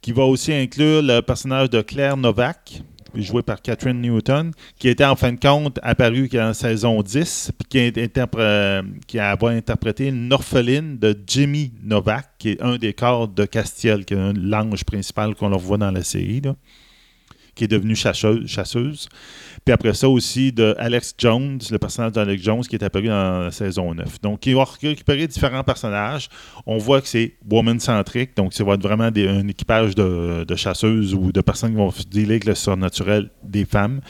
qui 0.00 0.12
va 0.12 0.22
aussi 0.22 0.52
inclure 0.52 1.02
le 1.02 1.20
personnage 1.22 1.70
de 1.70 1.82
Claire 1.82 2.16
Novak, 2.16 2.82
joué 3.22 3.42
par 3.42 3.62
Catherine 3.62 4.00
Newton, 4.00 4.52
qui 4.78 4.88
était 4.88 5.04
en 5.04 5.16
fin 5.16 5.32
de 5.32 5.40
compte 5.40 5.78
apparu 5.82 6.28
en 6.34 6.52
saison 6.52 7.02
10, 7.02 7.52
puis 7.70 7.92
qui, 7.92 8.20
a 8.20 8.28
euh, 8.38 8.82
interpréter 9.42 10.08
une 10.08 10.32
orpheline 10.32 10.98
de 10.98 11.16
Jimmy 11.26 11.72
Novak, 11.82 12.28
qui 12.38 12.50
est 12.50 12.62
un 12.62 12.76
des 12.76 12.92
corps 12.92 13.28
de 13.28 13.44
Castiel, 13.44 14.04
qui 14.04 14.14
est 14.14 14.32
l'ange 14.34 14.84
principal 14.84 15.34
qu'on 15.34 15.48
leur 15.48 15.58
voit 15.58 15.78
dans 15.78 15.90
la 15.90 16.02
série, 16.02 16.42
qui 17.54 17.64
est 17.64 17.68
devenue 17.68 17.96
chasseuse. 17.96 18.46
chasseuse. 18.46 19.08
Puis 19.64 19.72
après 19.72 19.94
ça 19.94 20.08
aussi 20.10 20.52
de 20.52 20.74
Alex 20.78 21.14
Jones, 21.16 21.58
le 21.70 21.78
personnage 21.78 22.12
d'Alex 22.12 22.42
Jones 22.42 22.60
qui 22.62 22.76
est 22.76 22.84
apparu 22.84 23.08
dans 23.08 23.44
la 23.44 23.50
saison 23.50 23.94
9. 23.94 24.20
Donc, 24.20 24.44
il 24.46 24.54
va 24.54 24.64
récupérer 24.82 25.26
différents 25.26 25.64
personnages. 25.64 26.28
On 26.66 26.76
voit 26.76 27.00
que 27.00 27.08
c'est 27.08 27.34
woman-centrique, 27.50 28.36
donc 28.36 28.52
ça 28.52 28.62
va 28.62 28.74
être 28.74 28.82
vraiment 28.82 29.04
un 29.04 29.48
équipage 29.48 29.94
de, 29.94 30.44
chasseuses 30.54 31.14
ou 31.14 31.32
de 31.32 31.40
personnes 31.40 31.70
qui 31.70 31.76
vont 31.76 31.92
dealer 32.10 32.32
avec 32.32 32.44
le 32.44 32.54
surnaturel 32.54 33.30
des 33.42 33.64
femmes. 33.64 34.00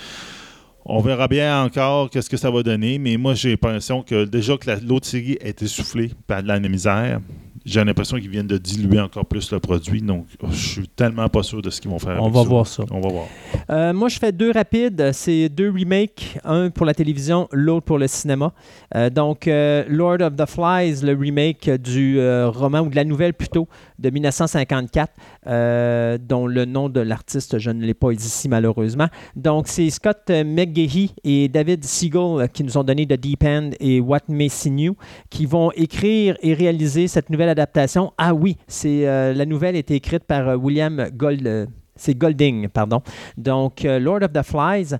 On 0.87 1.01
verra 1.01 1.29
bien 1.29 1.63
encore 1.63 2.11
qu'est-ce 2.11 2.29
que 2.29 2.37
ça 2.37 2.51
va 2.51 2.63
donner, 2.63 2.99
mais 2.99 3.17
moi 3.17 3.35
j'ai 3.35 3.51
l'impression 3.51 4.03
que 4.03 4.25
déjà 4.25 4.57
que 4.59 4.67
la- 4.67 4.81
l'autre 4.81 5.07
série 5.07 5.39
est 5.41 5.63
essoufflée 5.63 6.11
par 6.27 6.43
de 6.43 6.49
la 6.49 6.61
misère. 6.61 7.21
J'ai 7.65 7.83
l'impression 7.83 8.19
qu'ils 8.19 8.29
viennent 8.29 8.47
de 8.47 8.59
diluer 8.59 9.01
encore 9.01 9.25
plus 9.25 9.51
le 9.51 9.59
produit. 9.59 10.03
Donc, 10.03 10.27
je 10.51 10.55
suis 10.55 10.89
tellement 10.89 11.29
pas 11.29 11.43
sûr 11.43 11.63
de 11.63 11.71
ce 11.71 11.81
qu'ils 11.81 11.91
vont 11.91 11.99
faire. 11.99 12.21
On 12.21 12.25
avec 12.27 12.35
va 12.35 12.43
ça. 12.43 12.49
voir 12.49 12.67
ça. 12.67 12.85
On 12.91 13.01
va 13.01 13.09
voir. 13.09 13.27
Euh, 13.71 13.93
moi, 13.95 14.09
je 14.09 14.19
fais 14.19 14.33
deux 14.33 14.51
rapides. 14.51 15.11
C'est 15.13 15.49
deux 15.49 15.71
remakes, 15.71 16.39
un 16.45 16.71
pour 16.71 16.85
la 16.85 16.93
télévision, 16.95 17.49
l'autre 17.53 17.87
pour 17.87 17.99
le 17.99 18.07
cinéma. 18.07 18.53
Euh, 18.95 19.09
donc, 19.09 19.49
euh, 19.49 19.85
Lord 19.89 20.21
of 20.21 20.37
the 20.37 20.47
Flies, 20.47 21.03
le 21.03 21.15
remake 21.19 21.71
du 21.71 22.19
euh, 22.19 22.51
roman, 22.51 22.81
ou 22.81 22.89
de 22.91 22.97
la 22.97 23.05
nouvelle 23.05 23.33
plutôt, 23.33 23.67
de 23.99 24.11
1954, 24.11 25.13
euh, 25.47 26.19
dont 26.21 26.47
le 26.47 26.67
nom 26.67 26.89
de 26.89 27.01
l'artiste, 27.01 27.59
je 27.59 27.71
ne 27.71 27.85
l'ai 27.85 27.95
pas 27.95 28.13
ici 28.13 28.49
malheureusement. 28.49 29.09
Donc, 29.37 29.69
c'est 29.69 29.89
Scott 29.89 30.29
McGahey 30.29 31.11
et 31.25 31.49
David 31.49 31.85
Siegel 31.85 32.49
qui 32.53 32.63
nous 32.65 32.77
ont 32.77 32.85
donné 32.85 33.07
The 33.07 33.15
Deep 33.15 33.43
End 33.45 33.71
et 33.81 34.01
What 34.01 34.21
May 34.29 34.49
See 34.51 34.71
New, 34.71 34.97
qui 35.31 35.47
vont 35.47 35.71
écrire 35.73 36.37
et 36.43 36.53
réaliser 36.53 37.09
cette 37.09 37.31
nouvelle 37.31 37.54
adaptation. 37.55 38.13
Ah 38.19 38.35
oui, 38.35 38.57
c'est 38.67 39.07
euh, 39.07 39.33
la 39.33 39.47
nouvelle 39.47 39.77
a 39.77 39.79
été 39.79 39.95
écrite 39.95 40.25
par 40.25 40.49
euh, 40.49 40.57
William 40.57 41.09
Gold. 41.13 41.47
euh, 41.47 41.67
c'est 41.97 42.19
Golding, 42.19 42.69
pardon. 42.69 43.03
Donc, 43.37 43.85
Lord 43.85 44.25
of 44.25 44.33
the 44.33 44.43
Flies. 44.43 44.97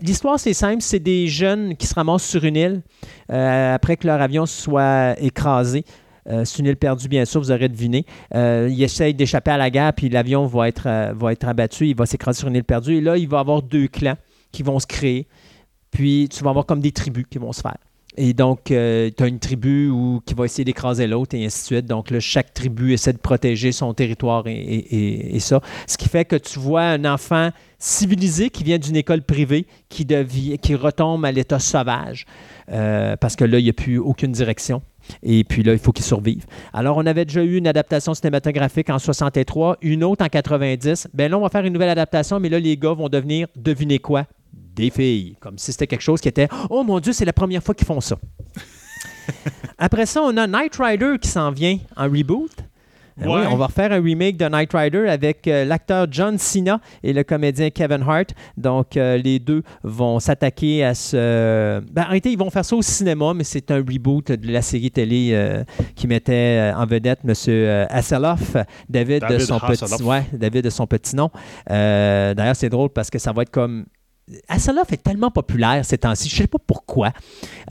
L'histoire, 0.00 0.38
c'est 0.38 0.54
simple. 0.54 0.82
C'est 0.82 1.00
des 1.00 1.26
jeunes 1.26 1.74
qui 1.76 1.88
se 1.88 1.94
ramassent 1.94 2.26
sur 2.26 2.44
une 2.44 2.54
île 2.54 2.82
après 3.28 3.96
que 3.96 4.06
leur 4.06 4.20
avion 4.20 4.46
soit 4.46 5.16
écrasé. 5.20 5.84
C'est 6.24 6.60
une 6.60 6.66
île 6.66 6.76
perdue, 6.76 7.08
bien 7.08 7.24
sûr, 7.24 7.40
vous 7.40 7.50
aurez 7.50 7.68
deviné. 7.68 8.06
Ils 8.32 8.80
essayent 8.84 9.14
d'échapper 9.14 9.50
à 9.50 9.56
la 9.56 9.68
guerre, 9.68 9.92
puis 9.92 10.08
l'avion 10.10 10.46
va 10.46 10.68
être, 10.68 11.12
va 11.12 11.32
être 11.32 11.48
abattu. 11.48 11.88
Il 11.88 11.96
va 11.96 12.06
s'écraser 12.06 12.38
sur 12.38 12.46
une 12.46 12.54
île 12.54 12.62
perdue. 12.62 12.94
Et 12.94 13.00
là, 13.00 13.16
il 13.16 13.26
va 13.26 13.38
y 13.38 13.40
avoir 13.40 13.60
deux 13.60 13.88
clans 13.88 14.16
qui 14.52 14.62
vont 14.62 14.78
se 14.78 14.86
créer. 14.86 15.26
Puis, 15.90 16.28
tu 16.30 16.44
vas 16.44 16.50
avoir 16.50 16.66
comme 16.66 16.80
des 16.80 16.92
tribus 16.92 17.24
qui 17.28 17.38
vont 17.38 17.50
se 17.50 17.62
faire. 17.62 17.78
Et 18.20 18.34
donc, 18.34 18.64
tu 18.64 18.74
as 18.74 19.26
une 19.26 19.38
tribu 19.38 19.90
qui 20.26 20.34
va 20.34 20.44
essayer 20.44 20.64
d'écraser 20.64 21.06
l'autre 21.06 21.36
et 21.36 21.44
ainsi 21.44 21.60
de 21.60 21.66
suite. 21.66 21.86
Donc, 21.86 22.10
là, 22.10 22.20
chaque 22.20 22.52
tribu 22.52 22.92
essaie 22.92 23.12
de 23.12 23.18
protéger 23.18 23.72
son 23.72 23.94
territoire 23.94 24.44
et 24.46 25.38
ça. 25.38 25.60
Ce 25.86 25.96
qui 25.96 26.08
fait 26.08 26.24
que 26.24 26.36
tu 26.36 26.58
vois 26.58 26.82
un 26.82 27.04
enfant 27.04 27.50
civilisé 27.78 28.50
qui 28.50 28.64
vient 28.64 28.78
d'une 28.78 28.96
école 28.96 29.22
privée 29.22 29.66
qui, 29.88 30.04
devient, 30.04 30.58
qui 30.58 30.74
retombe 30.74 31.24
à 31.24 31.32
l'état 31.32 31.58
sauvage. 31.58 32.26
Euh, 32.70 33.16
parce 33.16 33.36
que 33.36 33.44
là, 33.44 33.58
il 33.58 33.64
n'y 33.64 33.70
a 33.70 33.74
plus 33.74 33.98
aucune 33.98 34.32
direction. 34.32 34.82
Et 35.22 35.44
puis 35.44 35.62
là, 35.62 35.72
il 35.72 35.78
faut 35.78 35.92
qu'il 35.92 36.04
survive. 36.04 36.44
Alors, 36.72 36.98
on 36.98 37.06
avait 37.06 37.24
déjà 37.24 37.42
eu 37.42 37.56
une 37.56 37.66
adaptation 37.66 38.12
cinématographique 38.12 38.90
en 38.90 38.98
63, 38.98 39.78
une 39.80 40.04
autre 40.04 40.24
en 40.24 40.28
90. 40.28 41.08
Ben 41.14 41.30
là, 41.30 41.38
on 41.38 41.40
va 41.40 41.48
faire 41.48 41.64
une 41.64 41.72
nouvelle 41.72 41.88
adaptation, 41.88 42.40
mais 42.40 42.48
là, 42.48 42.58
les 42.58 42.76
gars 42.76 42.92
vont 42.92 43.08
devenir, 43.08 43.46
devinez 43.56 44.00
quoi? 44.00 44.26
Des 44.78 44.90
filles. 44.90 45.36
Comme 45.40 45.58
si 45.58 45.72
c'était 45.72 45.86
quelque 45.86 46.02
chose 46.02 46.20
qui 46.20 46.28
était, 46.28 46.48
oh 46.70 46.82
mon 46.82 47.00
Dieu, 47.00 47.12
c'est 47.12 47.24
la 47.24 47.32
première 47.32 47.62
fois 47.62 47.74
qu'ils 47.74 47.86
font 47.86 48.00
ça. 48.00 48.16
Après 49.78 50.06
ça, 50.06 50.22
on 50.22 50.36
a 50.36 50.46
Knight 50.46 50.76
Rider 50.78 51.16
qui 51.20 51.28
s'en 51.28 51.50
vient 51.50 51.78
en 51.96 52.04
reboot. 52.04 52.50
Euh, 53.20 53.24
oui, 53.26 53.40
on 53.50 53.56
va 53.56 53.66
refaire 53.66 53.90
un 53.90 54.00
remake 54.00 54.36
de 54.36 54.46
Knight 54.46 54.72
Rider 54.72 55.08
avec 55.08 55.48
euh, 55.48 55.64
l'acteur 55.64 56.06
John 56.10 56.38
Cena 56.38 56.80
et 57.02 57.12
le 57.12 57.24
comédien 57.24 57.70
Kevin 57.70 58.02
Hart. 58.06 58.28
Donc, 58.56 58.96
euh, 58.96 59.16
les 59.16 59.40
deux 59.40 59.62
vont 59.82 60.20
s'attaquer 60.20 60.84
à 60.84 60.94
ce. 60.94 61.80
Ben, 61.90 62.02
en 62.02 62.06
réalité, 62.06 62.30
ils 62.30 62.38
vont 62.38 62.50
faire 62.50 62.64
ça 62.64 62.76
au 62.76 62.82
cinéma, 62.82 63.34
mais 63.34 63.42
c'est 63.44 63.72
un 63.72 63.78
reboot 63.78 64.30
de 64.30 64.52
la 64.52 64.62
série 64.62 64.90
télé 64.92 65.30
euh, 65.32 65.64
qui 65.96 66.06
mettait 66.06 66.72
en 66.76 66.86
vedette 66.86 67.20
M. 67.24 67.86
Hasselhoff, 67.90 68.56
David, 68.88 69.22
de 69.22 69.28
David 69.28 69.40
son 69.40 69.56
Hasselhoff. 69.56 69.96
petit, 69.96 70.02
ouais, 70.04 70.24
David 70.32 70.64
de 70.64 70.70
son 70.70 70.86
petit 70.86 71.16
nom. 71.16 71.30
D'ailleurs, 71.68 72.56
c'est 72.56 72.68
drôle 72.68 72.90
parce 72.90 73.10
que 73.10 73.18
ça 73.18 73.32
va 73.32 73.42
être 73.42 73.50
comme. 73.50 73.84
Hasselhoff 74.48 74.92
est 74.92 75.02
tellement 75.02 75.30
populaire 75.30 75.84
ces 75.84 75.98
temps-ci, 75.98 76.28
je 76.28 76.34
ne 76.34 76.38
sais 76.42 76.46
pas 76.46 76.58
pourquoi. 76.66 77.12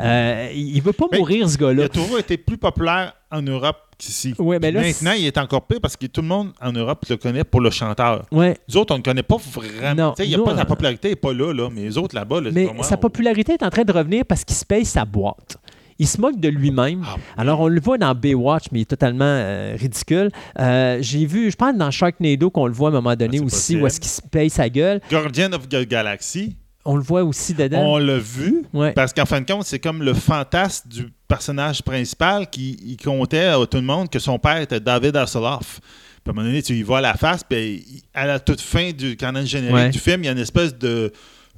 Euh, 0.02 0.50
il 0.54 0.76
ne 0.78 0.82
veut 0.82 0.94
pas 0.94 1.06
Mais 1.12 1.20
mourir, 1.20 1.50
ce 1.50 1.56
Il 1.56 1.60
gars-là. 1.60 1.84
a 1.86 1.90
toujours 1.90 2.20
été 2.20 2.38
plus 2.38 2.58
populaire 2.58 3.14
en 3.32 3.42
Europe 3.42 3.78
qu'ici. 3.98 4.34
Ouais, 4.38 4.58
mais 4.60 4.72
là, 4.72 4.82
Maintenant, 4.82 5.12
il 5.12 5.26
est 5.26 5.38
encore 5.38 5.66
pire 5.68 5.80
parce 5.82 5.96
que 5.98 6.06
tout 6.08 6.22
le 6.22 6.28
monde 6.28 6.52
en 6.62 6.72
Europe 6.72 7.04
le 7.10 7.18
connaît 7.18 7.44
pour 7.44 7.62
le 7.62 7.70
chanteur. 7.72 8.26
Ouais, 8.32 8.58
Nous 8.70 8.78
autres, 8.78 8.94
on 8.94 8.98
ne 8.98 9.04
connaît 9.04 9.24
pas 9.24 9.38
vraiment. 9.38 9.96
Non, 9.96 10.12
Tu 10.14 10.24
sais, 10.24 10.28
il 10.28 10.32
y 10.32 10.36
a 10.36 10.38
nous, 10.38 10.46
pas, 10.46 10.54
la 10.54 10.66
popularité 10.66 11.10
n'est 11.10 11.16
pas 11.16 11.34
là, 11.34 11.52
là, 11.54 11.70
mais 11.72 11.82
les 11.82 11.98
autres 11.98 12.16
là-bas, 12.16 12.42
là, 12.42 12.50
Mais 12.54 12.70
sa 12.84 12.98
popularité 12.98 13.54
est 13.54 13.64
en 13.64 13.70
train 13.70 13.84
de 13.84 13.92
revenir 13.94 14.26
parce 14.26 14.44
qu'il 14.44 14.56
se 14.56 14.66
paye 14.66 14.86
sa 14.86 15.04
boîte. 15.06 15.58
Il 16.00 16.08
se 16.08 16.22
moque 16.22 16.40
de 16.40 16.50
lui-même. 16.50 17.02
Ah, 17.06 17.16
Alors, 17.38 17.60
on 17.62 17.68
le 17.68 17.82
voit 17.82 17.98
dans 17.98 18.14
Baywatch, 18.14 18.66
mais 18.72 18.80
il 18.80 18.82
est 18.84 18.86
totalement 18.86 19.26
euh, 19.26 19.76
ridicule. 19.80 20.30
Euh, 20.60 20.98
J'ai 21.02 21.26
vu, 21.26 21.50
je 21.52 21.56
pense 21.56 21.76
dans 21.76 21.90
Sharknado 21.92 22.50
qu'on 22.52 22.68
le 22.68 22.74
voit 22.74 22.90
à 22.90 22.92
un 22.92 22.96
moment 22.96 23.16
donné 23.16 23.38
Ah, 23.38 23.40
c'est 23.40 23.46
aussi, 23.46 23.56
possible. 23.56 23.82
où 23.84 23.88
est-ce 23.88 24.00
qu'il 24.00 24.10
se 24.12 24.22
paye 24.22 24.50
sa 24.50 24.70
gueule. 24.70 25.02
Guardian 25.10 25.52
of 25.54 25.68
the 25.68 25.88
Galaxy, 25.88 26.56
On 26.86 26.96
le 26.96 27.02
voit 27.04 27.24
aussi 27.24 27.54
dedans. 27.54 27.80
on 27.82 27.98
l'a 27.98 28.18
vu. 28.20 28.64
Ouais. 28.74 28.92
Parce 28.94 29.12
qu'en 29.14 29.26
fin 29.26 29.42
de 29.42 29.52
compte, 29.52 29.66
c'est 29.66 29.80
comme 29.80 30.04
le 30.04 30.14
fantasme 30.14 30.88
du 30.90 31.08
personnage 31.28 31.82
principal 31.82 32.48
qui 32.50 32.78
il 32.86 32.98
comptait 32.98 33.46
à 33.46 33.58
tout 33.66 33.78
le 33.78 33.84
monde 33.84 34.10
que 34.10 34.20
son 34.20 34.38
père 34.40 34.58
était 34.62 34.80
David 34.80 35.16
Hasselhoff. 35.18 35.80
Puis 36.24 36.28
à 36.28 36.30
un 36.32 36.34
moment 36.34 36.48
donné, 36.48 36.62
tu 36.62 36.74
y 36.74 36.84
vois 36.84 37.02
la 37.02 37.16
face, 37.16 37.44
puis 37.44 38.04
à 38.14 38.26
la 38.28 38.40
toute 38.40 38.62
fin 38.62 38.92
du 38.92 39.16
canal 39.18 39.46
générique 39.46 39.76
Ouais. 39.76 39.90
du 39.90 40.00
film, 40.00 40.24
il 40.24 40.26
y 40.28 40.30
a 40.30 40.34
une 40.34 40.38
espèce 40.38 40.78
de 40.78 41.12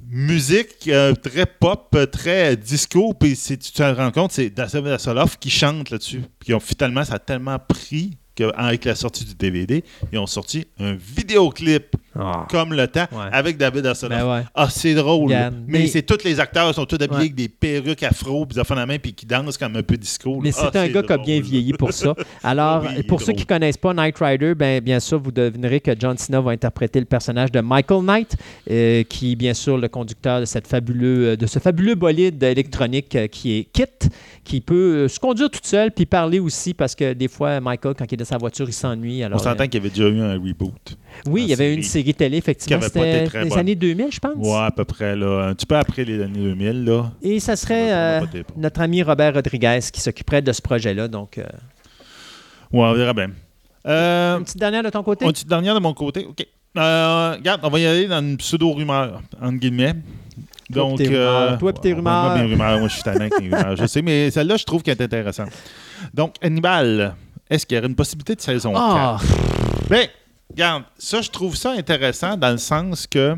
musique 0.08 0.88
euh, 0.88 1.14
très 1.14 1.46
pop, 1.46 1.88
euh, 1.94 2.06
très 2.06 2.56
disco, 2.56 3.14
puis 3.14 3.36
c'est- 3.36 3.58
tu 3.58 3.72
te 3.72 3.82
rends 3.82 4.10
compte, 4.10 4.32
c'est 4.32 4.50
Hasselhoff 4.58 5.38
qui 5.38 5.50
chante 5.50 5.90
là-dessus. 5.90 6.22
Puis 6.38 6.52
finalement, 6.60 7.04
ça 7.04 7.14
a 7.14 7.18
tellement 7.18 7.58
pris 7.58 8.16
qu'avec 8.34 8.84
la 8.84 8.94
sortie 8.94 9.24
du 9.24 9.34
DVD, 9.34 9.82
ils 10.12 10.18
ont 10.18 10.26
sorti 10.26 10.66
un 10.78 10.94
vidéoclip 10.94 11.96
Ah. 12.18 12.46
comme 12.50 12.74
le 12.74 12.88
temps 12.88 13.06
Ouais. 13.12 13.28
avec 13.30 13.56
David 13.56 13.86
Hasselhoff. 13.86 14.18
Ben 14.18 14.28
ouais. 14.28 14.42
Ah, 14.54 14.68
c'est 14.68 14.94
drôle. 14.94 15.28
Mais 15.30 15.50
mais- 15.68 15.86
c'est 15.86 16.02
tous 16.02 16.24
les 16.24 16.40
acteurs 16.40 16.74
sont 16.74 16.84
tous 16.84 16.96
habillés 16.96 17.10
Ouais. 17.10 17.16
avec 17.20 17.34
des 17.36 17.48
perruques 17.48 18.02
afro, 18.02 18.46
puis 18.46 18.60
des 18.60 18.74
la 18.74 18.86
main, 18.86 18.98
puis 18.98 19.12
qui 19.12 19.26
dansent 19.26 19.56
comme 19.56 19.76
un 19.76 19.82
peu 19.84 19.96
disco. 19.96 20.40
Mais 20.42 20.50
là. 20.50 20.56
c'est 20.72 20.76
Ah, 20.76 20.82
un 20.82 20.88
gars 20.88 21.02
qui 21.04 21.12
a 21.12 21.18
bien 21.18 21.40
vieilli 21.40 21.72
pour 21.72 21.92
ça. 21.92 22.14
Alors, 22.42 22.82
Oui, 22.84 23.02
pour 23.04 23.20
ceux 23.20 23.26
drôle. 23.26 23.36
qui 23.36 23.42
ne 23.42 23.48
connaissent 23.48 23.76
pas 23.76 23.94
Knight 23.94 24.16
Rider, 24.18 24.54
ben, 24.56 24.80
bien 24.82 24.98
sûr, 24.98 25.20
vous 25.20 25.30
devinerez 25.30 25.80
que 25.80 25.92
John 25.98 26.18
Cena 26.18 26.40
va 26.40 26.50
interpréter 26.50 26.98
le 26.98 27.06
personnage 27.06 27.52
de 27.52 27.60
Michael 27.60 28.02
Knight, 28.04 28.36
euh, 28.70 29.04
qui 29.04 29.32
est 29.32 29.36
bien 29.36 29.54
sûr 29.54 29.78
le 29.78 29.88
conducteur 29.88 30.40
de, 30.40 30.44
cette 30.46 30.66
fabuleux, 30.66 31.28
euh, 31.28 31.36
de 31.36 31.46
ce 31.46 31.58
fabuleux 31.60 31.94
bolide 31.94 32.42
électronique 32.42 33.14
euh, 33.14 33.28
qui 33.28 33.58
est 33.58 33.64
Kit, 33.72 34.08
qui 34.42 34.60
peut 34.60 35.06
se 35.06 35.20
conduire 35.20 35.48
toute 35.50 35.66
seule 35.66 35.92
puis 35.92 36.06
parler 36.06 36.40
aussi 36.40 36.74
parce 36.74 36.94
que 36.96 37.12
des 37.12 37.28
fois, 37.28 37.60
Michael, 37.60 37.94
quand 37.96 38.10
il 38.10 38.19
est 38.19 38.19
dans 38.20 38.24
sa 38.26 38.38
voiture, 38.38 38.66
il 38.68 38.72
s'ennuie. 38.72 39.22
On 39.32 39.38
s'entend 39.38 39.64
qu'il 39.64 39.74
y 39.74 39.78
avait 39.78 39.88
déjà 39.88 40.08
eu 40.08 40.20
un 40.20 40.34
reboot. 40.34 40.72
euh, 40.92 41.30
oui, 41.30 41.42
il 41.42 41.48
y 41.48 41.52
avait 41.52 41.64
série. 41.64 41.76
une 41.76 41.82
série 41.82 42.14
télé, 42.14 42.36
effectivement. 42.36 42.80
C'était 42.82 43.24
les 43.42 43.48
bonne. 43.48 43.58
années 43.58 43.74
2000, 43.74 44.06
je 44.12 44.18
pense. 44.20 44.34
Ouais, 44.36 44.56
à 44.66 44.70
peu 44.70 44.84
près, 44.84 45.16
là. 45.16 45.48
Un 45.48 45.54
petit 45.54 45.66
peu 45.66 45.76
après 45.76 46.04
les 46.04 46.22
années 46.22 46.38
2000, 46.38 46.84
là. 46.84 47.10
Et 47.22 47.40
ça 47.40 47.56
serait 47.56 47.92
euh, 47.92 48.20
notre 48.56 48.80
ami 48.80 49.02
Robert 49.02 49.34
Rodriguez 49.34 49.80
qui 49.92 50.00
s'occuperait 50.00 50.42
de 50.42 50.52
ce 50.52 50.62
projet-là. 50.62 51.08
Donc, 51.08 51.38
euh, 51.38 51.44
Ouais, 52.72 52.84
on 52.84 52.92
verra 52.92 53.12
bien. 53.12 53.30
Euh, 53.86 54.38
une 54.38 54.44
petite 54.44 54.58
dernière 54.58 54.82
de 54.82 54.90
ton 54.90 55.02
côté? 55.02 55.24
une 55.24 55.32
petite 55.32 55.48
dernière 55.48 55.74
de 55.74 55.80
mon 55.80 55.94
côté. 55.94 56.24
OK. 56.28 56.46
Euh, 56.76 57.32
regarde, 57.36 57.60
on 57.64 57.68
va 57.68 57.80
y 57.80 57.86
aller 57.86 58.06
dans 58.06 58.20
une 58.20 58.36
pseudo-rumeur, 58.36 59.22
entre 59.42 59.58
guillemets. 59.58 59.94
Toi 60.72 60.82
Donc, 60.84 60.98
pis 60.98 61.04
tes 61.04 61.08
rumeurs. 61.08 61.52
euh, 61.52 61.56
Toi 61.56 61.72
pis 61.72 61.80
tes 61.80 61.92
rumeurs. 61.94 62.22
Moi, 62.26 62.34
mes 62.36 62.42
rumeurs. 62.52 62.78
Moi, 62.78 62.86
je 62.88 62.94
suis 62.94 63.02
tannant 63.02 63.20
avec 63.22 63.32
mes 63.40 63.46
rumeurs. 63.56 63.74
Je 63.76 63.86
sais, 63.86 64.02
mais 64.02 64.30
celle-là, 64.30 64.56
je 64.56 64.64
trouve 64.64 64.82
qu'elle 64.84 64.96
est 64.98 65.02
intéressante. 65.02 65.48
Donc, 66.14 66.36
Hannibal, 66.40 67.16
est-ce 67.50 67.66
qu'il 67.66 67.76
y 67.76 67.78
aurait 67.78 67.88
une 67.88 67.94
possibilité 67.96 68.34
de 68.34 68.40
saison 68.40 68.72
4? 68.72 68.82
Ah! 68.82 69.18
Ben, 69.88 70.06
regarde, 70.50 70.84
ça, 70.96 71.20
je 71.20 71.30
trouve 71.30 71.56
ça 71.56 71.72
intéressant 71.72 72.36
dans 72.36 72.50
le 72.52 72.58
sens 72.58 73.06
que 73.06 73.36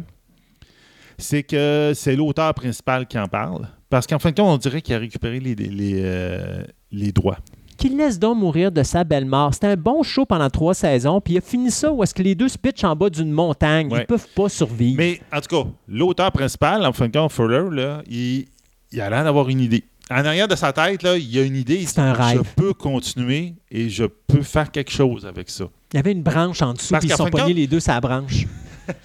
c'est 1.18 1.42
que 1.42 1.92
c'est 1.94 2.16
l'auteur 2.16 2.52
principal 2.54 3.06
qui 3.06 3.18
en 3.18 3.28
parle. 3.28 3.68
Parce 3.90 4.06
qu'en 4.06 4.18
fin 4.18 4.30
de 4.30 4.36
compte, 4.36 4.48
on 4.48 4.56
dirait 4.58 4.80
qu'il 4.82 4.94
a 4.94 4.98
récupéré 4.98 5.38
les, 5.40 5.54
les, 5.54 5.68
les, 5.68 6.00
euh, 6.02 6.62
les 6.90 7.12
droits. 7.12 7.38
Qu'il 7.76 7.96
laisse 7.96 8.18
donc 8.18 8.38
mourir 8.38 8.70
de 8.72 8.82
sa 8.82 9.02
belle 9.04 9.24
mort. 9.26 9.52
C'était 9.54 9.66
un 9.68 9.76
bon 9.76 10.02
show 10.02 10.24
pendant 10.24 10.48
trois 10.50 10.72
saisons, 10.74 11.20
puis 11.20 11.34
il 11.34 11.38
a 11.38 11.40
fini 11.40 11.70
ça 11.70 11.92
où 11.92 12.02
est-ce 12.02 12.14
que 12.14 12.22
les 12.22 12.34
deux 12.34 12.48
se 12.48 12.56
pitchent 12.58 12.84
en 12.84 12.94
bas 12.96 13.10
d'une 13.10 13.30
montagne. 13.32 13.88
Ils 13.90 13.94
Ouais. 13.94 14.04
peuvent 14.06 14.28
pas 14.34 14.48
survivre. 14.48 14.96
Mais 14.98 15.20
en 15.32 15.40
tout 15.40 15.48
cas, 15.64 15.68
l'auteur 15.88 16.30
principal, 16.32 16.84
en 16.86 16.92
fin 16.92 17.08
de 17.08 17.12
compte, 17.18 17.32
Fuller, 17.32 17.64
là, 17.70 18.02
il, 18.08 18.46
il 18.92 19.00
a 19.00 19.10
l'air 19.10 19.24
d'avoir 19.24 19.48
une 19.48 19.60
idée. 19.60 19.84
En 20.12 20.24
arrière 20.24 20.48
de 20.48 20.56
sa 20.56 20.72
tête, 20.72 21.02
là, 21.02 21.16
il 21.16 21.30
y 21.30 21.38
a 21.38 21.42
une 21.42 21.56
idée. 21.56 21.84
C'est 21.86 21.98
un 22.00 22.12
rêve. 22.12 22.42
Je 22.44 22.62
peux 22.62 22.74
continuer 22.74 23.54
et 23.70 23.88
je 23.88 24.04
peux 24.04 24.42
faire 24.42 24.70
quelque 24.70 24.90
chose 24.92 25.24
avec 25.26 25.50
ça. 25.50 25.64
Il 25.92 25.96
y 25.96 26.00
avait 26.00 26.12
une 26.12 26.22
branche 26.22 26.62
en 26.62 26.74
dessous, 26.74 26.94
puis 26.98 27.08
ils 27.08 27.14
sont 27.14 27.28
pognés 27.28 27.54
les 27.54 27.66
deux 27.66 27.80
la 27.86 28.00
branche. 28.00 28.46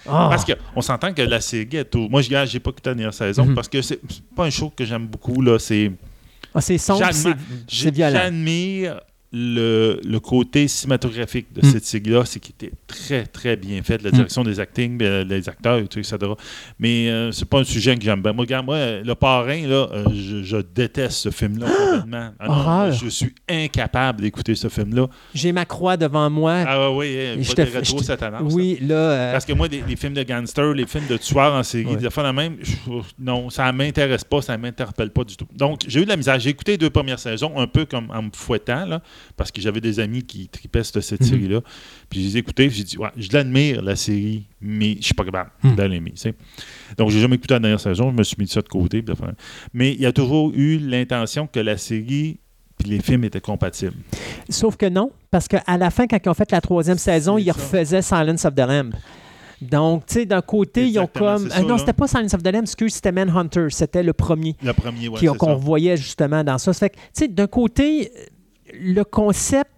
Ah! 0.08 0.26
Parce 0.28 0.44
qu'on 0.44 0.80
s'entend 0.82 1.14
que 1.14 1.22
la 1.22 1.40
série 1.40 1.68
est 1.76 1.94
au... 1.94 2.08
Moi, 2.08 2.20
je 2.20 2.28
j'ai 2.46 2.58
pas 2.58 2.70
écouté 2.70 2.90
la 2.90 2.94
dernière 2.94 3.14
saison 3.14 3.44
Mhm. 3.46 3.54
parce 3.54 3.68
que 3.68 3.80
c'est 3.80 4.00
pas 4.34 4.44
un 4.46 4.50
show 4.50 4.72
que 4.76 4.84
j'aime 4.84 5.06
beaucoup. 5.06 5.40
là. 5.40 5.56
C'est 5.60 5.92
Ah, 6.52 6.60
c'est 6.60 6.78
sombre, 6.78 7.08
c'est 7.12 7.90
violent. 7.94 8.18
J'admire 8.18 9.00
le, 9.32 10.00
le 10.04 10.20
côté 10.20 10.68
cinématographique 10.68 11.52
de 11.52 11.60
Mm. 11.66 11.70
cette 11.70 11.84
série-là, 11.84 12.24
c'est 12.24 12.40
qu'il 12.40 12.54
était 12.54 12.72
très, 12.86 13.26
très 13.26 13.56
bien 13.56 13.82
fait. 13.82 14.00
Hmm. 14.00 14.04
La 14.06 14.10
direction 14.10 14.42
des 14.42 14.58
actings, 14.58 14.98
euh, 15.02 15.22
des 15.24 15.48
acteurs, 15.48 15.78
etc. 15.78 16.16
Mais 16.78 17.10
euh, 17.10 17.30
c'est 17.32 17.44
pas 17.48 17.58
un 17.60 17.64
sujet 17.64 17.94
que 17.96 18.02
j'aime 18.02 18.22
bien. 18.22 18.32
Moi, 18.32 18.42
regarde, 18.44 18.64
moi, 18.64 18.76
euh, 18.76 19.02
Le 19.04 19.14
Parrain, 19.14 19.66
là, 19.66 19.88
euh, 19.92 20.04
je, 20.14 20.42
je 20.42 20.56
déteste 20.56 21.18
ce 21.18 21.30
film-là 21.30 21.66
complètement. 21.66 22.30
Ah 22.38 22.46
non, 22.48 22.52
Horreur. 22.54 22.92
je 22.92 23.08
suis 23.08 23.34
incapable 23.48 24.22
d'écouter 24.22 24.54
ce 24.54 24.68
film-là. 24.68 25.08
J'ai 25.34 25.52
ma 25.52 25.66
croix 25.66 25.96
devant 25.98 26.30
moi. 26.30 26.64
Ah 26.66 26.90
oui, 26.90 27.14
oui, 27.36 27.42
je 27.44 27.48
pas 27.48 27.54
te 27.54 27.60
de 27.60 27.66
fais- 27.66 27.78
rétro 27.80 27.96
je 27.98 28.02
te- 28.02 28.06
cette 28.06 28.22
annonce. 28.22 28.40
là. 28.50 28.56
oui, 28.56 28.78
là. 28.80 28.94
euh, 28.94 29.32
Parce 29.32 29.44
que 29.44 29.52
moi, 29.52 29.68
les, 29.68 29.82
les 29.86 29.96
films 29.96 30.14
de 30.14 30.22
gangsters, 30.22 30.72
les 30.72 30.86
films 30.86 31.06
de 31.06 31.16
tueurs 31.18 31.52
en 31.52 31.62
série, 31.62 31.84
Ouais. 31.86 31.96
des 31.96 32.06
affaires 32.06 32.24
de 32.24 32.30
même, 32.30 32.56
non, 33.18 33.50
ça 33.50 33.70
m'intéresse 33.72 34.24
pas, 34.24 34.40
ça 34.40 34.56
m'interpelle 34.56 35.10
pas 35.10 35.24
du 35.24 35.36
tout. 35.36 35.46
Donc, 35.54 35.80
j'ai 35.86 36.00
eu 36.00 36.04
de 36.04 36.08
la 36.08 36.16
misère. 36.16 36.38
J'ai 36.40 36.50
écouté 36.50 36.72
les 36.72 36.78
deux 36.78 36.90
premières 36.90 37.18
saisons, 37.18 37.52
un 37.58 37.66
peu 37.66 37.84
comme 37.84 38.10
en 38.10 38.22
me 38.22 38.30
fouettant, 38.34 38.86
là. 38.86 39.02
Parce 39.36 39.50
que 39.52 39.60
j'avais 39.60 39.80
des 39.80 40.00
amis 40.00 40.22
qui 40.22 40.48
tripaient 40.48 40.84
cette 40.84 41.20
Mhm. 41.20 41.26
série-là. 41.26 41.60
Puis 42.10 42.20
je 42.22 42.26
les 42.28 42.36
ai 42.36 42.40
écoutés, 42.40 42.70
j'ai 42.70 42.84
dit, 42.84 42.98
ouais, 42.98 43.08
je 43.16 43.28
l'admire, 43.32 43.82
la 43.82 43.96
série, 43.96 44.44
mais 44.60 44.96
je 45.00 45.04
suis 45.06 45.14
pas 45.14 45.24
capable 45.24 45.50
Mhm. 45.62 45.76
de 45.76 45.82
l'aimer. 45.82 46.14
Donc, 46.96 47.10
j'ai 47.10 47.20
jamais 47.20 47.36
écouté 47.36 47.54
la 47.54 47.60
dernière 47.60 47.80
saison, 47.80 48.10
je 48.10 48.16
me 48.16 48.22
suis 48.22 48.36
mis 48.38 48.48
ça 48.48 48.60
de 48.62 48.68
côté. 48.68 49.04
Mais 49.72 49.92
il 49.92 50.00
y 50.00 50.06
a 50.06 50.12
toujours 50.12 50.52
eu 50.54 50.78
l'intention 50.78 51.46
que 51.46 51.60
la 51.60 51.76
série 51.76 52.38
puis 52.78 52.90
les 52.90 53.00
films 53.00 53.24
étaient 53.24 53.40
compatibles. 53.40 53.96
Sauf 54.48 54.76
que 54.76 54.86
non, 54.86 55.10
parce 55.32 55.48
qu'à 55.48 55.62
la 55.78 55.90
fin, 55.90 56.06
quand 56.06 56.18
ils 56.24 56.28
ont 56.28 56.34
fait 56.34 56.50
la 56.52 56.60
troisième 56.60 56.96
saison, 56.98 57.36
ils 57.36 57.50
refaisaient 57.50 58.02
Silence 58.02 58.44
of 58.44 58.54
the 58.54 58.60
Lamb. 58.60 58.94
Donc, 59.60 60.06
tu 60.06 60.14
sais, 60.14 60.26
d'un 60.26 60.40
côté, 60.40 60.86
ils 60.86 60.96
ont 61.00 61.08
comme. 61.08 61.48
Ah 61.50 61.56
ça, 61.56 61.62
non, 61.62 61.70
là. 61.70 61.78
c'était 61.78 61.92
pas 61.92 62.06
Silence 62.06 62.32
of 62.34 62.44
the 62.44 62.52
Lamb, 62.52 62.62
excuse, 62.62 62.94
c'était 62.94 63.10
Manhunter. 63.10 63.66
C'était 63.70 64.04
le 64.04 64.12
premier 64.12 64.54
Le 64.62 64.72
premier, 64.72 65.08
ouais, 65.08 65.26
qu'on 65.36 65.56
voyait 65.56 65.96
justement 65.96 66.44
dans 66.44 66.58
ça. 66.58 66.72
Ça 66.72 66.78
fait 66.78 66.90
que, 66.90 66.94
tu 66.96 67.02
sais, 67.14 67.26
d'un 67.28 67.48
côté, 67.48 68.12
le 68.80 69.02
concept, 69.04 69.70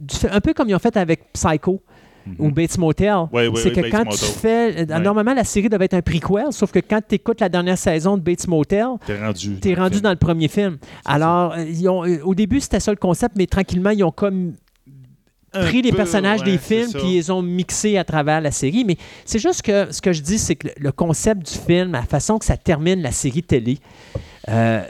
du- 0.00 0.26
un 0.30 0.40
peu 0.40 0.52
comme 0.54 0.68
ils 0.68 0.74
ont 0.74 0.78
fait 0.80 0.96
avec 0.96 1.32
Psycho 1.32 1.80
Mhm. 2.26 2.34
ou 2.38 2.50
Bates 2.50 2.76
Motel, 2.76 3.14
c'est 3.56 3.72
que 3.72 3.80
Bates 3.80 3.90
quand 3.90 4.04
Motel. 4.04 4.18
tu 4.18 4.24
fais. 4.26 4.86
Normalement, 4.86 5.32
la 5.32 5.44
série 5.44 5.68
devait 5.70 5.86
être 5.86 5.94
un 5.94 6.02
prequel, 6.02 6.52
sauf 6.52 6.70
que 6.70 6.78
quand 6.80 7.00
tu 7.08 7.14
écoutes 7.14 7.40
la 7.40 7.48
dernière 7.48 7.78
saison 7.78 8.16
de 8.18 8.22
Bates 8.22 8.46
Motel, 8.46 8.86
T'es 9.06 9.18
rendu. 9.18 9.58
tu 9.60 9.70
es 9.70 9.74
le 9.74 9.80
rendu 9.80 9.94
film. 9.94 10.02
dans 10.02 10.10
le 10.10 10.16
premier 10.16 10.48
film. 10.48 10.76
Alors, 11.06 11.54
euh, 11.54 11.64
ils 11.64 11.88
ont, 11.88 12.04
euh, 12.04 12.18
au 12.22 12.34
début, 12.34 12.60
c'était 12.60 12.78
ça 12.80 12.90
le 12.92 12.98
concept, 12.98 13.36
mais 13.36 13.46
tranquillement, 13.46 13.90
ils 13.90 14.04
ont 14.04 14.10
comme 14.12 14.52
Un 15.54 15.64
pris 15.64 15.80
les 15.82 15.90
peu, 15.90 15.96
personnages 15.96 16.40
ouais, 16.40 16.46
des 16.52 16.58
films 16.58 16.92
puis 16.92 17.16
ils 17.16 17.32
ont 17.32 17.42
mixés 17.42 17.96
à 17.98 18.04
travers 18.04 18.40
la 18.42 18.50
série. 18.52 18.84
Mais 18.84 18.96
c'est 19.24 19.38
juste 19.40 19.62
que 19.62 19.90
ce 19.90 20.00
que 20.02 20.12
je 20.12 20.20
dis, 20.22 20.38
c'est 20.38 20.54
que 20.56 20.68
le, 20.68 20.74
le 20.78 20.92
concept 20.92 21.50
du 21.50 21.58
film, 21.58 21.92
la 21.92 22.02
façon 22.02 22.38
que 22.38 22.44
ça 22.44 22.56
termine 22.56 23.00
la 23.02 23.10
série 23.12 23.42
télé, 23.42 23.78
euh, 24.48 24.82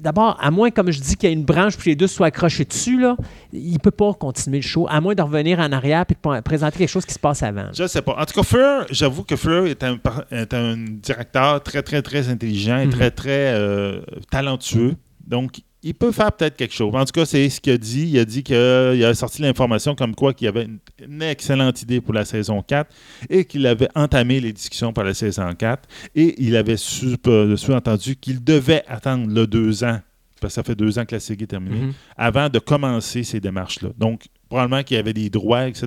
d'abord, 0.00 0.36
à 0.40 0.50
moins, 0.50 0.70
comme 0.70 0.90
je 0.90 1.00
dis, 1.00 1.14
qu'il 1.16 1.28
y 1.28 1.32
ait 1.32 1.34
une 1.34 1.44
branche 1.44 1.76
puis 1.76 1.90
les 1.90 1.96
deux 1.96 2.06
soient 2.06 2.26
accrochés 2.28 2.64
dessus, 2.64 2.98
là, 3.00 3.16
il 3.52 3.72
ne 3.74 3.78
peut 3.78 3.90
pas 3.90 4.12
continuer 4.14 4.58
le 4.58 4.62
show, 4.66 4.86
à 4.88 5.00
moins 5.00 5.14
de 5.14 5.22
revenir 5.22 5.58
en 5.60 5.70
arrière 5.72 6.04
puis 6.06 6.16
de 6.22 6.40
présenter 6.40 6.78
quelque 6.78 6.88
chose 6.88 7.04
qui 7.06 7.14
se 7.14 7.18
passe 7.18 7.42
avant. 7.42 7.66
Je 7.72 7.86
sais 7.86 8.02
pas. 8.02 8.16
En 8.18 8.24
tout 8.24 8.34
cas, 8.34 8.42
Fleur, 8.42 8.86
j'avoue 8.90 9.24
que 9.24 9.36
Fleur 9.36 9.66
est 9.66 9.82
un, 9.84 9.96
par- 9.96 10.24
est 10.30 10.52
un 10.54 10.76
directeur 10.76 11.62
très, 11.62 11.82
très, 11.82 12.02
très 12.02 12.28
intelligent 12.28 12.78
et 12.78 12.86
Mhm. 12.86 12.92
très, 12.92 13.10
très 13.10 13.52
euh, 13.54 14.00
talentueux. 14.30 14.96
Donc, 15.26 15.60
il 15.82 15.94
peut 15.94 16.12
faire 16.12 16.30
peut-être 16.32 16.56
quelque 16.56 16.74
chose. 16.74 16.94
En 16.94 17.04
tout 17.04 17.12
cas, 17.12 17.24
c'est 17.24 17.48
ce 17.48 17.60
qu'il 17.60 17.72
a 17.72 17.78
dit. 17.78 18.08
Il 18.10 18.18
a 18.18 18.24
dit 18.24 18.42
qu'il 18.42 18.56
a 18.56 19.14
sorti 19.14 19.42
l'information 19.42 19.94
comme 19.94 20.14
quoi 20.14 20.34
qu'il 20.34 20.46
avait 20.48 20.68
une, 21.02 21.22
excellente 21.22 21.80
idée 21.82 22.00
pour 22.00 22.12
la 22.14 22.24
saison 22.24 22.62
4 22.62 22.90
et 23.28 23.44
qu'il 23.44 23.66
avait 23.66 23.88
entamé 23.94 24.40
les 24.40 24.52
discussions 24.52 24.92
pour 24.92 25.04
la 25.04 25.14
saison 25.14 25.54
4 25.54 25.88
et 26.14 26.34
il 26.42 26.56
avait 26.56 26.74
euh, 26.74 27.56
sous-entendu 27.56 28.16
qu'il 28.16 28.44
devait 28.44 28.82
attendre 28.86 29.26
le 29.32 29.46
deux 29.46 29.82
ans, 29.84 30.00
parce 30.40 30.52
que 30.52 30.54
ça 30.56 30.62
fait 30.62 30.74
deux 30.74 30.98
ans 30.98 31.04
que 31.04 31.14
la 31.14 31.20
série 31.20 31.44
est 31.44 31.46
terminée, 31.46 31.86
Mhm. 31.86 31.92
avant 32.16 32.48
de 32.48 32.58
commencer 32.58 33.22
ces 33.22 33.40
démarches-là. 33.40 33.90
Donc, 33.96 34.24
probablement 34.50 34.82
qu'il 34.82 34.96
y 34.96 35.00
avait 35.00 35.12
des 35.14 35.30
droits, 35.30 35.66
etc., 35.68 35.86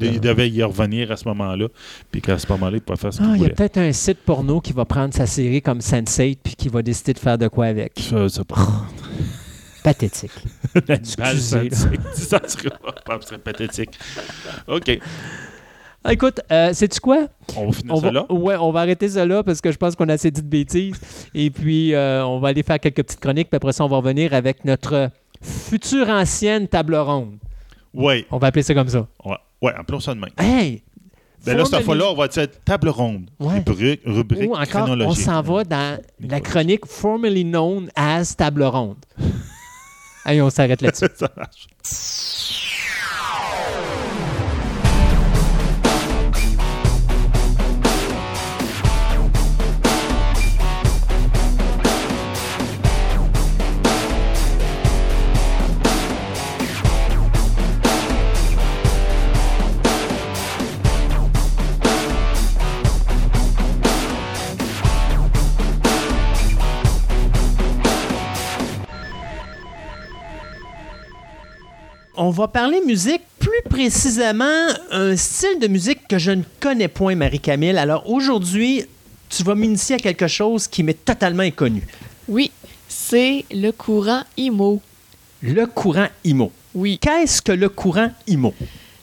qu'il 0.00 0.20
devait 0.20 0.48
y 0.48 0.62
revenir 0.62 1.10
à 1.10 1.16
ce 1.16 1.26
moment-là, 1.28 1.66
puis 2.10 2.22
qu'à 2.22 2.38
ce 2.38 2.46
moment-là, 2.52 2.76
il 2.76 2.80
pouvait 2.80 2.96
faire 2.96 3.12
ce 3.12 3.20
Ah, 3.20 3.26
qu'il 3.26 3.36
il 3.36 3.42
y 3.42 3.46
a 3.46 3.50
peut-être 3.50 3.76
un 3.76 3.92
site 3.92 4.20
porno 4.24 4.60
qui 4.60 4.72
va 4.72 4.84
prendre 4.84 5.12
sa 5.12 5.26
série 5.26 5.60
comme 5.60 5.80
Sense8 5.80 6.38
puis 6.42 6.54
qui 6.54 6.68
va 6.68 6.80
décider 6.80 7.12
de 7.12 7.18
faire 7.18 7.36
de 7.36 7.48
quoi 7.48 7.66
avec. 7.66 7.92
Sais 7.98 8.44
pas. 8.48 8.56
Pathétique. 9.82 10.30
Ça, 10.74 10.80
Excusez, 10.88 11.68
ça 12.14 12.40
serait, 12.48 12.70
pas- 12.70 12.94
ça 13.20 13.26
serait 13.26 13.38
pathétique. 13.38 13.90
OK. 14.66 14.98
Ah, 16.02 16.12
écoute, 16.12 16.40
euh, 16.50 16.72
sais-tu 16.72 17.00
quoi? 17.00 17.26
On 17.56 17.66
va 17.66 17.72
finir 17.72 17.94
On 17.94 18.00
ça 18.00 18.06
va, 18.06 18.12
là? 18.12 18.26
ouais, 18.32 18.56
on 18.56 18.70
va 18.72 18.80
arrêter 18.80 19.08
ça 19.08 19.24
là 19.26 19.42
parce 19.42 19.60
que 19.60 19.70
je 19.72 19.76
pense 19.76 19.94
qu'on 19.94 20.08
a 20.08 20.14
assez 20.14 20.30
dit 20.30 20.42
de 20.42 20.46
bêtises. 20.48 21.00
Et 21.34 21.50
puis, 21.50 21.94
euh, 21.94 22.24
on 22.26 22.38
va 22.40 22.48
aller 22.48 22.62
faire 22.62 22.78
quelques 22.80 23.02
petites 23.02 23.20
chroniques. 23.20 23.48
Puis 23.50 23.56
après 23.56 23.72
ça, 23.72 23.84
on 23.84 23.88
va 23.88 23.96
revenir 23.98 24.32
avec 24.34 24.64
notre 24.64 25.10
future 25.42 26.08
ancienne 26.08 26.66
table 26.68 26.94
ronde. 26.96 27.36
Oui. 27.94 28.26
On 28.30 28.38
va 28.38 28.48
appeler 28.48 28.62
ça 28.62 28.74
comme 28.74 28.88
ça. 28.88 29.06
Ouais, 29.24 29.36
ouais, 29.62 29.72
appelons 29.74 30.00
ça 30.00 30.14
de 30.14 30.20
même. 30.20 30.30
Hey! 30.38 30.82
Ben 31.44 31.58
là, 31.58 31.64
cette 31.66 31.84
fois-là, 31.84 32.06
on 32.10 32.14
va 32.14 32.28
dire 32.28 32.46
table 32.64 32.88
ronde. 32.88 33.28
Ouais. 33.38 33.56
Rubrique, 33.66 34.00
rubrique 34.06 34.50
Ou 34.50 34.54
encore, 34.54 34.88
on 34.88 35.14
s'en 35.14 35.42
va 35.42 35.64
dans 35.64 36.00
la 36.20 36.40
chronique 36.40 36.86
formerly 36.86 37.44
known 37.44 37.90
as 37.94 38.34
table 38.34 38.62
ronde. 38.64 39.04
Allez, 40.24 40.40
on 40.40 40.48
s'arrête 40.48 40.80
là-dessus. 40.80 41.06
Ça 41.14 41.30
marche. 41.36 41.68
On 72.16 72.30
va 72.30 72.46
parler 72.46 72.80
musique, 72.86 73.22
plus 73.40 73.62
précisément 73.68 74.68
un 74.92 75.16
style 75.16 75.58
de 75.60 75.66
musique 75.66 76.06
que 76.08 76.16
je 76.16 76.30
ne 76.30 76.44
connais 76.60 76.86
point, 76.86 77.16
Marie-Camille. 77.16 77.76
Alors 77.76 78.08
aujourd'hui, 78.08 78.84
tu 79.28 79.42
vas 79.42 79.56
m'initier 79.56 79.96
à 79.96 79.98
quelque 79.98 80.28
chose 80.28 80.68
qui 80.68 80.84
m'est 80.84 81.04
totalement 81.04 81.42
inconnu. 81.42 81.82
Oui, 82.28 82.52
c'est 82.88 83.44
le 83.50 83.72
courant 83.72 84.22
IMO. 84.36 84.80
Le 85.42 85.66
courant 85.66 86.06
IMO. 86.22 86.52
Oui. 86.76 87.00
Qu'est-ce 87.00 87.42
que 87.42 87.50
le 87.50 87.68
courant 87.68 88.12
IMO? 88.28 88.54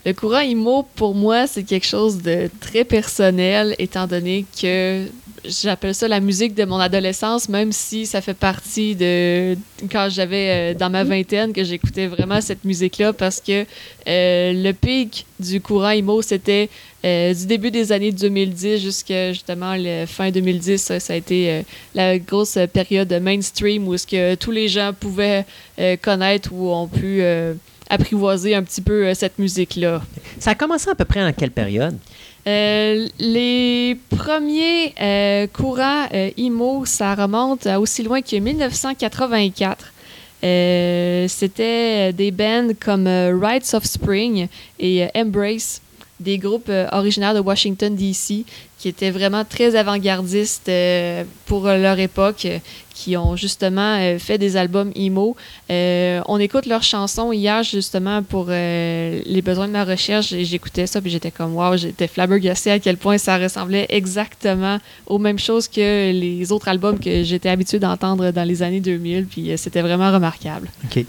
Le 0.05 0.13
courant 0.13 0.39
IMO, 0.39 0.87
pour 0.95 1.13
moi, 1.13 1.47
c'est 1.47 1.63
quelque 1.63 1.87
chose 1.87 2.21
de 2.21 2.49
très 2.61 2.85
personnel, 2.85 3.75
étant 3.77 4.07
donné 4.07 4.45
que 4.61 5.05
j'appelle 5.45 5.95
ça 5.95 6.07
la 6.07 6.19
musique 6.19 6.53
de 6.53 6.65
mon 6.65 6.77
adolescence, 6.77 7.49
même 7.49 7.71
si 7.71 8.05
ça 8.05 8.21
fait 8.21 8.33
partie 8.33 8.95
de 8.95 9.55
quand 9.91 10.07
j'avais 10.09 10.73
euh, 10.73 10.77
dans 10.77 10.89
ma 10.89 11.03
vingtaine 11.03 11.53
que 11.53 11.63
j'écoutais 11.63 12.07
vraiment 12.07 12.41
cette 12.41 12.63
musique-là, 12.63 13.13
parce 13.13 13.41
que 13.41 13.65
euh, 14.07 14.53
le 14.53 14.71
pic 14.71 15.25
du 15.39 15.61
courant 15.61 15.89
IMO, 15.89 16.21
c'était 16.21 16.69
euh, 17.03 17.33
du 17.33 17.45
début 17.45 17.71
des 17.71 17.91
années 17.91 18.11
2010 18.11 18.79
jusqu'à 18.81 19.33
justement 19.33 19.75
le 19.77 20.05
fin 20.05 20.29
2010. 20.29 20.77
Ça, 20.99 21.13
a 21.13 21.15
été 21.15 21.63
la 21.95 22.19
grosse 22.19 22.57
période 22.71 23.11
mainstream 23.21 23.87
où 23.87 23.97
ce 23.97 24.05
que 24.05 24.35
tous 24.35 24.51
les 24.51 24.67
gens 24.67 24.91
pouvaient 24.97 25.45
connaître 26.01 26.53
ou 26.53 26.69
ont 26.69 26.87
pu 26.87 27.23
apprivoiser 27.89 28.55
un 28.55 28.63
petit 28.63 28.81
peu 28.81 29.13
cette 29.15 29.39
musique-là. 29.39 30.01
Ça 30.39 30.51
a 30.51 30.55
commencé 30.55 30.89
à 30.89 30.95
peu 30.95 31.05
près 31.05 31.23
en 31.23 31.33
quelle 31.33 31.51
période? 31.51 31.97
Euh, 32.47 33.07
les 33.19 33.97
premiers 34.09 34.93
euh, 34.99 35.47
courants 35.47 36.07
euh, 36.13 36.31
emo, 36.37 36.85
ça 36.85 37.13
remonte 37.13 37.67
à 37.67 37.79
aussi 37.79 38.01
loin 38.03 38.21
que 38.21 38.35
1984. 38.35 39.93
Euh, 40.43 41.27
C'était 41.27 42.13
des 42.13 42.31
bands 42.31 42.69
comme 42.79 43.07
Rites 43.07 43.73
of 43.75 43.85
Spring 43.85 44.47
et 44.79 45.07
Embrace, 45.15 45.81
des 46.21 46.37
groupes 46.37 46.69
euh, 46.69 46.87
originaires 46.91 47.33
de 47.33 47.39
Washington, 47.39 47.95
D.C., 47.95 48.45
qui 48.77 48.87
étaient 48.87 49.11
vraiment 49.11 49.45
très 49.45 49.75
avant-gardistes 49.75 50.67
euh, 50.69 51.23
pour 51.45 51.65
leur 51.65 51.99
époque, 51.99 52.47
qui 52.95 53.15
ont 53.17 53.35
justement 53.35 53.97
euh, 53.99 54.17
fait 54.17 54.37
des 54.39 54.57
albums 54.57 54.91
emo. 54.95 55.35
On 55.69 56.39
écoute 56.39 56.65
leurs 56.65 56.81
chansons 56.83 57.31
hier, 57.31 57.61
justement, 57.63 58.23
pour 58.23 58.45
les 58.49 59.41
besoins 59.43 59.67
de 59.67 59.73
ma 59.73 59.83
recherche. 59.83 60.31
et 60.33 60.45
J'écoutais 60.45 60.87
ça, 60.87 60.99
puis 61.01 61.11
j'étais 61.11 61.31
comme, 61.31 61.55
wow, 61.55 61.77
j'étais 61.77 62.07
flabbergassée 62.07 62.71
à 62.71 62.79
quel 62.79 62.97
point 62.97 63.17
ça 63.17 63.37
ressemblait 63.37 63.85
exactement 63.89 64.79
aux 65.07 65.19
mêmes 65.19 65.39
choses 65.39 65.67
que 65.67 66.11
les 66.11 66.51
autres 66.51 66.67
albums 66.67 66.99
que 66.99 67.23
j'étais 67.23 67.49
habituée 67.49 67.79
d'entendre 67.79 68.31
dans 68.31 68.43
les 68.47 68.63
années 68.63 68.79
2000, 68.81 69.25
puis 69.25 69.51
c'était 69.57 69.81
vraiment 69.81 70.11
remarquable. 70.11 70.69
OK. 70.85 71.05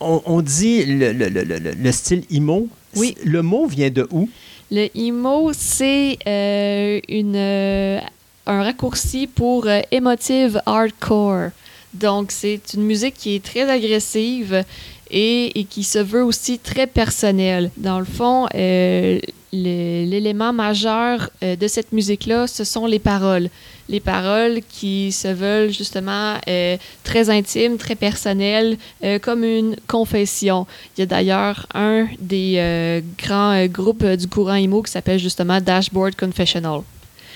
On, 0.00 0.40
dit 0.42 0.84
le, 0.84 1.12
le- 1.12 1.28
le- 1.28 1.42
le- 1.42 1.58
le 1.72 1.92
style 1.92 2.22
IMO. 2.30 2.68
Oui. 2.96 3.16
Le 3.24 3.42
mot 3.42 3.66
vient 3.66 3.90
de 3.90 4.06
où? 4.10 4.28
Le 4.70 4.88
emo, 4.94 5.52
c'est 5.54 6.18
euh, 6.26 7.00
une, 7.08 7.36
euh, 7.36 8.00
un 8.46 8.62
raccourci 8.62 9.26
pour 9.26 9.66
euh, 9.66 9.80
emotive 9.90 10.60
hardcore. 10.66 11.50
Donc, 11.94 12.30
c'est 12.32 12.60
une 12.74 12.82
musique 12.84 13.14
qui 13.14 13.34
est 13.36 13.44
très 13.44 13.68
agressive 13.70 14.64
et, 15.10 15.58
et 15.58 15.64
qui 15.64 15.84
se 15.84 15.98
veut 15.98 16.22
aussi 16.22 16.58
très 16.58 16.86
personnelle. 16.86 17.70
Dans 17.78 17.98
le 17.98 18.04
fond, 18.04 18.46
euh, 18.54 19.18
l'élément 19.52 20.52
majeur 20.52 21.30
de 21.40 21.66
cette 21.66 21.92
musique-là, 21.92 22.46
ce 22.46 22.64
sont 22.64 22.84
les 22.84 22.98
paroles. 22.98 23.48
Les 23.88 24.00
paroles 24.00 24.60
qui 24.68 25.12
se 25.12 25.28
veulent 25.28 25.70
justement 25.70 26.36
euh, 26.46 26.76
très 27.04 27.30
intimes, 27.30 27.78
très 27.78 27.94
personnelles, 27.94 28.76
euh, 29.02 29.18
comme 29.18 29.44
une 29.44 29.76
confession. 29.86 30.66
Il 30.96 31.00
y 31.00 31.02
a 31.02 31.06
d'ailleurs 31.06 31.66
un 31.74 32.06
des 32.18 32.54
euh, 32.58 33.00
grands 33.18 33.66
groupes 33.66 34.04
du 34.04 34.28
courant 34.28 34.56
emo 34.56 34.82
qui 34.82 34.92
s'appelle 34.92 35.18
justement 35.18 35.60
Dashboard 35.60 36.16
Confessional. 36.16 36.80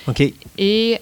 OK. 0.06 0.32
Et 0.58 0.98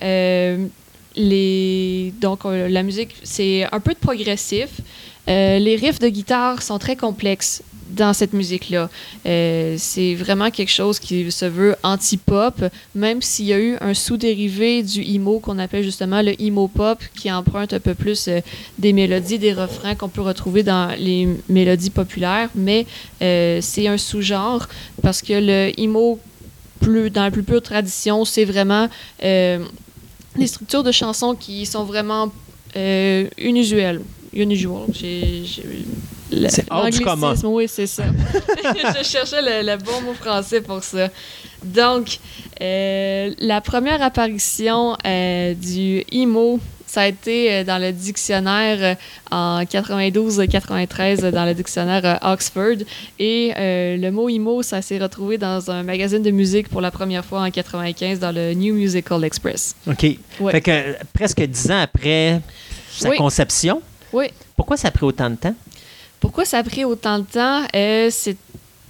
les, 1.17 2.15
donc, 2.21 2.45
la 2.45 2.83
musique, 2.85 3.17
c'est 3.25 3.67
un 3.73 3.81
peu 3.81 3.93
de 3.93 3.99
progressif. 3.99 4.81
Euh, 5.29 5.59
les 5.59 5.77
riffs 5.77 5.99
de 5.99 6.09
guitare 6.09 6.63
sont 6.63 6.79
très 6.79 6.97
complexes 6.97 7.63
dans 7.91 8.13
cette 8.13 8.33
musique-là. 8.33 8.89
Euh, 9.27 9.75
c'est 9.79 10.15
vraiment 10.15 10.51
quelque 10.51 10.71
chose 10.71 10.99
qui 10.99 11.31
se 11.31 11.45
veut 11.45 11.77
anti-pop, 11.83 12.65
même 12.95 13.23
s'il 13.23 13.47
y 13.47 13.53
a 13.53 13.61
eu 13.61 13.77
un 13.81 13.95
sous-dérivé 13.95 14.83
du 14.83 15.03
emo 15.03 15.41
qu'on 15.41 15.59
appelle 15.59 15.83
justement 15.83 16.23
le 16.23 16.41
emo-pop, 16.41 16.99
qui 17.17 17.31
emprunte 17.31 17.73
un 17.73 17.81
peu 17.81 17.95
plus 17.95 18.29
euh, 18.29 18.41
des 18.79 18.93
mélodies, 18.93 19.39
des 19.39 19.53
refrains 19.53 19.95
qu'on 19.95 20.09
peut 20.09 20.23
retrouver 20.23 20.63
dans 20.63 20.95
les 20.99 21.29
mélodies 21.49 21.91
populaires, 21.91 22.49
mais 22.55 22.87
euh, 23.23 23.59
c'est 23.61 23.87
un 23.87 23.99
sous-genre 23.99 24.69
parce 25.03 25.23
que 25.23 25.35
le 25.35 25.79
emo, 25.79 26.19
dans 26.83 27.25
la 27.25 27.31
plus 27.31 27.43
pure 27.43 27.63
tradition, 27.63 28.25
c'est 28.25 28.45
vraiment 28.45 28.89
des 29.21 30.47
structures 30.47 30.83
de 30.83 30.93
chansons 30.93 31.35
qui 31.35 31.67
sont 31.67 31.85
vraiment 31.85 32.33
unusuelles. 33.37 34.01
Unusual. 34.33 34.83
C'est 34.95 36.65
hors 36.71 36.89
du 36.89 37.01
commun. 37.01 37.35
Oui, 37.45 37.67
c'est 37.69 37.87
ça. 37.87 38.05
Je 38.65 39.05
cherchais 39.05 39.43
le, 39.43 39.67
le 39.67 39.77
bon 39.79 40.01
mot 40.03 40.15
français 40.15 40.61
pour 40.61 40.83
ça. 40.85 41.09
Donc, 41.65 42.19
euh, 42.61 43.31
la 43.39 43.61
première 43.61 44.01
apparition 44.03 44.97
euh, 45.07 45.55
du 45.55 46.05
emo, 46.13 46.59
ça 46.87 47.03
a 47.03 47.07
été 47.09 47.53
euh, 47.53 47.65
dans 47.65 47.79
le 47.79 47.93
dictionnaire 47.93 48.97
en 49.31 49.63
92-93 49.63 51.31
dans 51.31 51.45
le 51.45 51.55
dictionnaire 51.55 52.19
Oxford. 52.23 52.77
Et 53.19 53.53
euh, 53.57 53.97
le 53.97 54.11
mot 54.11 54.29
emo, 54.29 54.63
ça 54.63 54.81
s'est 54.83 54.99
retrouvé 54.99 55.37
dans 55.39 55.71
un 55.71 55.83
magazine 55.83 56.23
de 56.23 56.31
musique 56.31 56.69
pour 56.69 56.81
la 56.81 56.91
première 56.91 57.25
fois 57.25 57.43
en 57.43 57.51
95 57.51 58.19
dans 58.21 58.33
le 58.33 58.55
New 58.55 58.75
Musical 58.75 59.23
Express. 59.25 59.75
OK. 59.87 60.05
Ouais. 60.41 60.53
Fait 60.53 60.61
que 60.61 60.95
presque 61.13 61.43
dix 61.43 61.71
ans 61.71 61.81
après 61.83 62.41
sa 62.97 63.11
Oui. 63.11 63.17
conception, 63.17 63.83
Oui. 64.13 64.27
pourquoi 64.57 64.77
ça 64.77 64.89
a 64.89 64.91
pris 64.91 65.05
autant 65.05 65.31
de 65.31 65.37
temps? 65.37 65.55
Pourquoi 66.21 66.45
ça 66.45 66.59
a 66.59 66.63
pris 66.63 66.85
autant 66.85 67.19
de 67.21 67.25
temps? 67.25 67.65
Euh, 67.75 68.09
c'est 68.11 68.37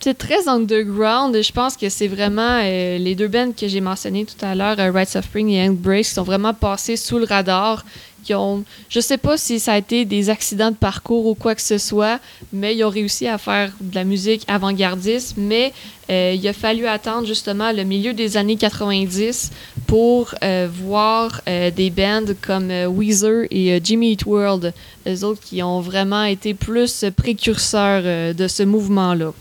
c'est 0.01 0.17
très 0.17 0.49
underground. 0.49 1.37
Je 1.43 1.53
pense 1.53 1.77
que 1.77 1.89
c'est 1.89 2.09
vraiment 2.09 2.61
euh, 2.63 2.99
les 2.99 3.15
deux 3.15 3.29
bands 3.29 3.53
que 3.53 3.69
j'ai 3.69 3.81
mentionnées 3.81 4.25
tout 4.25 4.45
à 4.45 4.55
l'heure, 4.55 4.77
euh, 4.79 4.91
Rites 4.91 5.15
of 5.17 5.27
Spring 5.27 5.51
et 5.51 5.69
Embrace, 5.69 6.09
qui 6.09 6.15
sont 6.15 6.23
vraiment 6.23 6.55
passés 6.55 6.97
sous 6.97 7.19
le 7.19 7.27
radar. 7.27 7.85
Qui 8.23 8.35
ont, 8.35 8.65
je 8.91 9.01
sais 9.01 9.17
pas 9.17 9.39
si 9.39 9.59
ça 9.59 9.73
a 9.73 9.79
été 9.79 10.05
des 10.05 10.29
accidents 10.29 10.71
de 10.71 10.77
parcours 10.77 11.25
ou 11.25 11.35
quoi 11.35 11.55
que 11.55 11.63
ce 11.63 11.79
soit, 11.79 12.21
mais 12.53 12.77
ils 12.77 12.85
ont 12.85 12.91
réussi 12.91 13.27
à 13.27 13.39
faire 13.39 13.73
de 13.81 13.95
la 13.95 14.05
musique 14.05 14.45
avant-gardiste. 14.47 15.37
Mais 15.39 15.73
euh, 16.11 16.35
il 16.37 16.47
a 16.47 16.53
fallu 16.53 16.87
attendre 16.87 17.27
justement 17.27 17.73
le 17.73 17.83
milieu 17.85 18.13
des 18.13 18.37
années 18.37 18.57
90 18.57 19.53
pour 19.87 20.35
euh, 20.43 20.69
voir 20.71 21.41
des 21.47 21.91
bands 21.91 22.35
comme 22.43 22.71
Weezer 22.71 23.47
et 23.51 23.81
Jimmy 23.83 24.13
Eat 24.13 24.27
World, 24.27 24.75
les 25.07 25.25
autres 25.25 25.41
qui 25.41 25.63
ont 25.63 25.81
vraiment 25.81 26.25
été 26.25 26.53
plus 26.53 27.07
précurseurs 27.17 28.35
de 28.35 28.49
ce 28.49 28.63
mouvement-là. 28.63 29.33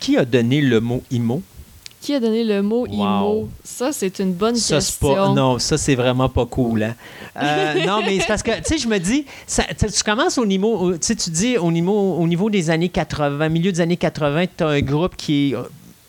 Qui 0.00 0.16
a 0.16 0.24
donné 0.24 0.60
le 0.60 0.80
mot 0.80 1.02
emo? 1.10 1.42
Qui 2.00 2.14
a 2.14 2.20
donné 2.20 2.44
le 2.44 2.62
mot 2.62 2.86
Wow. 2.86 2.92
emo? 2.92 3.48
Ça, 3.64 3.90
c'est 3.92 4.18
une 4.20 4.32
bonne 4.32 4.54
Ça, 4.56 4.76
question. 4.76 5.14
pas. 5.14 5.28
Non, 5.34 5.58
ça, 5.58 5.76
c'est 5.78 5.94
vraiment 5.96 6.28
pas 6.28 6.46
cool. 6.46 6.82
Hein? 6.84 6.94
Euh, 7.42 7.84
non, 7.84 8.00
mais 8.02 8.18
c'est 8.20 8.26
parce 8.28 8.42
que, 8.42 8.50
tu 8.58 8.62
sais, 8.64 8.78
je 8.78 8.88
me 8.88 8.96
dis, 8.98 9.26
ça- 9.46 9.64
tu 9.78 10.02
commences 10.02 10.38
au 10.38 10.46
niveau. 10.46 10.74
au- 10.78 10.92
Tu 10.92 10.98
sais, 11.08 11.14
tu 11.16 11.28
dis 11.30 11.58
au 11.58 11.70
niveau, 11.70 12.14
au 12.14 12.26
niveau 12.26 12.48
des 12.48 12.70
années 12.70 12.88
80, 12.88 13.48
milieu 13.50 13.72
des 13.72 13.80
années 13.82 13.98
80, 13.98 14.46
tu 14.56 14.64
as 14.64 14.68
un 14.68 14.80
groupe 14.80 15.16
qui 15.16 15.50
est 15.50 15.54
euh, 15.54 15.62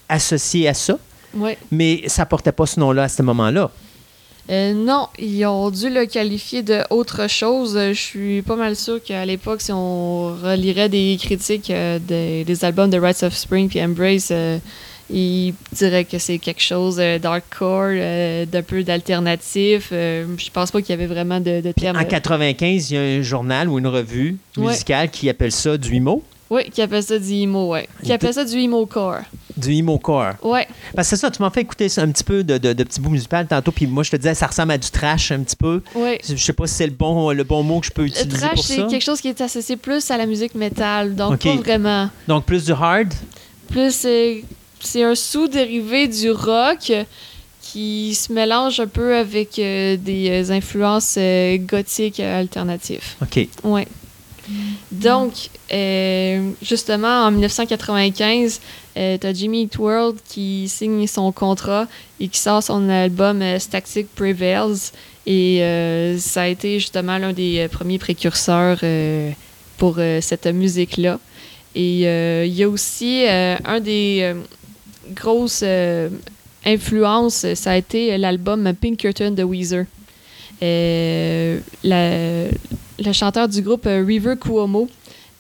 associé 0.07 0.69
à 0.69 0.73
ça, 0.73 0.97
Ouais. 1.35 1.57
mais 1.69 2.03
ça 2.07 2.25
portait 2.25 2.53
pas 2.53 2.65
ce 2.65 2.79
nom-là 2.79 3.03
à 3.03 3.09
ce 3.09 3.21
moment-là. 3.23 3.69
Euh, 4.49 4.73
non, 4.73 5.07
ils 5.19 5.45
ont 5.45 5.69
dû 5.69 5.89
le 5.89 6.05
qualifier 6.05 6.63
de 6.63 6.79
autre 6.89 7.29
chose. 7.29 7.75
Euh, 7.75 7.93
Je 7.93 7.99
suis 7.99 8.41
pas 8.41 8.55
mal 8.55 8.75
sûre 8.75 9.03
qu'à 9.03 9.25
l'époque, 9.25 9.59
si 9.61 9.71
on 9.73 10.27
relirait 10.35 10.87
des 10.89 11.17
critiques 11.21 11.69
euh, 11.69 11.99
des, 11.99 12.45
des 12.45 12.65
albums 12.65 12.89
de 12.89 12.97
Rites 12.97 13.23
of 13.23 13.35
Spring 13.35 13.67
puis 13.67 13.81
Embrace, 13.83 14.29
euh, 14.31 14.57
ils 15.09 15.53
diraient 15.73 16.05
que 16.05 16.17
c'est 16.17 16.37
quelque 16.37 16.61
chose 16.61 16.97
d'hardcore, 16.97 17.91
d'un 18.51 18.61
peu 18.61 18.83
d'alternatif. 18.83 19.87
Je 19.91 20.49
pense 20.51 20.71
pas 20.71 20.81
qu'il 20.81 20.89
y 20.89 20.93
avait 20.93 21.07
vraiment 21.07 21.39
de, 21.39 21.61
de 21.61 21.71
terme. 21.71 21.95
En 21.97 22.03
95, 22.03 22.91
il 22.91 22.93
y 22.93 22.97
a 22.97 23.01
un 23.01 23.21
journal 23.21 23.69
ou 23.69 23.79
une 23.79 23.87
revue 23.87 24.37
Ouais. 24.57 24.67
musicale 24.71 25.09
qui 25.09 25.29
appelle 25.29 25.51
ça 25.53 25.77
du 25.77 25.95
emo, 25.95 26.23
Oui, 26.49 26.69
qui 26.69 26.81
appelle 26.81 27.03
ça 27.03 27.19
du 27.19 27.33
emo, 27.33 27.69
ouais. 27.73 27.87
Qui 28.03 28.13
appelle 28.13 28.33
ça 28.33 28.45
du 28.45 28.57
emo 28.57 28.85
core. 28.85 29.21
du 29.57 29.73
emo-core. 29.73 30.33
Ouais. 30.43 30.67
Parce 30.95 31.09
que 31.09 31.15
c'est 31.15 31.21
ça, 31.21 31.31
tu 31.31 31.41
m'as 31.41 31.49
fait 31.49 31.61
écouter 31.61 31.87
un 31.97 32.11
petit 32.11 32.23
peu 32.23 32.43
de, 32.43 32.57
de, 32.57 32.73
de 32.73 32.83
petits 32.83 33.01
bouts 33.01 33.09
musicaux 33.09 33.35
tantôt, 33.49 33.71
puis 33.71 33.87
moi, 33.87 34.03
je 34.03 34.11
te 34.11 34.15
disais, 34.15 34.33
ça 34.35 34.47
ressemble 34.47 34.71
à 34.71 34.77
du 34.77 34.89
trash 34.89 35.31
un 35.31 35.39
petit 35.41 35.55
peu. 35.55 35.81
Ouais. 35.95 36.19
Je 36.27 36.35
sais 36.35 36.53
pas 36.53 36.67
si 36.67 36.75
c'est 36.75 36.85
le 36.85 36.93
bon, 36.93 37.31
le 37.31 37.43
bon 37.43 37.63
mot 37.63 37.79
que 37.79 37.87
je 37.87 37.91
peux 37.91 38.03
Le 38.03 38.07
utiliser 38.09 38.37
trash, 38.37 38.53
pour 38.53 38.63
c'est 38.63 38.87
quelque 38.87 39.03
chose 39.03 39.19
qui 39.19 39.29
est 39.29 39.41
associé 39.41 39.75
plus 39.77 40.09
à 40.11 40.17
la 40.17 40.25
musique 40.27 40.53
métal, 40.55 41.15
donc 41.15 41.39
pas 41.43 41.55
vraiment. 41.55 42.09
Donc, 42.27 42.45
plus 42.45 42.65
du 42.65 42.71
hard? 42.71 43.13
Plus 43.69 43.93
c'est 43.93 44.43
c'est 44.79 45.03
un 45.03 45.15
sous-dérivé 45.15 46.07
du 46.07 46.29
rock 46.31 46.93
qui 47.61 48.15
se 48.15 48.31
mélange 48.31 48.79
un 48.79 48.87
peu 48.87 49.15
avec 49.17 49.57
euh, 49.59 49.97
des 49.97 50.29
euh, 50.29 50.53
influences 50.53 51.15
euh, 51.17 51.57
gothiques 51.57 52.19
euh, 52.19 52.39
alternatives. 52.39 53.15
OK. 53.21 53.47
Ouais. 53.63 53.87
Donc, 54.91 55.49
euh, 55.73 56.51
justement, 56.61 57.25
en 57.25 57.31
1995, 57.31 58.61
euh, 58.97 59.17
t'as 59.19 59.33
Jimmy 59.33 59.63
Eat 59.63 59.77
World 59.77 60.17
qui 60.27 60.67
signe 60.67 61.05
son 61.07 61.31
contrat 61.31 61.87
et 62.19 62.27
qui 62.27 62.39
sort 62.39 62.63
son 62.63 62.89
album 62.89 63.41
euh, 63.41 63.59
Static 63.59 64.07
Prevails. 64.15 64.91
Et 65.25 65.61
euh, 65.61 66.17
ça 66.17 66.43
a 66.43 66.47
été 66.47 66.79
justement 66.79 67.17
l'un 67.17 67.33
des 67.33 67.67
premiers 67.69 67.99
précurseurs 67.99 68.79
pour 69.77 69.99
cette 70.21 70.47
musique-là. 70.47 71.19
Et 71.75 71.99
il 72.45 72.53
y 72.53 72.63
a 72.63 72.69
aussi 72.69 73.25
un 73.27 73.79
des 73.81 74.33
grosses 75.11 75.65
influences, 76.65 77.45
ça 77.55 77.71
a 77.71 77.75
été 77.75 78.17
l'album 78.17 78.73
Pinkerton 78.73 79.31
de 79.31 79.43
Weezer. 79.43 79.85
Le 82.99 83.11
chanteur 83.13 83.47
du 83.47 83.61
groupe 83.61 83.85
euh, 83.85 84.03
River 84.05 84.35
Cuomo, 84.39 84.89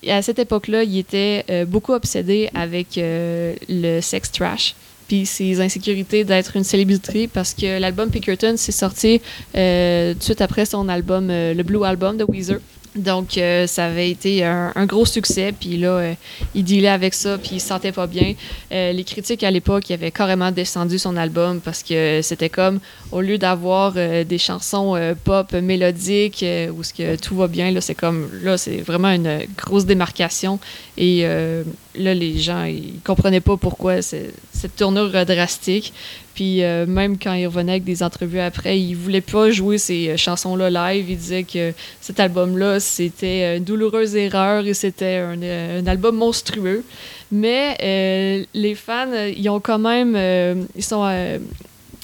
à 0.07 0.21
cette 0.21 0.39
époque-là, 0.39 0.83
il 0.83 0.97
était 0.97 1.43
euh, 1.49 1.65
beaucoup 1.65 1.93
obsédé 1.93 2.49
avec 2.53 2.97
euh, 2.97 3.55
le 3.67 3.99
sex 4.01 4.31
trash 4.31 4.75
puis 5.07 5.25
ses 5.25 5.61
insécurités 5.61 6.25
d'être 6.25 6.57
une 6.57 6.65
célébrité 6.65 7.29
parce 7.29 7.53
que 7.53 7.79
l'album 7.79 8.09
Pinkerton 8.09 8.57
s'est 8.57 8.73
sorti 8.73 9.19
tout 9.53 9.57
de 9.57 10.15
suite 10.19 10.41
après 10.41 10.65
son 10.65 10.89
album, 10.89 11.29
le 11.29 11.63
Blue 11.63 11.85
Album 11.85 12.17
de 12.17 12.25
Weezer. 12.25 12.59
Donc, 12.97 13.37
euh, 13.37 13.67
ça 13.67 13.85
avait 13.85 14.09
été 14.09 14.43
un, 14.43 14.85
gros 14.85 15.05
succès. 15.05 15.53
Puis 15.57 15.77
là, 15.77 15.89
euh, 15.89 16.13
il 16.55 16.63
dealait 16.63 16.87
avec 16.87 17.13
ça, 17.13 17.37
puis 17.37 17.51
il 17.53 17.61
se 17.61 17.67
sentait 17.67 17.91
pas 17.91 18.07
bien. 18.07 18.33
Euh, 18.71 18.91
les 18.91 19.03
critiques 19.03 19.43
à 19.43 19.51
l'époque, 19.51 19.89
avaient 19.91 20.11
carrément 20.11 20.51
descendu 20.51 20.99
son 20.99 21.15
album 21.15 21.61
parce 21.61 21.83
que 21.83 22.21
c'était 22.21 22.49
comme, 22.49 22.79
au 23.11 23.21
lieu 23.21 23.37
d'avoir 23.37 23.93
des 23.93 24.37
chansons 24.37 24.97
pop 25.23 25.53
mélodiques 25.53 26.43
où 26.71 26.81
que 26.97 27.15
tout 27.15 27.35
va 27.35 27.47
bien, 27.47 27.71
là, 27.71 27.81
c'est 27.81 27.95
comme, 27.95 28.29
là, 28.41 28.57
c'est 28.57 28.77
vraiment 28.77 29.09
une 29.09 29.41
grosse 29.57 29.85
démarcation. 29.85 30.59
Et 30.97 31.23
là, 31.23 32.13
les 32.13 32.37
gens, 32.37 32.63
ils 32.63 32.99
comprenaient 33.03 33.41
pas 33.41 33.57
pourquoi 33.57 34.01
cette 34.01 34.75
tournure 34.75 35.11
drastique. 35.25 35.93
Puis 36.37 36.63
euh, 36.63 36.85
même 36.85 37.17
quand 37.17 37.33
il 37.33 37.47
revenait 37.47 37.71
avec 37.71 37.83
des 37.83 38.03
entrevues 38.03 38.39
après, 38.39 38.79
il 38.79 38.93
voulait 38.93 39.21
pas 39.21 39.49
jouer 39.49 39.79
ces 39.79 40.09
euh, 40.09 40.17
chansons-là 40.17 40.69
live. 40.69 41.09
Il 41.09 41.17
disait 41.17 41.41
que 41.41 41.73
cet 41.99 42.19
album-là, 42.19 42.79
c'était 42.79 43.57
une 43.57 43.63
douloureuse 43.63 44.15
erreur 44.15 44.67
et 44.67 44.75
c'était 44.75 45.15
un, 45.15 45.41
euh, 45.41 45.85
album 45.87 46.15
monstrueux. 46.17 46.83
Mais 47.31 47.75
euh, 47.81 48.45
les 48.53 48.75
fans, 48.75 49.11
euh, 49.11 49.33
ils 49.35 49.49
ont 49.49 49.59
quand 49.59 49.79
même, 49.79 50.13
euh, 50.15 50.53
ils 50.75 50.83
sont, 50.83 51.03
euh, 51.09 51.39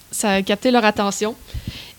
ça 0.09 0.31
a 0.31 0.41
capté 0.41 0.71
leur 0.71 0.83
attention. 0.83 1.35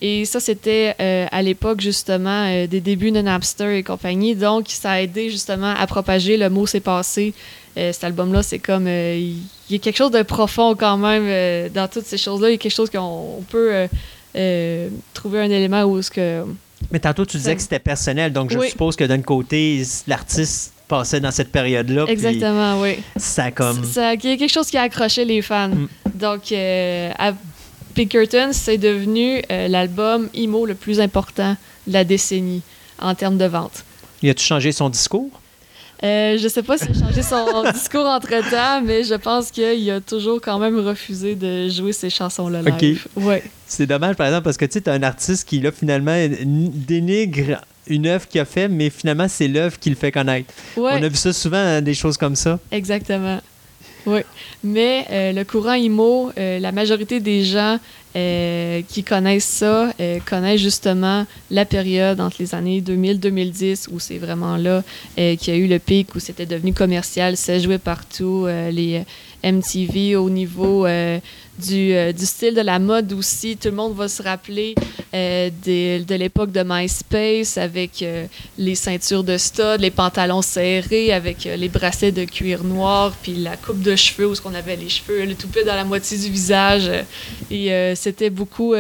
Et 0.03 0.25
ça, 0.25 0.41
c'était 0.41 0.97
euh, 1.01 1.27
à 1.31 1.41
l'époque, 1.41 1.81
justement, 1.81 2.49
euh, 2.49 2.67
des 2.67 2.81
débuts 2.81 3.13
de 3.13 3.21
Napster 3.21 3.79
et 3.79 3.85
compagnie. 3.85 4.35
Donc, 4.35 4.67
ça 4.71 4.91
a 4.91 5.01
aidé, 5.01 5.31
justement, 5.31 5.73
à 5.73 5.87
propager 5.87 6.37
le 6.37 6.51
mot 6.51 6.67
s'est 6.67 6.81
passé. 6.81 7.33
Euh, 7.77 7.93
cet 7.93 8.05
album-là, 8.05 8.43
c'est 8.43 8.59
comme. 8.61 8.87
euh, 8.87 9.17
Il 9.17 9.73
y 9.73 9.75
a 9.77 9.79
quelque 9.79 9.97
chose 9.97 10.11
de 10.13 10.23
profond, 10.23 10.75
quand 10.77 10.97
même, 10.97 11.25
euh, 11.27 11.69
dans 11.69 11.89
toutes 11.89 12.07
ces 12.07 12.19
choses-là. 12.19 12.49
Il 12.49 12.53
y 12.53 12.55
a 12.55 12.59
quelque 12.59 12.73
chose 12.75 12.91
qu'on 12.91 13.39
on 13.39 13.43
peut 13.49 13.89
trouver 15.13 15.41
un 15.41 15.51
élément 15.51 15.83
où 15.85 15.99
est-ce 15.99 16.11
que. 16.11 16.45
Mais 16.91 16.99
tantôt, 17.01 17.25
tu 17.25 17.37
disais 17.39 17.51
Ça- 17.51 17.55
que 17.57 17.63
c'était 17.63 17.79
personnel, 17.79 18.33
donc 18.33 18.51
je 18.53 18.59
Oui. 18.59 18.69
suppose 18.71 18.95
que 18.95 19.05
d'un 19.05 19.23
côté, 19.23 19.83
l'artiste 20.07 20.73
passait 20.87 21.19
dans 21.21 21.31
cette 21.31 21.51
période-là. 21.51 22.05
Exactement, 22.09 22.81
oui. 22.81 22.99
Ça 23.17 23.51
comme. 23.51 23.85
Ça- 23.85 24.15
Il 24.15 24.25
y 24.29 24.33
a 24.33 24.37
quelque 24.37 24.53
chose 24.53 24.69
qui 24.69 24.77
a 24.77 24.83
accroché 24.83 25.25
les 25.25 25.41
fans. 25.43 25.69
Mm. 25.71 25.89
Donc, 26.15 26.53
à 26.53 27.33
Pinkerton, 27.95 28.51
c'est 28.53 28.79
devenu 28.79 29.43
l'album 29.49 30.29
emo 30.35 30.67
le 30.67 30.75
plus 30.75 31.01
important 31.01 31.57
de 31.87 31.93
la 31.93 32.05
décennie 32.05 32.63
en 33.01 33.15
termes 33.15 33.39
de 33.39 33.47
vente. 33.47 33.85
Il 34.23 34.31
a-tu 34.31 34.45
changé 34.45 34.73
son 34.73 34.89
discours? 34.91 35.31
Euh, 36.05 36.37
je 36.37 36.49
sais 36.49 36.63
pas 36.63 36.77
s'il 36.77 36.91
a 36.91 37.07
changé 37.07 37.23
son 37.23 37.65
discours 37.73 38.05
entre-temps, 38.05 38.83
mais 38.85 39.05
je 39.05 39.15
pense 39.15 39.51
qu'il 39.51 39.91
a 39.91 40.01
toujours 40.01 40.41
quand 40.41 40.59
même 40.59 40.79
refusé 40.79 41.35
de 41.35 41.69
jouer 41.69 41.93
ces 41.93 42.11
chansons-là 42.11 42.61
live. 42.63 43.07
Ouais. 43.17 43.43
C'est 43.67 43.87
dommage, 43.87 44.15
par 44.17 44.27
exemple, 44.27 44.45
parce 44.45 44.59
que 44.59 44.67
tu 44.67 44.73
sais, 44.73 44.81
t'as 44.83 44.93
un 44.93 45.03
artiste 45.03 45.49
qui, 45.49 45.61
là, 45.61 45.73
finalement, 45.73 46.15
dénigre 46.45 47.63
une 47.87 48.07
œuvre 48.07 48.29
qu'il 48.29 48.41
a 48.41 48.45
fait, 48.45 48.69
mais 48.69 48.91
finalement, 48.91 49.29
c'est 49.29 49.49
l'œuvre 49.49 49.79
qui 49.79 49.91
le 49.91 49.97
fait 49.97 50.13
connaître. 50.13 50.53
Ouais. 50.77 50.93
On 50.93 51.03
a 51.03 51.09
vu 51.09 51.17
ça 51.17 51.33
souvent, 51.33 51.57
hein, 51.57 51.81
des 51.81 51.95
choses 51.95 52.19
comme 52.19 52.37
ça. 52.37 52.59
Exactement. 52.71 53.41
Oui. 54.07 54.21
Mais 54.63 55.07
euh, 55.11 55.33
le 55.33 55.45
courant 55.45 55.75
IMO, 55.75 56.31
euh, 56.37 56.59
la 56.59 56.73
majorité 56.73 57.21
des 57.21 57.45
gens 57.45 57.79
euh, 58.17 58.83
qui 58.89 59.03
connaissent 59.03 59.45
ça 59.45 59.93
connaissent 60.27 60.61
justement 60.61 61.27
la 61.51 61.65
période 61.65 62.21
entre 62.21 62.37
les 62.39 62.55
années 62.55 62.81
2000-2010 62.81 63.89
où 63.91 63.99
c'est 63.99 64.19
vraiment 64.19 64.57
là 64.57 64.85
qu'il 65.17 65.49
y 65.49 65.51
a 65.51 65.57
eu 65.57 65.67
le 65.67 65.79
pic, 65.81 66.15
où 66.15 66.21
c'était 66.21 66.47
devenu 66.47 66.73
commercial, 66.73 67.37
ça 67.37 67.59
jouait 67.59 67.79
partout, 67.79 68.47
les 68.71 69.05
MTV 69.45 70.17
au 70.17 70.31
niveau 70.31 70.87
euh, 70.87 71.19
du, 71.59 71.93
euh, 71.93 72.13
du 72.13 72.25
style 72.25 72.55
de 72.55 72.61
la 72.63 72.79
mode 72.79 73.13
aussi. 73.13 73.57
Tout 73.57 73.69
le 73.69 73.75
monde 73.75 73.95
va 73.95 74.09
se 74.09 74.23
rappeler 74.23 74.75
euh, 75.15 75.51
de 75.65 76.15
l'époque 76.15 76.51
de 76.51 76.63
MySpace 76.67 77.59
avec 77.59 78.05
les 78.59 78.75
ceintures 78.75 79.23
de 79.23 79.37
stud, 79.37 79.81
les 79.81 79.91
pantalons 79.91 80.43
serrés 80.43 81.13
avec 81.13 81.45
les 81.45 81.69
bracelets 81.69 82.13
de 82.13 82.25
cuir 82.25 82.65
noir, 82.65 83.13
puis 83.23 83.35
la 83.35 83.57
coupe 83.57 83.83
de 83.83 83.95
cheveux 83.95 84.29
où 84.29 84.35
ce 84.35 84.41
qu'on 84.41 84.55
avait 84.55 84.77
les 84.77 84.89
cheveux, 84.89 85.25
le 85.25 85.35
toupet 85.35 85.65
dans 85.65 85.75
la 85.75 85.85
moitié 85.85 86.19
du 86.19 86.31
visage. 86.31 86.91
et 87.51 87.95
c'était 87.95 88.31
beaucoup 88.31 88.75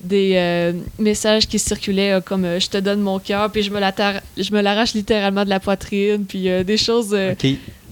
des 0.00 0.72
messages 0.98 1.46
qui 1.46 1.58
circulaient 1.58 2.20
comme 2.24 2.58
je 2.58 2.68
te 2.68 2.78
donne 2.78 3.00
mon 3.00 3.18
cœur, 3.18 3.50
puis 3.50 3.62
je 3.62 3.70
me 3.70 4.60
l'arrache 4.60 4.94
littéralement 4.94 5.44
de 5.44 5.50
la 5.50 5.60
poitrine, 5.60 6.24
puis 6.24 6.48
des 6.64 6.76
choses. 6.76 7.14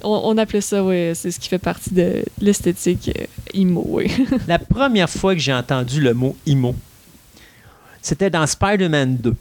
On, 0.02 0.20
on 0.24 0.38
appelait 0.38 0.60
ça, 0.60 0.82
oui, 0.84 1.12
c'est 1.14 1.30
ce 1.30 1.38
qui 1.40 1.48
fait 1.48 1.58
partie 1.58 1.92
de 1.92 2.24
l'esthétique 2.40 3.10
euh, 3.18 3.24
emo, 3.54 3.84
oui. 3.88 4.10
La 4.48 4.58
première 4.58 5.08
fois 5.10 5.34
que 5.34 5.40
j'ai 5.40 5.52
entendu 5.54 6.00
le 6.00 6.14
mot 6.14 6.36
emo, 6.46 6.74
c'était 8.02 8.30
dans 8.30 8.46
Spider-Man 8.46 9.16
2. 9.16 9.34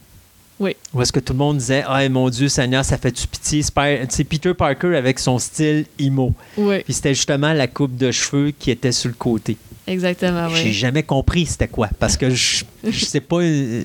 Oui. 0.58 0.76
Où 0.94 1.02
est-ce 1.02 1.12
que 1.12 1.20
tout 1.20 1.34
le 1.34 1.40
monde 1.40 1.58
disait 1.58 1.84
Ah 1.86 2.08
mon 2.08 2.30
Dieu, 2.30 2.48
Seigneur, 2.48 2.86
ça 2.86 2.98
fait 2.98 3.12
du 3.12 3.28
pitié. 3.28 3.62
Sais, 3.62 4.24
Peter 4.24 4.54
Parker 4.54 4.96
avec 4.96 5.20
son 5.20 5.38
style 5.38 5.86
emo. 6.00 6.34
oui, 6.58 6.80
Puis 6.84 6.94
c'était 6.94 7.14
justement 7.14 7.52
la 7.52 7.68
coupe 7.68 7.98
de 7.98 8.10
cheveux 8.12 8.52
qui 8.58 8.72
était 8.72 8.94
sur 8.94 9.10
le 9.10 9.16
côté. 9.16 9.58
exactement, 9.86 10.48
J'ai 10.50 10.64
oui. 10.68 10.74
jamais 10.74 11.04
compris 11.04 11.46
c'était 11.46 11.68
quoi. 11.68 11.90
Parce 12.00 12.16
que 12.16 12.30
je 12.30 12.64
je 12.88 13.04
sais 13.06 13.20
pas 13.20 13.42
euh, 13.42 13.84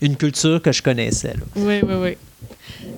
une 0.00 0.16
culture 0.16 0.60
que 0.60 0.72
je 0.72 0.82
connaissais. 0.82 1.34
là. 1.34 1.42
Oui, 1.56 1.78
oui, 1.84 1.94
oui. 2.02 2.16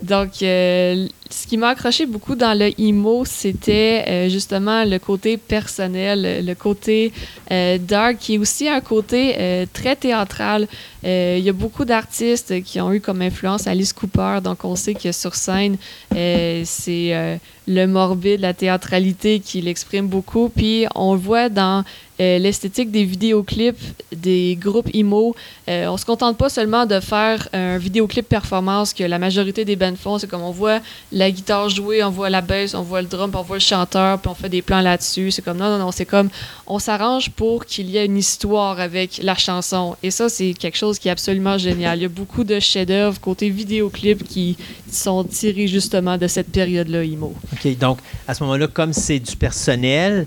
Donc, 0.03 0.43
euh, 0.43 1.07
ce 1.31 1.47
qui 1.47 1.57
m'a 1.57 1.69
accroché 1.69 2.07
beaucoup 2.07 2.35
dans 2.35 2.57
le 2.57 2.71
emo, 2.81 3.25
c'était 3.25 4.05
euh, 4.07 4.29
justement 4.29 4.85
le 4.85 4.99
côté 4.99 5.37
personnel, 5.37 6.45
le 6.45 6.55
côté 6.55 7.13
euh, 7.51 7.79
dark, 7.79 8.19
qui 8.19 8.35
est 8.35 8.39
aussi 8.39 8.69
un 8.69 8.81
côté 8.81 9.35
euh, 9.39 9.67
très 9.73 9.97
théâtral. 9.97 10.69
Il 11.03 11.39
y 11.39 11.49
a 11.49 11.53
beaucoup 11.53 11.85
d'artistes 11.85 12.63
qui 12.65 12.81
ont 12.81 12.93
eu 12.93 13.01
comme 13.01 13.23
influence 13.23 13.69
Alice 13.69 13.93
Cooper, 13.93 14.39
donc 14.43 14.65
on 14.65 14.75
sait 14.75 14.95
que 14.95 15.13
sur 15.13 15.37
scène, 15.37 15.77
c'est 16.11 17.39
le 17.69 17.87
morbide, 17.87 18.41
la 18.41 18.55
théâtralité 18.55 19.39
qui 19.39 19.61
l'exprime 19.61 20.09
beaucoup. 20.09 20.49
Puis 20.49 20.85
on 20.97 21.15
voit 21.15 21.49
dans 21.49 21.85
euh, 22.21 22.39
l'esthétique 22.39 22.91
des 22.91 23.05
vidéoclips 23.05 23.79
des 24.15 24.57
groupes 24.61 24.89
emo. 24.95 25.35
Euh, 25.69 25.87
on 25.87 25.97
se 25.97 26.07
contente 26.07 26.37
pas 26.39 26.49
seulement 26.49 26.87
de 26.87 27.01
faire 27.01 27.49
un 27.53 27.79
vidéoclip 27.79 28.27
performance 28.27 28.95
que 28.95 29.05
la 29.05 29.19
majorité 29.19 29.65
des 29.65 29.77
bands 29.77 29.97
font. 29.97 30.19
C'est 30.19 30.27
comme 30.27 30.43
on 30.43 30.51
voit 30.51 30.81
la 31.13 31.31
guitare 31.31 31.69
jouer, 31.69 32.03
on 32.03 32.11
voit 32.11 32.31
la 32.31 32.41
basse, 32.41 32.75
on 32.75 32.83
voit 32.83 33.03
le 33.03 33.09
drum, 33.09 33.31
on 33.35 33.43
voit 33.43 33.57
le 33.57 33.61
chanteur, 33.61 34.19
puis 34.19 34.31
on 34.31 34.35
fait 34.35 34.49
des 34.49 34.63
plans 34.63 34.81
là-dessus. 34.81 35.31
C'est 35.31 35.43
comme 35.43 35.59
non, 35.59 35.69
non, 35.69 35.79
non, 35.79 35.93
c'est 35.93 36.07
comme 36.07 36.31
on 36.67 36.79
s'arrange 36.79 37.31
pour 37.31 37.67
qu'il 37.67 37.91
y 37.91 37.97
ait 37.99 38.07
une 38.07 38.17
histoire 38.17 38.81
avec 38.81 39.21
la 39.23 39.35
chanson. 39.35 39.97
Et 40.03 40.11
ça, 40.11 40.29
c'est 40.29 40.55
quelque 40.55 40.77
chose 40.77 40.99
qui 40.99 41.09
est 41.09 41.13
absolument 41.13 41.59
génial. 41.59 41.99
Il 41.99 42.03
y 42.03 42.07
a 42.07 42.09
beaucoup 42.09 42.45
de 42.45 42.59
chefs-d'œuvre 42.61 43.21
côté 43.21 43.51
vidéoclip 43.51 44.25
qui 44.25 44.57
sont 44.91 45.25
tirés 45.25 45.69
justement 45.69 46.17
de 46.17 46.27
cette 46.27 46.51
période-là, 46.51 47.05
emo. 47.05 47.35
OK, 47.53 47.79
donc 47.79 47.99
à 48.27 48.35
ce 48.35 48.43
moment-là, 48.45 48.69
comme 48.69 48.93
c'est 48.93 49.19
du 49.19 49.37
personnel, 49.37 50.27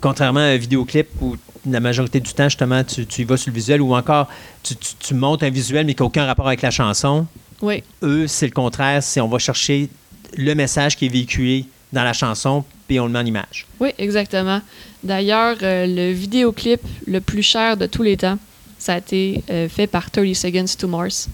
contrairement 0.00 0.40
à 0.40 0.44
un 0.44 0.56
vidéoclip 0.56 1.08
où 1.20 1.36
la 1.68 1.80
majorité 1.80 2.20
du 2.20 2.32
temps, 2.34 2.44
justement, 2.48 2.84
tu, 2.84 3.06
tu 3.06 3.22
y 3.22 3.24
vas 3.24 3.36
sur 3.36 3.50
le 3.50 3.54
visuel 3.54 3.80
ou 3.80 3.94
encore 3.94 4.28
tu, 4.62 4.76
tu- 4.76 4.94
tu 4.98 5.14
montes 5.14 5.42
un 5.42 5.50
visuel 5.50 5.86
mais 5.86 5.94
qui 5.94 6.02
n'a 6.02 6.06
aucun 6.06 6.26
rapport 6.26 6.46
avec 6.46 6.60
la 6.62 6.70
chanson, 6.70 7.26
Oui, 7.62 7.82
eux, 8.02 8.26
c'est 8.26 8.46
le 8.46 8.52
contraire. 8.52 9.02
C'est 9.02 9.20
on 9.20 9.28
va 9.28 9.38
chercher 9.38 9.88
le 10.36 10.54
message 10.54 10.96
qui 10.96 11.06
est 11.06 11.08
véhiculé 11.08 11.64
dans 11.92 12.04
la 12.04 12.12
chanson 12.12 12.64
puis 12.86 13.00
on 13.00 13.06
le 13.06 13.12
met 13.12 13.18
en 13.20 13.24
image. 13.26 13.66
oui, 13.80 13.90
exactement. 13.98 14.60
D'ailleurs, 15.02 15.56
euh, 15.62 15.86
le 15.86 16.12
vidéoclip 16.12 16.80
le 17.06 17.20
plus 17.22 17.42
cher 17.42 17.76
de 17.78 17.86
tous 17.86 18.02
les 18.02 18.16
temps, 18.18 18.38
ça 18.78 18.94
a 18.94 18.98
été 18.98 19.42
euh, 19.50 19.68
fait 19.70 19.86
par 19.86 20.10
30 20.10 20.34
Seconds 20.34 20.66
to 20.78 20.86
Mars 20.86 21.28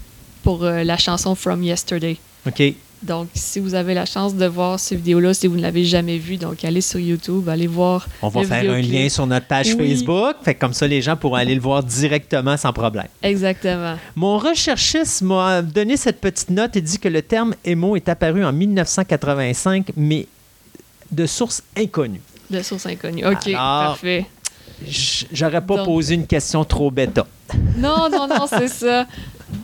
pour 0.44 0.62
euh, 0.65 0.85
la 0.85 0.97
chanson 0.97 1.35
From 1.35 1.65
Yesterday. 1.65 2.19
OK. 2.47 2.62
Donc, 3.02 3.28
si 3.35 3.60
vous 3.60 3.74
avez 3.74 3.94
la 3.94 4.05
chance 4.05 4.35
de 4.35 4.44
voir 4.44 4.78
cette 4.78 4.98
vidéo-là, 4.98 5.32
si 5.32 5.47
vous 5.47 5.56
ne 5.56 5.62
l'avez 5.62 5.85
jamais 5.85 6.18
vue, 6.18 6.36
donc 6.36 6.62
allez 6.66 6.82
sur 6.82 7.01
YouTube, 7.01 7.48
allez 7.48 7.66
voir. 7.66 8.06
On 8.20 8.28
va 8.28 8.44
faire 8.44 8.70
un 8.70 8.81
lien 8.82 9.09
sur 9.09 9.27
notre 9.27 9.47
page 9.47 9.74
Oui. 9.78 9.89
Facebook. 9.89 10.36
Fait 10.43 10.55
que 10.55 10.60
comme 10.60 10.74
ça, 10.74 10.86
les 10.86 11.01
gens 11.01 11.16
pourront 11.16 11.36
aller 11.36 11.55
le 11.55 11.62
voir 11.62 11.82
directement 11.82 12.59
sans 12.59 12.74
problème. 12.74 13.06
Exactement. 13.22 13.97
Mon 14.16 14.36
recherchiste 14.36 15.22
m'a 15.22 15.62
donné 15.62 15.97
cette 15.97 16.20
petite 16.20 16.51
note 16.51 16.77
et 16.77 16.82
dit 16.82 16.98
que 16.98 17.09
le 17.09 17.22
terme 17.22 17.55
émo 17.64 17.97
est 17.97 18.06
apparu 18.10 18.44
en 18.44 18.52
1985, 18.52 19.93
mais 19.97 20.27
de 21.10 21.24
source 21.24 21.62
inconnue. 21.78 22.20
De 22.51 22.60
source 22.62 22.85
inconnue. 22.85 23.27
OK, 23.27 23.47
Alors- 23.48 23.56
parfait. 23.94 24.27
J'aurais 25.32 25.60
pas 25.60 25.77
Donc- 25.77 25.86
posé 25.86 26.14
une 26.14 26.27
question 26.27 26.64
trop 26.64 26.90
bêta. 26.90 27.27
Non, 27.77 28.09
non, 28.10 28.27
non, 28.28 28.47
c'est 28.48 28.68
ça. 28.68 29.06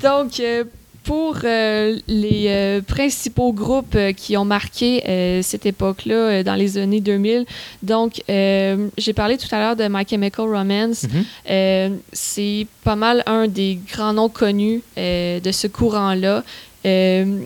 Donc, 0.03 0.41
euh, 0.41 0.65
pour 1.07 1.37
euh, 1.45 1.99
les 2.09 2.47
euh, 2.49 2.81
principaux 2.83 3.53
groupes 3.53 3.95
euh, 3.95 4.13
qui 4.13 4.37
ont 4.37 4.45
marqué 4.45 5.03
cette 5.43 5.65
époque-là 5.65 6.43
dans 6.43 6.57
les 6.57 6.79
années 6.79 7.01
2000, 7.01 7.47
donc 7.83 8.23
j'ai 8.29 9.13
parlé 9.15 9.39
tout 9.39 9.49
à 9.53 9.61
l'heure 9.61 9.77
de 9.77 9.87
My 9.89 10.05
Chemical 10.07 10.47
Romance. 10.47 11.05
Mhm. 11.05 11.99
C'est 12.13 12.67
pas 12.83 12.97
mal 12.97 13.23
un 13.27 13.47
des 13.47 13.79
grands 13.93 14.13
noms 14.13 14.29
connus 14.29 14.83
de 14.97 15.53
ce 15.53 15.67
courant-là. 15.69 16.43
Euh, 16.87 17.41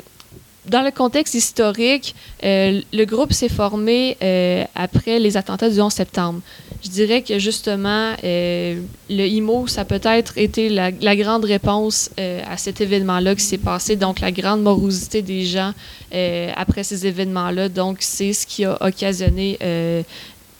dans 0.70 0.82
le 0.82 0.92
contexte 0.92 1.34
historique, 1.34 2.14
euh, 2.44 2.80
le 2.92 3.04
groupe 3.04 3.32
s'est 3.32 3.48
formé 3.48 4.16
euh, 4.22 4.64
après 4.76 5.18
les 5.18 5.36
attentats 5.36 5.68
du 5.68 5.80
11 5.80 5.92
septembre. 5.92 6.40
Je 6.84 6.88
dirais 6.88 7.22
que 7.22 7.40
justement, 7.40 8.14
euh, 8.22 8.80
le 9.10 9.26
IMO, 9.26 9.66
ça 9.66 9.80
a 9.80 9.84
peut-être 9.84 10.38
été 10.38 10.68
la, 10.68 11.16
grande 11.16 11.44
réponse 11.44 12.10
à 12.16 12.56
cet 12.56 12.80
événement-là 12.80 13.34
qui 13.34 13.42
s'est 13.42 13.58
passé, 13.58 13.96
donc 13.96 14.20
la 14.20 14.30
grande 14.30 14.62
morosité 14.62 15.22
des 15.22 15.44
gens 15.44 15.72
après 16.56 16.84
ces 16.84 17.06
événements-là. 17.06 17.68
Donc, 17.68 17.98
c'est 18.00 18.32
ce 18.32 18.46
qui 18.46 18.64
a 18.64 18.78
occasionné 18.80 19.58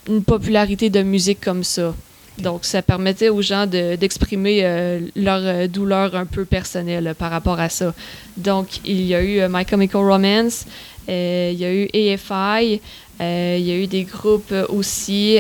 une 0.08 0.24
popularité 0.24 0.90
de 0.90 1.02
musique 1.02 1.40
comme 1.40 1.64
ça. 1.64 1.94
Donc, 2.40 2.64
ça 2.64 2.82
permettait 2.82 3.28
aux 3.28 3.42
gens 3.42 3.66
de- 3.66 3.96
d'exprimer 3.96 4.60
euh, 4.62 5.00
leur 5.16 5.40
euh, 5.42 5.66
douleur 5.66 6.14
un 6.14 6.26
peu 6.26 6.44
personnelle 6.44 7.08
euh, 7.08 7.14
par 7.14 7.30
rapport 7.30 7.60
à 7.60 7.68
ça. 7.68 7.94
Donc, 8.36 8.80
il 8.84 9.02
y 9.02 9.14
a 9.14 9.22
eu 9.22 9.40
My 9.48 9.64
Chemical 9.68 10.02
Romance, 10.02 10.64
il 11.08 11.54
y 11.58 11.64
a 11.64 11.72
eu 11.72 11.88
AFI, 11.92 12.80
il 13.20 13.64
y 13.66 13.70
a 13.72 13.76
eu 13.76 13.86
des 13.86 14.04
groupes 14.04 14.54
aussi 14.68 15.38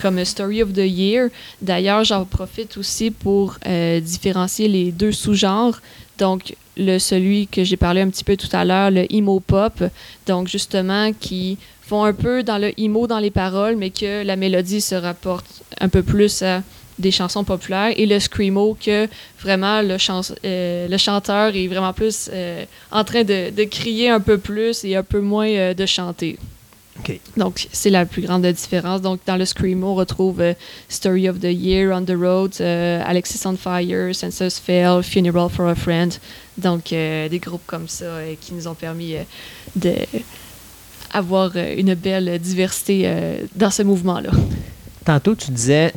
comme 0.00 0.24
Story 0.24 0.62
of 0.62 0.72
the 0.72 0.86
Year. 0.86 1.28
D'ailleurs, 1.60 2.04
j'en 2.04 2.24
profite 2.24 2.76
aussi 2.76 3.10
pour 3.10 3.58
différencier 4.00 4.68
les 4.68 4.92
deux 4.92 5.12
sous-genres. 5.12 5.80
Donc, 6.18 6.54
le, 6.76 6.98
celui 6.98 7.48
que 7.48 7.64
j'ai 7.64 7.76
parlé 7.76 8.00
un 8.00 8.08
petit 8.08 8.24
peu 8.24 8.36
tout 8.36 8.48
à 8.52 8.64
l'heure, 8.64 8.90
le 8.90 9.04
emo 9.12 9.40
pop, 9.40 9.82
donc 10.26 10.48
justement 10.48 11.12
qui 11.12 11.58
font 11.92 12.04
un 12.04 12.14
peu 12.14 12.42
dans 12.42 12.56
le 12.56 12.70
emo 12.80 13.06
dans 13.06 13.18
les 13.18 13.30
paroles, 13.30 13.76
mais 13.76 13.90
que 13.90 14.24
la 14.24 14.36
mélodie 14.36 14.80
se 14.80 14.94
rapporte 14.94 15.44
un 15.78 15.90
peu 15.90 16.02
plus 16.02 16.40
à 16.40 16.62
des 16.98 17.10
chansons 17.10 17.44
populaires, 17.44 17.92
et 17.94 18.06
le 18.06 18.18
screamo 18.18 18.78
que 18.86 19.08
vraiment 19.38 19.82
le, 19.82 19.98
euh, 19.98 20.88
le 20.88 20.96
chanteur 20.96 21.54
est 21.54 21.66
vraiment 21.66 21.92
plus 21.92 22.30
euh, 22.32 22.64
en 22.90 23.04
train 23.04 23.24
de, 23.24 23.50
de 23.50 23.64
crier 23.64 24.08
un 24.08 24.20
peu 24.20 24.38
plus 24.38 24.84
et 24.86 24.96
un 24.96 25.02
peu 25.02 25.20
moins 25.20 25.50
euh, 25.50 25.74
de 25.74 25.84
chanter. 25.84 26.38
Donc, 27.36 27.66
c'est 27.72 27.90
la 27.90 28.06
plus 28.06 28.22
grande 28.22 28.46
différence. 28.46 29.02
Donc, 29.02 29.20
dans 29.26 29.36
le 29.36 29.44
Screamo, 29.44 29.88
on 29.88 29.94
retrouve 29.94 30.42
Story 30.88 31.28
of 31.28 31.40
the 31.40 31.52
Year, 31.52 31.94
On 31.94 32.04
the 32.04 32.16
Road, 32.16 32.52
Alexis 32.60 33.46
on 33.46 33.56
Fire, 33.56 34.14
Census 34.14 34.58
Fail, 34.58 35.02
Funeral 35.02 35.50
for 35.50 35.68
a 35.68 35.74
Friend. 35.74 36.12
Donc, 36.56 36.90
des 36.90 37.40
groupes 37.42 37.66
comme 37.66 37.88
ça 37.88 38.06
qui 38.40 38.54
nous 38.54 38.68
ont 38.68 38.74
permis 38.74 39.14
de 39.74 39.94
avoir 41.12 41.52
euh, 41.56 41.74
une 41.76 41.94
belle 41.94 42.38
diversité 42.38 43.02
euh, 43.04 43.38
dans 43.54 43.70
ce 43.70 43.82
mouvement-là. 43.82 44.30
Tantôt, 45.04 45.34
tu 45.34 45.50
disais 45.50 45.92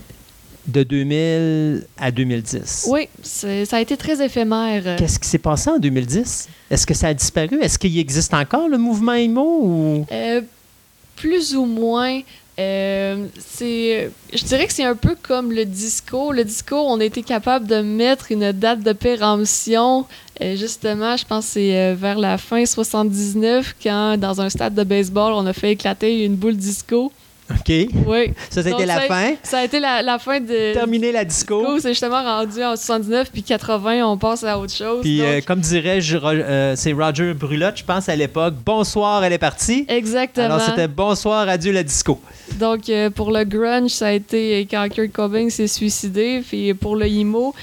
de 0.67 0.81
2000 0.83 1.85
à 1.97 2.11
2010. 2.11 2.87
Oui, 2.89 3.07
ça 3.21 3.77
a 3.77 3.81
été 3.81 3.95
très 3.97 4.23
éphémère. 4.25 4.81
euh, 4.85 4.97
Qu'est-ce 4.97 5.19
qui 5.19 5.27
s'est 5.29 5.37
passé 5.37 5.69
en 5.69 5.77
2010? 5.77 6.49
Est-ce 6.71 6.87
que 6.87 6.93
ça 6.95 7.09
a 7.09 7.13
disparu? 7.13 7.59
Est-ce 7.61 7.77
qu'il 7.77 7.97
existe 7.99 8.33
encore 8.33 8.67
le 8.67 8.77
mouvement 8.79 9.13
emo 9.13 9.59
ou... 9.63 10.05
Euh, 10.11 10.41
plus 11.15 11.55
ou 11.55 11.65
moins. 11.65 12.19
Euh, 12.57 13.27
je 13.37 14.43
dirais 14.45 14.67
que 14.67 14.73
c'est 14.73 14.83
un 14.83 14.95
peu 14.95 15.15
comme 15.21 15.51
le 15.51 15.65
disco. 15.65 16.31
Le 16.31 16.43
disco, 16.43 16.75
on 16.75 16.99
a 16.99 17.03
été 17.03 17.21
capable 17.21 17.67
de 17.67 17.81
mettre 17.81 18.31
une 18.31 18.51
date 18.51 18.81
de 18.81 18.93
péremption. 18.93 20.05
Euh, 20.41 20.55
justement, 20.55 21.17
je 21.17 21.25
pense 21.25 21.45
que 21.47 21.51
c'est 21.53 21.77
euh, 21.77 21.95
vers 21.95 22.17
la 22.17 22.37
fin 22.37 22.65
79, 22.65 23.75
quand 23.81 24.17
dans 24.17 24.41
un 24.41 24.49
stade 24.49 24.73
de 24.73 24.83
baseball, 24.83 25.33
on 25.33 25.45
a 25.45 25.53
fait 25.53 25.71
éclater 25.71 26.23
une 26.23 26.35
boule 26.35 26.57
disco. 26.57 27.11
OK. 27.51 27.69
Oui. 28.07 28.33
Ça, 28.49 28.63
c'était 28.63 28.71
Donc, 28.71 28.85
la 28.85 28.95
ça- 28.95 29.01
fin. 29.01 29.33
Ça 29.43 29.59
a 29.59 29.63
été 29.65 29.79
la, 29.79 30.01
la 30.01 30.17
fin 30.17 30.39
de. 30.39 30.73
Terminer 30.73 31.11
la 31.11 31.23
disco. 31.23 31.59
disco. 31.59 31.79
C'est 31.79 31.89
justement 31.89 32.23
rendu 32.23 32.63
en 32.63 32.75
79 32.75 33.29
puis 33.31 33.43
80, 33.43 34.03
on 34.03 34.17
passe 34.17 34.43
à 34.43 34.57
autre 34.57 34.73
chose. 34.73 35.01
Puis, 35.01 35.19
Donc, 35.19 35.27
euh, 35.27 35.41
comme 35.45 35.59
dirait, 35.59 36.01
je- 36.01 36.17
euh, 36.17 36.75
c'est 36.75 36.93
Roger 36.93 37.33
Brulotte, 37.35 37.77
je 37.77 37.83
pense, 37.83 38.09
à 38.09 38.15
l'époque. 38.15 38.55
Bonsoir, 38.65 39.23
elle 39.23 39.33
est 39.33 39.37
partie. 39.37 39.85
Exactement. 39.87 40.45
Alors, 40.45 40.61
c'était 40.61 40.87
bonsoir, 40.87 41.47
adieu 41.47 41.71
la 41.71 41.83
disco. 41.83 42.19
Donc, 42.53 42.89
euh, 42.89 43.09
pour 43.11 43.31
le 43.31 43.43
grunge, 43.43 43.91
ça 43.91 44.07
a 44.07 44.11
été 44.13 44.67
quand 44.69 44.87
Kurt 44.89 45.11
Cobain 45.11 45.49
s'est 45.49 45.67
suicidé. 45.67 46.41
Puis 46.47 46.73
pour 46.73 46.95
le 46.95 47.05
emo, 47.05 47.53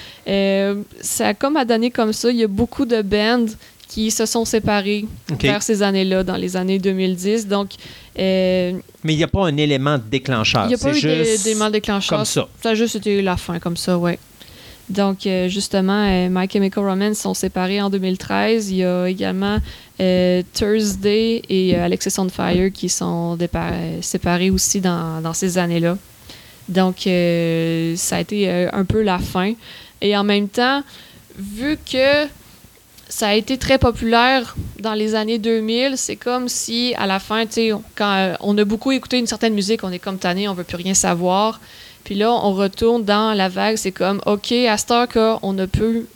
ça 1.01 1.29
a 1.29 1.35
comme 1.35 1.57
à 1.57 1.65
donner 1.65 1.91
comme 1.91 2.13
ça. 2.13 2.31
Il 2.31 2.37
y 2.37 2.45
a 2.45 2.49
beaucoup 2.49 2.85
de 2.85 3.03
bands 3.03 3.47
qui 3.93 4.10
se 4.10 4.24
sont 4.24 4.47
séparés 4.47 5.05
vers 5.39 5.62
ces 5.62 5.82
années-là, 5.82 6.24
dans 6.24 6.36
les 6.36 6.56
années 6.56 6.78
2010. 6.78 7.47
Donc, 7.47 7.73
euh, 8.19 8.73
Mais 9.05 9.12
il 9.12 9.16
n'y 9.19 9.23
a 9.23 9.28
pas 9.28 9.47
un 9.47 9.56
élément 9.59 9.98
déclencheur. 9.98 10.64
il 10.64 10.69
n'y 10.69 10.74
a 10.74 10.78
pas 10.78 10.97
eu 10.97 11.55
mal 11.56 11.73
déclencheurs. 11.73 12.19
comme 12.19 12.24
ça. 12.24 12.48
Ça 12.62 12.70
a 12.70 12.74
juste 12.74 12.97
été 12.97 13.20
la 13.20 13.36
fin 13.36 13.59
comme 13.59 13.77
ça, 13.77 13.98
ouais. 13.98 14.19
Donc, 14.89 15.27
euh, 15.27 15.47
justement, 15.48 16.06
euh, 16.09 16.28
My 16.31 16.48
Chemical 16.51 16.85
Romance 16.85 17.19
sont 17.19 17.35
séparés 17.35 17.82
en 17.82 17.90
2013. 17.90 18.70
Il 18.70 18.77
y 18.77 18.85
a 18.85 19.06
également 19.06 19.59
euh, 20.01 20.43
Thursday 20.55 21.43
et 21.51 21.77
euh, 21.77 21.85
Alexis 21.85 22.14
on 22.19 22.31
Fire 22.31 22.73
qui 22.73 22.89
sont 22.89 23.36
séparés 24.01 24.51
aussi 24.51 24.81
dans, 24.81 25.20
dans 25.20 25.35
ces 25.35 25.59
années-là. 25.59 25.98
Donc, 26.69 27.01
ça 27.02 28.16
a 28.16 28.20
été 28.20 28.48
un 28.73 28.85
peu 28.86 29.02
la 29.02 29.19
fin. 29.19 29.52
Et 30.01 30.16
en 30.16 30.24
même 30.24 30.48
temps, 30.48 30.82
vu 31.36 31.77
que 31.77 32.27
ça 33.14 33.28
a 33.28 33.34
été 33.34 33.59
très 33.59 33.76
populaire 33.76 34.56
dans 34.80 34.94
les 34.94 35.14
années 35.14 35.39
2000, 35.39 35.98
c'est 35.98 36.16
comme 36.16 36.48
si, 36.48 36.94
à 36.97 37.06
la 37.06 37.18
fin, 37.18 37.44
tu 37.44 37.52
sais, 37.52 37.72
on- 37.74 37.82
quand 37.94 38.10
euh, 38.16 38.34
on 38.40 38.56
a 38.56 38.64
beaucoup 38.64 38.90
écouté 38.90 39.18
une 39.18 39.26
certaine 39.26 39.52
musique, 39.52 39.84
on 39.84 39.93
est 39.93 39.98
comme 39.98 40.16
tanné, 40.18 40.48
on 40.48 40.55
veut 40.55 40.64
plus 40.64 40.76
rien 40.78 40.94
savoir. 40.94 41.60
Puis 42.05 42.14
là, 42.14 42.32
on 42.32 42.55
retourne 42.55 43.05
dans 43.05 43.34
la 43.34 43.51
vague, 43.51 43.76
c'est 43.76 43.93
comme, 43.93 44.22
OK, 44.24 44.51
à 44.52 44.78
cette 44.78 44.90
heure 44.93 45.09
qu'on 45.09 45.59
a 45.59 45.66
pu 45.66 46.06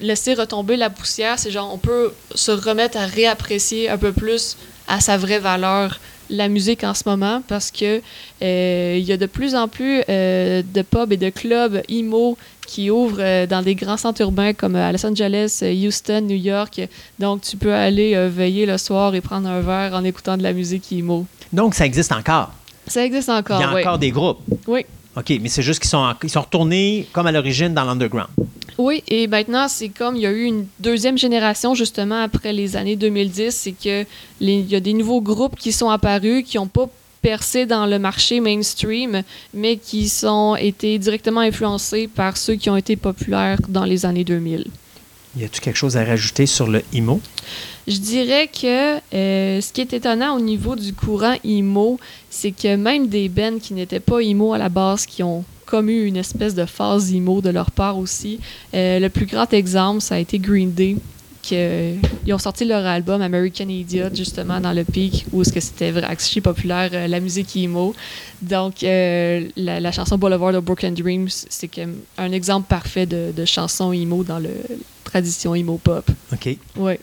laisser 0.00 0.32
retomber 0.32 0.76
la 0.78 0.88
poussière, 0.88 1.38
c'est 1.38 1.50
genre, 1.50 1.70
on 1.72 1.78
peut 1.78 2.12
se 2.34 2.50
remettre 2.52 2.96
à 2.96 3.04
réapprécier 3.04 3.90
un 3.90 3.98
peu 3.98 4.12
plus 4.12 4.56
à 4.88 5.00
sa 5.00 5.18
vraie 5.18 5.38
valeur 5.38 6.00
la 6.28 6.48
musique 6.48 6.82
en 6.84 6.92
ce 6.94 7.04
moment 7.06 7.40
parce 7.46 7.70
que 7.70 8.00
euh, 8.42 8.96
il 8.98 9.04
y 9.04 9.12
a 9.12 9.16
de 9.16 9.26
plus 9.26 9.54
en 9.54 9.68
plus 9.68 10.02
euh, 10.08 10.62
de 10.74 10.82
pubs 10.82 11.12
et 11.12 11.16
de 11.16 11.30
clubs 11.30 11.80
emo 11.88 12.36
qui 12.66 12.90
ouvrent 12.90 13.16
euh, 13.20 13.46
dans 13.46 13.62
des 13.62 13.74
grands 13.74 13.96
centres 13.96 14.20
urbains 14.20 14.52
comme 14.52 14.76
euh, 14.76 14.88
à 14.88 14.92
Los 14.92 15.04
Angeles, 15.06 15.60
euh, 15.62 15.72
Houston, 15.86 16.20
New 16.22 16.36
York. 16.36 16.80
Donc, 17.18 17.42
tu 17.42 17.56
peux 17.56 17.72
aller 17.72 18.28
veiller 18.28 18.66
le 18.66 18.76
soir 18.78 19.14
et 19.14 19.20
prendre 19.20 19.48
un 19.48 19.60
verre 19.60 19.94
en 19.94 20.04
écoutant 20.04 20.36
de 20.36 20.42
la 20.42 20.52
musique 20.52 20.92
emo. 20.92 21.26
Donc, 21.52 21.74
ça 21.74 21.86
existe 21.86 22.12
encore? 22.12 22.50
Ça 22.86 23.04
existe 23.04 23.28
encore, 23.28 23.58
il 23.60 23.62
y 23.62 23.66
a 23.66 23.74
oui. 23.74 23.80
encore 23.80 23.98
des 23.98 24.10
groupes? 24.10 24.38
Oui. 24.66 24.84
OK, 25.16 25.32
mais 25.40 25.48
c'est 25.48 25.62
juste 25.62 25.80
qu'ils 25.80 25.88
sont, 25.88 25.96
en- 25.98 26.14
ils 26.22 26.28
sont 26.28 26.42
retournés 26.42 27.06
comme 27.12 27.26
à 27.26 27.32
l'origine 27.32 27.72
dans 27.72 27.84
l'underground. 27.84 28.28
Oui, 28.78 29.02
et 29.08 29.26
maintenant, 29.26 29.66
c'est 29.68 29.88
comme 29.88 30.14
il 30.16 30.22
y 30.22 30.26
a 30.26 30.30
eu 30.30 30.44
une 30.44 30.66
deuxième 30.78 31.16
génération, 31.16 31.74
justement, 31.74 32.20
après 32.22 32.52
les 32.52 32.76
années 32.76 32.96
2010, 32.96 33.50
c'est 33.56 33.72
que 33.72 34.04
les- 34.40 34.58
il 34.60 34.68
y 34.70 34.76
a 34.76 34.80
des 34.80 34.92
nouveaux 34.92 35.22
groupes 35.22 35.56
qui 35.56 35.72
sont 35.72 35.88
apparus, 35.88 36.44
qui 36.44 36.58
n'ont 36.58 36.66
pas 36.66 36.86
percé 37.26 37.66
dans 37.66 37.86
le 37.86 37.98
marché 37.98 38.38
mainstream, 38.38 39.24
mais 39.52 39.78
qui 39.78 40.08
sont 40.08 40.54
été 40.54 40.96
directement 40.96 41.40
influencés 41.40 42.06
par 42.06 42.36
ceux 42.36 42.54
qui 42.54 42.70
ont 42.70 42.76
été 42.76 42.94
populaires 42.94 43.58
dans 43.68 43.82
les 43.82 44.06
années 44.06 44.22
2000. 44.22 44.66
Y 45.36 45.44
a-tu 45.44 45.60
quelque 45.60 45.74
chose 45.76 45.96
à 45.96 46.04
rajouter 46.04 46.46
sur 46.46 46.68
le 46.68 46.82
IMO? 46.92 47.20
Je 47.88 47.96
dirais 47.96 48.46
que 48.46 48.98
euh, 49.12 49.60
ce 49.60 49.72
qui 49.72 49.80
est 49.80 49.92
étonnant 49.92 50.36
au 50.36 50.40
niveau 50.40 50.76
du 50.76 50.92
courant 50.92 51.34
emo, 51.44 51.98
c'est 52.30 52.52
que 52.52 52.76
même 52.76 53.08
des 53.08 53.28
bands 53.28 53.58
qui 53.60 53.74
n'étaient 53.74 53.98
pas 53.98 54.20
emo 54.20 54.52
à 54.52 54.58
la 54.58 54.68
base, 54.68 55.04
qui 55.04 55.24
ont 55.24 55.44
comme 55.64 55.90
eu 55.90 56.04
une 56.04 56.18
espèce 56.18 56.54
de 56.54 56.64
phase 56.64 57.12
emo 57.12 57.40
de 57.40 57.50
leur 57.50 57.72
part 57.72 57.98
aussi. 57.98 58.38
Euh, 58.72 59.00
le 59.00 59.08
plus 59.08 59.26
grand 59.26 59.52
exemple, 59.52 60.00
ça 60.00 60.14
a 60.14 60.18
été 60.18 60.38
Green 60.38 60.70
Day. 60.70 60.94
Qui, 61.46 61.54
euh, 61.56 61.94
ils 62.26 62.34
ont 62.34 62.38
sorti 62.38 62.64
leur 62.64 62.84
album 62.84 63.22
American 63.22 63.68
Idiot 63.68 64.12
justement 64.12 64.58
dans 64.60 64.72
le 64.72 64.84
pic 64.84 65.26
où 65.32 65.42
est-ce 65.42 65.52
que 65.52 65.60
c'était 65.60 65.92
archi 66.02 66.40
populaire 66.40 66.90
euh, 66.92 67.06
la 67.06 67.20
musique 67.20 67.56
emo. 67.56 67.94
Donc 68.42 68.82
euh, 68.82 69.48
la, 69.56 69.78
la 69.78 69.92
chanson 69.92 70.18
Boulevard 70.18 70.54
of 70.54 70.64
Broken 70.64 70.94
Dreams 70.94 71.28
c'est 71.30 71.70
un 72.18 72.32
exemple 72.32 72.66
parfait 72.68 73.06
de, 73.06 73.32
de 73.34 73.44
chanson 73.44 73.92
emo 73.92 74.24
dans 74.24 74.40
le 74.40 74.50
tradition 75.04 75.54
emo 75.54 75.78
pop. 75.78 76.10
OK. 76.32 76.56
Oui. 76.76 76.94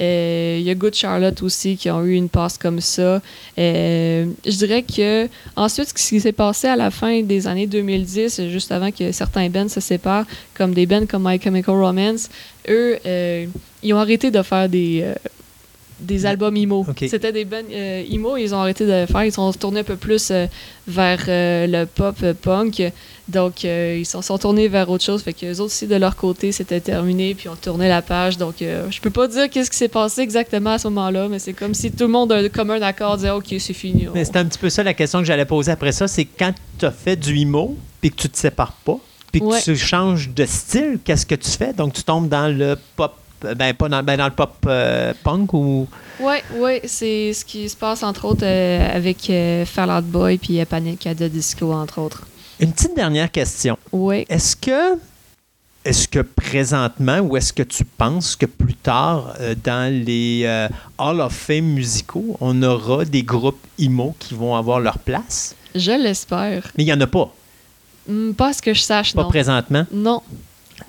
Euh, 0.00 0.56
Il 0.60 0.66
y 0.66 0.70
a 0.70 0.74
Good 0.74 0.94
Charlotte 0.94 1.42
aussi 1.42 1.76
qui 1.76 1.90
ont 1.90 2.04
eu 2.04 2.14
une 2.14 2.28
passe 2.28 2.58
comme 2.58 2.80
ça. 2.80 3.20
Euh, 3.58 4.26
je 4.44 4.56
dirais 4.56 4.82
que 4.82 5.28
ensuite, 5.56 5.88
ce 5.88 5.94
qui 5.94 6.20
s'est 6.20 6.32
passé 6.32 6.68
à 6.68 6.76
la 6.76 6.90
fin 6.90 7.22
des 7.22 7.46
années 7.46 7.66
2010, 7.66 8.48
juste 8.48 8.72
avant 8.72 8.90
que 8.90 9.12
certains 9.12 9.48
bands 9.48 9.68
se 9.68 9.80
séparent, 9.80 10.26
comme 10.54 10.74
des 10.74 10.86
bands 10.86 11.06
comme 11.06 11.26
My 11.26 11.40
Chemical 11.40 11.76
Romance, 11.76 12.28
eux, 12.68 12.98
euh, 13.06 13.46
ils 13.82 13.94
ont 13.94 13.98
arrêté 13.98 14.30
de 14.30 14.42
faire 14.42 14.68
des, 14.68 15.02
euh, 15.02 15.14
des 16.00 16.26
albums 16.26 16.56
emo. 16.56 16.84
Ok. 16.88 17.06
C'était 17.08 17.32
des 17.32 17.44
bands 17.44 17.56
euh, 17.72 18.04
emo, 18.10 18.36
ils 18.36 18.54
ont 18.54 18.58
arrêté 18.58 18.84
de 18.86 18.92
le 18.92 19.06
faire. 19.06 19.24
Ils 19.24 19.32
sont 19.32 19.50
tournés 19.52 19.80
un 19.80 19.84
peu 19.84 19.96
plus 19.96 20.30
euh, 20.30 20.46
vers 20.86 21.24
euh, 21.28 21.66
le 21.66 21.86
pop 21.86 22.16
euh, 22.22 22.34
punk. 22.34 22.82
Donc, 23.28 23.64
ils 23.64 24.06
se 24.06 24.20
sont 24.22 24.38
tournés 24.38 24.68
vers 24.68 24.88
autre 24.88 25.02
chose. 25.02 25.22
Fait 25.22 25.32
que 25.32 25.46
les 25.46 25.58
autres 25.60 25.72
aussi, 25.72 25.86
de 25.88 25.96
leur 25.96 26.14
côté, 26.14 26.52
c'était 26.52 26.80
terminé, 26.80 27.34
puis 27.34 27.48
on 27.48 27.56
tournait 27.56 27.88
la 27.88 28.00
page. 28.00 28.36
Donc, 28.38 28.54
je 28.60 29.00
peux 29.00 29.10
pas 29.10 29.26
dire 29.26 29.50
qu'est-ce 29.50 29.68
qui 29.68 29.76
s'est 29.76 29.88
passé 29.88 30.20
exactement 30.20 30.70
à 30.70 30.78
ce 30.78 30.86
moment-là, 30.86 31.26
mais 31.28 31.40
c'est 31.40 31.52
comme 31.52 31.74
si 31.74 31.90
tout 31.90 32.04
le 32.04 32.10
monde, 32.10 32.30
a 32.30 32.48
comme 32.48 32.70
un 32.70 32.80
accord, 32.82 33.16
disait 33.16 33.30
OK, 33.30 33.46
c'est 33.58 33.72
fini. 33.72 34.06
Mais 34.14 34.20
on- 34.20 34.24
c'est 34.24 34.36
un 34.36 34.44
petit 34.44 34.58
peu 34.60 34.70
ça 34.70 34.84
la 34.84 34.94
question 34.94 35.18
que 35.18 35.24
j'allais 35.24 35.44
poser 35.44 35.72
après 35.72 35.90
ça. 35.90 36.06
C'est 36.06 36.24
quand 36.24 36.52
tu 36.78 36.84
as 36.84 36.92
fait 36.92 37.16
du 37.16 37.36
IMO, 37.36 37.76
puis 38.00 38.12
que 38.12 38.16
tu 38.16 38.28
te 38.28 38.38
sépares 38.38 38.76
pas, 38.84 38.98
puis 39.32 39.40
que 39.40 39.46
Ouais. 39.46 39.60
tu 39.60 39.76
changes 39.76 40.30
de 40.30 40.46
style, 40.46 41.00
qu'est-ce 41.04 41.26
que 41.26 41.34
tu 41.34 41.50
fais? 41.50 41.72
Donc, 41.72 41.94
tu 41.94 42.04
tombes 42.04 42.28
dans 42.28 42.46
le 42.56 42.76
pop, 42.94 43.12
ben 43.40 43.74
pas 43.74 43.88
dans, 43.88 44.02
ben, 44.02 44.16
dans 44.16 44.26
le 44.26 44.32
pop 44.32 44.54
euh, 44.66 45.12
punk 45.22 45.52
ou... 45.54 45.86
Ouais, 46.20 46.42
ouais, 46.56 46.80
c'est 46.86 47.32
ce 47.32 47.44
qui 47.44 47.68
se 47.68 47.76
passe 47.76 48.02
entre 48.02 48.24
autres 48.24 48.44
euh, 48.44 48.96
avec 48.96 49.28
euh, 49.30 49.64
Fall 49.66 49.90
Out 49.90 50.04
Boy 50.06 50.38
puis 50.38 50.60
euh, 50.60 50.64
Panic 50.64 51.06
at 51.06 51.14
the 51.16 51.24
Disco, 51.24 51.72
entre 51.72 52.00
autres. 52.00 52.26
Une 52.60 52.72
petite 52.72 52.96
dernière 52.96 53.30
question. 53.30 53.76
Ouais. 53.92 54.24
Est-ce 54.30 54.56
que, 54.56 54.98
est-ce 55.84 56.08
que 56.08 56.20
présentement, 56.20 57.18
ou 57.18 57.36
est-ce 57.36 57.52
que 57.52 57.62
tu 57.62 57.84
penses 57.84 58.34
que 58.34 58.46
plus 58.46 58.74
tard, 58.74 59.34
euh, 59.40 59.54
dans 59.62 59.92
les 59.92 60.42
euh, 60.46 60.68
Hall 60.98 61.20
of 61.20 61.34
Fame 61.34 61.66
musicaux, 61.66 62.36
on 62.40 62.62
aura 62.62 63.04
des 63.04 63.22
groupes 63.22 63.60
IMO 63.78 64.14
qui 64.18 64.34
vont 64.34 64.56
avoir 64.56 64.80
leur 64.80 64.98
place? 64.98 65.54
Je 65.74 65.92
l'espère. 65.92 66.62
Mais 66.78 66.84
il 66.84 66.86
n'y 66.86 66.92
en 66.92 67.00
a 67.00 67.06
pas, 67.06 67.30
Hmm, 68.08 68.32
pas 68.34 68.52
ce 68.52 68.62
que 68.62 68.72
je 68.72 68.80
sache, 68.80 69.12
pas 69.14 69.24
non. 69.24 69.28
présentement? 69.28 69.84
Non. 69.92 70.22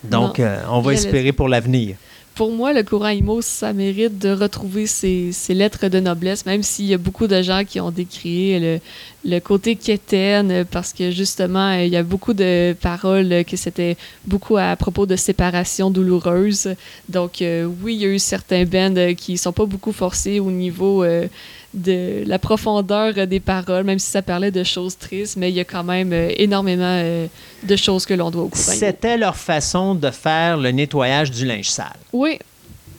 Donc, 0.04 0.38
Non. 0.38 0.46
euh, 0.46 0.62
on 0.70 0.82
va 0.82 0.92
Je 0.92 0.98
espérer 0.98 1.32
pour 1.32 1.50
l'avenir. 1.50 1.96
Pour 2.38 2.52
moi, 2.52 2.72
le 2.72 2.84
courant 2.84 3.08
IMO, 3.10 3.42
ça 3.42 3.74
mérite 3.74 4.20
de 4.20 4.30
retrouver 4.30 4.86
ses, 4.86 5.34
lettres 5.50 5.88
de 5.88 6.00
noblesse, 6.00 6.46
même 6.46 6.62
s'il 6.62 6.86
y 6.86 6.94
a 6.94 7.00
beaucoup 7.00 7.26
de 7.26 7.42
gens 7.42 7.64
qui 7.66 7.80
ont 7.80 7.90
décrié 7.90 8.80
le, 9.26 9.40
côté 9.40 9.76
quétaine, 9.76 10.64
parce 10.70 10.94
que 10.94 11.10
justement, 11.10 11.72
il 11.72 11.88
y 11.88 11.98
a 11.98 12.04
beaucoup 12.04 12.36
de 12.36 12.76
paroles 12.80 13.44
que 13.44 13.58
c'était 13.58 13.98
beaucoup 14.28 14.56
à 14.56 14.76
propos 14.76 15.08
de 15.08 15.16
séparation 15.16 15.90
douloureuse. 15.90 16.76
Donc, 17.10 17.42
euh, 17.42 17.68
oui, 17.82 17.96
il 17.96 18.02
y 18.02 18.06
a 18.06 18.10
eu 18.10 18.20
certains 18.20 18.66
bands 18.66 19.16
qui 19.16 19.36
sont 19.40 19.52
pas 19.52 19.66
beaucoup 19.66 19.92
forcés 19.92 20.40
au 20.40 20.52
niveau 20.52 21.04
euh, 21.04 21.26
de 21.74 22.24
la 22.26 22.40
profondeur 22.40 23.28
des 23.28 23.40
paroles, 23.40 23.84
même 23.84 24.00
si 24.00 24.10
ça 24.10 24.22
parlait 24.22 24.52
de 24.52 24.64
choses 24.64 24.98
tristes, 24.98 25.36
mais 25.38 25.50
il 25.50 25.56
y 25.56 25.60
a 25.60 25.66
quand 25.66 25.84
même 25.84 26.12
euh, 26.14 26.30
énormément 26.38 26.84
euh, 27.04 27.28
de 27.64 27.76
choses 27.76 28.06
que 28.06 28.14
l'on 28.14 28.32
doit 28.32 28.44
au. 28.44 28.52
C'était 28.54 29.18
leur 29.18 29.36
façon 29.36 29.94
de 29.94 30.10
faire 30.10 30.58
le 30.58 30.72
nettoyage 30.72 31.30
du 31.32 31.46
linge 31.46 31.70
sale. 31.70 31.98
Oui, 32.14 32.40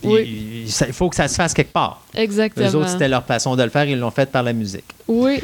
Puis, 0.03 0.11
Oui. 0.11 0.65
ça- 0.69 0.86
Il 0.86 0.93
faut 0.93 1.09
que 1.09 1.16
ça 1.16 1.27
se 1.28 1.35
fasse 1.35 1.55
quelque 1.55 1.73
part. 1.73 2.03
exactement. 2.15 2.66
Les 2.66 2.74
autres, 2.74 2.89
c'était 2.90 3.09
leur 3.09 3.24
façon 3.24 3.57
de 3.57 3.62
le 3.62 3.70
faire. 3.70 3.85
Ils 3.85 3.99
l'ont 3.99 4.11
fait 4.12 4.31
par 4.31 4.43
la 4.43 4.53
musique. 4.53 4.85
Oui. 5.09 5.40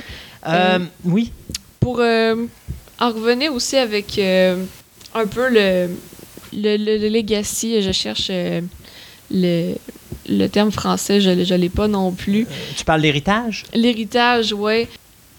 Euh, 0.46 0.78
oui. 1.04 1.32
pour 1.80 2.00
en 2.00 3.10
revenir 3.10 3.52
aussi 3.52 3.76
avec 3.76 4.18
un 4.18 5.26
peu 5.26 5.48
le, 5.48 5.88
le, 6.52 6.76
le- 6.76 6.98
le 6.98 7.08
legacy, 7.08 7.80
je 7.82 7.90
cherche 7.92 8.30
le, 9.30 9.74
le 10.28 10.46
terme 10.48 10.70
français, 10.70 11.20
je 11.20 11.30
ne 11.30 11.56
l'ai 11.56 11.68
pas 11.68 11.88
non 11.88 12.12
plus. 12.12 12.46
Tu 12.76 12.84
parles 12.84 13.02
d'héritage? 13.02 13.64
L'héritage, 13.74 14.52
ouais. 14.52 14.88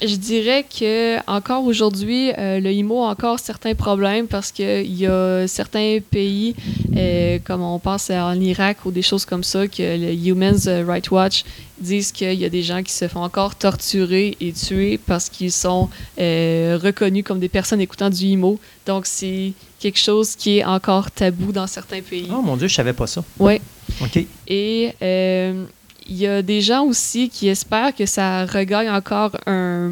Je 0.01 0.15
dirais 0.17 0.65
que 0.77 1.17
encore 1.25 1.63
aujourd'hui, 1.63 2.31
euh, 2.37 2.59
le 2.59 2.69
IMO 2.73 3.05
a 3.05 3.11
encore 3.11 3.39
certains 3.39 3.75
problèmes 3.75 4.27
parce 4.27 4.51
qu'il 4.51 4.93
y 4.93 5.07
a 5.07 5.47
certains 5.47 5.99
pays, 6.11 6.53
euh, 6.97 7.39
comme 7.41 7.61
on 7.61 7.79
pense 7.79 8.09
en 8.09 8.37
Irak 8.37 8.79
ou 8.85 8.91
des 8.91 9.01
choses 9.01 9.23
comme 9.23 9.43
ça, 9.43 9.69
que 9.69 9.97
le 9.97 10.13
Human 10.13 10.57
Rights 10.85 11.11
Watch 11.11 11.45
disent 11.79 12.11
qu'il 12.11 12.33
y 12.33 12.43
a 12.43 12.49
des 12.49 12.61
gens 12.61 12.83
qui 12.83 12.91
se 12.91 13.07
font 13.07 13.21
encore 13.23 13.55
torturer 13.55 14.35
et 14.41 14.51
tuer 14.51 14.97
parce 14.97 15.29
qu'ils 15.29 15.53
sont 15.53 15.89
euh, 16.19 16.77
reconnus 16.81 17.23
comme 17.23 17.39
des 17.39 17.49
personnes 17.49 17.79
écoutant 17.79 18.09
du 18.09 18.25
IMO. 18.25 18.59
Donc 18.85 19.05
c'est 19.05 19.53
quelque 19.79 19.99
chose 19.99 20.35
qui 20.35 20.57
est 20.57 20.65
encore 20.65 21.09
tabou 21.09 21.53
dans 21.53 21.67
certains 21.67 22.01
pays. 22.01 22.27
Oh 22.29 22.41
mon 22.41 22.57
Dieu, 22.57 22.67
je 22.67 22.75
savais 22.75 22.93
pas 22.93 23.07
ça. 23.07 23.23
Oui. 23.39 23.61
OK. 24.01 24.25
Et 24.47 24.93
euh, 25.01 25.65
il 26.07 26.17
y 26.17 26.27
a 26.27 26.41
des 26.41 26.61
gens 26.61 26.85
aussi 26.85 27.29
qui 27.29 27.47
espèrent 27.47 27.95
que 27.95 28.05
ça 28.05 28.45
regagne 28.45 28.89
encore 28.89 29.31
un 29.47 29.91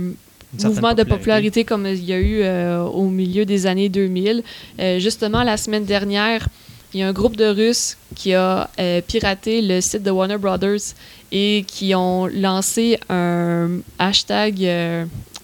mouvement 0.63 0.93
de 0.93 1.03
popularité 1.03 1.63
comme 1.63 1.85
il 1.85 2.03
y 2.03 2.13
a 2.13 2.19
eu 2.19 2.41
euh, 2.41 2.83
au 2.83 3.07
milieu 3.09 3.45
des 3.45 3.65
années 3.65 3.89
2000. 3.89 4.43
Euh, 4.79 4.99
justement, 4.99 5.43
la 5.43 5.57
semaine 5.57 5.85
dernière, 5.85 6.47
il 6.93 6.99
y 6.99 7.03
a 7.03 7.07
un 7.07 7.13
groupe 7.13 7.35
de 7.35 7.45
Russes 7.45 7.97
qui 8.15 8.33
a 8.33 8.69
euh, 8.79 9.01
piraté 9.01 9.61
le 9.61 9.81
site 9.81 10.03
de 10.03 10.11
Warner 10.11 10.37
Brothers 10.37 10.93
et 11.31 11.65
qui 11.67 11.95
ont 11.95 12.27
lancé 12.27 12.99
un 13.09 13.79
hashtag, 13.97 14.63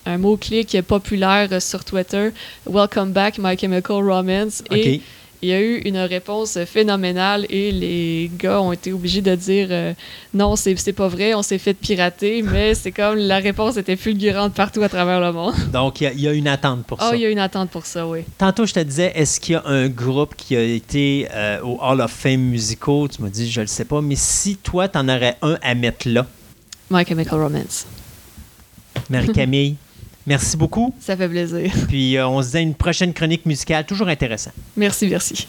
un 0.06 0.18
mot-clé 0.20 0.66
qui 0.66 0.78
est 0.78 0.84
populaire 0.84 1.60
sur 1.60 1.84
Twitter, 1.84 2.30
Welcome 2.68 3.12
back 3.12 3.40
My 3.40 3.58
Chemical 3.58 4.08
Romance. 4.08 4.62
Et 4.70 4.98
OK. 4.98 5.02
Il 5.42 5.50
y 5.50 5.54
a 5.54 5.62
eu 5.62 5.78
une 5.86 5.98
réponse 5.98 6.58
phénoménale 6.66 7.46
et 7.50 7.72
les 7.72 8.30
gars 8.38 8.62
ont 8.62 8.74
été 8.74 8.92
obligés 8.92 9.22
de 9.22 9.34
dire 9.36 9.68
euh, 9.72 9.94
non, 10.34 10.56
c'est 10.58 10.76
c'est 10.78 10.92
pas 10.94 11.08
vrai, 11.08 11.34
on 11.34 11.42
s'est 11.42 11.58
fait 11.58 11.74
pirater, 11.74 12.42
mais 12.42 12.76
c'est 12.76 12.92
comme 12.92 13.16
la 13.16 13.38
réponse 13.38 13.78
était 13.78 13.96
fulgurante 13.96 14.54
partout 14.54 14.82
à 14.84 14.90
travers 14.90 15.22
le 15.22 15.32
monde. 15.32 15.54
Donc, 15.72 16.02
il 16.02 16.04
y 16.04 16.08
a- 16.08 16.12
il 16.14 16.20
y, 16.22 16.28
a 16.28 16.34
une 16.34 16.48
attente 16.48 16.86
pour 16.86 16.98
Oh, 17.02 17.10
ça. 17.12 17.16
il 17.16 17.22
y 17.22 17.26
a 17.26 17.30
une 17.30 17.40
attente 17.40 17.70
pour 17.70 17.86
ça, 17.86 18.06
oui. 18.08 18.22
Tantôt, 18.38 18.66
je 18.66 18.74
te 18.74 18.80
disais, 18.82 19.12
est-ce 19.16 19.40
qu'il 19.40 19.54
y 19.54 19.56
a 19.56 19.64
un 19.66 19.88
groupe 19.88 20.36
qui 20.36 20.56
a 20.58 20.62
été 20.64 21.28
euh, 21.34 21.62
au 21.62 21.78
Hall 21.82 22.02
of 22.02 22.12
Fame 22.12 22.42
musicaux? 22.42 23.08
Tu 23.08 23.22
m'as 23.22 23.30
dit, 23.30 23.50
je 23.50 23.62
le 23.62 23.68
sais 23.68 23.86
pas. 23.86 24.02
Mais 24.02 24.16
si 24.18 24.58
toi, 24.58 24.88
tu 24.90 24.98
en 24.98 25.08
aurais 25.08 25.38
un 25.42 25.58
à 25.62 25.74
mettre 25.74 26.10
là, 26.10 26.26
My 26.92 27.06
Chemical 27.06 27.40
Romance. 27.42 27.86
Marie-Camille, 29.10 29.76
merci 30.30 30.56
beaucoup. 30.56 30.94
Ça 31.00 31.18
fait 31.18 31.28
plaisir. 31.28 31.72
Puis, 31.88 32.16
euh, 32.16 32.28
on 32.28 32.42
se 32.42 32.52
dit 32.52 32.58
à 32.58 32.62
une 32.62 32.76
prochaine 32.76 33.14
chronique 33.14 33.46
musicale, 33.46 33.86
toujours 33.86 34.08
intéressant. 34.08 34.52
Merci, 34.78 35.08
merci. 35.08 35.48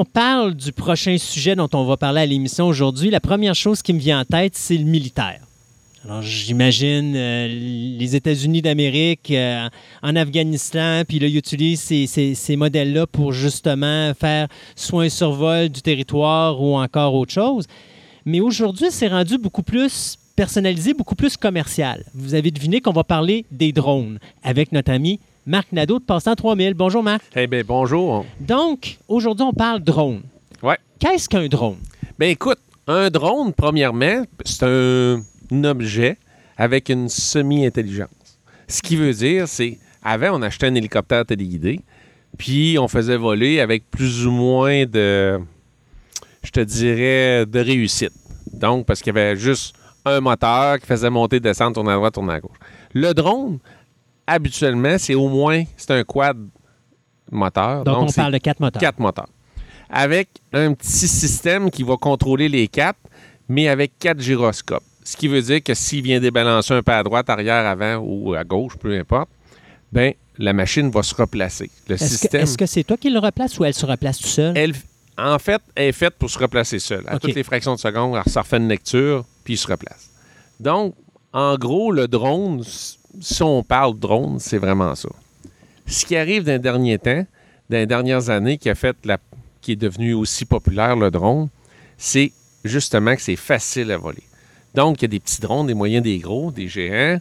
On 0.00 0.04
parle 0.06 0.54
du 0.54 0.72
prochain 0.72 1.18
sujet 1.18 1.54
dont 1.54 1.68
on 1.74 1.84
va 1.84 1.98
parler 1.98 2.22
à 2.22 2.26
l'émission 2.26 2.66
aujourd'hui, 2.66 3.10
la 3.10 3.20
première 3.20 3.54
chose 3.54 3.82
qui 3.82 3.92
me 3.92 3.98
vient 3.98 4.20
en 4.20 4.24
tête, 4.24 4.54
c'est 4.56 4.78
le 4.78 4.84
militaire. 4.84 5.40
Alors, 6.06 6.22
j'imagine 6.22 7.12
euh, 7.14 7.46
les 7.98 8.16
États-Unis 8.16 8.62
d'Amérique 8.62 9.30
euh, 9.30 9.68
en 10.02 10.16
Afghanistan, 10.16 11.02
puis 11.06 11.18
là, 11.18 11.26
ils 11.26 11.36
utilisent 11.36 11.82
ces, 11.82 12.06
ces- 12.06 12.34
ces 12.34 12.56
modèles-là 12.56 13.06
pour 13.06 13.34
justement 13.34 14.14
faire 14.18 14.48
soit 14.74 15.04
un 15.04 15.08
survol 15.10 15.68
du 15.68 15.82
territoire 15.82 16.62
ou 16.62 16.78
encore 16.78 17.14
autre 17.14 17.34
chose. 17.34 17.66
Mais 18.24 18.40
aujourd'hui, 18.40 18.86
c'est 18.90 19.08
rendu 19.08 19.36
beaucoup 19.36 19.62
plus 19.62 20.16
personnalisé, 20.34 20.94
beaucoup 20.94 21.14
plus 21.14 21.36
commercial. 21.36 22.02
Vous 22.14 22.32
avez 22.32 22.50
deviné 22.50 22.80
qu'on 22.80 22.92
va 22.92 23.04
parler 23.04 23.44
des 23.50 23.72
drones 23.72 24.18
avec 24.42 24.72
notre 24.72 24.92
ami 24.92 25.20
Marc 25.50 25.72
Nadeau 25.72 25.98
de 25.98 26.04
Passant 26.04 26.36
3000. 26.36 26.74
Bonjour 26.74 27.02
Marc. 27.02 27.24
Eh 27.34 27.48
bien, 27.48 27.62
bonjour. 27.66 28.24
Donc, 28.38 28.98
aujourd'hui, 29.08 29.44
on 29.44 29.52
parle 29.52 29.80
drone. 29.80 30.22
Ouais. 30.62 30.78
Qu'est-ce 31.00 31.28
qu'un 31.28 31.48
drone? 31.48 31.78
Ben 32.20 32.30
écoute, 32.30 32.60
un 32.86 33.10
drone, 33.10 33.52
premièrement, 33.52 34.22
c'est 34.44 34.62
un, 34.62 35.20
un 35.50 35.64
objet 35.64 36.18
avec 36.56 36.88
une 36.88 37.08
semi-intelligence. 37.08 38.38
Ce 38.68 38.80
qui 38.80 38.94
veut 38.94 39.12
dire, 39.12 39.48
c'est, 39.48 39.80
avant, 40.04 40.38
on 40.38 40.42
achetait 40.42 40.68
un 40.68 40.74
hélicoptère 40.76 41.26
téléguidé, 41.26 41.80
puis 42.38 42.76
on 42.78 42.86
faisait 42.86 43.16
voler 43.16 43.58
avec 43.58 43.90
plus 43.90 44.28
ou 44.28 44.30
moins 44.30 44.86
de, 44.86 45.40
je 46.44 46.50
te 46.52 46.60
dirais, 46.60 47.44
de 47.44 47.58
réussite. 47.58 48.12
Donc, 48.52 48.86
parce 48.86 49.02
qu'il 49.02 49.16
y 49.16 49.18
avait 49.18 49.34
juste 49.34 49.74
un 50.04 50.20
moteur 50.20 50.78
qui 50.78 50.86
faisait 50.86 51.10
monter, 51.10 51.40
descendre, 51.40 51.74
tourner 51.74 51.90
à 51.90 51.96
droite, 51.96 52.14
tourner 52.14 52.34
à 52.34 52.40
gauche. 52.40 52.56
Le 52.94 53.12
drone, 53.14 53.58
habituellement, 54.30 54.96
c'est 54.98 55.14
au 55.14 55.28
moins, 55.28 55.64
c'est 55.76 55.90
un 55.90 56.04
quad 56.04 56.38
moteur. 57.30 57.84
Donc, 57.84 58.08
on 58.08 58.12
parle 58.12 58.32
de 58.32 58.38
quatre 58.38 58.60
moteurs. 58.60 58.80
quatre 58.80 58.98
moteurs. 58.98 59.28
Avec 59.88 60.28
un 60.52 60.72
petit 60.72 61.08
système 61.08 61.70
qui 61.70 61.82
va 61.82 61.96
contrôler 61.96 62.48
les 62.48 62.68
quatre, 62.68 63.00
mais 63.48 63.68
avec 63.68 63.98
quatre 63.98 64.20
gyroscopes. 64.20 64.84
Ce 65.02 65.16
qui 65.16 65.26
veut 65.26 65.42
dire 65.42 65.62
que 65.62 65.74
s'il 65.74 66.02
vient 66.02 66.20
débalancer 66.20 66.74
un 66.74 66.82
peu 66.82 66.92
à 66.92 67.02
droite, 67.02 67.28
arrière, 67.28 67.66
avant 67.66 67.96
ou 67.96 68.34
à 68.34 68.44
gauche, 68.44 68.76
peu 68.78 68.96
importe, 68.96 69.28
ben 69.90 70.12
la 70.38 70.52
machine 70.52 70.90
va 70.90 71.02
se 71.02 71.14
replacer. 71.14 71.70
Le 71.88 71.96
Est-ce 71.96 72.04
que 72.04 72.10
système, 72.10 72.40
est-ce 72.42 72.56
que 72.56 72.66
c'est 72.66 72.84
toi 72.84 72.96
qui 72.96 73.10
le 73.10 73.18
replace 73.18 73.58
ou 73.58 73.64
elle 73.64 73.74
se 73.74 73.84
replace 73.84 74.18
tout 74.18 74.28
seul? 74.28 74.56
elle, 74.56 74.74
en 75.18 75.38
fait, 75.38 75.60
elle 75.74 75.88
est 75.88 75.92
faite 75.92 76.14
pour 76.18 76.30
se 76.30 76.38
replacer 76.38 76.78
seule. 76.78 77.04
À 77.08 77.18
toutes 77.18 77.34
les 77.34 77.42
fractions 77.42 77.74
de 77.74 77.80
seconde, 77.80 78.14
elle 78.14 78.32
refait 78.32 78.56
une 78.56 78.68
lecture, 78.68 79.24
puis 79.42 79.54
il 79.54 79.58
se 79.58 79.66
replace. 79.66 80.10
Donc, 80.60 80.94
en 81.32 81.56
gros, 81.56 81.90
le 81.90 82.06
drone, 82.06 82.62
si 83.20 83.42
on 83.42 83.62
parle 83.62 83.98
drone, 83.98 84.38
c'est 84.38 84.58
vraiment 84.58 84.94
ça. 84.94 85.08
Ce 85.86 86.04
qui 86.04 86.16
arrive 86.16 86.44
d'un 86.44 86.58
dernier 86.58 86.98
temps, 86.98 87.26
dans 87.68 87.76
les 87.76 87.86
dernières 87.86 88.30
années, 88.30 88.58
qui 88.58 88.70
a 88.70 88.74
fait 88.74 88.96
la, 89.04 89.18
qui 89.60 89.72
est 89.72 89.76
devenu 89.76 90.14
aussi 90.14 90.44
populaire, 90.44 90.96
le 90.96 91.10
drone, 91.10 91.48
c'est 91.98 92.32
justement 92.64 93.14
que 93.14 93.22
c'est 93.22 93.36
facile 93.36 93.90
à 93.90 93.96
voler. 93.96 94.22
Donc, 94.74 95.00
il 95.00 95.02
y 95.02 95.04
a 95.06 95.08
des 95.08 95.20
petits 95.20 95.40
drones, 95.40 95.66
des 95.66 95.74
moyens, 95.74 96.02
des 96.02 96.18
gros, 96.18 96.52
des 96.52 96.68
géants. 96.68 97.18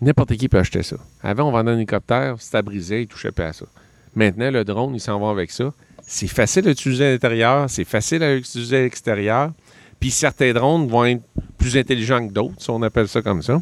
N'importe 0.00 0.36
qui 0.36 0.48
peut 0.48 0.58
acheter 0.58 0.82
ça. 0.82 0.96
Avant, 1.22 1.48
on 1.48 1.52
vendait 1.52 1.72
un 1.72 1.76
hélicoptère, 1.76 2.36
c'était 2.38 2.62
brisé, 2.62 3.02
il 3.02 3.06
touchait 3.08 3.32
pas 3.32 3.46
à 3.46 3.52
ça. 3.52 3.66
Maintenant, 4.14 4.50
le 4.50 4.64
drone, 4.64 4.94
il 4.94 5.00
s'en 5.00 5.18
va 5.18 5.30
avec 5.30 5.50
ça. 5.50 5.72
C'est 6.06 6.28
facile 6.28 6.68
à 6.68 6.70
utiliser 6.70 7.06
à 7.06 7.10
l'intérieur, 7.10 7.68
c'est 7.68 7.84
facile 7.84 8.22
à 8.22 8.34
utiliser 8.34 8.78
à 8.78 8.82
l'extérieur. 8.82 9.52
Puis 10.00 10.10
certains 10.10 10.52
drones 10.52 10.86
vont 10.88 11.04
être 11.04 11.22
plus 11.58 11.76
intelligents 11.76 12.26
que 12.26 12.32
d'autres, 12.32 12.54
si 12.58 12.70
on 12.70 12.82
appelle 12.82 13.08
ça 13.08 13.20
comme 13.22 13.42
ça. 13.42 13.60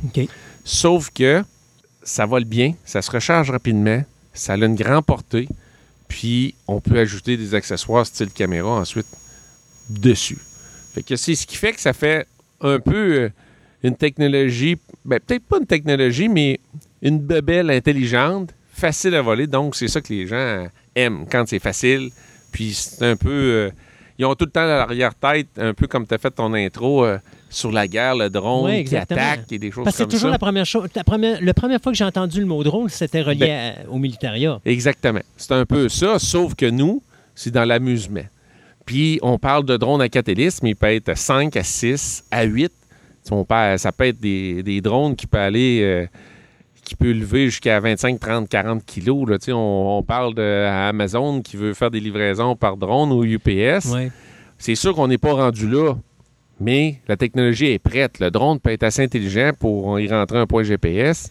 Sauf 0.65 1.11
que 1.11 1.43
ça 2.03 2.27
vole 2.27 2.45
bien, 2.45 2.75
ça 2.85 3.03
se 3.03 3.11
recharge 3.11 3.51
rapidement, 3.51 4.05
ça 4.35 4.53
a 4.53 4.57
une 4.57 4.75
grande 4.75 5.05
portée, 5.05 5.49
puis 6.09 6.55
on 6.69 6.81
peut 6.81 6.99
ajouter 6.99 7.37
des 7.37 7.55
accessoires 7.55 8.07
style 8.07 8.31
caméra 8.31 8.71
ensuite 8.71 9.07
dessus. 9.89 10.39
Fait 10.95 11.03
que 11.03 11.17
c'est 11.17 11.35
ce 11.35 11.47
qui 11.47 11.57
fait 11.57 11.73
que 11.73 11.81
ça 11.81 11.93
fait 11.93 12.27
un 12.61 12.79
peu 12.79 13.15
euh, 13.15 13.29
une 13.83 13.97
technologie, 13.97 14.77
ben, 15.05 15.21
peut-être 15.21 15.45
pas 15.45 15.59
une 15.59 15.67
technologie, 15.67 16.29
mais 16.29 16.61
une 17.03 17.19
bebelle 17.19 17.71
intelligente, 17.71 18.51
facile 18.73 19.15
à 19.15 19.23
voler. 19.23 19.47
Donc, 19.47 19.75
c'est 19.75 19.89
ça 19.89 20.01
que 20.01 20.13
les 20.13 20.27
gens 20.27 20.67
aiment 20.95 21.27
quand 21.31 21.47
c'est 21.49 21.59
facile. 21.59 22.11
Puis 22.53 22.75
c'est 22.75 23.05
un 23.05 23.17
peu. 23.17 23.31
euh, 23.31 23.71
ils 24.19 24.25
ont 24.25 24.35
tout 24.35 24.45
le 24.47 24.51
temps 24.51 24.61
à 24.63 24.67
l'arrière-tête, 24.67 25.49
un 25.59 25.75
peu 25.75 25.87
comme 25.87 26.07
tu 26.07 26.15
as 26.15 26.19
fait 26.19 26.31
ton 26.31 26.53
intro 26.55 27.05
euh, 27.05 27.19
sur 27.51 27.71
la 27.73 27.87
guerre, 27.87 28.15
le 28.17 28.29
drone 28.31 28.65
Ouais, 28.65 28.85
qui 28.85 28.97
attaque 28.97 29.51
et 29.53 29.59
des 29.59 29.71
choses 29.71 29.85
Parce 29.85 29.97
que 29.97 29.99
c'est 29.99 30.05
comme 30.05 30.11
toujours 30.13 30.29
ça. 30.29 30.33
la 30.33 30.39
première 30.39 30.67
chose. 30.67 30.89
La 30.95 31.05
première, 31.05 31.39
la 31.43 31.55
première 31.55 31.81
fois 31.81 31.93
que 31.93 31.99
j'ai 31.99 32.05
entendu 32.05 32.41
le 32.41 32.47
mot 32.47 32.63
drone, 32.65 32.89
c'était 32.89 33.23
relié 33.23 33.39
Ben 33.47 33.75
à- 33.87 33.91
au 33.91 33.99
militaria. 33.99 34.61
Exactement. 34.65 35.21
C'est 35.37 35.53
un 35.53 35.65
peu 35.67 35.89
ça, 35.89 36.19
sauf 36.19 36.55
que 36.55 36.67
nous, 36.67 37.03
c'est 37.35 37.51
dans 37.51 37.65
l'amusement. 37.65 38.25
Puis 38.85 39.19
on 39.23 39.39
parle 39.39 39.65
de 39.65 39.77
drones 39.77 40.01
à 40.03 40.07
hélices, 40.07 40.63
mais 40.63 40.71
il 40.71 40.77
peut 40.77 40.87
être 40.93 41.17
5 41.17 41.57
à 41.57 41.63
6 41.65 42.25
à 42.31 42.45
8. 42.45 42.73
On 43.31 43.45
parle- 43.45 43.79
ça 43.79 43.91
peut 43.91 44.05
être 44.05 44.21
des, 44.21 44.63
des 44.63 44.81
drones 44.81 45.17
qui 45.17 45.27
peuvent 45.27 45.41
aller, 45.41 45.81
euh, 45.83 46.07
qui 46.87 46.95
peut 46.95 47.13
lever 47.13 47.47
jusqu'à 47.47 47.81
25, 47.81 48.21
30, 48.21 48.49
40 48.49 48.85
kilos. 48.87 49.29
Là. 49.29 49.37
On, 49.49 49.99
on 49.99 50.03
parle 50.03 50.35
de 50.35 50.65
Amazon 50.89 51.43
qui 51.43 51.57
veut 51.57 51.75
faire 51.75 51.91
des 51.91 52.01
livraisons 52.01 52.55
par 52.55 52.77
drone 52.77 53.13
ou 53.13 53.25
UPS. 53.25 53.87
Ouais. 53.93 54.11
C'est 54.57 54.77
sûr 54.77 54.95
qu'on 54.95 55.09
n'est 55.09 55.19
pas 55.19 55.35
rendu 55.35 55.69
là, 55.69 55.95
mais 56.61 57.01
la 57.09 57.17
technologie 57.17 57.67
est 57.67 57.79
prête. 57.79 58.21
Le 58.21 58.31
drone 58.31 58.61
peut 58.61 58.71
être 58.71 58.85
assez 58.85 59.03
intelligent 59.03 59.51
pour 59.59 59.99
y 60.01 60.09
rentrer 60.09 60.39
un 60.39 60.47
point 60.47 60.63
GPS, 60.63 61.31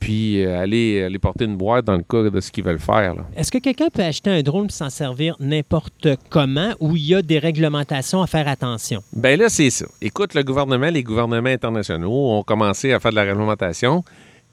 puis 0.00 0.44
euh, 0.44 0.60
aller, 0.60 1.04
aller 1.04 1.18
porter 1.18 1.44
une 1.44 1.56
boîte 1.56 1.84
dans 1.84 1.96
le 1.96 2.02
cas 2.02 2.28
de 2.28 2.40
ce 2.40 2.50
qu'ils 2.50 2.64
veulent 2.64 2.80
faire. 2.80 3.14
Est-ce 3.36 3.50
que 3.50 3.58
quelqu'un 3.58 3.88
peut 3.88 4.02
acheter 4.02 4.30
un 4.30 4.42
drone 4.42 4.66
et 4.66 4.72
s'en 4.72 4.90
servir 4.90 5.36
n'importe 5.38 6.08
comment 6.28 6.74
ou 6.80 6.96
il 6.96 7.06
y 7.06 7.14
a 7.14 7.22
des 7.22 7.38
réglementations 7.38 8.22
à 8.22 8.26
faire 8.26 8.48
attention? 8.48 9.02
Ben 9.14 9.38
là, 9.38 9.48
c'est 9.48 9.70
ça. 9.70 9.86
Écoute, 10.02 10.34
le 10.34 10.42
gouvernement, 10.42 10.90
les 10.90 11.04
gouvernements 11.04 11.48
internationaux 11.48 12.32
ont 12.32 12.42
commencé 12.42 12.92
à 12.92 12.98
faire 13.00 13.12
de 13.12 13.16
la 13.16 13.22
réglementation 13.22 14.02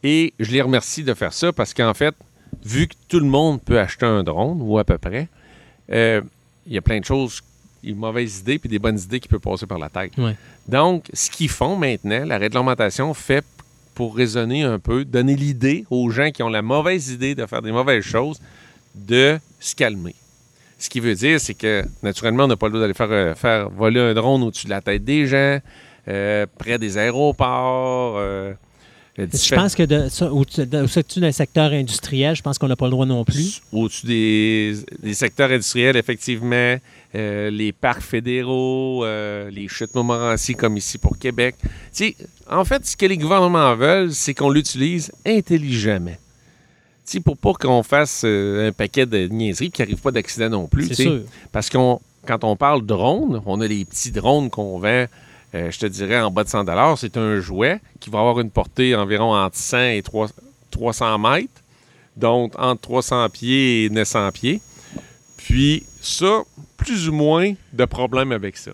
et 0.03 0.33
je 0.39 0.51
les 0.51 0.61
remercie 0.61 1.03
de 1.03 1.13
faire 1.13 1.33
ça 1.33 1.51
parce 1.53 1.73
qu'en 1.73 1.93
fait, 1.93 2.13
vu 2.63 2.87
que 2.87 2.95
tout 3.07 3.19
le 3.19 3.25
monde 3.25 3.61
peut 3.61 3.79
acheter 3.79 4.05
un 4.05 4.23
drone, 4.23 4.59
ou 4.61 4.77
à 4.77 4.83
peu 4.83 4.97
près, 4.97 5.27
euh, 5.91 6.21
il 6.67 6.73
y 6.73 6.77
a 6.77 6.81
plein 6.81 6.99
de 6.99 7.05
choses, 7.05 7.41
des 7.83 7.93
mauvaises 7.93 8.39
idées 8.39 8.59
puis 8.59 8.69
des 8.69 8.79
bonnes 8.79 8.99
idées 8.99 9.19
qui 9.19 9.27
peuvent 9.27 9.39
passer 9.39 9.65
par 9.65 9.79
la 9.79 9.89
tête. 9.89 10.17
Ouais. 10.17 10.35
Donc, 10.67 11.05
ce 11.13 11.29
qu'ils 11.29 11.49
font 11.49 11.75
maintenant, 11.75 12.23
la 12.25 12.37
réglementation 12.37 13.13
fait 13.13 13.45
pour 13.95 14.15
raisonner 14.15 14.63
un 14.63 14.79
peu, 14.79 15.05
donner 15.05 15.35
l'idée 15.35 15.85
aux 15.89 16.09
gens 16.09 16.31
qui 16.31 16.41
ont 16.43 16.49
la 16.49 16.61
mauvaise 16.61 17.09
idée 17.09 17.35
de 17.35 17.45
faire 17.45 17.61
des 17.61 17.71
mauvaises 17.71 18.03
choses, 18.03 18.39
de 18.95 19.37
se 19.59 19.75
calmer. 19.75 20.15
Ce 20.79 20.89
qui 20.89 20.99
veut 20.99 21.15
dire, 21.15 21.39
c'est 21.39 21.53
que 21.53 21.83
naturellement, 22.01 22.45
on 22.45 22.47
n'a 22.47 22.57
pas 22.57 22.67
le 22.67 22.71
droit 22.71 22.81
d'aller 22.81 22.93
faire, 22.93 23.11
euh, 23.11 23.35
faire 23.35 23.69
voler 23.69 23.99
un 23.99 24.13
drone 24.13 24.43
au-dessus 24.43 24.65
de 24.65 24.71
la 24.71 24.81
tête 24.81 25.03
des 25.03 25.27
gens, 25.27 25.59
euh, 26.07 26.45
près 26.57 26.77
des 26.77 26.97
aéroports. 26.97 28.17
Je 29.17 29.53
pense 29.55 29.75
que 29.75 29.83
de, 29.83 30.09
ça, 30.09 30.31
au-dessus 30.33 30.65
de- 30.65 30.81
au-dessus 30.81 31.19
d'un 31.19 31.31
secteur 31.31 31.71
industriel, 31.71 32.35
je 32.35 32.41
pense 32.41 32.57
qu'on 32.57 32.67
n'a 32.67 32.75
pas 32.75 32.85
le 32.85 32.91
droit 32.91 33.05
non 33.05 33.23
plus. 33.23 33.61
Au-dessus 33.71 34.07
des, 34.07 34.75
des 35.03 35.13
secteurs 35.13 35.51
industriels, 35.51 35.95
effectivement, 35.97 36.77
euh, 37.15 37.51
les 37.51 37.71
parcs 37.71 38.01
fédéraux, 38.01 39.05
euh, 39.05 39.51
les 39.51 39.67
chutes 39.67 39.93
Montmorency 39.93 40.55
comme 40.55 40.77
ici 40.77 40.97
pour 40.97 41.17
Québec. 41.19 41.55
En 42.49 42.65
fait, 42.65 42.85
ce 42.87 42.97
que 42.97 43.05
les 43.05 43.17
gouvernements 43.17 43.75
veulent, 43.75 44.11
c'est 44.11 44.33
qu'on 44.33 44.49
l'utilise 44.49 45.11
intelligemment. 45.25 46.15
Tu 47.05 47.17
sais, 47.17 47.19
pour 47.19 47.37
pas 47.37 47.53
qu'on 47.53 47.83
fasse 47.83 48.23
euh, 48.25 48.69
un 48.69 48.71
paquet 48.71 49.05
de 49.05 49.27
niaiseries 49.27 49.69
qui 49.71 49.81
n'arrive 49.81 50.01
pas 50.01 50.11
d'accident 50.11 50.49
non 50.49 50.67
plus. 50.67 50.87
C'est 50.87 51.03
sûr. 51.03 51.21
Parce 51.51 51.69
qu'on 51.69 51.99
quand 52.25 52.43
on 52.45 52.55
parle 52.55 52.85
drone, 52.85 53.41
on 53.45 53.59
a 53.59 53.67
les 53.67 53.83
petits 53.83 54.11
drones 54.11 54.49
qu'on 54.49 54.79
vend, 54.79 55.05
euh, 55.55 55.71
je 55.71 55.79
te 55.79 55.85
dirais, 55.85 56.19
en 56.19 56.31
bas 56.31 56.43
de 56.43 56.49
100 56.49 56.95
C'est 56.97 57.17
un 57.17 57.39
jouet 57.39 57.79
qui 57.99 58.09
va 58.09 58.19
avoir 58.19 58.39
une 58.39 58.49
portée 58.51 58.95
environ 58.95 59.35
entre 59.35 59.57
100 59.57 59.77
et 59.91 60.01
3 60.01 60.27
300 60.71 61.19
mètres, 61.19 61.61
donc 62.17 62.53
entre 62.57 62.81
300 62.81 63.29
pieds 63.29 63.85
et 63.85 63.89
900 63.89 64.31
pieds. 64.31 64.61
Puis 65.37 65.83
ça, 66.01 66.41
plus 66.77 67.09
ou 67.09 67.13
moins 67.13 67.53
de 67.73 67.85
problèmes 67.85 68.31
avec 68.31 68.57
ça. 68.57 68.71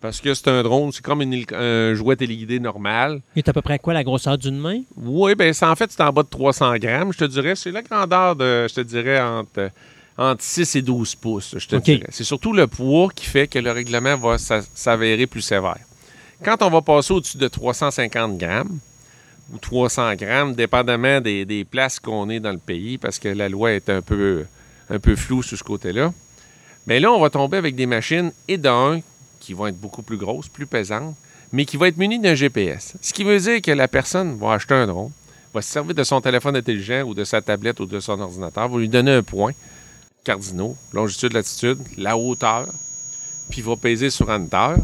Parce 0.00 0.20
que 0.20 0.34
c'est 0.34 0.48
un 0.48 0.62
drone, 0.64 0.90
c'est 0.90 1.02
comme 1.04 1.22
une 1.22 1.44
un 1.54 1.94
jouet 1.94 2.16
téléguidé 2.16 2.58
normal. 2.58 3.20
Il 3.36 3.38
est 3.38 3.48
à 3.48 3.52
peu 3.52 3.62
près 3.62 3.78
quoi 3.78 3.94
la 3.94 4.02
grosseur 4.02 4.36
d'une 4.36 4.58
main? 4.58 4.80
Oui, 4.96 5.32
c'est 5.52 5.64
en 5.64 5.76
fait, 5.76 5.92
c'est 5.92 6.02
en 6.02 6.12
bas 6.12 6.24
de 6.24 6.28
300 6.28 6.74
grammes, 6.78 7.12
je 7.12 7.18
te 7.18 7.24
dirais. 7.24 7.54
C'est 7.54 7.70
la 7.70 7.82
grandeur 7.82 8.34
de, 8.34 8.66
je 8.68 8.74
te 8.74 8.80
dirais, 8.80 9.20
entre, 9.20 9.70
entre 10.18 10.42
6 10.42 10.74
et 10.74 10.82
12 10.82 11.14
pouces, 11.14 11.54
je 11.56 11.68
te 11.68 11.76
dirais. 11.76 12.06
C'est 12.10 12.24
surtout 12.24 12.52
le 12.52 12.66
poids 12.66 13.08
qui 13.14 13.26
fait 13.26 13.46
que 13.46 13.60
le 13.60 13.70
règlement 13.70 14.16
va 14.16 14.38
s'a- 14.38 14.62
s'avérer 14.74 15.28
plus 15.28 15.40
sévère. 15.40 15.78
Quand 16.44 16.60
on 16.62 16.70
va 16.70 16.82
passer 16.82 17.12
au-dessus 17.12 17.38
de 17.38 17.46
350 17.46 18.36
grammes 18.36 18.78
ou 19.52 19.58
300 19.58 20.14
grammes, 20.16 20.54
dépendamment 20.54 21.20
des, 21.20 21.44
des 21.44 21.64
places 21.64 22.00
qu'on 22.00 22.28
est 22.30 22.40
dans 22.40 22.50
le 22.50 22.58
pays, 22.58 22.98
parce 22.98 23.20
que 23.20 23.28
la 23.28 23.48
loi 23.48 23.72
est 23.72 23.88
un 23.88 24.02
peu, 24.02 24.44
un 24.90 24.98
peu 24.98 25.14
floue 25.14 25.44
sur 25.44 25.56
ce 25.56 25.62
côté-là, 25.62 26.12
mais 26.86 26.98
là, 26.98 27.12
on 27.12 27.20
va 27.20 27.30
tomber 27.30 27.58
avec 27.58 27.76
des 27.76 27.86
machines 27.86 28.32
et 28.48 28.58
d'un 28.58 29.00
qui 29.38 29.54
vont 29.54 29.68
être 29.68 29.80
beaucoup 29.80 30.02
plus 30.02 30.16
grosses, 30.16 30.48
plus 30.48 30.66
pesantes, 30.66 31.14
mais 31.52 31.64
qui 31.64 31.76
vont 31.76 31.84
être 31.84 31.96
munies 31.96 32.18
d'un 32.18 32.34
GPS. 32.34 32.94
Ce 33.00 33.12
qui 33.12 33.22
veut 33.22 33.38
dire 33.38 33.62
que 33.62 33.70
la 33.70 33.86
personne 33.86 34.36
va 34.36 34.54
acheter 34.54 34.74
un 34.74 34.86
drone, 34.86 35.12
va 35.54 35.62
se 35.62 35.70
servir 35.70 35.94
de 35.94 36.02
son 36.02 36.20
téléphone 36.20 36.56
intelligent 36.56 37.02
ou 37.02 37.14
de 37.14 37.22
sa 37.22 37.40
tablette 37.40 37.78
ou 37.78 37.86
de 37.86 38.00
son 38.00 38.18
ordinateur, 38.20 38.68
va 38.68 38.78
lui 38.78 38.88
donner 38.88 39.12
un 39.12 39.22
point 39.22 39.52
cardinaux, 40.24 40.76
longitude, 40.92 41.34
latitude, 41.34 41.78
la 41.98 42.16
hauteur, 42.16 42.66
puis 43.50 43.60
va 43.62 43.76
peser 43.76 44.10
sur 44.10 44.28
Enter. 44.28 44.74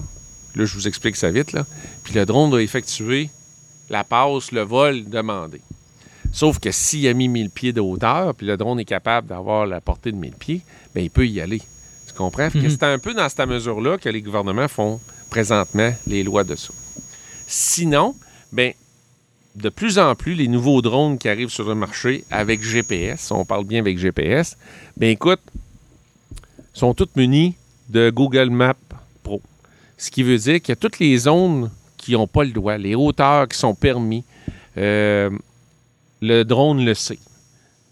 Là, 0.54 0.64
je 0.64 0.74
vous 0.74 0.88
explique 0.88 1.16
ça 1.16 1.30
vite. 1.30 1.52
Là. 1.52 1.66
Puis 2.04 2.14
le 2.14 2.26
drone 2.26 2.50
doit 2.50 2.62
effectuer 2.62 3.30
la 3.90 4.04
passe, 4.04 4.52
le 4.52 4.62
vol 4.62 5.08
demandé. 5.08 5.60
Sauf 6.32 6.58
que 6.58 6.70
s'il 6.70 7.06
a 7.08 7.14
mis 7.14 7.28
1000 7.28 7.50
pieds 7.50 7.72
de 7.72 7.80
hauteur, 7.80 8.34
puis 8.34 8.46
le 8.46 8.56
drone 8.56 8.80
est 8.80 8.84
capable 8.84 9.28
d'avoir 9.28 9.66
la 9.66 9.80
portée 9.80 10.12
de 10.12 10.16
1000 10.16 10.32
pieds, 10.32 10.60
bien, 10.94 11.04
il 11.04 11.10
peut 11.10 11.26
y 11.26 11.40
aller. 11.40 11.62
Tu 12.06 12.12
comprends? 12.14 12.48
Mhm. 12.52 12.68
C'est 12.68 12.82
un 12.82 12.98
peu 12.98 13.14
dans 13.14 13.28
cette 13.28 13.46
mesure-là 13.48 13.98
que 13.98 14.08
les 14.08 14.20
gouvernements 14.20 14.68
font 14.68 15.00
présentement 15.30 15.92
les 16.06 16.22
lois 16.22 16.44
de 16.44 16.54
ça. 16.54 16.72
Sinon, 17.46 18.14
ben, 18.52 18.72
de 19.56 19.68
plus 19.68 19.98
en 19.98 20.14
plus, 20.14 20.34
les 20.34 20.48
nouveaux 20.48 20.82
drones 20.82 21.18
qui 21.18 21.28
arrivent 21.28 21.48
sur 21.48 21.68
le 21.68 21.74
marché 21.74 22.24
avec 22.30 22.62
GPS, 22.62 23.30
on 23.30 23.44
parle 23.44 23.64
bien 23.64 23.80
avec 23.80 23.98
GPS, 23.98 24.56
ben 24.96 25.10
écoute, 25.10 25.40
sont 26.72 26.94
toutes 26.94 27.16
munis 27.16 27.56
de 27.88 28.10
Google 28.10 28.50
Maps. 28.50 28.74
Ce 29.98 30.10
qui 30.10 30.22
veut 30.22 30.38
dire 30.38 30.62
que 30.62 30.72
toutes 30.72 30.98
les 30.98 31.18
zones 31.18 31.70
qui 31.98 32.12
n'ont 32.12 32.26
pas 32.26 32.44
le 32.44 32.50
droit, 32.52 32.78
les 32.78 32.94
hauteurs 32.94 33.46
qui 33.48 33.58
sont 33.58 33.74
permis, 33.74 34.24
euh, 34.78 35.28
le 36.22 36.44
drone 36.44 36.84
le 36.84 36.94
sait. 36.94 37.18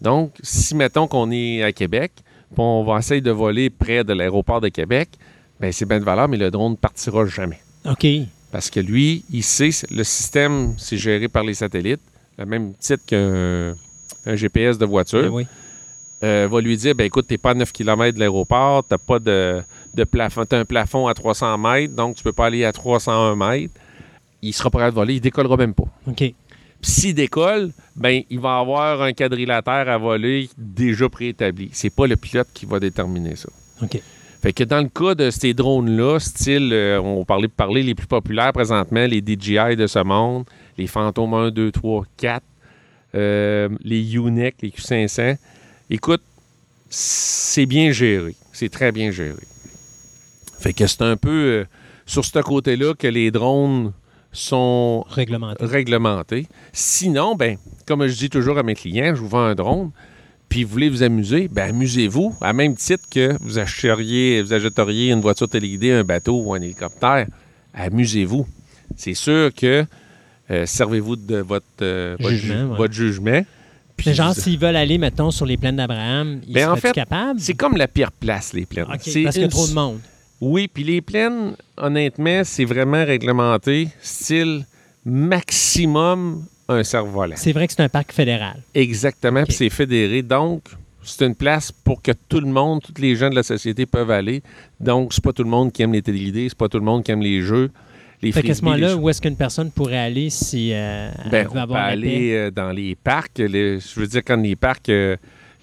Donc, 0.01 0.31
si 0.41 0.73
mettons 0.75 1.07
qu'on 1.07 1.29
est 1.31 1.61
à 1.63 1.71
Québec, 1.71 2.11
puis 2.15 2.55
on 2.59 2.83
va 2.83 2.99
essayer 2.99 3.21
de 3.21 3.31
voler 3.31 3.69
près 3.69 4.03
de 4.03 4.13
l'aéroport 4.13 4.61
de 4.61 4.69
Québec, 4.69 5.09
ben 5.59 5.71
c'est 5.71 5.85
bien 5.85 5.99
de 5.99 6.05
valeur, 6.05 6.27
mais 6.27 6.37
le 6.37 6.49
drone 6.51 6.71
ne 6.73 6.77
partira 6.77 7.25
jamais. 7.25 7.59
OK. 7.85 8.05
Parce 8.51 8.69
que 8.69 8.79
lui, 8.79 9.25
il 9.31 9.43
sait, 9.43 9.69
le 9.91 10.03
système, 10.03 10.73
c'est 10.77 10.97
géré 10.97 11.27
par 11.27 11.43
les 11.43 11.53
satellites, 11.55 12.01
le 12.37 12.45
même 12.45 12.73
titre 12.75 13.03
qu'un 13.05 13.75
un 14.25 14.35
GPS 14.35 14.77
de 14.77 14.85
voiture, 14.85 15.23
Ben 15.23 15.29
oui. 15.31 15.47
euh, 16.23 16.47
va 16.49 16.61
lui 16.61 16.77
dire, 16.77 16.95
ben 16.95 17.05
écoute, 17.05 17.27
t'es 17.27 17.37
pas 17.37 17.51
à 17.51 17.53
9 17.53 17.71
km 17.71 18.13
de 18.15 18.19
l'aéroport, 18.19 18.83
t'as 18.83 18.97
pas 18.97 19.19
de, 19.19 19.61
de 19.97 20.03
plafond, 20.03 20.45
t'as 20.45 20.59
un 20.59 20.65
plafond 20.65 21.07
à 21.07 21.13
300 21.13 21.57
mètres, 21.57 21.95
donc 21.95 22.15
tu 22.15 22.23
peux 22.23 22.31
pas 22.31 22.45
aller 22.45 22.63
à 22.63 22.71
301 22.71 23.35
mètres. 23.35 23.73
Il 24.41 24.53
sera 24.53 24.69
prêt 24.69 24.83
à 24.83 24.89
voler, 24.89 25.15
il 25.15 25.21
décollera 25.21 25.57
même 25.57 25.73
pas. 25.73 25.87
OK. 26.07 26.33
S'il 26.81 27.15
décolle, 27.15 27.71
ben 27.95 28.21
il 28.29 28.39
va 28.39 28.59
avoir 28.59 29.01
un 29.01 29.11
quadrilatère 29.11 29.89
à 29.89 29.97
voler 29.97 30.49
déjà 30.57 31.09
préétabli. 31.09 31.69
C'est 31.73 31.93
pas 31.93 32.05
le 32.05 32.15
pilote 32.15 32.47
qui 32.53 32.67
va 32.67 32.79
déterminer 32.79 33.35
ça. 33.35 33.49
OK. 33.81 33.99
Fait 34.41 34.53
que 34.53 34.63
dans 34.63 34.81
le 34.81 34.89
cas 34.89 35.15
de 35.15 35.31
ces 35.31 35.55
drones-là, 35.55 36.19
style, 36.19 36.69
euh, 36.71 37.01
on 37.01 37.25
parlait 37.25 37.47
de 37.47 37.53
parler 37.53 37.81
les 37.81 37.95
plus 37.95 38.05
populaires 38.05 38.53
présentement, 38.53 39.07
les 39.07 39.21
DJI 39.21 39.75
de 39.75 39.87
ce 39.87 39.99
monde, 40.03 40.45
les 40.77 40.85
Phantom 40.85 41.33
1, 41.33 41.49
2, 41.49 41.71
3, 41.71 42.05
4, 42.17 42.43
euh, 43.15 43.69
les 43.83 44.15
UNEC, 44.15 44.55
les 44.61 44.69
Q500, 44.69 45.37
écoute, 45.89 46.21
c'est 46.89 47.65
bien 47.65 47.91
géré. 47.91 48.35
C'est 48.53 48.69
très 48.69 48.91
bien 48.91 49.09
géré. 49.09 49.41
Fait 50.59 50.73
que 50.73 50.87
c'est 50.87 51.01
un 51.03 51.17
peu 51.17 51.29
euh, 51.29 51.65
sur 52.05 52.25
ce 52.25 52.39
côté-là 52.39 52.93
que 52.93 53.07
les 53.07 53.31
drones 53.31 53.93
sont 54.31 55.05
Réglementé. 55.09 55.65
réglementé. 55.65 56.47
Sinon, 56.73 57.35
ben, 57.35 57.57
comme 57.85 58.05
je 58.07 58.15
dis 58.17 58.29
toujours 58.29 58.57
à 58.57 58.63
mes 58.63 58.75
clients, 58.75 59.15
je 59.15 59.21
vous 59.21 59.27
vends 59.29 59.43
un 59.45 59.55
drone, 59.55 59.91
puis 60.49 60.63
vous 60.63 60.71
voulez 60.71 60.89
vous 60.89 61.03
amuser, 61.03 61.47
ben 61.47 61.69
amusez-vous, 61.69 62.35
à 62.41 62.53
même 62.53 62.75
titre 62.75 63.03
que 63.09 63.35
vous 63.41 63.57
achèteriez, 63.59 64.41
vous 64.41 64.53
achèteriez 64.53 65.11
une 65.11 65.21
voiture 65.21 65.47
téléguidée, 65.49 65.91
un 65.91 66.03
bateau 66.03 66.41
ou 66.41 66.53
un 66.53 66.61
hélicoptère. 66.61 67.27
Amusez-vous. 67.73 68.47
C'est 68.95 69.13
sûr 69.13 69.53
que 69.53 69.85
euh, 70.49 70.65
servez-vous 70.65 71.15
de 71.17 71.37
votre, 71.37 71.65
euh, 71.81 72.15
votre, 72.19 72.33
Jugement, 72.35 72.55
ju- 72.59 72.65
ouais. 72.71 72.77
votre 72.77 72.93
jugement. 72.93 73.41
Puis 73.97 74.09
Mais 74.09 74.15
genre, 74.15 74.33
s'ils 74.33 74.57
veulent 74.59 74.75
aller, 74.75 74.97
mettons, 74.97 75.31
sur 75.31 75.45
les 75.45 75.57
plaines 75.57 75.75
d'Abraham, 75.77 76.39
ils 76.47 76.53
Ben, 76.53 76.69
en 76.71 76.75
fait, 76.75 76.93
capables? 76.93 77.39
c'est 77.39 77.55
comme 77.55 77.75
la 77.75 77.87
pire 77.87 78.11
place, 78.11 78.53
les 78.53 78.65
plaines. 78.65 78.85
OK, 78.85 78.99
C'est 79.01 79.23
parce 79.23 79.35
qu'il 79.35 79.43
y 79.43 79.45
a 79.45 79.49
trop 79.49 79.67
de 79.67 79.73
monde. 79.73 79.99
Oui, 80.39 80.67
puis 80.67 80.83
les 80.83 81.01
plaines, 81.01 81.55
honnêtement, 81.77 82.41
c'est 82.43 82.65
vraiment 82.65 83.03
réglementé, 83.03 83.87
style 84.01 84.65
maximum 85.05 86.43
un 86.69 86.83
cerf-volant. 86.83 87.35
C'est 87.37 87.53
vrai 87.53 87.67
que 87.67 87.73
c'est 87.73 87.81
un 87.83 87.89
parc 87.89 88.11
fédéral. 88.11 88.61
Exactement, 88.75 89.43
puis 89.43 89.53
c'est 89.53 89.69
fédéré. 89.69 90.21
Donc, 90.21 90.63
c'est 91.01 91.25
une 91.25 91.35
place 91.35 91.71
pour 91.71 92.01
que 92.01 92.11
tout 92.27 92.41
le 92.41 92.47
monde, 92.47 92.81
tous 92.83 93.01
les 93.01 93.15
gens 93.15 93.29
de 93.29 93.35
la 93.35 93.43
société 93.43 93.85
peuvent 93.85 94.11
aller. 94.11 94.43
Donc, 94.79 95.13
c'est 95.13 95.23
pas 95.23 95.31
tout 95.33 95.43
le 95.43 95.49
monde 95.49 95.71
qui 95.71 95.81
aime 95.81 95.93
les 95.93 96.01
téléguidés, 96.01 96.47
c'est 96.49 96.57
pas 96.57 96.67
tout 96.67 96.79
le 96.79 96.83
monde 96.85 97.03
qui 97.03 97.11
aime 97.11 97.21
les 97.21 97.41
jeux. 97.41 97.71
Les 98.21 98.31
Fait 98.31 98.41
qu'à 98.41 98.55
ce 98.55 98.63
moment-là, 98.63 98.95
où 98.97 99.07
est-ce 99.09 99.21
qu'une 99.21 99.35
personne 99.37 99.71
pourrait 99.71 99.97
aller 99.99 100.29
si 100.31 100.71
euh, 100.73 101.09
elle 101.23 101.31
Ben, 101.31 101.47
veut 101.47 101.59
on 101.61 101.67
peut 101.67 101.73
la 101.73 101.83
aller 101.85 102.07
paix? 102.07 102.35
euh, 102.35 102.51
dans 102.51 102.71
les 102.71 102.95
parcs. 102.95 103.37
les- 103.37 103.79
je 103.79 103.99
veux 103.99 104.07
dire, 104.07 104.21
quand 104.25 104.37
les 104.41 104.55
parcs, 104.55 104.89
euh, 104.89 105.15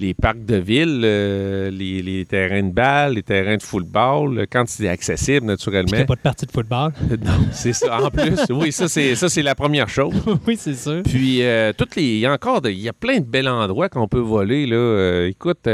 les 0.04 0.14
parcs 0.14 0.44
de 0.44 0.56
ville, 0.56 1.00
euh, 1.04 1.70
les, 1.70 2.02
les 2.02 2.24
terrains 2.24 2.62
de 2.62 2.72
balle, 2.72 3.14
les 3.14 3.22
terrains 3.22 3.56
de 3.56 3.62
football, 3.62 4.38
euh, 4.38 4.46
quand 4.50 4.64
c'est 4.68 4.88
accessible, 4.88 5.46
Puis 5.46 5.56
qu'il 5.56 5.72
n'y 5.72 5.78
naturellement. 5.78 5.98
a 6.02 6.04
pas 6.04 6.14
de 6.16 6.20
partie 6.20 6.46
de 6.46 6.50
football. 6.52 6.92
non, 7.24 7.46
c'est 7.52 7.72
ça. 7.72 8.00
En 8.02 8.10
plus, 8.10 8.38
oui, 8.50 8.70
ça, 8.72 8.88
c'est 8.88 9.14
ça, 9.14 9.28
c'est 9.28 9.42
la 9.42 9.54
première 9.54 9.88
chose. 9.88 10.14
oui, 10.46 10.56
c'est 10.58 10.74
sûr. 10.74 11.02
Puis, 11.04 11.42
euh, 11.42 11.72
toutes 11.76 11.96
les, 11.96 12.02
il 12.04 12.18
y 12.20 12.26
a 12.26 12.32
encore 12.32 12.60
de- 12.60 12.70
il 12.70 12.80
y 12.80 12.88
a 12.88 12.92
plein 12.92 13.18
de 13.20 13.24
bels 13.24 13.48
endroits 13.48 13.88
qu'on 13.88 14.08
peut 14.08 14.18
voler. 14.20 14.66
Là. 14.66 14.76
Euh, 14.76 15.28
écoute, 15.28 15.68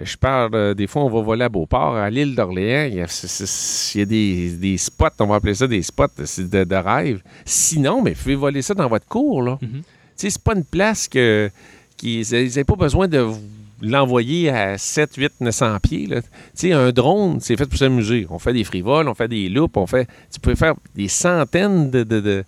je 0.00 0.16
parle, 0.16 0.74
des 0.74 0.86
fois, 0.86 1.02
on 1.04 1.10
va 1.10 1.20
voler 1.22 1.44
à 1.44 1.48
Beauport, 1.48 1.96
à 1.96 2.08
l'île 2.10 2.34
d'Orléans. 2.34 2.86
Il 2.90 2.94
y 2.96 3.00
a, 3.00 3.90
il 3.94 4.00
y 4.00 4.06
des, 4.06 4.50
des 4.56 4.76
spots, 4.78 5.06
on 5.20 5.26
va 5.26 5.36
appeler 5.36 5.54
ça 5.54 5.66
des 5.66 5.82
spots 5.82 6.06
c'est 6.24 6.48
de, 6.48 6.64
de 6.64 6.76
rêve. 6.76 7.20
Sinon, 7.44 8.02
mais 8.02 8.12
vous 8.12 8.22
pouvez 8.22 8.34
voler 8.34 8.62
ça 8.62 8.74
dans 8.74 8.88
votre 8.88 9.06
cour. 9.06 9.42
Là. 9.42 9.58
Mhm. 9.60 9.82
sais, 10.16 10.30
c'est 10.30 10.42
pas 10.42 10.54
une 10.54 10.64
place 10.64 11.08
que. 11.08 11.50
Qui, 11.96 12.24
n'avaient 12.30 12.62
pas 12.62 12.76
besoin 12.76 13.08
de 13.08 13.18
vous 13.18 13.40
l'envoyer 13.80 14.50
à 14.50 14.78
7, 14.78 15.14
8, 15.16 15.32
900 15.40 15.76
pieds. 15.82 16.08
Tu 16.08 16.20
sais, 16.54 16.72
un 16.72 16.90
drone, 16.90 17.38
c'est 17.40 17.56
fait 17.56 17.66
pour 17.66 17.78
s'amuser. 17.78 18.26
On 18.30 18.38
fait 18.38 18.52
des 18.52 18.64
frivoles, 18.64 19.08
on 19.08 19.14
fait 19.14 19.28
des 19.28 19.48
loops, 19.48 19.76
on 19.76 19.86
fait. 19.86 20.08
Tu 20.32 20.40
peux 20.40 20.54
faire 20.54 20.74
des 20.94 21.08
centaines 21.08 21.90
de, 21.90 22.44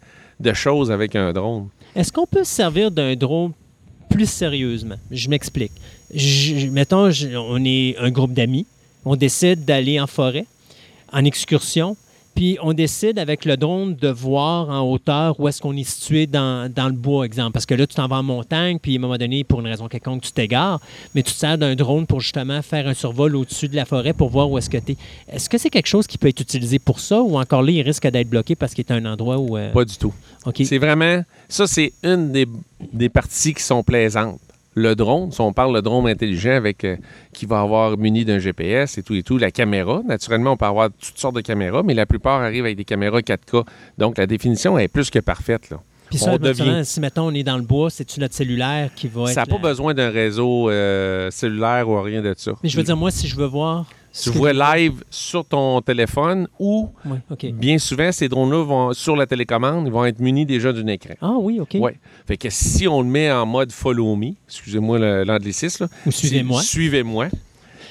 choses 0.54 0.90
avec 0.90 1.16
un 1.16 1.32
drone. 1.32 1.68
Est-ce 1.94 2.12
qu'on 2.12 2.26
peut 2.26 2.44
se 2.44 2.52
servir 2.52 2.90
d'un 2.90 3.14
drone 3.14 3.52
plus 4.08 4.28
sérieusement? 4.28 4.96
Je 5.10 5.28
m'explique. 5.28 5.72
Mettons, 6.70 7.10
on 7.34 7.64
est 7.64 7.96
un 7.98 8.10
groupe 8.10 8.32
d'amis. 8.32 8.66
On 9.04 9.16
décide 9.16 9.64
d'aller 9.64 10.00
en 10.00 10.06
forêt, 10.06 10.46
en 11.12 11.24
excursion. 11.24 11.96
Puis 12.40 12.56
on 12.62 12.72
décide 12.72 13.18
avec 13.18 13.44
le 13.44 13.58
drone 13.58 13.94
de 13.96 14.08
voir 14.08 14.70
en 14.70 14.80
hauteur 14.90 15.38
où 15.38 15.46
est-ce 15.46 15.60
qu'on 15.60 15.76
est 15.76 15.84
situé 15.84 16.26
dans, 16.26 16.72
dans 16.72 16.86
le 16.86 16.94
bois, 16.94 17.26
exemple. 17.26 17.52
Parce 17.52 17.66
que 17.66 17.74
là, 17.74 17.86
tu 17.86 17.94
t'en 17.94 18.08
vas 18.08 18.16
en 18.16 18.22
montagne, 18.22 18.78
puis 18.78 18.94
à 18.94 18.96
un 18.96 19.00
moment 19.02 19.18
donné, 19.18 19.44
pour 19.44 19.60
une 19.60 19.66
raison 19.66 19.88
quelconque, 19.88 20.22
tu 20.22 20.32
t'égares, 20.32 20.80
mais 21.14 21.22
tu 21.22 21.34
te 21.34 21.36
sers 21.38 21.58
d'un 21.58 21.74
drone 21.74 22.06
pour 22.06 22.22
justement 22.22 22.62
faire 22.62 22.88
un 22.88 22.94
survol 22.94 23.36
au-dessus 23.36 23.68
de 23.68 23.76
la 23.76 23.84
forêt 23.84 24.14
pour 24.14 24.30
voir 24.30 24.50
où 24.50 24.56
est-ce 24.56 24.70
que 24.70 24.78
tu 24.78 24.92
es. 24.92 24.96
Est-ce 25.30 25.50
que 25.50 25.58
c'est 25.58 25.68
quelque 25.68 25.86
chose 25.88 26.06
qui 26.06 26.16
peut 26.16 26.28
être 26.28 26.40
utilisé 26.40 26.78
pour 26.78 26.98
ça 26.98 27.20
ou 27.20 27.38
encore 27.38 27.62
là, 27.62 27.72
il 27.72 27.82
risque 27.82 28.06
d'être 28.08 28.30
bloqué 28.30 28.54
parce 28.54 28.72
qu'il 28.72 28.86
est 28.88 28.92
un 28.92 29.04
endroit 29.04 29.36
où... 29.36 29.58
euh, 29.58 29.70
Pas 29.72 29.84
du 29.84 29.98
tout. 29.98 30.14
OK. 30.46 30.62
C'est 30.64 30.78
vraiment. 30.78 31.22
Ça, 31.46 31.66
c'est 31.66 31.92
une 32.02 32.32
des, 32.32 32.46
des 32.90 33.10
parties 33.10 33.52
qui 33.52 33.62
sont 33.62 33.82
plaisantes. 33.82 34.40
Le 34.80 34.94
drone, 34.94 35.30
si 35.30 35.40
on 35.40 35.52
parle 35.52 35.74
de 35.76 35.80
drone 35.80 36.08
intelligent 36.08 36.52
avec 36.52 36.84
euh, 36.84 36.96
qui 37.34 37.44
va 37.46 37.60
avoir 37.60 37.98
muni 37.98 38.24
d'un 38.24 38.38
GPS 38.38 38.96
et 38.98 39.02
tout 39.02 39.14
et 39.14 39.22
tout, 39.22 39.36
la 39.36 39.50
caméra, 39.50 40.00
naturellement, 40.06 40.52
on 40.52 40.56
peut 40.56 40.64
avoir 40.64 40.88
toutes 40.90 41.18
sortes 41.18 41.36
de 41.36 41.40
caméras, 41.42 41.82
mais 41.82 41.94
la 41.94 42.06
plupart 42.06 42.40
arrivent 42.40 42.64
avec 42.64 42.76
des 42.76 42.84
caméras 42.84 43.20
4K. 43.20 43.64
Donc, 43.98 44.16
la 44.18 44.26
définition 44.26 44.78
est 44.78 44.88
plus 44.88 45.10
que 45.10 45.18
parfaite. 45.18 45.68
Là. 45.70 45.80
Puis 46.08 46.18
ça, 46.18 46.38
devient- 46.38 46.80
si 46.84 46.98
mettons 47.00 47.26
on 47.28 47.34
est 47.34 47.42
dans 47.44 47.56
le 47.56 47.62
bois, 47.62 47.88
c'est-tu 47.90 48.18
notre 48.20 48.34
cellulaire 48.34 48.90
qui 48.96 49.06
va 49.06 49.26
Ça 49.26 49.34
n'a 49.34 49.42
être. 49.42 49.48
pas 49.50 49.56
la- 49.56 49.68
besoin 49.68 49.94
d'un 49.94 50.10
réseau 50.10 50.68
euh, 50.70 51.30
cellulaire 51.30 51.88
ou 51.88 52.00
rien 52.02 52.20
de 52.22 52.34
ça. 52.36 52.52
Mais 52.62 52.68
je 52.68 52.76
veux 52.76 52.82
dire, 52.82 52.96
moi, 52.96 53.10
si 53.10 53.28
je 53.28 53.36
veux 53.36 53.46
voir. 53.46 53.86
Tu 54.12 54.30
vois 54.30 54.52
live 54.52 55.04
sur 55.10 55.44
ton 55.44 55.80
téléphone 55.80 56.48
ou, 56.58 56.90
bien 57.52 57.78
souvent, 57.78 58.10
ces 58.12 58.28
drones-là 58.28 58.64
vont 58.64 58.92
sur 58.92 59.14
la 59.16 59.26
télécommande, 59.26 59.86
ils 59.86 59.92
vont 59.92 60.04
être 60.04 60.20
munis 60.20 60.46
déjà 60.46 60.72
d'un 60.72 60.86
écran. 60.88 61.14
Ah 61.20 61.34
oui, 61.38 61.60
OK. 61.60 61.74
Ouais. 61.74 61.96
Fait 62.26 62.36
que 62.36 62.50
si 62.50 62.88
on 62.88 63.02
le 63.02 63.08
met 63.08 63.30
en 63.30 63.46
mode 63.46 63.70
follow 63.72 64.16
me, 64.16 64.32
excusez-moi 64.48 64.98
l'anglicisme, 65.24 65.88
Ou 66.06 66.10
suivez-moi. 66.10 66.62
Suivez-moi. 66.62 67.28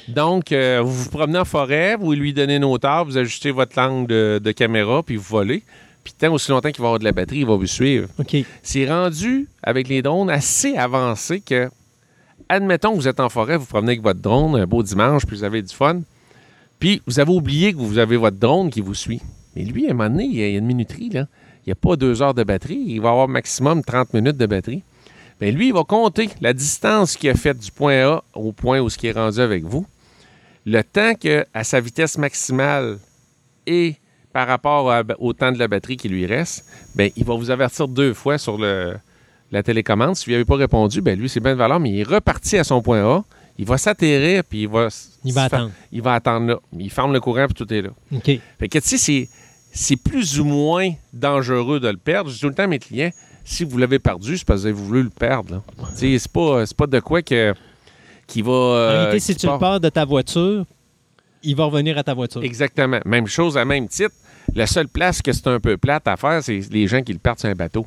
Donc, 0.09 0.51
euh, 0.51 0.81
vous 0.83 1.03
vous 1.03 1.09
promenez 1.09 1.39
en 1.39 1.45
forêt, 1.45 1.95
vous 1.95 2.13
lui 2.13 2.33
donnez 2.33 2.55
une 2.55 2.65
hauteur, 2.65 3.05
vous 3.05 3.17
ajustez 3.17 3.51
votre 3.51 3.79
langue 3.79 4.07
de, 4.07 4.41
de 4.43 4.51
caméra, 4.51 5.03
puis 5.03 5.15
vous 5.15 5.23
volez. 5.23 5.63
Puis 6.03 6.13
tant 6.17 6.33
aussi 6.33 6.49
longtemps 6.51 6.71
qu'il 6.71 6.81
va 6.81 6.87
avoir 6.87 6.99
de 6.99 7.03
la 7.03 7.11
batterie, 7.11 7.39
il 7.39 7.45
va 7.45 7.55
vous 7.55 7.67
suivre. 7.67 8.09
OK. 8.19 8.37
C'est 8.63 8.89
rendu, 8.89 9.47
avec 9.61 9.87
les 9.87 10.01
drones, 10.01 10.29
assez 10.29 10.75
avancé 10.75 11.41
que, 11.41 11.69
admettons 12.47 12.91
que 12.91 12.97
vous 12.97 13.07
êtes 13.07 13.19
en 13.19 13.29
forêt, 13.29 13.57
vous 13.57 13.65
promenez 13.65 13.93
avec 13.93 14.03
votre 14.03 14.19
drone, 14.19 14.55
un 14.55 14.65
beau 14.65 14.83
dimanche, 14.83 15.25
puis 15.25 15.37
vous 15.37 15.43
avez 15.43 15.61
du 15.61 15.73
fun, 15.73 16.01
puis 16.79 17.01
vous 17.05 17.19
avez 17.19 17.31
oublié 17.31 17.73
que 17.73 17.77
vous 17.77 17.97
avez 17.97 18.17
votre 18.17 18.37
drone 18.37 18.69
qui 18.69 18.81
vous 18.81 18.93
suit. 18.93 19.21
Mais 19.55 19.63
lui, 19.63 19.87
à 19.87 19.91
un 19.91 19.93
moment 19.93 20.09
donné, 20.09 20.25
il 20.25 20.35
y 20.35 20.43
a 20.43 20.47
il 20.47 20.53
y 20.53 20.55
a 20.55 20.59
une 20.59 20.65
minuterie, 20.65 21.09
là. 21.09 21.27
Il 21.65 21.69
n'y 21.69 21.73
a 21.73 21.75
pas 21.75 21.97
deux 21.97 22.21
heures 22.21 22.33
de 22.33 22.43
batterie, 22.43 22.83
il 22.87 23.01
va 23.01 23.09
avoir 23.09 23.27
maximum 23.27 23.83
30 23.83 24.13
minutes 24.13 24.37
de 24.37 24.45
batterie. 24.45 24.83
Bien, 25.39 25.51
lui, 25.51 25.67
il 25.67 25.73
va 25.73 25.83
compter 25.83 26.29
la 26.41 26.53
distance 26.53 27.15
qu'il 27.15 27.29
a 27.29 27.35
faite 27.35 27.59
du 27.59 27.71
point 27.71 28.05
A 28.05 28.23
au 28.33 28.51
point 28.51 28.79
où 28.79 28.89
ce 28.89 28.97
qui 28.97 29.07
est 29.07 29.11
rendu 29.11 29.39
avec 29.39 29.63
vous, 29.63 29.85
le 30.65 30.81
temps 30.83 31.13
que, 31.15 31.45
à 31.53 31.63
sa 31.63 31.79
vitesse 31.79 32.17
maximale 32.17 32.97
et 33.67 33.95
par 34.33 34.47
rapport 34.47 35.03
au 35.19 35.33
temps 35.33 35.51
de 35.51 35.59
la 35.59 35.67
batterie 35.67 35.97
qui 35.97 36.09
lui 36.09 36.25
reste, 36.25 36.65
ben, 36.95 37.11
il 37.15 37.25
va 37.25 37.35
vous 37.35 37.51
avertir 37.51 37.87
deux 37.87 38.13
fois 38.13 38.37
sur 38.37 38.57
le, 38.57 38.95
la 39.51 39.63
télécommande. 39.63 40.15
Si 40.15 40.25
vous 40.25 40.31
n'avez 40.31 40.45
pas 40.45 40.55
répondu, 40.55 41.01
ben, 41.01 41.19
lui, 41.19 41.29
c'est 41.29 41.39
bien 41.39 41.53
de 41.53 41.57
valeur, 41.57 41.79
mais 41.79 41.89
il 41.89 41.99
est 41.99 42.07
reparti 42.07 42.57
à 42.57 42.63
son 42.63 42.81
point 42.81 43.03
A. 43.03 43.23
Il 43.57 43.65
va 43.65 43.77
s'atterrir, 43.77 44.43
puis 44.43 44.61
il 44.61 44.69
va... 44.69 44.87
Il 45.25 45.33
va 45.33 45.43
attendre. 45.43 45.71
Il 45.91 46.01
va 46.01 46.13
attendre 46.13 46.47
là. 46.47 46.59
Il 46.77 46.89
ferme 46.89 47.11
le 47.11 47.19
courant, 47.19 47.45
puis 47.45 47.55
tout 47.55 47.73
est 47.73 47.81
là. 47.81 47.89
OK. 48.13 48.39
Fait 48.59 48.69
que, 48.69 48.79
tu 48.79 48.87
sais, 48.87 48.97
c'est, 48.97 49.29
c'est 49.73 49.97
plus 49.97 50.39
ou 50.39 50.45
moins 50.45 50.91
dangereux 51.11 51.79
de 51.79 51.89
le 51.89 51.97
perdre. 51.97 52.29
Je 52.29 52.35
dis 52.35 52.41
tout 52.41 52.47
le 52.47 52.53
temps 52.53 52.63
à 52.63 52.67
mes 52.67 52.79
clients, 52.79 53.11
si 53.43 53.65
vous 53.65 53.77
l'avez 53.77 53.99
perdu, 53.99 54.37
c'est 54.37 54.45
parce 54.45 54.63
que 54.63 54.69
vous 54.69 54.79
avez 54.79 54.87
voulu 54.87 55.03
le 55.03 55.09
perdre. 55.09 55.55
là. 55.55 55.61
Tu 55.89 56.11
sais, 56.13 56.19
c'est 56.19 56.31
pas, 56.31 56.65
c'est 56.65 56.77
pas 56.77 56.87
de 56.87 56.99
quoi 57.01 57.21
que, 57.21 57.53
qui 58.27 58.41
va... 58.41 58.51
En 58.51 58.55
euh, 58.55 58.89
réalité, 58.89 59.19
si 59.19 59.35
tu 59.35 59.47
le 59.47 59.57
pars 59.57 59.79
de 59.79 59.89
ta 59.89 60.05
voiture, 60.05 60.65
il 61.43 61.55
va 61.55 61.65
revenir 61.65 61.97
à 61.97 62.03
ta 62.03 62.13
voiture. 62.13 62.43
Exactement. 62.43 62.99
Même 63.05 63.27
chose 63.27 63.57
à 63.57 63.65
même 63.65 63.89
titre. 63.89 64.15
La 64.55 64.67
seule 64.67 64.87
place 64.87 65.21
que 65.21 65.33
c'est 65.33 65.47
un 65.47 65.59
peu 65.59 65.75
plate 65.77 66.07
à 66.07 66.15
faire, 66.15 66.41
c'est 66.41 66.59
les 66.71 66.87
gens 66.87 67.01
qui 67.01 67.11
le 67.11 67.19
perdent 67.19 67.39
sur 67.39 67.49
un 67.49 67.55
bateau. 67.55 67.85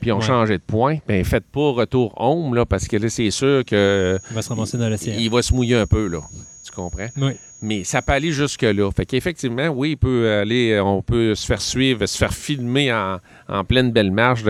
Puis 0.00 0.12
ont 0.12 0.18
Ouais. 0.18 0.22
changé 0.26 0.58
de 0.58 0.62
point. 0.62 0.98
Ben, 1.06 1.24
faites 1.24 1.46
pas 1.46 1.70
retour 1.72 2.12
home, 2.20 2.54
là, 2.54 2.64
parce 2.66 2.86
que 2.88 2.96
là, 2.96 3.08
c'est 3.08 3.30
sûr 3.30 3.64
que 3.64 4.18
Il 4.30 4.34
va 4.34 4.42
se 4.42 4.48
ramasser 4.48 4.78
dans 4.78 4.90
il 5.18 5.30
va 5.30 5.42
se 5.42 5.52
mouiller 5.54 5.76
un 5.76 5.86
peu, 5.86 6.06
là. 6.08 6.20
Tu 6.64 6.70
comprends? 6.70 7.08
Oui. 7.16 7.32
Mais 7.60 7.84
ça 7.84 8.02
peut 8.02 8.12
aller 8.12 8.32
jusque-là. 8.32 8.90
Fait 8.90 9.06
qu'effectivement, 9.06 9.68
oui, 9.68 9.90
il 9.92 9.96
peut 9.96 10.30
aller, 10.40 10.80
on 10.80 11.00
peut 11.02 11.34
se 11.34 11.46
faire 11.46 11.60
suivre, 11.60 12.04
se 12.06 12.16
faire 12.18 12.32
filmer 12.34 12.92
en, 12.92 13.18
en 13.48 13.64
pleine 13.64 13.92
belle 13.92 14.10
marche 14.10 14.42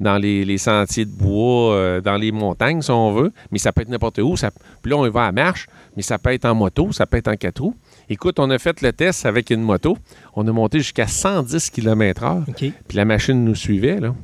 dans 0.00 0.18
les, 0.18 0.44
les 0.44 0.58
sentiers 0.58 1.04
de 1.04 1.10
bois, 1.12 1.74
euh, 1.74 2.00
dans 2.00 2.16
les 2.16 2.32
montagnes, 2.32 2.82
si 2.82 2.90
on 2.90 3.12
veut. 3.12 3.32
Mais 3.52 3.58
ça 3.58 3.72
peut 3.72 3.82
être 3.82 3.88
n'importe 3.88 4.18
où. 4.18 4.36
Ça, 4.36 4.50
puis 4.82 4.90
là, 4.90 4.96
on 4.96 5.06
y 5.06 5.10
va 5.10 5.26
à 5.26 5.32
marche, 5.32 5.66
mais 5.96 6.02
ça 6.02 6.18
peut 6.18 6.32
être 6.32 6.44
en 6.44 6.54
moto, 6.56 6.90
ça 6.92 7.06
peut 7.06 7.16
être 7.18 7.28
en 7.28 7.36
quatre 7.36 7.60
roues. 7.62 7.76
Écoute, 8.08 8.38
on 8.40 8.50
a 8.50 8.58
fait 8.58 8.80
le 8.82 8.92
test 8.92 9.24
avec 9.24 9.50
une 9.50 9.62
moto. 9.62 9.96
On 10.34 10.46
a 10.48 10.52
monté 10.52 10.78
jusqu'à 10.78 11.06
110 11.06 11.70
km/h. 11.70 12.44
Puis 12.56 12.96
la 12.96 13.04
machine 13.04 13.44
nous 13.44 13.54
suivait, 13.54 14.00
là. 14.00 14.14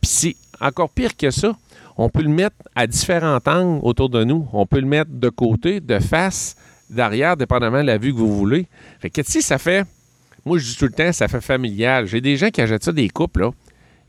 Puis 0.00 0.10
c'est 0.10 0.36
encore 0.60 0.90
pire 0.90 1.16
que 1.16 1.30
ça. 1.30 1.56
On 1.96 2.08
peut 2.08 2.22
le 2.22 2.28
mettre 2.28 2.56
à 2.74 2.86
différents 2.86 3.38
angles 3.46 3.80
autour 3.82 4.08
de 4.08 4.22
nous. 4.24 4.46
On 4.52 4.66
peut 4.66 4.80
le 4.80 4.86
mettre 4.86 5.10
de 5.12 5.28
côté, 5.28 5.80
de 5.80 5.98
face, 5.98 6.54
d'arrière, 6.88 7.36
dépendamment 7.36 7.80
de 7.82 7.86
la 7.86 7.98
vue 7.98 8.12
que 8.12 8.18
vous 8.18 8.36
voulez. 8.36 8.66
Fait 9.00 9.10
que, 9.10 9.20
tu 9.20 9.32
sais, 9.32 9.40
ça 9.40 9.58
fait... 9.58 9.84
Moi, 10.44 10.58
je 10.58 10.64
dis 10.70 10.76
tout 10.76 10.84
le 10.86 10.92
temps, 10.92 11.12
ça 11.12 11.26
fait 11.28 11.40
familial. 11.40 12.06
J'ai 12.06 12.20
des 12.20 12.36
gens 12.36 12.50
qui 12.50 12.60
achètent 12.60 12.84
ça, 12.84 12.92
des 12.92 13.08
couples, 13.08 13.40
là. 13.42 13.50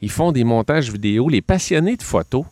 Ils 0.01 0.11
font 0.11 0.31
des 0.31 0.43
montages 0.43 0.91
vidéo. 0.91 1.27
Les 1.27 1.41
passionnés 1.41 1.97
de 1.97 2.03
photos, 2.03 2.45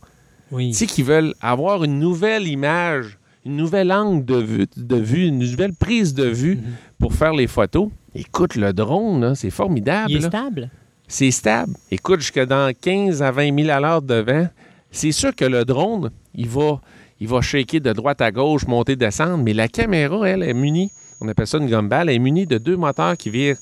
Oui. 0.50 0.70
tu 0.72 0.76
sais, 0.78 0.86
qui 0.86 1.02
veulent 1.02 1.34
avoir 1.40 1.84
une 1.84 1.98
nouvelle 1.98 2.46
image, 2.48 3.16
une 3.46 3.56
nouvelle 3.56 3.90
angle 3.92 4.24
de 4.24 4.36
vue, 4.36 4.66
de 4.76 4.96
vue, 4.96 5.26
une 5.28 5.38
nouvelle 5.38 5.72
prise 5.72 6.12
de 6.14 6.24
vue 6.24 6.56
Mhm. 6.56 6.62
pour 6.98 7.14
faire 7.14 7.32
les 7.32 7.46
photos. 7.46 7.88
Écoute, 8.14 8.56
le 8.56 8.72
drone, 8.72 9.20
là, 9.22 9.34
c'est 9.36 9.50
formidable. 9.50 10.10
Il 10.10 10.16
est 10.16 10.20
là. 10.20 10.28
stable. 10.28 10.70
C'est 11.08 11.30
stable. 11.30 11.74
Écoute, 11.90 12.20
jusque 12.20 12.44
dans 12.44 12.72
15 12.78 13.22
à 13.22 13.30
20 13.30 13.64
000 13.64 13.70
à 13.70 13.80
l'heure 13.80 14.02
de 14.02 14.14
vent, 14.14 14.48
c'est 14.90 15.12
sûr 15.12 15.34
que 15.34 15.44
le 15.44 15.64
drone, 15.64 16.10
il 16.34 16.48
va, 16.48 16.80
il 17.18 17.28
va 17.28 17.40
shaker 17.40 17.80
de 17.80 17.92
droite 17.92 18.20
à 18.20 18.30
gauche, 18.30 18.66
monter, 18.66 18.94
descendre, 18.94 19.42
mais 19.42 19.54
la 19.54 19.68
caméra, 19.68 20.28
elle, 20.28 20.42
est 20.42 20.54
munie, 20.54 20.90
on 21.20 21.28
appelle 21.28 21.46
ça 21.46 21.58
une 21.58 21.68
gumball, 21.68 22.08
elle 22.08 22.16
est 22.16 22.18
munie 22.18 22.46
de 22.46 22.58
deux 22.58 22.76
moteurs 22.76 23.16
qui 23.16 23.30
virent 23.30 23.56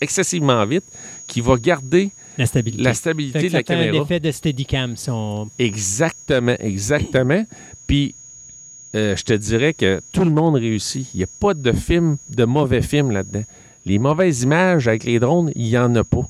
excessivement 0.00 0.64
vite, 0.64 0.84
qui 1.26 1.40
va 1.40 1.56
garder 1.56 2.10
La 2.38 2.46
stabilité. 2.46 2.84
la 2.84 2.92
de 2.92 3.44
la 3.44 3.50
fait 3.50 3.56
un 3.56 3.62
caméra. 3.62 4.04
effet 4.04 4.20
de 4.20 4.30
steadicam. 4.30 4.96
Si 4.96 5.10
on... 5.10 5.50
Exactement, 5.58 6.56
exactement. 6.58 7.44
Puis, 7.86 8.14
euh, 8.94 9.14
je 9.16 9.24
te 9.24 9.32
dirais 9.32 9.74
que 9.74 10.00
tout 10.12 10.24
le 10.24 10.30
monde 10.30 10.54
réussit. 10.54 11.06
Il 11.14 11.18
n'y 11.18 11.24
a 11.24 11.28
pas 11.40 11.54
de 11.54 11.72
film, 11.72 12.16
de 12.28 12.44
mauvais 12.44 12.82
film 12.82 13.10
là-dedans. 13.10 13.44
Les 13.90 13.98
mauvaises 13.98 14.42
images 14.42 14.86
avec 14.86 15.02
les 15.02 15.18
drones, 15.18 15.50
il 15.56 15.64
n'y 15.64 15.76
en 15.76 15.92
a 15.96 16.04
pas. 16.04 16.22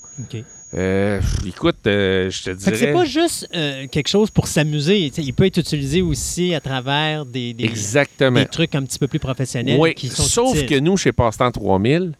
Euh, 0.72 1.20
écoute, 1.46 1.76
euh, 1.86 2.30
je 2.30 2.44
te 2.44 2.50
que 2.52 2.58
c'est 2.62 2.70
dirais... 2.70 2.92
pas 2.94 3.04
juste 3.04 3.46
euh, 3.54 3.86
quelque 3.86 4.08
chose 4.08 4.30
pour 4.30 4.46
s'amuser. 4.46 5.12
Il 5.18 5.34
peut 5.34 5.44
être 5.44 5.58
utilisé 5.58 6.00
aussi 6.00 6.54
à 6.54 6.60
travers 6.60 7.26
des, 7.26 7.52
des, 7.52 7.64
Exactement. 7.64 8.40
des 8.40 8.46
trucs 8.46 8.74
un 8.74 8.82
petit 8.82 8.98
peu 8.98 9.08
plus 9.08 9.18
professionnels 9.18 9.78
Oui, 9.78 9.92
qui 9.92 10.08
sont 10.08 10.22
sauf 10.22 10.54
utiles. 10.54 10.68
que 10.70 10.78
nous, 10.78 10.96
chez 10.96 11.12
Passe-Temps 11.12 11.50
3000, 11.52 12.14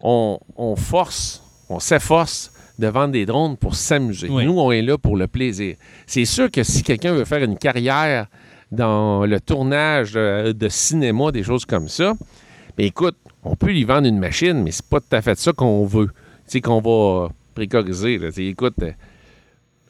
on, 0.00 0.38
on 0.56 0.74
force, 0.74 1.42
on 1.68 1.78
s'efforce 1.78 2.50
de 2.78 2.86
vendre 2.86 3.12
des 3.12 3.26
drones 3.26 3.58
pour 3.58 3.74
s'amuser. 3.74 4.28
Oui. 4.30 4.46
Nous, 4.46 4.58
on 4.58 4.72
est 4.72 4.80
là 4.80 4.96
pour 4.96 5.18
le 5.18 5.26
plaisir. 5.26 5.76
C'est 6.06 6.24
sûr 6.24 6.50
que 6.50 6.62
si 6.62 6.82
quelqu'un 6.82 7.12
veut 7.12 7.26
faire 7.26 7.42
une 7.42 7.58
carrière 7.58 8.28
dans 8.72 9.26
le 9.26 9.38
tournage 9.38 10.12
de, 10.12 10.52
de 10.52 10.68
cinéma, 10.70 11.30
des 11.30 11.42
choses 11.42 11.66
comme 11.66 11.90
ça, 11.90 12.14
ben 12.78 12.86
écoute, 12.86 13.16
on 13.46 13.56
peut 13.56 13.68
lui 13.70 13.84
vendre 13.84 14.06
une 14.08 14.18
machine, 14.18 14.62
mais 14.62 14.70
c'est 14.72 14.84
pas 14.86 15.00
tout 15.00 15.14
à 15.14 15.22
fait 15.22 15.38
ça 15.38 15.52
qu'on 15.52 15.84
veut. 15.86 16.06
Tu 16.06 16.12
sais, 16.46 16.60
qu'on 16.60 16.80
va 16.80 17.28
là. 17.58 18.30
Sais, 18.32 18.44
écoute, 18.46 18.74
euh, 18.82 18.92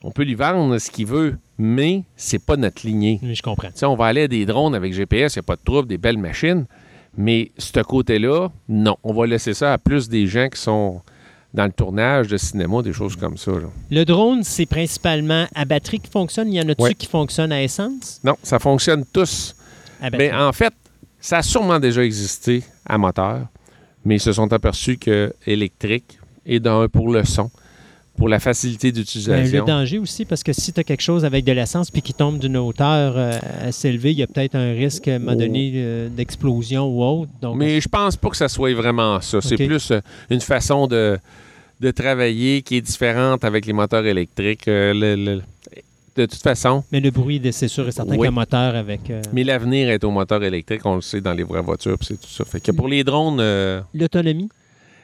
on 0.03 0.11
peut 0.11 0.23
lui 0.23 0.35
vendre 0.35 0.79
ce 0.79 0.91
qu'il 0.91 1.07
veut, 1.07 1.37
mais 1.59 2.05
c'est 2.17 2.39
pas 2.45 2.57
notre 2.57 2.87
lignée. 2.87 3.19
Oui, 3.23 3.35
je 3.35 3.43
comprends. 3.43 3.69
Tu 3.69 3.79
sais, 3.79 3.87
on 3.87 3.97
va 3.97 4.07
aller 4.07 4.23
à 4.23 4.29
des 4.29 4.47
drones 4.47 4.75
avec 4.75 4.93
GPS, 4.93 5.35
il 5.35 5.39
n'y 5.39 5.41
a 5.41 5.43
pas 5.43 5.57
de 5.57 5.63
trouble, 5.65 5.89
des 5.89 5.99
belles 5.99 6.19
machines. 6.19 6.67
Mais 7.17 7.51
ce 7.57 7.81
côté-là, 7.81 8.51
non. 8.69 8.97
On 9.03 9.15
va 9.15 9.27
laisser 9.27 9.55
ça 9.55 9.73
à 9.73 9.79
plus 9.79 10.09
des 10.09 10.27
gens 10.27 10.49
qui 10.49 10.61
sont 10.61 11.01
dans 11.55 11.65
le 11.65 11.73
tournage 11.73 12.29
de 12.29 12.37
cinéma, 12.37 12.83
des 12.83 12.93
choses 12.93 13.17
comme 13.17 13.39
ça. 13.39 13.53
là. 13.53 13.69
Le 13.91 14.05
drone, 14.05 14.43
c'est 14.45 14.67
principalement 14.67 15.47
à 15.55 15.65
batterie 15.65 15.99
qui 16.01 16.11
fonctionne. 16.11 16.53
Il 16.53 16.57
y 16.57 16.61
en 16.61 16.69
a-tu 16.69 16.83
Ouais. 16.83 16.95
qui 16.95 17.07
fonctionnent 17.07 17.53
à 17.53 17.63
essence? 17.63 18.21
Non, 18.23 18.37
ça 18.43 18.59
fonctionne 18.59 19.05
tous. 19.11 19.57
À 20.01 20.11
batterie. 20.11 20.29
Mais 20.29 20.35
en 20.37 20.53
fait, 20.53 20.75
ça 21.19 21.39
a 21.39 21.43
sûrement 21.43 21.81
déjà 21.81 22.05
existé 22.05 22.63
à 22.89 22.99
moteur, 22.99 23.47
mais 24.05 24.17
ils 24.17 24.21
se 24.21 24.33
sont 24.33 24.53
aperçus 24.53 24.97
que 24.99 25.33
électrique 25.47 26.19
et 26.45 26.61
d'un 26.61 26.89
pour 26.89 27.11
le 27.13 27.25
son. 27.25 27.51
pour 28.17 28.31
la 28.31 28.39
facilité 28.41 28.93
Ben, 28.93 28.99
le 28.99 29.05
d'utilisation. 29.05 29.65
danger 29.67 29.99
aussi, 29.99 30.25
parce 30.25 30.43
que 30.43 30.55
si 30.55 30.73
tu 30.73 30.81
as 30.81 30.85
quelque 30.85 31.03
chose 31.03 31.27
avec 31.27 31.45
de 31.45 31.53
l'essence 31.53 31.91
puis 31.91 32.01
qui 32.01 32.15
tombe 32.15 32.39
d'une 32.39 32.57
hauteur 32.57 33.13
euh, 33.15 33.33
assez 33.61 33.91
élevée, 33.91 34.13
il 34.13 34.19
y 34.19 34.23
a 34.23 34.27
peut-être 34.27 34.55
un 34.55 34.73
risque 34.73 35.07
à 35.09 35.17
un 35.17 35.19
moment 35.19 35.37
donné 35.37 35.73
euh, 35.75 36.09
d'explosion 36.09 36.87
ou 36.89 37.03
autre. 37.05 37.31
Donc, 37.43 37.57
Mais 37.59 37.79
je 37.79 37.89
pense 37.91 38.17
pas 38.17 38.31
que 38.31 38.37
ça 38.39 38.49
soit 38.49 38.73
vraiment 38.73 39.21
ça. 39.21 39.43
C'est 39.43 39.57
plus 39.57 39.91
euh, 39.91 40.01
une 40.31 40.41
façon 40.41 40.87
de, 40.87 41.19
de 41.81 41.91
travailler 41.91 42.63
qui 42.63 42.77
est 42.77 42.81
différente 42.81 43.45
avec 43.45 43.67
les 43.67 43.75
moteurs 43.75 44.07
électriques. 44.07 44.67
Euh, 44.67 44.95
le- 44.95 45.17
le- 45.23 45.43
de 46.17 46.27
toute 46.27 46.43
façon, 46.43 46.83
mais 46.93 47.01
le 47.01 47.11
bruit, 47.11 47.41
c'est 47.53 47.69
sûr 47.69 47.87
et 47.89 47.93
certain 47.93 48.17
Oui. 48.17 48.27
qu'un 48.27 48.31
moteur 48.33 48.75
avec. 48.75 49.11
euh, 49.11 49.21
mais 49.33 49.45
l'avenir 49.45 49.91
est 49.91 50.03
au 50.05 50.11
moteur 50.11 50.43
électrique, 50.43 50.81
on 50.85 50.97
le 50.97 51.01
sait 51.03 51.21
dans 51.21 51.35
les 51.35 51.43
vraies 51.45 51.61
voitures, 51.63 51.99
puis 51.99 52.07
c'est 52.09 52.21
tout 52.21 52.29
ça. 52.31 52.45
Fait 52.45 52.61
que 52.61 52.73
pour 52.73 52.89
les 52.89 53.05
drones, 53.05 53.39
euh, 53.41 53.81
L'autonomie. 53.95 54.49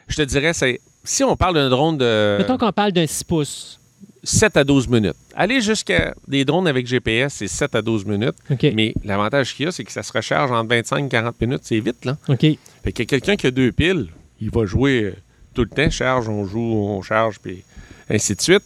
je 0.08 0.16
te 0.16 0.22
dirais, 0.22 0.52
c'est 0.52 0.80
si 1.04 1.22
on 1.24 1.36
parle 1.36 1.54
d'un 1.54 1.68
drone 1.68 1.98
de 1.98 2.36
Mettons 2.38 2.58
qu'on 2.58 2.72
parle 2.72 2.92
d'un 2.92 3.06
6 3.06 3.24
pouces. 3.24 3.78
7 4.24 4.56
à 4.56 4.62
12 4.62 4.86
minutes. 4.86 5.16
Aller 5.34 5.60
jusqu'à 5.60 6.14
des 6.28 6.44
drones 6.44 6.68
avec 6.68 6.86
GPS, 6.86 7.34
c'est 7.34 7.48
7 7.48 7.74
à 7.74 7.82
12 7.82 8.04
minutes. 8.06 8.36
OK. 8.50 8.66
Mais 8.72 8.94
l'avantage 9.04 9.54
qu'il 9.56 9.64
y 9.66 9.68
a, 9.68 9.72
c'est 9.72 9.82
que 9.82 9.90
ça 9.90 10.04
se 10.04 10.12
recharge 10.12 10.52
en 10.52 10.64
25 10.64 11.08
40 11.08 11.40
minutes. 11.40 11.60
C'est 11.64 11.80
vite, 11.80 12.04
là. 12.04 12.16
OK. 12.28 12.46
Fait 12.84 12.92
que 12.92 13.02
quelqu'un 13.02 13.34
qui 13.34 13.48
a 13.48 13.50
deux 13.50 13.72
piles, 13.72 14.06
il 14.40 14.50
va 14.50 14.64
jouer 14.64 15.14
tout 15.54 15.62
le 15.62 15.68
temps, 15.70 15.90
charge, 15.90 16.28
on 16.28 16.44
joue, 16.46 16.60
on 16.60 17.02
charge, 17.02 17.40
puis 17.40 17.64
ainsi 18.08 18.36
de 18.36 18.40
suite. 18.40 18.62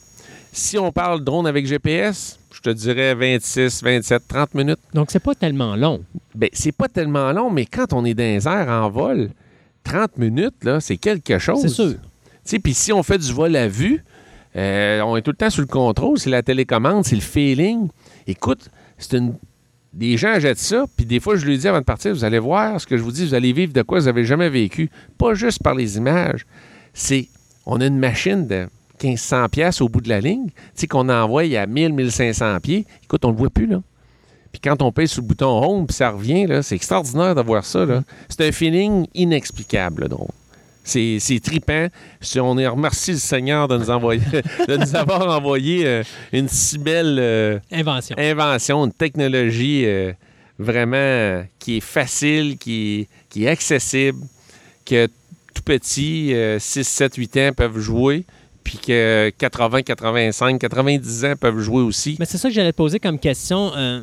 Si 0.57 0.79
on 0.79 0.91
parle 0.91 1.23
drone 1.23 1.47
avec 1.47 1.67
GPS, 1.67 2.39
je 2.51 2.63
te 2.63 2.71
dirais 2.71 3.15
26, 3.15 3.83
27, 3.83 4.23
30 4.27 4.55
minutes. 4.55 4.79
Donc, 4.95 5.11
c'est 5.11 5.21
pas 5.21 5.35
tellement 5.35 5.77
long. 5.77 6.03
Ben, 6.35 6.49
c'est 6.55 6.73
pas 6.73 6.89
tellement 6.89 7.31
long, 7.33 7.51
mais 7.51 7.67
quand 7.67 7.93
on 7.93 8.07
est 8.07 8.15
dans 8.15 8.23
les 8.23 8.49
airs 8.49 8.69
en 8.71 8.89
vol, 8.89 9.29
30 9.85 10.17
minutes, 10.17 10.65
là, 10.65 10.81
c'est 10.81 10.97
quelque 10.97 11.39
chose. 11.39 11.61
C'est 11.61 11.69
sûr. 11.69 11.97
Tu 12.43 12.59
Puis 12.59 12.73
si 12.73 12.91
on 12.91 13.03
fait 13.03 13.19
du 13.19 13.31
vol 13.35 13.55
à 13.55 13.69
vue, 13.69 14.03
euh, 14.57 15.03
on 15.03 15.19
est 15.19 15.21
tout 15.21 15.33
le 15.33 15.37
temps 15.37 15.51
sous 15.51 15.61
le 15.61 15.67
contrôle, 15.67 16.19
c'est 16.19 16.31
la 16.31 16.43
télécommande, 16.43 17.05
c'est 17.05 17.17
le 17.17 17.21
feeling. 17.21 17.89
Écoute, 18.27 18.71
c'est 18.97 19.19
une. 19.19 19.35
Des 19.93 20.17
gens 20.17 20.41
jettent 20.41 20.57
ça, 20.57 20.87
puis 20.97 21.05
des 21.05 21.21
fois, 21.21 21.37
je 21.37 21.45
lui 21.45 21.59
dis 21.59 21.69
avant 21.69 21.81
de 21.81 21.85
partir, 21.85 22.15
vous 22.15 22.25
allez 22.25 22.39
voir 22.39 22.81
ce 22.81 22.87
que 22.87 22.97
je 22.97 23.03
vous 23.03 23.13
dis, 23.13 23.27
vous 23.27 23.35
allez 23.35 23.53
vivre 23.53 23.75
de 23.75 23.83
quoi 23.83 23.99
vous 23.99 24.07
n'avez 24.07 24.25
jamais 24.25 24.49
vécu. 24.49 24.89
Pas 25.19 25.35
juste 25.35 25.63
par 25.63 25.75
les 25.75 25.99
images. 25.99 26.47
C'est. 26.95 27.29
On 27.67 27.79
a 27.83 27.87
une 27.87 27.99
machine 27.99 28.47
de 28.47 28.69
1500 29.03 29.49
pièces 29.49 29.81
au 29.81 29.89
bout 29.89 30.01
de 30.01 30.09
la 30.09 30.21
ligne, 30.21 30.47
tu 30.47 30.55
sais, 30.75 30.87
qu'on 30.87 31.09
envoie 31.09 31.43
à 31.43 31.67
1000, 31.67 31.93
1500 31.93 32.61
pieds. 32.61 32.85
Écoute, 33.05 33.25
on 33.25 33.31
le 33.31 33.37
voit 33.37 33.51
plus, 33.51 33.67
là. 33.67 33.81
Puis 34.53 34.61
quand 34.63 34.81
on 34.81 34.91
pèse 34.91 35.11
sur 35.11 35.23
le 35.23 35.29
bouton 35.29 35.63
home, 35.63 35.87
puis 35.87 35.95
ça 35.95 36.11
revient, 36.11 36.47
là, 36.47 36.63
c'est 36.63 36.77
extraordinaire 36.77 37.35
d'avoir 37.35 37.65
ça, 37.65 37.85
là. 37.85 38.03
C'est 38.29 38.47
un 38.47 38.53
feeling 38.53 39.07
inexplicable, 39.15 40.05
le 40.05 40.09
drone. 40.09 40.29
C'est, 40.83 41.19
c'est 41.19 41.41
trippant. 41.41 41.89
Si 42.21 42.39
on 42.39 42.57
est 42.57 42.67
remercie 42.67 43.13
le 43.13 43.19
Seigneur 43.19 43.67
de 43.67 43.77
nous, 43.77 43.91
envoyer, 43.91 44.23
de 44.69 44.77
nous 44.77 44.95
avoir 44.95 45.37
envoyé 45.37 45.87
euh, 45.87 46.03
une 46.33 46.49
si 46.49 46.79
belle 46.79 47.19
euh, 47.19 47.59
Invention. 47.73 48.17
invention, 48.19 48.85
une 48.85 48.93
technologie 48.93 49.85
euh, 49.85 50.13
vraiment 50.59 51.45
qui 51.59 51.79
est 51.79 51.81
facile, 51.81 52.57
qui 52.57 53.01
est, 53.01 53.09
qui 53.29 53.45
est 53.45 53.49
accessible, 53.49 54.21
que 54.85 55.09
tout 55.57 55.63
petit, 55.65 56.35
euh, 56.35 56.59
6, 56.59 56.87
7, 56.87 57.17
8 57.17 57.37
ans 57.39 57.51
peuvent 57.57 57.79
jouer, 57.79 58.25
puis 58.67 58.79
que 58.79 59.31
80, 59.39 59.83
85, 59.83 60.59
90 60.59 61.25
ans 61.25 61.35
peuvent 61.39 61.61
jouer 61.61 61.83
aussi. 61.83 62.17
Mais 62.19 62.25
c'est 62.25 62.37
ça 62.37 62.49
que 62.49 62.55
j'allais 62.55 62.73
te 62.73 62.77
poser 62.77 62.99
comme 62.99 63.17
question. 63.17 63.71
Euh, 63.77 64.01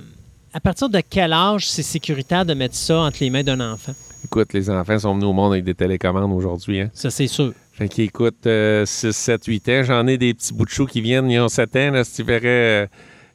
à 0.54 0.62
partir 0.62 0.88
de 0.88 1.02
quel 1.02 1.34
âge 1.34 1.70
c'est 1.70 1.84
sécuritaire 1.84 2.46
de 2.46 2.54
mettre 2.54 2.76
ça 2.76 3.00
entre 3.00 3.18
les 3.20 3.30
mains 3.30 3.44
d'un 3.44 3.60
enfant? 3.60 3.92
Écoute, 4.24 4.54
les 4.54 4.70
enfants 4.70 4.98
sont 5.00 5.16
venus 5.16 5.26
au 5.28 5.34
monde 5.34 5.52
avec 5.52 5.66
des 5.66 5.74
télécommandes 5.74 6.32
aujourd'hui. 6.32 6.80
Hein? 6.80 6.90
Ça, 6.94 7.10
c'est 7.10 7.28
sûr. 7.28 7.52
Fait 7.74 7.90
qu'écoute, 7.90 8.48
6, 8.86 9.12
7, 9.12 9.44
8 9.46 9.70
ans, 9.70 9.84
j'en 9.84 10.08
ai 10.08 10.18
des 10.18 10.34
petits 10.34 10.54
bouts 10.54 10.64
de 10.64 10.70
chou 10.70 10.86
qui 10.86 11.02
viennent, 11.02 11.30
ils 11.30 11.40
ont 11.40 11.50
7 11.50 11.76
ans, 11.76 11.92
là, 11.92 12.06
si 12.06 12.16
tu 12.16 12.24
verrais 12.24 12.42
euh, 12.46 12.88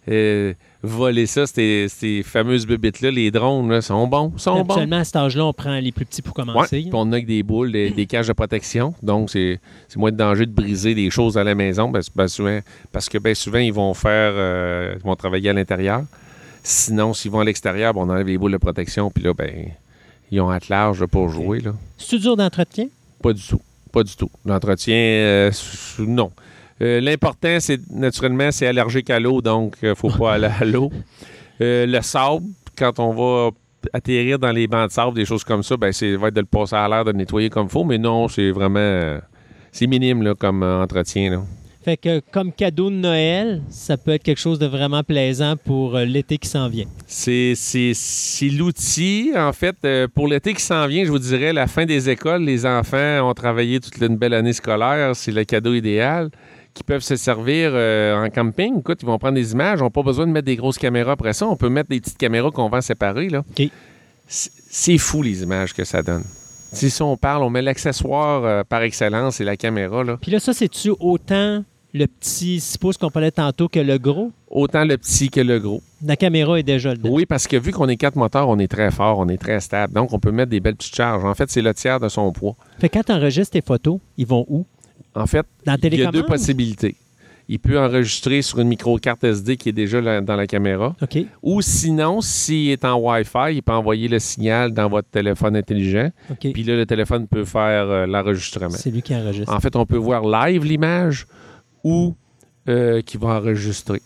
euh, 0.09 0.55
voler 0.83 1.27
ça, 1.27 1.47
ces, 1.47 1.87
ces 1.89 2.23
fameuses 2.23 2.67
bébites-là, 2.67 3.11
les 3.11 3.31
drones, 3.31 3.69
là, 3.71 3.81
sont 3.83 4.07
bons, 4.07 4.33
sont 4.37 4.53
bons. 4.55 4.61
Habituellement, 4.75 4.99
à 4.99 5.05
cet 5.05 5.17
âge-là, 5.17 5.45
on 5.47 5.53
prend 5.53 5.79
les 5.81 5.91
plus 5.93 6.05
petits 6.05 6.23
pour 6.23 6.39
Ouais, 6.39 6.45
commencer. 6.47 6.81
puis 6.83 6.91
on 6.93 7.11
a 7.13 7.17
avec 7.17 7.27
des 7.27 7.43
boules, 7.43 7.73
des, 7.73 7.91
des 7.91 8.07
cages 8.07 8.29
de 8.29 8.33
protection, 8.33 8.95
donc 9.03 9.31
c'est 9.31 9.59
c'est 9.89 9.99
moins 9.99 10.13
de 10.13 10.17
danger 10.17 10.47
de 10.47 10.53
briser 10.53 10.95
des 10.95 11.11
choses 11.11 11.37
à 11.37 11.43
la 11.45 11.55
maison, 11.57 11.91
parce, 11.91 12.09
ben 12.15 12.29
souvent, 12.29 12.61
parce 12.93 13.09
que 13.09 13.19
ben 13.19 13.35
souvent, 13.35 13.59
ils 13.59 13.73
vont 13.73 13.93
faire, 13.95 14.33
euh, 14.35 14.95
ils 14.97 15.03
vont 15.05 15.17
travailler 15.17 15.51
à 15.51 15.53
l'intérieur. 15.53 16.03
Sinon, 16.63 17.15
s'ils 17.15 17.31
vont 17.31 17.41
à 17.41 17.45
l'extérieur, 17.45 17.95
ben, 17.95 18.03
on 18.03 18.11
enlève 18.11 18.27
les 18.27 18.39
boules 18.39 18.53
de 18.53 18.57
protection, 18.59 19.11
puis 19.11 19.25
là, 19.25 19.33
ben, 19.35 19.71
ils 20.31 20.41
ont 20.41 20.53
hâte 20.53 20.69
large 20.69 21.05
pour 21.07 21.29
jouer, 21.31 21.61
là. 21.61 21.73
C'est-tu 21.97 22.19
dur 22.21 22.37
d'entretien? 22.37 22.87
Pas 23.23 23.33
du 23.33 23.43
tout. 23.43 23.61
Pas 23.91 24.03
du 24.05 24.15
tout. 24.15 24.31
L'entretien, 24.45 24.95
euh, 24.97 25.51
non. 26.01 26.31
Euh, 26.81 27.01
L'important, 27.01 27.59
c'est 27.61 27.81
naturellement, 27.91 28.51
c'est 28.51 28.67
allergique 28.67 29.11
à 29.11 29.19
l'eau, 29.19 29.41
donc 29.43 29.77
il 29.83 29.89
ne 29.91 29.95
faut 29.95 30.11
pas 30.11 30.35
aller 30.35 30.49
à 30.61 30.65
l'eau. 30.65 30.91
Euh, 31.61 31.87
le 31.87 32.01
sable, 32.03 32.45
quand 32.77 32.99
on 33.01 33.13
va 33.15 33.51
atterrir 33.93 34.39
dans 34.39 34.53
les 34.53 34.67
bancs 34.67 34.89
de 34.89 34.93
sable, 34.93 35.15
des 35.15 35.25
choses 35.25 35.45
comme 35.45 35.63
ça, 35.63 35.77
ben, 35.77 35.93
c'est 35.93 36.15
va 36.17 36.29
être 36.29 36.35
de 36.35 36.41
le 36.41 36.47
passer 36.47 36.77
à 36.77 36.89
l'air, 36.89 37.05
de 37.05 37.11
le 37.11 37.19
nettoyer 37.19 37.51
comme 37.51 37.67
il 37.67 37.71
faut, 37.71 37.85
mais 37.85 37.99
non, 37.99 38.29
c'est 38.29 38.51
vraiment. 38.51 38.79
euh, 38.79 39.19
c'est 39.73 39.87
minime 39.87 40.23
là, 40.23 40.35
comme 40.35 40.63
euh, 40.63 40.83
entretien. 40.83 41.31
Là. 41.31 41.43
Fait 41.85 41.97
que 41.97 42.21
comme 42.33 42.53
cadeau 42.53 42.91
de 42.91 42.97
Noël, 42.97 43.63
ça 43.71 43.97
peut 43.97 44.11
être 44.11 44.23
quelque 44.23 44.41
chose 44.41 44.59
de 44.59 44.67
vraiment 44.67 45.03
plaisant 45.03 45.55
pour 45.57 45.97
euh, 45.97 46.05
l'été 46.05 46.39
qui 46.39 46.49
s'en 46.49 46.69
vient. 46.69 46.87
C'est, 47.07 47.55
l'outil, 48.53 49.33
en 49.37 49.53
fait, 49.53 49.77
euh, 49.85 50.07
pour 50.13 50.27
l'été 50.29 50.55
qui 50.55 50.63
s'en 50.63 50.87
vient, 50.87 51.05
je 51.05 51.11
vous 51.11 51.19
dirais, 51.19 51.53
la 51.53 51.67
fin 51.67 51.87
des 51.87 52.11
écoles, 52.11 52.43
les 52.43 52.67
enfants 52.67 53.29
ont 53.29 53.35
travaillé 53.35 53.81
toute 53.81 53.97
une 53.99 54.17
belle 54.17 54.35
année 54.35 54.53
scolaire, 54.53 55.15
c'est 55.15 55.33
le 55.33 55.45
cadeau 55.45 55.73
idéal, 55.75 56.31
qui 56.79 56.85
peuvent 56.85 57.03
se 57.03 57.17
servir 57.17 57.73
euh, 57.75 58.25
en 58.25 58.31
camping. 58.31 58.79
Écoute, 58.79 59.01
ils 59.03 59.07
vont 59.07 59.19
prendre 59.19 59.35
des 59.35 59.53
images, 59.53 59.83
on 59.83 59.87
n'a 59.87 59.91
pas 59.91 60.03
besoin 60.03 60.27
de 60.27 60.33
mettre 60.33 60.47
des 60.47 60.57
grosses 60.57 60.79
caméras 60.79 61.13
après 61.13 61.33
ça, 61.33 61.47
on 61.47 61.57
peut 61.57 61.69
mettre 61.69 61.91
des 61.91 62.01
petites 62.01 62.17
caméras 62.17 62.53
qu'on 62.53 62.69
vend 62.69 62.81
séparées. 62.81 63.29
Là. 63.29 63.45
OK. 63.51 63.69
C'est, 64.29 64.99
fou 64.99 65.23
les 65.23 65.43
images 65.43 65.75
que 65.75 65.85
ça 65.85 66.03
donne. 66.03 66.25
Si 66.73 66.91
ça, 66.91 67.05
on 67.05 67.17
parle, 67.17 67.43
on 67.43 67.51
met 67.51 67.63
l'accessoire 67.63 68.45
euh, 68.45 68.63
par 68.63 68.83
excellence, 68.83 69.37
c'est 69.37 69.45
la 69.45 69.57
caméra. 69.57 70.05
Là. 70.05 70.19
Puis 70.21 70.31
là, 70.31 70.39
ça, 70.39 70.53
c'est-tu 70.53 70.93
autant 71.01 71.65
le 71.95 72.07
petit 72.07 72.61
6 72.61 72.79
pouces 72.79 72.97
qu'on 72.99 73.11
parlait 73.11 73.31
tantôt 73.31 73.69
que 73.69 73.81
le 73.81 73.99
gros? 73.99 74.31
Autant 74.51 74.85
le 74.85 74.97
petit 74.99 75.31
que 75.31 75.41
le 75.41 75.59
gros. 75.59 75.83
La 76.05 76.17
caméra 76.17 76.59
est 76.59 76.63
déjà 76.63 76.95
dedans. 76.95 77.11
Oui, 77.11 77.27
parce 77.27 77.47
que 77.47 77.57
vu 77.57 77.73
qu'on 77.73 77.89
est 77.89 77.97
quatre 77.97 78.17
moteurs, 78.17 78.49
on 78.49 78.59
est 78.59 78.69
très 78.69 78.91
fort, 78.91 79.19
on 79.19 79.29
est 79.29 79.39
très 79.39 79.61
stable. 79.61 79.95
Donc, 79.95 80.13
on 80.13 80.19
peut 80.19 80.31
mettre 80.31 80.51
des 80.51 80.61
belles 80.61 80.77
petites 80.77 80.95
charges. 80.95 81.25
En 81.25 81.35
fait, 81.35 81.51
c'est 81.51 81.63
le 81.63 81.75
tiers 81.75 81.99
de 81.99 82.09
son 82.09 82.31
poids. 82.33 82.55
Fait 82.79 82.89
quand 82.89 83.03
tu 83.03 83.13
enregistres 83.13 83.53
tes 83.53 83.63
photos, 83.63 83.99
ils 84.17 84.27
vont 84.27 84.45
où? 84.49 84.67
En 85.19 85.27
fait, 85.27 85.47
il 85.67 85.95
y 85.97 86.03
a 86.05 86.11
deux 86.11 86.25
possibilités. 86.25 86.97
Il 87.51 87.59
peut 87.59 87.79
enregistrer 87.81 88.43
sur 88.43 88.59
une 88.59 88.69
micro-carte 88.69 89.25
SD 89.25 89.57
qui 89.57 89.71
est 89.71 89.73
déjà 89.73 90.21
dans 90.21 90.37
la 90.37 90.47
caméra. 90.47 90.95
Ou 91.43 91.63
sinon, 91.63 92.21
s'il 92.21 92.71
est 92.71 92.85
en 92.85 93.01
Wi-Fi, 93.01 93.55
il 93.55 93.63
peut 93.63 93.73
envoyer 93.73 94.07
le 94.07 94.19
signal 94.19 94.73
dans 94.73 94.89
votre 94.91 95.09
téléphone 95.09 95.57
intelligent. 95.57 96.11
Puis 96.41 96.63
là, 96.63 96.77
le 96.77 96.85
téléphone 96.85 97.27
peut 97.27 97.47
faire 97.47 97.89
euh, 97.89 98.07
l'enregistrement. 98.07 98.77
C'est 98.77 98.91
lui 98.91 99.01
qui 99.01 99.15
enregistre. 99.15 99.53
En 99.53 99.61
fait, 99.61 99.75
on 99.77 99.87
peut 99.87 99.97
voir 99.97 100.23
live 100.27 100.63
l'image 100.65 101.27
ou 101.83 102.15
euh, 102.69 103.01
qui 103.01 103.17
va 103.17 103.29
enregistrer 103.39 104.03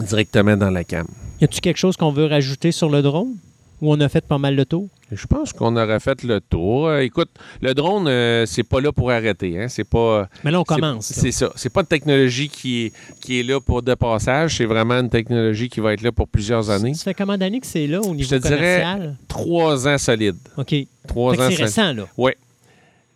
directement 0.00 0.56
dans 0.56 0.70
la 0.70 0.82
cam. 0.82 1.06
Y 1.42 1.44
a-tu 1.44 1.60
quelque 1.60 1.76
chose 1.76 1.96
qu'on 1.98 2.10
veut 2.10 2.26
rajouter 2.26 2.72
sur 2.72 2.88
le 2.88 3.02
drone? 3.02 3.34
Ou 3.80 3.92
on 3.92 4.00
a 4.00 4.08
fait 4.08 4.24
pas 4.26 4.38
mal 4.38 4.54
le 4.54 4.64
tour? 4.64 4.88
Je 5.10 5.26
pense 5.26 5.52
qu'on 5.52 5.76
aurait 5.76 6.00
fait 6.00 6.22
le 6.22 6.40
tour. 6.40 6.88
Euh, 6.88 7.00
écoute, 7.00 7.30
le 7.60 7.74
drone, 7.74 8.08
euh, 8.08 8.46
c'est 8.46 8.62
pas 8.62 8.80
là 8.80 8.92
pour 8.92 9.10
arrêter. 9.10 9.60
Hein? 9.60 9.68
C'est 9.68 9.84
pas. 9.84 10.28
Mais 10.42 10.50
là, 10.50 10.60
on 10.60 10.64
commence. 10.64 11.06
C'est 11.06 11.32
ça. 11.32 11.50
C'est 11.56 11.72
pas 11.72 11.82
une 11.82 11.86
technologie 11.86 12.48
qui 12.48 12.86
est, 12.86 12.92
qui 13.20 13.40
est 13.40 13.42
là 13.42 13.60
pour 13.60 13.82
de 13.82 13.94
passage. 13.94 14.56
C'est 14.56 14.64
vraiment 14.64 14.94
une 14.94 15.10
technologie 15.10 15.68
qui 15.68 15.80
va 15.80 15.92
être 15.92 16.02
là 16.02 16.12
pour 16.12 16.28
plusieurs 16.28 16.70
années. 16.70 16.94
Ça 16.94 17.04
fait 17.04 17.14
combien 17.14 17.38
d'années 17.38 17.60
que 17.60 17.66
c'est 17.66 17.86
là 17.86 18.00
au 18.00 18.14
niveau 18.14 18.28
te 18.28 18.36
dirais-? 18.36 18.84
Trois 19.28 19.86
ans 19.86 19.98
solides. 19.98 20.38
OK. 20.56 20.74
Trois 21.06 21.34
ans 21.34 21.48
c'est 21.50 21.62
récent, 21.62 21.92
là. 21.92 22.06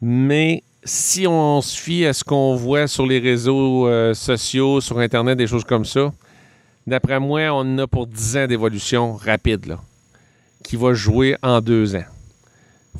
Mais 0.01 0.63
si 0.85 1.27
on 1.27 1.61
se 1.61 1.77
fie 1.79 2.07
à 2.07 2.13
ce 2.13 2.25
qu'on 2.25 2.55
voit 2.55 2.87
sur 2.87 3.07
les 3.07 3.19
réseaux 3.19 3.87
euh, 3.89 4.15
sociaux, 4.15 4.81
sur 4.81 4.99
Internet, 4.99 5.37
des 5.37 5.47
choses 5.47 5.65
comme 5.65 5.85
ça, 5.85 6.13
d'après 6.87 7.19
moi, 7.19 7.43
on 7.51 7.61
en 7.61 7.79
a 7.79 7.87
pour 7.87 8.07
10 8.07 8.37
ans 8.37 8.47
d'évolution 8.47 9.15
rapide, 9.15 9.67
là, 9.67 9.81
qui 10.69 10.77
va 10.77 10.93
jouer 10.93 11.35
en 11.43 11.63
deux 11.63 11.97
ans. 11.97 12.05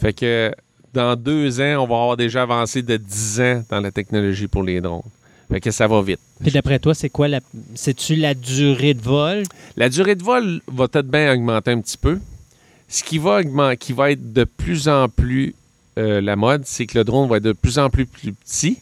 Fait 0.01 0.15
que 0.15 0.51
dans 0.95 1.15
deux 1.17 1.61
ans, 1.61 1.85
on 1.85 1.87
va 1.87 1.97
avoir 1.97 2.17
déjà 2.17 2.43
avancé 2.43 2.81
de 2.81 2.97
10 2.97 3.41
ans 3.43 3.65
dans 3.69 3.81
la 3.81 3.91
technologie 3.91 4.49
pour 4.49 4.63
les 4.63 4.81
drones. 4.81 5.03
Fait 5.51 5.61
que 5.61 5.71
ça 5.71 5.87
va 5.87 6.01
vite. 6.01 6.19
Puis 6.41 6.51
d'après 6.51 6.79
toi, 6.79 6.95
c'est 6.95 7.11
quoi 7.11 7.29
la. 7.29 7.41
C'est-tu 7.75 8.17
la 8.17 8.33
durée 8.33 8.95
de 8.95 9.03
vol? 9.03 9.43
La 9.77 9.91
durée 9.91 10.15
de 10.15 10.23
vol 10.23 10.63
va 10.67 10.89
peut-être 10.89 11.09
bien 11.09 11.31
augmenter 11.31 11.73
un 11.73 11.81
petit 11.83 11.99
peu. 11.99 12.19
Ce 12.89 13.03
qui 13.03 13.19
va, 13.19 13.41
augmenter, 13.41 13.77
qui 13.77 13.93
va 13.93 14.13
être 14.13 14.33
de 14.33 14.45
plus 14.45 14.89
en 14.89 15.11
plus 15.11 15.55
euh, 15.99 16.23
la 16.23 16.37
mode, 16.37 16.63
c'est 16.65 16.87
que 16.87 16.97
le 16.97 17.05
drone 17.05 17.29
va 17.29 17.37
être 17.37 17.43
de 17.43 17.53
plus 17.53 17.79
en 17.79 17.91
plus, 17.91 18.07
plus 18.07 18.33
petit, 18.33 18.79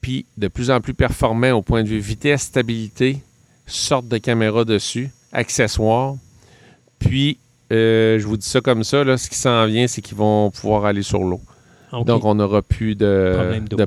puis 0.00 0.24
de 0.38 0.48
plus 0.48 0.70
en 0.70 0.80
plus 0.80 0.94
performant 0.94 1.50
au 1.50 1.60
point 1.60 1.82
de 1.82 1.88
vue 1.88 1.98
vitesse, 1.98 2.44
stabilité, 2.44 3.18
sorte 3.66 4.08
de 4.08 4.16
caméra 4.16 4.64
dessus, 4.64 5.10
accessoires. 5.32 6.14
Puis, 6.98 7.38
euh, 7.72 8.18
je 8.18 8.26
vous 8.26 8.36
dis 8.36 8.46
ça 8.48 8.60
comme 8.60 8.84
ça, 8.84 9.04
là, 9.04 9.16
ce 9.16 9.28
qui 9.28 9.36
s'en 9.36 9.66
vient, 9.66 9.86
c'est 9.86 10.02
qu'ils 10.02 10.16
vont 10.16 10.50
pouvoir 10.50 10.84
aller 10.84 11.02
sur 11.02 11.22
l'eau. 11.22 11.40
Donc, 12.04 12.24
on 12.24 12.34
n'aura 12.34 12.60
plus 12.62 12.96
de 12.96 13.34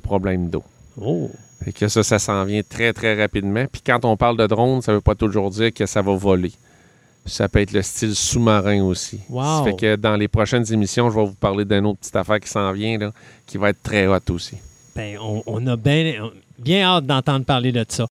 Problème 0.01 0.49
d'eau. 0.49 0.59
de. 0.59 1.03
Oh. 1.05 1.29
Fait 1.63 1.73
que 1.73 1.87
ça, 1.87 2.03
ça 2.03 2.19
s'en 2.19 2.45
vient 2.45 2.61
très, 2.67 2.93
très 2.93 3.19
rapidement. 3.19 3.65
Puis 3.71 3.81
quand 3.85 4.05
on 4.05 4.15
parle 4.15 4.37
de 4.37 4.47
drone, 4.47 4.81
ça 4.81 4.93
veut 4.93 5.01
pas 5.01 5.15
toujours 5.15 5.49
dire 5.49 5.73
que 5.73 5.85
ça 5.85 6.01
va 6.01 6.15
voler. 6.15 6.51
Ça 7.25 7.49
peut 7.49 7.59
être 7.59 7.73
le 7.73 7.81
style 7.81 8.15
sous-marin 8.15 8.81
aussi. 8.83 9.19
Wow. 9.29 9.43
Ça 9.43 9.63
fait 9.65 9.75
que 9.75 9.95
dans 9.97 10.15
les 10.15 10.29
prochaines 10.29 10.71
émissions, 10.71 11.09
je 11.09 11.15
vais 11.19 11.25
vous 11.25 11.33
parler 11.33 11.65
d'une 11.65 11.85
autre 11.85 11.99
petite 11.99 12.15
affaire 12.15 12.39
qui 12.39 12.47
s'en 12.47 12.71
vient, 12.71 12.97
là, 12.97 13.11
qui 13.45 13.57
va 13.57 13.69
être 13.71 13.83
très 13.83 14.07
haute 14.07 14.29
aussi. 14.29 14.55
Ben, 14.95 15.17
on, 15.21 15.43
on 15.45 15.67
a 15.67 15.75
bien 15.75 16.29
bien 16.57 16.83
hâte 16.83 17.05
d'entendre 17.05 17.43
parler 17.45 17.71
de 17.71 17.85
ça. 17.87 18.07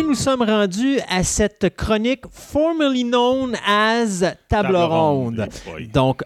Et 0.00 0.02
nous 0.02 0.14
sommes 0.14 0.40
rendus 0.40 0.98
à 1.10 1.22
cette 1.22 1.76
chronique 1.76 2.22
formerly 2.32 3.04
known 3.04 3.54
as 3.66 4.24
Table, 4.48 4.74
ronde. 4.74 5.46
Donc, 5.92 6.22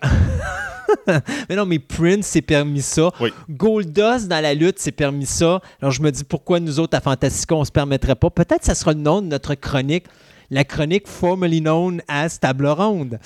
mais 1.49 1.57
non, 1.57 1.67
mais 1.67 1.81
Prince 1.81 2.27
s'est 2.27 2.41
permis 2.41 2.83
ça. 2.83 3.11
Oui. 3.19 3.33
Goldust 3.51 4.29
dans 4.29 4.41
la 4.41 4.55
lutte 4.55 4.79
s'est 4.79 4.93
permis 4.93 5.27
ça. 5.27 5.61
Alors 5.83 5.91
je 5.91 6.01
me 6.03 6.13
dis 6.13 6.23
pourquoi 6.23 6.61
nous 6.61 6.79
autres 6.79 6.97
à 6.97 7.01
Fantastica 7.01 7.57
on 7.57 7.65
se 7.65 7.73
permettrait 7.73 8.15
pas? 8.15 8.31
Peut-être 8.31 8.65
ça 8.65 8.77
sera 8.77 8.93
le 8.93 9.01
nom 9.01 9.21
de 9.21 9.27
notre 9.27 9.57
chronique, 9.57 10.05
la 10.51 10.63
chronique 10.65 11.09
formerly 11.09 11.61
known 11.61 12.01
as 12.07 12.39
Table 12.39 12.69
ronde. 12.69 13.19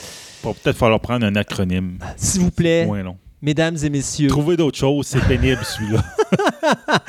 Peut-être 0.43 0.79
falloir 0.79 1.01
prendre 1.01 1.27
un 1.27 1.37
acronyme. 1.37 1.99
S'il 2.17 2.41
vous 2.41 2.51
plaît, 2.51 2.87
Moins 2.87 3.03
long. 3.03 3.19
Mesdames 3.43 3.77
et 3.83 3.91
messieurs, 3.91 4.29
Trouver 4.29 4.57
d'autres 4.57 4.79
choses, 4.79 5.07
c'est 5.07 5.25
pénible 5.27 5.63
celui-là. 5.65 6.03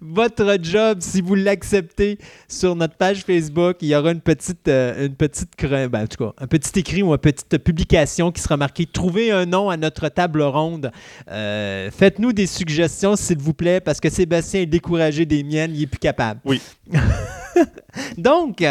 votre 0.00 0.58
job, 0.62 0.98
si 1.00 1.20
vous 1.20 1.34
l'acceptez, 1.34 2.18
sur 2.48 2.76
notre 2.76 2.94
page 2.96 3.22
Facebook, 3.22 3.76
il 3.80 3.88
y 3.88 3.96
aura 3.96 4.12
une 4.12 4.20
petite, 4.20 4.68
euh, 4.68 5.06
une 5.06 5.14
petite, 5.14 5.50
ben, 5.60 6.04
en 6.04 6.06
tout 6.06 6.24
cas, 6.24 6.32
un 6.38 6.46
petit 6.46 6.78
écrit 6.78 7.02
ou 7.02 7.12
une 7.12 7.18
petite 7.18 7.58
publication 7.58 8.30
qui 8.30 8.40
sera 8.40 8.56
marquée 8.56 8.86
Trouvez 8.86 9.30
un 9.30 9.46
nom 9.46 9.70
à 9.70 9.76
notre 9.76 10.08
table 10.08 10.42
ronde. 10.42 10.92
Euh, 11.30 11.90
Faites-nous 11.90 12.32
des 12.32 12.46
suggestions, 12.46 13.16
s'il 13.16 13.38
vous 13.38 13.54
plaît, 13.54 13.80
parce 13.80 14.00
que 14.00 14.08
Sébastien 14.08 14.60
est 14.60 14.66
découragé 14.66 15.26
des 15.26 15.42
miennes, 15.42 15.72
il 15.74 15.82
est 15.82 15.86
plus 15.86 15.98
capable. 15.98 16.40
Oui. 16.44 16.60
Donc, 18.18 18.64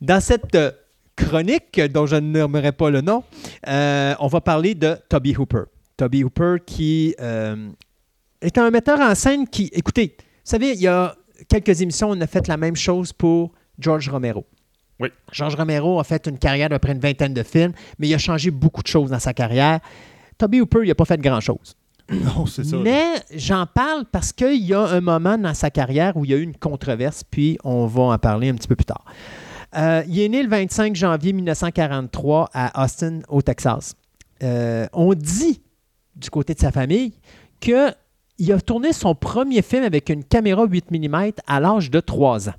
dans 0.00 0.20
cette 0.20 0.56
chronique, 1.16 1.80
dont 1.92 2.06
je 2.06 2.16
ne 2.16 2.38
nommerai 2.38 2.72
pas 2.72 2.90
le 2.90 3.00
nom, 3.00 3.24
euh, 3.66 4.14
on 4.20 4.28
va 4.28 4.40
parler 4.40 4.74
de 4.74 4.96
Toby 5.08 5.34
Hooper. 5.36 5.64
Toby 5.98 6.24
Hooper 6.24 6.56
qui 6.64 7.14
euh, 7.20 7.68
est 8.40 8.56
un 8.56 8.70
metteur 8.70 8.98
en 9.00 9.14
scène 9.14 9.46
qui, 9.46 9.68
écoutez, 9.72 10.16
vous 10.18 10.24
savez, 10.44 10.72
il 10.72 10.80
y 10.80 10.86
a 10.86 11.14
quelques 11.48 11.82
émissions, 11.82 12.08
on 12.10 12.20
a 12.22 12.26
fait 12.26 12.48
la 12.48 12.56
même 12.56 12.76
chose 12.76 13.12
pour 13.12 13.52
George 13.78 14.08
Romero. 14.08 14.46
Oui. 15.00 15.08
George 15.32 15.54
Romero 15.56 16.00
a 16.00 16.04
fait 16.04 16.26
une 16.26 16.38
carrière 16.38 16.70
d'à 16.70 16.78
peu 16.78 16.86
près 16.86 16.92
une 16.92 17.00
vingtaine 17.00 17.34
de 17.34 17.42
films, 17.42 17.72
mais 17.98 18.08
il 18.08 18.14
a 18.14 18.18
changé 18.18 18.50
beaucoup 18.50 18.82
de 18.82 18.86
choses 18.86 19.10
dans 19.10 19.18
sa 19.18 19.34
carrière. 19.34 19.80
Toby 20.38 20.60
Hooper, 20.60 20.80
il 20.84 20.88
n'a 20.88 20.94
pas 20.94 21.04
fait 21.04 21.20
grand-chose. 21.20 21.76
non, 22.10 22.46
c'est 22.46 22.64
ça. 22.64 22.76
Mais 22.76 23.14
j'en 23.34 23.66
parle 23.66 24.04
parce 24.10 24.32
qu'il 24.32 24.64
y 24.64 24.74
a 24.74 24.80
un 24.80 25.00
moment 25.00 25.36
dans 25.36 25.54
sa 25.54 25.70
carrière 25.70 26.16
où 26.16 26.24
il 26.24 26.30
y 26.30 26.34
a 26.34 26.36
eu 26.36 26.42
une 26.42 26.56
controverse, 26.56 27.24
puis 27.24 27.58
on 27.64 27.86
va 27.86 28.02
en 28.02 28.18
parler 28.18 28.48
un 28.48 28.54
petit 28.54 28.68
peu 28.68 28.76
plus 28.76 28.86
tard. 28.86 29.04
Euh, 29.76 30.02
il 30.08 30.18
est 30.20 30.28
né 30.28 30.42
le 30.42 30.48
25 30.48 30.96
janvier 30.96 31.32
1943 31.32 32.50
à 32.54 32.84
Austin, 32.84 33.20
au 33.28 33.42
Texas. 33.42 33.94
Euh, 34.42 34.86
on 34.92 35.12
dit, 35.14 35.60
du 36.18 36.30
côté 36.30 36.54
de 36.54 36.58
sa 36.60 36.72
famille, 36.72 37.12
qu'il 37.60 37.72
a 38.52 38.60
tourné 38.60 38.92
son 38.92 39.14
premier 39.14 39.62
film 39.62 39.84
avec 39.84 40.08
une 40.10 40.24
caméra 40.24 40.64
8 40.66 40.90
mm 40.90 41.32
à 41.46 41.60
l'âge 41.60 41.90
de 41.90 42.00
3 42.00 42.48
ans. 42.50 42.54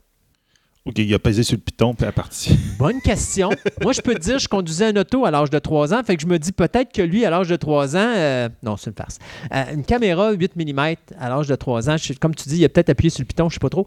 OK, 0.86 0.98
il 0.98 1.14
a 1.14 1.20
pesé 1.20 1.44
sur 1.44 1.56
le 1.58 1.62
piton 1.62 1.94
puis 1.94 2.08
est 2.08 2.12
partie. 2.12 2.58
Bonne 2.80 3.00
question. 3.02 3.50
Moi, 3.84 3.92
je 3.94 4.02
peux 4.02 4.16
te 4.16 4.20
dire, 4.22 4.40
je 4.40 4.48
conduisais 4.48 4.86
un 4.86 4.96
auto 4.96 5.26
à 5.26 5.30
l'âge 5.32 5.50
de 5.50 5.60
3 5.60 5.94
ans, 5.94 6.02
fait 6.04 6.16
que 6.16 6.22
je 6.22 6.28
me 6.28 6.40
dis 6.40 6.52
peut-être 6.52 6.92
que 6.92 7.02
lui, 7.02 7.26
à 7.26 7.30
l'âge 7.30 7.50
de 7.50 7.56
3 7.58 7.96
ans, 7.96 8.00
euh, 8.16 8.50
non, 8.64 8.76
c'est 8.78 8.90
une 8.90 8.96
farce. 8.96 9.20
Euh, 9.54 9.74
une 9.74 9.84
caméra 9.84 10.32
8 10.32 10.56
mm 10.56 10.96
à 11.20 11.30
l'âge 11.30 11.48
de 11.48 11.56
3 11.56 11.90
ans, 11.90 11.98
je- 11.98 12.14
comme 12.14 12.34
tu 12.34 12.48
dis, 12.50 12.58
il 12.58 12.66
a 12.66 12.70
peut-être 12.70 12.90
appuyé 12.90 13.10
sur 13.10 13.22
le 13.22 13.26
piton, 13.28 13.50
je 13.50 13.56
sais 13.56 13.60
pas 13.60 13.70
trop. 13.70 13.86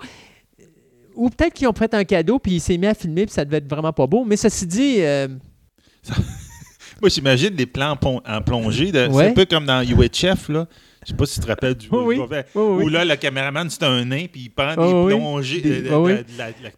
Ou 1.14 1.28
peut-être 1.30 1.54
qu'ils 1.54 1.66
ont 1.66 1.72
prêté 1.72 1.96
un 1.96 2.04
cadeau 2.04 2.38
puis 2.38 2.52
il 2.52 2.60
s'est 2.60 2.78
mis 2.78 2.86
à 2.86 2.94
filmer 2.94 3.26
puis 3.26 3.34
ça 3.34 3.44
devait 3.44 3.58
être 3.58 3.68
vraiment 3.68 3.92
pas 3.92 4.06
beau. 4.06 4.24
Mais 4.24 4.36
ceci 4.36 4.66
dit, 4.66 4.96
euh, 5.00 5.28
Moi, 7.02 7.08
j'imagine 7.10 7.50
des 7.50 7.66
plans 7.66 7.98
en 8.02 8.40
plongée. 8.42 8.92
de- 8.92 9.08
C'est 9.12 9.26
un 9.26 9.32
peu 9.32 9.44
comme 9.44 9.66
dans 9.66 9.82
UHF, 9.82 10.48
là. 10.48 10.66
Je 11.04 11.10
sais 11.10 11.16
pas 11.16 11.26
si 11.26 11.34
tu 11.34 11.40
te 11.40 11.46
rappelles 11.48 11.74
du 11.74 11.88
Oui, 11.90 12.16
oui. 12.16 12.44
Où 12.54 12.88
là, 12.88 13.04
le 13.04 13.16
caméraman, 13.16 13.68
c'est 13.68 13.82
un 13.82 14.04
nain, 14.04 14.26
puis 14.30 14.42
il 14.42 14.50
prend 14.50 14.68
des 14.76 15.14
plongées. 15.16 15.60
Des- 15.60 15.82
de- 15.82 15.88
de- 15.88 15.90
de- 15.90 16.22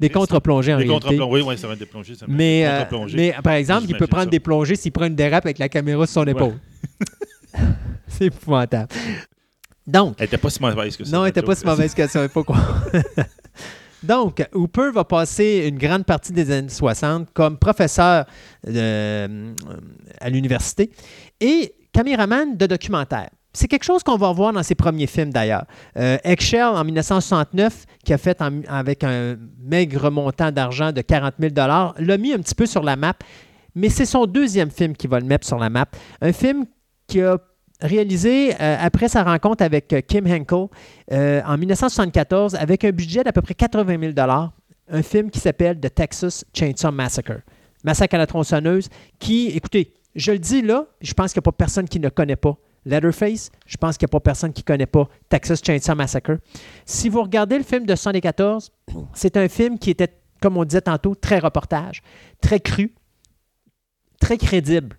des 0.01 0.09
contre-plongées 0.09 0.73
en 0.73 0.79
Des 0.79 0.85
réalité. 0.85 1.09
contre-plongées, 1.09 1.43
oui, 1.43 1.59
ça 1.59 1.67
va 1.67 1.75
être 1.75 1.79
des 1.81 1.85
plongées. 1.85 2.15
ça 2.15 2.25
Mais, 2.27 2.65
euh, 2.67 2.85
mais 3.15 3.35
par 3.45 3.53
exemple, 3.53 3.85
il 3.87 3.95
peut 3.99 4.07
prendre 4.07 4.25
ça. 4.25 4.31
des 4.31 4.41
plongées 4.41 4.77
s'il 4.77 4.93
prend 4.93 5.05
une 5.05 5.15
dérape 5.15 5.45
avec 5.45 5.59
la 5.59 5.69
caméra 5.69 6.07
sur 6.07 6.15
son 6.23 6.27
épaule. 6.27 6.55
c'est 8.09 8.25
épouvantable. 8.27 8.89
Donc, 9.87 10.15
Elle 10.19 10.25
était 10.25 10.39
pas 10.39 10.49
si 10.49 10.63
mauvaise 10.63 10.97
que 10.97 11.05
ça. 11.05 11.11
Non, 11.15 11.25
elle 11.25 11.29
n'était 11.29 11.43
pas 11.43 11.55
si 11.55 11.67
mauvaise 11.67 11.93
que 11.95 12.07
ça. 12.07 12.23
il 12.23 12.31
faut 12.31 12.45
croire. 12.45 12.83
Donc, 14.05 14.47
Hooper 14.53 14.91
va 14.93 15.05
passer 15.05 15.67
une 15.67 15.79
grande 15.79 16.05
partie 16.05 16.33
des 16.33 16.51
années 16.51 16.69
60 16.69 17.29
comme 17.33 17.57
professeur 17.57 18.27
euh, 18.69 19.55
à 20.21 20.31
l'université 20.31 20.91
et 21.41 21.75
caméraman 21.93 22.57
de 22.57 22.67
documentaire. 22.67 23.31
C'est 23.55 23.69
quelque 23.69 23.85
chose 23.85 24.03
qu'on 24.03 24.17
va 24.17 24.33
voir 24.33 24.53
dans 24.53 24.63
ses 24.63 24.75
premiers 24.75 25.07
films 25.07 25.33
d'ailleurs. 25.33 25.65
Euh, 25.97 26.19
en 26.25 26.85
1969, 26.85 27.87
qui 28.05 28.13
a 28.13 28.19
fait 28.19 28.43
avec 28.69 29.05
un 29.05 29.37
maigre 29.63 30.11
montant 30.11 30.51
d'argent 30.51 30.93
de 30.93 31.01
40 31.01 31.35
000 31.39 31.55
l'a 31.55 32.19
mis 32.19 32.33
un 32.33 32.39
petit 32.39 32.55
peu 32.55 32.67
sur 32.67 32.83
la 32.83 32.97
map, 32.97 33.15
mais 33.75 33.89
c'est 33.89 34.07
son 34.07 34.27
deuxième 34.27 34.71
film 34.71 34.95
qui 34.97 35.07
va 35.07 35.21
le 35.21 35.27
mettre 35.27 35.47
sur 35.47 35.59
la 35.59 35.71
map. 35.71 35.87
Un 36.21 36.33
film 36.33 36.67
qui 37.07 37.23
a 37.23 37.39
réalisé 37.85 38.55
euh, 38.61 38.77
après 38.81 39.09
sa 39.09 39.23
rencontre 39.23 39.63
avec 39.63 39.93
euh, 39.93 40.01
Kim 40.01 40.27
Henkel 40.27 40.67
euh, 41.13 41.43
en 41.45 41.59
1974 41.59 42.55
avec 42.55 42.85
un 42.85 42.91
budget 42.91 43.23
d'à 43.23 43.33
peu 43.33 43.43
près 43.43 43.55
80 43.55 44.13
000 44.15 44.29
un 44.89 45.03
film 45.03 45.31
qui 45.31 45.39
s'appelle 45.39 45.79
The 45.79 45.95
Texas 45.95 46.45
Chainsaw 46.53 46.91
Massacre. 46.91 47.41
Massacre 47.85 48.15
à 48.15 48.19
la 48.19 48.27
tronçonneuse, 48.27 48.89
qui, 49.19 49.49
écoutez, 49.49 49.93
je 50.15 50.33
le 50.33 50.39
dis 50.39 50.63
là, 50.63 50.87
je 51.01 51.13
pense 51.13 51.33
qu'il 51.33 51.41
n'y 51.41 51.45
a 51.45 51.51
pas 51.51 51.53
personne 51.53 51.89
qui 51.89 52.01
ne 52.01 52.09
connaît 52.09 52.37
pas 52.37 52.57
Leatherface, 52.87 53.51
je 53.67 53.77
pense 53.77 53.97
qu'il 53.97 54.07
n'y 54.07 54.11
a 54.11 54.13
pas 54.13 54.21
personne 54.21 54.53
qui 54.53 54.63
ne 54.63 54.67
connaît 54.67 54.87
pas 54.87 55.09
Texas 55.29 55.61
Chainsaw 55.65 55.95
Massacre. 55.95 56.39
Si 56.85 57.09
vous 57.09 57.23
regardez 57.23 57.57
le 57.57 57.65
film 57.65 57.87
de 57.87 57.93
1974, 57.93 58.73
c'est 59.15 59.37
un 59.37 59.49
film 59.49 59.79
qui 59.79 59.91
était, 59.91 60.15
comme 60.41 60.57
on 60.57 60.65
disait 60.65 60.83
tantôt, 60.83 61.15
très 61.15 61.39
reportage, 61.39 62.03
très 62.41 62.61
cru, 62.61 62.95
très 64.21 64.39
crédible 64.39 64.97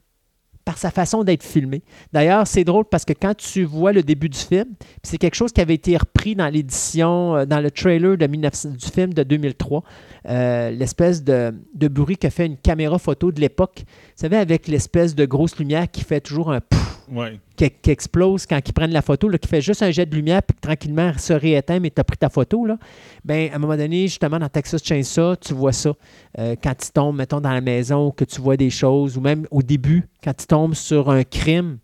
par 0.66 0.80
sa 0.80 0.90
façon 0.90 1.24
d'être 1.24 1.44
filmé. 1.44 1.84
D'ailleurs, 2.12 2.48
c'est 2.48 2.64
drôle 2.64 2.86
parce 2.86 3.06
que 3.06 3.14
quand 3.14 3.36
tu 3.38 3.64
vois 3.64 3.94
le 3.94 4.02
début 4.02 4.30
du 4.30 4.38
film, 4.38 4.66
c'est 5.04 5.20
quelque 5.20 5.36
chose 5.36 5.52
qui 5.52 5.62
avait 5.62 5.76
été 5.76 5.96
repris 5.96 6.36
dans 6.36 6.48
l'édition, 6.48 7.36
euh, 7.36 7.46
dans 7.46 7.62
le 7.62 7.70
trailer 7.70 8.18
de 8.18 8.26
19 8.26 8.76
du 8.76 8.88
film 8.88 9.14
de 9.14 9.24
2003, 9.24 9.84
euh, 10.28 10.72
l'espèce 10.72 11.24
de, 11.24 11.54
de 11.76 11.88
bruit 11.88 12.18
que 12.18 12.30
fait 12.30 12.48
une 12.48 12.58
caméra 12.58 12.98
photo 12.98 13.32
de 13.32 13.40
l'époque. 13.40 13.84
Vous 13.86 14.22
savez, 14.22 14.38
avec 14.38 14.68
l'espèce 14.68 15.14
de 15.14 15.26
grosse 15.26 15.58
lumière 15.58 15.90
qui 15.90 16.04
fait 16.04 16.20
toujours 16.20 16.52
un 16.52 16.62
pouf 16.62 17.05
Ouais. 17.12 17.40
qui, 17.56 17.70
qui 17.70 17.92
explose 17.92 18.46
quand 18.46 18.60
ils 18.66 18.74
prennent 18.74 18.92
la 18.92 19.02
photo, 19.02 19.30
là, 19.30 19.38
qui 19.38 19.48
fait 19.48 19.62
juste 19.62 19.84
un 19.84 19.92
jet 19.92 20.06
de 20.06 20.16
lumière, 20.16 20.42
puis 20.44 20.58
tranquillement 20.60 21.12
se 21.18 21.34
rééteint, 21.34 21.80
mais 21.80 21.92
tu 21.92 22.00
as 22.00 22.04
pris 22.04 22.18
ta 22.18 22.30
photo. 22.30 22.66
Là. 22.66 22.78
Ben, 23.24 23.52
à 23.52 23.56
un 23.56 23.60
moment 23.60 23.78
donné, 23.78 24.08
justement, 24.08 24.40
dans 24.40 24.50
Texas 24.50 24.84
Chainsaw, 24.84 25.36
tu 25.36 25.54
vois 25.54 25.74
ça. 25.74 25.94
Euh, 26.40 26.56
quand 26.62 26.76
tu 26.76 26.92
tombes, 26.92 27.16
mettons, 27.16 27.42
dans 27.42 27.54
la 27.54 27.62
maison, 27.62 28.12
que 28.12 28.26
tu 28.26 28.42
vois 28.42 28.58
des 28.58 28.70
choses, 28.70 29.18
ou 29.18 29.22
même 29.22 29.48
au 29.52 29.62
début, 29.62 30.08
quand 30.24 30.34
tu 30.34 30.48
tombes 30.48 30.74
sur 30.74 31.10
un 31.10 31.24
crime, 31.24 31.78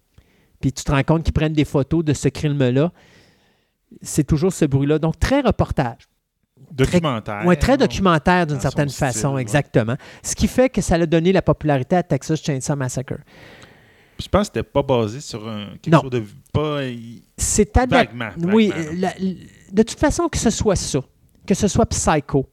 puis 0.59 0.71
tu 0.71 0.83
te 0.83 0.91
rends 0.91 1.03
compte 1.03 1.23
qu'ils 1.23 1.33
prennent 1.33 1.53
des 1.53 1.65
photos 1.65 2.03
de 2.03 2.13
ce 2.13 2.29
crime-là, 2.29 2.91
c'est 4.01 4.23
toujours 4.23 4.53
ce 4.53 4.65
bruit-là. 4.65 4.99
Donc, 4.99 5.19
très 5.19 5.41
reportage. 5.41 6.07
Documentaire. 6.71 7.41
Oui, 7.45 7.57
très 7.57 7.73
non? 7.73 7.85
documentaire 7.85 8.47
d'une 8.47 8.59
certaine 8.59 8.89
style, 8.89 9.07
façon, 9.07 9.33
ouais. 9.33 9.41
exactement. 9.41 9.95
Ce 10.23 10.35
qui 10.35 10.47
fait 10.47 10.69
que 10.69 10.81
ça 10.81 10.95
a 10.95 11.05
donné 11.05 11.31
la 11.33 11.41
popularité 11.41 11.97
à 11.97 12.03
Texas 12.03 12.41
Chainsaw 12.41 12.75
Massacre. 12.75 13.17
Je 14.21 14.27
pense 14.29 14.49
que 14.49 14.53
c'était 14.59 14.63
pas 14.69 14.83
basé 14.83 15.19
sur 15.19 15.47
un, 15.47 15.67
quelque 15.81 15.89
Non. 15.95 16.01
chose 16.01 16.11
de. 16.11 16.23
Pas. 16.53 16.79
C'est. 17.37 17.75
Vaguement. 17.75 18.29
Oui, 18.53 18.67
vaguement, 18.69 18.91
la- 18.99 19.13
la- 19.19 19.33
de 19.71 19.83
toute 19.83 19.99
façon, 19.99 20.27
que 20.29 20.37
ce 20.37 20.49
soit 20.49 20.75
ça, 20.75 20.99
que 21.47 21.53
ce 21.55 21.67
soit 21.67 21.85
Psycho, 21.87 22.45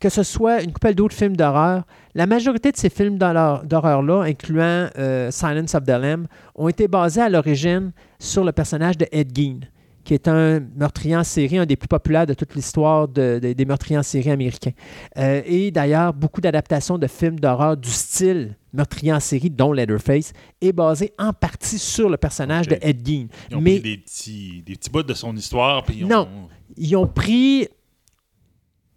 que 0.00 0.08
ce 0.08 0.22
soit 0.22 0.62
une 0.62 0.72
couple 0.72 0.94
d'autres 0.94 1.14
films 1.14 1.36
d'horreur, 1.36 1.84
la 2.14 2.26
majorité 2.26 2.72
de 2.72 2.76
ces 2.76 2.90
films 2.90 3.18
d'horreur- 3.18 3.62
d'horreur-là, 3.64 4.22
incluant 4.22 4.88
euh, 4.98 5.30
Silence 5.30 5.74
of 5.74 5.84
the 5.84 5.90
Lamb, 5.90 6.26
ont 6.54 6.68
été 6.68 6.88
basés 6.88 7.20
à 7.20 7.28
l'origine 7.28 7.92
sur 8.18 8.42
le 8.44 8.52
personnage 8.52 8.98
de 8.98 9.06
Ed 9.12 9.30
Gein, 9.36 9.60
qui 10.04 10.14
est 10.14 10.26
un 10.28 10.60
meurtrier 10.74 11.16
en 11.16 11.24
série, 11.24 11.58
un 11.58 11.66
des 11.66 11.76
plus 11.76 11.88
populaires 11.88 12.26
de 12.26 12.34
toute 12.34 12.54
l'histoire 12.54 13.06
de- 13.08 13.38
de- 13.42 13.52
des 13.52 13.64
meurtriers 13.64 13.98
en 13.98 14.02
série 14.02 14.30
américains. 14.30 14.72
Euh, 15.16 15.42
et 15.46 15.70
d'ailleurs, 15.70 16.12
beaucoup 16.12 16.40
d'adaptations 16.40 16.98
de 16.98 17.06
films 17.06 17.38
d'horreur 17.38 17.76
du 17.76 17.90
style 17.90 18.56
meurtrier 18.72 19.12
en 19.12 19.20
série, 19.20 19.50
dont 19.50 19.72
Leatherface, 19.72 20.32
est 20.60 20.72
basé 20.72 21.12
en 21.18 21.32
partie 21.32 21.78
sur 21.78 22.08
le 22.08 22.16
personnage 22.16 22.66
Ok. 22.66 22.72
de 22.72 22.78
Ed 22.82 23.06
Gein. 23.06 23.26
Ils 23.50 23.56
ont 23.56 23.60
Mais 23.60 23.78
pris 23.80 23.90
des 23.90 23.98
petits, 23.98 24.62
des 24.66 24.74
petits 24.76 24.90
bouts 24.90 25.02
de 25.02 25.14
son 25.14 25.36
histoire. 25.36 25.84
Puis 25.84 25.96
ils 25.98 26.04
ont- 26.04 26.08
Non. 26.08 26.28
ils 26.76 26.96
ont 26.96 27.06
pris. 27.06 27.68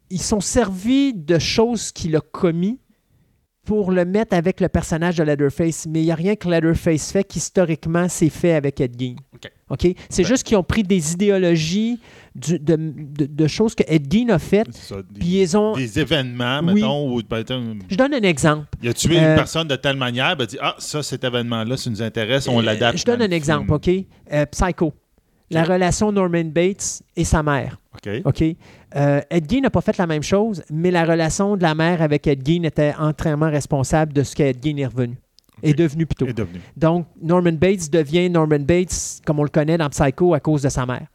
Ils 0.10 0.22
sont 0.22 0.40
servis 0.40 1.14
de 1.14 1.40
choses 1.40 1.92
qu'il 1.92 2.16
a 2.16 2.22
commis 2.22 2.80
pour 3.66 3.92
le 3.92 4.06
mettre 4.06 4.36
avec 4.36 4.62
le 4.62 4.70
personnage 4.70 5.16
de 5.18 5.24
Leatherface. 5.24 5.88
Mais 5.90 6.02
il 6.02 6.06
n'y 6.06 6.12
a 6.12 6.16
rien 6.16 6.36
que 6.36 6.48
Leatherface 6.48 7.12
fait 7.12 7.24
qu'historiquement, 7.24 8.08
c'est 8.08 8.30
fait 8.30 8.54
avec 8.54 8.80
Ed 8.80 8.96
Gein. 9.00 9.16
OK. 9.34 9.52
OK? 9.70 9.96
C'est 10.10 10.22
Ben. 10.22 10.28
juste 10.28 10.44
qu'ils 10.44 10.58
ont 10.58 10.64
pris 10.64 10.84
des 10.84 11.14
idéologies 11.14 12.00
du- 12.36 12.60
de, 12.60 12.76
de- 12.76 13.26
de 13.26 13.48
choses 13.48 13.74
que 13.74 13.84
Ed 13.88 14.06
Gein 14.12 14.30
a 14.30 14.38
faites, 14.40 14.68
des, 14.70 15.20
puis 15.20 15.42
ils 15.42 15.58
ont. 15.58 15.74
des 15.76 16.00
événements, 16.00 16.60
Oui. 16.64 16.76
mettons, 16.76 17.12
où 17.16 17.20
Je 17.90 17.96
donne 17.96 18.14
un 18.14 18.22
exemple. 18.22 18.68
il 18.84 18.90
a 18.90 18.94
tué 18.94 19.18
Euh, 19.18 19.30
une 19.32 19.36
personne 19.36 19.68
de 19.68 19.76
telle 19.76 19.98
manière, 19.98 20.38
ben, 20.38 20.46
dit 20.46 20.58
Ah, 20.62 20.76
ça, 20.78 21.02
cet 21.02 21.24
événement-là, 21.24 21.76
ça 21.78 21.90
nous 21.90 22.02
intéresse, 22.04 22.48
on 22.48 22.60
Euh, 22.60 22.64
l'adapte. 22.64 23.00
Je 23.00 23.06
donne 23.06 23.22
un 23.24 23.28
le 23.28 23.34
exemple, 23.34 23.66
film. 23.84 24.00
OK? 24.02 24.06
Euh, 24.34 24.46
Psycho. 24.46 24.94
La 25.52 25.64
relation 25.64 26.12
Norman 26.12 26.46
Bates 26.46 27.04
et 27.16 27.24
sa 27.24 27.44
mère. 27.44 27.80
OK. 27.94 28.10
OK? 28.26 28.44
Euh, 28.96 29.22
Ed 29.30 29.50
Gein 29.50 29.62
n'a 29.62 29.70
pas 29.70 29.82
fait 29.82 29.98
la 29.98 30.08
même 30.08 30.24
chose, 30.24 30.64
mais 30.70 30.90
la 30.92 31.04
relation 31.04 31.58
de 31.58 31.64
la 31.64 31.76
mère 31.76 32.02
avec 32.02 32.28
Ed 32.28 32.48
Gein 32.48 32.64
était 32.64 32.94
entièrement 32.98 33.50
responsable 33.50 34.14
de 34.14 34.24
ce 34.24 34.36
qu'Ed 34.36 34.64
Gein 34.64 34.78
est 34.78 34.86
revenu. 34.86 35.18
Est 35.64 35.74
devenu 35.74 36.06
plutôt. 36.06 36.28
Est 36.28 36.34
devenu. 36.34 36.60
Donc, 36.78 37.08
Norman 37.22 37.54
Bates 37.54 37.90
devient 37.92 38.30
Norman 38.30 38.60
Bates, 38.60 39.22
comme 39.26 39.40
on 39.40 39.44
le 39.44 39.50
connaît 39.50 39.78
dans 39.78 39.90
Psycho, 39.90 40.34
à 40.34 40.40
cause 40.40 40.62
de 40.62 40.70
sa 40.70 40.86
mère. 40.86 41.08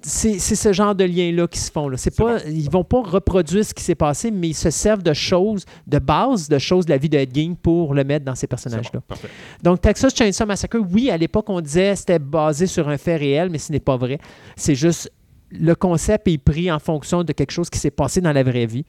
C'est 0.00 0.38
ce 0.38 0.72
genre 0.72 0.94
de 0.94 1.02
liens-là 1.02 1.48
qui 1.48 1.58
se 1.58 1.72
font. 1.72 1.88
Là. 1.88 1.96
C'est 1.96 2.14
Ils 2.46 2.70
vont 2.70 2.84
pas 2.84 3.02
reproduire 3.02 3.64
ce 3.64 3.74
qui 3.74 3.82
s'est 3.82 3.96
passé, 3.96 4.30
mais 4.30 4.50
ils 4.50 4.54
se 4.54 4.70
servent 4.70 5.02
de 5.02 5.12
choses, 5.12 5.64
de 5.88 5.98
base, 5.98 6.48
de 6.48 6.58
choses 6.58 6.86
de 6.86 6.90
la 6.90 6.98
vie 6.98 7.08
de 7.08 7.18
Ed 7.18 7.34
Gein 7.34 7.54
pour 7.60 7.94
le 7.94 8.04
mettre 8.04 8.24
dans 8.24 8.36
ces 8.36 8.46
personnages-là. 8.46 9.00
bon. 9.08 9.16
Donc, 9.62 9.80
Texas 9.80 10.14
Chainsaw 10.14 10.46
Massacre, 10.46 10.78
oui, 10.78 11.10
à 11.10 11.16
l'époque, 11.16 11.50
on 11.50 11.60
disait 11.60 11.90
que 11.90 11.98
c'était 11.98 12.18
basé 12.20 12.66
sur 12.66 12.88
un 12.88 12.96
fait 12.96 13.16
réel, 13.16 13.50
mais 13.50 13.58
ce 13.58 13.72
n'est 13.72 13.80
pas 13.80 13.96
vrai. 13.96 14.18
C'est 14.54 14.76
juste 14.76 15.10
le 15.50 15.74
concept 15.74 16.28
est 16.28 16.38
pris 16.38 16.70
en 16.70 16.78
fonction 16.78 17.24
de 17.24 17.32
quelque 17.32 17.50
chose 17.50 17.70
qui 17.70 17.78
s'est 17.78 17.90
passé 17.90 18.20
dans 18.20 18.32
la 18.32 18.42
vraie 18.42 18.66
vie. 18.66 18.84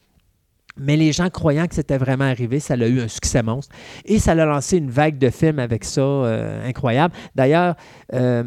Mais 0.78 0.96
les 0.96 1.12
gens 1.12 1.30
croyant 1.30 1.68
que 1.68 1.76
c'était 1.76 1.98
vraiment 1.98 2.26
arrivé, 2.26 2.60
ça 2.60 2.76
a 2.76 2.88
eu 2.88 3.02
un 3.02 3.08
succès 3.08 3.44
monstre. 3.44 3.76
Et 4.06 4.20
ça 4.20 4.32
a 4.32 4.46
lancé 4.46 4.78
une 4.78 4.90
vague 4.90 5.18
de 5.18 5.30
films 5.30 5.60
avec 5.60 5.84
ça 5.84 6.02
euh, 6.02 6.68
incroyable. 6.68 7.14
D'ailleurs, 7.36 7.76
euh, 8.14 8.44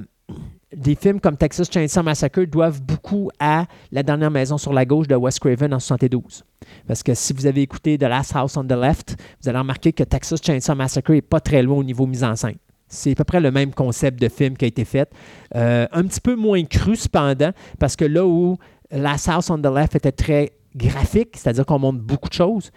des 0.75 0.95
films 0.95 1.21
comme 1.21 1.37
Texas 1.37 1.71
Chainsaw 1.71 2.03
Massacre 2.03 2.45
doivent 2.45 2.81
beaucoup 2.81 3.31
à 3.39 3.67
La 3.91 4.03
dernière 4.03 4.31
maison 4.31 4.57
sur 4.57 4.73
la 4.73 4.87
gauche 4.87 5.09
de 5.09 5.15
Wes 5.15 5.39
Craven 5.39 5.75
en 5.75 5.79
72. 5.79 6.45
Parce 6.87 7.03
que 7.03 7.13
si 7.13 7.35
vous 7.35 7.47
avez 7.47 7.61
écouté 7.61 7.99
The 7.99 8.05
Last 8.05 8.35
House 8.35 8.57
on 8.57 8.65
the 8.65 8.73
Left, 8.73 9.17
vous 9.43 9.49
allez 9.49 9.59
remarquer 9.59 9.93
que 9.93 10.05
Texas 10.05 10.41
Chainsaw 10.43 10.75
Massacre 10.75 11.13
n'est 11.13 11.21
pas 11.21 11.41
très 11.41 11.63
loin 11.63 11.79
au 11.79 11.85
niveau 11.85 12.07
mise 12.07 12.25
en 12.25 12.35
scène. 12.37 12.57
C'est 12.93 13.13
à 13.13 13.15
peu 13.15 13.25
près 13.25 13.41
le 13.41 13.51
même 13.51 13.73
concept 13.73 14.21
de 14.21 14.29
film 14.29 14.57
qui 14.57 14.67
a 14.67 14.69
été 14.69 14.85
fait. 14.85 15.11
Euh, 15.55 15.87
un 15.93 16.03
petit 16.05 16.21
peu 16.21 16.37
moins 16.37 16.63
cru, 16.65 16.95
cependant, 16.95 17.51
parce 17.79 17.97
que 17.97 18.05
là 18.05 18.27
où 18.27 18.59
Last 18.91 19.29
House 19.29 19.49
on 19.49 19.59
the 19.59 19.67
Left 19.67 19.97
était 19.97 20.13
très 20.13 20.53
graphique, 20.77 21.31
c'est-à-dire 21.37 21.65
qu'on 21.65 21.79
montre 21.79 22.01
beaucoup 22.01 22.29
de 22.29 22.35
choses, 22.35 22.71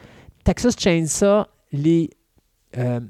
Texas 0.45 0.75
Chainsaw 0.79 1.45
les, 1.73 2.09
euh, 2.77 3.01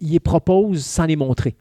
il 0.00 0.10
les 0.10 0.20
propose 0.20 0.84
sans 0.84 1.06
les 1.06 1.16
montrer. 1.16 1.56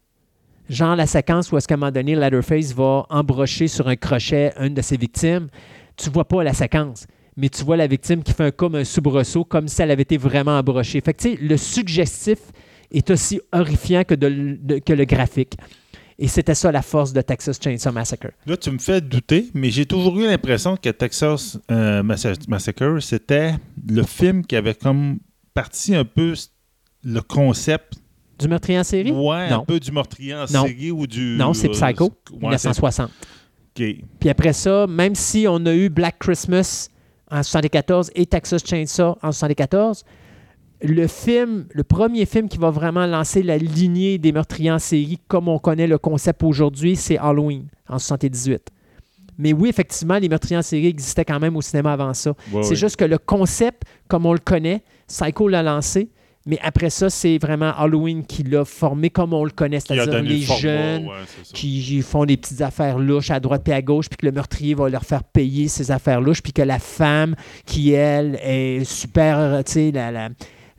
Genre 0.70 0.98
la 0.98 1.08
séquence 1.08 1.50
où 1.52 1.58
est-ce 1.58 1.74
un 1.74 1.78
moment 1.78 1.92
donné, 1.92 2.16
Leatherface 2.16 2.74
va 2.74 3.06
embrocher 3.10 3.70
sur 3.70 3.88
un 3.88 3.96
crochet 3.96 4.52
une 4.60 4.74
de 4.74 4.82
ses 4.82 4.98
victimes. 4.98 5.48
Tu 5.96 6.10
vois 6.10 6.28
pas 6.28 6.44
la 6.44 6.54
séquence, 6.54 7.08
mais 7.38 7.48
tu 7.48 7.64
vois 7.64 7.78
la 7.78 7.88
victime 7.88 8.22
qui 8.22 8.34
fait 8.34 8.44
un 8.44 8.52
comme 8.52 8.76
un 8.76 8.84
soubresaut, 8.84 9.46
comme 9.46 9.70
si 9.70 9.82
elle 9.82 9.92
avait 9.92 10.02
été 10.02 10.18
vraiment 10.18 10.58
embrochée. 10.58 11.00
Fait 11.00 11.14
que 11.14 11.42
le 11.42 11.56
suggestif 11.56 12.40
est 12.92 13.10
aussi 13.10 13.40
horrifiant 13.52 14.04
que, 14.04 14.16
de- 14.16 14.58
de- 14.62 14.80
que 14.80 14.94
le 14.94 15.06
graphique. 15.06 15.56
Et 16.20 16.28
c'était 16.28 16.56
ça 16.56 16.72
la 16.72 16.82
force 16.82 17.14
de 17.14 17.22
Texas 17.22 17.60
Chainsaw 17.64 17.92
Massacre. 17.92 18.32
Là, 18.48 18.58
tu 18.58 18.72
me 18.72 18.80
fais 18.80 19.00
douter, 19.02 19.50
mais 19.54 19.70
j'ai 19.70 19.86
toujours 19.86 20.18
eu 20.20 20.26
l'impression 20.26 20.76
que 20.76 20.90
Texas 20.90 21.60
euh, 21.70 22.02
Massa- 22.02 22.34
Massacre, 22.48 23.00
c'était 23.02 23.54
le 23.88 24.02
film 24.04 24.44
qui 24.44 24.56
avait 24.56 24.74
comme 24.74 25.20
parti 25.54 25.94
un 25.96 26.06
peu 26.06 26.34
le 27.04 27.22
concept. 27.22 27.94
Du 28.40 28.48
meurtrier 28.48 28.80
en 28.80 28.84
série? 28.84 29.12
Ouais, 29.12 29.50
Non. 29.50 29.62
un 29.62 29.66
peu 29.66 29.80
du 29.80 29.92
meurtrier 29.92 30.34
en 30.34 30.46
Non. 30.52 30.66
série 30.66 30.90
ou 30.92 31.06
du. 31.06 31.36
Non, 31.38 31.54
c'est 31.54 31.70
euh, 31.70 31.72
Psycho, 31.72 32.06
ouais, 32.06 32.58
c'est- 32.58 32.68
1960. 32.70 33.12
OK. 33.80 33.84
Puis 34.20 34.30
après 34.30 34.54
ça, 34.54 34.88
même 34.88 35.14
si 35.14 35.46
on 35.48 35.64
a 35.68 35.74
eu 35.76 35.90
Black 35.90 36.18
Christmas 36.18 36.90
en 37.30 37.44
74 37.44 38.10
et 38.16 38.26
Texas 38.26 38.64
Chainsaw 38.66 39.18
en 39.22 39.32
74, 39.32 40.04
le 40.82 41.08
film, 41.08 41.66
le 41.74 41.84
premier 41.84 42.26
film 42.26 42.48
qui 42.50 42.58
va 42.58 42.70
vraiment 42.70 43.06
lancer 43.08 43.42
la 43.44 43.58
lignée 43.58 44.18
des 44.18 44.32
meurtriers 44.32 44.72
en 44.72 44.80
série 44.80 45.20
comme 45.28 45.48
on 45.48 45.58
connaît 45.60 45.88
le 45.88 45.98
concept 45.98 46.44
aujourd'hui, 46.44 46.96
c'est 46.96 47.18
Halloween 47.18 47.66
en 47.90 47.98
78. 48.00 48.62
Mais 49.40 49.54
oui, 49.54 49.70
effectivement, 49.70 50.18
les 50.18 50.30
meurtriers 50.30 50.58
en 50.58 50.62
série 50.64 50.88
existaient 50.88 51.26
quand 51.26 51.40
même 51.40 51.56
au 51.56 51.62
cinéma 51.62 51.94
avant 51.94 52.14
ça. 52.14 52.34
Ouais, 52.52 52.64
c'est 52.64 52.76
juste 52.76 52.96
que 52.96 53.06
le 53.06 53.18
concept, 53.20 53.84
comme 54.08 54.26
on 54.26 54.34
le 54.34 54.40
connaît, 54.40 54.82
Psycho 55.08 55.48
l'a 55.48 55.62
lancé, 55.62 56.10
mais 56.48 56.58
après 56.64 56.90
ça, 56.90 57.10
c'est 57.10 57.38
vraiment 57.38 57.72
Halloween 57.78 58.26
qui 58.26 58.42
l'a 58.44 58.64
formé 58.66 59.10
comme 59.10 59.34
on 59.34 59.44
le 59.44 59.52
connaît, 59.52 59.80
c'est-à-dire 59.80 60.06
les 60.24 60.42
format, 60.46 60.62
jeunes, 60.62 61.06
ouais, 61.08 61.14
qui 61.54 62.02
font 62.02 62.26
des 62.26 62.38
petites 62.38 62.62
affaires 62.62 62.98
louches 62.98 63.30
à 63.32 63.40
droite 63.40 63.68
et 63.70 63.74
à 63.74 63.82
gauche, 63.82 64.10
puis 64.10 64.18
que 64.18 64.26
le 64.26 64.32
meurtrier 64.32 64.74
va 64.74 64.90
leur 64.90 65.04
faire 65.04 65.24
payer 65.24 65.68
ces 65.68 65.92
affaires 65.92 66.22
louches, 66.22 66.42
puis 66.42 66.54
que 66.54 66.62
la 66.64 66.80
femme, 66.80 67.36
qui 67.66 67.92
elle 67.92 68.40
est 68.44 68.84
super, 68.86 69.64
tu 69.66 69.72
sais, 69.74 69.92
la, 69.92 70.10
la- 70.12 70.30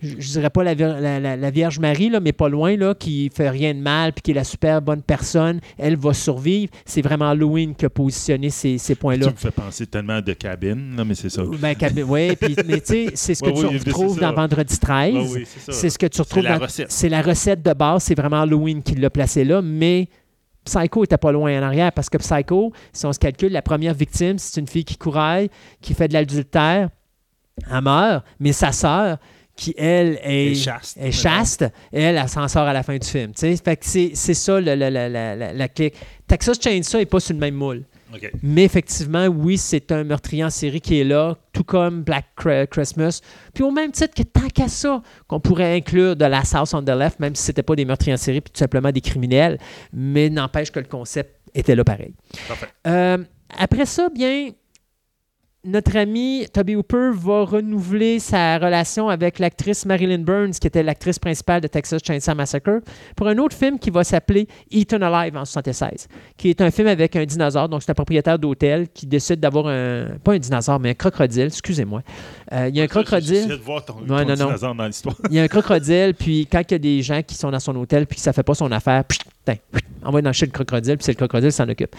je 0.01 0.17
je 0.18 0.28
dirais 0.33 0.51
pas 0.51 0.62
la, 0.65 0.75
la- 0.75 1.20
la- 1.20 1.36
la 1.36 1.51
Vierge 1.51 1.78
Marie, 1.78 2.09
là, 2.10 2.20
mais 2.20 2.33
pas 2.33 2.49
loin, 2.49 2.77
là, 2.77 2.94
qui 2.94 3.31
fait 3.35 3.49
rien 3.51 3.75
de 3.75 3.81
mal, 3.81 4.12
puis 4.12 4.23
qui 4.23 4.31
est 4.31 4.35
la 4.35 4.44
super 4.44 4.81
bonne 4.83 5.02
personne, 5.02 5.60
elle 5.77 5.97
va 5.97 6.15
survivre. 6.15 6.70
C'est 6.85 7.02
vraiment 7.02 7.31
Halloween 7.31 7.75
qui 7.75 7.85
a 7.86 7.91
positionné 7.91 8.51
ces, 8.51 8.78
ces 8.78 8.94
Tu 8.94 9.01
points-là. 9.01 9.27
me 9.27 9.33
fais 9.36 9.51
penser 9.51 9.86
tellement 9.86 10.20
de 10.20 10.33
cabine, 10.35 10.94
là, 10.97 11.05
mais 11.05 11.15
c'est 11.15 11.31
ça. 11.31 11.43
Ben, 11.60 11.75
cab- 11.75 11.99
ouais, 11.99 12.36
puis, 12.36 12.55
mais 12.67 12.81
tu 12.81 12.86
sais, 12.86 13.07
c'est 13.15 13.35
ce 13.35 13.43
que 13.43 13.49
Ouais, 13.49 13.55
tu 13.60 13.67
oui, 13.67 13.78
retrouves 13.78 14.18
ça. 14.20 14.31
dans 14.31 14.35
Vendredi 14.35 14.78
13. 14.78 15.15
Ouais, 15.15 15.27
oui, 15.33 15.44
c'est 15.47 15.73
ça. 15.73 15.89
Ce 15.91 15.99
que 15.99 16.07
tu 16.07 16.20
retrouves 16.20 16.43
la 16.44 16.59
dans- 16.59 16.65
recette. 16.65 16.91
C'est 16.93 17.09
la 17.09 17.23
recette 17.23 17.62
de 17.62 17.73
base, 17.73 18.05
c'est 18.05 18.15
vraiment 18.17 18.43
Halloween 18.43 18.83
qui 18.83 18.94
l'a 18.94 19.10
placé 19.10 19.44
là, 19.44 19.62
mais 19.62 20.09
Psycho 20.65 21.02
était 21.05 21.17
pas 21.17 21.33
loin 21.33 21.59
en 21.59 21.62
arrière 21.62 21.93
parce 21.93 22.10
que 22.10 22.18
Psycho, 22.18 22.73
si 22.93 23.07
on 23.07 23.12
se 23.12 23.18
calcule, 23.18 23.52
la 23.52 23.62
première 23.62 23.94
victime, 23.94 24.39
c'est 24.39 24.60
une 24.60 24.67
fille 24.67 24.85
qui 24.85 24.97
couraille, 24.97 25.49
qui 25.81 25.94
fait 25.94 26.09
de 26.09 26.12
l'adultère, 26.12 26.91
elle 27.73 27.81
meurt, 27.81 28.25
mais 28.39 28.52
sa 28.52 28.70
sœur, 28.73 29.17
qui 29.59 29.75
elle 29.77 30.19
est, 30.23 30.53
Et 30.53 30.55
chaste. 30.55 30.97
est 31.01 31.11
chaste, 31.11 31.65
elle, 31.93 32.17
elle 32.17 32.28
s'en 32.28 32.47
sort 32.49 32.67
à 32.67 32.73
la 32.73 32.83
fin 32.83 32.97
du 32.97 33.07
film. 33.07 33.33
Fait 33.35 33.77
que 33.77 33.85
c'est 33.85 34.15
ça 34.15 34.61
le- 34.61 34.75
le- 34.77 34.89
la, 34.89 35.09
la, 35.09 35.53
la, 35.53 35.69
clique. 35.69 35.95
Texas 36.27 36.59
Chainsaw 36.62 36.99
n'est 36.99 37.07
pas 37.07 37.19
sur 37.20 37.35
le 37.35 37.41
même 37.41 37.55
moule. 37.55 37.85
Mais 38.43 38.65
effectivement, 38.65 39.27
oui, 39.27 39.59
c'est 39.59 39.93
un 39.93 40.03
meurtrier 40.05 40.43
en 40.45 40.49
série 40.51 40.81
qui 40.81 40.99
est 41.01 41.05
là, 41.05 41.37
tout 41.53 41.65
comme 41.65 42.03
Black 42.03 42.25
Christmas. 42.70 43.20
Puis 43.53 43.62
au 43.65 43.70
même 43.70 43.93
titre 43.93 44.15
que 44.15 44.23
tant 44.23 44.49
qu'à 44.49 44.69
ça, 44.69 45.03
qu'on 45.27 45.41
pourrait 45.41 45.77
inclure 45.77 46.17
de 46.17 46.25
la 46.25 46.43
House 46.55 46.73
on 46.73 46.83
the 46.83 46.89
Left, 46.91 47.20
même 47.20 47.35
si 47.35 47.43
c'était 47.43 47.62
pas 47.62 47.75
des 47.77 47.85
meurtriers 47.85 48.15
en 48.15 48.17
série, 48.17 48.41
puis 48.41 48.51
tout 48.53 48.59
simplement 48.59 48.91
des 48.93 49.01
criminels. 49.03 49.59
Mais 49.93 50.31
n'empêche 50.31 50.70
que 50.70 50.78
le 50.81 50.87
concept 50.87 51.35
était 51.55 51.75
là 51.75 51.85
pareil. 51.85 52.15
Parfait. 52.47 52.69
Euh, 52.87 53.19
après 53.59 53.85
ça, 53.87 54.09
bien, 54.09 54.51
notre 55.65 55.97
ami 55.97 56.47
Toby 56.53 56.77
Hooper 56.77 57.11
va 57.15 57.45
renouveler 57.45 58.20
sa 58.20 58.59
relation 58.59 59.09
avec 59.09 59.41
l'actrice 59.41 59.85
Marilyn 59.87 60.20
Burns, 60.20 60.53
qui 60.53 60.69
était 60.69 60.85
l'actrice 60.85 61.19
principale 61.19 61.61
de 61.61 61.67
Texas 61.67 62.01
Chainsaw 62.05 62.35
Massacre, 62.35 62.81
pour 63.17 63.27
un 63.27 63.37
autre 63.39 63.57
film 63.57 63.78
qui 63.78 63.91
va 63.91 64.05
s'appeler 64.05 64.47
Eaten 64.70 65.03
Alive 65.03 65.37
en 65.37 65.45
76, 65.45 66.07
qui 66.37 66.51
est 66.51 66.61
un 66.61 66.70
film 66.70 66.87
avec 66.87 67.17
un 67.17 67.25
dinosaure. 67.25 67.69
Donc, 67.69 67.83
c'est 67.83 67.91
un 67.91 67.95
propriétaire 67.95 68.39
d'hôtel 68.39 68.89
qui 68.89 69.07
décide 69.07 69.41
d'avoir 69.41 69.67
un. 69.67 70.07
Pas 70.23 70.35
un 70.35 70.39
dinosaure, 70.39 70.78
mais 70.78 70.91
un 70.91 70.95
crocodile, 70.95 71.47
excusez-moi. 71.47 72.03
Euh, 72.53 72.69
il 72.69 72.77
y 72.77 72.81
a 72.81 72.85
un 72.85 72.89
crocodile. 72.89 73.35
J'essaie 73.35 73.49
de 73.49 73.55
voir 73.62 73.85
ton, 73.85 73.95
ton 73.95 74.07
non, 74.07 74.25
non. 74.25 74.75
dans 74.75 74.87
l'histoire. 74.87 75.17
Il 75.28 75.35
y 75.35 75.41
a 75.41 75.43
un 75.43 75.49
crocodile, 75.49 76.15
puis 76.17 76.47
quand 76.51 76.62
il 76.69 76.73
y 76.73 76.75
a 76.77 76.78
des 76.78 77.03
gens 77.03 77.23
qui 77.23 77.35
sont 77.35 77.51
dans 77.51 77.61
son 77.61 77.75
hôtel 77.77 78.07
puis 78.07 78.17
que 78.17 78.23
ça 78.23 78.33
fait 78.33 78.45
pas 78.45 78.55
son 78.55 78.70
affaire, 78.70 79.05
putain, 79.05 79.57
on 80.05 80.12
va 80.12 80.23
dans 80.23 80.31
le 80.31 80.35
chez 80.35 80.47
le 80.47 80.53
crocodile, 80.53 80.97
puis 80.97 81.05
c'est 81.05 81.12
le 81.12 81.17
crocodile 81.17 81.51
qui 81.51 81.57
s'en 81.57 81.69
occupe. 81.69 81.95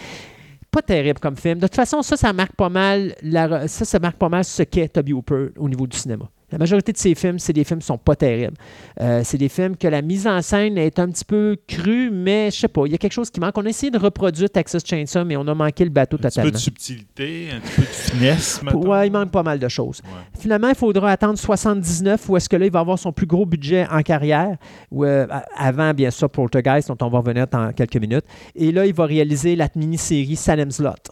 Pas 0.70 0.82
terrible 0.82 1.18
comme 1.18 1.36
film. 1.36 1.58
De 1.58 1.66
toute 1.66 1.74
façon, 1.74 2.02
ça, 2.02 2.16
ça 2.16 2.32
marque 2.32 2.54
pas 2.54 2.68
mal, 2.68 3.14
la 3.22 3.66
ça, 3.66 3.84
ça 3.84 3.98
marque 3.98 4.18
pas 4.18 4.28
mal 4.28 4.44
ce 4.44 4.62
qu'est 4.62 4.88
Toby 4.88 5.12
Hooper 5.12 5.48
au 5.58 5.68
niveau 5.68 5.86
du 5.86 5.96
cinéma. 5.96 6.28
La 6.52 6.58
majorité 6.58 6.92
de 6.92 6.98
ces 6.98 7.14
films, 7.14 7.38
c'est 7.38 7.52
des 7.52 7.64
films 7.64 7.80
qui 7.80 7.86
sont 7.86 7.98
pas 7.98 8.16
terribles. 8.16 8.56
Euh, 9.00 9.22
c'est 9.24 9.38
des 9.38 9.48
films 9.48 9.76
que 9.76 9.86
la 9.88 10.02
mise 10.02 10.26
en 10.26 10.42
scène 10.42 10.76
est 10.78 10.98
un 10.98 11.08
petit 11.08 11.24
peu 11.24 11.56
crue, 11.68 12.10
mais 12.10 12.50
je 12.50 12.58
sais 12.60 12.68
pas, 12.68 12.82
il 12.86 12.92
y 12.92 12.94
a 12.94 12.98
quelque 12.98 13.12
chose 13.12 13.30
qui 13.30 13.40
manque. 13.40 13.56
On 13.56 13.64
a 13.66 13.68
essayé 13.68 13.90
de 13.90 13.98
reproduire 13.98 14.50
Texas 14.50 14.82
Chainsaw, 14.84 15.24
mais 15.24 15.36
on 15.36 15.46
a 15.46 15.54
manqué 15.54 15.84
le 15.84 15.90
bateau 15.90 16.16
Un 16.16 16.18
petit 16.18 16.22
peu 16.24 16.30
totalement. 16.30 16.50
de 16.52 16.56
subtilité, 16.56 17.48
un 17.54 17.60
petit 17.60 17.72
peu 17.76 17.82
de 17.82 17.86
finesse. 17.86 18.62
mettons. 18.62 18.88
Ouais, 18.88 19.06
il 19.06 19.12
manque 19.12 19.30
pas 19.30 19.42
mal 19.42 19.58
de 19.58 19.68
choses. 19.68 20.00
Ouais. 20.04 20.40
Finalement, 20.40 20.68
il 20.68 20.74
faudra 20.74 21.10
attendre 21.12 21.38
79 21.38 22.28
où 22.28 22.36
est-ce 22.36 22.48
que 22.48 22.56
là, 22.56 22.66
il 22.66 22.72
va 22.72 22.80
avoir 22.80 22.98
son 22.98 23.12
plus 23.12 23.26
gros 23.26 23.46
budget 23.46 23.86
en 23.90 24.02
carrière, 24.02 24.56
ou, 24.90 25.04
euh, 25.04 25.26
avant, 25.56 25.94
bien 25.94 26.10
sûr, 26.10 26.28
Poltergeist, 26.30 26.88
dont 26.88 26.96
on 27.06 27.10
va 27.10 27.18
revenir 27.18 27.46
dans 27.46 27.72
quelques 27.72 27.96
minutes. 27.96 28.24
Et 28.54 28.72
là, 28.72 28.86
il 28.86 28.94
va 28.94 29.06
réaliser 29.06 29.56
la 29.56 29.68
mini-série 29.76 30.36
Salem's 30.36 30.80
Lot. 30.80 31.10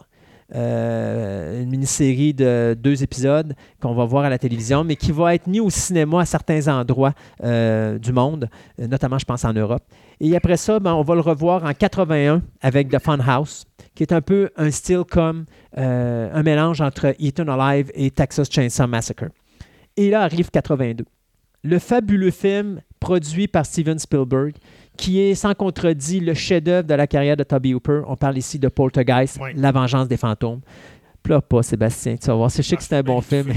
Euh, 0.55 1.62
une 1.62 1.68
mini-série 1.68 2.33
de 2.33 2.75
deux 2.78 3.02
épisodes 3.02 3.55
qu'on 3.83 3.93
va 3.93 4.07
voir 4.07 4.25
à 4.25 4.31
la 4.31 4.39
télévision, 4.39 4.83
mais 4.83 4.97
qui 4.97 5.12
va 5.12 5.35
être 5.35 5.47
mis 5.47 5.60
au 5.60 5.68
cinéma 5.68 6.23
à 6.23 6.25
certains 6.25 6.68
endroits 6.68 7.12
euh, 7.44 7.99
du 7.99 8.15
monde, 8.15 8.49
euh, 8.81 8.86
notamment, 8.86 9.18
je 9.18 9.27
pense, 9.27 9.44
en 9.44 9.52
Europe. 9.52 9.83
Et 10.20 10.35
après 10.35 10.57
ça, 10.57 10.81
ben, 10.81 10.94
on 10.94 11.02
va 11.02 11.15
le 11.15 11.20
revoir 11.20 11.65
en 11.65 11.75
81 11.75 12.43
avec 12.62 12.89
The 12.89 12.99
Funhouse, 12.99 13.67
qui 13.94 14.02
est 14.02 14.12
un 14.12 14.23
peu 14.23 14.49
un 14.57 14.70
style 14.70 15.02
comme 15.09 15.44
un 15.77 16.43
mélange 16.43 16.81
entre 16.81 17.15
Eaten 17.18 17.49
Alive 17.49 17.91
et 17.94 18.10
Texas 18.10 18.49
Chainsaw 18.51 18.86
Massacre. 18.86 19.27
Et 19.97 20.10
là 20.10 20.23
arrive 20.23 20.51
82. 20.51 21.05
Le 21.62 21.78
fabuleux 21.78 22.31
film 22.31 22.81
produit 23.01 23.49
par 23.49 23.67
Steven 23.67 23.99
Spielberg, 23.99 24.55
qui 24.99 25.20
est 25.20 25.35
sans 25.35 25.55
contredit 25.55 26.20
le 26.20 26.35
chef-d'œuvre 26.35 26.86
de 26.86 26.94
la 26.94 27.07
carrière 27.07 27.36
de 27.36 27.44
Toby 27.44 27.73
Hooper. 27.73 28.02
On 28.07 28.17
parle 28.17 28.36
ici 28.36 28.59
de 28.59 28.68
Poltergeist, 28.68 29.39
Oui. 29.41 29.51
La 29.55 29.73
vengeance 29.73 30.09
des 30.09 30.18
fantômes. 30.18 30.60
Pleure 31.23 31.43
pas, 31.43 31.62
Sébastien, 31.62 32.17
tu 32.17 32.27
vas 32.27 32.35
voir. 32.35 32.51
Je 32.51 32.60
sais 32.60 32.77
que 32.77 32.83
c'est 32.83 32.97
un 32.97 33.02
bon 33.02 33.20
film. 33.20 33.49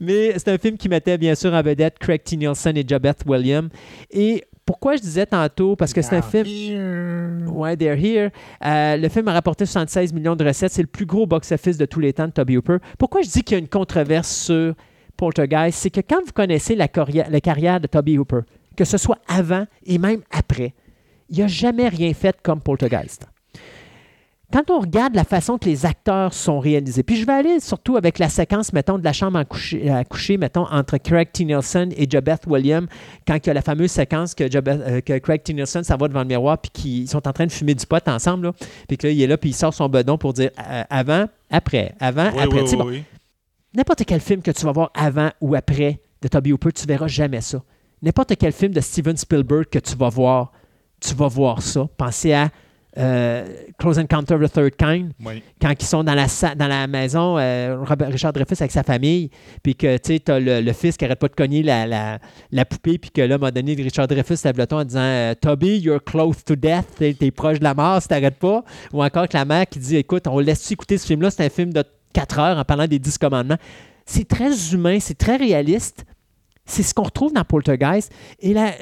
Mais 0.00 0.32
c'est 0.38 0.48
un 0.48 0.58
film 0.58 0.76
qui 0.76 0.88
mettait 0.88 1.18
bien 1.18 1.34
sûr 1.34 1.52
en 1.52 1.62
vedette 1.62 1.98
Craig 1.98 2.22
T. 2.22 2.36
Nielsen 2.36 2.76
et 2.76 2.84
Jabeth 2.86 3.22
Williams. 3.26 3.68
Et 4.10 4.44
pourquoi 4.64 4.94
je 4.96 5.00
disais 5.02 5.26
tantôt, 5.26 5.74
parce 5.74 5.92
que 5.92 6.02
c'est 6.02 6.16
un 6.16 6.22
film. 6.22 7.48
Ouais, 7.48 7.76
They're 7.76 7.98
Here. 7.98 8.30
Euh, 8.64 8.96
le 8.96 9.08
film 9.08 9.26
a 9.28 9.32
rapporté 9.32 9.66
76 9.66 10.12
millions 10.12 10.36
de 10.36 10.44
recettes. 10.44 10.72
C'est 10.72 10.82
le 10.82 10.88
plus 10.88 11.06
gros 11.06 11.26
box-office 11.26 11.78
de 11.78 11.84
tous 11.86 12.00
les 12.00 12.12
temps 12.12 12.26
de 12.26 12.32
Toby 12.32 12.56
Hooper. 12.56 12.76
Pourquoi 12.98 13.22
je 13.22 13.28
dis 13.28 13.42
qu'il 13.42 13.56
y 13.56 13.56
a 13.56 13.58
une 13.58 13.68
controverse 13.68 14.30
sur 14.30 14.74
Poltergeist? 15.16 15.78
C'est 15.80 15.90
que 15.90 16.00
quand 16.00 16.24
vous 16.24 16.32
connaissez 16.32 16.76
la 16.76 16.86
carrière 16.86 17.80
de 17.80 17.86
Toby 17.88 18.18
Hooper, 18.18 18.40
que 18.76 18.84
ce 18.84 18.98
soit 18.98 19.18
avant 19.28 19.66
et 19.86 19.98
même 19.98 20.20
après, 20.30 20.74
il 21.28 21.38
n'a 21.38 21.46
jamais 21.48 21.88
rien 21.88 22.12
fait 22.14 22.36
comme 22.42 22.60
Poltergeist. 22.60 23.26
Quand 24.52 24.68
on 24.70 24.80
regarde 24.80 25.14
la 25.14 25.24
façon 25.24 25.56
que 25.56 25.64
les 25.64 25.86
acteurs 25.86 26.34
sont 26.34 26.60
réalisés, 26.60 27.02
puis 27.02 27.16
je 27.16 27.24
vais 27.24 27.32
aller 27.32 27.58
surtout 27.58 27.96
avec 27.96 28.18
la 28.18 28.28
séquence, 28.28 28.74
mettons, 28.74 28.98
de 28.98 29.04
la 29.04 29.14
chambre 29.14 29.38
à 29.38 29.46
coucher, 29.46 29.88
à 29.88 30.04
coucher 30.04 30.36
mettons, 30.36 30.66
entre 30.70 30.98
Craig 30.98 31.32
T. 31.32 31.46
Nelson 31.46 31.88
et 31.96 32.06
Jabeth 32.08 32.42
Williams, 32.46 32.86
quand 33.26 33.36
il 33.36 33.46
y 33.46 33.48
a 33.50 33.54
la 33.54 33.62
fameuse 33.62 33.90
séquence 33.92 34.34
que, 34.34 34.44
Jabeth- 34.44 34.82
euh, 34.86 35.00
que 35.00 35.16
Craig 35.20 35.42
T. 35.42 35.54
Nelson 35.54 35.82
s'en 35.82 35.96
va 35.96 36.06
devant 36.06 36.20
le 36.20 36.26
miroir, 36.26 36.58
puis 36.58 36.70
qu'ils 36.70 37.08
sont 37.08 37.26
en 37.26 37.32
train 37.32 37.46
de 37.46 37.50
fumer 37.52 37.74
du 37.74 37.86
pot 37.86 38.06
ensemble, 38.06 38.48
là, 38.48 38.52
puis 38.88 38.98
que 38.98 39.06
là, 39.06 39.12
il 39.14 39.22
est 39.22 39.26
là, 39.26 39.38
puis 39.38 39.50
il 39.50 39.54
sort 39.54 39.72
son 39.72 39.88
bedon 39.88 40.18
pour 40.18 40.34
dire 40.34 40.50
euh, 40.68 40.82
avant, 40.90 41.24
après, 41.50 41.94
avant, 41.98 42.30
Oui, 42.34 42.42
après. 42.42 42.58
oui, 42.58 42.64
Tu 42.64 42.66
sais, 42.66 42.76
oui, 42.76 42.82
bon, 42.82 42.88
oui. 42.90 43.04
N'importe 43.74 44.04
quel 44.04 44.20
film 44.20 44.42
que 44.42 44.50
tu 44.50 44.66
vas 44.66 44.72
voir 44.72 44.90
avant 44.94 45.30
ou 45.40 45.54
après 45.54 45.98
de 46.20 46.28
Toby 46.28 46.52
Hooper, 46.52 46.72
tu 46.72 46.86
verras 46.86 47.08
jamais 47.08 47.40
ça. 47.40 47.62
N'importe 48.02 48.34
quel 48.36 48.52
film 48.52 48.72
de 48.72 48.80
Steven 48.80 49.16
Spielberg 49.16 49.66
que 49.70 49.78
tu 49.78 49.96
vas 49.96 50.08
voir, 50.08 50.52
tu 51.00 51.14
vas 51.14 51.28
voir 51.28 51.62
ça. 51.62 51.86
Pensez 51.96 52.32
à 52.32 52.50
euh, 52.98 53.46
Close 53.78 53.98
Encounter 53.98 54.34
of 54.34 54.42
the 54.50 54.52
Third 54.52 54.76
Kind, 54.76 55.12
Oui. 55.24 55.42
quand 55.60 55.72
ils 55.80 55.84
sont 55.86 56.04
dans 56.04 56.14
la, 56.14 56.26
dans 56.56 56.66
la 56.66 56.86
maison, 56.86 57.38
euh, 57.38 57.78
Robert- 57.82 58.10
Richard 58.10 58.34
Dreyfuss 58.34 58.60
avec 58.60 58.70
sa 58.70 58.82
famille, 58.82 59.30
puis 59.62 59.74
que 59.74 59.96
tu 59.96 60.20
as 60.30 60.38
le, 60.38 60.60
le 60.60 60.72
fils 60.74 60.98
qui 60.98 61.04
arrête 61.06 61.18
pas 61.18 61.28
de 61.28 61.34
cogner 61.34 61.62
la, 61.62 61.86
la, 61.86 62.18
la 62.50 62.64
poupée, 62.66 62.98
puis 62.98 63.10
que 63.10 63.22
là, 63.22 63.34
à 63.34 63.36
un 63.36 63.38
moment 63.38 63.50
donné, 63.50 63.72
Richard 63.74 64.08
Dreyfuss 64.08 64.44
lève 64.44 64.58
le 64.58 64.66
ton 64.66 64.80
en 64.80 64.84
disant 64.84 65.00
euh, 65.00 65.34
Toby, 65.40 65.78
you're 65.78 66.04
close 66.04 66.44
to 66.44 66.54
death, 66.54 66.84
t'es 66.98 67.14
t'es 67.14 67.30
proche 67.30 67.60
de 67.60 67.64
la 67.64 67.72
mort 67.72 68.02
si 68.02 68.08
t'arrêtes 68.08 68.38
pas. 68.38 68.62
Ou 68.92 69.02
encore 69.02 69.26
que 69.26 69.36
la 69.38 69.46
mère 69.46 69.66
qui 69.66 69.78
dit 69.78 69.96
Écoute, 69.96 70.26
on 70.26 70.38
laisse-tu 70.38 70.74
écouter 70.74 70.98
ce 70.98 71.06
film-là 71.06 71.30
C'est 71.30 71.46
un 71.46 71.50
film 71.50 71.72
de 71.72 71.82
4 72.12 72.38
heures 72.40 72.58
en 72.58 72.64
parlant 72.64 72.86
des 72.86 72.98
10 72.98 73.16
commandements. 73.16 73.56
C'est 74.04 74.28
très 74.28 74.50
humain, 74.74 74.98
c'est 75.00 75.16
très 75.16 75.36
réaliste. 75.36 76.04
C'est 76.64 76.82
ce 76.82 76.94
qu'on 76.94 77.02
retrouve 77.02 77.32
dans 77.32 77.44
Poltergeist. 77.44 78.12
Et 78.38 78.54
la, 78.54 78.72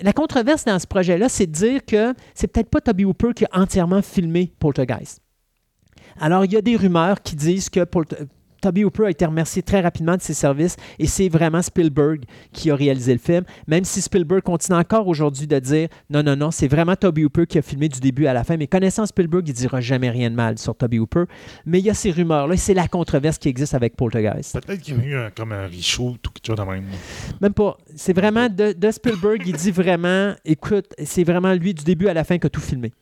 la, 0.00 0.12
controverse 0.12 0.64
dans 0.64 0.78
ce 0.78 0.86
projet-là, 0.86 1.28
c'est 1.28 1.46
de 1.46 1.52
dire 1.52 1.84
que 1.84 2.12
c'est 2.34 2.48
peut-être 2.48 2.70
pas 2.70 2.80
Toby 2.80 3.04
Hooper 3.04 3.34
qui 3.34 3.44
a 3.44 3.48
entièrement 3.52 4.02
filmé 4.02 4.52
Poltergeist. 4.58 5.20
Alors, 6.20 6.44
il 6.44 6.52
y 6.52 6.56
a 6.56 6.62
des 6.62 6.76
rumeurs 6.76 7.22
qui 7.22 7.36
disent 7.36 7.70
que 7.70 7.84
Polt- 7.84 8.26
Toby 8.62 8.84
Hooper 8.84 9.06
a 9.06 9.10
été 9.10 9.26
remercié 9.26 9.60
très 9.62 9.80
rapidement 9.80 10.16
de 10.16 10.22
ses 10.22 10.32
services 10.34 10.76
et 10.98 11.06
c'est 11.06 11.28
vraiment 11.28 11.60
Spielberg 11.60 12.24
qui 12.52 12.70
a 12.70 12.74
réalisé 12.76 13.12
le 13.12 13.18
film, 13.18 13.42
même 13.66 13.84
si 13.84 14.00
Spielberg 14.00 14.40
continue 14.42 14.78
encore 14.78 15.06
aujourd'hui 15.08 15.46
de 15.46 15.58
dire 15.58 15.88
non, 16.08 16.22
non, 16.22 16.36
non, 16.36 16.50
c'est 16.50 16.68
vraiment 16.68 16.96
Toby 16.96 17.24
Hooper 17.24 17.46
qui 17.46 17.58
a 17.58 17.62
filmé 17.62 17.88
du 17.88 18.00
début 18.00 18.26
à 18.26 18.32
la 18.32 18.44
fin. 18.44 18.56
Mais 18.56 18.66
connaissant 18.68 19.04
Spielberg, 19.04 19.46
il 19.48 19.52
dira 19.54 19.80
jamais 19.80 20.08
rien 20.10 20.30
de 20.30 20.36
mal 20.36 20.58
sur 20.58 20.74
Toby 20.74 20.98
Hooper. 21.00 21.24
Mais 21.66 21.80
il 21.80 21.84
y 21.84 21.90
a 21.90 21.94
ces 21.94 22.12
rumeurs-là 22.12 22.54
et 22.54 22.56
c'est 22.56 22.74
la 22.74 22.88
controverse 22.88 23.36
qui 23.38 23.48
existe 23.48 23.74
avec 23.74 23.96
Poltergeist. 23.96 24.58
Peut-être 24.64 24.80
qu'il 24.80 24.96
y 24.96 25.00
a 25.00 25.04
eu 25.04 25.14
un- 25.16 25.30
comme 25.30 25.52
un 25.52 25.66
reshoot 25.66 26.18
ou 26.26 26.30
quelque 26.30 26.46
chose 26.46 26.56
de 26.56 26.62
même. 26.70 26.84
Même 27.40 27.52
pas. 27.54 27.76
C'est 27.96 28.12
vraiment 28.16 28.48
de, 28.48 28.72
de 28.72 28.90
Spielberg, 28.92 29.42
il 29.44 29.56
dit 29.56 29.72
vraiment, 29.72 30.34
écoute, 30.44 30.86
c'est 31.04 31.24
vraiment 31.24 31.52
lui 31.52 31.74
du 31.74 31.82
début 31.82 32.06
à 32.08 32.14
la 32.14 32.22
fin 32.22 32.38
qui 32.38 32.46
a 32.46 32.50
tout 32.50 32.60
filmé. 32.60 32.92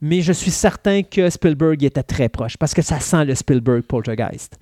Mais 0.00 0.20
je 0.20 0.32
suis 0.32 0.50
certain 0.50 1.02
que 1.02 1.30
Spielberg 1.30 1.84
était 1.84 2.02
très 2.02 2.28
proche 2.28 2.56
parce 2.56 2.74
que 2.74 2.82
ça 2.82 2.98
sent 2.98 3.24
le 3.24 3.34
Spielberg 3.34 3.82
Poltergeist. 3.82 4.58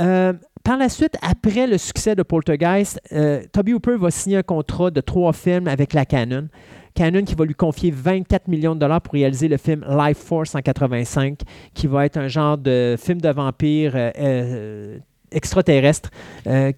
Euh, 0.00 0.32
par 0.62 0.78
la 0.78 0.88
suite, 0.88 1.16
après 1.22 1.66
le 1.66 1.78
succès 1.78 2.14
de 2.14 2.22
Poltergeist, 2.22 3.00
euh, 3.12 3.42
Toby 3.52 3.74
Hooper 3.74 3.96
va 3.96 4.10
signer 4.10 4.38
un 4.38 4.42
contrat 4.42 4.90
de 4.90 5.00
trois 5.00 5.32
films 5.32 5.68
avec 5.68 5.92
la 5.92 6.04
Canon. 6.04 6.48
Canon 6.94 7.24
qui 7.24 7.34
va 7.34 7.44
lui 7.44 7.54
confier 7.54 7.90
24 7.90 8.48
millions 8.48 8.74
de 8.74 8.80
dollars 8.80 9.00
pour 9.00 9.14
réaliser 9.14 9.48
le 9.48 9.56
film 9.56 9.84
Life 9.88 10.18
Force 10.18 10.54
en 10.54 10.60
85, 10.60 11.40
qui 11.74 11.86
va 11.86 12.06
être 12.06 12.16
un 12.16 12.28
genre 12.28 12.56
de 12.56 12.96
film 12.98 13.20
de 13.20 13.28
vampire 13.28 13.92
euh, 13.94 14.98
extraterrestre 15.32 16.10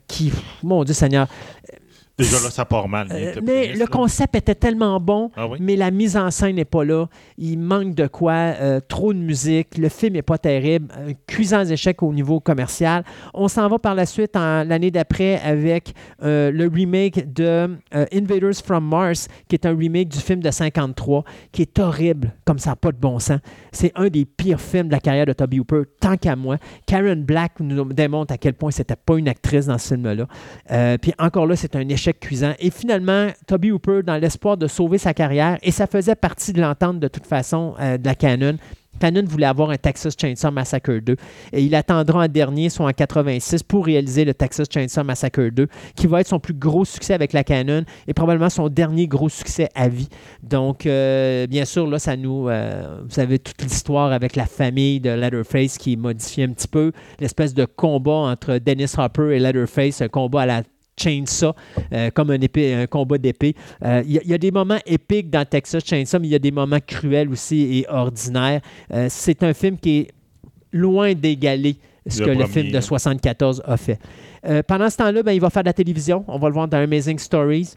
qui, 0.09 0.33
mon 0.63 0.85
Dieu 0.85 0.95
Seigneur, 0.95 1.29
Déjà 2.19 2.37
là, 2.43 2.51
ça 2.51 2.65
part 2.65 2.89
mal. 2.89 3.09
euh, 3.13 3.35
mais 3.45 3.75
le 3.75 3.81
là. 3.81 3.87
concept 3.87 4.37
était 4.37 4.55
tellement 4.55 4.99
bon, 4.99 5.31
Ah 5.37 5.47
oui? 5.47 5.59
mais 5.61 5.77
la 5.77 5.91
mise 5.91 6.17
en 6.17 6.31
scène 6.31 6.57
n'est 6.57 6.65
pas 6.65 6.83
là. 6.83 7.07
Il 7.37 7.59
manque 7.59 7.95
de 7.95 8.07
quoi, 8.07 8.33
euh, 8.33 8.81
trop 8.89 9.13
de 9.13 9.19
musique, 9.19 9.77
le 9.77 9.91
film 9.91 10.15
n'est 10.15 10.23
pas 10.23 10.39
terrible, 10.39 10.89
un 10.97 11.13
cuisant 11.27 11.63
échec 11.67 12.03
au 12.03 12.15
niveau 12.15 12.41
commercial. 12.41 13.05
On 13.35 13.49
s'en 13.49 13.69
va 13.69 13.79
par 13.79 13.95
la 13.95 14.07
suite 14.07 14.35
l'année 14.35 14.91
d'après 14.91 15.39
avec 15.43 15.93
euh, 16.23 16.51
le 16.51 16.67
remake 16.69 17.35
de 17.35 17.77
Invaders 17.93 18.55
from 18.65 18.87
Mars, 18.89 19.29
qui 19.47 19.57
est 19.57 19.67
un 19.67 19.77
remake 19.77 20.09
du 20.09 20.19
film 20.19 20.41
de 20.41 20.51
53, 20.51 21.23
qui 21.53 21.63
est 21.63 21.79
horrible, 21.79 22.33
comme 22.47 22.59
ça 22.59 22.71
n'a 22.71 22.77
pas 22.77 22.93
de 22.93 22.99
bon 22.99 23.19
sens. 23.19 23.41
C'est 23.73 23.93
un 23.95 24.09
des 24.09 24.25
pires 24.25 24.61
films 24.61 24.87
de 24.87 24.93
la 24.93 25.01
carrière 25.01 25.27
de 25.27 25.35
Toby 25.35 25.61
Hooper, 25.61 25.83
tant 26.01 26.17
qu'à 26.17 26.35
moi. 26.35 26.57
Karen 26.87 27.23
Black 27.23 27.61
nous 27.61 27.85
démontre 27.93 28.33
à 28.33 28.39
quel 28.39 28.55
point 28.55 28.71
c'était 28.71 28.97
pas 28.97 29.19
une 29.19 29.29
actrice 29.29 29.67
dans 29.67 29.77
ce 29.77 29.89
film-là. 29.89 30.97
Puis 30.99 31.13
encore 31.19 31.47
là, 31.47 31.57
c'est 31.57 31.77
un 31.77 31.87
échec 31.87 32.06
cuisant. 32.13 32.55
Et 32.59 32.71
finalement, 32.71 33.29
Toby 33.47 33.71
Hooper, 33.71 34.03
dans 34.03 34.17
l'espoir 34.17 34.57
de 34.57 34.67
sauver 34.67 34.99
sa 34.99 35.15
carrière, 35.15 35.59
et 35.63 35.71
ça 35.71 35.87
faisait 35.87 36.15
partie 36.15 36.53
de 36.53 36.61
l'entente 36.61 37.01
de 37.01 37.09
toute 37.09 37.27
façon 37.27 37.75
euh, 37.81 37.99
de 37.99 38.07
la 38.07 38.15
Canon. 38.15 38.57
Canon 38.99 39.25
voulait 39.27 39.47
avoir 39.47 39.71
un 39.71 39.77
Texas 39.77 40.15
Chainsaw 40.19 40.51
Massacre 40.51 41.01
2 41.01 41.17
et 41.53 41.63
il 41.63 41.75
attendra 41.75 42.25
en 42.25 42.29
dernier, 42.29 42.71
soit 42.71 42.87
en 42.87 42.93
86, 42.93 43.63
pour 43.63 43.85
réaliser 43.85 44.25
le 44.25 44.35
Texas 44.35 44.69
Chainsaw 44.73 45.05
Massacre 45.05 45.51
2, 45.51 45.69
qui 45.95 46.07
va 46.07 46.21
être 46.21 46.29
son 46.29 46.41
plus 46.41 46.55
gros 46.55 46.85
succès 46.85 47.15
avec 47.15 47.33
la 47.33 47.45
Canon 47.45 47.85
et 48.07 48.15
probablement 48.15 48.51
son 48.51 48.69
dernier 48.69 49.07
gros 49.07 49.29
succès 49.29 49.69
à 49.75 49.89
vie. 49.89 50.09
Donc, 50.43 50.87
euh, 50.87 51.47
bien 51.47 51.65
sûr, 51.65 51.87
là, 51.87 51.99
ça 51.99 52.17
nous. 52.17 52.49
euh, 52.49 53.01
vous 53.05 53.11
savez 53.11 53.39
toute 53.39 53.63
l'histoire 53.63 54.13
avec 54.13 54.37
la 54.37 54.47
famille 54.47 55.01
de 55.01 55.11
Leatherface 55.11 55.79
qui 55.79 55.93
est 55.93 56.43
un 56.43 56.53
petit 56.53 56.69
peu, 56.69 56.93
l'espèce 57.21 57.55
de 57.55 57.65
combat 57.65 58.13
entre 58.13 58.59
Dennis 58.59 58.95
Hopper 58.97 59.37
et 59.37 59.39
Leatherface, 59.39 60.01
un 60.01 60.09
combat 60.09 60.43
à 60.43 60.47
la 60.47 60.63
Chainsaw, 60.99 61.53
euh, 61.93 62.11
comme 62.11 62.31
un, 62.31 62.41
épée, 62.41 62.75
un 62.75 62.87
combat 62.87 63.19
d'épée. 63.19 63.55
Euh, 63.85 64.03
Il 64.07 64.13
y, 64.13 64.19
a- 64.19 64.23
il 64.25 64.31
y 64.31 64.35
a 64.35 64.39
des 64.39 64.51
moments 64.51 64.79
épiques 64.87 65.31
dans 65.31 65.45
Texas 65.45 65.85
Chainsaw, 65.85 66.19
mais 66.21 66.29
il 66.29 66.33
y 66.33 66.35
a 66.35 66.39
des 66.41 66.51
moments 66.51 66.79
cruels 66.85 67.29
aussi 67.31 67.79
et 67.79 67.87
ordinaires. 67.89 68.61
Euh, 68.93 69.07
c'est 69.11 69.43
un 69.43 69.53
film 69.55 69.77
qui 69.79 69.99
est 69.99 70.09
loin 70.73 71.13
d'égaler 71.15 71.77
ce 72.07 72.21
Le 72.21 72.27
que 72.27 72.31
le 72.39 72.47
film 72.47 72.71
de 72.71 72.77
hein. 72.77 72.81
74 72.81 73.63
a 73.65 73.77
fait. 73.77 73.99
Euh, 74.47 74.63
pendant 74.63 74.89
ce 74.89 74.97
temps-là, 74.99 75.23
ben, 75.23 75.33
il 75.33 75.41
va 75.41 75.51
faire 75.51 75.63
de 75.65 75.69
la 75.69 75.73
télévision. 75.73 76.25
On 76.29 76.39
va 76.39 76.49
le 76.49 76.55
voir 76.55 76.69
dans 76.69 76.79
Amazing 76.79 77.19
Stories. 77.19 77.75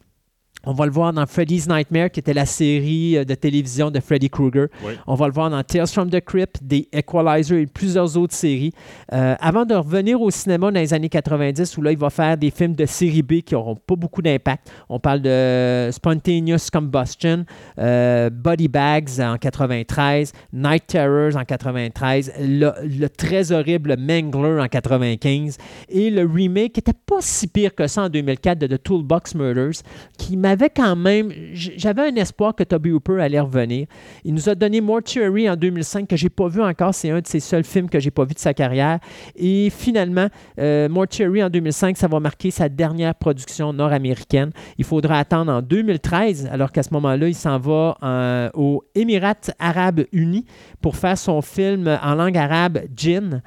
On 0.64 0.72
va 0.72 0.84
le 0.84 0.92
voir 0.92 1.12
dans 1.12 1.24
Freddy's 1.26 1.66
Nightmare, 1.68 2.10
qui 2.10 2.20
était 2.20 2.34
la 2.34 2.44
série 2.44 3.16
euh, 3.16 3.24
de 3.24 3.34
télévision 3.34 3.90
de 3.90 3.98
Freddy 3.98 4.28
Krueger. 4.28 4.66
Oui. 4.84 4.92
On 5.06 5.14
va 5.14 5.26
le 5.26 5.32
voir 5.32 5.48
dans 5.48 5.62
Tales 5.62 5.86
from 5.86 6.10
the 6.10 6.20
Crypt, 6.20 6.58
The 6.68 6.86
Equalizer 6.92 7.58
et 7.58 7.66
plusieurs 7.66 8.16
autres 8.18 8.34
séries. 8.34 8.72
Euh, 9.12 9.34
avant 9.40 9.64
de 9.64 9.74
revenir 9.74 10.20
au 10.20 10.30
cinéma 10.30 10.70
dans 10.70 10.78
les 10.78 10.92
années 10.92 11.08
90, 11.08 11.78
où 11.78 11.82
là, 11.82 11.92
il 11.92 11.98
va 11.98 12.10
faire 12.10 12.36
des 12.36 12.50
films 12.50 12.74
de 12.74 12.84
série 12.84 13.22
B 13.22 13.40
qui 13.40 13.54
n'auront 13.54 13.76
pas 13.76 13.96
beaucoup 13.96 14.20
d'impact. 14.20 14.70
On 14.90 15.00
parle 15.00 15.22
de 15.22 15.88
Spontaneous 15.92 16.68
Combustion, 16.70 17.46
euh, 17.78 18.28
Body 18.28 18.68
Bags 18.68 19.20
en 19.20 19.38
93, 19.38 20.32
Night 20.52 20.86
Terrors 20.86 21.36
en 21.36 21.44
93, 21.44 22.32
le, 22.38 22.72
le 22.84 23.08
très 23.08 23.50
horrible 23.52 23.96
Mangler 23.98 24.60
en 24.60 24.68
95 24.68 25.56
et 25.88 26.10
le 26.10 26.26
remake 26.26 26.74
qui 26.74 26.78
n'était 26.78 26.92
pas 26.92 27.20
si 27.20 27.46
pire 27.46 27.74
que 27.74 27.86
ça 27.86 28.02
en 28.02 28.08
2004 28.08 28.58
de 28.58 28.66
The 28.66 28.82
Toolbox 28.82 29.34
Murders, 29.34 29.82
qui 30.18 30.36
m'avait 30.50 30.70
quand 30.70 30.96
même. 30.96 31.32
J'avais 31.52 32.02
un 32.02 32.14
espoir 32.16 32.54
que 32.54 32.64
Toby 32.64 32.90
Hooper 32.90 33.20
allait 33.20 33.40
revenir. 33.40 33.86
Il 34.24 34.34
nous 34.34 34.48
a 34.48 34.54
donné 34.54 34.80
Mortuary 34.80 35.48
en 35.48 35.56
2005 35.56 36.08
que 36.08 36.16
j'ai 36.16 36.28
pas 36.28 36.48
vu 36.48 36.60
encore. 36.60 36.94
C'est 36.94 37.10
un 37.10 37.20
de 37.20 37.26
ses 37.26 37.40
seuls 37.40 37.64
films 37.64 37.88
que 37.88 38.00
j'ai 38.00 38.10
pas 38.10 38.24
vu 38.24 38.34
de 38.34 38.38
sa 38.38 38.52
carrière. 38.52 38.98
Et 39.36 39.70
finalement, 39.70 40.28
euh, 40.58 40.88
Mortuary 40.88 41.42
en 41.42 41.50
2005, 41.50 41.96
ça 41.96 42.08
va 42.08 42.18
marquer 42.20 42.50
sa 42.50 42.68
dernière 42.68 43.14
production 43.14 43.72
nord-américaine. 43.72 44.50
Il 44.78 44.84
faudra 44.84 45.18
attendre 45.18 45.52
en 45.52 45.62
2013, 45.62 46.48
alors 46.52 46.72
qu'à 46.72 46.82
ce 46.82 46.92
moment-là, 46.94 47.28
il 47.28 47.34
s'en 47.34 47.58
va 47.58 47.96
euh, 48.02 48.50
aux 48.54 48.82
Émirats 48.94 49.34
arabes 49.58 50.04
unis 50.12 50.46
pour 50.80 50.96
faire 50.96 51.16
son 51.16 51.42
film 51.42 51.98
en 52.02 52.14
langue 52.14 52.36
arabe, 52.36 52.80
Jinn, 52.96 53.42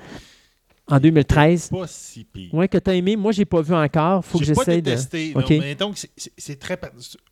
en 0.88 1.00
2013. 1.00 1.70
Pas 1.70 1.88
si 1.88 2.24
pire. 2.26 2.54
Ouais, 2.54 2.68
que 2.68 2.78
tu 2.78 2.90
as 2.90 2.94
aimé. 2.96 3.16
Moi, 3.16 3.32
j'ai 3.32 3.46
pas 3.46 3.62
vu 3.62 3.74
encore. 3.74 4.24
faut 4.26 4.40
que 4.40 4.46
J'ai 4.46 4.54
pas 4.54 4.62
j'essaie 4.66 4.82
de. 4.82 4.90
détesté, 4.90 5.34
là, 5.34 5.40
OK. 5.42 5.50
mais 5.50 5.76
donc 5.76 5.98
c'est- 6.38 6.60
très, 6.60 6.78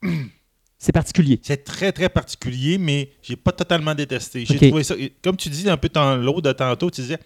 C'est 0.78 0.92
particulier. 0.92 1.40
c'est 1.44 1.64
très 1.64 1.92
très 1.92 2.10
particulier, 2.10 2.78
mais 2.80 3.12
j'ai 3.22 3.36
pas 3.36 3.52
totalement 3.52 3.94
détesté. 3.94 4.46
J'ai 4.46 4.58
trouvé 4.70 4.84
ça, 4.84 4.96
comme 5.22 5.38
tu 5.38 5.48
dis 5.50 5.70
un 5.70 5.78
peu 5.78 5.90
dans 5.90 6.16
l'autre 6.16 6.42
de 6.42 6.52
tantôt, 6.54 6.90
tu 6.90 7.02
disais, 7.02 7.20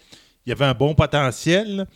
il 0.45 0.49
y 0.49 0.51
avait 0.51 0.65
un 0.65 0.73
bon 0.73 0.93
potentiel, 0.93 1.87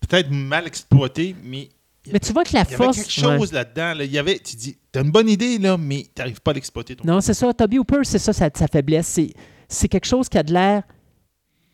peut-être 0.00 0.30
mal 0.30 0.66
exploité, 0.66 1.36
mais 1.44 1.68
Mais 2.10 2.20
tu 2.20 2.32
vois 2.32 2.42
que 2.42 2.54
la 2.54 2.60
il 2.62 2.64
y 2.64 2.66
avait 2.74 2.76
force. 2.76 2.96
quelque 2.96 3.26
ouais. 3.26 3.38
chose 3.38 3.52
là-dedans. 3.52 3.92
là. 3.98 4.04
Il 4.04 4.12
y 4.12 4.18
avait, 4.18 4.38
tu 4.38 4.56
dis, 4.56 4.78
t'as 4.90 5.02
une 5.02 5.10
bonne 5.10 5.28
idée 5.28 5.58
là, 5.58 5.76
mais 5.76 6.06
t'arrives 6.14 6.40
pas 6.40 6.52
à 6.52 6.54
l'exploiter. 6.54 6.96
Non, 7.04 7.20
c'est 7.20 7.34
ça. 7.34 7.52
Toby 7.52 7.78
Hooper, 7.78 8.00
c'est 8.04 8.18
ça 8.18 8.32
sa, 8.32 8.48
sa 8.54 8.66
faiblesse. 8.66 9.06
C'est, 9.08 9.34
c'est 9.68 9.88
quelque 9.88 10.06
chose 10.06 10.30
qui 10.30 10.38
a 10.38 10.42
de 10.42 10.54
l'air 10.54 10.84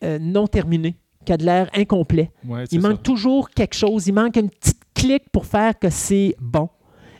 euh, 0.02 0.18
non 0.20 0.48
terminé, 0.48 0.96
qui 1.24 1.32
a 1.32 1.36
de 1.36 1.44
l'air 1.44 1.68
incomplet. 1.74 2.30
Ouais, 2.46 2.64
Il 2.72 2.80
ça. 2.80 2.88
manque 2.88 3.02
toujours 3.02 3.50
quelque 3.50 3.74
chose. 3.74 4.06
Il 4.06 4.14
manque 4.14 4.36
une 4.36 4.48
petite 4.50 4.80
clique 4.94 5.24
pour 5.32 5.46
faire 5.46 5.78
que 5.78 5.90
c'est 5.90 6.34
bon. 6.40 6.68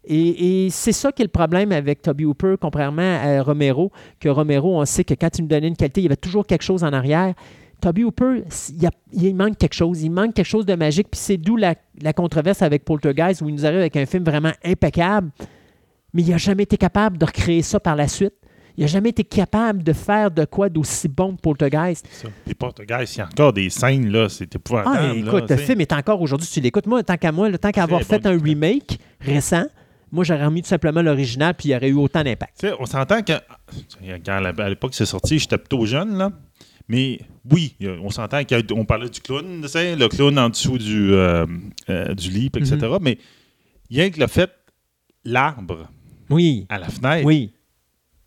Et, 0.04 0.64
et 0.66 0.70
c'est 0.70 0.92
ça 0.92 1.12
qui 1.12 1.22
est 1.22 1.26
le 1.26 1.30
problème 1.30 1.72
avec 1.72 2.00
Toby 2.02 2.24
Hooper, 2.24 2.54
contrairement 2.60 3.18
à 3.22 3.42
Romero, 3.42 3.92
que 4.18 4.28
Romero, 4.30 4.80
on 4.80 4.84
sait 4.86 5.04
que 5.04 5.14
quand 5.14 5.38
il 5.38 5.42
nous 5.42 5.48
donnait 5.48 5.68
une 5.68 5.76
qualité, 5.76 6.00
il 6.00 6.04
y 6.04 6.06
avait 6.06 6.16
toujours 6.16 6.46
quelque 6.46 6.62
chose 6.62 6.82
en 6.82 6.92
arrière. 6.92 7.34
Toby 7.82 8.04
Hooper, 8.04 8.42
il, 8.70 8.82
y 8.82 8.86
a- 8.86 8.90
il 9.12 9.34
manque 9.36 9.56
quelque 9.58 9.74
chose. 9.74 10.02
Il 10.02 10.10
manque 10.10 10.34
quelque 10.34 10.46
chose 10.46 10.64
de 10.66 10.74
magique. 10.74 11.08
Puis 11.10 11.20
c'est 11.20 11.36
d'où 11.36 11.56
la, 11.56 11.74
la 12.00 12.12
controverse 12.14 12.62
avec 12.62 12.84
Poltergeist, 12.84 13.42
où 13.42 13.48
il 13.48 13.54
nous 13.54 13.66
arrive 13.66 13.78
avec 13.80 13.96
un 13.96 14.06
film 14.06 14.24
vraiment 14.24 14.52
impeccable, 14.64 15.30
mais 16.14 16.22
il 16.22 16.30
n'a 16.30 16.38
jamais 16.38 16.62
été 16.64 16.76
capable 16.78 17.18
de 17.18 17.24
recréer 17.26 17.62
ça 17.62 17.78
par 17.78 17.94
la 17.96 18.08
suite. 18.08 18.34
Il 18.80 18.84
n'a 18.84 18.86
jamais 18.86 19.10
été 19.10 19.24
capable 19.24 19.82
de 19.82 19.92
faire 19.92 20.30
de 20.30 20.46
quoi 20.46 20.70
d'aussi 20.70 21.06
bon 21.06 21.36
que 21.36 21.40
Poltergeist. 21.42 22.08
Puis 22.46 22.54
Poltergeist, 22.54 23.14
il 23.14 23.18
y 23.18 23.20
a 23.20 23.26
encore 23.26 23.52
des 23.52 23.68
scènes, 23.68 24.08
là, 24.10 24.30
c'est 24.30 24.54
épouvantable. 24.54 24.96
Ah, 24.98 25.06
là, 25.08 25.14
écoute, 25.14 25.50
le 25.50 25.56
film 25.58 25.82
est 25.82 25.92
encore 25.92 26.18
aujourd'hui, 26.22 26.48
tu 26.50 26.60
l'écoutes. 26.62 26.86
Moi, 26.86 27.02
tant 27.02 27.18
qu'à 27.18 27.30
moi, 27.30 27.50
tant 27.58 27.72
qu'à 27.72 27.82
avoir 27.82 28.00
fait 28.02 28.20
bon 28.20 28.30
un 28.30 28.42
remake 28.42 28.98
récent, 29.20 29.66
moi, 30.10 30.24
j'aurais 30.24 30.46
remis 30.46 30.62
tout 30.62 30.68
simplement 30.68 31.02
l'original, 31.02 31.52
puis 31.52 31.68
il 31.68 31.72
y 31.72 31.76
aurait 31.76 31.90
eu 31.90 31.94
autant 31.94 32.24
d'impact. 32.24 32.66
On 32.80 32.86
s'entend 32.86 33.20
que 33.22 33.34
quand 34.24 34.32
à 34.58 34.68
l'époque 34.70 34.94
c'est 34.94 35.04
sorti, 35.04 35.38
j'étais 35.38 35.58
plutôt 35.58 35.84
jeune, 35.84 36.16
là. 36.16 36.32
Mais 36.88 37.20
oui, 37.50 37.76
il 37.80 37.86
y 37.86 37.88
a- 37.90 37.96
on 38.02 38.08
s'entend 38.08 38.40
qu'on 38.44 38.86
parlait 38.86 39.10
du 39.10 39.20
clown, 39.20 39.60
tu 39.62 39.68
sais, 39.68 39.94
le 39.94 40.08
clown 40.08 40.38
en 40.38 40.48
dessous 40.48 40.78
du, 40.78 41.12
euh, 41.12 41.46
euh, 41.90 42.14
du 42.14 42.30
lit, 42.30 42.46
etc. 42.56 42.78
Mhm. 42.80 42.98
Mais 43.02 43.18
rien 43.90 44.08
que 44.10 44.18
le 44.18 44.26
fait, 44.26 44.50
l'arbre 45.24 45.88
Oui, 46.30 46.66
à 46.70 46.78
la 46.78 46.88
fenêtre, 46.88 47.26
oui. 47.26 47.52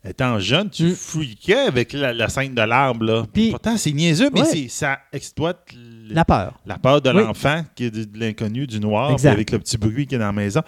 Étant 0.04 0.38
jeune, 0.38 0.68
tu 0.70 0.84
Mm. 0.84 0.94
fouillais 0.94 1.54
avec 1.66 1.92
la, 1.92 2.12
la 2.12 2.28
scène 2.28 2.54
de 2.54 2.62
l'arbre. 2.62 3.04
Là. 3.04 3.24
Pourtant, 3.50 3.76
c'est 3.76 3.92
niaiseux, 3.92 4.30
mais 4.32 4.42
Ouais. 4.42 4.66
ça 4.68 4.98
exploite 5.12 5.66
La 6.10 6.24
peur. 6.24 6.60
la 6.66 6.78
peur 6.78 7.00
de 7.00 7.10
Oui. 7.10 7.16
l'enfant, 7.22 7.64
qui 7.74 7.84
est 7.84 7.90
de, 7.90 8.04
de 8.04 8.18
l'inconnu, 8.18 8.66
du 8.66 8.80
noir, 8.80 9.16
avec 9.24 9.50
le 9.50 9.58
petit 9.58 9.78
bruit 9.78 10.06
qui 10.06 10.14
est 10.14 10.18
dans 10.18 10.26
la 10.26 10.32
maison. 10.32 10.60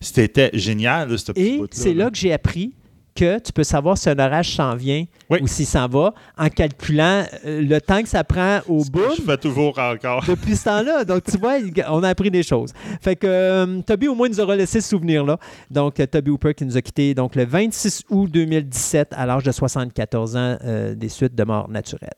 C'était 0.00 0.50
génial, 0.54 1.10
là, 1.10 1.18
ce 1.18 1.32
petit 1.32 1.40
Et 1.42 1.62
c'est 1.70 1.94
là 1.94 2.10
que 2.10 2.16
j'ai 2.16 2.32
appris 2.32 2.72
que 3.14 3.38
tu 3.38 3.52
peux 3.52 3.64
savoir 3.64 3.96
si 3.96 4.08
un 4.10 4.18
orage 4.18 4.54
s'en 4.54 4.74
vient 4.74 5.04
Oui. 5.30 5.38
ou 5.40 5.46
s'il 5.46 5.66
s'en 5.66 5.86
va 5.88 6.12
en 6.36 6.48
calculant 6.48 7.24
euh, 7.44 7.62
le 7.62 7.80
temps 7.80 8.02
que 8.02 8.08
ça 8.08 8.24
prend 8.24 8.60
au 8.68 8.84
bout 8.84 9.14
Je 9.16 9.22
fais 9.22 9.36
toujours 9.36 9.78
encore. 9.78 10.24
depuis 10.28 10.56
ce 10.56 10.64
temps-là. 10.64 11.04
Donc, 11.04 11.22
tu 11.24 11.38
vois, 11.38 11.54
on 11.90 12.02
a 12.02 12.08
appris 12.08 12.30
des 12.30 12.42
choses. 12.42 12.72
Fait 13.00 13.16
que 13.16 13.26
euh, 13.26 13.80
Toby, 13.86 14.08
au 14.08 14.14
moins, 14.14 14.28
nous 14.28 14.40
aura 14.40 14.56
laissé 14.56 14.80
ce 14.80 14.88
souvenir-là. 14.90 15.38
Donc, 15.70 16.00
euh, 16.00 16.06
Toby 16.06 16.30
Hooper 16.30 16.54
qui 16.54 16.64
nous 16.64 16.76
a 16.76 16.82
quittés 16.82 17.14
donc, 17.14 17.36
le 17.36 17.44
26 17.44 18.04
août 18.10 18.30
2017 18.30 19.12
à 19.16 19.26
l'âge 19.26 19.44
de 19.44 19.52
74 19.52 20.36
ans 20.36 20.56
euh, 20.64 20.94
des 20.94 21.08
suites 21.08 21.34
de 21.34 21.44
mort 21.44 21.68
naturelle. 21.68 22.10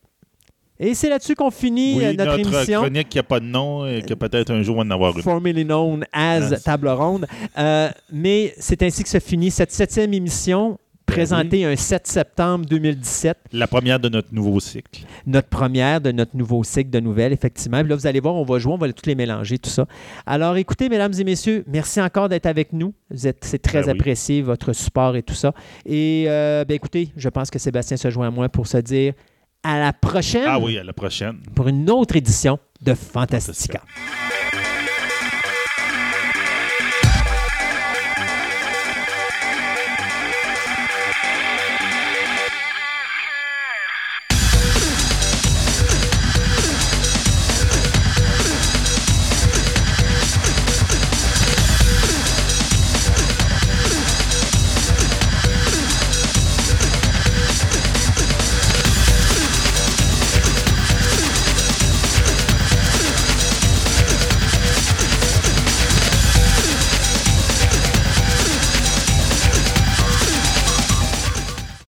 Et 0.78 0.94
c'est 0.94 1.08
là-dessus 1.08 1.34
qu'on 1.34 1.50
finit 1.50 1.94
Oui, 1.96 2.04
euh, 2.04 2.12
notre, 2.12 2.38
émission. 2.38 2.80
chronique 2.82 3.08
qui 3.08 3.16
n'a 3.16 3.22
pas 3.22 3.40
de 3.40 3.46
nom 3.46 3.86
et 3.86 4.02
que 4.02 4.12
peut-être 4.12 4.50
un 4.50 4.62
jour 4.62 4.76
on 4.76 4.80
en 4.82 4.90
avoir 4.90 5.16
une. 5.16 5.22
Formerly 5.22 5.64
known 5.64 6.04
as. 6.12 6.62
Table 6.62 6.88
Ronde. 6.88 7.26
Euh, 7.56 7.88
mais 8.12 8.52
c'est 8.58 8.82
ainsi 8.82 9.02
que 9.02 9.08
se 9.08 9.18
finit 9.18 9.50
cette 9.50 9.72
septième 9.72 10.12
émission, 10.12 10.78
présentée 11.06 11.64
un 11.64 11.76
7 11.76 12.06
septembre 12.06 12.66
2017. 12.66 13.38
La 13.52 13.66
première 13.66 13.98
de 14.00 14.08
notre 14.08 14.34
nouveau 14.34 14.60
cycle. 14.60 15.02
notre 15.26 15.48
première 15.48 16.00
de 16.00 16.12
notre 16.12 16.36
nouveau 16.36 16.62
cycle 16.64 16.90
de 16.90 17.00
nouvelles, 17.00 17.32
effectivement. 17.32 17.80
Puis 17.80 17.88
là, 17.88 17.96
vous 17.96 18.06
allez 18.06 18.20
voir, 18.20 18.34
on 18.34 18.44
va 18.44 18.58
jouer, 18.58 18.72
on 18.72 18.78
va 18.78 18.88
toutes 18.92 19.06
les 19.06 19.14
mélanger, 19.14 19.58
tout 19.58 19.70
ça. 19.70 19.86
Alors, 20.26 20.56
écoutez, 20.56 20.88
mesdames 20.88 21.12
et 21.18 21.24
messieurs, 21.24 21.64
merci 21.66 22.00
encore 22.00 22.28
d'être 22.28 22.46
avec 22.46 22.72
nous. 22.72 22.92
C'est 23.14 23.62
très 23.62 23.80
Ben 23.82 23.84
oui. 23.86 23.90
apprécié, 23.92 24.42
votre 24.42 24.72
support 24.72 25.16
et 25.16 25.22
tout 25.22 25.34
ça. 25.34 25.52
Et, 25.86 26.24
euh, 26.28 26.64
ben, 26.64 26.74
écoutez, 26.74 27.10
je 27.16 27.28
pense 27.28 27.50
que 27.50 27.58
Sébastien 27.58 27.96
se 27.96 28.10
joint 28.10 28.28
à 28.28 28.30
moi 28.30 28.48
pour 28.48 28.66
se 28.66 28.78
dire 28.78 29.14
à 29.62 29.78
la 29.78 29.92
prochaine 29.92 30.44
Ah 30.46 30.58
oui, 30.58 30.76
à 30.78 30.84
la 30.84 30.92
prochaine. 30.92 31.38
pour 31.54 31.68
une 31.68 31.88
autre 31.90 32.16
édition 32.16 32.58
de 32.82 32.94
Fantastica. 32.94 33.80
Fantastica. 33.80 34.65